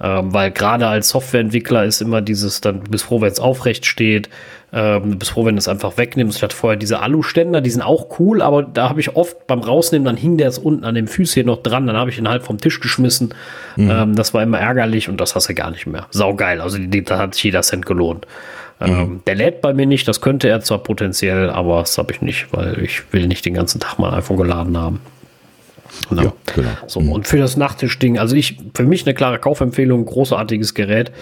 Ähm, 0.03 0.33
weil 0.33 0.51
gerade 0.51 0.87
als 0.87 1.11
Softwareentwickler 1.11 1.85
ist 1.85 2.01
immer 2.01 2.23
dieses, 2.23 2.61
dann 2.61 2.85
du 2.85 2.91
bist 2.91 3.05
froh, 3.05 3.21
wenn 3.21 3.31
es 3.31 3.39
aufrecht 3.39 3.85
steht, 3.85 4.31
ähm, 4.73 5.13
du 5.13 5.19
bist 5.19 5.33
froh, 5.33 5.45
wenn 5.45 5.57
du 5.57 5.59
es 5.59 5.69
einfach 5.69 5.99
wegnimmst. 5.99 6.39
Ich 6.39 6.43
hatte 6.43 6.57
vorher 6.57 6.79
diese 6.79 7.01
Aluständer, 7.01 7.61
die 7.61 7.71
sind 7.71 7.83
auch 7.83 8.19
cool, 8.19 8.41
aber 8.41 8.63
da 8.63 8.89
habe 8.89 9.01
ich 9.01 9.17
oft 9.17 9.47
beim 9.47 9.61
Rausnehmen, 9.61 10.07
dann 10.07 10.17
hing 10.17 10.39
der 10.39 10.47
jetzt 10.47 10.59
unten 10.59 10.85
an 10.85 10.95
dem 10.95 11.07
Füßchen 11.07 11.45
noch 11.45 11.63
dran, 11.63 11.87
dann 11.87 11.97
habe 11.97 12.11
ich 12.11 12.19
ihn 12.19 12.29
halt 12.29 12.43
vom 12.43 12.59
Tisch 12.59 12.81
geschmissen. 12.81 13.35
Mhm. 13.77 13.91
Ähm, 13.91 14.15
das 14.15 14.33
war 14.33 14.43
immer 14.43 14.59
ärgerlich 14.59 15.09
und 15.09 15.21
das 15.21 15.35
hast 15.35 15.49
du 15.49 15.55
gar 15.55 15.71
nicht 15.71 15.87
mehr. 15.87 16.07
Saugeil, 16.11 16.61
also 16.61 16.79
die, 16.79 17.05
da 17.05 17.19
hat 17.19 17.35
sich 17.35 17.45
jeder 17.45 17.63
Cent 17.63 17.85
gelohnt. 17.85 18.27
Ähm, 18.81 18.97
mhm. 18.97 19.21
der 19.27 19.35
lädt 19.35 19.61
bei 19.61 19.75
mir 19.75 19.85
nicht, 19.85 20.09
das 20.09 20.23
könnte 20.23 20.49
er 20.49 20.63
zwar 20.63 20.79
potenziell, 20.79 21.51
aber 21.51 21.81
das 21.81 21.99
habe 21.99 22.13
ich 22.13 22.23
nicht, 22.23 22.47
weil 22.53 22.83
ich 22.83 23.13
will 23.13 23.27
nicht 23.27 23.45
den 23.45 23.53
ganzen 23.53 23.81
Tag 23.81 23.99
mein 23.99 24.15
iPhone 24.15 24.39
geladen 24.39 24.79
haben. 24.79 25.01
Genau. 26.09 26.23
Ja, 26.23 26.33
genau. 26.55 26.71
So, 26.87 27.01
mhm. 27.01 27.13
Und 27.13 27.29
für 27.29 27.39
das 27.39 27.57
Nachttischding, 27.57 28.19
also 28.19 28.35
ich, 28.37 28.59
für 28.75 28.85
mich 28.85 29.07
eine 29.07 29.15
klare 29.15 29.39
Kaufempfehlung, 29.39 30.05
großartiges 30.07 30.75
Gerät. 30.75 31.13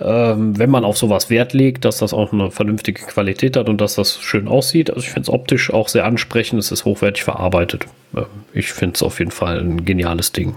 Ähm, 0.00 0.58
wenn 0.58 0.70
man 0.70 0.84
auf 0.84 0.96
sowas 0.96 1.30
Wert 1.30 1.52
legt, 1.52 1.84
dass 1.84 1.98
das 1.98 2.12
auch 2.12 2.32
eine 2.32 2.50
vernünftige 2.50 3.02
Qualität 3.02 3.56
hat 3.56 3.68
und 3.68 3.80
dass 3.80 3.94
das 3.94 4.20
schön 4.20 4.48
aussieht. 4.48 4.90
Also 4.90 5.00
ich 5.00 5.10
finde 5.10 5.22
es 5.22 5.28
optisch 5.28 5.72
auch 5.72 5.88
sehr 5.88 6.04
ansprechend, 6.04 6.58
es 6.58 6.72
ist 6.72 6.84
hochwertig 6.84 7.24
verarbeitet. 7.24 7.86
Ähm, 8.16 8.26
ich 8.52 8.72
finde 8.72 8.94
es 8.96 9.02
auf 9.02 9.18
jeden 9.18 9.30
Fall 9.30 9.58
ein 9.58 9.84
geniales 9.84 10.32
Ding. 10.32 10.54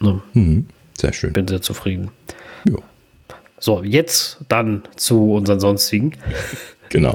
Ne? 0.00 0.20
Mhm. 0.32 0.66
Sehr 0.94 1.12
schön. 1.12 1.32
Bin 1.32 1.48
sehr 1.48 1.62
zufrieden. 1.62 2.10
Ja. 2.68 2.78
So, 3.60 3.82
jetzt 3.82 4.38
dann 4.48 4.82
zu 4.96 5.32
unseren 5.32 5.60
sonstigen. 5.60 6.12
Genau. 6.90 7.14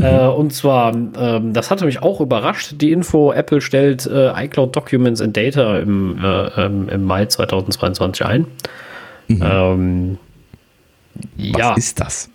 Äh, 0.00 0.26
und 0.26 0.52
zwar, 0.52 0.94
ähm, 0.94 1.52
das 1.52 1.70
hatte 1.70 1.84
mich 1.84 2.02
auch 2.02 2.20
überrascht, 2.20 2.74
die 2.76 2.92
Info, 2.92 3.32
Apple 3.32 3.60
stellt 3.60 4.06
äh, 4.06 4.32
iCloud 4.44 4.74
Documents 4.74 5.20
and 5.20 5.36
Data 5.36 5.78
im, 5.78 6.18
äh, 6.22 6.46
ähm, 6.60 6.88
im 6.88 7.04
Mai 7.04 7.26
2022 7.26 8.26
ein. 8.26 8.46
Mhm. 9.28 9.42
Ähm, 9.42 10.18
Was 11.36 11.58
ja. 11.58 11.74
ist 11.74 12.00
das? 12.00 12.30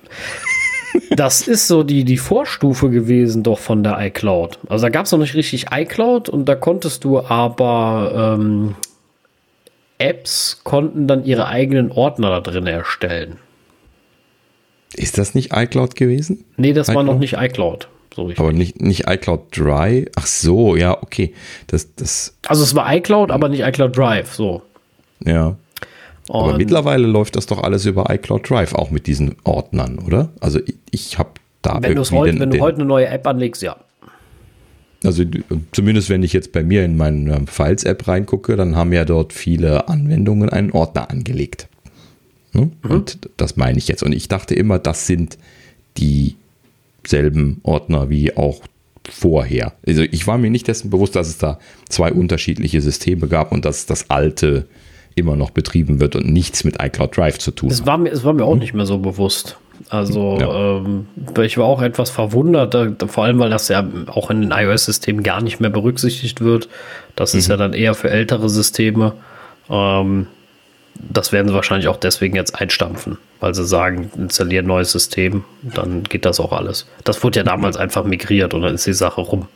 das 1.15 1.47
ist 1.47 1.67
so 1.67 1.83
die, 1.83 2.03
die 2.03 2.17
Vorstufe 2.17 2.89
gewesen 2.89 3.43
doch 3.43 3.59
von 3.59 3.83
der 3.83 3.99
iCloud. 3.99 4.59
Also 4.69 4.85
da 4.85 4.89
gab 4.89 5.05
es 5.05 5.11
noch 5.11 5.19
nicht 5.19 5.35
richtig 5.35 5.67
iCloud 5.71 6.29
und 6.29 6.45
da 6.45 6.55
konntest 6.55 7.03
du 7.03 7.19
aber 7.19 8.37
ähm, 8.39 8.75
Apps 9.97 10.61
konnten 10.63 11.07
dann 11.07 11.25
ihre 11.25 11.47
eigenen 11.47 11.91
Ordner 11.91 12.29
da 12.29 12.39
drin 12.39 12.67
erstellen. 12.67 13.37
Ist 14.95 15.17
das 15.17 15.35
nicht 15.35 15.51
iCloud 15.53 15.95
gewesen? 15.95 16.45
Nee, 16.57 16.73
das 16.73 16.89
iCloud? 16.89 16.95
war 17.07 17.13
noch 17.13 17.19
nicht 17.19 17.33
iCloud. 17.33 17.87
So 18.15 18.29
aber 18.37 18.53
nicht, 18.53 18.81
nicht 18.81 19.07
iCloud 19.07 19.55
Drive. 19.55 20.07
Ach 20.15 20.25
so, 20.25 20.75
ja, 20.75 21.01
okay. 21.01 21.33
Das, 21.67 21.93
das 21.95 22.35
also 22.47 22.63
es 22.63 22.75
war 22.75 22.93
iCloud, 22.95 23.31
aber 23.31 23.49
nicht 23.49 23.61
iCloud 23.61 23.95
Drive, 23.95 24.33
so. 24.33 24.61
Ja. 25.23 25.55
Und 26.27 26.43
aber 26.43 26.57
mittlerweile 26.57 27.07
läuft 27.07 27.35
das 27.35 27.45
doch 27.45 27.63
alles 27.63 27.85
über 27.85 28.09
iCloud 28.09 28.49
Drive, 28.49 28.73
auch 28.73 28.91
mit 28.91 29.07
diesen 29.07 29.35
Ordnern, 29.43 29.99
oder? 29.99 30.29
Also 30.39 30.59
ich, 30.59 30.75
ich 30.91 31.17
habe 31.19 31.29
da 31.61 31.79
wenn, 31.81 31.97
heute, 31.97 32.31
den, 32.31 32.39
wenn 32.39 32.51
du 32.51 32.59
heute 32.59 32.77
eine 32.77 32.85
neue 32.85 33.07
App 33.07 33.25
anlegst, 33.25 33.61
ja. 33.61 33.77
Also 35.03 35.23
zumindest 35.71 36.09
wenn 36.09 36.23
ich 36.23 36.33
jetzt 36.33 36.51
bei 36.51 36.63
mir 36.63 36.83
in 36.83 36.97
meine 36.97 37.45
Files-App 37.47 38.07
reingucke, 38.07 38.57
dann 38.57 38.75
haben 38.75 38.91
ja 38.91 39.05
dort 39.05 39.33
viele 39.33 39.87
Anwendungen 39.87 40.49
einen 40.49 40.71
Ordner 40.71 41.09
angelegt. 41.09 41.69
Ne? 42.53 42.71
Mhm. 42.83 42.91
Und 42.91 43.29
das 43.37 43.57
meine 43.57 43.77
ich 43.77 43.87
jetzt. 43.87 44.03
Und 44.03 44.13
ich 44.13 44.27
dachte 44.27 44.55
immer, 44.55 44.79
das 44.79 45.07
sind 45.07 45.37
dieselben 45.97 47.59
Ordner 47.63 48.09
wie 48.09 48.35
auch 48.35 48.61
vorher. 49.09 49.73
Also 49.87 50.03
ich 50.03 50.27
war 50.27 50.37
mir 50.37 50.49
nicht 50.49 50.67
dessen 50.67 50.89
bewusst, 50.89 51.15
dass 51.15 51.27
es 51.27 51.37
da 51.37 51.59
zwei 51.87 52.11
unterschiedliche 52.11 52.81
Systeme 52.81 53.27
gab 53.27 53.51
und 53.51 53.65
dass 53.65 53.85
das 53.85 54.09
alte 54.09 54.67
immer 55.15 55.35
noch 55.35 55.49
betrieben 55.49 55.99
wird 55.99 56.15
und 56.15 56.31
nichts 56.31 56.63
mit 56.63 56.81
iCloud 56.81 57.17
Drive 57.17 57.39
zu 57.39 57.51
tun 57.51 57.69
es 57.69 57.85
war 57.85 57.97
mir, 57.97 58.11
Es 58.11 58.23
war 58.23 58.33
mir 58.33 58.45
auch 58.45 58.53
hm? 58.53 58.59
nicht 58.59 58.73
mehr 58.73 58.85
so 58.85 58.99
bewusst. 58.99 59.57
Also 59.89 60.37
ja. 60.39 60.77
ähm, 60.77 61.07
ich 61.41 61.57
war 61.57 61.65
auch 61.65 61.81
etwas 61.81 62.09
verwundert, 62.09 62.75
vor 63.09 63.23
allem 63.23 63.39
weil 63.39 63.49
das 63.49 63.69
ja 63.69 63.87
auch 64.07 64.29
in 64.29 64.41
den 64.41 64.51
iOS-Systemen 64.51 65.23
gar 65.23 65.41
nicht 65.41 65.59
mehr 65.59 65.69
berücksichtigt 65.69 66.41
wird. 66.41 66.67
Das 67.15 67.33
mhm. 67.33 67.39
ist 67.39 67.47
ja 67.47 67.57
dann 67.57 67.73
eher 67.73 67.95
für 67.95 68.09
ältere 68.09 68.49
Systeme. 68.49 69.13
Ähm, 69.69 70.27
das 70.99 71.31
werden 71.31 71.47
sie 71.47 71.53
wahrscheinlich 71.53 71.87
auch 71.87 71.97
deswegen 71.97 72.35
jetzt 72.35 72.59
einstampfen, 72.59 73.17
weil 73.39 73.53
sie 73.53 73.65
sagen, 73.65 74.11
installieren 74.17 74.65
ein 74.65 74.69
neues 74.69 74.91
System, 74.91 75.43
dann 75.61 76.03
geht 76.03 76.25
das 76.25 76.39
auch 76.39 76.51
alles. 76.51 76.87
Das 77.03 77.23
wurde 77.23 77.39
ja 77.39 77.43
damals 77.43 77.77
einfach 77.77 78.03
migriert 78.03 78.53
und 78.53 78.61
dann 78.61 78.75
ist 78.75 78.85
die 78.85 78.93
Sache 78.93 79.21
rum. 79.21 79.47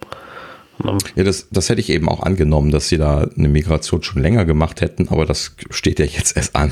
Ne? 0.83 0.97
Ja, 1.15 1.23
das, 1.23 1.49
das 1.51 1.69
hätte 1.69 1.81
ich 1.81 1.89
eben 1.89 2.09
auch 2.09 2.23
angenommen, 2.23 2.71
dass 2.71 2.87
sie 2.87 2.97
da 2.97 3.27
eine 3.37 3.47
Migration 3.47 4.01
schon 4.01 4.21
länger 4.21 4.45
gemacht 4.45 4.81
hätten, 4.81 5.09
aber 5.09 5.25
das 5.25 5.55
steht 5.69 5.99
ja 5.99 6.05
jetzt 6.05 6.35
erst 6.35 6.55
an. 6.55 6.71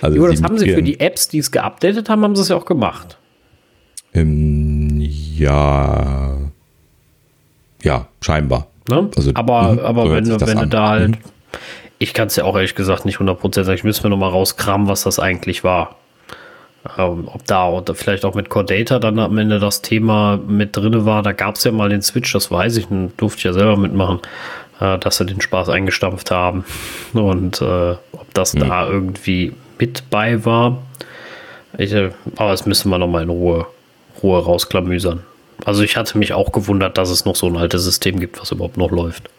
Also 0.00 0.16
jo, 0.16 0.26
das 0.26 0.42
haben 0.42 0.58
sie 0.58 0.72
für 0.72 0.82
die 0.82 1.00
Apps, 1.00 1.28
die 1.28 1.38
es 1.38 1.50
geupdatet 1.50 2.08
haben, 2.08 2.22
haben 2.22 2.36
sie 2.36 2.42
es 2.42 2.48
ja 2.48 2.56
auch 2.56 2.66
gemacht. 2.66 3.18
Ähm, 4.14 5.00
Ja. 5.00 6.38
Ja, 7.82 8.08
scheinbar. 8.20 8.68
Ne? 8.88 9.10
Also, 9.16 9.30
aber 9.34 9.72
mhm, 9.72 9.78
aber 9.80 10.02
so 10.04 10.12
wenn, 10.12 10.40
wenn 10.46 10.58
du 10.58 10.66
da 10.66 10.88
halt. 10.88 11.18
Mhm. 11.98 12.04
Ich 12.04 12.14
kann 12.14 12.28
es 12.28 12.36
ja 12.36 12.44
auch 12.44 12.56
ehrlich 12.56 12.74
gesagt 12.74 13.04
nicht 13.04 13.18
100% 13.18 13.64
sagen. 13.64 13.76
Ich 13.76 13.84
müsste 13.84 14.04
mir 14.04 14.10
nochmal 14.10 14.30
rauskramen, 14.30 14.88
was 14.88 15.02
das 15.02 15.18
eigentlich 15.18 15.64
war. 15.64 15.96
Ähm, 16.98 17.28
ob 17.32 17.46
da 17.46 17.68
oder 17.70 17.94
vielleicht 17.94 18.26
auch 18.26 18.34
mit 18.34 18.50
Core 18.50 18.66
Data 18.66 18.98
dann 18.98 19.18
am 19.18 19.38
Ende 19.38 19.58
das 19.58 19.80
Thema 19.80 20.38
mit 20.46 20.76
drin 20.76 21.06
war. 21.06 21.22
Da 21.22 21.32
gab 21.32 21.54
es 21.56 21.64
ja 21.64 21.72
mal 21.72 21.88
den 21.88 22.02
Switch, 22.02 22.32
das 22.32 22.50
weiß 22.50 22.76
ich, 22.76 22.90
und 22.90 23.12
durfte 23.16 23.38
ich 23.38 23.44
ja 23.44 23.52
selber 23.54 23.76
mitmachen, 23.78 24.20
äh, 24.80 24.98
dass 24.98 25.16
sie 25.16 25.24
den 25.24 25.40
Spaß 25.40 25.70
eingestampft 25.70 26.30
haben. 26.30 26.64
Und 27.14 27.62
äh, 27.62 27.92
ob 28.12 28.34
das 28.34 28.52
da 28.52 28.86
irgendwie 28.86 29.54
mit 29.78 30.10
bei 30.10 30.44
war. 30.44 30.82
Ich, 31.78 31.92
äh, 31.92 32.10
aber 32.36 32.50
das 32.50 32.66
müssen 32.66 32.90
wir 32.90 32.98
nochmal 32.98 33.22
in 33.22 33.30
Ruhe, 33.30 33.66
Ruhe 34.22 34.44
rausklamüsern. 34.44 35.22
Also 35.64 35.82
ich 35.82 35.96
hatte 35.96 36.18
mich 36.18 36.34
auch 36.34 36.52
gewundert, 36.52 36.98
dass 36.98 37.10
es 37.10 37.24
noch 37.24 37.36
so 37.36 37.46
ein 37.46 37.56
altes 37.56 37.84
System 37.84 38.20
gibt, 38.20 38.40
was 38.40 38.52
überhaupt 38.52 38.76
noch 38.76 38.90
läuft. 38.90 39.30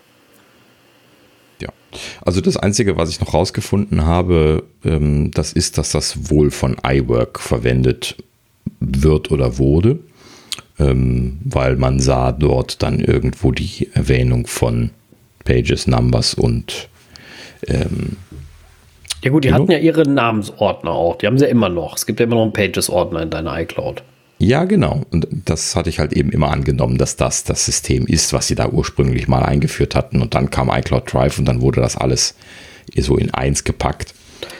Also 2.24 2.42
das 2.42 2.58
Einzige, 2.58 2.98
was 2.98 3.10
ich 3.10 3.20
noch 3.20 3.34
rausgefunden 3.34 4.06
habe, 4.06 4.64
ähm, 4.84 5.32
das 5.32 5.54
ist, 5.54 5.78
dass 5.78 5.92
das 5.92 6.30
wohl 6.30 6.52
von 6.52 6.78
iWork 6.86 7.40
verwendet 7.40 8.16
wird 8.80 9.32
oder 9.32 9.58
wurde, 9.58 10.00
ähm, 10.80 11.38
weil 11.44 11.76
man 11.78 12.00
sah 12.00 12.32
dort 12.32 12.82
dann 12.84 13.00
irgendwo 13.00 13.52
die 13.52 13.90
Erwähnung 13.94 14.48
von 14.48 14.92
Pages, 15.44 15.88
Numbers 15.88 16.34
und 16.34 16.90
ähm, 17.68 18.18
Ja 19.24 19.32
gut, 19.32 19.44
die 19.44 19.48
Genau. 19.50 19.62
hatten 19.62 19.72
ja 19.72 19.78
ihre 19.80 20.04
Namensordner 20.04 20.92
auch. 20.92 21.18
Die 21.18 21.26
haben 21.28 21.38
sie 21.38 21.46
ja 21.46 21.52
immer 21.52 21.70
noch. 21.70 21.96
Es 21.96 22.06
gibt 22.06 22.20
ja 22.20 22.26
immer 22.26 22.36
noch 22.36 22.44
einen 22.44 22.54
Pages-Ordner 22.54 23.22
in 23.24 23.30
deiner 23.30 23.60
iCloud. 23.60 24.04
Ja, 24.38 24.66
genau. 24.66 25.03
Und 25.12 25.28
das 25.45 25.76
hatte 25.76 25.90
ich 25.90 25.99
halt 25.99 26.14
eben 26.14 26.30
immer 26.32 26.52
angenommen, 26.52 26.98
dass 26.98 27.16
das 27.16 27.44
das 27.44 27.66
System 27.66 28.06
ist, 28.06 28.34
was 28.34 28.48
sie 28.48 28.56
da 28.56 28.68
ursprünglich 28.70 29.28
mal 29.28 29.44
eingeführt 29.44 29.95
hatten. 29.95 30.22
Und 30.22 30.36
dann 30.36 30.49
kam 30.49 30.70
iCloud 30.70 31.12
Drive 31.12 31.40
und 31.40 31.45
dann 31.45 31.62
wurde 31.62 31.82
das 31.82 31.95
alles 31.95 32.36
so 32.98 33.18
in 33.18 33.34
eins 33.34 33.64
gepackt. 33.64 34.14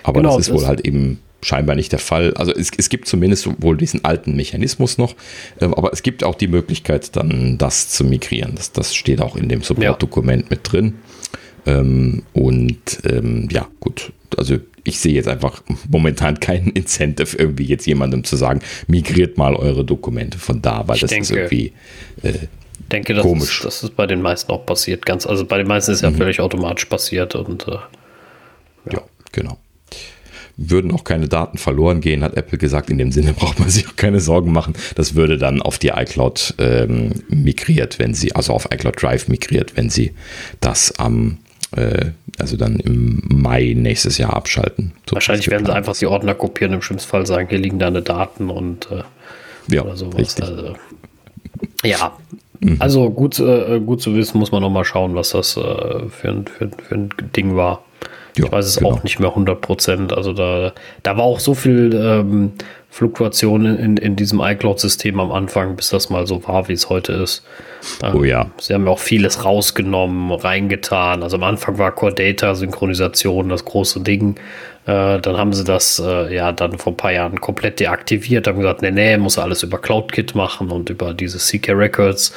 Aber 0.04 0.22
Genau, 0.22 0.38
das 0.38 0.48
ist 0.48 0.54
das- 0.54 0.62
wohl 0.62 0.68
halt 0.68 0.82
eben 0.82 1.20
scheinbar 1.42 1.76
nicht 1.76 1.92
der 1.92 2.00
Fall. 2.00 2.34
Also 2.36 2.52
es, 2.54 2.72
es 2.76 2.90
gibt 2.90 3.08
zumindest 3.08 3.48
wohl 3.62 3.78
diesen 3.78 4.04
alten 4.04 4.36
Mechanismus 4.36 4.98
noch, 4.98 5.14
ähm, 5.62 5.74
aber 5.76 5.94
es 5.94 6.02
gibt 6.02 6.24
auch 6.24 6.36
die 6.36 6.48
Möglichkeit, 6.48 7.16
dann 7.16 7.58
das 7.60 7.90
zu 7.90 8.04
migrieren. 8.04 8.54
Das, 8.56 8.72
das 8.72 8.96
steht 8.96 9.22
auch 9.22 9.36
in 9.36 9.48
dem 9.50 9.62
Support-Dokument 9.62 10.50
mit 10.50 10.62
drin. 10.64 10.96
Ähm, 11.66 12.24
und 12.34 12.80
ähm, 13.10 13.48
ja, 13.52 13.68
gut. 13.80 14.12
Also 14.38 14.58
ich 14.84 15.00
sehe 15.00 15.14
jetzt 15.14 15.28
einfach 15.28 15.64
momentan 15.90 16.40
keinen 16.40 16.68
Incentive, 16.70 17.36
irgendwie 17.38 17.64
jetzt 17.66 17.88
jemandem 17.88 18.24
zu 18.24 18.36
sagen, 18.36 18.60
migriert 18.88 19.38
mal 19.38 19.56
eure 19.56 19.84
Dokumente 19.84 20.38
von 20.38 20.62
da, 20.62 20.88
weil 20.88 20.96
Ich 20.98 21.02
das 21.02 21.12
ist 21.12 21.30
denke- 21.32 21.36
irgendwie 21.36 21.74
Ich 22.24 22.40
denke, 22.92 23.14
das 23.16 23.24
Komisch. 23.24 23.58
ist, 23.60 23.66
das 23.66 23.84
ist 23.84 23.96
bei 23.96 24.06
den 24.06 24.22
meisten 24.22 24.52
auch 24.52 24.66
passiert. 24.66 25.06
Ganz, 25.06 25.26
also 25.26 25.46
bei 25.46 25.58
den 25.58 25.68
meisten 25.68 25.92
ist 25.92 26.02
ja 26.02 26.12
völlig 26.12 26.40
automatisch 26.40 26.86
passiert 26.86 27.34
und 27.34 27.68
äh, 27.68 27.72
Ja, 28.94 29.02
genau. 29.32 29.58
Würden 30.58 30.92
auch 30.92 31.04
keine 31.04 31.28
Daten 31.28 31.58
verloren 31.58 32.00
gehen, 32.00 32.24
hat 32.24 32.38
Apple 32.38 32.58
gesagt. 32.58 32.90
In 32.90 32.98
dem 32.98 33.12
Sinne 33.12 33.34
braucht 33.38 33.60
man 33.60 33.70
sich 33.70 33.88
auch 33.88 33.96
keine 33.96 34.20
Sorgen 34.20 34.52
machen. 34.54 34.74
Das 34.96 35.16
würde 35.16 35.38
dann 35.38 35.62
auf 35.62 35.80
die 35.80 35.90
iCloud 35.90 36.54
ähm, 36.60 37.12
migriert, 37.28 37.98
wenn 38.00 38.14
sie, 38.14 38.36
also 38.36 38.54
auf 38.54 38.66
iCloud 38.72 39.02
Drive 39.02 39.28
migriert, 39.28 39.76
wenn 39.76 39.90
sie 39.90 40.14
das 40.62 40.98
am, 41.00 41.40
äh, 41.76 42.12
also 42.38 42.58
dann 42.58 42.78
im 42.78 43.22
Mai 43.28 43.74
nächstes 43.76 44.18
Jahr 44.18 44.34
abschalten. 44.34 44.94
So 45.10 45.16
wahrscheinlich 45.16 45.50
werden 45.50 45.66
sie 45.66 45.74
einfach 45.74 45.96
die 45.96 46.08
Ordner 46.08 46.34
kopieren, 46.34 46.74
im 46.74 46.82
schlimmsten 46.82 47.10
Fall 47.10 47.26
sagen, 47.26 47.50
hier 47.50 47.60
liegen 47.60 47.80
deine 47.80 48.02
Daten 48.02 48.50
und 48.50 48.90
äh, 48.92 49.04
ja, 49.74 49.84
oder 49.84 49.96
sowas. 49.96 50.40
Also, 50.42 50.76
ja, 51.84 52.14
also 52.80 53.10
gut, 53.10 53.40
äh, 53.40 53.80
gut 53.80 54.02
zu 54.02 54.16
wissen, 54.16 54.38
muss 54.38 54.52
man 54.52 54.62
noch 54.62 54.70
mal 54.70 54.86
schauen, 54.86 55.16
was 55.16 55.32
das 55.32 55.58
äh, 55.58 55.62
für, 56.10 56.30
ein, 56.30 56.46
für, 56.46 56.70
für 56.70 56.96
ein 56.96 57.10
Ding 57.36 57.56
war. 57.56 57.84
Ja, 58.38 58.46
ich 58.46 58.52
weiß 58.52 58.66
es 58.66 58.78
genau. 58.78 58.92
auch 58.92 59.04
nicht 59.04 59.20
mehr 59.20 59.30
100 59.30 59.62
Prozent. 59.62 60.14
Also 60.14 60.34
da, 60.34 60.74
da 61.04 61.18
war 61.18 61.24
auch 61.24 61.40
so 61.40 61.54
viel 61.54 61.94
ähm, 61.94 62.52
Fluktuation 62.96 63.66
in, 63.66 63.98
in 63.98 64.16
diesem 64.16 64.40
iCloud-System 64.40 65.20
am 65.20 65.30
Anfang, 65.34 65.76
bis 65.76 65.90
das 65.90 66.10
mal 66.10 66.26
so 66.26 66.48
war, 66.48 66.70
wie 66.70 66.74
es 66.74 66.88
heute 66.88 67.12
ist. 67.12 67.44
Oh 68.14 68.24
ja. 68.24 68.50
Sie 68.58 68.74
haben 68.74 68.86
ja 68.86 68.92
auch 68.92 69.00
vieles 69.00 69.44
rausgenommen, 69.44 70.32
reingetan. 70.32 71.22
Also 71.22 71.36
am 71.36 71.44
Anfang 71.44 71.78
war 71.78 71.92
Core 71.92 72.14
Data 72.14 72.56
Synchronisation 72.56 73.50
das 73.50 73.66
große 73.66 74.00
Ding. 74.00 74.38
Äh, 74.86 75.20
dann 75.20 75.36
haben 75.36 75.52
sie 75.52 75.66
das 75.66 76.00
äh, 76.00 76.34
ja 76.34 76.54
dann 76.54 76.78
vor 76.78 76.94
ein 76.94 76.98
paar 76.98 77.12
Jahren 77.12 77.42
komplett 77.42 77.82
deaktiviert, 77.82 78.48
haben 78.48 78.60
gesagt, 78.60 78.82
nee, 78.82 78.92
nee, 78.92 79.18
muss 79.18 79.38
alles 79.38 79.62
über 79.64 79.78
CloudKit 79.78 80.34
machen 80.34 80.72
und 80.72 80.90
über 80.90 81.14
diese 81.14 81.38
CK 81.38 81.74
Records. 81.74 82.34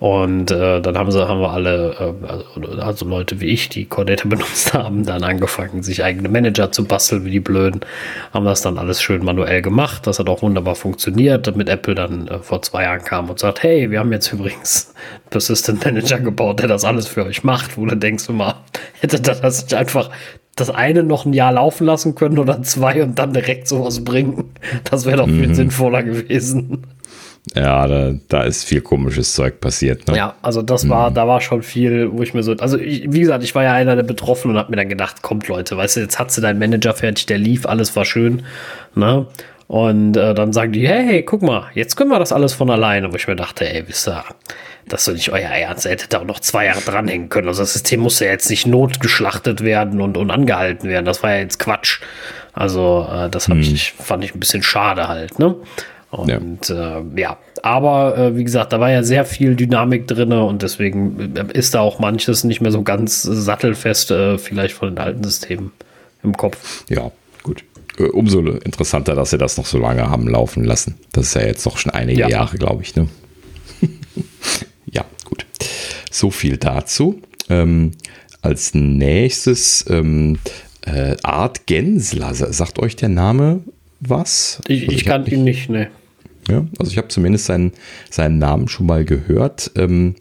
Und 0.00 0.52
äh, 0.52 0.80
dann 0.80 0.96
haben 0.96 1.10
sie, 1.10 1.26
haben 1.26 1.40
wir 1.40 1.50
alle, 1.50 2.14
äh, 2.22 2.26
also, 2.26 2.80
also 2.80 3.06
Leute 3.06 3.40
wie 3.40 3.46
ich, 3.46 3.68
die 3.68 3.88
Data 3.88 4.28
benutzt 4.28 4.72
haben, 4.72 5.04
dann 5.04 5.24
angefangen, 5.24 5.82
sich 5.82 6.04
eigene 6.04 6.28
Manager 6.28 6.70
zu 6.70 6.84
basteln, 6.84 7.24
wie 7.24 7.30
die 7.30 7.40
Blöden, 7.40 7.80
haben 8.32 8.44
das 8.44 8.62
dann 8.62 8.78
alles 8.78 9.02
schön 9.02 9.24
manuell 9.24 9.60
gemacht. 9.60 10.06
Das 10.06 10.18
hat 10.18 10.28
auch 10.28 10.42
wunderbar 10.42 10.76
funktioniert, 10.76 11.46
damit 11.46 11.68
Apple 11.68 11.94
dann 11.94 12.28
äh, 12.28 12.38
vor 12.38 12.62
zwei 12.62 12.84
Jahren 12.84 13.02
kam 13.02 13.28
und 13.28 13.38
sagt, 13.38 13.62
hey, 13.62 13.90
wir 13.90 13.98
haben 13.98 14.12
jetzt 14.12 14.32
übrigens 14.32 14.94
einen 14.94 15.30
Persistent 15.30 15.84
Manager 15.84 16.20
gebaut, 16.20 16.60
der 16.60 16.68
das 16.68 16.84
alles 16.84 17.08
für 17.08 17.24
euch 17.24 17.42
macht, 17.42 17.76
wo 17.76 17.84
du 17.84 17.96
denkst 17.96 18.28
immer, 18.28 18.62
hätte 19.00 19.20
das 19.20 19.62
nicht 19.62 19.74
einfach 19.74 20.10
das 20.54 20.70
eine 20.70 21.02
noch 21.02 21.24
ein 21.24 21.32
Jahr 21.32 21.52
laufen 21.52 21.86
lassen 21.86 22.14
können 22.14 22.38
oder 22.38 22.62
zwei 22.62 23.02
und 23.02 23.18
dann 23.18 23.32
direkt 23.32 23.68
sowas 23.68 24.04
bringen. 24.04 24.52
Das 24.90 25.06
wäre 25.06 25.18
doch 25.18 25.28
viel 25.28 25.54
sinnvoller 25.54 26.02
gewesen. 26.02 26.84
Ja, 27.54 27.86
da, 27.86 28.12
da 28.28 28.42
ist 28.42 28.64
viel 28.64 28.80
komisches 28.80 29.34
Zeug 29.34 29.60
passiert. 29.60 30.06
Ne? 30.08 30.16
Ja, 30.16 30.34
also 30.42 30.62
das 30.62 30.88
war, 30.88 31.10
da 31.10 31.26
war 31.26 31.40
schon 31.40 31.62
viel, 31.62 32.10
wo 32.12 32.22
ich 32.22 32.34
mir 32.34 32.42
so, 32.42 32.52
also 32.52 32.78
ich, 32.78 33.10
wie 33.10 33.20
gesagt, 33.20 33.42
ich 33.42 33.54
war 33.54 33.64
ja 33.64 33.72
einer 33.72 33.96
der 33.96 34.02
Betroffenen 34.02 34.56
und 34.56 34.60
hab 34.60 34.70
mir 34.70 34.76
dann 34.76 34.88
gedacht, 34.88 35.22
kommt 35.22 35.48
Leute, 35.48 35.76
weißt 35.76 35.96
du, 35.96 36.00
jetzt 36.00 36.18
hat 36.18 36.30
sie 36.30 36.40
deinen 36.40 36.58
Manager 36.58 36.94
fertig, 36.94 37.26
der 37.26 37.38
lief, 37.38 37.66
alles 37.66 37.94
war 37.96 38.04
schön, 38.04 38.42
ne? 38.94 39.26
Und 39.66 40.16
äh, 40.16 40.32
dann 40.32 40.54
sagen 40.54 40.72
die, 40.72 40.88
hey, 40.88 41.22
guck 41.22 41.42
mal, 41.42 41.66
jetzt 41.74 41.94
können 41.94 42.10
wir 42.10 42.18
das 42.18 42.32
alles 42.32 42.54
von 42.54 42.70
alleine, 42.70 43.12
wo 43.12 43.16
ich 43.16 43.28
mir 43.28 43.36
dachte, 43.36 43.70
ey, 43.70 43.86
wisst 43.86 44.08
ihr, 44.08 44.24
das 44.86 45.02
ist 45.02 45.08
doch 45.08 45.12
nicht 45.12 45.30
euer 45.30 45.50
Ernst, 45.50 45.84
ihr 45.84 45.90
hättet 45.90 46.14
da 46.14 46.20
auch 46.20 46.24
noch 46.24 46.40
zwei 46.40 46.64
Jahre 46.64 46.80
dranhängen 46.80 47.28
können. 47.28 47.48
Also 47.48 47.62
das 47.62 47.74
System 47.74 48.00
musste 48.00 48.24
ja 48.24 48.30
jetzt 48.30 48.48
nicht 48.48 48.66
notgeschlachtet 48.66 49.62
werden 49.62 50.00
und, 50.00 50.16
und 50.16 50.30
angehalten 50.30 50.88
werden. 50.88 51.04
Das 51.04 51.22
war 51.22 51.32
ja 51.32 51.40
jetzt 51.40 51.58
Quatsch. 51.58 52.00
Also 52.54 53.06
äh, 53.12 53.28
das 53.28 53.48
hab 53.48 53.58
ich, 53.58 53.92
fand 53.92 54.24
ich 54.24 54.34
ein 54.34 54.40
bisschen 54.40 54.62
schade 54.62 55.06
halt, 55.06 55.38
ne? 55.38 55.54
Und 56.10 56.68
ja, 56.70 56.98
äh, 57.00 57.02
ja. 57.16 57.36
aber 57.62 58.16
äh, 58.16 58.36
wie 58.36 58.44
gesagt, 58.44 58.72
da 58.72 58.80
war 58.80 58.90
ja 58.90 59.02
sehr 59.02 59.26
viel 59.26 59.56
Dynamik 59.56 60.06
drin 60.06 60.32
und 60.32 60.62
deswegen 60.62 61.36
äh, 61.36 61.44
ist 61.52 61.74
da 61.74 61.80
auch 61.80 61.98
manches 61.98 62.44
nicht 62.44 62.60
mehr 62.62 62.72
so 62.72 62.82
ganz 62.82 63.22
sattelfest, 63.22 64.10
äh, 64.10 64.38
vielleicht 64.38 64.74
von 64.74 64.88
den 64.88 64.98
alten 64.98 65.22
Systemen 65.22 65.72
im 66.22 66.34
Kopf. 66.34 66.84
Ja, 66.88 67.10
gut. 67.42 67.62
Äh, 67.98 68.04
Umso 68.04 68.40
interessanter, 68.40 69.14
dass 69.14 69.30
sie 69.30 69.38
das 69.38 69.58
noch 69.58 69.66
so 69.66 69.76
lange 69.78 70.08
haben 70.08 70.26
laufen 70.28 70.64
lassen. 70.64 70.94
Das 71.12 71.26
ist 71.26 71.34
ja 71.34 71.42
jetzt 71.42 71.66
doch 71.66 71.76
schon 71.76 71.92
einige 71.92 72.20
Ja. 72.20 72.28
Jahre, 72.28 72.56
glaube 72.56 72.82
ich. 72.82 72.96
Ne? 72.96 73.08
ja, 74.90 75.04
gut. 75.24 75.44
So 76.10 76.30
viel 76.30 76.56
dazu. 76.56 77.20
Ähm, 77.50 77.92
als 78.40 78.72
nächstes 78.74 79.84
ähm, 79.90 80.38
äh, 80.86 81.16
Art 81.22 81.66
Gensler. 81.66 82.34
Sa- 82.34 82.52
Sagt 82.52 82.78
euch 82.78 82.96
der 82.96 83.08
Name 83.10 83.60
was? 84.00 84.60
Ich, 84.68 84.82
Also 84.82 84.96
ich 84.96 85.04
kannte 85.04 85.34
ihn 85.34 85.44
nicht, 85.44 85.68
ne. 85.68 85.90
ja, 86.48 86.66
also 86.78 86.90
ich 86.90 86.98
habe 86.98 87.08
zumindest 87.08 87.46
seinen, 87.46 87.72
seinen 88.10 88.38
Namen 88.38 88.68
schon 88.68 88.86
mal 88.86 89.04
gehört, 89.04 89.70
ähm, 89.76 90.14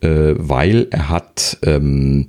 äh, 0.00 0.34
weil 0.36 0.88
er 0.90 1.08
hat 1.08 1.58
ähm, 1.62 2.28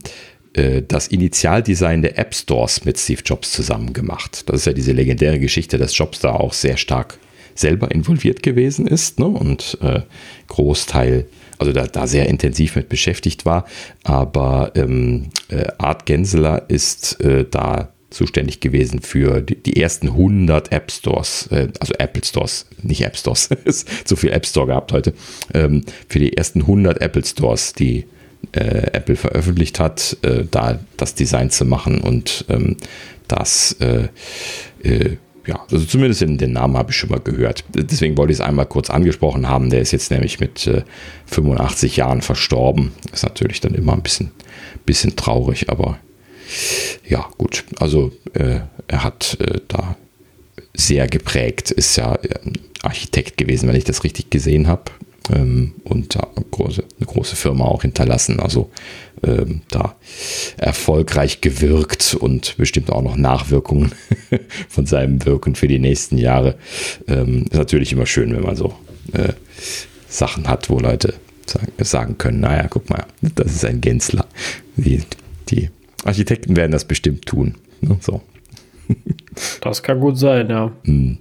äh, 0.53 0.81
das 0.87 1.07
Initialdesign 1.07 2.01
der 2.01 2.17
App 2.17 2.33
Stores 2.33 2.85
mit 2.85 2.97
Steve 2.97 3.21
Jobs 3.25 3.51
zusammen 3.51 3.93
gemacht. 3.93 4.43
Das 4.47 4.61
ist 4.61 4.65
ja 4.65 4.73
diese 4.73 4.93
legendäre 4.93 5.39
Geschichte, 5.39 5.77
dass 5.77 5.97
Jobs 5.97 6.19
da 6.19 6.31
auch 6.31 6.53
sehr 6.53 6.77
stark 6.77 7.19
selber 7.55 7.91
involviert 7.91 8.43
gewesen 8.43 8.85
ist 8.85 9.19
ne? 9.19 9.27
und 9.27 9.77
äh, 9.81 10.01
Großteil, 10.47 11.25
also 11.57 11.71
da, 11.71 11.87
da 11.87 12.05
sehr 12.05 12.27
intensiv 12.27 12.75
mit 12.75 12.89
beschäftigt 12.89 13.45
war. 13.45 13.65
Aber 14.03 14.71
ähm, 14.75 15.29
äh, 15.49 15.67
Art 15.77 16.05
Gensler 16.05 16.69
ist 16.69 17.21
äh, 17.21 17.45
da 17.49 17.94
zuständig 18.09 18.59
gewesen 18.59 19.01
für 19.01 19.41
die, 19.41 19.55
die 19.55 19.81
ersten 19.81 20.09
100 20.09 20.71
App 20.71 20.91
Stores, 20.91 21.47
äh, 21.51 21.69
also 21.79 21.93
Apple 21.95 22.23
Stores, 22.23 22.67
nicht 22.81 23.01
App 23.01 23.17
Stores, 23.17 23.47
ist 23.65 24.07
zu 24.07 24.15
viel 24.15 24.31
App 24.31 24.45
Store 24.45 24.67
gehabt 24.67 24.91
heute, 24.91 25.13
ähm, 25.53 25.83
für 26.07 26.19
die 26.19 26.37
ersten 26.37 26.61
100 26.61 27.01
Apple 27.01 27.25
Stores, 27.25 27.73
die 27.73 28.05
äh, 28.51 28.91
Apple 28.93 29.15
veröffentlicht 29.15 29.79
hat, 29.79 30.17
äh, 30.21 30.45
da 30.49 30.79
das 30.97 31.15
Design 31.15 31.49
zu 31.49 31.65
machen 31.65 31.99
und 32.01 32.45
ähm, 32.49 32.77
das, 33.27 33.75
äh, 33.79 34.07
äh, 34.83 35.17
ja, 35.47 35.63
also 35.71 35.85
zumindest 35.85 36.21
den, 36.21 36.37
den 36.37 36.53
Namen 36.53 36.77
habe 36.77 36.91
ich 36.91 36.97
schon 36.97 37.09
mal 37.09 37.19
gehört. 37.19 37.63
Deswegen 37.73 38.17
wollte 38.17 38.33
ich 38.33 38.39
es 38.39 38.45
einmal 38.45 38.65
kurz 38.65 38.89
angesprochen 38.89 39.47
haben. 39.47 39.69
Der 39.69 39.81
ist 39.81 39.91
jetzt 39.91 40.09
nämlich 40.09 40.39
mit 40.39 40.65
äh, 40.65 40.83
85 41.27 41.97
Jahren 41.97 42.21
verstorben. 42.21 42.93
Ist 43.13 43.23
natürlich 43.23 43.61
dann 43.61 43.75
immer 43.75 43.93
ein 43.93 44.01
bisschen, 44.01 44.31
bisschen 44.85 45.15
traurig, 45.15 45.69
aber 45.69 45.99
ja, 47.07 47.27
gut. 47.37 47.63
Also 47.79 48.11
äh, 48.33 48.59
er 48.87 49.03
hat 49.03 49.37
äh, 49.39 49.61
da 49.67 49.95
sehr 50.73 51.07
geprägt, 51.07 51.71
ist 51.71 51.95
ja 51.95 52.15
äh, 52.15 52.39
Architekt 52.81 53.37
gewesen, 53.37 53.67
wenn 53.67 53.75
ich 53.75 53.83
das 53.83 54.03
richtig 54.03 54.29
gesehen 54.29 54.67
habe. 54.67 54.91
ähm, 55.33 55.73
und 55.83 56.15
da 56.15 56.27
eine 56.35 56.45
große, 56.51 56.83
eine 56.97 57.05
große 57.07 57.35
Firma 57.35 57.65
auch 57.65 57.81
hinterlassen. 57.81 58.39
Also 58.39 58.69
ähm, 59.23 59.61
da 59.69 59.95
erfolgreich 60.57 61.41
gewirkt 61.41 62.15
und 62.19 62.57
bestimmt 62.57 62.91
auch 62.91 63.01
noch 63.01 63.15
Nachwirkungen 63.15 63.91
von 64.69 64.85
seinem 64.85 65.25
Wirken 65.25 65.55
für 65.55 65.67
die 65.67 65.79
nächsten 65.79 66.17
Jahre. 66.17 66.55
Ähm, 67.07 67.45
ist 67.45 67.53
natürlich 67.53 67.91
immer 67.91 68.05
schön, 68.05 68.35
wenn 68.35 68.43
man 68.43 68.55
so 68.55 68.75
äh, 69.13 69.33
Sachen 70.07 70.47
hat, 70.47 70.69
wo 70.69 70.79
Leute 70.79 71.15
sagen, 71.45 71.71
sagen 71.81 72.17
können, 72.17 72.39
naja, 72.41 72.67
guck 72.69 72.89
mal, 72.89 73.05
das 73.21 73.53
ist 73.53 73.65
ein 73.65 73.81
Gänzler. 73.81 74.25
Die, 74.75 75.01
die 75.49 75.69
Architekten 76.05 76.55
werden 76.55 76.71
das 76.71 76.85
bestimmt 76.85 77.25
tun. 77.25 77.55
Ne? 77.81 77.97
So. 77.99 78.21
Das 79.61 79.83
kann 79.83 79.99
gut 79.99 80.17
sein, 80.17 80.49
ja. 80.49 80.71
Hm. 80.85 81.17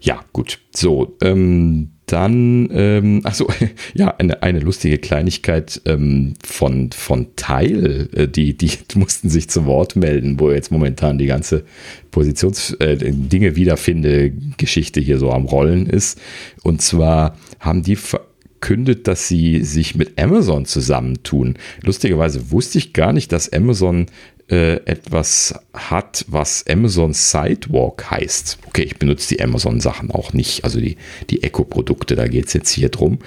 Ja, 0.00 0.20
gut. 0.32 0.58
So, 0.74 1.16
ähm, 1.22 1.90
dann, 2.06 2.68
ähm, 2.72 3.20
achso, 3.24 3.48
ja, 3.94 4.14
eine, 4.18 4.42
eine 4.42 4.60
lustige 4.60 4.98
Kleinigkeit 4.98 5.80
ähm, 5.84 6.34
von, 6.44 6.90
von 6.92 7.34
Teil, 7.34 8.08
äh, 8.14 8.28
die, 8.28 8.56
die 8.56 8.70
mussten 8.94 9.28
sich 9.28 9.48
zu 9.50 9.66
Wort 9.66 9.96
melden, 9.96 10.38
wo 10.38 10.50
jetzt 10.50 10.70
momentan 10.70 11.18
die 11.18 11.26
ganze 11.26 11.64
Positions, 12.10 12.72
äh, 12.74 12.96
Dinge 12.96 13.56
wiederfinde 13.56 14.32
Geschichte 14.56 15.00
hier 15.00 15.18
so 15.18 15.32
am 15.32 15.46
Rollen 15.46 15.86
ist. 15.86 16.20
Und 16.62 16.82
zwar 16.82 17.36
haben 17.58 17.82
die 17.82 17.96
verkündet, 18.56 19.06
dass 19.06 19.28
sie 19.28 19.62
sich 19.62 19.94
mit 19.94 20.20
Amazon 20.20 20.64
zusammentun. 20.64 21.54
Lustigerweise 21.82 22.50
wusste 22.50 22.78
ich 22.78 22.92
gar 22.92 23.12
nicht, 23.12 23.32
dass 23.32 23.52
Amazon 23.52 24.06
äh, 24.48 24.76
etwas 24.86 25.54
hat, 25.74 26.24
was 26.28 26.64
Amazon 26.68 27.12
Sidewalk 27.12 28.10
heißt. 28.10 28.58
Okay, 28.66 28.82
ich 28.82 28.96
benutze 28.96 29.34
die 29.34 29.42
Amazon-Sachen 29.42 30.10
auch 30.10 30.32
nicht, 30.32 30.64
also 30.64 30.80
die, 30.80 30.96
die 31.30 31.42
Echo-Produkte, 31.42 32.14
da 32.14 32.28
geht 32.28 32.46
es 32.46 32.52
jetzt 32.52 32.70
hier 32.70 32.88
drum. 32.88 33.18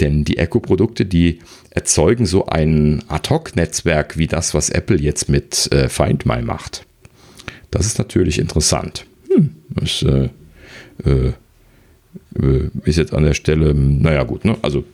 Denn 0.00 0.24
die 0.24 0.38
Echo-Produkte, 0.38 1.06
die 1.06 1.38
erzeugen 1.70 2.26
so 2.26 2.46
ein 2.46 3.04
Ad-Hoc-Netzwerk 3.08 4.18
wie 4.18 4.26
das, 4.26 4.52
was 4.52 4.68
Apple 4.68 5.00
jetzt 5.00 5.28
mit 5.28 5.72
äh, 5.72 5.88
Find 5.88 6.26
My 6.26 6.42
macht. 6.42 6.84
Das 7.70 7.86
ist 7.86 7.98
natürlich 7.98 8.38
interessant. 8.38 9.06
Hm, 9.32 9.54
das 9.70 10.02
äh, 10.02 10.28
äh, 11.08 11.32
ist 12.84 12.98
jetzt 12.98 13.14
an 13.14 13.24
der 13.24 13.34
Stelle, 13.34 13.74
naja 13.74 14.24
gut, 14.24 14.44
ne? 14.44 14.56
also 14.62 14.84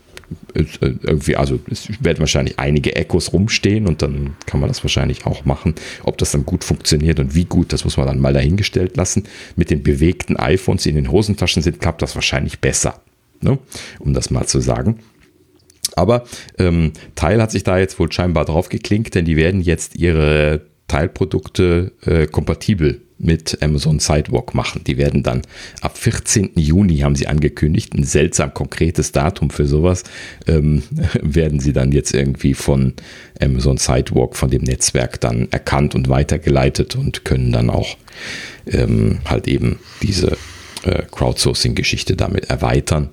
äh, 0.55 0.65
irgendwie, 0.81 1.37
also 1.37 1.59
es 1.71 1.89
werden 2.01 2.21
wahrscheinlich 2.21 2.59
einige 2.59 2.95
Echos 2.95 3.33
rumstehen 3.33 3.87
und 3.87 4.03
dann 4.03 4.37
kann 4.47 4.61
man 4.61 4.69
das 4.69 4.83
wahrscheinlich 4.85 5.27
auch 5.27 5.45
machen. 5.45 5.75
Ob 6.03 6.19
das 6.19 6.33
dann 6.33 6.47
gut 6.47 6.65
funktioniert 6.65 7.19
und 7.19 7.35
wie 7.35 7.45
gut, 7.45 7.73
das 7.73 7.85
muss 7.85 7.97
man 7.97 8.07
dann 8.07 8.21
mal 8.21 8.33
dahingestellt 8.33 8.97
lassen. 8.97 9.25
Mit 9.57 9.71
den 9.71 9.83
bewegten 9.83 10.37
iPhones, 10.37 10.85
die 10.85 10.91
in 10.91 10.97
den 10.97 11.11
Hosentaschen 11.11 11.63
sind, 11.63 11.81
klappt 11.81 12.03
das 12.03 12.15
wahrscheinlich 12.15 12.61
besser. 12.61 13.01
Ne? 13.41 13.59
Um 13.99 14.15
das 14.15 14.31
mal 14.31 14.47
zu 14.47 14.61
sagen. 14.61 15.01
Aber 15.97 16.25
ähm, 16.59 16.93
Teil 17.17 17.43
hat 17.43 17.51
sich 17.51 17.65
da 17.65 17.79
jetzt 17.79 17.99
wohl 17.99 18.13
scheinbar 18.13 18.45
drauf 18.45 18.69
geklinkt, 18.69 19.15
denn 19.15 19.25
die 19.25 19.37
werden 19.37 19.61
jetzt 19.61 19.97
ihre 19.97 20.63
Teilprodukte 20.87 21.93
äh, 22.03 22.27
kompatibel 22.27 23.03
mit 23.21 23.63
Amazon 23.63 23.99
Sidewalk 23.99 24.55
machen. 24.55 24.83
Die 24.87 24.97
werden 24.97 25.23
dann 25.23 25.43
ab 25.81 25.97
14. 25.97 26.53
Juni, 26.57 26.99
haben 26.99 27.15
sie 27.15 27.27
angekündigt, 27.27 27.95
ein 27.95 28.05
seltsam 28.05 28.55
konkretes 28.55 29.13
Datum 29.13 29.51
für 29.51 29.67
sowas, 29.67 30.05
ähm, 30.47 30.83
werden 31.23 31.61
sie 31.61 31.73
dann 31.73 31.93
jetzt 31.93 32.15
irgendwie 32.15 32.55
von 32.55 32.95
Amazon 33.41 33.77
Sidewalk, 33.77 34.37
von 34.37 34.51
dem 34.51 34.63
Netzwerk 34.63 35.21
dann 35.21 35.49
erkannt 35.51 35.95
und 35.95 36.09
weitergeleitet 36.09 36.97
und 36.97 37.25
können 37.25 37.53
dann 37.53 37.71
auch 37.71 37.97
ähm, 38.67 39.21
halt 39.27 39.47
eben 39.49 39.79
diese 40.03 40.37
äh, 40.85 41.03
Crowdsourcing-Geschichte 41.11 42.17
damit 42.17 42.49
erweitern. 42.49 43.11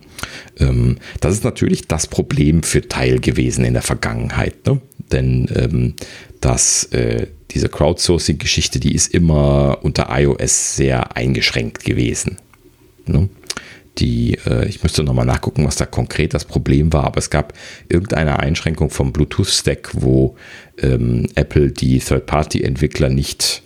Ähm, 0.59 0.97
das 1.19 1.33
ist 1.33 1.43
natürlich 1.43 1.87
das 1.87 2.07
Problem 2.07 2.63
für 2.63 2.87
Teil 2.87 3.19
gewesen 3.19 3.65
in 3.65 3.73
der 3.73 3.83
Vergangenheit, 3.83 4.65
ne? 4.65 4.81
denn 5.11 5.49
ähm, 5.53 5.93
dass 6.39 6.85
äh, 6.85 7.27
diese 7.51 7.69
Crowdsourcing-Geschichte, 7.69 8.79
die 8.79 8.93
ist 8.93 9.13
immer 9.13 9.79
unter 9.81 10.07
iOS 10.09 10.75
sehr 10.75 11.15
eingeschränkt 11.15 11.83
gewesen. 11.83 12.37
Ne? 13.05 13.29
Die, 13.99 14.37
äh, 14.45 14.67
ich 14.67 14.83
müsste 14.83 15.03
nochmal 15.03 15.25
nachgucken, 15.25 15.65
was 15.65 15.75
da 15.75 15.85
konkret 15.85 16.33
das 16.33 16.45
Problem 16.45 16.93
war, 16.93 17.05
aber 17.05 17.17
es 17.17 17.29
gab 17.29 17.53
irgendeine 17.89 18.39
Einschränkung 18.39 18.89
vom 18.89 19.11
Bluetooth-Stack, 19.11 19.91
wo 19.93 20.35
ähm, 20.81 21.27
Apple 21.35 21.71
die 21.71 21.99
Third-Party-Entwickler 21.99 23.09
nicht 23.09 23.63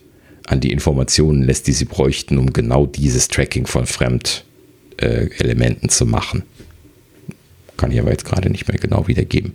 an 0.47 0.59
die 0.59 0.71
Informationen 0.71 1.43
lässt, 1.43 1.67
die 1.67 1.73
sie 1.73 1.85
bräuchten, 1.85 2.37
um 2.37 2.53
genau 2.53 2.85
dieses 2.85 3.27
Tracking 3.27 3.67
von 3.67 3.85
Fremdelementen 3.85 5.85
äh, 5.85 5.91
zu 5.91 6.05
machen. 6.05 6.43
Kann 7.77 7.91
ich 7.91 7.99
aber 7.99 8.11
jetzt 8.11 8.25
gerade 8.25 8.49
nicht 8.49 8.67
mehr 8.67 8.77
genau 8.77 9.07
wiedergeben. 9.07 9.53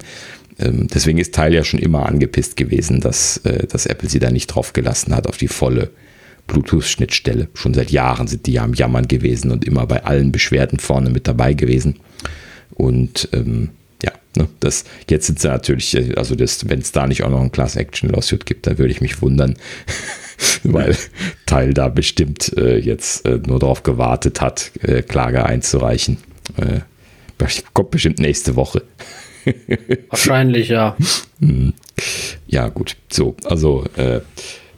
Ähm, 0.59 0.89
deswegen 0.93 1.19
ist 1.19 1.35
Teil 1.35 1.55
ja 1.55 1.65
schon 1.65 1.81
immer 1.81 2.07
angepisst 2.07 2.57
gewesen, 2.57 3.01
dass, 3.01 3.39
äh, 3.39 3.67
dass 3.67 3.87
Apple 3.87 4.09
sie 4.09 4.19
da 4.19 4.31
nicht 4.31 4.49
drauf 4.49 4.73
gelassen 4.73 5.15
hat 5.15 5.27
auf 5.27 5.37
die 5.37 5.49
volle 5.49 5.91
Bluetooth-Schnittstelle. 6.47 7.49
Schon 7.55 7.75
seit 7.75 7.91
Jahren 7.91 8.27
sind 8.27 8.47
die 8.47 8.53
ja 8.53 8.65
am 8.65 8.75
Jammern 8.75 9.09
gewesen 9.09 9.51
und 9.51 9.65
immer 9.65 9.87
bei 9.87 10.05
allen 10.05 10.33
Beschwerden 10.33 10.79
vorne 10.79 11.11
mit 11.11 11.27
dabei 11.27 11.55
gewesen. 11.55 11.97
Und 12.75 13.29
ähm, 13.33 13.71
ja, 14.03 14.13
ne, 14.37 14.49
das, 14.61 14.85
jetzt 15.11 15.27
sind 15.27 15.41
sie 15.41 15.49
natürlich, 15.49 15.95
äh, 15.95 16.15
also 16.17 16.39
wenn 16.39 16.79
es 16.81 16.93
da 16.93 17.07
nicht 17.07 17.23
auch 17.23 17.31
noch 17.31 17.41
ein 17.41 17.53
Class-Action-Lawsuit 17.53 18.47
gibt, 18.47 18.67
dann 18.67 18.79
würde 18.79 18.93
ich 18.93 19.01
mich 19.01 19.21
wundern, 19.23 19.57
weil 20.63 20.97
Teil 21.47 21.75
da 21.75 21.89
bestimmt 21.89 22.57
äh, 22.57 22.79
jetzt 22.79 23.27
äh, 23.27 23.41
nur 23.47 23.59
darauf 23.59 23.83
gewartet 23.83 24.41
hat, 24.41 24.73
äh, 24.83 25.03
Klage 25.03 25.45
einzureichen. 25.45 26.19
Äh, 26.57 26.81
kommt 27.75 27.91
bestimmt 27.91 28.19
nächste 28.19 28.57
Woche. 28.57 28.83
Wahrscheinlich, 30.11 30.69
ja. 30.69 30.97
Hm. 31.41 31.73
Ja, 32.47 32.69
gut. 32.69 32.97
So, 33.11 33.37
also 33.45 33.85
äh, 33.97 34.21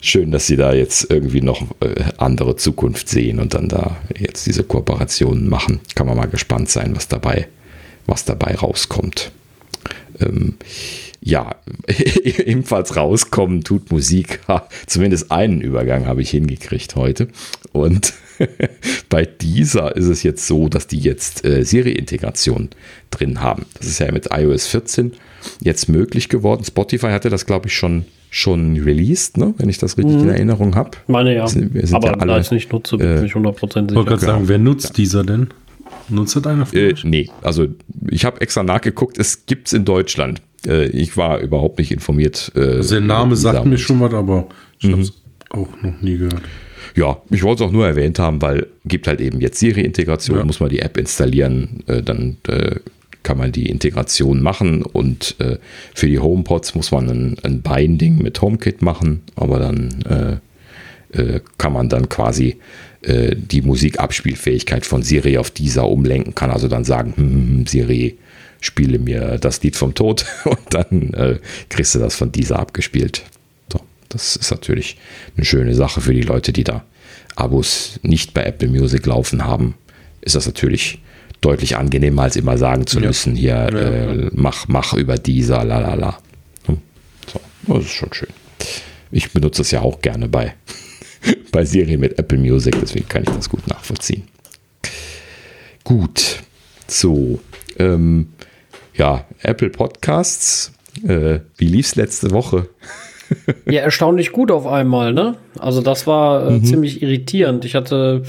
schön, 0.01 0.31
dass 0.31 0.47
Sie 0.47 0.57
da 0.57 0.73
jetzt 0.73 1.11
irgendwie 1.11 1.41
noch 1.41 1.63
äh, 1.81 2.05
andere 2.19 2.57
Zukunft 2.57 3.09
sehen 3.09 3.41
und 3.41 3.55
dann 3.55 3.69
da 3.69 3.97
jetzt 4.19 4.47
diese 4.47 4.65
Kooperationen 4.65 5.49
machen. 5.49 5.81
Kann 5.95 6.07
man 6.07 6.17
mal 6.17 6.27
gespannt 6.27 6.71
sein, 6.71 6.95
was 6.95 7.09
dabei, 7.09 7.49
was 8.07 8.25
dabei 8.25 8.55
rauskommt. 8.55 9.33
Ähm, 10.21 10.55
ja, 11.21 11.57
ebenfalls 12.47 12.97
rauskommen 12.97 13.65
tut 13.65 13.91
Musik. 13.91 14.41
zumindest 14.87 15.31
einen 15.31 15.61
Übergang 15.61 16.07
habe 16.07 16.23
ich 16.23 16.31
hingekriegt 16.31 16.97
heute. 16.97 17.29
Und 17.73 18.15
bei 19.09 19.25
dieser 19.25 19.97
ist 19.97 20.07
es 20.07 20.23
jetzt 20.23 20.47
so, 20.47 20.69
dass 20.69 20.87
die 20.87 20.99
jetzt 20.99 21.45
äh, 21.45 21.65
Siri-Integration 21.65 22.71
drin 23.11 23.41
haben. 23.41 23.67
Das 23.79 23.87
ist 23.87 23.99
ja 23.99 24.11
mit 24.13 24.29
iOS 24.31 24.67
14 24.67 25.13
jetzt 25.61 25.89
möglich 25.89 26.29
geworden. 26.29 26.65
Spotify 26.65 27.09
hatte 27.09 27.31
das, 27.31 27.47
glaube 27.47 27.69
ich, 27.69 27.75
schon 27.75 28.05
schon 28.31 28.79
released, 28.79 29.39
ne? 29.39 29.55
wenn 29.57 29.71
ich 29.71 29.79
das 29.79 29.97
richtig 29.97 30.17
mhm. 30.17 30.25
in 30.25 30.29
Erinnerung 30.29 30.75
habe. 30.75 30.91
Meine 31.07 31.35
ja. 31.35 31.47
Sind, 31.47 31.73
sind 31.73 31.95
Aber 31.95 32.09
ja 32.09 32.15
alle, 32.15 32.33
da 32.33 32.41
ich 32.41 32.51
nicht 32.51 32.71
nutze, 32.71 32.99
bin 32.99 33.15
ich 33.15 33.21
äh, 33.21 33.23
nicht 33.23 33.35
100% 33.35 33.57
sicher. 33.59 33.87
Ich 33.89 33.95
wollte 33.95 34.11
gerade 34.11 34.27
sagen, 34.27 34.49
wer 34.49 34.59
nutzt 34.59 34.89
ja. 34.89 34.95
dieser 34.95 35.25
denn? 35.25 35.49
Nutzt 36.11 36.37
das 36.37 36.47
einer 36.47 36.67
von 36.67 36.79
äh, 36.79 36.95
Nee, 37.05 37.31
also 37.43 37.69
ich 38.11 38.25
habe 38.25 38.41
extra 38.41 38.63
nachgeguckt, 38.63 39.19
es 39.19 39.47
gibt 39.47 39.69
es 39.69 39.73
in 39.73 39.85
Deutschland. 39.85 40.43
Äh, 40.67 40.89
ich 40.89 41.17
war 41.17 41.39
überhaupt 41.39 41.79
nicht 41.79 41.91
informiert. 41.91 42.53
Äh, 42.55 42.61
also 42.61 42.97
der 42.97 43.01
Name 43.01 43.37
sagt 43.37 43.65
mir 43.65 43.79
schon 43.79 44.01
was, 44.01 44.13
aber 44.13 44.49
ich 44.79 44.89
mhm. 44.89 44.93
habe 44.93 45.03
es 45.03 45.13
auch 45.51 45.69
noch 45.83 46.01
nie 46.03 46.19
gehört. 46.19 46.43
Ja, 46.99 47.23
ich 47.31 47.45
wollte 47.45 47.63
es 47.63 47.69
auch 47.69 47.73
nur 47.73 47.87
erwähnt 47.87 48.19
haben, 48.19 48.43
weil 48.43 48.67
gibt 48.85 49.07
halt 49.07 49.21
eben 49.21 49.41
jetzt 49.41 49.61
Siri-Integration, 49.61 50.39
ja. 50.39 50.45
muss 50.45 50.59
man 50.59 50.69
die 50.69 50.81
App 50.81 50.97
installieren, 50.97 51.85
äh, 51.87 52.03
dann 52.03 52.39
äh, 52.49 52.75
kann 53.23 53.39
man 53.39 53.53
die 53.53 53.69
Integration 53.69 54.43
machen 54.43 54.83
und 54.83 55.37
äh, 55.39 55.59
für 55.95 56.09
die 56.09 56.19
HomePods 56.19 56.75
muss 56.75 56.91
man 56.91 57.09
ein, 57.09 57.37
ein, 57.45 57.63
Binding 57.63 58.19
mit 58.19 58.43
HomeKit 58.43 58.83
machen, 58.83 59.21
aber 59.37 59.61
dann 59.61 60.41
äh, 61.15 61.17
äh, 61.17 61.41
kann 61.57 61.73
man 61.73 61.89
dann 61.89 62.09
quasi 62.09 62.57
äh, 63.03 63.37
die 63.37 63.63
Musikabspielfähigkeit 63.63 64.85
von 64.85 65.05
Siri 65.05 65.39
auf 65.39 65.53
dieser 65.53 65.87
umlenken, 65.87 66.35
kann 66.35 66.51
also 66.51 66.67
dann 66.67 66.83
sagen, 66.83 67.13
hm, 67.15 67.31
hm, 67.31 67.49
hm 67.49 67.67
Siri, 67.67 68.19
spiele 68.61 68.99
mir 68.99 69.39
das 69.39 69.63
Lied 69.63 69.77
vom 69.77 69.95
Tod 69.95 70.27
und 70.45 70.59
dann 70.71 71.39
kriegst 71.69 71.95
du 71.95 72.01
das 72.01 72.17
von 72.17 72.33
dieser 72.33 72.59
abgespielt. 72.59 73.23
Das 74.09 74.37
ist 74.37 74.51
natürlich 74.51 74.97
eine 75.37 75.45
schöne 75.45 75.75
Sache 75.75 76.01
für 76.01 76.15
die 76.15 76.23
Leute, 76.23 76.53
die 76.53 76.65
da 76.65 76.85
Abos 77.37 78.01
nicht 78.03 78.35
bei 78.35 78.45
Apple 78.45 78.69
Music 78.69 79.07
laufen 79.07 79.45
haben. 79.45 79.75
Ist 80.21 80.35
das 80.35 80.47
natürlich 80.47 81.01
deutlich 81.41 81.77
angenehmer, 81.77 82.23
als 82.23 82.37
immer 82.37 82.59
sagen 82.59 82.87
zu 82.87 83.01
ja. 83.01 83.07
müssen, 83.07 83.37
hier 83.37 83.49
ja, 83.51 83.69
äh, 83.69 84.31
mach, 84.33 84.67
mach 84.69 84.95
über 84.95 85.17
dieser, 85.17 85.65
la 85.65 85.79
la 85.79 85.95
la. 85.95 86.19
Hm. 86.67 86.79
So, 87.33 87.41
das 87.75 87.85
ist 87.85 87.93
schon 87.93 88.13
schön. 88.13 88.29
Ich 89.11 89.33
benutze 89.33 89.63
es 89.63 89.71
ja 89.71 89.81
auch 89.81 90.01
gerne 90.01 90.29
bei, 90.29 90.55
bei 91.53 91.65
Serien 91.65 92.01
mit 92.01 92.19
Apple 92.19 92.39
Music, 92.39 92.77
deswegen 92.81 93.09
kann 93.09 93.23
ich 93.23 93.31
das 93.31 93.49
gut 93.49 93.67
nachvollziehen. 93.69 94.25
Gut, 95.85 96.41
so, 96.87 97.41
ähm, 97.79 98.33
ja, 98.95 99.27
Apple 99.43 99.71
Podcasts. 99.71 100.73
Äh, 101.07 101.41
wie 101.57 101.79
es 101.79 101.95
letzte 101.95 102.33
Woche? 102.33 102.69
Ja, 103.67 103.81
erstaunlich 103.81 104.33
gut 104.33 104.51
auf 104.51 104.67
einmal, 104.67 105.13
ne? 105.13 105.37
Also 105.59 105.81
das 105.81 106.07
war 106.07 106.47
äh, 106.47 106.51
mhm. 106.53 106.65
ziemlich 106.65 107.03
irritierend. 107.03 107.65
Ich 107.65 107.75
hatte 107.75 108.23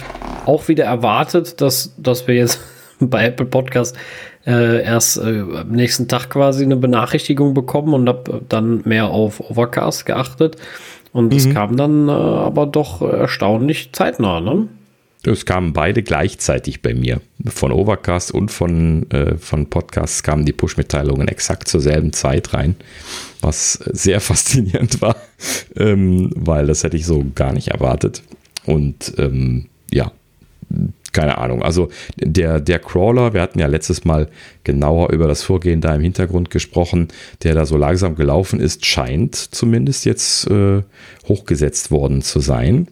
auch 0.45 0.67
wieder 0.67 0.85
erwartet, 0.85 1.61
dass, 1.61 1.93
dass 1.97 2.27
wir 2.27 2.35
jetzt 2.35 2.59
bei 2.99 3.25
Apple 3.25 3.45
Podcast 3.45 3.95
äh, 4.45 4.83
erst 4.83 5.17
äh, 5.17 5.41
am 5.41 5.71
nächsten 5.71 6.07
Tag 6.07 6.29
quasi 6.29 6.63
eine 6.63 6.75
Benachrichtigung 6.75 7.53
bekommen 7.53 7.93
und 7.93 8.07
habe 8.07 8.41
dann 8.47 8.81
mehr 8.85 9.07
auf 9.09 9.39
Overcast 9.39 10.05
geachtet. 10.05 10.57
Und 11.11 11.33
es 11.33 11.47
mhm. 11.47 11.53
kam 11.53 11.77
dann 11.77 12.07
äh, 12.07 12.11
aber 12.11 12.65
doch 12.65 13.01
erstaunlich 13.01 13.93
zeitnah, 13.93 14.39
ne? 14.39 14.67
Es 15.23 15.45
kamen 15.45 15.73
beide 15.73 16.01
gleichzeitig 16.01 16.81
bei 16.81 16.93
mir. 16.93 17.19
Von 17.45 17.73
Overcast 17.73 18.33
und 18.33 18.51
von, 18.51 19.09
äh, 19.11 19.37
von 19.37 19.69
Podcasts 19.69 20.23
kamen 20.23 20.45
die 20.45 20.53
Push-Mitteilungen 20.53 21.27
exakt 21.27 21.67
zur 21.67 21.81
selben 21.81 22.13
Zeit 22.13 22.53
rein, 22.53 22.75
was 23.41 23.73
sehr 23.73 24.21
faszinierend 24.21 25.01
war, 25.01 25.17
ähm, 25.75 26.31
weil 26.35 26.67
das 26.67 26.83
hätte 26.83 26.95
ich 26.95 27.05
so 27.05 27.25
gar 27.35 27.51
nicht 27.51 27.67
erwartet. 27.67 28.23
Und 28.65 29.13
ähm, 29.17 29.65
ja, 29.91 30.11
keine 31.11 31.37
Ahnung. 31.37 31.63
Also 31.63 31.89
der, 32.15 32.61
der 32.61 32.79
Crawler, 32.79 33.33
wir 33.33 33.41
hatten 33.41 33.59
ja 33.59 33.67
letztes 33.67 34.05
Mal 34.05 34.29
genauer 34.63 35.11
über 35.11 35.27
das 35.27 35.43
Vorgehen 35.43 35.81
da 35.81 35.95
im 35.95 36.01
Hintergrund 36.01 36.49
gesprochen, 36.49 37.09
der 37.43 37.55
da 37.55 37.65
so 37.65 37.75
langsam 37.75 38.15
gelaufen 38.15 38.61
ist, 38.61 38.85
scheint 38.85 39.35
zumindest 39.35 40.05
jetzt 40.05 40.47
äh, 40.47 40.83
hochgesetzt 41.27 41.91
worden 41.91 42.21
zu 42.21 42.39
sein. 42.39 42.87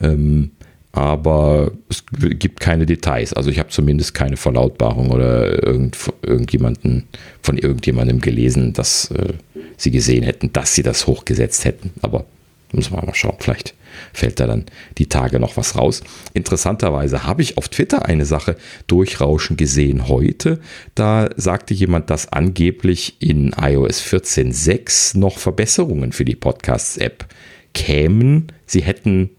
Ähm, 0.00 0.52
aber 0.98 1.70
es 1.88 2.02
gibt 2.10 2.58
keine 2.58 2.84
Details. 2.84 3.32
Also 3.32 3.50
ich 3.50 3.60
habe 3.60 3.68
zumindest 3.68 4.14
keine 4.14 4.36
Verlautbarung 4.36 5.10
oder 5.12 5.64
irgend, 5.64 5.96
irgendjemanden 6.22 7.04
von 7.40 7.56
irgendjemandem 7.56 8.20
gelesen, 8.20 8.72
dass 8.72 9.12
äh, 9.12 9.34
sie 9.76 9.92
gesehen 9.92 10.24
hätten, 10.24 10.52
dass 10.52 10.74
sie 10.74 10.82
das 10.82 11.06
hochgesetzt 11.06 11.64
hätten. 11.64 11.92
Aber 12.02 12.24
muss 12.72 12.90
man 12.90 13.06
mal 13.06 13.14
schauen, 13.14 13.36
vielleicht 13.38 13.74
fällt 14.12 14.40
da 14.40 14.48
dann 14.48 14.66
die 14.98 15.06
Tage 15.06 15.38
noch 15.38 15.56
was 15.56 15.76
raus. 15.76 16.02
Interessanterweise 16.34 17.22
habe 17.22 17.42
ich 17.42 17.58
auf 17.58 17.68
Twitter 17.68 18.04
eine 18.06 18.24
Sache 18.24 18.56
durchrauschen 18.88 19.56
gesehen 19.56 20.08
heute. 20.08 20.58
Da 20.96 21.30
sagte 21.36 21.74
jemand, 21.74 22.10
dass 22.10 22.32
angeblich 22.32 23.22
in 23.22 23.54
iOS 23.56 24.02
14.6 24.02 25.16
noch 25.16 25.38
Verbesserungen 25.38 26.10
für 26.10 26.24
die 26.24 26.34
Podcasts-App 26.34 27.24
kämen. 27.72 28.50
Sie 28.66 28.82
hätten 28.82 29.30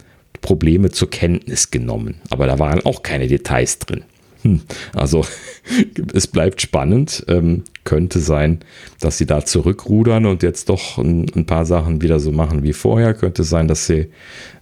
Probleme 0.42 0.92
zur 0.92 1.10
Kenntnis 1.10 1.72
genommen. 1.72 2.22
Aber 2.30 2.48
da 2.48 2.60
waren 2.60 2.86
auch 2.86 3.04
keine 3.04 3.28
Details 3.28 3.80
drin. 3.80 4.04
Hm. 4.44 4.62
Also 4.94 5.26
es 6.14 6.28
bleibt 6.28 6.62
spannend. 6.62 7.26
Ähm, 7.28 7.64
könnte 7.84 8.20
sein, 8.20 8.60
dass 9.00 9.18
sie 9.18 9.26
da 9.26 9.44
zurückrudern 9.46 10.26
und 10.26 10.44
jetzt 10.44 10.70
doch 10.70 10.98
ein, 10.98 11.26
ein, 11.36 11.46
paar 11.46 11.66
Sachen 11.66 12.02
wieder 12.02 12.20
so 12.20 12.32
machen 12.32 12.64
wie 12.64 12.74
vorher. 12.74 13.14
Könnte 13.14 13.44
sein, 13.44 13.68
dass 13.68 13.88
sie 13.88 14.10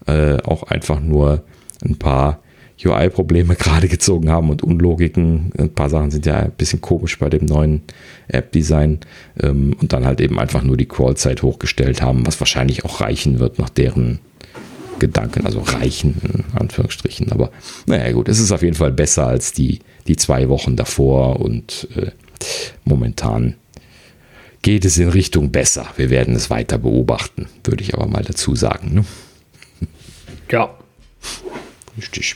äh, 0.08 0.38
auch 0.44 0.64
einfach 0.64 1.00
nur 1.00 1.44
ein 1.84 1.98
paar 1.98 2.42
UI-Probleme 2.84 3.56
gerade 3.60 3.88
gezogen 3.88 4.30
haben 4.30 4.50
und 4.50 4.64
Unlogiken. 4.64 5.52
Ein 5.58 5.74
paar 5.74 5.90
Sachen 5.90 6.12
sind 6.12 6.26
ja 6.26 6.38
ein 6.38 6.52
bisschen 6.52 6.82
komisch 6.82 7.20
bei 7.20 7.30
dem 7.30 7.46
neuen 7.46 7.82
App-Design 8.28 9.00
ähm, 9.42 9.76
und 9.80 9.94
dann 9.94 10.06
halt 10.06 10.22
eben 10.22 10.40
einfach 10.40 10.64
nur 10.64 10.78
die 10.78 10.88
Crawl-Zeit 10.88 11.44
hochgestellt 11.44 12.02
haben, 12.02 12.26
was 12.26 12.40
wahrscheinlich 12.40 12.86
auch 12.86 13.02
reichen 13.02 13.40
wird 13.40 13.60
nach 13.60 13.70
deren 13.70 14.20
Gedanken, 15.00 15.46
also 15.46 15.60
reichen, 15.60 16.16
in 16.24 16.60
Anführungsstrichen. 16.60 17.32
Aber 17.32 17.52
naja, 17.86 18.12
gut, 18.12 18.30
es 18.30 18.40
ist 18.40 18.52
auf 18.52 18.62
jeden 18.62 18.76
Fall 18.76 18.92
besser 18.92 19.28
als 19.28 19.54
die, 19.54 19.80
die 20.08 20.16
zwei 20.16 20.50
Wochen 20.50 20.76
davor 20.76 21.40
und 21.40 21.88
äh, 21.96 22.12
momentan 22.86 23.56
geht 24.62 24.86
es 24.86 24.98
in 24.98 25.10
Richtung 25.10 25.52
besser. 25.52 25.88
Wir 25.96 26.10
werden 26.10 26.36
es 26.36 26.50
weiter 26.50 26.78
beobachten, 26.78 27.48
würde 27.64 27.84
ich 27.84 27.94
aber 27.94 28.08
mal 28.08 28.24
dazu 28.24 28.56
sagen. 28.56 28.94
Ne? 28.94 29.06
Ja. 30.52 30.74
Richtig. 31.98 32.36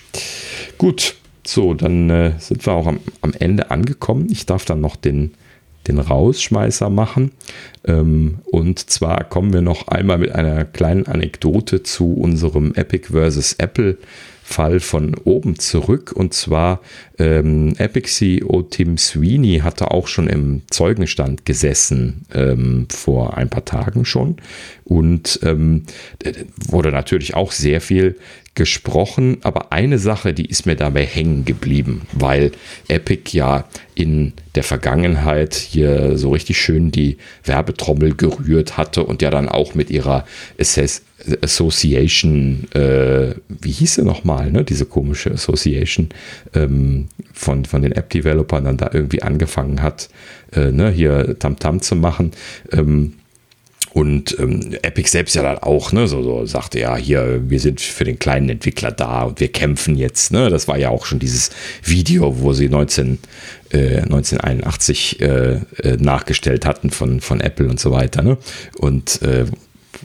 Gut, 0.77 1.15
so, 1.45 1.73
dann 1.73 2.09
äh, 2.09 2.33
sind 2.39 2.65
wir 2.65 2.73
auch 2.73 2.88
am, 2.88 2.99
am 3.21 3.33
Ende 3.38 3.71
angekommen. 3.71 4.27
Ich 4.31 4.45
darf 4.45 4.65
dann 4.65 4.81
noch 4.81 4.95
den 4.95 5.33
den 5.87 5.99
Rausschmeißer 5.99 6.89
machen. 6.89 7.31
Ähm, 7.85 8.39
und 8.51 8.79
zwar 8.89 9.23
kommen 9.23 9.53
wir 9.53 9.61
noch 9.61 9.87
einmal 9.87 10.17
mit 10.17 10.33
einer 10.33 10.65
kleinen 10.65 11.07
Anekdote 11.07 11.83
zu 11.83 12.13
unserem 12.13 12.73
Epic 12.75 13.09
vs. 13.09 13.53
Apple 13.53 13.97
Fall 14.51 14.79
von 14.79 15.15
oben 15.15 15.57
zurück. 15.57 16.11
Und 16.15 16.33
zwar 16.33 16.81
ähm, 17.17 17.73
Epic 17.77 18.09
CEO 18.09 18.63
Tim 18.63 18.97
Sweeney 18.97 19.59
hatte 19.59 19.91
auch 19.91 20.07
schon 20.07 20.27
im 20.27 20.61
Zeugenstand 20.69 21.45
gesessen 21.45 22.25
ähm, 22.33 22.87
vor 22.89 23.37
ein 23.37 23.49
paar 23.49 23.65
Tagen 23.65 24.05
schon 24.05 24.37
und 24.83 25.39
ähm, 25.43 25.83
wurde 26.67 26.91
natürlich 26.91 27.33
auch 27.33 27.51
sehr 27.51 27.81
viel 27.81 28.17
gesprochen, 28.53 29.37
aber 29.43 29.71
eine 29.71 29.97
Sache, 29.97 30.33
die 30.33 30.45
ist 30.45 30.65
mir 30.65 30.75
dabei 30.75 31.05
hängen 31.05 31.45
geblieben, 31.45 32.01
weil 32.11 32.51
Epic 32.89 33.35
ja 33.35 33.65
in 33.95 34.33
der 34.55 34.63
Vergangenheit 34.63 35.55
hier 35.55 36.17
so 36.17 36.31
richtig 36.31 36.59
schön 36.59 36.91
die 36.91 37.17
Werbetrommel 37.45 38.13
gerührt 38.13 38.75
hatte 38.75 39.03
und 39.03 39.21
ja 39.21 39.29
dann 39.29 39.47
auch 39.47 39.73
mit 39.73 39.89
ihrer 39.89 40.25
Assess 40.59 41.03
Association, 41.41 42.68
äh, 42.73 43.35
wie 43.48 43.72
hieß 43.72 43.95
sie 43.95 44.03
nochmal, 44.03 44.52
ne? 44.52 44.64
diese 44.64 44.85
komische 44.85 45.31
Association 45.31 46.10
ähm, 46.53 47.07
von, 47.34 47.65
von 47.65 47.81
den 47.81 47.91
App-Developern 47.91 48.64
dann 48.64 48.77
da 48.77 48.89
irgendwie 48.93 49.22
angefangen 49.22 49.81
hat, 49.81 50.10
äh, 50.53 50.72
ne? 50.72 50.89
hier 50.91 51.38
Tamtam 51.39 51.77
-Tam 51.77 51.81
zu 51.81 51.95
machen. 51.95 52.31
Ähm, 52.72 53.14
und 53.93 54.39
ähm, 54.39 54.73
Epic 54.84 55.10
selbst 55.10 55.35
ja 55.35 55.43
dann 55.43 55.57
auch, 55.57 55.91
ne, 55.91 56.07
so, 56.07 56.23
so 56.23 56.45
sagte 56.45 56.80
ja, 56.80 56.95
hier, 56.95 57.41
wir 57.49 57.60
sind 57.60 57.81
für 57.81 58.06
den 58.06 58.19
kleinen 58.19 58.48
Entwickler 58.48 58.91
da 58.91 59.23
und 59.23 59.41
wir 59.41 59.52
kämpfen 59.52 59.98
jetzt, 59.98 60.31
ne? 60.31 60.49
Das 60.49 60.69
war 60.69 60.77
ja 60.77 60.89
auch 60.89 61.06
schon 61.06 61.19
dieses 61.19 61.49
Video, 61.84 62.39
wo 62.39 62.53
sie 62.53 62.69
19, 62.69 63.19
äh, 63.72 63.98
1981 63.98 65.19
äh, 65.19 65.26
äh, 65.26 65.98
nachgestellt 65.99 66.65
hatten 66.65 66.89
von, 66.89 67.19
von 67.19 67.41
Apple 67.41 67.68
und 67.68 67.81
so 67.81 67.91
weiter, 67.91 68.22
ne? 68.22 68.38
Und 68.77 69.22
äh, 69.23 69.45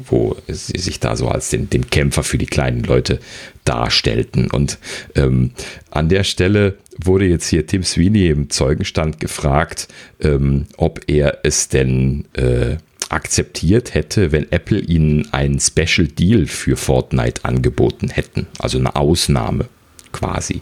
wo 0.04 0.36
sie 0.46 0.78
sich 0.78 1.00
da 1.00 1.16
so 1.16 1.28
als 1.28 1.50
den, 1.50 1.70
den 1.70 1.88
Kämpfer 1.90 2.22
für 2.22 2.38
die 2.38 2.46
kleinen 2.46 2.82
Leute 2.82 3.20
darstellten. 3.64 4.50
Und 4.50 4.78
ähm, 5.14 5.52
an 5.90 6.08
der 6.08 6.24
Stelle 6.24 6.76
wurde 6.98 7.26
jetzt 7.26 7.48
hier 7.48 7.66
Tim 7.66 7.82
Sweeney 7.82 8.28
im 8.28 8.50
Zeugenstand 8.50 9.20
gefragt, 9.20 9.88
ähm, 10.20 10.66
ob 10.76 11.00
er 11.06 11.38
es 11.42 11.68
denn 11.68 12.26
äh, 12.34 12.76
akzeptiert 13.08 13.94
hätte, 13.94 14.32
wenn 14.32 14.50
Apple 14.50 14.80
ihnen 14.80 15.32
einen 15.32 15.60
Special 15.60 16.08
Deal 16.08 16.46
für 16.46 16.76
Fortnite 16.76 17.44
angeboten 17.44 18.08
hätten. 18.08 18.46
Also 18.58 18.78
eine 18.78 18.96
Ausnahme 18.96 19.66
quasi. 20.12 20.60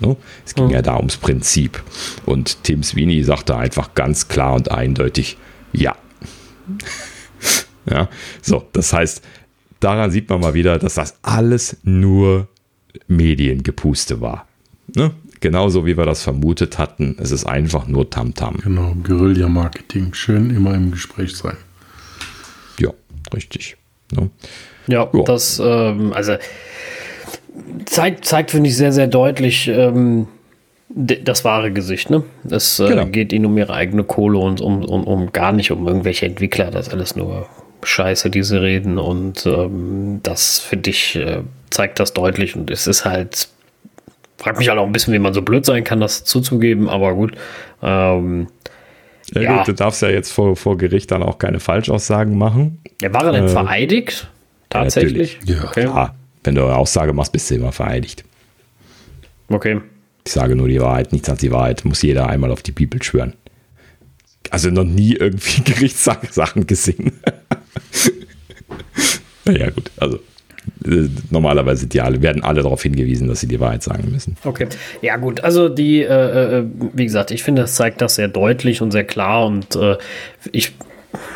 Ne? 0.00 0.16
Es 0.44 0.54
ging 0.54 0.70
ja. 0.70 0.76
ja 0.76 0.82
da 0.82 0.96
ums 0.96 1.16
Prinzip. 1.16 1.82
Und 2.26 2.64
Tim 2.64 2.82
Sweeney 2.82 3.22
sagte 3.22 3.56
einfach 3.56 3.94
ganz 3.94 4.28
klar 4.28 4.54
und 4.54 4.70
eindeutig, 4.70 5.36
ja. 5.72 5.96
Ja, 7.90 8.08
so, 8.42 8.64
das 8.72 8.92
heißt, 8.92 9.22
daran 9.80 10.10
sieht 10.10 10.28
man 10.28 10.40
mal 10.40 10.54
wieder, 10.54 10.78
dass 10.78 10.94
das 10.94 11.16
alles 11.22 11.76
nur 11.82 12.48
Mediengepuste 13.06 14.20
war. 14.20 14.46
Ne? 14.94 15.12
Genauso 15.40 15.84
wie 15.84 15.96
wir 15.96 16.06
das 16.06 16.22
vermutet 16.22 16.78
hatten, 16.78 17.16
es 17.20 17.30
ist 17.30 17.44
einfach 17.44 17.86
nur 17.86 18.08
Tamtam. 18.08 18.56
-Tam. 18.56 18.62
Genau, 18.62 18.94
Guerilla-Marketing. 19.02 20.14
Schön 20.14 20.50
immer 20.50 20.74
im 20.74 20.90
Gespräch 20.90 21.36
sein. 21.36 21.56
Ja, 22.78 22.90
richtig. 23.34 23.76
Ne? 24.12 24.30
Ja, 24.86 25.08
ja, 25.12 25.22
das, 25.24 25.60
ähm, 25.62 26.12
also 26.12 26.36
zeigt, 27.84 28.24
zeigt 28.24 28.50
finde 28.50 28.70
ich, 28.70 28.76
sehr, 28.76 28.92
sehr 28.92 29.06
deutlich 29.06 29.68
ähm, 29.68 30.28
das 30.88 31.44
wahre 31.44 31.72
Gesicht. 31.72 32.10
Ne? 32.10 32.24
Es 32.48 32.78
äh, 32.78 32.88
genau. 32.88 33.06
geht 33.06 33.32
ihnen 33.32 33.46
um 33.46 33.58
ihre 33.58 33.72
eigene 33.72 34.04
Kohle 34.04 34.38
und 34.38 34.60
um, 34.60 34.84
um, 34.84 35.04
um 35.04 35.32
gar 35.32 35.52
nicht 35.52 35.70
um 35.70 35.86
irgendwelche 35.86 36.26
Entwickler. 36.26 36.70
Das 36.70 36.88
alles 36.88 37.16
nur 37.16 37.48
Scheiße, 37.86 38.30
diese 38.30 38.62
reden. 38.62 38.98
Und 38.98 39.46
ähm, 39.46 40.20
das, 40.22 40.60
finde 40.60 40.90
ich, 40.90 41.16
äh, 41.16 41.42
zeigt 41.70 42.00
das 42.00 42.12
deutlich. 42.12 42.56
Und 42.56 42.70
es 42.70 42.86
ist 42.86 43.04
halt, 43.04 43.48
frag 44.38 44.58
mich 44.58 44.68
halt 44.68 44.78
auch 44.78 44.86
ein 44.86 44.92
bisschen, 44.92 45.14
wie 45.14 45.18
man 45.18 45.34
so 45.34 45.42
blöd 45.42 45.64
sein 45.64 45.84
kann, 45.84 46.00
das 46.00 46.24
zuzugeben, 46.24 46.88
aber 46.88 47.14
gut. 47.14 47.32
Ähm, 47.82 48.48
ja, 49.32 49.40
ja. 49.42 49.56
Gut, 49.58 49.68
du 49.68 49.72
darfst 49.74 50.02
ja 50.02 50.08
jetzt 50.08 50.32
vor, 50.32 50.56
vor 50.56 50.76
Gericht 50.76 51.10
dann 51.10 51.22
auch 51.22 51.38
keine 51.38 51.60
Falschaussagen 51.60 52.36
machen. 52.36 52.80
Ja, 53.00 53.12
war 53.12 53.24
er 53.24 53.32
denn 53.32 53.44
äh, 53.44 53.48
vereidigt? 53.48 54.28
Tatsächlich? 54.70 55.38
Ja, 55.44 55.64
okay. 55.64 55.82
klar. 55.84 56.14
Wenn 56.42 56.54
du 56.54 56.64
eine 56.64 56.76
Aussage 56.76 57.12
machst, 57.12 57.32
bist 57.32 57.50
du 57.50 57.54
immer 57.54 57.72
vereidigt. 57.72 58.24
Okay. 59.48 59.80
Ich 60.26 60.32
sage 60.32 60.56
nur 60.56 60.68
die 60.68 60.80
Wahrheit, 60.80 61.12
nichts 61.12 61.28
als 61.28 61.40
die 61.40 61.52
Wahrheit. 61.52 61.84
Muss 61.84 62.02
jeder 62.02 62.28
einmal 62.28 62.50
auf 62.50 62.62
die 62.62 62.72
Bibel 62.72 63.02
schwören. 63.02 63.34
Also 64.50 64.70
noch 64.70 64.84
nie 64.84 65.14
irgendwie 65.14 65.62
Gerichtssachen 65.72 66.66
gesehen. 66.66 67.12
naja, 69.44 69.70
gut, 69.70 69.90
also 69.96 70.18
äh, 70.84 71.08
normalerweise 71.30 71.86
die 71.86 72.00
alle, 72.00 72.22
werden 72.22 72.42
alle 72.42 72.62
darauf 72.62 72.82
hingewiesen, 72.82 73.28
dass 73.28 73.40
sie 73.40 73.48
die 73.48 73.60
Wahrheit 73.60 73.82
sagen 73.82 74.10
müssen. 74.10 74.36
Okay. 74.44 74.68
Ja, 75.02 75.16
gut. 75.16 75.42
Also 75.42 75.68
die, 75.68 76.02
äh, 76.02 76.58
äh, 76.58 76.64
wie 76.92 77.04
gesagt, 77.04 77.30
ich 77.30 77.42
finde, 77.42 77.62
es 77.62 77.74
zeigt 77.74 78.00
das 78.00 78.16
sehr 78.16 78.28
deutlich 78.28 78.82
und 78.82 78.90
sehr 78.90 79.04
klar 79.04 79.46
und 79.46 79.76
äh, 79.76 79.96
ich. 80.52 80.72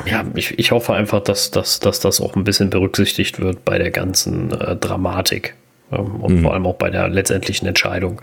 Ja, 0.06 0.24
ich, 0.34 0.58
ich 0.58 0.72
hoffe 0.72 0.92
einfach, 0.94 1.20
dass, 1.20 1.52
dass, 1.52 1.78
dass 1.78 2.00
das 2.00 2.20
auch 2.20 2.34
ein 2.34 2.42
bisschen 2.42 2.68
berücksichtigt 2.68 3.38
wird 3.38 3.64
bei 3.64 3.78
der 3.78 3.92
ganzen 3.92 4.50
äh, 4.50 4.74
Dramatik. 4.74 5.54
Ähm, 5.92 6.16
und 6.16 6.34
mhm. 6.34 6.42
vor 6.42 6.54
allem 6.54 6.66
auch 6.66 6.74
bei 6.74 6.90
der 6.90 7.08
letztendlichen 7.08 7.68
Entscheidung, 7.68 8.20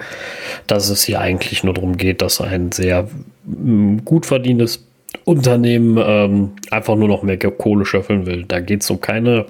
dass 0.67 0.89
es 0.89 1.03
hier 1.03 1.21
eigentlich 1.21 1.63
nur 1.63 1.73
darum 1.73 1.95
geht, 1.95 2.21
dass 2.21 2.41
ein 2.41 2.73
sehr 2.73 3.07
gut 4.03 4.25
verdientes 4.25 4.83
Unternehmen 5.23 5.97
ähm, 5.97 6.51
einfach 6.71 6.95
nur 6.95 7.07
noch 7.07 7.23
mehr 7.23 7.37
Kohle 7.37 7.85
schöffeln 7.85 8.25
will. 8.25 8.45
Da 8.47 8.59
geht 8.59 8.81
es 8.81 8.89
um 8.89 9.01
keine 9.01 9.45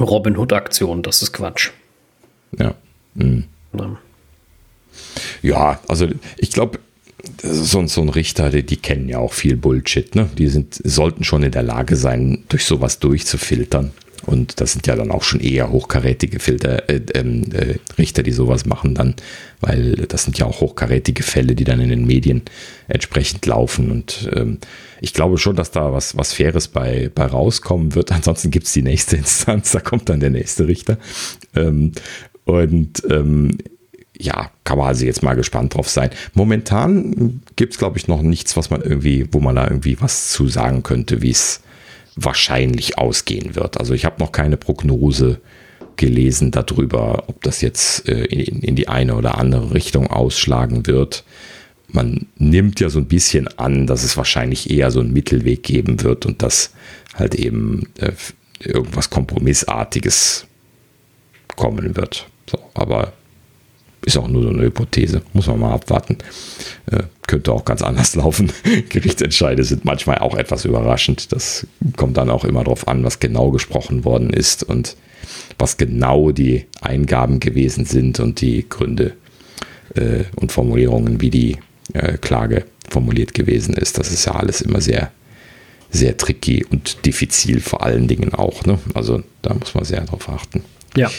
Robin 0.00 0.36
Hood-Aktion. 0.36 1.02
Das 1.02 1.22
ist 1.22 1.32
Quatsch. 1.32 1.70
Ja. 2.58 2.74
Mhm. 3.14 3.44
ja. 3.78 3.96
Ja, 5.42 5.80
also 5.88 6.08
ich 6.36 6.50
glaube, 6.50 6.78
so, 7.42 7.86
so 7.86 8.00
ein 8.00 8.08
Richter, 8.08 8.50
die, 8.50 8.64
die, 8.64 8.76
kennen 8.76 9.08
ja 9.08 9.18
auch 9.18 9.32
viel 9.32 9.56
Bullshit, 9.56 10.14
ne? 10.14 10.28
Die 10.38 10.48
sind, 10.48 10.80
sollten 10.84 11.24
schon 11.24 11.42
in 11.42 11.52
der 11.52 11.62
Lage 11.62 11.96
sein, 11.96 12.44
durch 12.48 12.64
sowas 12.64 12.98
durchzufiltern. 12.98 13.92
Und 14.26 14.60
das 14.60 14.72
sind 14.72 14.86
ja 14.86 14.96
dann 14.96 15.10
auch 15.10 15.22
schon 15.22 15.40
eher 15.40 15.70
hochkarätige 15.70 16.38
Filter, 16.38 16.88
äh, 16.88 17.00
ähm, 17.14 17.44
äh, 17.52 17.76
Richter, 17.98 18.22
die 18.22 18.32
sowas 18.32 18.66
machen 18.66 18.94
dann, 18.94 19.14
weil 19.60 20.06
das 20.08 20.24
sind 20.24 20.38
ja 20.38 20.46
auch 20.46 20.60
hochkarätige 20.60 21.22
Fälle, 21.22 21.54
die 21.54 21.64
dann 21.64 21.80
in 21.80 21.90
den 21.90 22.06
Medien 22.06 22.42
entsprechend 22.88 23.44
laufen. 23.46 23.90
Und 23.90 24.28
ähm, 24.34 24.58
ich 25.00 25.14
glaube 25.14 25.38
schon, 25.38 25.56
dass 25.56 25.70
da 25.70 25.92
was, 25.92 26.16
was 26.16 26.32
Faires 26.32 26.68
bei, 26.68 27.10
bei 27.14 27.26
rauskommen 27.26 27.94
wird. 27.94 28.12
Ansonsten 28.12 28.50
gibt 28.50 28.66
es 28.66 28.72
die 28.72 28.82
nächste 28.82 29.16
Instanz, 29.16 29.72
da 29.72 29.80
kommt 29.80 30.08
dann 30.08 30.20
der 30.20 30.30
nächste 30.30 30.66
Richter. 30.66 30.98
Ähm, 31.54 31.92
und 32.44 33.02
ähm, 33.10 33.58
ja, 34.18 34.50
kann 34.62 34.78
man 34.78 34.88
also 34.88 35.04
jetzt 35.04 35.22
mal 35.22 35.34
gespannt 35.34 35.74
drauf 35.74 35.88
sein. 35.88 36.10
Momentan 36.34 37.40
gibt 37.56 37.72
es, 37.72 37.78
glaube 37.78 37.98
ich, 37.98 38.06
noch 38.06 38.22
nichts, 38.22 38.56
was 38.56 38.70
man 38.70 38.80
irgendwie, 38.82 39.26
wo 39.32 39.40
man 39.40 39.56
da 39.56 39.66
irgendwie 39.66 40.00
was 40.00 40.30
zu 40.30 40.48
sagen 40.48 40.82
könnte, 40.82 41.20
wie 41.20 41.30
es 41.30 41.60
wahrscheinlich 42.16 42.98
ausgehen 42.98 43.54
wird. 43.54 43.78
Also 43.78 43.94
ich 43.94 44.04
habe 44.04 44.20
noch 44.20 44.32
keine 44.32 44.56
Prognose 44.56 45.40
gelesen 45.96 46.50
darüber, 46.50 47.24
ob 47.28 47.42
das 47.42 47.60
jetzt 47.60 48.08
äh, 48.08 48.24
in, 48.24 48.60
in, 48.60 48.76
die 48.76 48.88
eine 48.88 49.14
oder 49.14 49.38
andere 49.38 49.74
Richtung 49.74 50.08
ausschlagen 50.08 50.86
wird. 50.86 51.24
Man 51.88 52.26
nimmt 52.36 52.80
ja 52.80 52.88
so 52.88 52.98
ein 52.98 53.06
bisschen 53.06 53.46
an, 53.58 53.86
dass 53.86 54.02
es 54.02 54.16
wahrscheinlich 54.16 54.70
eher 54.70 54.90
so 54.90 55.00
einen 55.00 55.12
Mittelweg 55.12 55.62
geben 55.62 56.02
wird 56.02 56.26
und 56.26 56.42
dass 56.42 56.72
halt 57.14 57.34
eben 57.36 57.88
äh, 57.98 58.12
irgendwas 58.58 59.10
Kompromissartiges 59.10 60.46
kommen 61.56 61.96
wird. 61.96 62.26
So, 62.50 62.58
aber 62.74 63.12
ist 64.04 64.16
auch 64.16 64.28
nur 64.28 64.42
so 64.42 64.48
eine 64.50 64.62
Hypothese, 64.62 65.22
muss 65.32 65.46
man 65.46 65.60
mal 65.60 65.72
abwarten. 65.72 66.18
Äh, 66.90 67.04
könnte 67.26 67.52
auch 67.52 67.64
ganz 67.64 67.82
anders 67.82 68.14
laufen. 68.16 68.52
Gerichtsentscheide 68.88 69.64
sind 69.64 69.84
manchmal 69.84 70.18
auch 70.18 70.36
etwas 70.36 70.64
überraschend. 70.64 71.32
Das 71.32 71.66
kommt 71.96 72.16
dann 72.16 72.30
auch 72.30 72.44
immer 72.44 72.64
darauf 72.64 72.86
an, 72.88 73.04
was 73.04 73.20
genau 73.20 73.50
gesprochen 73.50 74.04
worden 74.04 74.30
ist 74.30 74.62
und 74.62 74.96
was 75.58 75.76
genau 75.76 76.32
die 76.32 76.66
Eingaben 76.80 77.40
gewesen 77.40 77.84
sind 77.84 78.20
und 78.20 78.40
die 78.40 78.68
Gründe 78.68 79.14
äh, 79.94 80.24
und 80.36 80.52
Formulierungen, 80.52 81.20
wie 81.20 81.30
die 81.30 81.56
äh, 81.92 82.18
Klage 82.18 82.64
formuliert 82.88 83.34
gewesen 83.34 83.74
ist. 83.74 83.98
Das 83.98 84.10
ist 84.10 84.26
ja 84.26 84.34
alles 84.34 84.60
immer 84.60 84.80
sehr, 84.80 85.10
sehr 85.90 86.16
tricky 86.16 86.64
und 86.64 87.06
diffizil 87.06 87.60
vor 87.60 87.82
allen 87.84 88.08
Dingen 88.08 88.34
auch. 88.34 88.64
Ne? 88.64 88.78
Also 88.94 89.22
da 89.42 89.54
muss 89.54 89.74
man 89.74 89.84
sehr 89.84 90.00
darauf 90.02 90.28
achten. 90.28 90.62
Ja. 90.96 91.10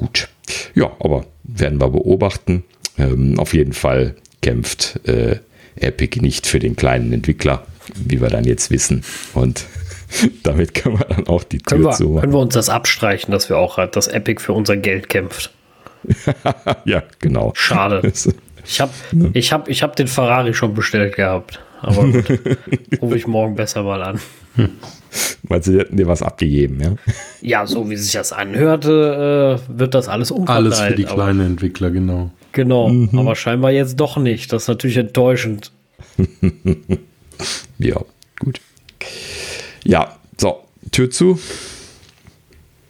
Gut. 0.00 0.28
Ja, 0.74 0.90
aber 0.98 1.26
werden 1.42 1.78
wir 1.78 1.90
beobachten. 1.90 2.64
Ähm, 2.96 3.38
auf 3.38 3.52
jeden 3.52 3.74
Fall 3.74 4.14
kämpft 4.40 5.06
äh, 5.06 5.40
Epic 5.76 6.22
nicht 6.22 6.46
für 6.46 6.58
den 6.58 6.74
kleinen 6.74 7.12
Entwickler, 7.12 7.66
wie 7.94 8.22
wir 8.22 8.30
dann 8.30 8.44
jetzt 8.44 8.70
wissen. 8.70 9.04
Und 9.34 9.66
damit 10.42 10.72
können 10.72 10.98
wir 10.98 11.04
dann 11.04 11.26
auch 11.26 11.44
die 11.44 11.58
Tür 11.58 11.66
können 11.66 11.84
wir, 11.84 11.92
zu 11.92 12.14
Können 12.14 12.32
wir 12.32 12.38
uns 12.38 12.54
das 12.54 12.70
abstreichen, 12.70 13.30
dass 13.30 13.50
wir 13.50 13.58
auch 13.58 13.76
halt, 13.76 13.94
dass 13.94 14.08
Epic 14.08 14.40
für 14.40 14.54
unser 14.54 14.78
Geld 14.78 15.10
kämpft? 15.10 15.52
ja, 16.86 17.02
genau. 17.18 17.52
Schade. 17.54 18.10
Ich 18.62 18.78
habe 18.78 18.92
ich 19.32 19.52
hab, 19.54 19.68
ich 19.68 19.82
hab 19.82 19.96
den 19.96 20.06
Ferrari 20.06 20.52
schon 20.52 20.74
bestellt 20.74 21.16
gehabt. 21.16 21.60
Aber 21.80 22.04
gut, 22.04 22.28
rufe 23.00 23.16
ich 23.16 23.26
morgen 23.26 23.54
besser 23.54 23.82
mal 23.82 24.02
an. 24.02 24.20
Weil 25.42 25.62
sie 25.62 25.78
hätten 25.78 25.96
dir 25.96 26.06
was 26.06 26.22
abgegeben, 26.22 26.80
ja? 26.80 26.94
Ja, 27.40 27.66
so 27.66 27.90
wie 27.90 27.96
sich 27.96 28.12
das 28.12 28.32
anhörte, 28.32 29.58
äh, 29.68 29.78
wird 29.78 29.94
das 29.94 30.08
alles 30.08 30.30
umverteilt. 30.30 30.66
Alles 30.66 30.80
für 30.80 30.94
die 30.94 31.04
kleinen 31.04 31.40
Entwickler, 31.40 31.90
genau. 31.90 32.30
Genau, 32.52 32.88
mhm. 32.88 33.18
aber 33.18 33.34
scheinbar 33.36 33.70
jetzt 33.70 33.96
doch 33.96 34.16
nicht. 34.16 34.52
Das 34.52 34.62
ist 34.62 34.68
natürlich 34.68 34.96
enttäuschend. 34.96 35.72
ja, 37.78 38.00
gut. 38.38 38.60
Ja, 39.84 40.16
so, 40.38 40.64
Tür 40.90 41.10
zu. 41.10 41.38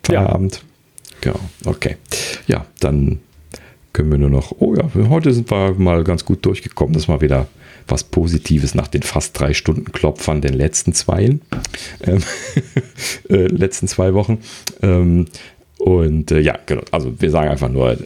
Feierabend. 0.03 0.57
Ja. 0.57 1.33
Genau, 1.33 1.41
okay. 1.67 1.97
Ja, 2.47 2.65
dann 2.81 3.21
können 3.93 4.11
wir 4.11 4.19
nur 4.19 4.31
noch, 4.31 4.55
oh 4.59 4.75
ja, 4.75 4.89
heute 5.09 5.33
sind 5.33 5.51
wir 5.51 5.75
mal 5.75 6.05
ganz 6.05 6.25
gut 6.25 6.45
durchgekommen. 6.45 6.95
Das 6.95 7.09
war 7.09 7.21
wieder 7.21 7.49
was 7.91 8.05
Positives 8.05 8.75
nach 8.75 8.89
den 8.89 9.03
fast 9.03 9.39
drei 9.39 9.55
Stunden 9.55 9.93
Klopfern 9.93 10.41
den 10.41 10.55
letzten 10.55 10.93
zwei, 10.93 11.39
ähm, 12.03 12.23
äh, 13.29 13.47
letzten 13.47 13.89
zwei 13.89 14.15
Wochen. 14.15 14.39
Ähm, 14.83 15.27
und 15.81 16.31
äh, 16.31 16.41
ja, 16.41 16.59
genau. 16.67 16.83
Also 16.91 17.23
wir 17.23 17.31
sagen 17.31 17.49
einfach 17.49 17.71
nur 17.71 17.97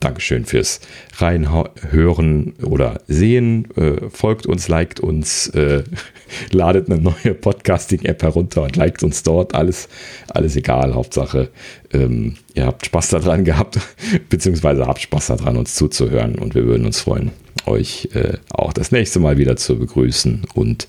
Dankeschön 0.00 0.44
fürs 0.44 0.80
Reinhören 1.16 2.54
oder 2.60 3.00
Sehen. 3.06 3.68
Äh, 3.76 4.10
folgt 4.10 4.46
uns, 4.46 4.66
liked 4.66 4.98
uns, 4.98 5.46
äh, 5.50 5.84
ladet 6.50 6.90
eine 6.90 7.00
neue 7.00 7.34
Podcasting-App 7.34 8.24
herunter 8.24 8.64
und 8.64 8.74
liked 8.74 9.04
uns 9.04 9.22
dort. 9.22 9.54
Alles, 9.54 9.88
alles 10.26 10.56
egal. 10.56 10.92
Hauptsache, 10.94 11.50
ähm, 11.92 12.34
ihr 12.54 12.66
habt 12.66 12.86
Spaß 12.86 13.10
daran 13.10 13.44
gehabt, 13.44 13.78
beziehungsweise 14.28 14.84
habt 14.84 15.00
Spaß 15.00 15.28
daran, 15.28 15.56
uns 15.56 15.76
zuzuhören. 15.76 16.36
Und 16.36 16.56
wir 16.56 16.64
würden 16.64 16.84
uns 16.84 16.98
freuen, 16.98 17.30
euch 17.64 18.08
äh, 18.12 18.38
auch 18.50 18.72
das 18.72 18.90
nächste 18.90 19.20
Mal 19.20 19.38
wieder 19.38 19.54
zu 19.54 19.78
begrüßen 19.78 20.46
und 20.54 20.88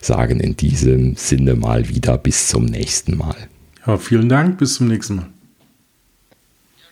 sagen 0.00 0.40
in 0.40 0.56
diesem 0.56 1.16
Sinne 1.16 1.54
mal 1.54 1.90
wieder 1.90 2.16
bis 2.16 2.48
zum 2.48 2.64
nächsten 2.64 3.18
Mal. 3.18 3.36
Ja, 3.86 3.98
vielen 3.98 4.30
Dank. 4.30 4.56
Bis 4.56 4.76
zum 4.76 4.88
nächsten 4.88 5.16
Mal. 5.16 5.26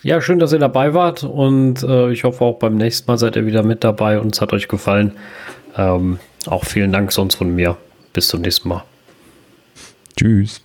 Ja, 0.03 0.21
schön, 0.23 0.39
dass 0.39 0.53
ihr 0.53 0.59
dabei 0.59 0.95
wart 0.95 1.25
und 1.25 1.83
äh, 1.83 2.11
ich 2.11 2.25
hoffe 2.25 2.43
auch 2.45 2.59
beim 2.59 2.77
nächsten 2.77 3.11
Mal 3.11 3.19
seid 3.19 3.37
ihr 3.37 3.45
wieder 3.45 3.63
mit 3.63 3.85
dabei 3.85 4.19
und 4.19 4.35
es 4.35 4.41
hat 4.41 4.53
euch 4.55 4.67
gefallen. 4.67 5.13
Ähm, 5.77 6.19
auch 6.47 6.65
vielen 6.65 6.91
Dank 6.93 7.13
sonst 7.13 7.35
von 7.35 7.55
mir. 7.55 7.77
Bis 8.15 8.29
zum 8.29 8.41
nächsten 8.41 8.71
Mal. 8.71 8.85
Tschüss. 10.17 10.63